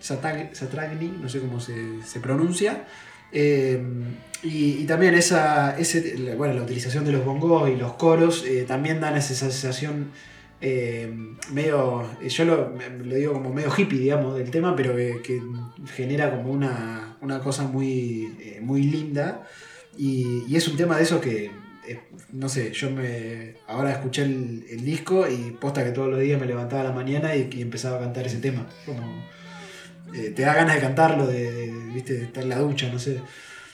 Satragni, 0.00 1.18
no 1.20 1.28
sé 1.28 1.40
cómo 1.40 1.60
se, 1.60 2.02
se 2.04 2.20
pronuncia. 2.20 2.84
Eh, 3.32 3.80
y, 4.42 4.84
también 4.84 5.14
esa, 5.14 5.76
bueno, 6.36 6.54
la 6.54 6.62
utilización 6.62 7.04
de 7.04 7.12
los 7.12 7.24
bongos 7.24 7.68
y 7.68 7.76
los 7.76 7.92
coros 7.92 8.44
también 8.66 9.00
dan 9.00 9.16
esa 9.16 9.34
sensación 9.34 10.10
eh, 10.60 11.10
medio, 11.52 12.06
yo 12.20 12.44
lo, 12.44 12.74
digo 13.04 13.32
como 13.32 13.52
medio 13.52 13.72
hippie, 13.76 13.98
digamos, 13.98 14.36
del 14.36 14.50
tema, 14.50 14.76
pero 14.76 14.94
que, 14.94 15.40
genera 15.94 16.30
como 16.30 16.52
una, 16.52 17.16
una 17.22 17.40
cosa 17.40 17.64
muy, 17.64 18.36
eh, 18.40 18.60
muy 18.62 18.82
linda. 18.82 19.46
Y, 19.96 20.54
es 20.54 20.68
un 20.68 20.76
tema 20.76 20.96
de 20.96 21.04
esos 21.04 21.20
que, 21.20 21.50
eh, 21.88 22.00
no 22.32 22.48
sé, 22.48 22.72
yo 22.72 22.90
me 22.90 23.54
ahora 23.66 23.92
escuché 23.92 24.22
el, 24.22 24.84
disco 24.84 25.26
y 25.28 25.52
posta 25.52 25.84
que 25.84 25.92
todos 25.92 26.10
los 26.10 26.20
días 26.20 26.40
me 26.40 26.46
levantaba 26.46 26.82
a 26.82 26.84
la 26.84 26.92
mañana 26.92 27.34
y, 27.34 27.48
empezaba 27.60 27.96
a 27.96 28.00
cantar 28.00 28.26
ese 28.26 28.38
tema. 28.38 28.66
Como, 28.84 29.24
te 30.12 30.42
da 30.42 30.54
ganas 30.54 30.74
de 30.74 30.80
cantarlo, 30.80 31.26
de, 31.26 31.50
de, 31.52 31.72
¿viste? 31.94 32.14
de 32.14 32.24
estar 32.24 32.42
en 32.42 32.48
la 32.50 32.58
ducha, 32.58 32.90
no 32.92 32.98
sé. 32.98 33.20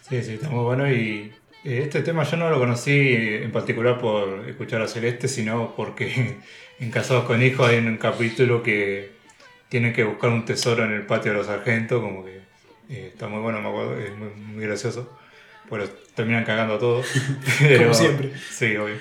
Sí, 0.08 0.22
sí, 0.22 0.34
está 0.34 0.48
muy 0.50 0.62
bueno 0.62 0.90
y 0.90 1.32
este 1.66 2.02
tema 2.02 2.22
yo 2.22 2.36
no 2.36 2.48
lo 2.48 2.60
conocí 2.60 2.92
en 2.92 3.50
particular 3.50 3.98
por 3.98 4.48
escuchar 4.48 4.82
a 4.82 4.86
Celeste, 4.86 5.26
sino 5.26 5.74
porque 5.74 6.36
en 6.80 6.90
Casados 6.90 7.24
con 7.24 7.42
Hijos 7.42 7.68
hay 7.68 7.78
un 7.78 7.96
capítulo 7.96 8.62
que 8.62 9.12
tienen 9.68 9.92
que 9.92 10.04
buscar 10.04 10.30
un 10.30 10.44
tesoro 10.44 10.84
en 10.84 10.92
el 10.92 11.02
patio 11.06 11.32
de 11.32 11.38
los 11.38 11.46
sargentos, 11.46 12.00
como 12.00 12.24
que 12.24 12.40
eh, 12.88 13.10
está 13.12 13.28
muy 13.28 13.40
bueno, 13.40 13.60
me 13.60 13.68
acuerdo, 13.68 13.98
es 13.98 14.16
muy, 14.16 14.28
muy 14.28 14.64
gracioso, 14.64 15.18
pero 15.68 15.88
terminan 16.14 16.44
cagando 16.44 16.74
a 16.74 16.78
todos. 16.78 17.06
Pero- 17.58 17.94
siempre. 17.94 18.32
Sí, 18.50 18.76
obvio. 18.76 18.96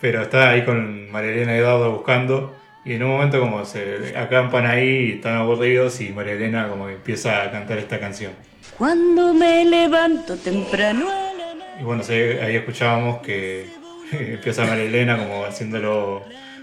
Pero 0.00 0.22
está 0.22 0.50
ahí 0.50 0.64
con 0.64 1.10
María 1.10 1.32
Elena 1.32 1.56
y 1.56 1.58
Eduardo 1.58 1.90
buscando 1.90 2.56
y 2.84 2.92
en 2.94 3.02
un 3.02 3.10
momento 3.10 3.40
como 3.40 3.64
se 3.64 4.16
acampan 4.16 4.64
ahí 4.64 4.88
y 4.88 5.12
están 5.14 5.34
aburridos 5.34 6.00
y 6.00 6.10
María 6.10 6.34
Elena 6.34 6.68
como 6.68 6.86
que 6.86 6.92
empieza 6.92 7.42
a 7.42 7.50
cantar 7.50 7.78
esta 7.78 7.98
canción. 7.98 8.32
Cuando 8.78 9.34
me 9.34 9.64
levanto 9.64 10.36
temprano 10.36 11.10
a 11.10 11.34
la 11.34 11.80
Y 11.80 11.84
bueno, 11.84 12.04
ahí 12.08 12.54
escuchábamos 12.56 13.20
que 13.22 13.68
empieza 14.12 14.64
María 14.64 14.84
Elena 14.84 15.18
como 15.18 15.44
haciéndolo 15.44 16.22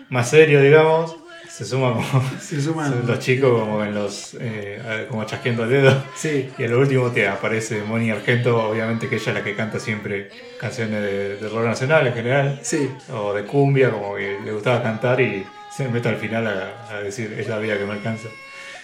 más 0.09 0.29
serio, 0.29 0.61
digamos. 0.61 1.15
Se 1.49 1.63
suma 1.63 1.93
como 1.93 2.23
Se 2.41 2.61
suman. 2.61 3.07
los 3.07 3.19
chicos 3.19 3.57
como 3.57 3.81
en 3.83 3.93
los 3.93 4.35
eh, 4.41 5.05
como 5.09 5.23
chasqueando 5.25 5.63
el 5.63 5.69
dedo. 5.69 6.03
Sí, 6.15 6.49
Y 6.57 6.63
a 6.65 6.67
lo 6.67 6.79
último 6.79 7.11
te 7.11 7.27
aparece 7.27 7.81
Moni 7.83 8.11
Argento, 8.11 8.61
obviamente 8.69 9.07
que 9.07 9.15
ella 9.15 9.31
es 9.31 9.37
la 9.37 9.43
que 9.43 9.55
canta 9.55 9.79
siempre 9.79 10.29
canciones 10.59 11.01
de, 11.01 11.37
de 11.37 11.49
rock 11.49 11.63
nacional 11.65 12.07
en 12.07 12.13
general, 12.13 12.59
sí. 12.61 12.89
o 13.13 13.33
de 13.33 13.43
cumbia, 13.45 13.89
como 13.91 14.15
que 14.15 14.37
le 14.43 14.51
gustaba 14.51 14.83
cantar 14.83 15.21
y 15.21 15.45
se 15.75 15.87
mete 15.87 16.09
al 16.09 16.17
final 16.17 16.45
a, 16.47 16.89
a 16.89 17.01
decir 17.01 17.33
es 17.39 17.47
la 17.47 17.57
vida 17.59 17.77
que 17.77 17.85
me 17.85 17.93
alcanza. 17.93 18.27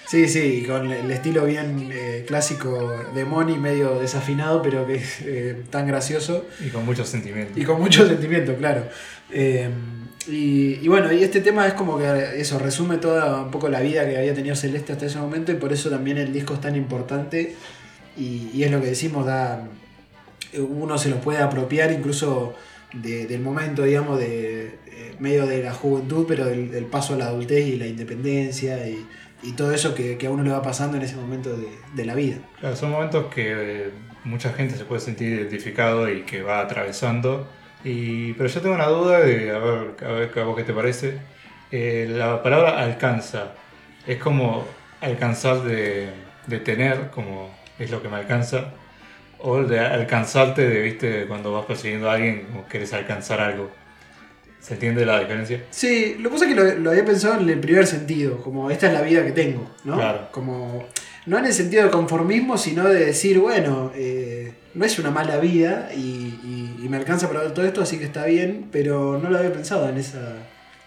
Sí, 0.07 0.27
sí, 0.27 0.65
con 0.68 0.91
el 0.91 1.10
estilo 1.10 1.45
bien 1.45 1.89
eh, 1.91 2.26
clásico 2.27 3.06
de 3.14 3.23
Moni, 3.23 3.57
medio 3.57 3.98
desafinado, 3.99 4.61
pero 4.61 4.85
que 4.85 4.95
es 4.95 5.22
eh, 5.22 5.64
tan 5.69 5.88
gracioso. 5.88 6.48
Y 6.60 6.69
con 6.69 6.85
mucho 6.85 7.06
sentimiento. 7.06 7.57
Y 7.60 7.64
con 7.64 7.80
mucho 7.80 8.06
sentimiento, 8.07 8.56
claro. 8.56 8.88
Eh, 9.31 9.69
y, 10.27 10.88
bueno, 10.88 11.11
y 11.11 11.23
este 11.23 11.41
tema 11.41 11.65
es 11.68 11.73
como 11.73 11.98
que 11.98 12.39
eso 12.39 12.60
resume 12.60 12.98
toda 12.98 13.41
un 13.41 13.52
poco 13.52 13.69
la 13.69 13.80
vida 13.81 14.07
que 14.07 14.18
había 14.18 14.34
tenido 14.34 14.56
Celeste 14.56 14.93
hasta 14.93 15.06
ese 15.07 15.18
momento 15.18 15.52
y 15.52 15.56
por 15.56 15.73
eso 15.73 15.89
también 15.89 16.18
el 16.18 16.31
disco 16.31 16.53
es 16.53 16.61
tan 16.61 16.76
importante 16.76 17.56
y, 18.18 18.61
es 18.64 18.72
lo 18.72 18.81
que 18.81 18.88
decimos, 18.88 19.26
da 19.26 19.68
uno 20.57 20.98
se 20.98 21.10
lo 21.10 21.22
puede 21.22 21.39
apropiar 21.39 21.91
incluso 21.91 22.56
de- 22.93 23.26
del 23.26 23.41
momento, 23.41 23.84
digamos, 23.84 24.19
de 24.19 24.65
eh, 24.65 25.15
medio 25.19 25.45
de 25.48 25.64
la 25.64 25.73
juventud, 25.73 26.26
pero 26.27 26.45
del, 26.45 26.85
paso 26.85 27.14
a 27.14 27.18
la 27.18 27.27
adultez 27.27 27.65
y 27.68 27.77
la 27.77 27.88
independencia 27.88 28.88
y, 28.88 29.06
todo 29.56 29.72
eso 29.72 29.95
que, 29.95 30.19
a 30.23 30.30
uno 30.30 30.43
le 30.43 30.52
va 30.52 30.61
pasando 30.61 30.98
en 30.98 31.03
ese 31.03 31.15
momento 31.15 31.57
de, 31.57 31.68
de 31.95 32.06
la 32.06 32.14
vida. 32.14 32.38
Claro, 32.60 32.76
son 32.76 32.91
momentos 32.91 33.34
que 33.34 33.53
eh, 33.85 33.89
mucha 34.23 34.53
gente 34.53 34.76
se 34.76 34.85
puede 34.85 35.02
sentir 35.02 35.30
identificado 35.30 36.11
y 36.11 36.23
que 36.23 36.43
va 36.43 36.60
atravesando. 36.60 37.48
Y, 37.84 38.34
pero 38.34 38.48
yo 38.48 38.62
tengo 38.62 38.76
una 38.76 38.88
duda 38.88 39.20
de, 39.20 39.52
a 39.52 39.60
ver, 39.60 39.95
a 40.06 40.12
ver 40.12 40.40
a 40.40 40.44
vos 40.44 40.56
qué 40.56 40.64
te 40.64 40.74
parece. 40.74 41.18
Eh, 41.72 42.08
la 42.10 42.44
palabra 42.44 42.80
alcanza 42.80 43.53
es 44.06 44.18
como 44.18 44.66
alcanzar 44.99 45.64
de, 45.64 46.10
de 46.48 46.60
tener, 46.60 47.10
como 47.12 47.49
es 47.80 47.90
lo 47.90 48.02
que 48.02 48.10
me 48.10 48.18
alcanza, 48.18 48.74
o 49.40 49.64
de 49.64 49.80
alcanzarte 49.80 50.68
de, 50.68 50.82
viste, 50.82 51.26
cuando 51.28 51.52
vas 51.53 51.66
persiguiendo 51.66 52.10
a 52.10 52.14
alguien, 52.14 52.45
como 52.52 52.66
quieres 52.66 52.94
alcanzar 52.94 53.40
algo. 53.40 53.72
¿Se 54.60 54.76
entiende 54.76 55.06
la 55.06 55.20
diferencia? 55.20 55.64
Sí, 55.72 56.18
lo 56.20 56.30
que 56.30 56.34
pasa 56.34 56.45
es 56.48 56.53
que 56.53 56.62
lo, 56.62 56.76
lo 56.76 56.91
había 56.91 57.03
pensado 57.03 57.40
en 57.40 57.49
el 57.49 57.60
primer 57.60 57.88
sentido, 57.88 58.38
como 58.38 58.70
esta 58.70 58.88
es 58.88 58.94
la 58.94 59.02
vida 59.02 59.26
que 59.26 59.32
tengo, 59.32 59.68
¿no? 59.84 59.95
Claro. 59.95 60.28
Como, 60.32 60.88
no 61.26 61.40
en 61.40 61.45
el 61.45 61.53
sentido 61.53 61.86
de 61.86 61.90
conformismo, 61.90 62.60
sino 62.60 62.88
de 62.88 63.06
decir, 63.06 63.40
bueno, 63.40 63.91
eh, 63.95 64.53
no 64.73 64.85
es 64.85 64.98
una 64.99 65.11
mala 65.11 65.38
vida 65.38 65.89
y, 65.95 65.99
y- 65.99 66.76
y 66.85 66.89
me 66.89 66.98
alcanza 66.98 67.27
para 67.27 67.41
ver 67.41 67.53
todo 67.53 67.65
esto, 67.65 67.81
así 67.81 67.98
que 67.98 68.06
está 68.06 68.26
bien, 68.26 68.68
pero 68.72 69.19
no 69.22 69.30
lo 69.30 69.38
había 69.38 69.52
pensado 69.53 69.88
en, 69.89 69.98
esa, 69.98 70.35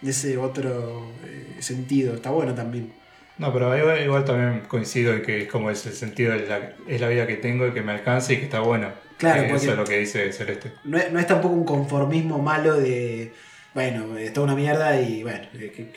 en 0.02 0.08
ese 0.08 0.36
otro 0.38 1.12
eh, 1.24 1.56
sentido, 1.60 2.14
está 2.14 2.30
bueno 2.30 2.54
también. 2.54 2.92
No, 3.38 3.52
pero 3.52 3.76
igual, 3.76 4.00
igual 4.02 4.24
también 4.24 4.62
coincido 4.68 5.12
en 5.12 5.22
que 5.22 5.42
es 5.42 5.48
como 5.48 5.70
ese 5.70 5.92
sentido, 5.92 6.34
es 6.34 6.48
la, 6.48 6.72
es 6.86 7.00
la 7.00 7.08
vida 7.08 7.26
que 7.26 7.36
tengo 7.36 7.66
y 7.66 7.72
que 7.72 7.82
me 7.82 7.92
alcanza 7.92 8.32
y 8.32 8.36
que 8.38 8.44
está 8.44 8.60
bueno. 8.60 8.88
Claro, 9.18 9.42
Eh, 9.42 9.52
Eso 9.54 9.72
es 9.72 9.76
lo 9.76 9.84
que 9.84 9.98
dice 9.98 10.32
Celeste. 10.32 10.72
No 10.84 10.98
es, 10.98 11.10
no 11.12 11.18
es 11.18 11.26
tampoco 11.26 11.54
un 11.54 11.64
conformismo 11.64 12.38
malo 12.38 12.76
de, 12.76 13.32
bueno, 13.74 14.16
está 14.18 14.40
una 14.40 14.54
mierda 14.54 15.00
y 15.00 15.22
bueno, 15.22 15.46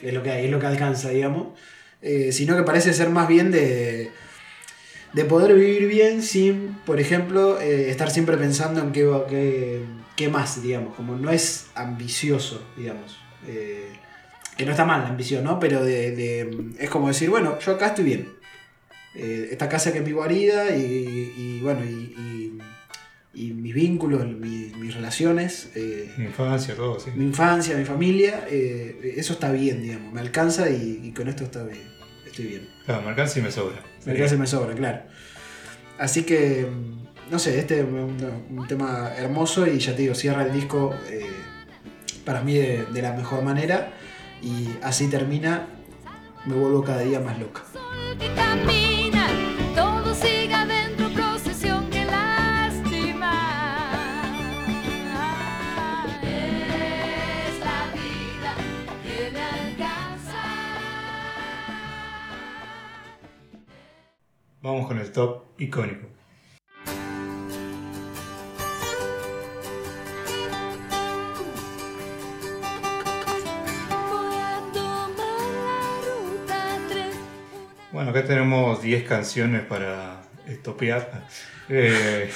es 0.01 0.13
lo 0.13 0.23
que 0.23 0.31
hay, 0.31 0.45
es 0.45 0.51
lo 0.51 0.59
que 0.59 0.65
alcanza, 0.67 1.09
digamos. 1.09 1.49
Eh, 2.01 2.31
sino 2.31 2.55
que 2.55 2.63
parece 2.63 2.93
ser 2.93 3.09
más 3.09 3.27
bien 3.27 3.51
de, 3.51 4.11
de 5.13 5.25
poder 5.25 5.53
vivir 5.55 5.87
bien 5.87 6.21
sin, 6.21 6.75
por 6.85 6.99
ejemplo, 6.99 7.59
eh, 7.59 7.89
estar 7.89 8.09
siempre 8.11 8.37
pensando 8.37 8.81
en 8.81 8.91
qué, 8.91 9.09
qué, 9.29 9.81
qué 10.15 10.29
más, 10.29 10.61
digamos. 10.61 10.95
Como 10.95 11.15
no 11.15 11.31
es 11.31 11.67
ambicioso, 11.75 12.61
digamos. 12.77 13.17
Eh, 13.47 13.93
que 14.57 14.65
no 14.65 14.71
está 14.71 14.85
mal 14.85 15.01
la 15.01 15.09
ambición, 15.09 15.43
¿no? 15.43 15.59
Pero 15.59 15.83
de, 15.83 16.11
de- 16.15 16.71
es 16.79 16.89
como 16.89 17.07
decir, 17.07 17.29
bueno, 17.29 17.57
yo 17.59 17.73
acá 17.73 17.87
estoy 17.87 18.05
bien. 18.05 18.29
Eh, 19.15 19.49
esta 19.51 19.69
casa 19.69 19.91
que 19.91 19.99
es 19.99 20.05
mi 20.05 20.11
guarida 20.11 20.75
y, 20.75 20.81
y, 21.37 21.59
bueno, 21.61 21.83
y, 21.85 21.89
y- 21.93 22.57
y 23.33 23.53
mis 23.53 23.73
vínculos, 23.73 24.25
mi- 24.27 24.71
mis 24.79 24.93
relaciones, 24.95 25.69
Mi 26.17 26.25
infancia, 26.25 26.75
todo, 26.75 26.99
sí. 26.99 27.11
mi 27.15 27.25
infancia, 27.25 27.77
mi 27.77 27.85
familia, 27.85 28.47
eso 28.49 29.33
está 29.33 29.51
bien, 29.51 29.81
digamos. 29.83 30.11
Me 30.11 30.21
alcanza 30.21 30.69
y, 30.71 31.01
y 31.03 31.11
con 31.11 31.27
esto 31.27 31.43
está 31.43 31.63
bien, 31.63 31.87
estoy 32.25 32.45
bien. 32.47 32.76
Claro, 32.87 33.01
me 33.01 33.09
alcanza 33.09 33.39
y 33.39 33.41
me 33.41 33.51
sobra. 33.51 33.75
Me 34.05 34.13
alcanza 34.13 34.35
y 34.35 34.37
me 34.37 34.47
sobra, 34.47 34.73
claro. 34.73 35.01
Así 35.99 36.23
que, 36.23 36.65
no 37.29 37.37
sé, 37.37 37.59
este 37.59 37.81
es 37.81 37.85
un, 37.85 38.17
un 38.49 38.65
tema 38.65 39.11
hermoso 39.17 39.67
y 39.67 39.77
ya 39.77 39.93
te 39.93 40.03
digo, 40.03 40.15
cierra 40.15 40.43
el 40.43 40.53
disco 40.53 40.95
eh, 41.09 41.29
para 42.23 42.41
mí 42.41 42.53
de, 42.53 42.85
de 42.85 43.01
la 43.01 43.11
mejor 43.11 43.43
manera 43.43 43.91
y 44.41 44.69
así 44.81 45.09
termina, 45.09 45.67
me 46.45 46.55
vuelvo 46.55 46.81
cada 46.81 47.01
día 47.01 47.19
más 47.19 47.37
loca. 47.37 47.63
Vamos 64.67 64.85
con 64.85 64.99
el 64.99 65.09
top 65.13 65.43
icónico. 65.59 66.07
Voy 73.89 74.35
a 74.35 74.61
tomar 74.73 75.39
la 75.55 76.01
ruta 76.03 76.79
3. 76.89 77.05
Bueno, 77.93 78.09
acá 78.09 78.25
tenemos 78.25 78.81
10 78.81 79.07
canciones 79.07 79.61
para 79.63 80.21
estopear. 80.45 81.23
Eh, 81.69 82.29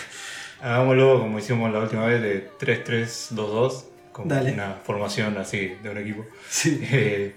hagámoslo 0.61 1.19
como 1.21 1.39
hicimos 1.39 1.71
la 1.71 1.79
última 1.79 2.05
vez 2.05 2.21
de 2.21 2.49
3-3-2-2, 2.59 3.85
como 4.11 4.27
Dale. 4.27 4.51
una 4.51 4.73
formación 4.83 5.37
así 5.37 5.77
de 5.81 5.89
un 5.89 5.97
equipo. 5.97 6.25
Sí. 6.49 6.81
Eh, 6.91 7.35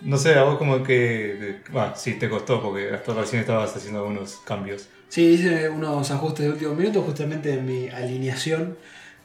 no 0.00 0.16
sé, 0.18 0.34
a 0.34 0.44
vos 0.44 0.58
como 0.58 0.82
que... 0.82 1.60
Ah, 1.74 1.94
sí, 1.96 2.14
te 2.14 2.28
costó 2.28 2.62
porque 2.62 2.90
hasta 2.92 3.14
recién 3.14 3.40
estabas 3.40 3.74
haciendo 3.76 4.00
algunos 4.00 4.36
cambios. 4.44 4.88
Sí, 5.08 5.22
hice 5.34 5.68
unos 5.68 6.10
ajustes 6.10 6.46
de 6.46 6.52
último 6.52 6.74
minuto 6.74 7.02
justamente 7.02 7.52
en 7.54 7.64
mi 7.64 7.88
alineación. 7.88 8.76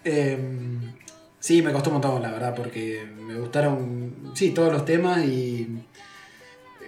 Eh, 0.04 0.38
sí, 1.40 1.62
me 1.62 1.72
costó 1.74 1.90
un 1.90 1.96
montón, 1.96 2.22
la 2.22 2.32
verdad, 2.32 2.56
porque 2.56 3.06
me 3.06 3.36
gustaron, 3.40 4.32
sí, 4.36 4.52
todos 4.52 4.72
los 4.72 4.86
temas 4.86 5.24
y... 5.26 5.68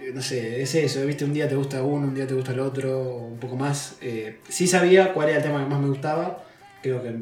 eh, 0.02 0.12
No 0.14 0.22
sé, 0.22 0.62
es 0.62 0.74
eso, 0.74 1.04
¿viste? 1.06 1.24
Un 1.24 1.32
día 1.34 1.48
te 1.48 1.54
gusta 1.56 1.82
uno, 1.82 2.06
un 2.08 2.14
día 2.14 2.26
te 2.26 2.34
gusta 2.34 2.52
el 2.52 2.60
otro, 2.60 3.00
un 3.16 3.38
poco 3.38 3.56
más. 3.56 3.96
Eh, 4.00 4.40
sí 4.48 4.66
sabía 4.66 5.12
cuál 5.12 5.28
era 5.28 5.38
el 5.38 5.42
tema 5.44 5.62
que 5.62 5.70
más 5.70 5.80
me 5.80 5.88
gustaba, 5.88 6.44
creo 6.82 7.02
que 7.02 7.14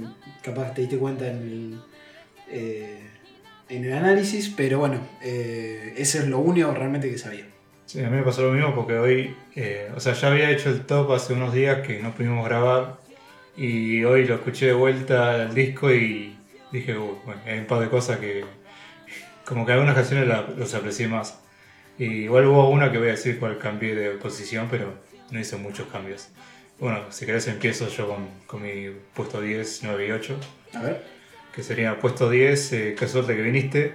capaz 0.43 0.75
te 0.75 0.83
diste 0.83 0.99
cuenta 0.99 1.27
en 1.29 1.37
el, 1.37 1.81
eh, 2.49 3.11
en 3.73 3.85
el 3.85 3.93
análisis, 3.95 4.53
pero 4.57 4.79
bueno, 4.79 5.01
eh, 5.23 5.95
eso 5.97 6.19
es 6.19 6.27
lo 6.29 6.39
único 6.39 6.73
realmente 6.73 7.11
que 7.11 7.19
sabía. 7.19 7.47
Sí, 7.87 8.01
a 8.01 8.09
mí 8.09 8.17
me 8.17 8.23
pasó 8.23 8.43
lo 8.43 8.53
mismo 8.53 8.75
porque 8.75 8.95
hoy, 8.99 9.35
eh, 9.57 9.91
o 9.95 10.01
sea, 10.01 10.13
ya 10.15 10.29
había 10.29 10.51
hecho 10.51 10.71
el 10.71 10.83
top 10.87 11.13
hace 11.13 11.33
unos 11.33 11.53
días 11.53 11.87
que 11.87 11.99
no 12.01 12.13
pudimos 12.13 12.45
grabar 12.47 12.99
y 13.57 14.03
hoy 14.05 14.25
lo 14.27 14.37
escuché 14.37 14.67
de 14.67 14.73
vuelta 14.73 15.35
al 15.43 15.55
disco 15.55 15.93
y 15.93 16.37
dije, 16.71 16.97
"Uy, 16.97 17.17
bueno, 17.25 17.41
hay 17.47 17.59
un 17.59 17.67
par 17.67 17.81
de 17.81 17.89
cosas 17.91 18.19
que, 18.19 18.45
como 19.45 19.67
que 19.67 19.73
algunas 19.73 19.95
canciones 19.95 20.27
la- 20.29 20.49
los 20.57 20.75
aprecié 20.75 21.09
más. 21.09 21.39
Y 21.99 22.05
igual 22.25 22.47
hubo 22.47 22.71
una 22.71 22.91
que 22.91 22.99
voy 22.99 23.09
a 23.09 23.13
decir 23.13 23.39
cuál 23.39 23.59
cambié 23.59 23.95
de 23.95 24.11
posición, 24.13 24.69
pero 24.71 24.95
no 25.31 25.39
hice 25.39 25.57
muchos 25.57 25.87
cambios. 25.89 26.29
Bueno, 26.79 27.01
si 27.11 27.27
querés 27.27 27.47
empiezo 27.49 27.89
yo 27.89 28.09
con, 28.09 28.27
con 28.47 28.63
mi 28.63 28.89
puesto 29.15 29.41
10, 29.41 29.81
9 29.83 30.07
y 30.09 30.11
8, 30.13 30.37
A 30.75 30.83
ver. 30.83 31.05
Que 31.55 31.63
sería 31.63 31.99
puesto 31.99 32.31
10, 32.31 32.73
eh, 32.73 32.97
qué 32.99 33.07
suerte 33.09 33.37
que 33.37 33.43
viniste. 33.43 33.95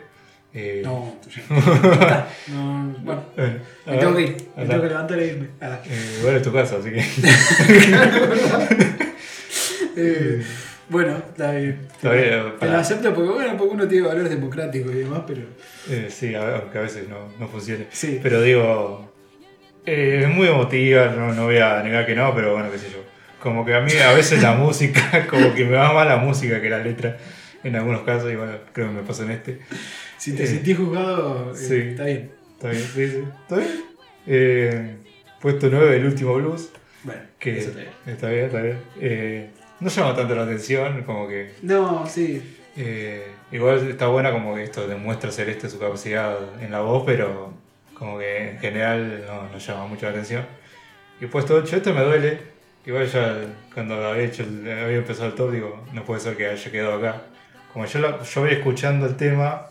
Eh, 0.54 0.82
No, 0.84 1.16
ya. 1.50 2.28
no, 2.48 2.96
bueno. 3.04 3.24
bueno, 3.36 3.54
a 3.86 3.92
Me 3.92 3.98
tengo 3.98 4.16
que 4.16 4.22
ir, 4.22 4.38
me 4.56 4.66
tengo 4.66 4.82
que 4.82 4.88
levantar 4.90 5.20
e 5.20 5.28
irme. 5.28 5.48
Ah. 5.62 5.80
Eh, 5.86 6.16
igual 6.20 6.36
es 6.38 6.42
tu 6.44 6.54
casa, 6.54 6.78
así 6.78 6.92
que... 6.92 7.04
Eh, 10.00 10.44
bueno, 10.90 11.18
está 11.18 11.54
bien. 11.54 11.88
Está 11.92 12.12
bien, 12.12 12.54
Te 12.60 12.68
lo 12.68 12.78
acepto 12.78 13.14
porque, 13.16 13.32
bueno, 13.32 13.58
porque 13.58 13.74
uno 13.74 13.88
tiene 13.88 14.08
valores 14.08 14.30
democráticos 14.30 14.92
y 14.94 15.00
demás, 15.00 15.22
pero. 15.26 15.42
Eh, 15.90 16.08
sí, 16.12 16.36
aunque 16.36 16.78
a 16.78 16.82
veces 16.82 17.10
no, 17.10 17.30
no 17.40 17.48
funcione. 17.48 17.88
Sí. 17.92 18.20
Pero 18.22 18.42
digo, 18.44 19.12
eh, 19.88 20.22
es 20.24 20.30
muy 20.30 20.48
emotiva, 20.48 21.08
no, 21.08 21.34
no 21.34 21.46
voy 21.46 21.58
a 21.58 21.82
negar 21.82 22.06
que 22.06 22.14
no, 22.16 22.34
pero 22.36 22.54
bueno, 22.54 22.70
qué 22.72 22.78
sé 22.78 22.92
yo. 22.92 23.00
Como 23.42 23.66
que 23.66 23.74
a 23.74 23.82
mí 23.82 23.92
a 23.94 24.14
veces 24.14 24.42
la 24.44 24.52
música, 24.54 25.26
como 25.28 25.54
que 25.56 25.66
me 25.66 25.78
va 25.78 25.94
más 25.94 26.06
la 26.08 26.18
música 26.18 26.62
que 26.62 26.70
la 26.70 26.78
letra 26.80 27.18
en 27.68 27.76
algunos 27.76 28.02
casos, 28.02 28.36
bueno, 28.36 28.54
creo 28.74 28.88
que 28.88 28.94
me 28.94 29.02
pasó 29.04 29.24
en 29.24 29.32
este. 29.32 29.60
Si 30.18 30.34
te 30.36 30.44
Eh, 30.44 30.48
sentís 30.48 30.78
juzgado, 30.78 31.52
eh, 31.54 31.56
sí. 31.56 31.76
está 31.90 32.04
bien. 32.06 32.32
Está 32.56 32.70
bien, 32.70 32.84
sí, 32.84 33.08
sí. 33.10 33.24
¿Está 33.42 33.56
bien? 33.58 33.70
Eh, 34.26 34.96
puesto 35.42 35.68
9, 35.72 35.96
el 35.98 36.06
último 36.06 36.34
blues. 36.36 36.70
Bueno, 37.04 37.22
Que 37.40 37.58
eso 37.60 37.70
está 37.70 37.82
bien. 37.82 37.92
está 38.08 38.30
bien, 38.30 38.46
está 38.46 38.62
bien. 38.62 38.78
Eh, 39.00 39.50
no 39.80 39.90
llama 39.90 40.16
tanto 40.16 40.36
la 40.36 40.44
atención, 40.44 41.04
como 41.04 41.28
que 41.28 41.52
No, 41.62 42.06
sí. 42.08 42.42
Igual 43.52 43.88
está 43.90 44.08
buena 44.08 44.32
como 44.32 44.56
que 44.56 44.64
esto 44.64 44.88
demuestra 44.88 45.32
Celeste 45.32 45.70
su 45.70 45.80
capacidad 45.80 46.36
en 46.62 46.72
la 46.72 46.82
voz, 46.82 47.04
pero 47.06 47.54
como 47.94 48.20
que 48.20 48.52
en 48.52 48.60
general 48.60 49.24
no, 49.26 49.50
no 49.50 49.58
llama 49.58 49.88
mucho 49.88 50.06
la 50.06 50.12
atención. 50.12 50.46
Y 51.22 51.26
puesto 51.28 51.56
8, 51.56 51.78
este 51.78 51.94
me 51.94 52.02
duele. 52.02 52.40
Igual 52.86 53.08
ya 53.08 53.36
cuando 53.74 53.96
había, 54.06 54.24
hecho 54.24 54.44
había 54.44 54.98
empezado 54.98 55.28
el 55.30 55.34
top, 55.36 55.52
digo, 55.52 55.84
no 55.94 56.04
puede 56.04 56.22
ser 56.22 56.38
que 56.38 56.46
haya 56.48 56.72
quedado 56.72 56.94
acá. 56.96 57.22
Como 57.74 57.86
yo, 57.86 58.00
la- 58.00 58.24
yo 58.24 58.42
voy 58.42 58.52
escuchando 58.52 59.06
el 59.06 59.16
tema, 59.16 59.68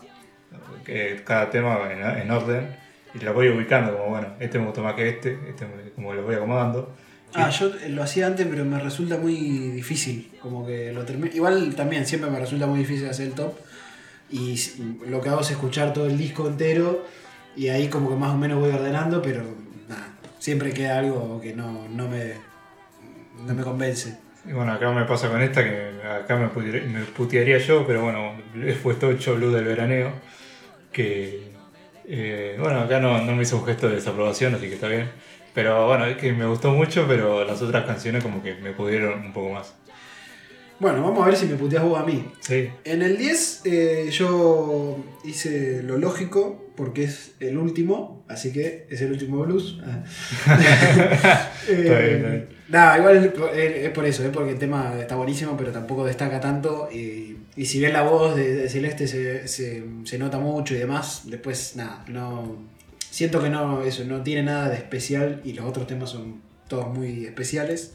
que 0.85 1.21
cada 1.25 1.49
tema 1.49 1.79
en, 1.91 2.01
en 2.21 2.31
orden, 2.31 2.75
y 3.13 3.19
la 3.23 3.31
voy 3.31 3.49
ubicando, 3.49 3.97
como 3.97 4.09
bueno, 4.11 4.27
este 4.39 4.59
me 4.59 4.65
gustó 4.65 4.81
más 4.83 4.93
que 4.93 5.09
este, 5.09 5.37
este 5.49 5.65
me- 5.65 5.91
como 5.95 6.13
lo 6.13 6.23
voy 6.23 6.35
acomodando. 6.35 6.93
Ah, 7.33 7.49
yo 7.49 7.67
eh, 7.83 7.89
lo 7.89 8.03
hacía 8.03 8.25
antes, 8.27 8.47
pero 8.49 8.63
me 8.63 8.79
resulta 8.79 9.17
muy 9.17 9.35
difícil. 9.35 10.31
Como 10.41 10.65
que 10.65 10.93
lo 10.93 11.03
termino. 11.03 11.35
Igual 11.35 11.75
también 11.75 12.05
siempre 12.05 12.29
me 12.29 12.39
resulta 12.39 12.67
muy 12.67 12.79
difícil 12.79 13.09
hacer 13.09 13.27
el 13.27 13.33
top. 13.33 13.53
Y 14.31 14.55
lo 15.07 15.19
que 15.21 15.29
hago 15.29 15.41
es 15.41 15.51
escuchar 15.51 15.91
todo 15.93 16.07
el 16.07 16.17
disco 16.17 16.47
entero. 16.47 17.05
Y 17.55 17.67
ahí 17.67 17.89
como 17.89 18.09
que 18.09 18.15
más 18.15 18.31
o 18.33 18.37
menos 18.37 18.59
voy 18.59 18.69
ordenando, 18.71 19.21
pero 19.21 19.43
nada. 19.89 20.07
Siempre 20.39 20.71
queda 20.71 20.99
algo 20.99 21.39
que 21.41 21.53
no, 21.53 21.87
no 21.89 22.07
me. 22.07 22.33
no 23.45 23.53
me 23.53 23.61
convence. 23.63 24.17
Y 24.47 24.53
bueno, 24.53 24.71
acá 24.71 24.91
me 24.91 25.03
pasa 25.05 25.29
con 25.29 25.41
esta 25.41 25.63
que 25.63 25.91
acá 26.03 26.37
me, 26.37 26.47
putearía, 26.47 27.57
yo, 27.57 27.85
pero 27.85 28.01
bueno, 28.01 28.33
he 28.55 28.73
puesto 28.73 29.07
8 29.07 29.35
Blue 29.35 29.51
del 29.51 29.65
veraneo. 29.65 30.13
Que 30.91 31.51
eh, 32.05 32.55
bueno, 32.59 32.79
acá 32.79 32.99
no, 32.99 33.21
no 33.21 33.35
me 33.35 33.43
hizo 33.43 33.57
un 33.57 33.65
gesto 33.65 33.89
de 33.89 33.95
desaprobación, 33.95 34.55
así 34.55 34.67
que 34.67 34.75
está 34.75 34.87
bien. 34.87 35.09
Pero 35.53 35.87
bueno, 35.87 36.05
es 36.05 36.17
que 36.17 36.31
me 36.31 36.45
gustó 36.45 36.71
mucho, 36.71 37.05
pero 37.07 37.43
las 37.43 37.61
otras 37.61 37.85
canciones 37.85 38.23
como 38.23 38.41
que 38.41 38.55
me 38.55 38.71
pudieron 38.71 39.19
un 39.25 39.33
poco 39.33 39.49
más. 39.53 39.75
Bueno, 40.79 41.01
vamos 41.01 41.23
a 41.23 41.27
ver 41.27 41.35
si 41.35 41.45
me 41.47 41.55
puteas 41.55 41.83
vos 41.83 41.99
a 41.99 42.03
mí. 42.05 42.23
Sí, 42.39 42.69
En 42.83 43.01
el 43.01 43.17
10 43.17 43.61
eh, 43.65 44.09
yo 44.11 44.97
hice 45.23 45.81
lo 45.83 45.97
lógico 45.97 46.71
porque 46.75 47.05
es 47.05 47.31
el 47.39 47.57
último, 47.57 48.23
así 48.27 48.53
que 48.53 48.85
es 48.89 49.01
el 49.01 49.11
último 49.11 49.39
blues. 49.43 49.79
Ah. 50.45 51.51
Eh. 51.69 52.47
Nada, 52.69 52.97
igual 52.97 53.17
es 53.25 53.31
por- 53.31 53.49
es 53.57 53.85
es 53.85 53.89
por 53.91 54.05
eso, 54.05 54.23
es 54.23 54.29
porque 54.29 54.51
el 54.51 54.59
tema 54.59 54.93
está 54.99 55.15
buenísimo, 55.15 55.55
pero 55.57 55.71
tampoco 55.71 56.05
destaca 56.05 56.39
tanto. 56.39 56.89
Y, 56.91 57.37
y 57.55 57.65
si 57.65 57.79
bien 57.79 57.93
la 57.93 58.03
voz 58.03 58.35
de, 58.35 58.55
de 58.55 58.69
Celeste 58.69 59.07
se, 59.07 59.47
se- 59.47 59.83
se 60.03 60.17
nota 60.17 60.37
mucho 60.39 60.75
y 60.75 60.77
demás, 60.77 61.23
después 61.25 61.75
nada, 61.75 62.03
no. 62.07 62.55
Siento 63.09 63.41
que 63.41 63.49
no, 63.49 63.81
eso, 63.83 64.03
no 64.05 64.21
tiene 64.21 64.43
nada 64.43 64.69
de 64.69 64.75
especial 64.75 65.41
y 65.43 65.53
los 65.53 65.65
otros 65.65 65.87
temas 65.87 66.09
son 66.11 66.41
todos 66.67 66.87
muy 66.93 67.25
especiales. 67.25 67.93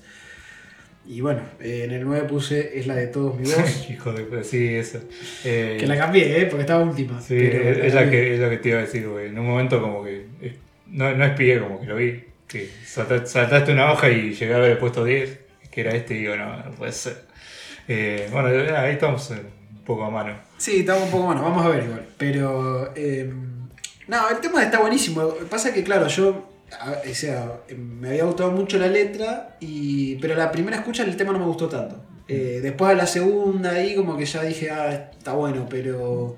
Y 1.04 1.20
bueno, 1.20 1.40
eh, 1.60 1.82
en 1.84 1.90
el 1.92 2.04
9 2.04 2.28
puse 2.28 2.78
es 2.78 2.86
la 2.86 2.94
de 2.94 3.08
todos 3.08 3.36
mi 3.38 3.44
voz. 3.44 3.90
hijo 3.90 4.12
de 4.12 4.44
sí, 4.44 4.74
eso. 4.76 5.00
Eh, 5.44 5.76
Que 5.80 5.86
la 5.86 5.96
cambié, 5.96 6.40
¿eh? 6.42 6.46
Porque 6.46 6.60
estaba 6.62 6.82
última. 6.84 7.20
Sí, 7.20 7.36
es, 7.36 7.78
es 7.78 7.94
la 7.94 8.08
que, 8.10 8.34
es 8.34 8.40
la 8.40 8.48
que 8.50 8.58
te 8.58 8.68
iba 8.68 8.78
a 8.78 8.82
decir, 8.82 9.08
güey. 9.08 9.26
En 9.26 9.38
un 9.38 9.46
momento 9.46 9.80
como 9.80 10.04
que... 10.04 10.26
eh, 10.40 10.56
No, 10.86 11.12
no 11.16 11.24
espié, 11.24 11.58
como 11.60 11.80
que 11.80 11.86
lo 11.86 11.96
vi. 11.96 12.24
Que 12.46 12.68
salta- 12.86 13.26
saltaste 13.26 13.72
una 13.72 13.90
hoja 13.92 14.10
y 14.10 14.32
llegué 14.34 14.54
a 14.54 14.58
ver 14.58 14.72
el 14.72 14.78
puesto 14.78 15.04
10, 15.04 15.38
que 15.70 15.80
era 15.80 15.92
este, 15.94 16.14
y 16.14 16.18
digo, 16.20 16.36
no, 16.36 16.56
no 16.64 16.70
puede 16.72 16.92
ser. 16.92 17.16
Eh, 17.88 18.28
bueno, 18.30 18.48
ahí 18.76 18.92
estamos 18.92 19.30
eh, 19.32 19.40
un 19.72 19.84
poco 19.84 20.04
a 20.04 20.10
mano. 20.10 20.34
Sí, 20.58 20.80
estaba 20.80 21.02
un 21.02 21.10
poco 21.10 21.24
bueno, 21.26 21.42
vamos 21.42 21.64
a 21.66 21.68
ver 21.70 21.82
igual. 21.84 22.04
Pero. 22.16 22.92
eh, 22.94 23.28
no, 24.06 24.28
el 24.30 24.38
tema 24.38 24.62
está 24.62 24.78
buenísimo. 24.80 25.34
Pasa 25.50 25.72
que, 25.74 25.82
claro, 25.82 26.06
yo. 26.08 26.51
A- 26.80 27.02
O 27.10 27.14
sea, 27.14 27.60
me 27.76 28.08
había 28.10 28.24
gustado 28.24 28.50
mucho 28.50 28.78
la 28.78 28.88
letra, 28.88 29.56
y 29.60 30.16
pero 30.16 30.34
la 30.34 30.50
primera 30.52 30.76
escucha 30.78 31.04
el 31.04 31.16
tema 31.16 31.32
no 31.32 31.38
me 31.38 31.46
gustó 31.46 31.68
tanto. 31.68 31.96
Eh, 32.28 32.60
después 32.62 32.90
a 32.90 32.94
la 32.94 33.06
segunda 33.06 33.72
ahí 33.72 33.94
como 33.94 34.16
que 34.16 34.24
ya 34.24 34.42
dije, 34.42 34.70
ah, 34.70 35.10
está 35.18 35.32
bueno, 35.34 35.66
pero 35.68 36.36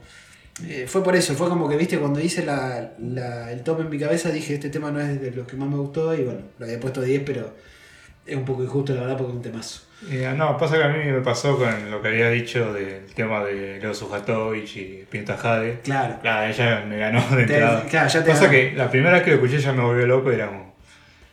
eh, 0.67 0.87
fue 0.89 1.03
por 1.05 1.15
eso, 1.17 1.35
fue 1.35 1.49
como 1.49 1.69
que, 1.69 1.77
viste, 1.77 1.99
cuando 1.99 2.21
hice 2.21 2.45
la, 2.45 2.93
la- 2.99 3.53
el 3.53 3.63
top 3.63 3.81
en 3.83 3.91
mi 3.91 3.99
cabeza 3.99 4.31
dije, 4.31 4.55
este 4.55 4.71
tema 4.71 4.91
no 4.91 5.01
es 5.01 5.21
de 5.21 5.31
los 5.33 5.47
que 5.47 5.57
más 5.57 5.69
me 5.69 5.77
gustó, 5.77 6.15
y 6.15 6.23
bueno, 6.25 6.41
lo 6.59 6.67
había 6.67 6.81
puesto 6.81 7.01
10, 7.03 7.23
pero 7.25 7.53
es 8.27 8.37
un 8.37 8.45
poco 8.45 8.63
injusto 8.65 8.95
la 8.95 9.03
verdad 9.03 9.17
porque 9.19 9.33
es 9.33 9.37
un 9.37 9.43
temazo. 9.43 9.81
Eh, 10.11 10.33
no, 10.37 10.57
pasa 10.59 10.77
que 10.77 10.85
a 10.85 10.89
mí 10.89 11.05
me 11.11 11.21
pasó 11.21 11.57
con 11.59 11.91
lo 11.91 12.03
que 12.03 12.09
había 12.09 12.29
dicho 12.31 12.73
del 12.75 13.07
tema 13.15 13.43
de 13.45 13.79
Leo 13.81 13.95
Sujatovich 13.95 14.77
y 14.77 15.05
Pinta 15.11 15.37
Jade. 15.37 15.81
Claro. 15.83 16.17
Claro, 16.21 16.53
ella 16.53 16.85
me 16.87 16.99
ganó 16.99 17.21
de 17.31 17.45
Te- 17.47 17.55
entrada. 17.55 17.85
claro, 17.89 18.09
ya 18.09 18.23
te 18.25 18.31
pasa 18.31 18.41
ganó. 18.43 18.53
que 18.53 18.73
la 18.73 18.91
primera 18.91 19.13
vez 19.15 19.23
que 19.23 19.31
lo 19.31 19.37
escuché 19.37 19.59
ya 19.59 19.73
me 19.73 19.83
volvió 19.83 20.07
loco 20.07 20.31
y 20.31 20.35
era 20.35 20.49
como... 20.49 20.75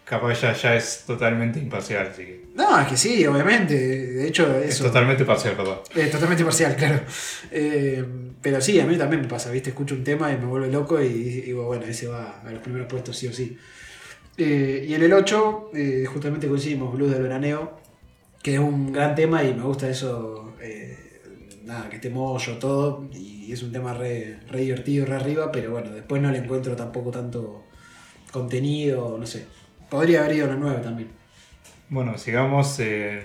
capaz 0.05 0.41
ya, 0.41 0.53
ya 0.53 0.75
es 0.75 1.03
totalmente 1.05 1.59
imparcial, 1.59 2.07
así 2.11 2.23
que. 2.23 2.41
No, 2.55 2.79
es 2.79 2.87
que 2.87 2.97
sí, 2.97 3.25
obviamente. 3.25 3.75
De 3.75 4.27
hecho, 4.27 4.57
Es 4.59 4.75
eso. 4.75 4.85
totalmente 4.85 5.23
parcial, 5.25 5.55
perdón. 5.55 5.79
Eh, 5.95 6.07
totalmente 6.11 6.43
parcial, 6.43 6.75
claro. 6.75 6.99
Eh, 7.51 8.03
pero 8.41 8.59
sí, 8.61 8.79
a 8.79 8.85
mí 8.85 8.97
también 8.97 9.21
me 9.21 9.27
pasa, 9.27 9.51
¿viste? 9.51 9.69
Escucho 9.69 9.95
un 9.95 10.03
tema 10.03 10.31
y 10.31 10.37
me 10.37 10.45
vuelve 10.45 10.67
loco 10.69 11.01
y 11.01 11.07
digo, 11.41 11.65
bueno, 11.65 11.85
ese 11.85 12.07
va 12.07 12.41
a 12.45 12.51
los 12.51 12.61
primeros 12.61 12.87
puestos 12.87 13.17
sí 13.17 13.27
o 13.27 13.33
sí. 13.33 13.57
Eh, 14.37 14.85
y 14.87 14.93
en 14.93 15.03
el 15.03 15.13
8, 15.13 15.71
eh, 15.75 16.05
justamente 16.07 16.47
coincidimos 16.47 16.93
Blues 16.95 17.11
del 17.11 17.21
Veraneo, 17.23 17.80
que 18.43 18.55
es 18.55 18.59
un 18.59 18.91
gran 18.91 19.15
tema 19.15 19.43
y 19.43 19.53
me 19.53 19.63
gusta 19.63 19.89
eso, 19.89 20.53
eh, 20.61 21.21
nada, 21.63 21.89
que 21.89 21.97
esté 21.97 22.09
mollo 22.09 22.57
todo, 22.57 23.07
y 23.13 23.51
es 23.51 23.61
un 23.63 23.71
tema 23.71 23.93
re, 23.93 24.39
re 24.49 24.61
divertido, 24.61 25.05
re 25.05 25.15
arriba, 25.15 25.51
pero 25.51 25.71
bueno, 25.71 25.91
después 25.91 26.21
no 26.21 26.31
le 26.31 26.39
encuentro 26.39 26.75
tampoco 26.75 27.11
tanto 27.11 27.63
contenido, 28.31 29.17
no 29.19 29.25
sé. 29.25 29.45
Podría 29.89 30.23
haber 30.23 30.37
ido 30.37 30.45
a 30.45 30.49
la 30.49 30.55
9 30.55 30.79
también. 30.81 31.09
Bueno, 31.89 32.17
sigamos. 32.17 32.79
eh, 32.79 33.23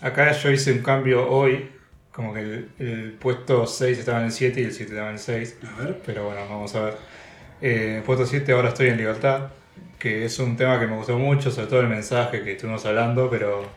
acá 0.00 0.32
yo 0.32 0.50
hice 0.50 0.72
un 0.72 0.78
cambio 0.78 1.28
hoy. 1.28 1.68
Como 2.12 2.32
que 2.34 2.40
el, 2.40 2.70
el 2.78 3.12
puesto 3.12 3.66
6 3.66 3.98
estaba 3.98 4.18
en 4.20 4.24
el 4.26 4.32
7 4.32 4.60
y 4.60 4.64
el 4.64 4.72
7 4.72 4.90
estaba 4.92 5.08
en 5.08 5.14
el 5.14 5.20
6. 5.20 5.56
A 5.76 5.82
ver. 5.82 6.02
Pero 6.06 6.24
bueno, 6.24 6.40
vamos 6.48 6.74
a 6.74 6.84
ver. 6.86 6.94
Eh, 7.60 8.02
puesto 8.06 8.24
7 8.26 8.50
ahora 8.52 8.70
estoy 8.70 8.88
en 8.88 8.96
Libertad. 8.96 9.50
Que 9.98 10.24
es 10.24 10.38
un 10.38 10.56
tema 10.56 10.80
que 10.80 10.86
me 10.86 10.96
gustó 10.96 11.18
mucho, 11.18 11.50
sobre 11.50 11.66
todo 11.66 11.80
el 11.80 11.88
mensaje 11.88 12.42
que 12.42 12.52
estuvimos 12.52 12.86
hablando. 12.86 13.28
Pero 13.28 13.68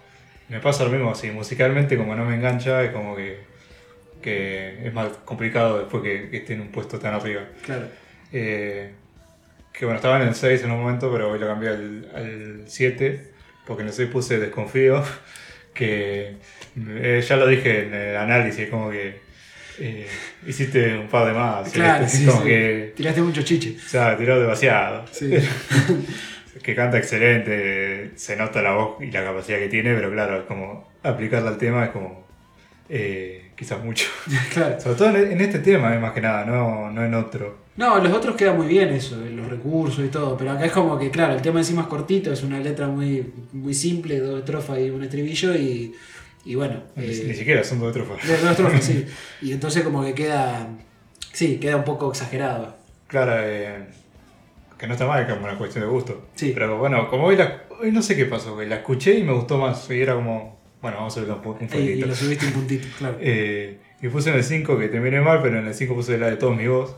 me 0.52 0.60
pasa 0.60 0.84
lo 0.84 0.90
mismo, 0.92 1.12
así 1.12 1.32
musicalmente 1.32 1.98
como 1.98 2.16
no 2.16 2.26
me 2.26 2.36
engancha, 2.36 2.84
es 2.84 2.92
como 2.92 3.16
que, 3.16 3.40
que 4.22 4.86
es 4.86 4.94
más 4.94 5.08
complicado 5.26 5.80
después 5.80 6.04
que, 6.04 6.30
que 6.30 6.38
esté 6.38 6.54
en 6.54 6.62
un 6.62 6.68
puesto 6.72 7.00
tan 7.00 7.14
arriba. 7.14 7.42
Claro. 7.64 7.88
Eh, 8.34 8.92
que 9.74 9.86
bueno, 9.86 9.96
estaba 9.98 10.22
en 10.22 10.28
el 10.28 10.36
6 10.36 10.64
en 10.64 10.72
un 10.72 10.82
momento, 10.82 11.10
pero 11.12 11.32
hoy 11.32 11.40
lo 11.40 11.48
cambié 11.48 11.70
al, 11.70 12.12
al 12.14 12.64
7, 12.68 13.32
porque 13.66 13.84
en 13.84 13.88
el 13.88 13.94
6 13.94 14.10
puse 14.10 14.38
desconfío, 14.40 15.02
que 15.74 16.36
eh, 16.78 17.24
ya 17.28 17.36
lo 17.38 17.48
dije 17.48 17.86
en 17.88 17.94
el 17.94 18.18
análisis, 18.18 18.68
como 18.70 18.92
que 18.92 19.22
eh, 19.80 20.06
hiciste 20.46 20.98
un 20.98 21.08
par 21.08 21.26
de 21.28 21.34
más, 21.34 21.72
Claro, 21.72 22.06
sí, 22.10 22.26
como 22.26 22.42
sí. 22.42 22.48
que 22.50 22.94
Tiraste 22.96 23.22
mucho 23.22 23.42
chiche. 23.42 23.76
o 23.78 23.90
sea, 23.90 24.18
tiró 24.18 24.40
demasiado. 24.40 25.06
Sí. 25.12 25.32
que 26.64 26.76
canta 26.76 26.98
excelente, 26.98 28.12
se 28.16 28.36
nota 28.36 28.62
la 28.62 28.74
voz 28.74 29.02
y 29.02 29.12
la 29.12 29.24
capacidad 29.24 29.58
que 29.60 29.70
tiene, 29.70 29.94
pero 29.94 30.12
claro, 30.12 30.40
es 30.40 30.46
como 30.46 30.90
aplicarla 31.04 31.50
al 31.50 31.58
tema 31.58 31.86
es 31.86 31.92
como 31.92 32.26
eh, 32.90 33.52
quizás 33.56 33.84
mucho. 33.84 34.08
claro. 34.54 34.80
Sobre 34.80 34.98
todo 34.98 35.18
en, 35.18 35.40
este 35.42 35.60
tema, 35.60 35.96
eh, 35.96 36.00
más 36.00 36.12
que 36.14 36.22
nada, 36.22 36.46
no, 36.46 36.92
no 36.92 37.06
en 37.06 37.14
otro. 37.14 37.62
No, 37.78 38.00
los 38.00 38.12
otros 38.12 38.36
queda 38.36 38.54
muy 38.54 38.68
bien 38.68 38.90
eso, 38.90 39.16
los 39.16 39.48
recursos 39.48 40.04
y 40.04 40.10
todo, 40.10 40.38
pero 40.38 40.52
acá 40.52 40.66
es 40.66 40.72
como 40.74 41.00
que, 41.00 41.10
claro, 41.10 41.34
el 41.34 41.42
tema 41.42 41.60
encima 41.60 41.84
es 41.84 41.88
cortito, 41.88 42.32
es 42.32 42.44
una 42.44 42.60
letra 42.60 42.88
muy, 42.88 43.32
muy 43.54 43.74
simple, 43.74 44.20
dos 44.20 44.40
estrofas 44.40 44.78
y 44.80 44.90
un 44.90 45.02
estribillo 45.04 45.56
y, 45.56 45.94
y 46.44 46.56
bueno, 46.56 46.84
Ni, 46.98 47.06
eh, 47.06 47.24
ni 47.28 47.34
siquiera 47.34 47.64
son 47.64 47.80
dos 47.80 47.96
estrofas. 47.96 48.28
dos 48.28 48.52
estrofas, 48.52 48.84
sí. 48.84 49.06
Y 49.42 49.54
entonces 49.54 49.84
como 49.84 50.04
que 50.04 50.14
queda, 50.14 50.68
sí, 51.32 51.58
queda 51.60 51.78
un 51.78 51.86
poco 51.86 52.12
exagerado. 52.12 52.76
Claro, 53.08 53.34
eh, 53.38 53.86
que 54.82 54.88
no 54.88 54.94
está 54.94 55.06
mal, 55.08 55.26
que 55.26 55.32
es 55.32 55.38
una 55.40 55.58
cuestión 55.58 55.86
de 55.86 55.90
gusto. 55.90 56.28
Sí. 56.36 56.52
Pero 56.54 56.78
bueno, 56.78 57.08
como 57.10 57.26
hoy, 57.28 57.38
la, 57.38 57.62
hoy 57.82 57.92
no 57.94 58.02
sé 58.02 58.16
qué 58.18 58.26
pasó, 58.26 58.62
la 58.62 58.76
escuché 58.78 59.14
y 59.18 59.24
me 59.24 59.32
gustó 59.32 59.58
más. 59.58 59.90
Y 59.90 60.02
era 60.02 60.16
como, 60.16 60.60
bueno, 60.82 60.98
vamos 60.98 61.16
a 61.16 61.20
subir 61.22 61.32
un, 61.32 61.42
pu- 61.42 61.58
un 61.62 61.70
Y, 61.82 61.92
y 61.92 62.02
lo 62.02 62.14
subiste 62.16 62.48
un 62.48 62.52
puntito, 62.54 62.88
claro. 62.98 63.16
Eh, 63.22 63.78
y 64.02 64.08
puse 64.10 64.32
en 64.32 64.38
el 64.38 64.44
5 64.44 64.78
que 64.80 64.88
terminé 64.90 65.22
mal, 65.22 65.40
pero 65.44 65.60
en 65.60 65.68
el 65.68 65.74
5 65.76 65.94
puse 65.94 66.18
la 66.18 66.28
de 66.32 66.36
todos 66.36 66.58
mi 66.58 66.68
voz. 66.68 66.96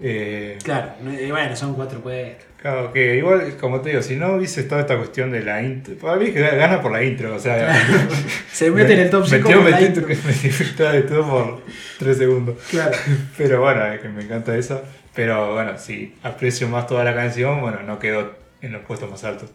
Eh, 0.00 0.56
Claro, 0.64 0.92
y 1.20 1.30
bueno, 1.30 1.54
son 1.54 1.74
cuatro 1.74 2.00
puestos. 2.00 2.44
claro, 2.60 2.92
que 2.92 3.16
igual, 3.18 3.56
como 3.60 3.80
te 3.82 3.90
digo, 3.90 4.02
si 4.02 4.16
no 4.16 4.34
hubiese 4.36 4.62
estado 4.62 4.80
esta 4.80 4.96
cuestión 4.96 5.30
de 5.30 5.44
la 5.44 5.62
intro, 5.62 5.94
para 5.96 6.16
mí 6.16 6.26
es 6.26 6.32
que 6.32 6.40
gana 6.40 6.80
por 6.80 6.90
la 6.90 7.04
intro, 7.04 7.34
o 7.34 7.38
sea. 7.38 7.72
Se 8.52 8.70
mete 8.70 8.94
en 8.94 9.00
el 9.00 9.10
top 9.10 9.26
5 9.26 9.42
metió, 9.48 9.62
con 9.62 9.70
la 9.70 9.80
intro. 9.80 10.06
metió 10.08 10.90
de 10.92 11.02
todo 11.02 11.28
por 11.28 11.62
3 11.98 12.16
segundos. 12.16 12.56
Claro. 12.70 12.96
Pero 13.36 13.60
bueno, 13.60 13.86
es 13.92 14.00
que 14.00 14.08
me 14.08 14.22
encanta 14.24 14.56
esa. 14.56 14.82
Pero 15.14 15.54
bueno, 15.54 15.78
si 15.78 16.14
aprecio 16.22 16.68
más 16.68 16.86
toda 16.86 17.04
la 17.04 17.14
canción, 17.14 17.60
bueno, 17.60 17.82
no 17.82 17.98
quedó 17.98 18.32
en 18.62 18.72
los 18.72 18.82
puestos 18.84 19.10
más 19.10 19.24
altos. 19.24 19.50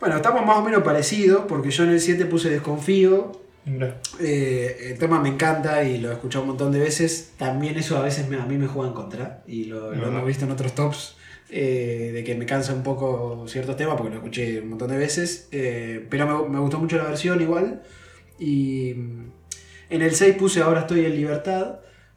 Bueno, 0.00 0.16
estamos 0.16 0.44
más 0.44 0.58
o 0.58 0.62
menos 0.62 0.82
parecidos, 0.82 1.44
porque 1.48 1.70
yo 1.70 1.84
en 1.84 1.90
el 1.90 2.00
7 2.00 2.26
puse 2.26 2.50
desconfío. 2.50 3.40
Eh, 4.20 4.88
el 4.90 4.98
tema 4.98 5.20
me 5.20 5.30
encanta 5.30 5.82
y 5.84 5.98
lo 5.98 6.10
he 6.10 6.12
escuchado 6.14 6.42
un 6.42 6.48
montón 6.50 6.72
de 6.72 6.80
veces. 6.80 7.32
También 7.38 7.78
eso 7.78 7.96
a 7.96 8.02
veces 8.02 8.28
me- 8.28 8.36
a 8.36 8.44
mí 8.44 8.58
me 8.58 8.66
juega 8.66 8.88
en 8.88 8.94
contra. 8.94 9.42
Y 9.46 9.64
lo, 9.64 9.92
lo 9.94 10.02
Ajá. 10.02 10.08
hemos 10.08 10.26
visto 10.26 10.44
en 10.44 10.50
otros 10.50 10.74
tops. 10.74 11.16
eh, 11.50 12.10
de 12.12 12.24
que 12.24 12.34
me 12.34 12.46
cansa 12.46 12.72
un 12.72 12.82
poco 12.82 13.44
ciertos 13.46 13.76
temas 13.76 13.94
porque 13.96 14.10
lo 14.10 14.16
escuché 14.16 14.60
un 14.60 14.70
montón 14.70 14.88
de 14.90 14.96
veces. 14.96 15.48
eh, 15.52 16.04
pero 16.10 16.26
me, 16.26 16.48
me 16.48 16.58
gustó 16.58 16.78
mucho 16.78 16.96
la 16.96 17.04
versión 17.04 17.40
igual. 17.40 17.82
Y 18.38 18.94
mm, 18.96 19.30
en 19.90 20.02
el 20.02 20.14
6 20.14 20.34
puse 20.36 20.62
Ahora 20.62 20.80
estoy 20.80 21.04
en 21.04 21.14
libertad. 21.14 21.76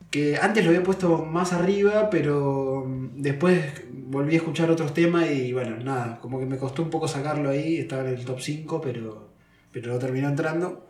Que 0.09 0.37
antes 0.37 0.63
lo 0.63 0.71
había 0.71 0.83
puesto 0.83 1.25
más 1.25 1.53
arriba, 1.53 2.09
pero 2.09 2.85
mm, 2.85 3.21
después 3.21 3.63
volví 3.91 4.35
a 4.35 4.37
escuchar 4.37 4.71
otros 4.71 4.93
temas 4.93 5.29
y 5.29 5.51
bueno, 5.53 5.77
nada, 5.77 6.19
como 6.19 6.39
que 6.39 6.45
me 6.45 6.57
costó 6.57 6.81
un 6.81 6.89
poco 6.89 7.07
sacarlo 7.07 7.49
ahí. 7.49 7.77
Estaba 7.77 8.03
en 8.03 8.15
el 8.15 8.25
top 8.25 8.39
5, 8.39 8.81
pero, 8.81 9.33
pero 9.71 9.91
no 9.93 9.99
terminó 9.99 10.27
entrando. 10.29 10.89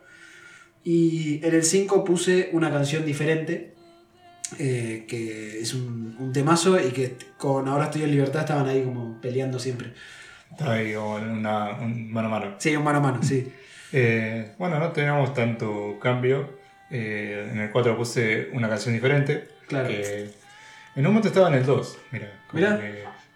Y 0.83 1.45
en 1.45 1.53
el 1.53 1.63
5 1.63 2.03
puse 2.03 2.49
una 2.53 2.71
canción 2.71 3.05
diferente, 3.05 3.75
eh, 4.59 5.05
que 5.07 5.59
es 5.59 5.73
un, 5.73 6.15
un 6.19 6.31
temazo 6.31 6.79
y 6.79 6.91
que 6.91 7.17
con 7.37 7.67
Ahora 7.67 7.85
estoy 7.85 8.03
en 8.03 8.11
libertad 8.11 8.41
estaban 8.41 8.67
ahí 8.67 8.83
como 8.83 9.19
peleando 9.19 9.59
siempre. 9.59 9.93
Está 10.51 10.73
ahí 10.73 10.95
una, 10.95 11.77
un 11.81 12.11
mano 12.11 12.27
a 12.27 12.31
mano. 12.31 12.55
Sí, 12.57 12.75
un 12.75 12.83
mano 12.83 12.99
a 12.99 13.01
mano, 13.01 13.23
sí. 13.23 13.51
Eh, 13.91 14.53
bueno, 14.57 14.79
no 14.79 14.91
teníamos 14.91 15.33
tanto 15.33 15.97
cambio. 15.99 16.57
Eh, 16.89 17.49
en 17.51 17.59
el 17.59 17.71
4 17.71 17.97
puse 17.97 18.49
una 18.53 18.69
canción 18.69 18.93
diferente. 18.93 19.47
Claro. 19.67 19.87
Que 19.89 20.29
en 20.97 21.05
un 21.05 21.13
momento 21.13 21.27
estaba 21.27 21.49
en 21.49 21.55
el 21.55 21.65
2. 21.65 21.97
Mira, 22.11 22.31
Mirá. 22.53 22.81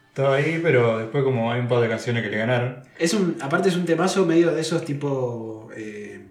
estaba 0.10 0.36
ahí, 0.36 0.60
pero 0.64 0.98
después 0.98 1.24
como 1.24 1.52
hay 1.52 1.60
un 1.60 1.68
par 1.68 1.80
de 1.82 1.90
canciones 1.90 2.24
que 2.24 2.30
le 2.30 2.38
ganaron. 2.38 2.84
Es 2.98 3.14
un, 3.14 3.38
aparte 3.40 3.70
es 3.70 3.76
un 3.76 3.86
temazo 3.86 4.26
medio 4.26 4.52
de 4.52 4.62
esos 4.62 4.84
tipo, 4.84 5.70
eh, 5.76 6.22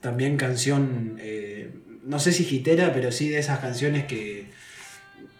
también 0.00 0.36
canción, 0.36 1.16
eh, 1.20 1.72
no 2.02 2.18
sé 2.18 2.32
si 2.32 2.44
gitera, 2.44 2.92
pero 2.92 3.12
sí 3.12 3.30
de 3.30 3.38
esas 3.38 3.60
canciones 3.60 4.04
que, 4.04 4.50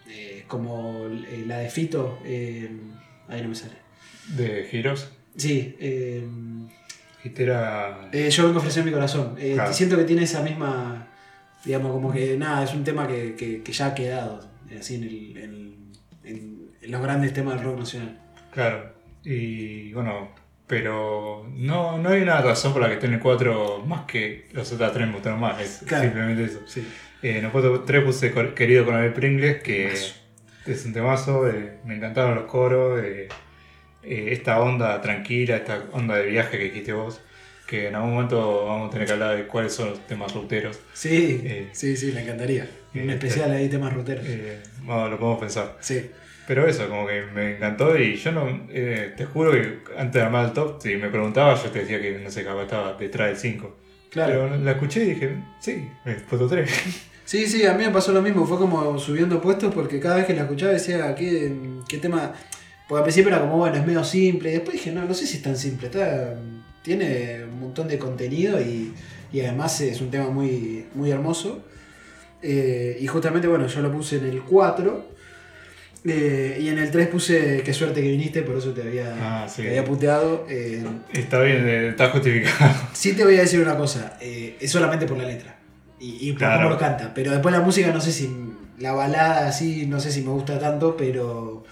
eh, 0.09 0.45
como 0.47 1.07
la 1.45 1.59
de 1.59 1.69
Fito, 1.69 2.17
ahí 2.25 3.41
no 3.43 3.49
me 3.49 3.55
sale. 3.55 3.75
De 4.29 4.67
Heroes. 4.71 5.09
Sí, 5.37 5.75
Gitera. 7.21 8.09
Yo 8.11 8.45
vengo 8.45 8.57
a 8.57 8.61
ofrecer 8.61 8.83
mi 8.83 8.91
corazón. 8.91 9.35
Claro. 9.35 9.73
Siento 9.73 9.97
que 9.97 10.05
tiene 10.05 10.23
esa 10.23 10.41
misma. 10.41 11.07
Digamos, 11.65 11.91
como 11.91 12.11
que 12.11 12.37
nada, 12.37 12.63
es 12.63 12.73
un 12.73 12.83
tema 12.83 13.07
que, 13.07 13.35
que- 13.35 13.61
que 13.63 13.71
ya 13.71 13.87
ha 13.87 13.95
quedado. 13.95 14.47
Así 14.79 14.95
en, 14.95 15.03
el- 15.03 15.37
en- 15.37 15.91
en- 16.23 16.69
en 16.81 16.91
los 16.91 17.01
grandes 17.01 17.33
temas 17.33 17.55
del 17.55 17.63
rock 17.65 17.79
nacional. 17.79 18.19
Claro. 18.51 18.93
Y 19.23 19.91
bueno, 19.93 20.29
pero 20.67 21.47
no, 21.55 21.97
no 21.97 22.09
hay 22.09 22.21
una 22.21 22.41
razón 22.41 22.73
por 22.73 22.81
la 22.81 22.97
que 22.99 23.05
el 23.05 23.19
4 23.19 23.83
más 23.85 24.05
que 24.05 24.47
los 24.53 24.71
otros 24.71 24.93
tres 24.93 25.07
me 25.07 25.13
gustaron 25.13 25.39
más. 25.39 25.59
Es 25.61 25.83
Claro. 25.87 26.03
simplemente 26.05 26.43
eso. 26.45 26.59
Sí. 26.67 26.81
Eh, 27.23 27.39
en 27.39 27.45
el 27.45 27.51
puesto 27.51 27.81
3 27.81 28.03
puse 28.03 28.31
Querido 28.53 28.85
Coronel 28.85 29.13
Pringles, 29.13 29.61
que 29.63 29.91
es 29.91 30.85
un 30.85 30.93
temazo. 30.93 31.47
eh, 31.49 31.77
me 31.85 31.95
encantaron 31.95 32.35
los 32.35 32.45
coros. 32.45 32.99
eh, 33.03 33.27
eh, 34.03 34.27
esta 34.31 34.59
onda 34.61 35.01
tranquila, 35.01 35.55
esta 35.57 35.83
onda 35.91 36.15
de 36.17 36.27
viaje 36.27 36.57
que 36.59 36.63
dijiste 36.65 36.93
vos. 36.93 37.21
Que 37.67 37.87
en 37.87 37.95
algún 37.95 38.13
momento 38.13 38.65
vamos 38.67 38.89
a 38.89 38.91
tener 38.91 39.07
que 39.07 39.13
hablar 39.13 39.35
de 39.35 39.47
cuáles 39.47 39.73
son 39.73 39.89
los 39.91 40.07
temas 40.07 40.33
ruteros. 40.33 40.79
Sí, 40.93 41.41
Eh, 41.43 41.69
sí, 41.71 41.97
sí, 41.97 42.11
me 42.13 42.21
encantaría. 42.21 42.67
Un 42.93 43.09
eh, 43.09 43.13
especial 43.13 43.51
ahí, 43.51 43.67
temas 43.69 43.93
ruteros. 43.93 44.23
Eh, 44.27 44.59
lo 44.85 45.17
podemos 45.19 45.39
pensar. 45.39 45.77
Sí. 45.79 46.09
Pero 46.47 46.67
eso, 46.67 46.87
como 46.87 47.07
que 47.07 47.23
me 47.33 47.55
encantó 47.55 47.97
y 47.97 48.15
yo 48.17 48.31
no, 48.31 48.67
eh, 48.69 49.13
te 49.17 49.25
juro 49.25 49.51
que 49.51 49.79
antes 49.97 50.13
de 50.13 50.21
armar 50.21 50.45
el 50.45 50.53
top, 50.53 50.79
si 50.79 50.95
me 50.95 51.09
preguntabas, 51.09 51.63
yo 51.63 51.71
te 51.71 51.79
decía 51.79 51.99
que 51.99 52.19
no 52.19 52.29
sé, 52.29 52.43
capaz 52.43 52.63
estaba 52.63 52.93
detrás 52.93 53.29
del 53.29 53.37
5. 53.37 53.75
Claro. 54.11 54.47
Pero 54.49 54.57
la 54.63 54.71
escuché 54.73 55.03
y 55.03 55.05
dije, 55.15 55.35
sí, 55.59 55.89
el 56.05 56.15
puesto 56.17 56.47
3. 56.47 56.69
Sí, 57.25 57.47
sí, 57.47 57.65
a 57.65 57.73
mí 57.73 57.83
me 57.83 57.89
pasó 57.89 58.11
lo 58.13 58.21
mismo. 58.21 58.45
Fue 58.45 58.59
como 58.59 58.99
subiendo 58.99 59.41
puestos 59.41 59.73
porque 59.73 59.99
cada 59.99 60.17
vez 60.17 60.25
que 60.27 60.35
la 60.35 60.43
escuchaba 60.43 60.73
decía, 60.73 61.15
¿qué, 61.15 61.51
qué 61.87 61.97
tema? 61.97 62.31
Porque 62.87 62.99
al 62.99 63.03
principio 63.03 63.29
era 63.31 63.41
como, 63.41 63.57
bueno, 63.57 63.75
es 63.77 63.83
medio 63.83 64.03
simple. 64.03 64.51
Y 64.51 64.53
después 64.53 64.73
dije, 64.73 64.91
no, 64.91 65.03
no 65.05 65.13
sé 65.15 65.25
si 65.25 65.37
es 65.37 65.41
tan 65.41 65.57
simple. 65.57 65.87
Está, 65.87 66.35
tiene 66.85 67.43
un 67.43 67.59
montón 67.59 67.87
de 67.89 67.97
contenido 67.97 68.61
y, 68.61 68.93
y 69.33 69.41
además 69.41 69.81
es 69.81 69.99
un 69.99 70.09
tema 70.11 70.29
muy, 70.29 70.85
muy 70.93 71.09
hermoso. 71.11 71.65
Eh, 72.41 72.97
y 73.01 73.07
justamente, 73.07 73.47
bueno, 73.47 73.65
yo 73.67 73.81
lo 73.81 73.91
puse 73.91 74.17
en 74.17 74.25
el 74.25 74.41
4. 74.43 75.05
eh, 76.05 76.59
y 76.61 76.69
en 76.69 76.77
el 76.77 76.91
3 76.91 77.07
puse 77.07 77.61
Qué 77.65 77.73
suerte 77.73 78.01
que 78.03 78.09
viniste, 78.11 78.43
por 78.43 78.55
eso 78.57 78.71
te 78.71 78.83
había, 78.83 79.15
Ah, 79.19 79.47
sí. 79.49 79.63
te 79.63 79.69
había 79.69 79.83
puteado. 79.83 80.45
Eh, 80.49 80.83
Está 81.11 81.41
bien, 81.41 81.67
está 81.67 82.09
justificado. 82.11 82.71
Sí 82.93 83.13
te 83.13 83.23
voy 83.25 83.35
a 83.37 83.41
decir 83.41 83.59
una 83.59 83.75
cosa, 83.75 84.17
es 84.21 84.69
solamente 84.71 85.07
por 85.07 85.17
la 85.17 85.25
letra 85.25 85.57
y, 85.99 86.29
y 86.29 86.31
por 86.33 86.39
Claro. 86.39 86.57
cómo 86.63 86.69
lo 86.69 86.77
canta, 86.77 87.11
pero 87.15 87.31
después 87.31 87.51
la 87.53 87.61
música 87.61 87.91
no 87.91 87.99
sé 88.01 88.11
si, 88.11 88.29
la 88.77 88.91
balada 88.91 89.47
así, 89.47 89.87
no 89.87 89.99
sé 89.99 90.11
si 90.11 90.21
me 90.21 90.29
gusta 90.29 90.59
tanto, 90.59 90.95
pero 90.95 91.63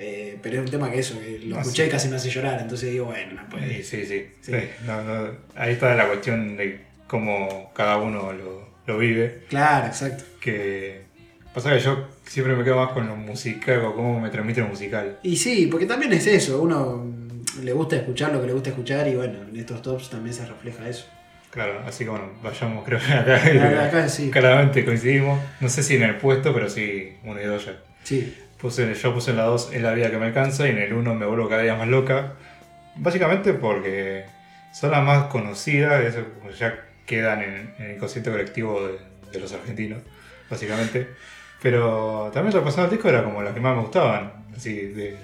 Eh, 0.00 0.38
pero 0.42 0.56
es 0.56 0.60
un 0.60 0.70
tema 0.70 0.90
que 0.90 1.00
eso, 1.00 1.18
que 1.20 1.40
lo 1.40 1.56
Ah, 1.56 1.60
escuché 1.62 1.86
y 1.86 1.88
casi 1.90 2.08
me 2.08 2.16
hace 2.16 2.30
llorar, 2.30 2.60
entonces 2.60 2.90
digo, 2.92 3.06
bueno, 3.06 3.32
no 3.42 3.48
puede. 3.48 3.82
Sí, 3.82 3.82
sí, 3.82 4.06
sí. 4.06 4.26
Sí. 4.40 4.52
Sí, 4.52 4.58
no, 4.86 5.02
no, 5.02 5.30
ahí 5.56 5.72
está 5.72 5.94
la 5.96 6.06
cuestión 6.06 6.56
de 6.56 6.80
cómo 7.08 7.72
cada 7.74 7.96
uno 7.96 8.32
lo, 8.32 8.68
lo 8.86 8.98
vive. 8.98 9.44
Claro, 9.48 9.86
exacto. 9.88 10.22
Que 10.40 11.02
pasa 11.52 11.72
que 11.74 11.80
yo 11.80 12.06
siempre 12.26 12.54
me 12.54 12.62
quedo 12.62 12.76
más 12.76 12.92
con 12.92 13.08
lo 13.08 13.16
musical 13.16 13.84
o 13.86 13.94
cómo 13.96 14.20
me 14.20 14.30
transmite 14.30 14.60
lo 14.60 14.68
musical. 14.68 15.18
Y 15.24 15.36
sí, 15.36 15.66
porque 15.70 15.86
también 15.86 16.12
es 16.12 16.26
eso, 16.28 16.62
uno 16.62 17.04
le 17.62 17.72
gusta 17.72 17.96
escuchar 17.96 18.32
lo 18.32 18.40
que 18.40 18.46
le 18.46 18.52
gusta 18.52 18.70
escuchar 18.70 19.08
y 19.08 19.16
bueno, 19.16 19.40
en 19.50 19.56
estos 19.56 19.82
tops 19.82 20.10
también 20.10 20.32
se 20.32 20.46
refleja 20.46 20.88
eso. 20.88 21.06
Claro, 21.50 21.80
así 21.86 22.04
que 22.04 22.10
bueno, 22.10 22.30
vayamos, 22.42 22.84
creo 22.84 23.00
que 23.00 23.12
acá, 23.12 23.34
Acá- 23.36 23.84
acá 23.86 24.08
sí. 24.08 24.30
claramente 24.32 24.84
coincidimos. 24.84 25.40
No 25.60 25.68
sé 25.68 25.82
si 25.82 25.96
en 25.96 26.02
el 26.04 26.16
puesto, 26.18 26.52
pero 26.54 26.68
sí, 26.68 27.14
uno 27.24 27.40
y 27.40 27.44
dos 27.46 27.64
ya. 27.66 27.80
Sí, 28.04 28.32
Puse, 28.60 28.94
yo 28.94 29.14
puse 29.14 29.30
en 29.30 29.36
la 29.36 29.44
2 29.44 29.70
Es 29.72 29.82
la 29.82 29.92
vida 29.92 30.10
que 30.10 30.18
me 30.18 30.26
alcanza 30.26 30.66
y 30.66 30.70
en 30.70 30.78
el 30.78 30.92
1 30.92 31.14
me 31.14 31.26
vuelvo 31.26 31.48
cada 31.48 31.62
día 31.62 31.76
más 31.76 31.88
loca. 31.88 32.34
Básicamente 32.96 33.54
porque 33.54 34.24
son 34.72 34.90
las 34.90 35.04
más 35.04 35.24
conocidas, 35.24 36.04
eso 36.04 36.24
ya 36.58 36.88
quedan 37.06 37.42
en, 37.42 37.74
en 37.78 37.86
el 37.86 37.96
inconsciente 37.96 38.30
colectivo 38.30 38.80
de, 39.32 39.40
los 39.40 39.52
argentinos, 39.52 40.02
básicamente. 40.50 41.08
Pero 41.62 42.30
también 42.32 42.52
repasando 42.52 42.84
el 42.84 42.90
disco 42.90 43.08
era 43.08 43.24
como 43.24 43.42
las 43.42 43.54
que 43.54 43.60
más 43.60 43.74
me 43.74 43.82
gustaban, 43.82 44.46
así 44.56 44.74
de, 44.74 45.16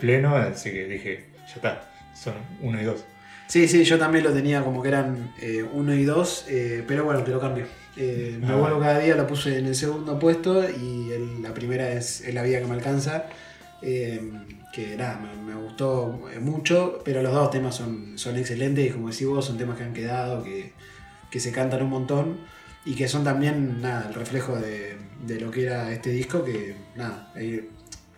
pleno, 0.00 0.36
así 0.36 0.70
que 0.70 0.84
dije, 0.86 1.26
ya 1.46 1.54
está, 1.54 1.90
son 2.14 2.34
1 2.60 2.80
y 2.80 2.84
2. 2.84 3.04
sí, 3.46 3.68
sí, 3.68 3.84
yo 3.84 3.98
también 3.98 4.24
lo 4.24 4.32
tenía 4.32 4.62
como 4.62 4.82
que 4.82 4.88
eran 4.88 5.32
eh, 5.40 5.64
uno 5.72 5.94
y 5.94 6.04
dos, 6.04 6.46
eh, 6.48 6.82
pero 6.86 7.04
bueno, 7.04 7.22
te 7.22 7.30
lo 7.30 7.40
cambio. 7.40 7.66
Eh, 7.96 8.38
me 8.40 8.52
Ah. 8.52 8.56
vuelvo 8.56 8.80
cada 8.80 8.98
día, 9.00 9.14
lo 9.16 9.26
puse 9.26 9.58
en 9.58 9.66
el 9.66 9.74
segundo 9.74 10.18
puesto 10.18 10.62
y 10.68 11.10
el- 11.12 11.42
la 11.42 11.52
primera 11.52 11.92
es, 11.92 12.22
es 12.22 12.34
La 12.34 12.42
vida 12.42 12.58
que 12.60 12.66
me 12.66 12.74
alcanza, 12.74 13.26
eh, 13.82 14.20
que 14.72 14.96
nada, 14.96 15.20
me, 15.20 15.52
me 15.54 15.60
gustó 15.60 16.22
eh, 16.34 16.38
mucho, 16.40 17.00
pero 17.04 17.22
los 17.22 17.32
dos 17.34 17.50
temas 17.50 17.74
son, 17.76 18.16
son 18.16 18.36
excelentes 18.38 18.86
y 18.86 18.90
como 18.90 19.10
decís 19.10 19.26
vos, 19.26 19.44
son 19.44 19.58
temas 19.58 19.76
que 19.76 19.84
han 19.84 19.92
quedado, 19.92 20.42
que, 20.42 20.72
que 21.30 21.38
se 21.40 21.52
cantan 21.52 21.82
un 21.82 21.90
montón 21.90 22.38
y 22.86 22.94
que 22.94 23.08
son 23.08 23.24
también 23.24 23.82
nada, 23.82 24.08
el 24.08 24.14
reflejo 24.14 24.56
de, 24.56 24.96
de 25.26 25.40
lo 25.40 25.50
que 25.50 25.64
era 25.64 25.92
este 25.92 26.10
disco, 26.10 26.42
que 26.44 26.74
nada, 26.96 27.30
eh, 27.36 27.68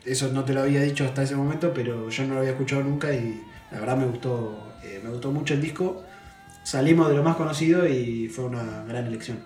eso 0.04 0.28
no 0.32 0.44
te 0.44 0.52
lo 0.54 0.60
había 0.62 0.82
dicho 0.82 1.04
hasta 1.04 1.22
ese 1.24 1.34
momento, 1.34 1.72
pero 1.74 2.08
yo 2.10 2.24
no 2.24 2.34
lo 2.34 2.40
había 2.40 2.52
escuchado 2.52 2.82
nunca 2.84 3.12
y 3.12 3.42
la 3.72 3.80
verdad 3.80 3.96
me 3.96 4.06
gustó, 4.06 4.72
me 5.02 5.10
gustó 5.10 5.32
mucho 5.32 5.54
el 5.54 5.60
disco. 5.62 6.02
Salimos 6.62 7.08
de 7.08 7.16
lo 7.16 7.22
más 7.22 7.36
conocido 7.36 7.86
y 7.88 8.28
fue 8.28 8.44
una 8.44 8.84
gran 8.86 9.06
elección. 9.06 9.38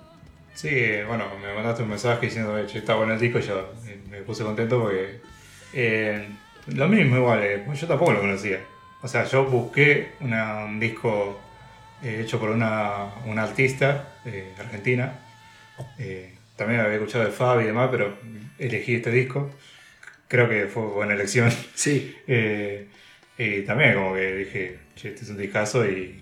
Sí, 0.58 0.68
bueno, 1.06 1.26
me 1.40 1.54
mandaste 1.54 1.84
un 1.84 1.90
mensaje 1.90 2.26
diciendo 2.26 2.52
que 2.66 2.78
está 2.78 2.96
bueno 2.96 3.12
el 3.14 3.20
disco 3.20 3.38
y 3.38 3.42
yo 3.42 3.72
eh, 3.86 4.00
me 4.10 4.22
puse 4.22 4.42
contento 4.42 4.80
porque 4.80 5.20
eh, 5.72 6.26
lo 6.74 6.88
mismo 6.88 7.16
igual, 7.16 7.44
eh, 7.44 7.62
pues 7.64 7.80
yo 7.80 7.86
tampoco 7.86 8.10
lo 8.10 8.18
conocía. 8.20 8.58
O 9.00 9.06
sea, 9.06 9.22
yo 9.22 9.44
busqué 9.44 10.14
una- 10.18 10.64
un 10.64 10.80
disco 10.80 11.38
eh, 12.02 12.22
hecho 12.24 12.40
por 12.40 12.50
una, 12.50 13.04
una 13.26 13.44
artista 13.44 14.14
argentina. 14.58 15.12
Eh, 15.96 16.34
también 16.56 16.80
había 16.80 16.96
escuchado 16.96 17.24
de 17.24 17.30
Fabi 17.30 17.62
y 17.62 17.66
demás, 17.68 17.88
pero 17.92 18.18
elegí 18.58 18.96
este 18.96 19.12
disco. 19.12 19.50
Creo 20.26 20.48
que 20.48 20.66
fue 20.66 20.82
buena 20.86 21.14
elección. 21.14 21.52
Sí, 21.76 22.16
y 23.38 23.62
también 23.62 23.94
como 23.94 24.14
que 24.14 24.34
dije, 24.34 24.78
che, 24.96 25.10
este 25.10 25.22
es 25.22 25.30
un 25.30 25.38
discazo 25.38 25.86
y 25.88 26.20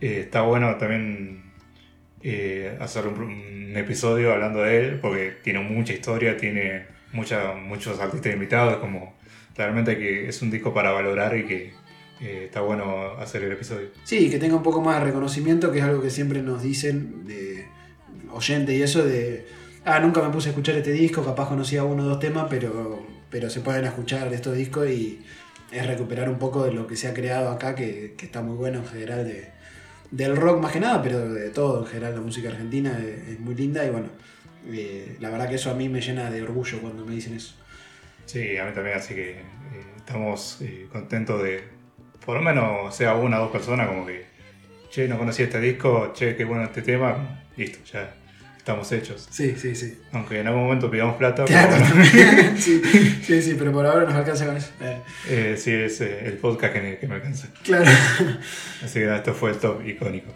está 0.00 0.40
bueno 0.40 0.74
también 0.76 1.47
eh, 2.22 2.76
hacer 2.80 3.06
un, 3.06 3.48
un 3.68 3.76
episodio 3.76 4.32
hablando 4.32 4.62
de 4.62 4.78
él, 4.78 5.00
porque 5.00 5.36
tiene 5.42 5.60
mucha 5.60 5.92
historia, 5.92 6.36
tiene 6.36 6.86
mucha, 7.12 7.54
muchos 7.54 8.00
artistas 8.00 8.32
invitados, 8.32 8.76
como 8.78 9.14
realmente 9.56 9.98
que 9.98 10.28
es 10.28 10.40
un 10.42 10.50
disco 10.50 10.72
para 10.72 10.92
valorar 10.92 11.36
y 11.36 11.44
que 11.44 11.72
eh, 12.20 12.44
está 12.46 12.60
bueno 12.60 13.12
hacer 13.18 13.42
el 13.44 13.52
episodio. 13.52 13.88
sí, 14.04 14.30
que 14.30 14.38
tenga 14.38 14.56
un 14.56 14.62
poco 14.62 14.80
más 14.80 14.98
de 14.98 15.06
reconocimiento, 15.06 15.70
que 15.70 15.78
es 15.78 15.84
algo 15.84 16.02
que 16.02 16.10
siempre 16.10 16.42
nos 16.42 16.62
dicen 16.62 17.26
de 17.26 17.66
oyente 18.32 18.74
y 18.74 18.82
eso 18.82 19.04
de, 19.04 19.46
ah, 19.84 20.00
nunca 20.00 20.22
me 20.22 20.30
puse 20.30 20.48
a 20.48 20.50
escuchar 20.50 20.76
este 20.76 20.92
disco, 20.92 21.24
capaz 21.24 21.48
conocía 21.48 21.84
uno 21.84 22.04
o 22.04 22.06
dos 22.06 22.20
temas, 22.20 22.46
pero, 22.48 23.06
pero 23.30 23.50
se 23.50 23.60
pueden 23.60 23.84
escuchar 23.84 24.32
estos 24.32 24.56
discos 24.56 24.88
y 24.88 25.22
es 25.70 25.86
recuperar 25.86 26.28
un 26.28 26.38
poco 26.38 26.64
de 26.64 26.72
lo 26.72 26.86
que 26.86 26.96
se 26.96 27.08
ha 27.08 27.14
creado 27.14 27.50
acá, 27.50 27.74
que, 27.74 28.14
que 28.16 28.26
está 28.26 28.42
muy 28.42 28.56
bueno 28.56 28.78
en 28.78 28.86
general 28.86 29.26
de, 29.26 29.57
del 30.10 30.36
rock 30.36 30.60
más 30.60 30.72
que 30.72 30.80
nada, 30.80 31.02
pero 31.02 31.28
de 31.32 31.50
todo 31.50 31.80
en 31.80 31.86
general, 31.86 32.14
la 32.14 32.20
música 32.20 32.48
argentina 32.48 32.98
es, 32.98 33.38
muy 33.40 33.54
linda 33.54 33.84
y 33.84 33.90
bueno, 33.90 34.08
eh, 34.66 35.16
la 35.20 35.30
verdad 35.30 35.48
que 35.48 35.56
eso 35.56 35.70
a 35.70 35.74
mí 35.74 35.88
me 35.88 36.00
llena 36.00 36.30
de 36.30 36.42
orgullo 36.42 36.80
cuando 36.80 37.04
me 37.04 37.14
dicen 37.14 37.34
eso. 37.34 37.54
Sí, 38.26 38.56
a 38.56 38.64
mí 38.64 38.72
también, 38.72 38.96
así 38.96 39.14
que 39.14 39.30
eh, 39.30 39.42
estamos 39.96 40.60
eh, 40.60 40.86
contentos 40.90 41.42
de, 41.42 41.62
por 42.24 42.36
lo 42.36 42.42
menos 42.42 42.94
sea 42.94 43.14
una 43.14 43.38
o 43.38 43.44
dos 43.44 43.52
personas 43.52 43.88
como 43.88 44.06
que, 44.06 44.26
che, 44.90 45.08
no 45.08 45.18
conocía 45.18 45.46
este 45.46 45.60
disco, 45.60 46.12
che, 46.12 46.36
qué 46.36 46.44
bueno 46.44 46.64
este 46.64 46.82
tema, 46.82 47.44
listo, 47.56 47.78
ya 47.84 48.17
estamos 48.68 48.92
hechos. 48.92 49.26
Sí, 49.30 49.54
sí, 49.56 49.74
sí. 49.74 49.98
Aunque 50.12 50.40
en 50.40 50.46
algún 50.46 50.64
momento 50.64 50.90
pidamos 50.90 51.16
plata, 51.16 51.46
Claro, 51.46 51.74
pero 51.78 51.94
bueno, 51.94 52.52
sí, 52.58 52.82
sí, 53.22 53.40
sí, 53.42 53.56
pero 53.58 53.72
por 53.72 53.86
ahora 53.86 54.04
nos 54.04 54.12
alcanza 54.14 54.44
con 54.44 54.58
eso. 54.58 54.68
Eh, 54.82 55.00
eh, 55.30 55.56
sí, 55.58 55.72
es 55.72 55.98
eh, 56.02 56.26
el 56.26 56.34
podcast 56.34 56.74
que 56.74 56.82
me, 56.82 56.98
que 56.98 57.08
me 57.08 57.14
alcanza. 57.14 57.48
claro. 57.64 57.86
Así 58.84 58.98
que 59.00 59.06
nada, 59.06 59.16
esto 59.18 59.32
fue 59.32 59.50
el 59.52 59.56
top 59.56 59.86
icónico. 59.86 60.32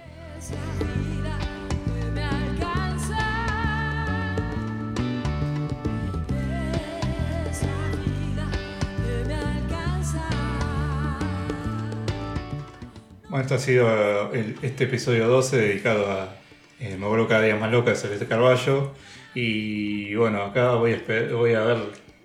Bueno, 13.28 13.42
esto 13.42 13.54
ha 13.54 13.58
sido 13.58 14.32
el- 14.34 14.56
este 14.62 14.84
episodio 14.84 15.26
12 15.28 15.56
dedicado 15.56 16.10
a 16.10 16.34
eh, 16.82 16.96
Me 16.98 17.06
vuelvo 17.06 17.28
cada 17.28 17.42
día 17.42 17.56
más 17.56 17.70
loca 17.70 17.90
de 17.90 17.96
Celeste 17.96 18.26
Carballo. 18.26 18.92
Y 19.34 20.14
bueno, 20.14 20.42
acá 20.42 20.74
voy 20.74 20.92
a, 20.92 21.62
ver 21.64 21.78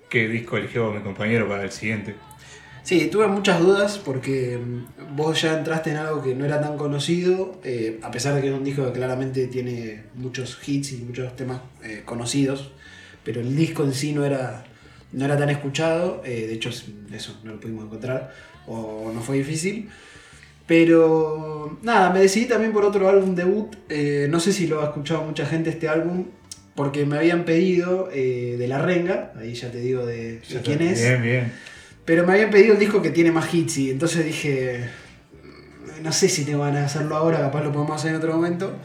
qué 0.10 0.28
disco 0.28 0.58
eligió 0.58 0.92
mi 0.92 1.02
compañero 1.02 1.48
para 1.48 1.64
el 1.64 1.72
siguiente. 1.72 2.16
Sí, 2.84 3.08
tuve 3.12 3.28
muchas 3.28 3.60
dudas 3.60 3.98
porque 3.98 4.58
mm, 4.58 5.16
vos 5.16 5.42
ya 5.42 5.58
entraste 5.58 5.92
en 5.92 5.98
algo 5.98 6.24
que 6.24 6.34
no 6.36 6.46
era 6.46 6.62
tan 6.62 6.78
conocido, 6.78 7.60
eh, 7.64 8.00
a 8.02 8.12
pesar 8.12 8.34
de 8.36 8.42
que 8.42 8.48
es 8.48 8.54
un 8.54 8.64
disco 8.64 8.86
que 8.86 8.94
claramente 8.94 9.48
tiene 9.48 10.04
muchos 10.16 10.58
hits 10.66 10.94
y 10.94 10.98
muchos 10.98 11.36
temas 11.36 11.62
eh, 11.84 12.02
conocidos, 12.06 12.72
pero 13.24 13.42
el 13.42 13.56
disco 13.56 13.84
en 13.84 13.94
sí 13.94 14.14
no 14.14 14.24
era, 14.26 14.64
no 15.12 15.26
era 15.26 15.38
tan 15.38 15.50
escuchado, 15.50 16.22
de 16.24 16.54
hecho 16.54 16.70
es- 16.70 16.86
eso 17.12 17.38
no 17.44 17.54
lo 17.54 17.60
pudimos 17.60 17.84
encontrar 17.86 18.34
o 18.68 19.12
no 19.14 19.22
fue 19.22 19.38
difícil. 19.38 19.90
Pero 20.68 21.80
nada, 21.82 22.12
me 22.12 22.20
decidí 22.20 22.46
también 22.46 22.74
por 22.74 22.84
otro 22.86 23.08
álbum 23.10 23.36
debut, 23.36 23.76
eh, 23.90 24.28
no 24.30 24.40
sé 24.40 24.52
si 24.52 24.68
lo 24.68 24.82
ha 24.82 24.86
escuchado 24.86 25.24
mucha 25.24 25.46
gente 25.46 25.70
este 25.70 25.88
álbum, 25.88 26.26
porque 26.76 27.06
me 27.06 27.18
habían 27.18 27.46
pedido 27.46 28.10
eh, 28.14 28.56
de 28.60 28.68
La 28.68 28.80
Renga, 28.80 29.34
ahí 29.40 29.54
ya 29.54 29.72
te 29.72 29.80
digo 29.80 30.06
de, 30.06 30.40
de 30.42 30.62
quién 30.64 30.82
es. 30.82 31.02
Bien, 31.02 31.22
bien. 31.24 31.54
Pero 32.06 32.26
me 32.28 32.34
habían 32.34 32.52
pedido 32.52 32.74
el 32.74 32.80
disco 32.80 33.02
que 33.02 33.10
tiene 33.10 33.32
más 33.32 33.52
hits 33.54 33.78
y 33.80 33.92
entonces 33.92 34.26
dije, 34.26 34.90
"Mm, 36.00 36.04
no 36.04 36.12
sé 36.12 36.30
si 36.30 36.46
te 36.46 36.56
van 36.56 36.76
a 36.76 36.86
hacerlo 36.86 37.16
ahora, 37.16 37.40
capaz 37.40 37.64
lo 37.64 37.72
podemos 37.72 37.96
hacer 37.96 38.12
en 38.12 38.18
otro 38.18 38.34
momento. 38.34 38.76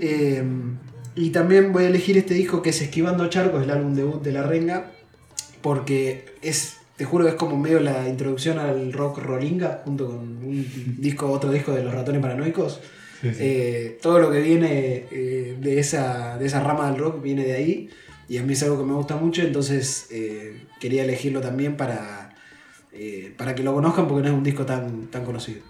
Eh, 0.00 0.42
y 1.16 1.30
también 1.30 1.72
voy 1.72 1.84
a 1.84 1.88
elegir 1.88 2.16
este 2.16 2.34
disco 2.34 2.62
que 2.62 2.70
es 2.70 2.80
Esquivando 2.80 3.26
Charcos, 3.28 3.62
el 3.64 3.70
álbum 3.70 3.94
debut 3.94 4.22
de 4.22 4.32
La 4.32 4.44
Renga, 4.44 4.92
porque 5.60 6.26
es, 6.42 6.77
te 6.98 7.04
juro 7.04 7.24
que 7.24 7.30
es 7.30 7.36
como 7.36 7.56
medio 7.56 7.78
la 7.78 8.08
introducción 8.08 8.58
al 8.58 8.92
rock 8.92 9.18
rollinga, 9.18 9.82
junto 9.84 10.08
con 10.08 10.18
un 10.18 10.96
disco, 10.98 11.30
otro 11.30 11.52
disco 11.52 11.72
de 11.72 11.84
Los 11.84 11.94
Ratones 11.94 12.20
Paranoicos. 12.20 12.80
Sí, 13.22 13.32
sí. 13.32 13.40
Eh, 13.40 13.98
todo 14.02 14.18
lo 14.18 14.32
que 14.32 14.40
viene 14.40 15.04
eh, 15.10 15.56
de, 15.60 15.78
esa, 15.78 16.36
de 16.38 16.46
esa 16.46 16.60
rama 16.60 16.90
del 16.90 16.98
rock 16.98 17.22
viene 17.22 17.44
de 17.44 17.54
ahí 17.54 17.90
y 18.28 18.38
a 18.38 18.42
mí 18.42 18.52
es 18.52 18.62
algo 18.64 18.78
que 18.78 18.84
me 18.84 18.94
gusta 18.94 19.16
mucho, 19.16 19.42
entonces 19.42 20.08
eh, 20.10 20.60
quería 20.80 21.04
elegirlo 21.04 21.40
también 21.40 21.76
para, 21.76 22.34
para 23.36 23.54
que 23.54 23.62
lo 23.62 23.72
conozcan 23.74 24.08
porque 24.08 24.22
no 24.22 24.28
es 24.28 24.34
un 24.34 24.44
disco 24.44 24.66
tan, 24.66 25.06
tan 25.06 25.24
conocido. 25.24 25.60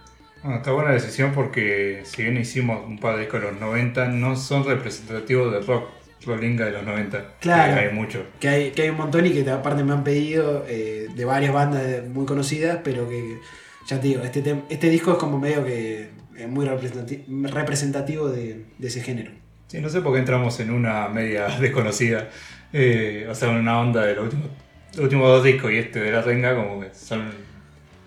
Bueno, 0.42 0.58
está 0.58 0.72
buena 0.72 0.92
decisión 0.92 1.32
porque 1.34 2.02
si 2.04 2.22
bien 2.22 2.38
hicimos 2.38 2.86
un 2.86 2.98
par 2.98 3.16
de 3.16 3.22
discos 3.22 3.42
de 3.42 3.52
los 3.52 3.60
90, 3.60 4.08
no 4.08 4.34
son 4.34 4.64
representativos 4.64 5.52
del 5.52 5.66
rock 5.66 5.88
rollinga 6.26 6.64
de 6.66 6.72
los 6.72 6.84
90. 6.84 7.34
Claro. 7.40 7.74
Que 7.74 7.80
hay 7.80 7.94
mucho. 7.94 8.24
Que 8.40 8.48
hay, 8.48 8.70
que 8.72 8.82
hay 8.82 8.88
un 8.90 8.96
montón 8.96 9.26
y 9.26 9.30
que 9.30 9.48
aparte 9.50 9.84
me 9.84 9.92
han 9.92 10.04
pedido 10.04 10.64
eh, 10.68 11.06
de 11.14 11.24
varias 11.24 11.52
bandas 11.52 11.82
muy 12.08 12.26
conocidas, 12.26 12.78
pero 12.84 13.08
que 13.08 13.38
ya 13.86 14.00
te 14.00 14.08
digo, 14.08 14.22
este, 14.22 14.62
este 14.68 14.90
disco 14.90 15.12
es 15.12 15.18
como 15.18 15.38
medio 15.38 15.64
que 15.64 16.10
es 16.36 16.48
muy 16.48 16.66
representati- 16.66 17.24
representativo 17.50 18.28
de, 18.28 18.64
de 18.78 18.88
ese 18.88 19.00
género. 19.00 19.30
Sí, 19.68 19.80
no 19.80 19.88
sé 19.88 20.00
por 20.00 20.12
qué 20.14 20.18
entramos 20.20 20.58
en 20.60 20.70
una 20.70 21.08
media 21.08 21.46
desconocida. 21.60 22.28
Eh, 22.72 23.26
o 23.30 23.34
sea, 23.34 23.50
en 23.50 23.56
una 23.56 23.80
onda 23.80 24.04
de 24.04 24.14
los 24.14 24.24
últimos, 24.24 24.48
los 24.94 25.00
últimos 25.04 25.28
dos 25.28 25.44
discos 25.44 25.70
y 25.72 25.76
este 25.78 26.00
de 26.00 26.12
la 26.12 26.22
renga, 26.22 26.54
como 26.54 26.80
que 26.80 26.88
son. 26.94 27.47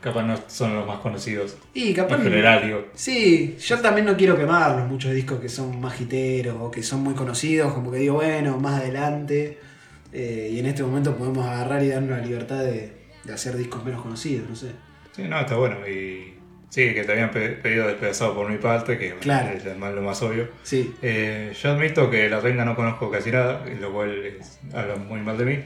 Capaz 0.01 0.23
no 0.23 0.35
son 0.47 0.73
los 0.75 0.87
más 0.87 0.99
conocidos. 0.99 1.55
Y 1.75 1.93
capaz 1.93 2.15
En 2.17 2.23
general, 2.23 2.65
digo. 2.65 2.85
Sí, 2.95 3.55
yo 3.59 3.79
también 3.81 4.07
no 4.07 4.17
quiero 4.17 4.35
quemarlos 4.35 4.87
muchos 4.89 5.13
discos 5.13 5.39
que 5.39 5.47
son 5.49 5.79
más 5.79 5.93
o 6.59 6.71
que 6.71 6.81
son 6.81 7.01
muy 7.03 7.13
conocidos, 7.13 7.71
como 7.73 7.91
que 7.91 7.99
digo, 7.99 8.15
bueno, 8.15 8.57
más 8.57 8.81
adelante. 8.81 9.59
eh, 10.13 10.49
y 10.51 10.59
en 10.59 10.65
este 10.65 10.83
momento 10.83 11.15
podemos 11.15 11.45
agarrar 11.47 11.81
y 11.83 11.87
darnos 11.89 12.17
la 12.19 12.25
libertad 12.25 12.63
de, 12.63 12.91
de 13.23 13.33
hacer 13.33 13.55
discos 13.55 13.85
menos 13.85 14.01
conocidos, 14.01 14.49
no 14.49 14.55
sé. 14.55 14.71
Sí, 15.15 15.21
no, 15.23 15.39
está 15.39 15.55
bueno. 15.55 15.87
Y 15.87 16.33
sí, 16.69 16.93
que 16.93 17.03
te 17.05 17.11
habían 17.13 17.31
pe- 17.31 17.49
pedido 17.51 17.87
despedazado 17.87 18.33
por 18.35 18.49
mi 18.49 18.57
parte, 18.57 18.97
que 18.97 19.13
Claro. 19.19 19.55
es 19.55 19.77
más- 19.77 19.93
lo 19.93 20.01
más 20.01 20.21
obvio. 20.23 20.49
Sí, 20.63 20.93
Eh, 21.01 21.53
yo 21.61 21.71
admito 21.71 22.09
que 22.09 22.27
la 22.29 22.39
reina 22.41 22.65
no 22.65 22.75
conozco 22.75 23.09
casi 23.11 23.31
nada, 23.31 23.63
lo 23.79 23.93
cual 23.93 24.25
es- 24.25 24.59
habla 24.73 24.95
muy 24.95 25.21
mal 25.21 25.37
de 25.37 25.45
mí. 25.45 25.59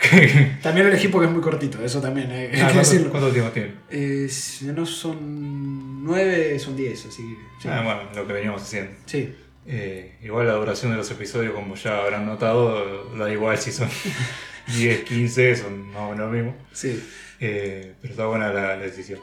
también 0.62 0.86
lo 0.86 0.92
elegí 0.92 1.08
porque 1.08 1.26
es 1.26 1.32
muy 1.32 1.42
cortito, 1.42 1.82
eso 1.84 2.00
también 2.00 2.30
hay 2.30 2.48
que 2.50 2.56
Ah, 2.56 2.64
¿cuánto, 2.64 2.78
decirlo. 2.78 3.10
cuánto 3.10 3.30
tiempo 3.30 3.50
tiene? 3.52 3.74
Eh, 3.90 4.28
si 4.28 4.66
no 4.66 4.86
son 4.86 6.04
nueve, 6.04 6.58
son 6.58 6.76
diez, 6.76 7.04
así 7.06 7.22
que. 7.22 7.62
Sí. 7.62 7.68
Ah, 7.68 7.82
bueno, 7.84 8.00
lo 8.14 8.26
que 8.26 8.32
veníamos 8.32 8.62
haciendo. 8.62 8.92
Sí. 9.06 9.34
Eh, 9.66 10.16
igual 10.22 10.46
la 10.46 10.54
duración 10.54 10.90
de 10.92 10.96
los 10.98 11.10
episodios, 11.10 11.52
como 11.54 11.74
ya 11.74 11.98
habrán 11.98 12.24
notado, 12.26 13.14
da 13.16 13.30
igual 13.30 13.58
si 13.58 13.72
son 13.72 13.88
10, 14.68 15.00
15, 15.04 15.56
son 15.56 15.88
más 15.92 16.02
o 16.02 16.10
menos 16.12 16.30
lo 16.30 16.32
mismo. 16.36 16.56
sí. 16.72 17.02
Eh, 17.42 17.94
pero 18.02 18.12
está 18.12 18.26
buena 18.26 18.52
la, 18.52 18.76
la 18.76 18.82
decisión. 18.82 19.18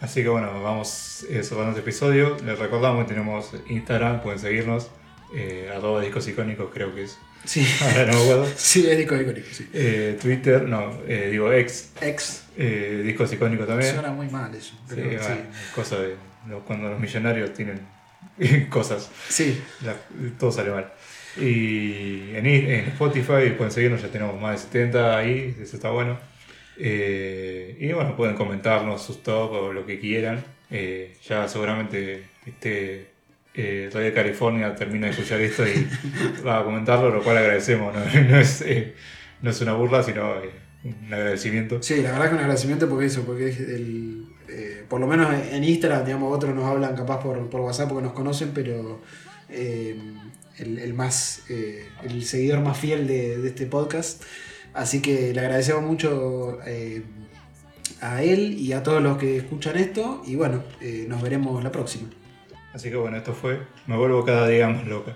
Así 0.00 0.22
que 0.22 0.30
bueno, 0.30 0.62
vamos 0.62 1.26
eh, 1.28 1.42
cerrando 1.42 1.70
este 1.70 1.82
episodio. 1.82 2.38
Les 2.42 2.58
recordamos 2.58 3.04
que 3.04 3.10
tenemos 3.12 3.52
Instagram, 3.68 4.22
pueden 4.22 4.38
seguirnos. 4.38 4.90
Eh, 5.36 5.70
arroba 5.76 6.00
discos 6.00 6.26
icónicos 6.26 6.70
creo 6.72 6.94
que 6.94 7.02
es. 7.04 7.18
Sí. 7.44 7.66
Ahora 7.82 8.06
no 8.06 8.12
me 8.12 8.22
acuerdo. 8.22 8.48
Sí, 8.56 8.86
es 8.88 8.96
disco 8.98 9.16
icónico, 9.16 9.46
sí. 9.50 9.68
Eh, 9.72 10.18
Twitter, 10.20 10.62
no, 10.62 11.00
eh, 11.08 11.28
digo 11.30 11.52
ex, 11.52 11.90
Ex. 12.00 12.44
eh, 12.56 13.02
discos 13.04 13.32
icónicos 13.32 13.66
también. 13.66 13.92
Suena 13.94 14.12
muy 14.12 14.28
mal 14.28 14.54
eso. 14.54 14.74
Sí, 14.88 14.94
Pero, 14.96 15.10
sí. 15.22 15.28
bueno, 15.28 15.42
cosa 15.74 15.98
de 16.00 16.14
cuando 16.66 16.88
los 16.90 17.00
millonarios 17.00 17.52
tienen 17.52 17.80
cosas, 18.70 19.10
Sí. 19.28 19.60
la- 19.84 19.96
todo 20.38 20.50
sale 20.52 20.70
mal. 20.70 20.92
Y 21.36 22.34
en, 22.34 22.46
en 22.46 22.84
Spotify 22.88 23.50
pueden 23.56 23.70
seguirnos, 23.70 24.02
ya 24.02 24.08
tenemos 24.08 24.40
más 24.40 24.52
de 24.52 24.58
70 24.88 25.16
ahí, 25.18 25.56
eso 25.60 25.76
está 25.76 25.90
bueno. 25.90 26.18
Eh, 26.78 27.76
y 27.78 27.92
bueno, 27.92 28.16
pueden 28.16 28.34
comentarnos 28.36 29.02
sus 29.02 29.22
top 29.22 29.52
o 29.52 29.72
lo 29.72 29.86
que 29.86 29.98
quieran. 30.00 30.42
Eh, 30.70 31.16
ya 31.28 31.46
seguramente 31.48 32.24
este 32.46 33.09
eh, 33.60 33.90
Radio 33.92 34.14
California 34.14 34.74
termina 34.74 35.06
de 35.06 35.12
escuchar 35.12 35.40
esto 35.40 35.66
y 35.66 35.86
va 36.46 36.60
a 36.60 36.64
comentarlo, 36.64 37.10
lo 37.10 37.22
cual 37.22 37.38
agradecemos. 37.38 37.94
No, 38.28 38.38
es, 38.38 38.62
eh, 38.62 38.94
no 39.42 39.50
es 39.50 39.60
una 39.60 39.74
burla, 39.74 40.02
sino 40.02 40.34
eh, 40.36 40.50
un 40.84 41.12
agradecimiento. 41.12 41.82
Sí, 41.82 42.02
la 42.02 42.12
verdad 42.12 42.28
que 42.28 42.34
un 42.34 42.40
agradecimiento 42.40 42.88
porque 42.88 43.06
eso, 43.06 43.22
porque 43.22 43.48
el, 43.48 44.26
eh, 44.48 44.84
por 44.88 45.00
lo 45.00 45.06
menos 45.06 45.32
en 45.50 45.64
Instagram, 45.64 46.04
digamos, 46.04 46.34
otros 46.34 46.54
nos 46.54 46.64
hablan 46.64 46.96
capaz 46.96 47.20
por, 47.20 47.48
por 47.48 47.60
WhatsApp 47.60 47.88
porque 47.88 48.04
nos 48.04 48.12
conocen, 48.12 48.50
pero 48.54 49.00
el, 49.48 50.94
más, 50.94 51.42
el 51.48 52.24
seguidor 52.24 52.60
más 52.60 52.78
fiel 52.78 53.06
de, 53.06 53.46
este 53.46 53.66
podcast. 53.66 54.22
Así 54.74 55.02
que 55.02 55.34
le 55.34 55.40
agradecemos 55.40 55.82
mucho 55.82 56.58
a 58.00 58.22
él 58.22 58.54
y 58.58 58.72
a 58.72 58.82
todos 58.82 59.02
los 59.02 59.18
que 59.18 59.38
escuchan 59.38 59.76
esto. 59.76 60.22
Y 60.26 60.36
bueno, 60.36 60.62
nos 61.08 61.20
veremos 61.22 61.62
la 61.64 61.72
próxima. 61.72 62.08
Así 62.72 62.90
que 62.90 62.96
bueno, 62.96 63.16
esto 63.16 63.32
fue 63.32 63.66
Me 63.86 63.96
vuelvo 63.96 64.24
cada 64.24 64.46
día 64.46 64.68
más 64.68 64.86
loca. 64.86 65.12